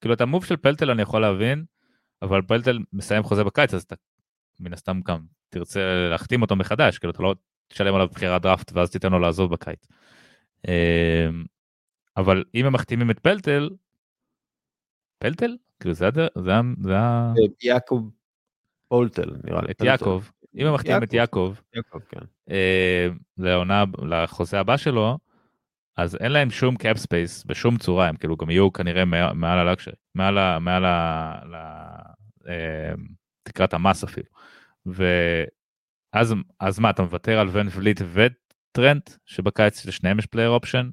כאילו 0.01 0.13
את 0.13 0.21
המוב 0.21 0.45
של 0.45 0.57
פלטל 0.57 0.91
אני 0.91 1.01
יכול 1.01 1.21
להבין, 1.21 1.65
אבל 2.21 2.41
פלטל 2.41 2.79
מסיים 2.93 3.23
חוזה 3.23 3.43
בקיץ, 3.43 3.73
אז 3.73 3.81
אתה 3.81 3.95
מן 4.59 4.73
הסתם 4.73 4.99
גם 5.05 5.19
תרצה 5.49 6.07
להחתים 6.09 6.41
אותו 6.41 6.55
מחדש, 6.55 6.97
כאילו 6.97 7.11
אתה 7.11 7.23
לא 7.23 7.35
תשלם 7.67 7.95
עליו 7.95 8.07
בחירת 8.07 8.41
דראפט 8.41 8.71
ואז 8.73 8.91
תיתן 8.91 9.11
לו 9.11 9.19
לעזוב 9.19 9.51
בקיץ. 9.51 9.87
אמ, 10.67 11.43
אבל 12.17 12.43
אם 12.55 12.65
הם 12.65 12.73
מחתימים 12.73 13.11
את 13.11 13.19
פלטל, 13.19 13.69
פלטל? 15.17 15.57
כאילו 15.79 15.93
זה 15.93 16.09
זה, 16.15 16.27
זה 16.81 16.97
ה... 16.97 17.33
יעקב 17.63 18.09
פולטל 18.87 19.35
נראה 19.43 19.61
לי. 19.61 19.71
את 19.71 19.81
יעקב, 19.81 20.23
אם 20.55 20.65
הם 20.65 20.73
מחתימים 20.73 21.03
את 21.03 21.13
יעקב, 21.13 21.53
כן. 22.09 22.19
אמ, 22.49 23.17
לעונה, 23.37 23.83
לחוזה 23.97 24.59
הבא 24.59 24.77
שלו, 24.77 25.17
אז 25.97 26.15
אין 26.15 26.31
להם 26.31 26.49
שום 26.49 26.75
cap 26.75 26.97
space 26.97 27.43
בשום 27.45 27.77
צורה, 27.77 28.07
הם 28.07 28.15
כאילו 28.15 28.37
גם 28.37 28.49
יהיו 28.49 28.73
כנראה 28.73 29.05
מעל 29.33 29.67
ה 29.67 29.70
luxury, 29.70 29.93
מעל, 30.15 30.59
מעל 30.59 30.85
ה... 30.85 31.33
אמ, 32.47 33.05
תקרת 33.43 33.73
המס 33.73 34.03
אפילו. 34.03 34.27
ואז 34.85 36.35
אז 36.59 36.79
מה, 36.79 36.89
אתה 36.89 37.01
מוותר 37.01 37.39
על 37.39 37.47
ואן 37.51 37.67
וליט 37.71 38.01
וטרנט, 38.73 39.09
שבקיץ 39.25 39.85
לשניהם 39.85 40.19
יש 40.19 40.25
player 40.25 40.49
option, 40.49 40.89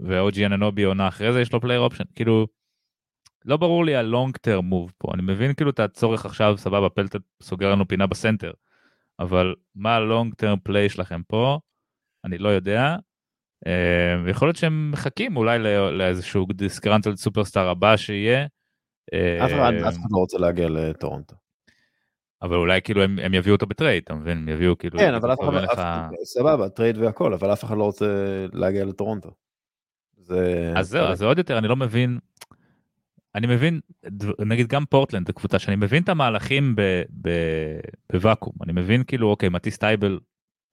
ואוג'י 0.00 0.46
אננובי 0.46 0.82
עונה 0.82 1.08
אחרי 1.08 1.32
זה 1.32 1.40
יש 1.40 1.52
לו 1.52 1.60
player 1.60 1.80
option, 1.80 2.04
כאילו, 2.14 2.46
לא 3.44 3.56
ברור 3.56 3.84
לי 3.84 3.96
ה 3.96 4.04
long 4.04 4.36
term 4.36 4.64
move 4.64 4.92
פה, 4.98 5.08
אני 5.14 5.22
מבין 5.22 5.54
כאילו 5.54 5.70
את 5.70 5.80
הצורך 5.80 6.26
עכשיו, 6.26 6.54
סבבה, 6.58 6.88
פלטל 6.88 7.16
סוגר 7.42 7.70
לנו 7.70 7.88
פינה 7.88 8.06
בסנטר, 8.06 8.52
אבל 9.20 9.54
מה 9.74 9.96
ה 9.96 10.04
long 10.04 10.34
term 10.34 10.58
play 10.62 10.88
שלכם 10.88 11.22
פה, 11.28 11.58
אני 12.24 12.38
לא 12.38 12.48
יודע, 12.48 12.96
אה, 13.66 14.22
ויכול 14.24 14.48
להיות 14.48 14.56
שהם 14.56 14.90
מחכים 14.90 15.36
אולי 15.36 15.58
לאיזשהו 15.92 16.46
disgruntled 16.52 17.16
superstar 17.16 17.68
הבא 17.68 17.96
שיהיה. 17.96 18.46
אף 19.44 19.50
אחד 19.52 19.72
לא 20.10 20.18
רוצה 20.18 20.38
להגיע 20.38 20.68
לטורונטו. 20.68 21.45
אבל 22.42 22.56
אולי 22.56 22.82
כאילו 22.82 23.02
הם, 23.02 23.18
הם 23.22 23.34
יביאו 23.34 23.54
אותו 23.54 23.66
בטרייד, 23.66 24.02
אתה 24.02 24.14
מבין? 24.14 24.38
הם 24.38 24.48
יביאו 24.48 24.78
כאילו... 24.78 24.98
כן, 24.98 25.14
אבל 25.14 25.32
אף 25.32 25.40
אחד, 25.40 25.52
לא- 25.52 25.62
לך... 25.62 25.80
סבבה, 26.24 26.68
טרייד 26.68 26.98
והכל, 26.98 27.34
אבל 27.34 27.52
אף 27.52 27.64
אחד 27.64 27.76
לא 27.76 27.84
רוצה 27.84 28.06
להגיע 28.52 28.84
לטורונטו. 28.84 29.30
זה... 30.16 30.72
אז 30.76 30.88
זהו, 30.88 31.06
אז 31.06 31.18
זה 31.18 31.24
עוד 31.24 31.38
יותר, 31.38 31.58
אני 31.58 31.68
לא 31.68 31.76
מבין, 31.76 32.18
אני 33.34 33.46
מבין, 33.46 33.80
נגיד 34.38 34.66
גם 34.66 34.84
פורטלנד, 34.86 35.26
זו 35.26 35.32
קבוצה 35.32 35.58
שאני 35.58 35.76
מבין 35.76 36.02
את 36.02 36.08
המהלכים 36.08 36.76
בוואקום, 38.12 38.52
אני 38.62 38.72
מבין 38.72 39.04
כאילו, 39.04 39.28
אוקיי, 39.28 39.48
מתיס 39.48 39.78
תייבול, 39.78 40.18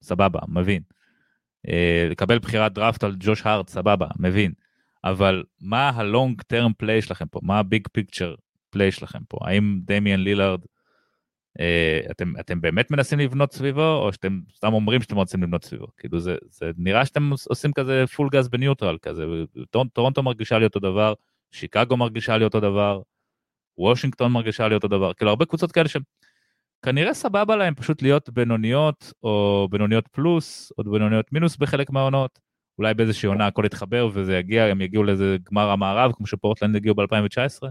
סבבה, 0.01 0.40
מבין. 0.48 0.82
אה, 1.67 2.08
לקבל 2.09 2.40
בחירת 2.40 2.74
דראפט 2.74 3.03
על 3.03 3.16
ג'וש 3.19 3.45
הארט, 3.45 3.69
סבבה, 3.69 4.08
מבין. 4.19 4.51
אבל 5.03 5.43
מה 5.61 5.90
ה 5.90 6.00
long 6.00 6.42
term 6.42 6.72
play 6.77 7.02
שלכם 7.01 7.25
פה? 7.25 7.40
מה 7.43 7.59
ה 7.60 7.67
big 7.67 7.88
picture 7.92 8.35
play 8.69 8.92
שלכם 8.92 9.19
פה? 9.27 9.38
האם 9.42 9.80
דמיאן 9.85 10.19
לילארד 10.19 10.61
אתם, 12.11 12.33
אתם 12.40 12.61
באמת 12.61 12.91
מנסים 12.91 13.19
לבנות 13.19 13.53
סביבו, 13.53 13.95
או 13.95 14.14
שאתם 14.14 14.40
סתם 14.56 14.73
אומרים 14.73 15.01
שאתם 15.01 15.15
רוצים 15.15 15.43
לבנות 15.43 15.64
סביבו? 15.64 15.88
כאילו 15.98 16.19
זה, 16.19 16.35
זה 16.49 16.72
נראה 16.77 17.06
שאתם 17.06 17.30
עושים 17.49 17.73
כזה 17.73 18.03
פול 18.15 18.30
גז 18.32 18.49
בניוטרל 18.49 18.98
כזה, 19.01 19.25
טורונטו 19.93 20.23
מרגישה 20.23 20.59
לי 20.59 20.65
אותו 20.65 20.80
דבר, 20.80 21.14
שיקגו 21.51 21.98
מרגישה 21.98 22.38
לי 22.38 22.45
אותו 22.45 22.59
דבר, 22.59 23.01
וושינגטון 23.77 24.32
מרגישה 24.32 24.67
לי 24.67 24.75
אותו 24.75 24.88
דבר, 24.88 25.14
כאילו 25.14 25.30
הרבה 25.30 25.45
קבוצות 25.45 25.72
כאלה 25.72 25.88
שכנראה 25.90 27.14
סבבה 27.14 27.56
להם 27.56 27.75
פשוט 27.75 28.01
להיות 28.01 28.30
בינוניות, 28.30 29.14
או 29.23 29.67
בינוניות 29.72 30.07
פלוס, 30.07 30.72
או 30.77 30.83
בינוניות 30.83 31.33
מינוס 31.33 31.57
בחלק 31.57 31.90
מהעונות, 31.90 32.40
אולי 32.77 32.93
באיזושהי 32.93 33.27
עונה 33.27 33.48
הכל 33.48 33.64
יתחבר 33.65 34.09
וזה 34.14 34.38
יגיע, 34.38 34.64
הם 34.64 34.82
יגיעו 34.82 35.03
לאיזה 35.03 35.38
גמר 35.51 35.69
המערב, 35.69 36.11
כמו 36.11 36.27
שפורטלנד 36.27 36.75
הגיעו 36.75 36.95
ב-2019, 36.95 37.67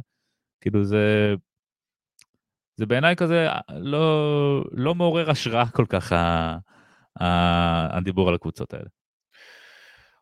כאילו 0.61 0.85
זה 0.85 1.35
זה 2.77 2.87
בעיניי 2.87 3.17
כזה 3.17 3.49
לא, 3.71 4.65
לא 4.73 4.95
מעורר 4.95 5.31
השראה 5.31 5.69
כל 5.69 5.85
כך 5.89 6.13
ה, 6.13 6.57
ה, 7.21 7.97
הדיבור 7.97 8.29
על 8.29 8.35
הקבוצות 8.35 8.75
האלה. 8.75 8.89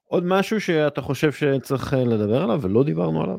עוד 0.05 0.25
משהו 0.25 0.61
שאתה 0.61 1.01
חושב 1.01 1.33
שצריך 1.33 1.93
לדבר 1.93 2.43
עליו 2.43 2.63
ולא 2.63 2.85
דיברנו 2.85 3.23
עליו? 3.23 3.39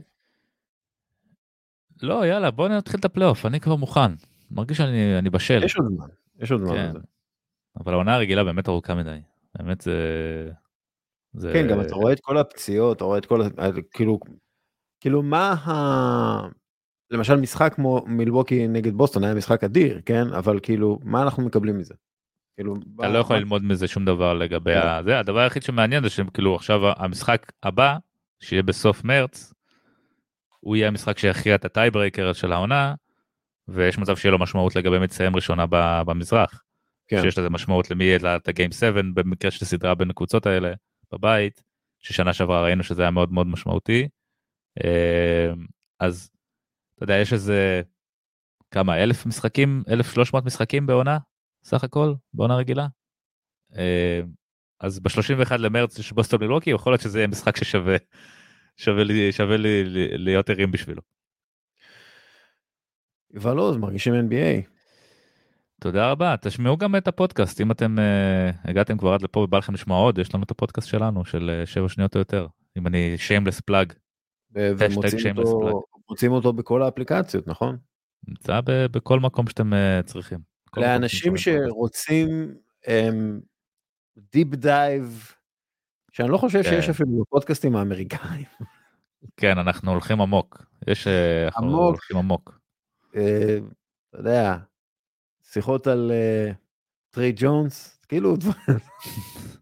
לא, 2.01 2.25
יאללה, 2.25 2.51
בוא 2.51 2.67
נתחיל 2.67 2.99
את 2.99 3.05
הפלייאוף, 3.05 3.45
אני 3.45 3.59
כבר 3.59 3.75
מוכן. 3.75 4.11
מרגיש 4.51 4.77
שאני 4.77 5.17
אני 5.19 5.29
בשל. 5.29 5.63
יש 5.63 5.75
עוד 5.75 5.87
זמן, 5.87 6.07
יש 6.39 6.51
עוד 6.51 6.61
זמן. 6.61 6.75
כן. 6.75 6.93
אבל 7.79 7.93
העונה 7.93 8.15
הרגילה 8.15 8.43
באמת 8.43 8.69
ארוכה 8.69 8.95
מדי. 8.95 9.19
באמת 9.55 9.81
זה... 9.81 9.95
זה... 11.33 11.53
כן, 11.53 11.67
גם 11.67 11.81
אתה 11.81 11.95
רואה 11.95 12.13
את 12.13 12.19
כל 12.19 12.37
הפציעות, 12.37 12.97
אתה 12.97 13.05
רואה 13.05 13.17
את 13.17 13.25
כל... 13.25 13.41
כאילו, 13.91 14.19
כאילו 14.99 15.23
מה 15.23 15.51
ה... 15.51 15.71
למשל 17.11 17.35
משחק 17.35 17.73
כמו 17.73 18.03
מילווקי 18.07 18.67
נגד 18.67 18.93
בוסטון 18.93 19.23
היה 19.23 19.33
משחק 19.33 19.63
אדיר 19.63 20.01
כן 20.05 20.27
אבל 20.33 20.59
כאילו 20.63 20.99
מה 21.03 21.23
אנחנו 21.23 21.43
מקבלים 21.43 21.77
מזה. 21.77 21.93
כאילו 22.55 22.75
אתה 22.99 23.07
לא 23.07 23.17
יכול 23.17 23.35
ללמוד 23.35 23.63
מזה 23.63 23.87
שום 23.87 24.05
דבר 24.05 24.33
לגבי 24.33 24.73
כן. 24.73 25.03
זה 25.03 25.19
הדבר 25.19 25.39
היחיד 25.39 25.63
שמעניין 25.63 26.03
זה 26.03 26.09
שכאילו 26.09 26.55
עכשיו 26.55 26.81
המשחק 26.97 27.51
הבא 27.63 27.97
שיהיה 28.39 28.63
בסוף 28.63 29.03
מרץ. 29.03 29.53
הוא 30.59 30.75
יהיה 30.75 30.87
המשחק 30.87 31.17
שיכריע 31.17 31.55
את 31.55 31.65
ה 31.65 31.71
tiebreaker 31.71 32.33
של 32.33 32.51
העונה 32.53 32.93
ויש 33.67 33.97
מצב 33.97 34.15
שיהיה 34.15 34.31
לו 34.31 34.39
משמעות 34.39 34.75
לגבי 34.75 34.99
מצטיין 34.99 35.35
ראשונה 35.35 35.65
במזרח. 36.05 36.63
כן. 37.07 37.21
שיש 37.21 37.37
לזה 37.37 37.49
משמעות 37.49 37.91
למי 37.91 38.03
יהיה 38.03 38.35
את 38.35 38.47
ה 38.47 38.52
game 38.52 38.71
7 38.71 39.01
במקרה 39.13 39.51
של 39.51 39.65
סדרה 39.65 39.95
בין 39.95 40.09
הקבוצות 40.09 40.45
האלה 40.45 40.73
בבית 41.11 41.63
ששנה 41.99 42.33
שעברה 42.33 42.63
ראינו 42.63 42.83
שזה 42.83 43.01
היה 43.01 43.11
מאוד 43.11 43.31
מאוד 43.31 43.47
משמעותי. 43.47 44.07
אה, 44.83 45.53
אז 45.99 46.29
אתה 47.01 47.03
יודע, 47.03 47.21
יש 47.21 47.33
איזה, 47.33 47.81
כמה, 48.71 49.03
אלף 49.03 49.25
משחקים, 49.25 49.83
אלף 49.89 50.13
שלוש 50.13 50.33
מאות 50.33 50.45
משחקים 50.45 50.87
בעונה, 50.87 51.17
סך 51.63 51.83
הכל, 51.83 52.13
בעונה 52.33 52.55
רגילה. 52.55 52.87
אה, 53.77 54.21
אז 54.79 54.99
ב-31 54.99 55.57
למרץ 55.57 55.99
יש 55.99 56.11
בוסטון 56.11 56.39
מילווקי, 56.39 56.69
יכול 56.69 56.93
להיות 56.93 57.01
שזה 57.01 57.19
יהיה 57.19 57.27
משחק 57.27 57.57
ששווה 57.57 57.97
שווה 58.77 59.03
לי, 59.03 59.31
שווה 59.31 59.57
לי 59.57 59.83
להיות 60.17 60.49
ערים 60.49 60.71
בשבילו. 60.71 61.01
יובל 63.33 63.57
עוז, 63.57 63.77
מרגישים 63.77 64.13
NBA. 64.13 64.69
תודה 65.79 66.11
רבה, 66.11 66.35
תשמעו 66.41 66.77
גם 66.77 66.95
את 66.95 67.07
הפודקאסט, 67.07 67.61
אם 67.61 67.71
אתם 67.71 67.97
uh, 67.97 68.69
הגעתם 68.69 68.97
כבר 68.97 69.13
עד 69.13 69.21
לפה 69.21 69.39
ובא 69.39 69.57
לכם 69.57 69.73
לשמוע 69.73 69.99
עוד, 69.99 70.17
יש 70.17 70.35
לנו 70.35 70.43
את 70.43 70.51
הפודקאסט 70.51 70.87
שלנו 70.87 71.25
של 71.25 71.61
uh, 71.63 71.65
שבע 71.65 71.89
שניות 71.89 72.15
או 72.15 72.19
יותר, 72.19 72.47
אם 72.77 72.87
אני 72.87 73.17
shameless 73.17 73.59
plug. 73.59 73.93
ומוצאים 74.53 75.37
אותו, 75.37 75.83
מוצאים 76.11 76.31
אותו 76.31 76.53
בכל 76.53 76.83
האפליקציות, 76.83 77.47
נכון? 77.47 77.77
נמצא 78.27 78.59
בכל 78.65 79.19
מקום 79.19 79.47
שאתם 79.47 79.73
uh, 79.73 80.03
צריכים. 80.05 80.39
לאנשים 80.77 81.37
שרוצים 81.37 82.53
deep 84.17 84.53
um, 84.53 84.55
dive, 84.55 85.31
שאני 86.11 86.29
לא 86.29 86.37
חושב 86.37 86.63
שיש 86.63 86.85
כן. 86.85 86.91
אפילו 86.91 87.21
בפודקאסטים 87.21 87.75
האמריקאים. 87.75 88.45
כן, 89.37 89.57
אנחנו 89.57 89.91
הולכים 89.91 90.21
עמוק. 90.21 90.65
יש, 90.87 91.07
אה, 91.07 91.45
אנחנו. 91.45 91.77
הולכים 91.77 92.17
עמוק. 92.17 92.59
Uh, 93.13 93.17
אתה 94.09 94.19
יודע, 94.19 94.57
שיחות 95.43 95.87
על 95.87 96.11
טריי 97.09 97.33
ג'ונס, 97.35 97.99
כאילו 98.07 98.35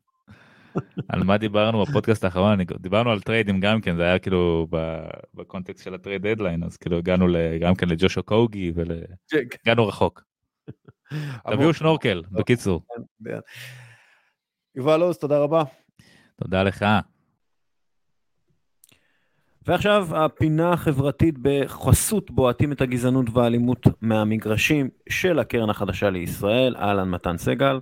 על 1.07 1.23
מה 1.23 1.37
דיברנו 1.37 1.85
בפודקאסט 1.85 2.23
האחרון 2.23 2.63
דיברנו 2.63 3.11
על 3.11 3.21
טריידים 3.21 3.59
גם 3.59 3.81
כן 3.81 3.95
זה 3.95 4.03
היה 4.03 4.19
כאילו 4.19 4.67
בקונטקסט 5.33 5.83
של 5.83 5.93
ה 5.93 5.99
trade 5.99 6.27
deadline 6.27 6.63
אז 6.63 6.77
כאילו 6.77 6.97
הגענו 6.97 7.27
גם 7.61 7.75
כן 7.75 7.89
לג'וש 7.89 8.23
אוקוגי 8.23 8.71
והגענו 8.75 9.87
רחוק. 9.87 10.23
תביאו 11.51 11.73
שנורקל 11.73 12.23
בקיצור. 12.31 12.81
יובל 14.75 15.01
עוז 15.01 15.17
תודה 15.17 15.39
רבה. 15.39 15.63
תודה 16.35 16.63
לך. 16.63 16.85
ועכשיו 19.67 20.07
הפינה 20.15 20.73
החברתית 20.73 21.35
בחסות 21.41 22.31
בועטים 22.31 22.71
את 22.71 22.81
הגזענות 22.81 23.25
והאלימות 23.33 23.87
מהמגרשים 24.01 24.89
של 25.09 25.39
הקרן 25.39 25.69
החדשה 25.69 26.09
לישראל. 26.09 26.75
אהלן 26.75 27.09
מתן 27.09 27.37
סגל. 27.37 27.79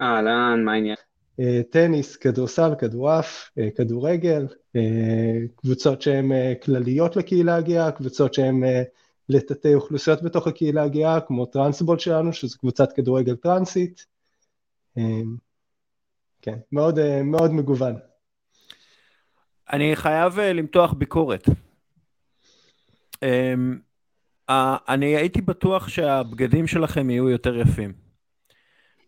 אהלן, 0.00 0.64
מה 0.64 0.72
העניין? 0.72 0.96
אה, 1.40 1.60
טניס, 1.70 2.16
כדורסל, 2.16 2.74
כדורעף, 2.78 3.50
אה, 3.58 3.68
כדורגל, 3.76 4.46
אה, 4.76 5.38
קבוצות 5.56 6.02
שהן 6.02 6.32
כלליות 6.62 7.16
לקהילה 7.16 7.56
הגאה, 7.56 7.90
קבוצות 7.90 8.34
שהן 8.34 8.62
לתתי 9.28 9.74
אוכלוסיות 9.74 10.22
בתוך 10.22 10.46
הקהילה 10.46 10.82
הגאה, 10.82 11.20
כמו 11.20 11.46
טרנסבול 11.46 11.98
שלנו, 11.98 12.32
שזו 12.32 12.58
קבוצת 12.58 12.92
כדורגל 12.92 13.36
טרנסית. 13.36 14.06
כן, 16.42 16.58
מאוד, 16.72 17.22
מאוד 17.22 17.52
מגוון. 17.52 17.94
אני 19.72 19.96
חייב 19.96 20.40
למתוח 20.40 20.92
ביקורת. 20.92 21.48
אני 24.88 25.16
הייתי 25.16 25.40
בטוח 25.40 25.88
שהבגדים 25.88 26.66
שלכם 26.66 27.10
יהיו 27.10 27.28
יותר 27.28 27.56
יפים. 27.56 28.11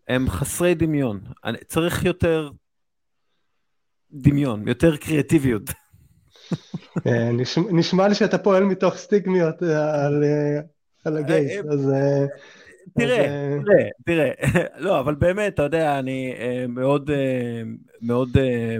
הם 0.07 0.29
חסרי 0.29 0.75
דמיון. 0.75 1.19
אני, 1.45 1.57
צריך 1.67 2.05
יותר 2.05 2.49
דמיון, 4.11 4.67
יותר 4.67 4.97
קריאטיביות. 4.97 5.63
אה, 7.07 7.31
נשמע 7.71 8.07
לי 8.07 8.15
שאתה 8.15 8.37
פועל 8.37 8.63
מתוך 8.63 8.95
סטיגמיות 8.95 9.63
אה, 9.63 10.05
על, 10.05 10.23
אה, 10.23 10.59
על 11.05 11.17
הגייס, 11.17 11.65
אז... 11.71 11.91
תראה, 12.97 13.27
תראה, 13.65 13.89
תראה, 14.05 14.31
לא, 14.85 14.99
אבל 14.99 15.15
באמת, 15.15 15.53
אתה 15.53 15.63
יודע, 15.63 15.99
אני 15.99 16.33
מאוד, 16.67 17.11
מאוד 18.01 18.29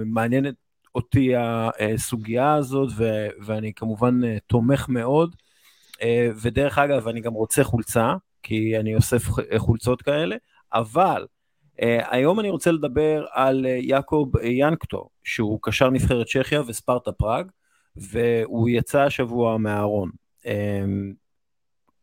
מעניינת 0.04 0.54
אותי 0.94 1.32
הסוגיה 1.36 2.54
הזאת, 2.54 2.92
ואני 3.46 3.72
כמובן 3.74 4.38
תומך 4.38 4.88
מאוד, 4.88 5.36
ודרך 6.42 6.78
אגב, 6.78 7.08
אני 7.08 7.20
גם 7.20 7.32
רוצה 7.32 7.64
חולצה, 7.64 8.14
כי 8.42 8.78
אני 8.78 8.94
אוסף 8.94 9.22
חולצות 9.56 10.02
כאלה, 10.02 10.36
אבל 10.72 11.26
uh, 11.72 11.78
היום 12.10 12.40
אני 12.40 12.50
רוצה 12.50 12.72
לדבר 12.72 13.26
על 13.30 13.66
uh, 13.66 13.68
יעקב 13.68 14.30
ינקטו, 14.42 15.08
שהוא 15.24 15.58
קשר 15.62 15.90
נבחרת 15.90 16.26
צ'כיה 16.26 16.62
וספרטה 16.66 17.12
פראג, 17.12 17.50
והוא 17.96 18.68
יצא 18.68 19.00
השבוע 19.00 19.58
מהארון. 19.58 20.10
Um, 20.42 20.48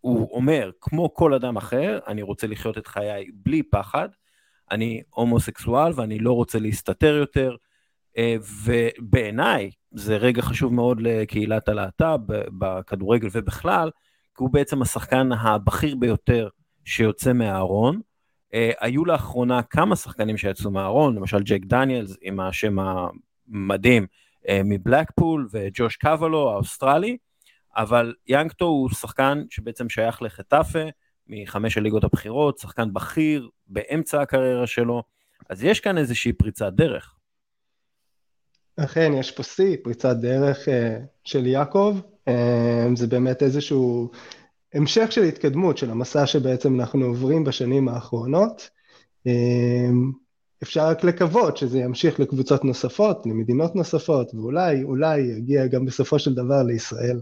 הוא 0.01 0.30
אומר, 0.32 0.72
כמו 0.82 1.14
כל 1.14 1.33
אדם 1.33 1.58
אחר, 1.58 2.00
אני 2.08 2.22
רוצה 2.22 2.48
לחיות 2.48 2.77
את 2.77 2.88
חיי 2.88 3.25
בלי 3.33 3.64
פחד, 3.64 4.09
אני 4.72 5.01
הומוסקסואל 5.09 5.92
ואני 5.95 6.19
לא 6.19 6.33
רוצה 6.33 6.59
להסתתר 6.59 7.16
יותר, 7.16 7.56
uh, 8.17 8.22
ובעיניי 8.66 9.72
זה 9.92 10.17
רגע 10.17 10.42
חשוב 10.42 10.74
מאוד 10.74 11.01
לקהילת 11.01 11.69
הלהט"ב 11.69 12.19
בכדורגל 12.58 13.27
ובכלל, 13.32 13.90
כי 14.38 14.43
הוא 14.43 14.50
בעצם 14.50 14.82
השחקן 14.82 15.32
הבכיר 15.32 15.95
ביותר 15.95 16.50
שיוצא 16.85 17.33
מהארון, 17.33 18.01
היו 18.80 19.06
לאחרונה 19.06 19.61
כמה 19.61 19.95
שחקנים 19.95 20.38
שיצאו 20.38 20.72
מהארון, 20.72 21.15
למשל 21.15 21.43
ג'ק 21.43 21.65
דניאלס 21.65 22.17
עם 22.22 22.40
השם 22.40 22.75
המדהים 22.80 24.06
uh, 24.43 24.48
מבלקפול 24.64 25.48
וג'וש 25.51 25.95
קאוואלו 25.95 26.51
האוסטרלי, 26.51 27.17
אבל 27.75 28.14
יאנקטו 28.27 28.65
הוא 28.65 28.90
שחקן 28.90 29.43
שבעצם 29.49 29.90
שייך 29.90 30.22
לחטאפה 30.22 30.80
מחמש 31.27 31.77
הליגות 31.77 32.03
הבכירות, 32.03 32.57
שחקן 32.57 32.93
בכיר 32.93 33.49
באמצע 33.67 34.22
הקריירה 34.22 34.67
שלו, 34.67 35.03
אז 35.49 35.64
יש 35.64 35.80
כאן 35.80 35.98
איזושהי 35.98 36.33
פריצת 36.33 36.73
דרך. 36.73 37.15
אכן, 38.77 39.11
יש 39.19 39.32
פה 39.32 39.43
שיא, 39.43 39.77
פריצת 39.83 40.15
דרך 40.15 40.67
uh, 40.67 40.72
של 41.23 41.45
יעקב, 41.48 41.99
זה 42.95 43.07
באמת 43.07 43.43
איזשהו 43.43 44.11
המשך 44.73 45.11
של 45.11 45.23
התקדמות 45.23 45.77
של 45.77 45.91
המסע 45.91 46.25
שבעצם 46.25 46.79
אנחנו 46.79 47.05
עוברים 47.05 47.43
בשנים 47.43 47.89
האחרונות. 47.89 48.69
אמ, 49.25 50.11
אפשר 50.63 50.87
רק 50.87 51.03
לקוות 51.03 51.57
שזה 51.57 51.79
ימשיך 51.79 52.19
לקבוצות 52.19 52.65
נוספות, 52.65 53.25
למדינות 53.25 53.75
נוספות, 53.75 54.33
ואולי, 54.33 54.83
אולי 54.83 55.19
יגיע 55.19 55.67
גם 55.67 55.85
בסופו 55.85 56.19
של 56.19 56.33
דבר 56.33 56.63
לישראל. 56.63 57.21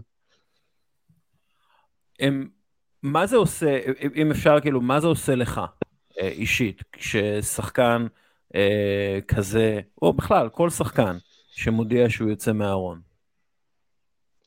הם, 2.20 2.48
מה 3.02 3.26
זה 3.26 3.36
עושה, 3.36 3.78
אם 4.16 4.30
אפשר 4.30 4.60
כאילו, 4.60 4.80
מה 4.80 5.00
זה 5.00 5.06
עושה 5.06 5.34
לך 5.34 5.60
אה, 6.20 6.28
אישית, 6.28 6.82
כששחקן 6.92 8.06
אה, 8.54 9.18
כזה, 9.28 9.80
או 10.02 10.12
בכלל, 10.12 10.48
כל 10.48 10.70
שחקן 10.70 11.16
שמודיע 11.50 12.10
שהוא 12.10 12.30
יוצא 12.30 12.52
מהארון? 12.52 13.00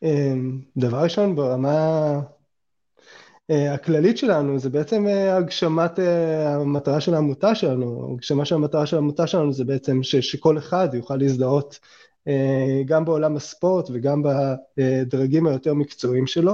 אמ, 0.03 0.61
דבר 0.77 1.03
ראשון, 1.03 1.35
ברמה 1.35 2.19
הכללית 3.49 4.17
שלנו 4.17 4.59
זה 4.59 4.69
בעצם 4.69 5.07
אה, 5.07 5.37
הגשמת 5.37 5.99
אה, 5.99 6.55
המטרה 6.55 7.01
של 7.01 7.13
העמותה 7.13 7.55
שלנו, 7.55 8.13
הגשמה 8.13 8.45
של 8.45 8.55
המטרה 8.55 8.85
של 8.85 8.95
העמותה 8.95 9.27
שלנו 9.27 9.53
זה 9.53 9.65
בעצם 9.65 10.03
ש, 10.03 10.15
שכל 10.15 10.57
אחד 10.57 10.89
יוכל 10.93 11.15
להזדהות 11.15 11.79
גם 12.85 13.05
בעולם 13.05 13.35
הספורט 13.35 13.89
וגם 13.93 14.23
בדרגים 14.77 15.47
היותר 15.47 15.73
מקצועיים 15.73 16.27
שלו. 16.27 16.53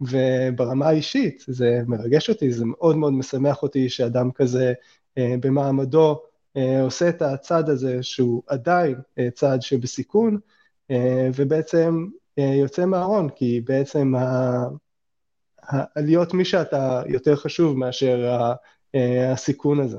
וברמה 0.00 0.88
האישית 0.88 1.44
זה 1.46 1.80
מרגש 1.86 2.30
אותי, 2.30 2.52
זה 2.52 2.64
מאוד 2.66 2.96
מאוד 2.96 3.12
משמח 3.12 3.62
אותי 3.62 3.88
שאדם 3.88 4.30
כזה 4.32 4.72
במעמדו 5.18 6.20
עושה 6.82 7.08
את 7.08 7.22
הצעד 7.22 7.70
הזה 7.70 8.02
שהוא 8.02 8.42
עדיין 8.46 8.94
צעד 9.34 9.62
שבסיכון 9.62 10.38
ובעצם 11.36 12.06
יוצא 12.36 12.86
מהארון, 12.86 13.28
כי 13.28 13.60
בעצם 13.60 14.12
להיות 15.96 16.34
מי 16.34 16.44
שאתה 16.44 17.02
יותר 17.06 17.36
חשוב 17.36 17.78
מאשר 17.78 18.40
אה, 18.94 19.32
הסיכון 19.32 19.80
הזה, 19.80 19.98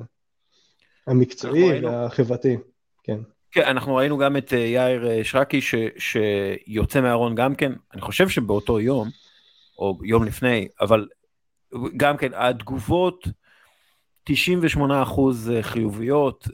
המקצועי 1.08 1.86
והחברתי, 1.86 2.58
כן. 3.04 3.18
כן, 3.52 3.62
אנחנו 3.62 3.96
ראינו 3.96 4.18
גם 4.18 4.38
את 4.38 4.54
אה, 4.54 4.58
יאיר 4.58 5.08
אה, 5.08 5.24
שרקי 5.24 5.62
ש, 5.62 5.76
שיוצא 5.98 7.02
מהארון 7.02 7.36
גם 7.36 7.56
כן, 7.56 7.72
אני 7.94 8.02
חושב 8.02 8.30
שבאותו 8.30 8.80
יום, 8.80 9.10
או 9.78 10.00
יום 10.04 10.24
לפני, 10.24 10.68
אבל 10.82 11.08
גם 11.98 12.18
כן, 12.18 12.32
התגובות 12.36 13.28
98% 14.30 14.32
חיוביות, 15.62 16.48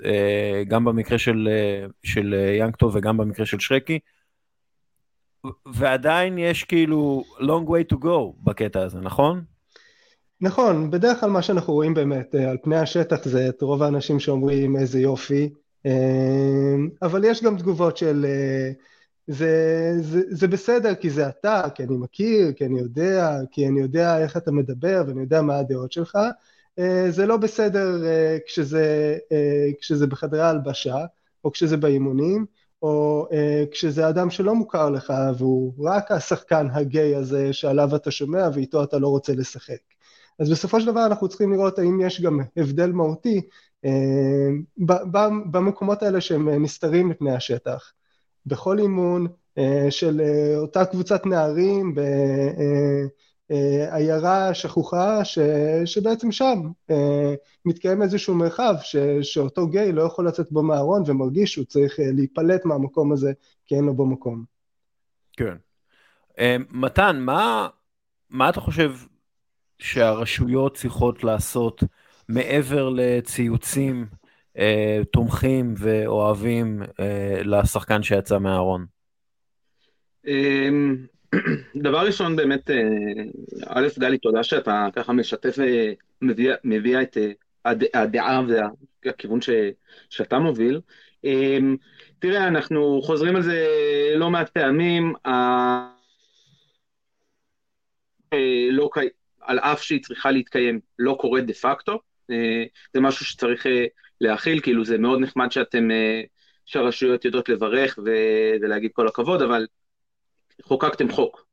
גם 0.68 0.86
במקרה 0.86 1.18
של, 1.18 1.50
של 2.04 2.36
ינקטו 2.60 2.92
וגם 2.94 3.18
במקרה 3.18 3.46
של 3.46 3.60
שרקי, 3.60 4.00
ועדיין 5.74 6.38
יש 6.38 6.64
כאילו 6.64 7.24
long 7.40 7.70
way 7.70 7.94
to 7.94 7.98
go 7.98 8.34
בקטע 8.44 8.82
הזה, 8.82 9.00
נכון? 9.00 9.44
נכון, 10.42 10.92
בדרך 10.92 11.20
כלל 11.20 11.30
מה 11.30 11.42
שאנחנו 11.42 11.74
רואים 11.74 11.94
באמת 11.94 12.36
אה, 12.36 12.50
על 12.50 12.58
פני 12.64 12.78
השטח 12.78 13.26
זה 13.26 13.50
את 13.50 13.62
רוב 13.62 13.84
האנשים 13.84 14.20
שאומרים 14.20 14.78
איזה 14.78 15.00
יופי, 15.00 15.50
אה, 15.86 16.76
אבל 17.02 17.24
יש 17.26 17.44
גם 17.44 17.58
תגובות 17.58 17.98
של 17.98 18.26
אה, 18.30 18.72
זה, 19.28 19.94
זה, 20.02 20.22
זה 20.30 20.48
בסדר 20.48 20.96
כי 20.96 21.10
זה 21.10 21.30
אתה, 21.30 21.64
כי 21.76 21.84
אני 21.84 21.98
מכיר, 21.98 22.52
כי 22.52 22.66
אני 22.66 22.80
יודע, 22.80 23.38
כי 23.52 23.68
אני 23.68 23.80
יודע 23.80 24.24
איך 24.24 24.38
אתה 24.38 24.52
מדבר 24.52 25.04
ואני 25.08 25.22
יודע 25.22 25.42
מה 25.42 25.58
הדעות 25.58 25.92
שלך, 25.92 26.18
זה 27.10 27.26
לא 27.26 27.38
בסדר 27.38 28.04
כשזה, 28.48 29.18
כשזה 29.82 30.08
בחדרי 30.08 30.42
ההלבשה 30.42 30.98
או 31.44 31.52
כשזה 31.52 31.78
באימונים, 31.78 32.46
או 32.86 33.28
אה, 33.32 33.64
כשזה 33.72 34.10
אדם 34.10 34.30
שלא 34.30 34.56
מוכר 34.56 34.90
לך 34.90 35.14
והוא 35.38 35.74
רק 35.80 36.12
השחקן 36.12 36.68
הגיי 36.72 37.16
הזה 37.16 37.54
שעליו 37.54 37.96
אתה 37.96 38.12
שומע 38.12 38.50
ואיתו 38.54 38.84
אתה 38.84 38.98
לא 38.98 39.08
רוצה 39.08 39.34
לשחק. 39.34 39.78
אז 40.40 40.50
בסופו 40.50 40.82
של 40.82 40.86
דבר 40.88 41.06
אנחנו 41.06 41.28
צריכים 41.28 41.54
לראות 41.54 41.80
האם 41.80 42.02
יש 42.02 42.22
גם 42.22 42.40
הבדל 42.58 42.92
מהותי 42.92 43.42
אה, 43.86 43.92
במקומות 45.52 46.04
האלה 46.04 46.22
שהם 46.22 46.50
נסתרים 46.64 47.10
מפני 47.10 47.32
השטח. 47.36 47.92
בכל 48.46 48.80
אימון 48.80 49.28
אה, 49.58 49.88
של 49.90 50.22
אה, 50.22 50.58
אותה 50.58 50.86
קבוצת 50.86 51.26
נערים, 51.26 51.96
ב, 51.96 52.00
אה, 52.00 53.04
עיירה 53.92 54.54
שכוחה 54.54 55.26
ש, 55.26 55.40
שבעצם 55.86 56.32
שם 56.32 56.62
אה, 56.90 57.34
מתקיים 57.66 58.02
איזשהו 58.02 58.36
מרחב 58.36 58.76
ש, 58.82 58.96
שאותו 59.22 59.68
גיי 59.68 59.92
לא 59.92 60.02
יכול 60.02 60.28
לצאת 60.28 60.52
בו 60.52 60.64
מהארון 60.64 61.04
ומרגיש 61.06 61.54
שהוא 61.54 61.66
צריך 61.66 62.00
אה, 62.00 62.06
להיפלט 62.14 62.66
מהמקום 62.66 63.12
הזה 63.12 63.34
כי 63.66 63.76
אין 63.76 63.86
לו 63.86 63.94
בו 63.94 64.06
מקום. 64.06 64.44
כן. 65.34 65.56
מתן, 66.72 67.20
מה, 67.20 67.68
מה 68.30 68.50
אתה 68.50 68.62
חושב 68.62 68.92
שהרשויות 69.80 70.78
צריכות 70.78 71.24
לעשות 71.24 71.84
מעבר 72.30 72.90
לציוצים 72.90 74.06
אה, 74.58 75.02
תומכים 75.12 75.74
ואוהבים 75.78 76.82
אה, 77.00 77.42
לשחקן 77.44 78.04
שיצא 78.04 78.40
מהארון? 78.40 78.86
דבר 81.76 82.06
ראשון, 82.06 82.36
באמת, 82.36 82.70
אה, 82.70 82.84
א', 83.68 83.88
גלי, 84.00 84.18
תודה 84.18 84.44
שאתה 84.44 84.88
ככה 84.96 85.14
משתף 85.14 85.56
ומביע 86.22 86.98
אה, 86.98 87.02
את 87.02 87.18
אה, 87.66 88.02
הדעה 88.02 88.42
והכיוון 89.06 89.42
ש, 89.42 89.50
שאתה 90.10 90.40
מוביל. 90.40 90.82
תראה, 92.20 92.48
אנחנו 92.48 93.02
חוזרים 93.02 93.36
על 93.36 93.42
זה 93.42 93.68
לא 94.16 94.30
מעט 94.30 94.50
פעמים, 94.50 95.14
לא, 98.72 98.90
על 99.42 99.60
אף 99.60 99.82
שהיא 99.84 100.04
צריכה 100.04 100.32
להתקיים, 100.32 100.80
לא 101.00 101.18
קורית 101.20 101.46
דה 101.46 101.54
פקטו. 101.54 102.00
זה 102.94 103.02
משהו 103.02 103.26
שצריך 103.26 103.66
להכיל, 104.22 104.62
כאילו 104.62 104.86
זה 104.86 104.98
מאוד 104.98 105.20
נחמד 105.20 105.52
שאתם, 105.52 105.88
שהרשויות 106.66 107.26
יודעות 107.26 107.50
לברך 107.50 108.00
ולהגיד 108.62 108.92
כל 108.94 109.08
הכבוד, 109.08 109.42
אבל 109.42 109.68
חוקקתם 110.64 111.12
חוק, 111.12 111.46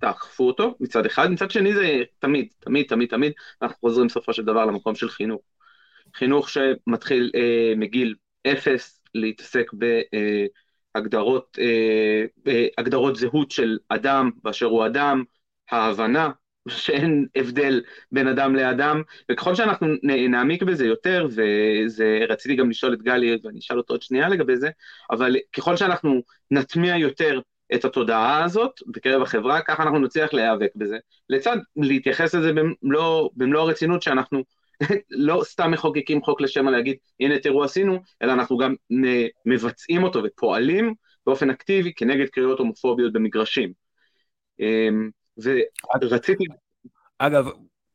תאכפו 0.00 0.46
אותו 0.46 0.74
מצד 0.80 1.06
אחד, 1.06 1.30
מצד 1.30 1.50
שני 1.50 1.74
זה 1.74 2.02
תמיד, 2.18 2.48
תמיד, 2.58 2.86
תמיד, 2.88 3.08
תמיד, 3.08 3.32
אנחנו 3.62 3.76
חוזרים 3.80 4.06
בסופו 4.06 4.32
של 4.32 4.44
דבר 4.44 4.64
למקום 4.64 4.94
של 4.94 5.08
חינוך. 5.08 5.42
חינוך 6.14 6.48
שמתחיל 6.48 7.30
אה, 7.34 7.72
מגיל 7.76 8.14
אפס 8.46 9.02
להתעסק 9.14 9.70
בהגדרות 10.94 11.58
אה, 11.60 12.24
אה, 12.78 13.14
זהות 13.14 13.50
של 13.50 13.78
אדם 13.88 14.30
באשר 14.42 14.66
הוא 14.66 14.86
אדם, 14.86 15.24
ההבנה 15.70 16.30
שאין 16.68 17.26
הבדל 17.36 17.82
בין 18.12 18.28
אדם 18.28 18.56
לאדם, 18.56 19.02
וככל 19.30 19.54
שאנחנו 19.54 19.86
נעמיק 20.02 20.62
בזה 20.62 20.86
יותר, 20.86 21.26
ורציתי 21.96 22.56
גם 22.56 22.70
לשאול 22.70 22.94
את 22.94 23.02
גלי, 23.02 23.36
ואני 23.44 23.58
אשאל 23.58 23.78
אותו 23.78 23.94
עוד 23.94 24.02
שנייה 24.02 24.28
לגבי 24.28 24.56
זה, 24.56 24.70
אבל 25.10 25.36
ככל 25.52 25.76
שאנחנו 25.76 26.22
נטמיע 26.50 26.96
יותר 26.96 27.40
את 27.74 27.84
התודעה 27.84 28.44
הזאת 28.44 28.70
בקרב 28.86 29.22
החברה, 29.22 29.60
ככה 29.60 29.82
אנחנו 29.82 29.98
נצליח 29.98 30.32
להיאבק 30.32 30.70
בזה. 30.76 30.96
לצד 31.28 31.56
להתייחס 31.76 32.34
לזה 32.34 32.52
במלוא, 32.52 33.30
במלוא 33.36 33.62
הרצינות 33.62 34.02
שאנחנו 34.02 34.42
לא 35.10 35.40
סתם 35.44 35.70
מחוקקים 35.70 36.22
חוק 36.22 36.40
לשם 36.40 36.68
להגיד, 36.68 36.96
הנה 37.20 37.38
תראו 37.38 37.64
עשינו, 37.64 37.98
אלא 38.22 38.32
אנחנו 38.32 38.58
גם 38.58 38.74
מבצעים 39.46 40.02
אותו 40.02 40.22
ופועלים 40.24 40.94
באופן 41.26 41.50
אקטיבי 41.50 41.92
כנגד 41.96 42.28
קריאות 42.28 42.58
הומופוביות 42.58 43.12
במגרשים. 43.12 43.72
אמ, 44.60 45.10
ורציתי... 46.02 46.44
אגב, 47.18 47.48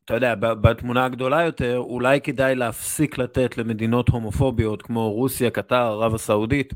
אתה 0.04 0.14
יודע, 0.14 0.34
בתמונה 0.34 1.04
הגדולה 1.04 1.42
יותר, 1.42 1.78
אולי 1.78 2.20
כדאי 2.20 2.54
להפסיק 2.54 3.18
לתת 3.18 3.58
למדינות 3.58 4.08
הומופוביות 4.08 4.82
כמו 4.82 5.12
רוסיה, 5.12 5.50
קטר, 5.50 5.76
ערב 5.76 6.14
הסעודית, 6.14 6.74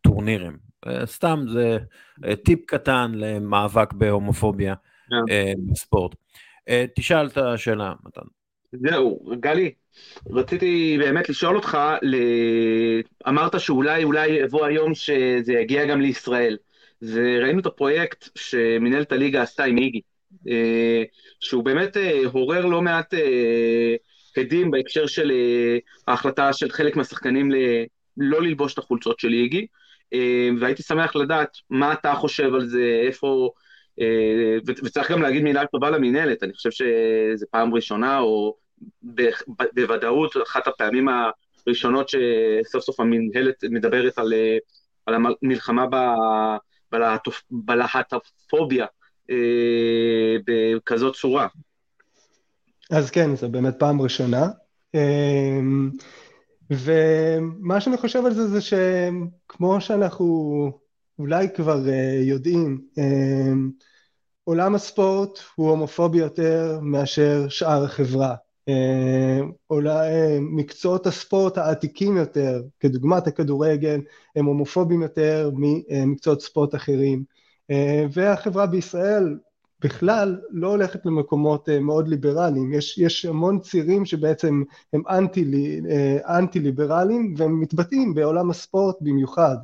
טורנירים. 0.00 0.71
אה, 0.86 1.06
סתם 1.06 1.44
זה 1.52 1.78
אה, 2.24 2.36
טיפ 2.36 2.64
קטן 2.66 3.12
למאבק 3.14 3.92
בהומופוביה 3.92 4.74
yeah. 4.74 5.14
אה, 5.30 5.52
בספורט. 5.70 6.14
תשאל 6.96 7.26
את 7.26 7.38
השאלה, 7.38 7.92
מתן. 8.04 8.22
זהו, 8.72 9.24
גלי, 9.40 9.72
רציתי 10.30 10.96
באמת 10.98 11.28
לשאול 11.28 11.56
אותך, 11.56 11.78
אמרת 13.28 13.60
שאולי 13.60 14.04
אולי 14.04 14.28
יבוא 14.28 14.66
היום 14.66 14.94
שזה 14.94 15.52
יגיע 15.52 15.86
גם 15.86 16.00
לישראל. 16.00 16.56
וראינו 17.02 17.60
את 17.60 17.66
הפרויקט 17.66 18.28
שמנהלת 18.38 19.12
הליגה 19.12 19.42
עשתה 19.42 19.64
עם 19.64 19.78
איגי, 19.78 20.00
שהוא 21.40 21.64
באמת 21.64 21.96
עורר 22.32 22.66
לא 22.66 22.82
מעט 22.82 23.14
הדים 24.36 24.70
בהקשר 24.70 25.06
של 25.06 25.32
ההחלטה 26.08 26.52
של 26.52 26.70
חלק 26.70 26.96
מהשחקנים 26.96 27.50
לא 28.16 28.42
ללבוש 28.42 28.72
את 28.72 28.78
החולצות 28.78 29.20
של 29.20 29.32
איגי, 29.32 29.66
והייתי 30.60 30.82
שמח 30.82 31.16
לדעת 31.16 31.56
מה 31.70 31.92
אתה 31.92 32.14
חושב 32.14 32.54
על 32.54 32.68
זה, 32.68 33.02
איפה, 33.06 33.50
וצריך 34.66 35.10
גם 35.10 35.22
להגיד 35.22 35.42
מילה 35.42 35.66
טובה 35.66 35.90
למינהלת, 35.90 36.42
אני 36.42 36.52
חושב 36.52 36.70
שזו 36.70 37.46
פעם 37.50 37.74
ראשונה, 37.74 38.18
או 38.20 38.56
בוודאות 39.74 40.32
אחת 40.42 40.66
הפעמים 40.66 41.08
הראשונות 41.66 42.08
שסוף 42.08 42.84
סוף 42.84 43.00
המינהלת 43.00 43.64
מדברת 43.70 44.18
על, 44.18 44.32
על 45.06 45.14
המלחמה 45.14 45.86
ב... 45.90 45.96
בלהט"פוביה 47.50 48.86
אה, 49.30 50.36
בכזאת 50.46 51.14
צורה. 51.14 51.46
אז 52.90 53.10
כן, 53.10 53.36
זו 53.36 53.48
באמת 53.48 53.74
פעם 53.78 54.02
ראשונה. 54.02 54.46
אה, 56.72 56.76
ומה 57.38 57.80
שאני 57.80 57.96
חושב 57.96 58.26
על 58.26 58.34
זה 58.34 58.48
זה 58.48 58.60
שכמו 58.60 59.80
שאנחנו 59.80 60.70
אולי 61.18 61.48
כבר 61.54 61.88
אה, 61.88 62.20
יודעים, 62.22 62.80
אה, 62.98 63.52
עולם 64.44 64.74
הספורט 64.74 65.38
הוא 65.54 65.70
הומופובי 65.70 66.18
יותר 66.18 66.78
מאשר 66.82 67.48
שאר 67.48 67.84
החברה. 67.84 68.34
אה, 68.68 69.40
אולי 69.70 70.10
מקצועות 70.40 71.06
הספורט 71.06 71.58
העתיקים 71.58 72.16
יותר, 72.16 72.62
כדוגמת 72.80 73.26
הכדורגל, 73.26 74.00
הם 74.36 74.46
הומופובים 74.46 75.02
יותר 75.02 75.50
ממקצועות 75.54 76.42
ספורט 76.42 76.74
אחרים. 76.74 77.24
אה, 77.70 78.04
והחברה 78.12 78.66
בישראל 78.66 79.38
בכלל 79.84 80.40
לא 80.50 80.68
הולכת 80.68 81.06
למקומות 81.06 81.68
אה, 81.68 81.80
מאוד 81.80 82.08
ליברליים, 82.08 82.72
יש, 82.72 82.98
יש 82.98 83.24
המון 83.24 83.60
צירים 83.60 84.04
שבעצם 84.04 84.62
הם 84.92 85.02
אנטי, 85.08 85.44
אנטי 86.28 86.60
ליברליים 86.60 87.34
והם 87.36 87.60
מתבטאים 87.60 88.14
בעולם 88.14 88.50
הספורט 88.50 88.96
במיוחד. 89.00 89.56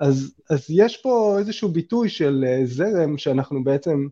אז, 0.00 0.34
אז 0.50 0.66
יש 0.68 0.96
פה 0.96 1.36
איזשהו 1.38 1.68
ביטוי 1.68 2.08
של 2.08 2.44
זרם 2.64 3.18
שאנחנו 3.18 3.64
בעצם 3.64 4.06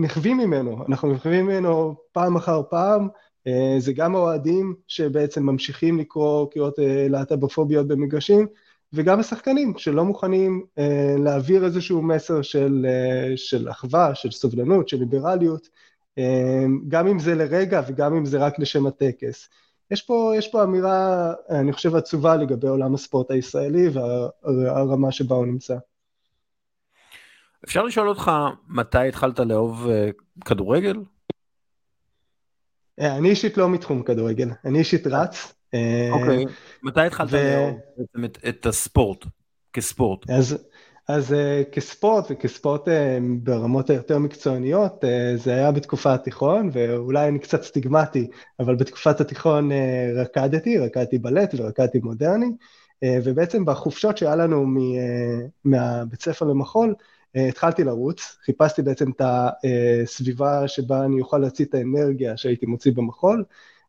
נכווים 0.00 0.38
ממנו, 0.38 0.84
אנחנו 0.88 1.12
נכווים 1.12 1.46
ממנו 1.46 1.96
פעם 2.12 2.36
אחר 2.36 2.62
פעם, 2.70 3.08
אה, 3.46 3.74
זה 3.78 3.92
גם 3.92 4.14
האוהדים 4.14 4.74
שבעצם 4.88 5.42
ממשיכים 5.42 5.98
לקרוא 5.98 6.50
קריאות 6.50 6.78
אה, 6.78 7.06
להט"בופוביות 7.08 7.88
במגרשים, 7.88 8.46
וגם 8.92 9.20
השחקנים 9.20 9.74
שלא 9.78 10.04
מוכנים 10.04 10.64
אה, 10.78 11.14
להעביר 11.18 11.64
איזשהו 11.64 12.02
מסר 12.02 12.42
של, 12.42 12.86
של 13.36 13.70
אחווה, 13.70 14.14
של 14.14 14.30
סובלנות, 14.30 14.88
של 14.88 14.96
ליברליות, 14.96 15.68
גם 16.88 17.06
אם 17.06 17.18
זה 17.18 17.34
לרגע 17.34 17.82
וגם 17.88 18.14
אם 18.14 18.24
זה 18.24 18.38
רק 18.38 18.58
לשם 18.58 18.86
הטקס. 18.86 19.48
יש 19.90 20.02
פה, 20.02 20.32
יש 20.36 20.48
פה 20.48 20.62
אמירה, 20.62 21.32
אני 21.50 21.72
חושב, 21.72 21.96
עצובה 21.96 22.36
לגבי 22.36 22.68
עולם 22.68 22.94
הספורט 22.94 23.30
הישראלי 23.30 23.88
והרמה 24.44 25.12
שבה 25.12 25.36
הוא 25.36 25.46
נמצא. 25.46 25.76
אפשר 27.64 27.82
לשאול 27.82 28.08
אותך 28.08 28.30
מתי 28.68 29.08
התחלת 29.08 29.38
לאהוב 29.38 29.86
uh, 29.86 30.42
כדורגל? 30.44 30.96
אה, 33.00 33.16
אני 33.16 33.30
אישית 33.30 33.56
לא 33.56 33.68
מתחום 33.68 34.02
כדורגל, 34.02 34.48
אני 34.64 34.78
אישית 34.78 35.06
רץ. 35.06 35.54
אה, 35.74 36.08
אוקיי, 36.12 36.44
מתי 36.82 37.00
התחלת 37.00 37.28
את, 38.48 38.66
הספורט, 38.66 39.24
כספורט? 39.72 40.30
אז, 41.08 41.32
uh, 41.32 41.70
כספורט 41.72 42.26
וכספורט 42.30 42.88
uh, 42.88 42.90
ברמות 43.42 43.90
היותר 43.90 44.18
מקצועניות, 44.18 45.04
uh, 45.04 45.36
זה 45.36 45.54
היה 45.54 45.72
בתקופת 45.72 46.10
התיכון, 46.20 46.70
ואולי 46.72 47.28
אני 47.28 47.38
קצת 47.38 47.62
סטיגמטי, 47.62 48.28
אבל 48.60 48.76
בתקופת 48.76 49.20
התיכון 49.20 49.70
רקדתי, 50.16 50.78
רקדתי 50.78 51.18
בלט 51.18 51.54
ורקדתי 51.56 51.98
מודרני, 51.98 52.50
ובעצם 53.24 53.64
בחופשות 53.64 54.18
שהיה 54.18 54.36
לנו 54.36 54.66
מהבית 55.64 56.22
ספר 56.22 56.44
למחול, 56.44 56.94
אה, 57.36 57.48
התחלתי 57.48 57.84
לרוץ, 57.84 58.38
חיפשתי 58.44 58.82
בעצם 58.82 59.10
את 59.10 59.22
הסביבה 59.24 60.68
שבה 60.68 61.04
אני 61.04 61.20
אוכל 61.20 61.38
להוציא 61.38 61.64
את 61.64 61.74
האנרגיה 61.74 62.36
שהייתי 62.36 62.66
מוציא 62.66 62.92
במחול, 62.92 63.44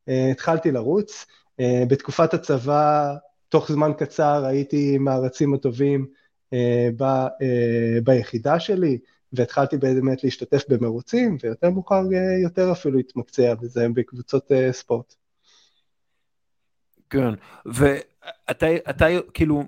אה, 0.09 0.31
התחלתי 0.31 0.71
לרוץ, 0.71 1.25
אה, 1.29 1.33
בתקופת 1.61 2.33
הצבא, 2.33 3.15
תוך 3.49 3.71
זמן 3.71 3.91
קצר 3.97 4.45
הייתי 4.45 4.97
מהרצים 4.97 5.53
הטובים 5.53 6.07
ב, 6.97 7.03
ביחידה 8.03 8.59
שלי, 8.59 8.97
והתחלתי 9.33 9.77
באמת 9.77 10.23
להשתתף 10.23 10.63
במרוצים, 10.69 11.37
ויותר 11.43 11.69
מאוחר 11.69 12.01
יותר 12.43 12.71
אפילו 12.71 12.99
התמקצע 12.99 13.53
בזה 13.53 13.87
בקבוצות 13.93 14.51
ספורט. 14.71 15.13
כן, 17.09 17.33
ואתה 17.65 19.07
כאילו, 19.33 19.63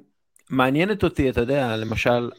מעניינת 0.50 1.04
אותי, 1.04 1.30
אתה 1.30 1.42
יודע, 1.42 1.78
למשל, 1.78 2.30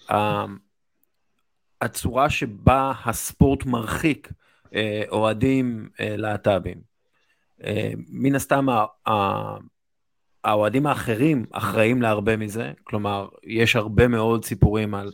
הצורה 1.81 2.31
שבה 2.31 2.93
הספורט 3.05 3.67
מרחיק 3.67 4.33
אה, 4.75 5.03
אוהדים 5.11 5.89
אה, 6.01 6.17
להט"בים. 6.17 6.96
אה, 7.65 7.91
מן 8.09 8.35
הסתם 8.35 8.67
האוהדים 10.45 10.87
האחרים 10.87 11.45
אחראים 11.53 12.03
להרבה 12.03 12.37
מזה, 12.37 12.73
כלומר, 12.85 13.29
יש 13.45 13.77
הרבה 13.77 14.09
מאוד 14.09 14.45
סיפורים 14.45 14.95
על, 14.95 15.13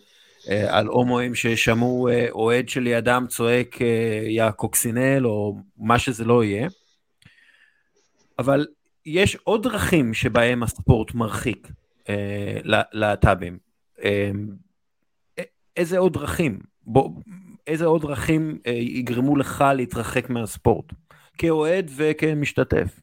על 0.69 0.87
הומואים 0.87 1.35
ששמעו 1.35 2.09
אוהד 2.31 2.69
שלידם 2.69 3.25
צועק 3.29 3.79
יא 4.29 4.51
קוקסינל 4.51 5.27
או 5.27 5.57
מה 5.77 5.99
שזה 5.99 6.25
לא 6.25 6.45
יהיה, 6.45 6.69
אבל 8.39 8.67
יש 9.07 9.37
עוד 9.37 9.63
דרכים 9.63 10.15
שבהם 10.15 10.63
הספורט 10.63 11.15
מרחיק 11.15 11.69
להט"בים. 12.93 13.59
איזה 15.77 15.99
עוד 15.99 16.13
דרכים, 16.13 16.59
בוא, 16.87 17.11
איזה 17.67 17.85
עוד 17.85 18.03
דרכים 18.03 18.59
אה, 18.67 18.73
יגרמו 18.73 19.37
לך 19.37 19.65
להתרחק 19.77 20.31
מהספורט, 20.31 20.85
כאוהד 21.39 21.91
וכמשתתף? 21.97 23.01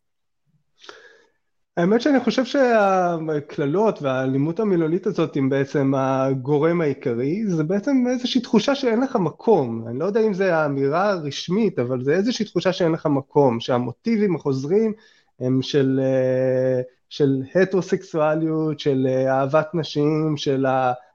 האמת 1.77 2.01
שאני 2.01 2.19
חושב 2.19 2.45
שהקללות 2.45 4.01
והאלימות 4.01 4.59
המילולית 4.59 5.08
הזאת 5.08 5.38
הם 5.38 5.49
בעצם 5.49 5.93
הגורם 5.98 6.82
העיקרי, 6.82 7.48
זה 7.48 7.64
בעצם 7.64 8.03
איזושהי 8.09 8.41
תחושה 8.41 8.75
שאין 8.75 9.01
לך 9.01 9.16
מקום, 9.16 9.88
אני 9.88 9.99
לא 9.99 10.06
יודע 10.06 10.22
אם 10.22 10.33
זה 10.33 10.56
האמירה 10.56 11.09
הרשמית, 11.09 11.80
אבל 11.80 12.03
זה 12.03 12.14
איזושהי 12.14 12.45
תחושה 12.45 12.74
שאין 12.74 12.91
לך 12.91 13.06
מקום, 13.06 13.59
שהמוטיבים 13.59 14.35
החוזרים 14.35 14.93
הם 15.40 15.61
של, 15.61 15.99
של 17.09 17.41
הטרוסקסואליות, 17.56 18.80
של 18.80 19.08
אהבת 19.27 19.67
נשים, 19.74 20.38
של 20.38 20.66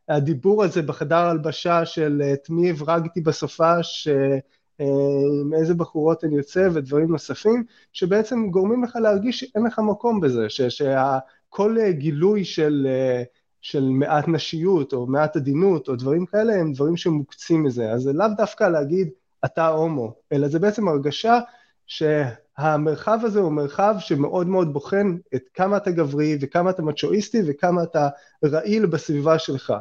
הדיבור 0.08 0.64
הזה 0.64 0.82
בחדר 0.82 1.16
הלבשה 1.16 1.86
של 1.86 2.22
את 2.32 2.50
מי 2.50 2.70
הברגתי 2.70 3.20
בסופש, 3.20 4.08
אה, 4.08 4.38
עם 4.78 5.54
איזה 5.54 5.74
בחורות 5.74 6.24
אני 6.24 6.36
יוצא 6.36 6.68
ודברים 6.72 7.12
נוספים, 7.12 7.64
שבעצם 7.92 8.48
גורמים 8.50 8.84
לך 8.84 8.96
להרגיש 8.96 9.40
שאין 9.40 9.64
לך 9.64 9.78
מקום 9.78 10.20
בזה, 10.20 10.46
שכל 10.48 11.76
גילוי 11.90 12.44
של, 12.44 12.86
אה, 12.90 13.22
של 13.60 13.84
מעט 13.84 14.28
נשיות 14.28 14.92
או 14.92 15.06
מעט 15.06 15.36
עדינות 15.36 15.88
או 15.88 15.96
דברים 15.96 16.26
כאלה 16.26 16.54
הם 16.54 16.72
דברים 16.72 16.96
שמוקצים 16.96 17.62
מזה, 17.62 17.90
אז 17.90 18.02
זה 18.02 18.12
לאו 18.12 18.26
דווקא 18.36 18.64
להגיד 18.64 19.08
אתה 19.44 19.68
הומו, 19.68 20.14
אלא 20.32 20.48
זה 20.48 20.58
בעצם 20.58 20.88
הרגשה 20.88 21.38
שהמרחב 21.86 23.18
הזה 23.22 23.40
הוא 23.40 23.52
מרחב 23.52 23.94
שמאוד 23.98 24.46
מאוד 24.46 24.72
בוחן 24.72 25.16
את 25.34 25.42
כמה 25.54 25.76
אתה 25.76 25.90
גברי 25.90 26.38
וכמה 26.40 26.70
אתה 26.70 26.82
מצ'ואיסטי 26.82 27.42
וכמה 27.46 27.82
אתה 27.82 28.08
רעיל 28.44 28.86
בסביבה 28.86 29.38
שלך. 29.38 29.74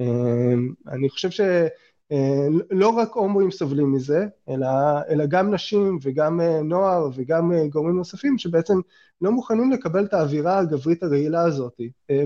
אה, 0.00 0.06
אני 0.88 1.10
חושב 1.10 1.30
ש... 1.30 1.40
אה, 2.12 2.46
לא 2.70 2.88
רק 2.88 3.12
הומואים 3.12 3.50
סובלים 3.50 3.92
מזה, 3.92 4.26
אלא, 4.48 4.66
אלא 5.08 5.26
גם 5.26 5.54
נשים 5.54 5.98
וגם 6.02 6.40
אה, 6.40 6.62
נוער 6.62 7.08
וגם 7.14 7.52
אה, 7.52 7.68
גורמים 7.68 7.96
נוספים 7.96 8.38
שבעצם 8.38 8.74
לא 9.20 9.32
מוכנים 9.32 9.70
לקבל 9.70 10.04
את 10.04 10.14
האווירה 10.14 10.58
הגברית 10.58 11.02
הרעילה 11.02 11.42
הזאת. 11.42 11.80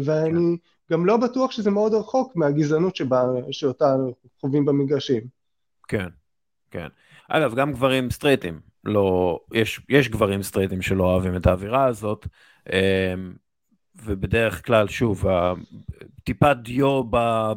ואני. 0.04 0.56
גם 0.92 1.06
לא 1.06 1.16
בטוח 1.16 1.50
שזה 1.50 1.70
מאוד 1.70 1.94
רחוק 1.94 2.36
מהגזענות 2.36 2.96
שבה, 2.96 3.24
שאותה 3.50 3.94
חווים 4.40 4.64
במגרשים. 4.64 5.22
כן, 5.88 6.06
כן. 6.70 6.86
אגב, 7.28 7.54
גם 7.54 7.72
גברים 7.72 8.10
סטרייטים, 8.10 8.60
לא, 8.84 9.38
יש, 9.52 9.80
יש 9.88 10.08
גברים 10.08 10.42
סטרייטים 10.42 10.82
שלא 10.82 11.04
אוהבים 11.04 11.36
את 11.36 11.46
האווירה 11.46 11.86
הזאת, 11.86 12.26
ובדרך 13.96 14.66
כלל, 14.66 14.88
שוב, 14.88 15.24
טיפת 16.24 16.56
דיו 16.62 17.04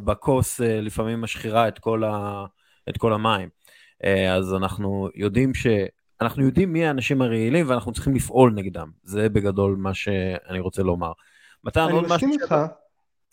בכוס 0.03 0.61
אה, 0.61 0.81
לפעמים 0.81 1.22
משחירה 1.22 1.67
את 1.67 1.80
כל, 1.80 2.03
ה, 2.03 2.45
את 2.89 2.97
כל 2.97 3.14
המים. 3.14 3.49
אה, 4.03 4.33
אז 4.35 4.53
אנחנו 4.53 5.09
יודעים 5.15 5.53
ש... 5.53 5.67
אנחנו 6.22 6.45
יודעים 6.45 6.73
מי 6.73 6.85
האנשים 6.85 7.22
הרעילים 7.22 7.69
ואנחנו 7.69 7.93
צריכים 7.93 8.15
לפעול 8.15 8.53
נגדם. 8.55 8.88
זה 9.03 9.30
בגדול 9.30 9.75
מה 9.80 9.93
שאני 9.93 10.59
רוצה 10.59 10.83
לומר. 10.83 11.11
מתן, 11.64 11.81
עוד 11.81 11.91
משהו... 11.91 12.05
אני 12.05 12.14
מסכים 12.15 12.31
איתך. 12.31 12.55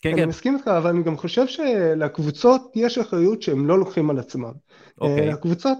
כן, 0.02 0.12
אני 0.12 0.20
כן. 0.20 0.28
מסכים 0.28 0.56
איתך, 0.56 0.68
אבל 0.68 0.90
אני 0.90 1.02
גם 1.02 1.16
חושב 1.16 1.46
שלקבוצות 1.46 2.72
יש 2.74 2.98
אחריות 2.98 3.42
שהם 3.42 3.66
לא 3.66 3.78
לוקחים 3.78 4.10
על 4.10 4.18
עצמם. 4.18 4.52
Okay. 4.52 5.00
אוקיי. 5.00 5.32
הקבוצות 5.32 5.78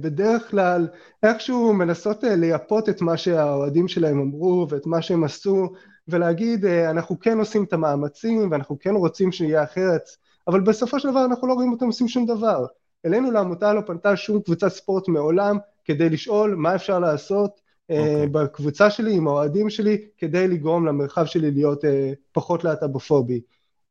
בדרך 0.00 0.50
כלל 0.50 0.88
איכשהו 1.22 1.72
מנסות 1.72 2.24
לייפות 2.24 2.88
את 2.88 3.02
מה 3.02 3.16
שהאוהדים 3.16 3.88
שלהם 3.88 4.20
אמרו 4.20 4.66
ואת 4.70 4.86
מה 4.86 5.02
שהם 5.02 5.24
עשו 5.24 5.72
ולהגיד 6.08 6.64
אה, 6.64 6.90
אנחנו 6.90 7.20
כן 7.20 7.38
עושים 7.38 7.64
את 7.64 7.72
המאמצים 7.72 8.50
ואנחנו 8.50 8.78
כן 8.78 8.94
רוצים 8.94 9.32
שיהיה 9.32 9.64
אחרת, 9.64 10.02
אבל 10.48 10.60
בסופו 10.60 11.00
של 11.00 11.10
דבר 11.10 11.24
אנחנו 11.24 11.48
לא 11.48 11.54
רואים 11.54 11.72
אותם 11.72 11.86
עושים 11.86 12.08
שום 12.08 12.26
דבר. 12.26 12.66
אלינו 13.06 13.30
לעמותה 13.30 13.72
לא 13.72 13.80
פנתה 13.80 14.16
שום 14.16 14.42
קבוצת 14.42 14.68
ספורט 14.68 15.08
מעולם 15.08 15.58
כדי 15.84 16.10
לשאול 16.10 16.54
מה 16.54 16.74
אפשר 16.74 16.98
לעשות 16.98 17.60
okay. 17.60 17.94
אה, 17.94 18.10
אוקיי. 18.10 18.26
בקבוצה 18.26 18.90
שלי 18.90 19.16
עם 19.16 19.28
האוהדים 19.28 19.70
שלי 19.70 20.06
כדי 20.18 20.48
לגרום 20.48 20.86
למרחב 20.86 21.24
שלי 21.24 21.50
להיות 21.50 21.84
אה, 21.84 22.12
פחות 22.32 22.64
להט"בופובי. 22.64 23.40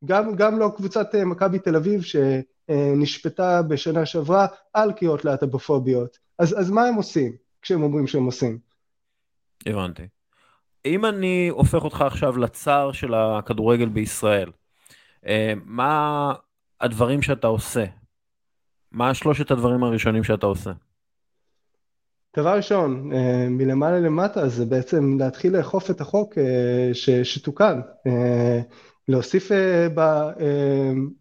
גם, 0.04 0.36
גם 0.36 0.58
לא 0.58 0.70
קבוצת 0.76 1.14
מכבי 1.14 1.58
תל 1.58 1.76
אביב 1.76 2.02
שנשפטה 2.02 3.62
בשנה 3.62 4.06
שעברה 4.06 4.46
על 4.72 4.92
קריאות 4.92 5.24
להט"בופוביות. 5.24 6.18
אז, 6.38 6.60
אז 6.60 6.70
מה 6.70 6.84
הם 6.84 6.94
עושים 6.94 7.32
כשהם 7.62 7.82
אומרים 7.82 8.06
שהם 8.06 8.24
עושים? 8.24 8.58
הבנתי. 9.66 10.13
אם 10.86 11.04
אני 11.04 11.48
הופך 11.48 11.84
אותך 11.84 12.00
עכשיו 12.00 12.36
לצר 12.36 12.92
של 12.92 13.14
הכדורגל 13.14 13.88
בישראל, 13.88 14.50
אה, 15.26 15.52
מה 15.64 16.32
הדברים 16.80 17.22
שאתה 17.22 17.46
עושה? 17.46 17.84
מה 18.92 19.14
שלושת 19.14 19.50
הדברים 19.50 19.84
הראשונים 19.84 20.24
שאתה 20.24 20.46
עושה? 20.46 20.72
דבר 22.36 22.56
ראשון, 22.56 23.12
אה, 23.12 23.46
מלמעלה 23.50 24.00
למטה 24.00 24.48
זה 24.48 24.64
בעצם 24.64 25.16
להתחיל 25.20 25.56
לאכוף 25.56 25.90
את 25.90 26.00
החוק 26.00 26.38
אה, 26.38 26.90
שתוקן, 27.24 27.80
להוסיף 29.08 29.50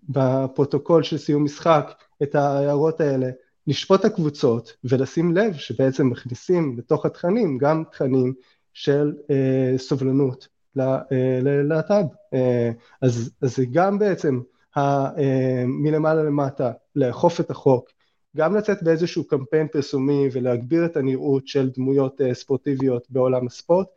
בפרוטוקול 0.10 1.04
של 1.04 1.18
סיום 1.18 1.44
משחק 1.44 1.94
את 2.24 2.36
ההערות 2.36 3.02
האלה, 3.02 3.28
לשפוט 3.68 4.06
הקבוצות 4.06 4.74
ולשים 4.84 5.38
לב 5.38 5.54
שבעצם 5.54 6.08
מכניסים 6.10 6.76
בתוך 6.76 7.06
התכנים 7.06 7.58
גם 7.58 7.84
תכנים 7.92 8.34
של 8.74 9.14
אה, 9.30 9.74
סובלנות 9.78 10.48
אה, 10.80 11.00
ללהט"ב. 11.42 12.06
אה, 12.34 12.72
אז, 13.02 13.32
אז 13.42 13.56
זה 13.56 13.66
גם 13.72 14.00
בעצם 14.00 14.42
ה, 14.76 14.80
אה, 15.20 15.64
מלמעלה 15.68 16.24
למטה 16.24 16.72
לאכוף 16.96 17.40
את 17.40 17.52
החוק, 17.52 17.90
גם 18.38 18.56
לצאת 18.56 18.84
באיזשהו 18.84 19.28
קמפיין 19.28 19.68
פרסומי 19.68 20.30
ולהגביר 20.32 20.86
את 20.86 20.98
הנראות 20.98 21.48
של 21.48 21.70
דמויות 21.70 22.22
אה, 22.22 22.34
ספורטיביות 22.34 23.08
בעולם 23.10 23.48
הספורט, 23.48 23.88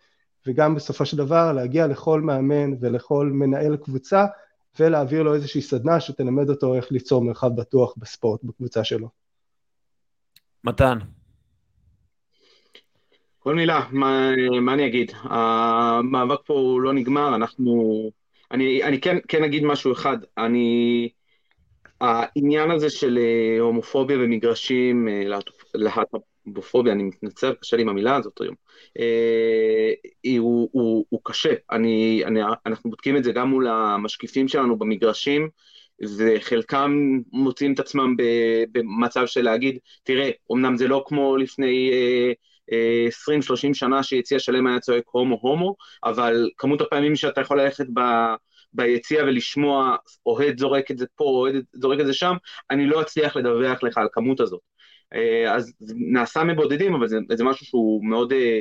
וגם 0.46 0.74
בסופו 0.74 1.06
של 1.06 1.16
דבר 1.16 1.52
להגיע 1.52 1.86
לכל 1.86 2.20
מאמן 2.20 2.70
ולכל 2.80 3.30
מנהל 3.32 3.76
קבוצה 3.76 4.26
ולהעביר 4.80 5.22
לו 5.22 5.34
איזושהי 5.34 5.62
סדנה 5.62 6.00
שתלמד 6.00 6.50
אותו 6.50 6.74
איך 6.74 6.92
ליצור 6.92 7.24
מרחב 7.24 7.56
בטוח 7.56 7.94
בספורט 7.96 8.44
בקבוצה 8.44 8.84
שלו. 8.84 9.08
מתן, 10.64 10.98
כל 13.46 13.54
מילה, 13.54 13.86
מה, 13.90 14.30
מה 14.60 14.74
אני 14.74 14.86
אגיד? 14.86 15.12
המאבק 15.22 16.38
פה 16.46 16.54
הוא 16.54 16.80
לא 16.80 16.92
נגמר, 16.92 17.34
אנחנו... 17.34 18.10
אני, 18.50 18.82
אני 18.84 19.00
כן, 19.00 19.16
כן 19.28 19.44
אגיד 19.44 19.64
משהו 19.64 19.92
אחד, 19.92 20.16
אני... 20.38 21.08
העניין 22.00 22.70
הזה 22.70 22.90
של 22.90 23.18
אה, 23.18 23.60
הומופוביה 23.60 24.18
במגרשים, 24.18 25.08
אה, 25.08 25.22
להט"בופוביה, 25.74 26.92
אני 26.92 27.02
מתנצל, 27.02 27.52
קשה 27.60 27.76
לי 27.76 27.82
עם 27.82 27.88
המילה 27.88 28.16
הזאת 28.16 28.40
היום, 28.40 28.54
אה, 28.98 29.92
הוא, 30.38 30.68
הוא, 30.72 31.04
הוא 31.08 31.20
קשה. 31.24 31.54
אני, 31.70 32.22
אני, 32.24 32.40
אנחנו 32.66 32.90
בודקים 32.90 33.16
את 33.16 33.24
זה 33.24 33.32
גם 33.32 33.48
מול 33.48 33.68
המשקיפים 33.68 34.48
שלנו 34.48 34.78
במגרשים, 34.78 35.48
וחלקם 36.18 37.20
מוצאים 37.32 37.74
את 37.74 37.80
עצמם 37.80 38.16
במצב 38.72 39.26
של 39.26 39.42
להגיד, 39.42 39.78
תראה, 40.04 40.30
אמנם 40.52 40.76
זה 40.76 40.88
לא 40.88 41.04
כמו 41.06 41.36
לפני 41.36 41.90
20-30 42.70 43.74
שנה 43.74 44.02
שיציע 44.02 44.38
שלם 44.38 44.66
היה 44.66 44.80
צועק 44.80 45.04
הומו 45.06 45.38
הומו, 45.42 45.74
אבל 46.04 46.50
כמות 46.58 46.80
הפעמים 46.80 47.16
שאתה 47.16 47.40
יכול 47.40 47.60
ללכת 47.60 47.86
ב... 47.94 48.00
ביציע 48.72 49.22
ולשמוע 49.22 49.96
אוהד 50.26 50.58
זורק 50.58 50.90
את 50.90 50.98
זה 50.98 51.06
פה, 51.16 51.24
אוהד 51.24 51.54
זורק 51.72 52.00
את 52.00 52.06
זה 52.06 52.12
שם, 52.12 52.34
אני 52.70 52.86
לא 52.86 53.00
אצליח 53.00 53.36
לדווח 53.36 53.82
לך 53.82 53.98
על 53.98 54.08
כמות 54.12 54.40
הזאת. 54.40 54.60
אה, 55.14 55.54
אז 55.54 55.72
זה 55.78 55.94
נעשה 55.96 56.44
מבודדים, 56.44 56.94
אבל 56.94 57.08
זה, 57.08 57.18
זה 57.32 57.44
משהו 57.44 57.66
שהוא 57.66 58.04
מאוד, 58.04 58.32
אה, 58.32 58.60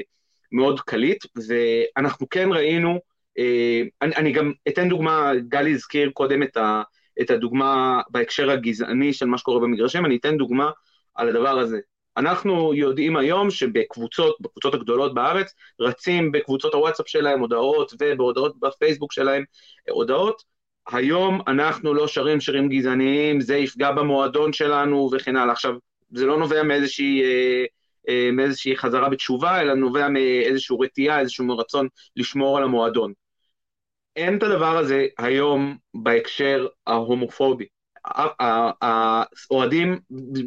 מאוד 0.51 0.81
קליט, 0.81 1.25
ואנחנו 1.47 2.29
כן 2.29 2.49
ראינו, 2.51 2.99
אה, 3.37 3.81
אני, 4.01 4.15
אני 4.15 4.31
גם 4.31 4.51
אתן 4.67 4.89
דוגמה, 4.89 5.31
גלי 5.47 5.71
הזכיר 5.71 6.11
קודם 6.13 6.43
את, 6.43 6.57
ה, 6.57 6.81
את 7.21 7.29
הדוגמה 7.29 8.01
בהקשר 8.09 8.51
הגזעני 8.51 9.13
של 9.13 9.25
מה 9.25 9.37
שקורה 9.37 9.59
במגרשים, 9.59 10.05
אני 10.05 10.17
אתן 10.17 10.37
דוגמה 10.37 10.71
על 11.15 11.29
הדבר 11.29 11.59
הזה. 11.59 11.79
אנחנו 12.17 12.73
יודעים 12.73 13.17
היום 13.17 13.51
שבקבוצות, 13.51 14.37
בקבוצות 14.41 14.73
הגדולות 14.73 15.13
בארץ, 15.13 15.53
רצים 15.81 16.31
בקבוצות 16.31 16.73
הוואטסאפ 16.73 17.07
שלהם 17.07 17.39
הודעות 17.39 17.93
ובהודעות 17.99 18.59
בפייסבוק 18.59 19.13
שלהם 19.13 19.43
הודעות. 19.89 20.43
היום 20.87 21.41
אנחנו 21.47 21.93
לא 21.93 22.07
שרים 22.07 22.41
שירים 22.41 22.69
גזעניים, 22.69 23.41
זה 23.41 23.57
יפגע 23.57 23.91
במועדון 23.91 24.53
שלנו 24.53 25.09
וכן 25.13 25.35
הלאה. 25.35 25.53
עכשיו, 25.53 25.75
זה 26.11 26.25
לא 26.25 26.37
נובע 26.37 26.63
מאיזושהי, 26.63 27.23
אה, 27.23 27.65
אה, 28.09 28.31
מאיזושהי 28.31 28.77
חזרה 28.77 29.09
בתשובה, 29.09 29.61
אלא 29.61 29.73
נובע 29.73 30.09
מאיזושהי 30.09 30.77
רתיעה, 30.81 31.19
איזשהו 31.19 31.57
רצון 31.57 31.87
לשמור 32.15 32.57
על 32.57 32.63
המועדון. 32.63 33.13
אין 34.15 34.37
את 34.37 34.43
הדבר 34.43 34.77
הזה 34.77 35.05
היום 35.17 35.77
בהקשר 35.93 36.67
ההומופובי. 36.87 37.65
האוהדים 38.81 39.99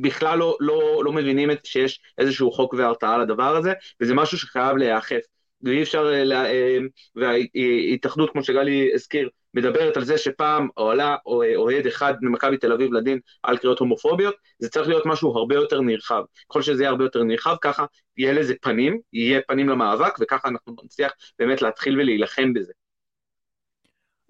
בכלל 0.02 0.38
לא, 0.38 0.56
לא, 0.60 1.02
לא 1.04 1.12
מבינים 1.12 1.50
שיש 1.64 2.00
איזשהו 2.18 2.52
חוק 2.52 2.74
והרתעה 2.74 3.18
לדבר 3.18 3.56
הזה, 3.56 3.72
וזה 4.00 4.14
משהו 4.14 4.38
שחייב 4.38 4.76
להיאכף. 4.76 5.20
ואי 5.62 5.82
אפשר, 5.82 6.12
אה, 6.32 6.78
וההתאחדות, 7.16 8.30
כמו 8.30 8.44
שגלי 8.44 8.90
הזכיר, 8.94 9.28
מדברת 9.54 9.96
על 9.96 10.04
זה 10.04 10.18
שפעם 10.18 10.68
עולה 10.74 11.16
אוהד 11.56 11.86
אחד 11.86 12.14
ממכבי 12.22 12.56
תל 12.56 12.72
אביב 12.72 12.92
לדין 12.92 13.18
על 13.42 13.58
קריאות 13.58 13.78
הומופוביות, 13.78 14.34
זה 14.58 14.68
צריך 14.68 14.88
להיות 14.88 15.06
משהו 15.06 15.38
הרבה 15.38 15.54
יותר 15.54 15.80
נרחב. 15.80 16.22
ככל 16.50 16.62
שזה 16.62 16.82
יהיה 16.82 16.90
הרבה 16.90 17.04
יותר 17.04 17.22
נרחב, 17.22 17.56
ככה 17.60 17.84
יהיה 18.16 18.32
לזה 18.32 18.54
פנים, 18.62 18.98
יהיה 19.12 19.40
פנים 19.48 19.68
למאבק, 19.68 20.16
וככה 20.20 20.48
אנחנו 20.48 20.76
נצליח 20.84 21.12
באמת 21.38 21.62
להתחיל 21.62 22.00
ולהילחם 22.00 22.52
בזה. 22.52 22.72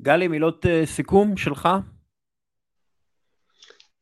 גלי, 0.02 0.28
מילות 0.28 0.66
סיכום 0.84 1.36
שלך? 1.36 1.68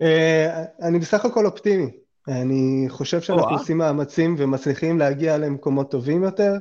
Uh, 0.03 0.83
אני 0.83 0.99
בסך 0.99 1.25
הכל 1.25 1.47
אופטימי. 1.47 1.91
אני 2.29 2.87
חושב 2.89 3.21
שאנחנו 3.21 3.57
עושים 3.57 3.79
מאמצים 3.79 4.35
ומצליחים 4.39 4.99
להגיע 4.99 5.39
למקומות 5.39 5.91
טובים 5.91 6.23
יותר. 6.23 6.53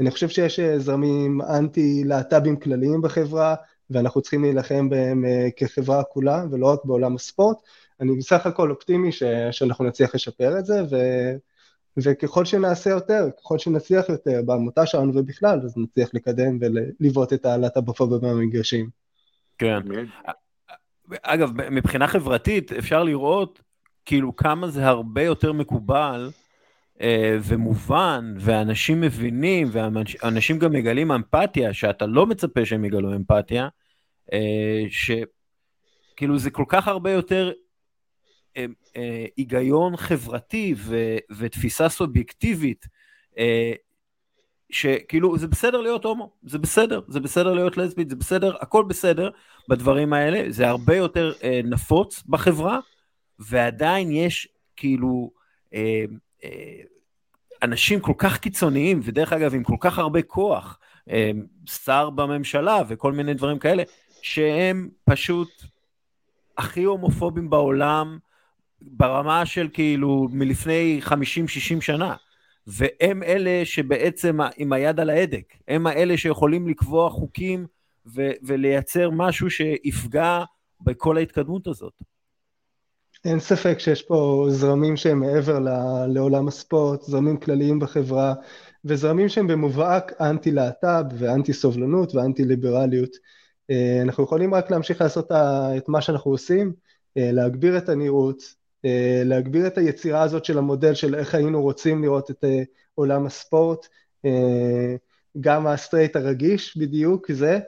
אני 0.00 0.10
חושב 0.10 0.28
שיש 0.28 0.60
זרמים 0.60 1.40
אנטי-להט"בים 1.42 2.56
כלליים 2.56 3.02
בחברה, 3.02 3.54
ואנחנו 3.90 4.20
צריכים 4.20 4.42
להילחם 4.42 4.88
בהם 4.88 5.24
כחברה 5.56 6.04
כולה, 6.04 6.44
ולא 6.50 6.66
רק 6.66 6.84
בעולם 6.84 7.14
הספורט. 7.14 7.56
אני 8.00 8.16
בסך 8.16 8.46
הכל 8.46 8.70
אופטימי 8.70 9.12
ש, 9.12 9.22
שאנחנו 9.50 9.84
נצליח 9.84 10.14
לשפר 10.14 10.58
את 10.58 10.66
זה, 10.66 10.82
ו, 10.90 10.96
וככל 11.96 12.44
שנעשה 12.44 12.90
יותר, 12.90 13.28
ככל 13.40 13.58
שנצליח 13.58 14.08
יותר 14.08 14.42
בעמותה 14.46 14.86
שלנו 14.86 15.12
ובכלל, 15.14 15.60
אז 15.64 15.74
נצליח 15.76 16.10
לקדם 16.14 16.58
ולבעוט 16.60 17.32
את 17.32 17.46
הלהט"בופוביה 17.46 18.18
במגרשים. 18.18 18.88
כן. 19.58 19.80
אגב, 21.22 21.70
מבחינה 21.70 22.08
חברתית 22.08 22.72
אפשר 22.72 23.02
לראות 23.02 23.62
כאילו 24.04 24.36
כמה 24.36 24.68
זה 24.68 24.86
הרבה 24.86 25.22
יותר 25.22 25.52
מקובל 25.52 26.30
אה, 27.00 27.38
ומובן, 27.42 28.34
ואנשים 28.40 29.00
מבינים, 29.00 29.68
ואנשים 29.72 30.58
גם 30.58 30.72
מגלים 30.72 31.12
אמפתיה, 31.12 31.72
שאתה 31.74 32.06
לא 32.06 32.26
מצפה 32.26 32.66
שהם 32.66 32.84
יגלו 32.84 33.14
אמפתיה, 33.14 33.68
אה, 34.32 34.84
שכאילו 34.88 36.38
זה 36.38 36.50
כל 36.50 36.64
כך 36.68 36.88
הרבה 36.88 37.10
יותר 37.10 37.52
אה, 38.56 38.66
אה, 38.96 39.26
היגיון 39.36 39.96
חברתי 39.96 40.74
ו, 40.76 41.16
ותפיסה 41.38 41.88
סובייקטיבית, 41.88 42.86
אה, 43.38 43.72
שכאילו 44.70 45.38
זה 45.38 45.48
בסדר 45.48 45.80
להיות 45.80 46.04
הומו, 46.04 46.30
זה 46.42 46.58
בסדר, 46.58 47.00
זה 47.08 47.20
בסדר 47.20 47.52
להיות 47.52 47.76
לסבית, 47.76 48.10
זה 48.10 48.16
בסדר, 48.16 48.56
הכל 48.60 48.84
בסדר 48.88 49.30
בדברים 49.68 50.12
האלה, 50.12 50.44
זה 50.48 50.68
הרבה 50.68 50.96
יותר 50.96 51.32
אה, 51.42 51.60
נפוץ 51.64 52.22
בחברה, 52.28 52.78
ועדיין 53.38 54.10
יש 54.10 54.48
כאילו 54.76 55.30
אה, 55.74 56.04
אה, 56.44 56.80
אנשים 57.62 58.00
כל 58.00 58.12
כך 58.18 58.38
קיצוניים, 58.38 59.00
ודרך 59.02 59.32
אגב 59.32 59.54
עם 59.54 59.64
כל 59.64 59.76
כך 59.80 59.98
הרבה 59.98 60.22
כוח, 60.22 60.78
אה, 61.10 61.30
שר 61.66 62.10
בממשלה 62.10 62.82
וכל 62.88 63.12
מיני 63.12 63.34
דברים 63.34 63.58
כאלה, 63.58 63.82
שהם 64.22 64.88
פשוט 65.04 65.48
הכי 66.58 66.82
הומופובים 66.82 67.50
בעולם, 67.50 68.18
ברמה 68.82 69.46
של 69.46 69.68
כאילו 69.72 70.28
מלפני 70.32 71.00
50-60 71.04 71.10
שנה. 71.80 72.14
והם 72.66 73.22
אלה 73.22 73.64
שבעצם 73.64 74.38
עם 74.56 74.72
היד 74.72 75.00
על 75.00 75.10
ההדק, 75.10 75.54
הם 75.68 75.86
האלה 75.86 76.16
שיכולים 76.16 76.68
לקבוע 76.68 77.10
חוקים 77.10 77.66
ו- 78.06 78.30
ולייצר 78.42 79.10
משהו 79.10 79.50
שיפגע 79.50 80.44
בכל 80.80 81.16
ההתקדמות 81.16 81.66
הזאת. 81.66 81.92
אין 83.24 83.40
ספק 83.40 83.78
שיש 83.78 84.02
פה 84.02 84.46
זרמים 84.48 84.96
שהם 84.96 85.20
מעבר 85.20 85.58
לעולם 86.08 86.48
הספורט, 86.48 87.02
זרמים 87.02 87.36
כלליים 87.36 87.78
בחברה, 87.78 88.34
וזרמים 88.84 89.28
שהם 89.28 89.46
במובהק 89.46 90.12
אנטי-להט"ב 90.20 91.04
ואנטי 91.18 91.52
סובלנות 91.52 92.14
ואנטי 92.14 92.44
ליברליות. 92.44 93.10
אה, 93.70 94.02
אנחנו 94.02 94.24
יכולים 94.24 94.54
רק 94.54 94.70
להמשיך 94.70 95.00
לעשות 95.00 95.32
את 95.76 95.88
מה 95.88 96.00
שאנחנו 96.00 96.30
עושים, 96.30 96.72
אה, 97.16 97.32
להגביר 97.32 97.78
את 97.78 97.88
הנראות, 97.88 98.42
להגביר 99.24 99.66
את 99.66 99.78
היצירה 99.78 100.22
הזאת 100.22 100.44
של 100.44 100.58
המודל 100.58 100.94
של 100.94 101.14
איך 101.14 101.34
היינו 101.34 101.62
רוצים 101.62 102.02
לראות 102.02 102.30
את 102.30 102.44
עולם 102.94 103.26
הספורט, 103.26 103.86
גם 105.40 105.66
הסטרייט 105.66 106.16
הרגיש 106.16 106.76
בדיוק 106.76 107.32
זה, 107.32 107.58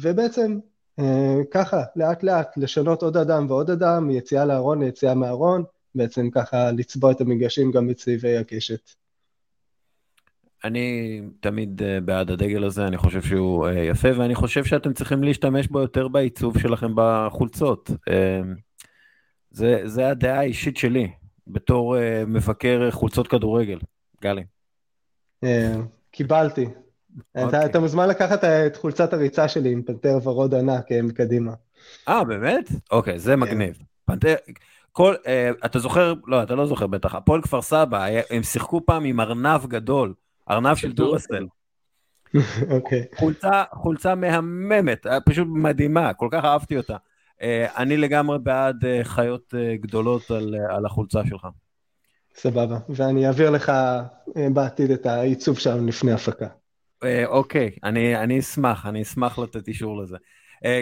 ובעצם 0.00 0.58
ככה 1.50 1.82
לאט 1.96 2.22
לאט 2.22 2.56
לשנות 2.56 3.02
עוד 3.02 3.16
אדם 3.16 3.46
ועוד 3.48 3.70
אדם, 3.70 4.06
מיציאה 4.06 4.44
לארון 4.44 4.82
ליציאה 4.82 5.14
מהארון, 5.14 5.64
בעצם 5.94 6.30
ככה 6.30 6.70
לצבוע 6.72 7.12
את 7.12 7.20
המגרשים 7.20 7.70
גם 7.70 7.86
בצבעי 7.86 8.36
הקשת. 8.36 8.90
אני 10.64 11.20
תמיד 11.40 11.82
אה, 11.82 12.00
בעד 12.00 12.30
הדגל 12.30 12.64
הזה, 12.64 12.86
אני 12.86 12.96
חושב 12.96 13.22
שהוא 13.22 13.66
אה, 13.66 13.84
יפה, 13.84 14.08
ואני 14.18 14.34
חושב 14.34 14.64
שאתם 14.64 14.92
צריכים 14.92 15.22
להשתמש 15.22 15.68
בו 15.68 15.80
יותר 15.80 16.08
בעיצוב 16.08 16.58
שלכם 16.58 16.92
בחולצות. 16.94 17.90
אה, 19.56 19.68
זה, 19.68 19.80
זה 19.84 20.08
הדעה 20.08 20.38
האישית 20.38 20.76
שלי, 20.76 21.10
בתור 21.46 21.96
מבקר 22.26 22.90
חולצות 22.90 23.28
כדורגל. 23.28 23.78
גלי. 24.22 24.44
קיבלתי. 26.10 26.66
אתה, 27.32 27.44
אוקיי. 27.44 27.64
אתה 27.64 27.80
מוזמן 27.80 28.08
לקחת 28.08 28.44
את 28.44 28.76
חולצת 28.76 29.12
הריצה 29.12 29.48
שלי 29.48 29.72
עם 29.72 29.82
פנתר 29.82 30.18
ורוד 30.22 30.54
ענק 30.54 30.92
מקדימה. 31.02 31.52
אה, 32.08 32.24
באמת? 32.24 32.70
אוקיי, 32.90 33.18
זה 33.18 33.32
כן. 33.32 33.40
מגניב. 33.40 33.78
פנתר, 34.04 34.34
כל, 34.92 35.14
אתה 35.64 35.78
זוכר, 35.78 36.14
לא, 36.26 36.42
אתה 36.42 36.54
לא 36.54 36.66
זוכר 36.66 36.86
בטח, 36.86 37.14
הפועל 37.14 37.42
כפר 37.42 37.62
סבא, 37.62 38.06
הם 38.30 38.42
שיחקו 38.42 38.86
פעם 38.86 39.04
עם 39.04 39.20
ארנב 39.20 39.66
גדול. 39.66 40.14
ארנב 40.50 40.76
של 40.76 40.92
דורסל. 40.92 41.46
אוקיי. 42.70 43.04
חולצה, 43.16 43.64
חולצה 43.72 44.14
מהממת, 44.14 45.06
פשוט 45.24 45.48
מדהימה, 45.50 46.12
כל 46.12 46.28
כך 46.30 46.44
אהבתי 46.44 46.76
אותה. 46.76 46.96
אה, 47.42 47.82
אני 47.82 47.96
לגמרי 47.96 48.38
בעד 48.38 48.84
אה, 48.84 49.04
חיות 49.04 49.54
אה, 49.54 49.76
גדולות 49.76 50.30
על, 50.30 50.54
על 50.70 50.86
החולצה 50.86 51.20
שלך. 51.26 51.46
סבבה, 52.34 52.78
ואני 52.88 53.26
אעביר 53.26 53.50
לך 53.50 53.72
בעתיד 54.52 54.90
את 54.90 55.06
העיצוב 55.06 55.58
שלנו 55.58 55.86
לפני 55.86 56.12
הפקה. 56.12 56.46
אוקיי, 57.26 57.70
אני, 57.84 58.16
אני 58.16 58.40
אשמח, 58.40 58.86
אני 58.86 59.02
אשמח 59.02 59.38
לתת 59.38 59.68
אישור 59.68 60.02
לזה. 60.02 60.16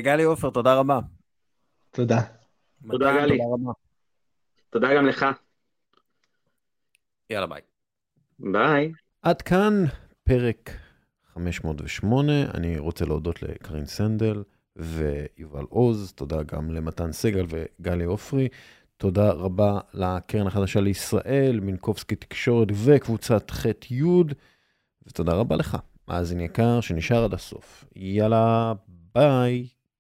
גלי 0.03 0.23
עופר, 0.23 0.51
תודה 0.51 0.75
רבה. 0.75 1.01
תודה. 1.91 2.21
תודה 2.91 3.13
גלי. 3.13 3.39
תודה 3.39 3.51
רבה. 3.53 3.73
תודה 4.71 4.95
גם 4.97 5.07
לך. 5.07 5.27
יאללה 7.31 7.47
ביי. 7.47 7.61
ביי. 8.39 8.93
עד 9.23 9.43
כאן 9.43 9.85
פרק 10.25 10.71
508, 11.35 12.33
אני 12.55 12.79
רוצה 12.79 13.05
להודות 13.05 13.43
לקרין 13.43 13.87
סנדל 13.87 14.43
ויובל 14.77 15.65
עוז, 15.69 16.13
תודה 16.13 16.43
גם 16.43 16.71
למתן 16.71 17.13
סגל 17.13 17.47
וגלי 17.49 18.05
עופרי, 18.05 18.49
תודה 18.97 19.31
רבה 19.31 19.81
לקרן 19.95 20.47
החדשה 20.47 20.81
לישראל, 20.81 21.61
מינקובסקי 21.61 22.17
תקשורת 22.17 22.69
וקבוצת 22.85 23.51
ח'-י', 23.51 24.35
ותודה 25.07 25.33
רבה 25.33 25.57
לך, 25.57 25.77
מאזין 26.09 26.41
יקר 26.41 26.81
שנשאר 26.81 27.25
עד 27.25 27.35
הסוף. 27.35 27.85
יאללה, 27.97 28.73
ביי. 29.15 29.67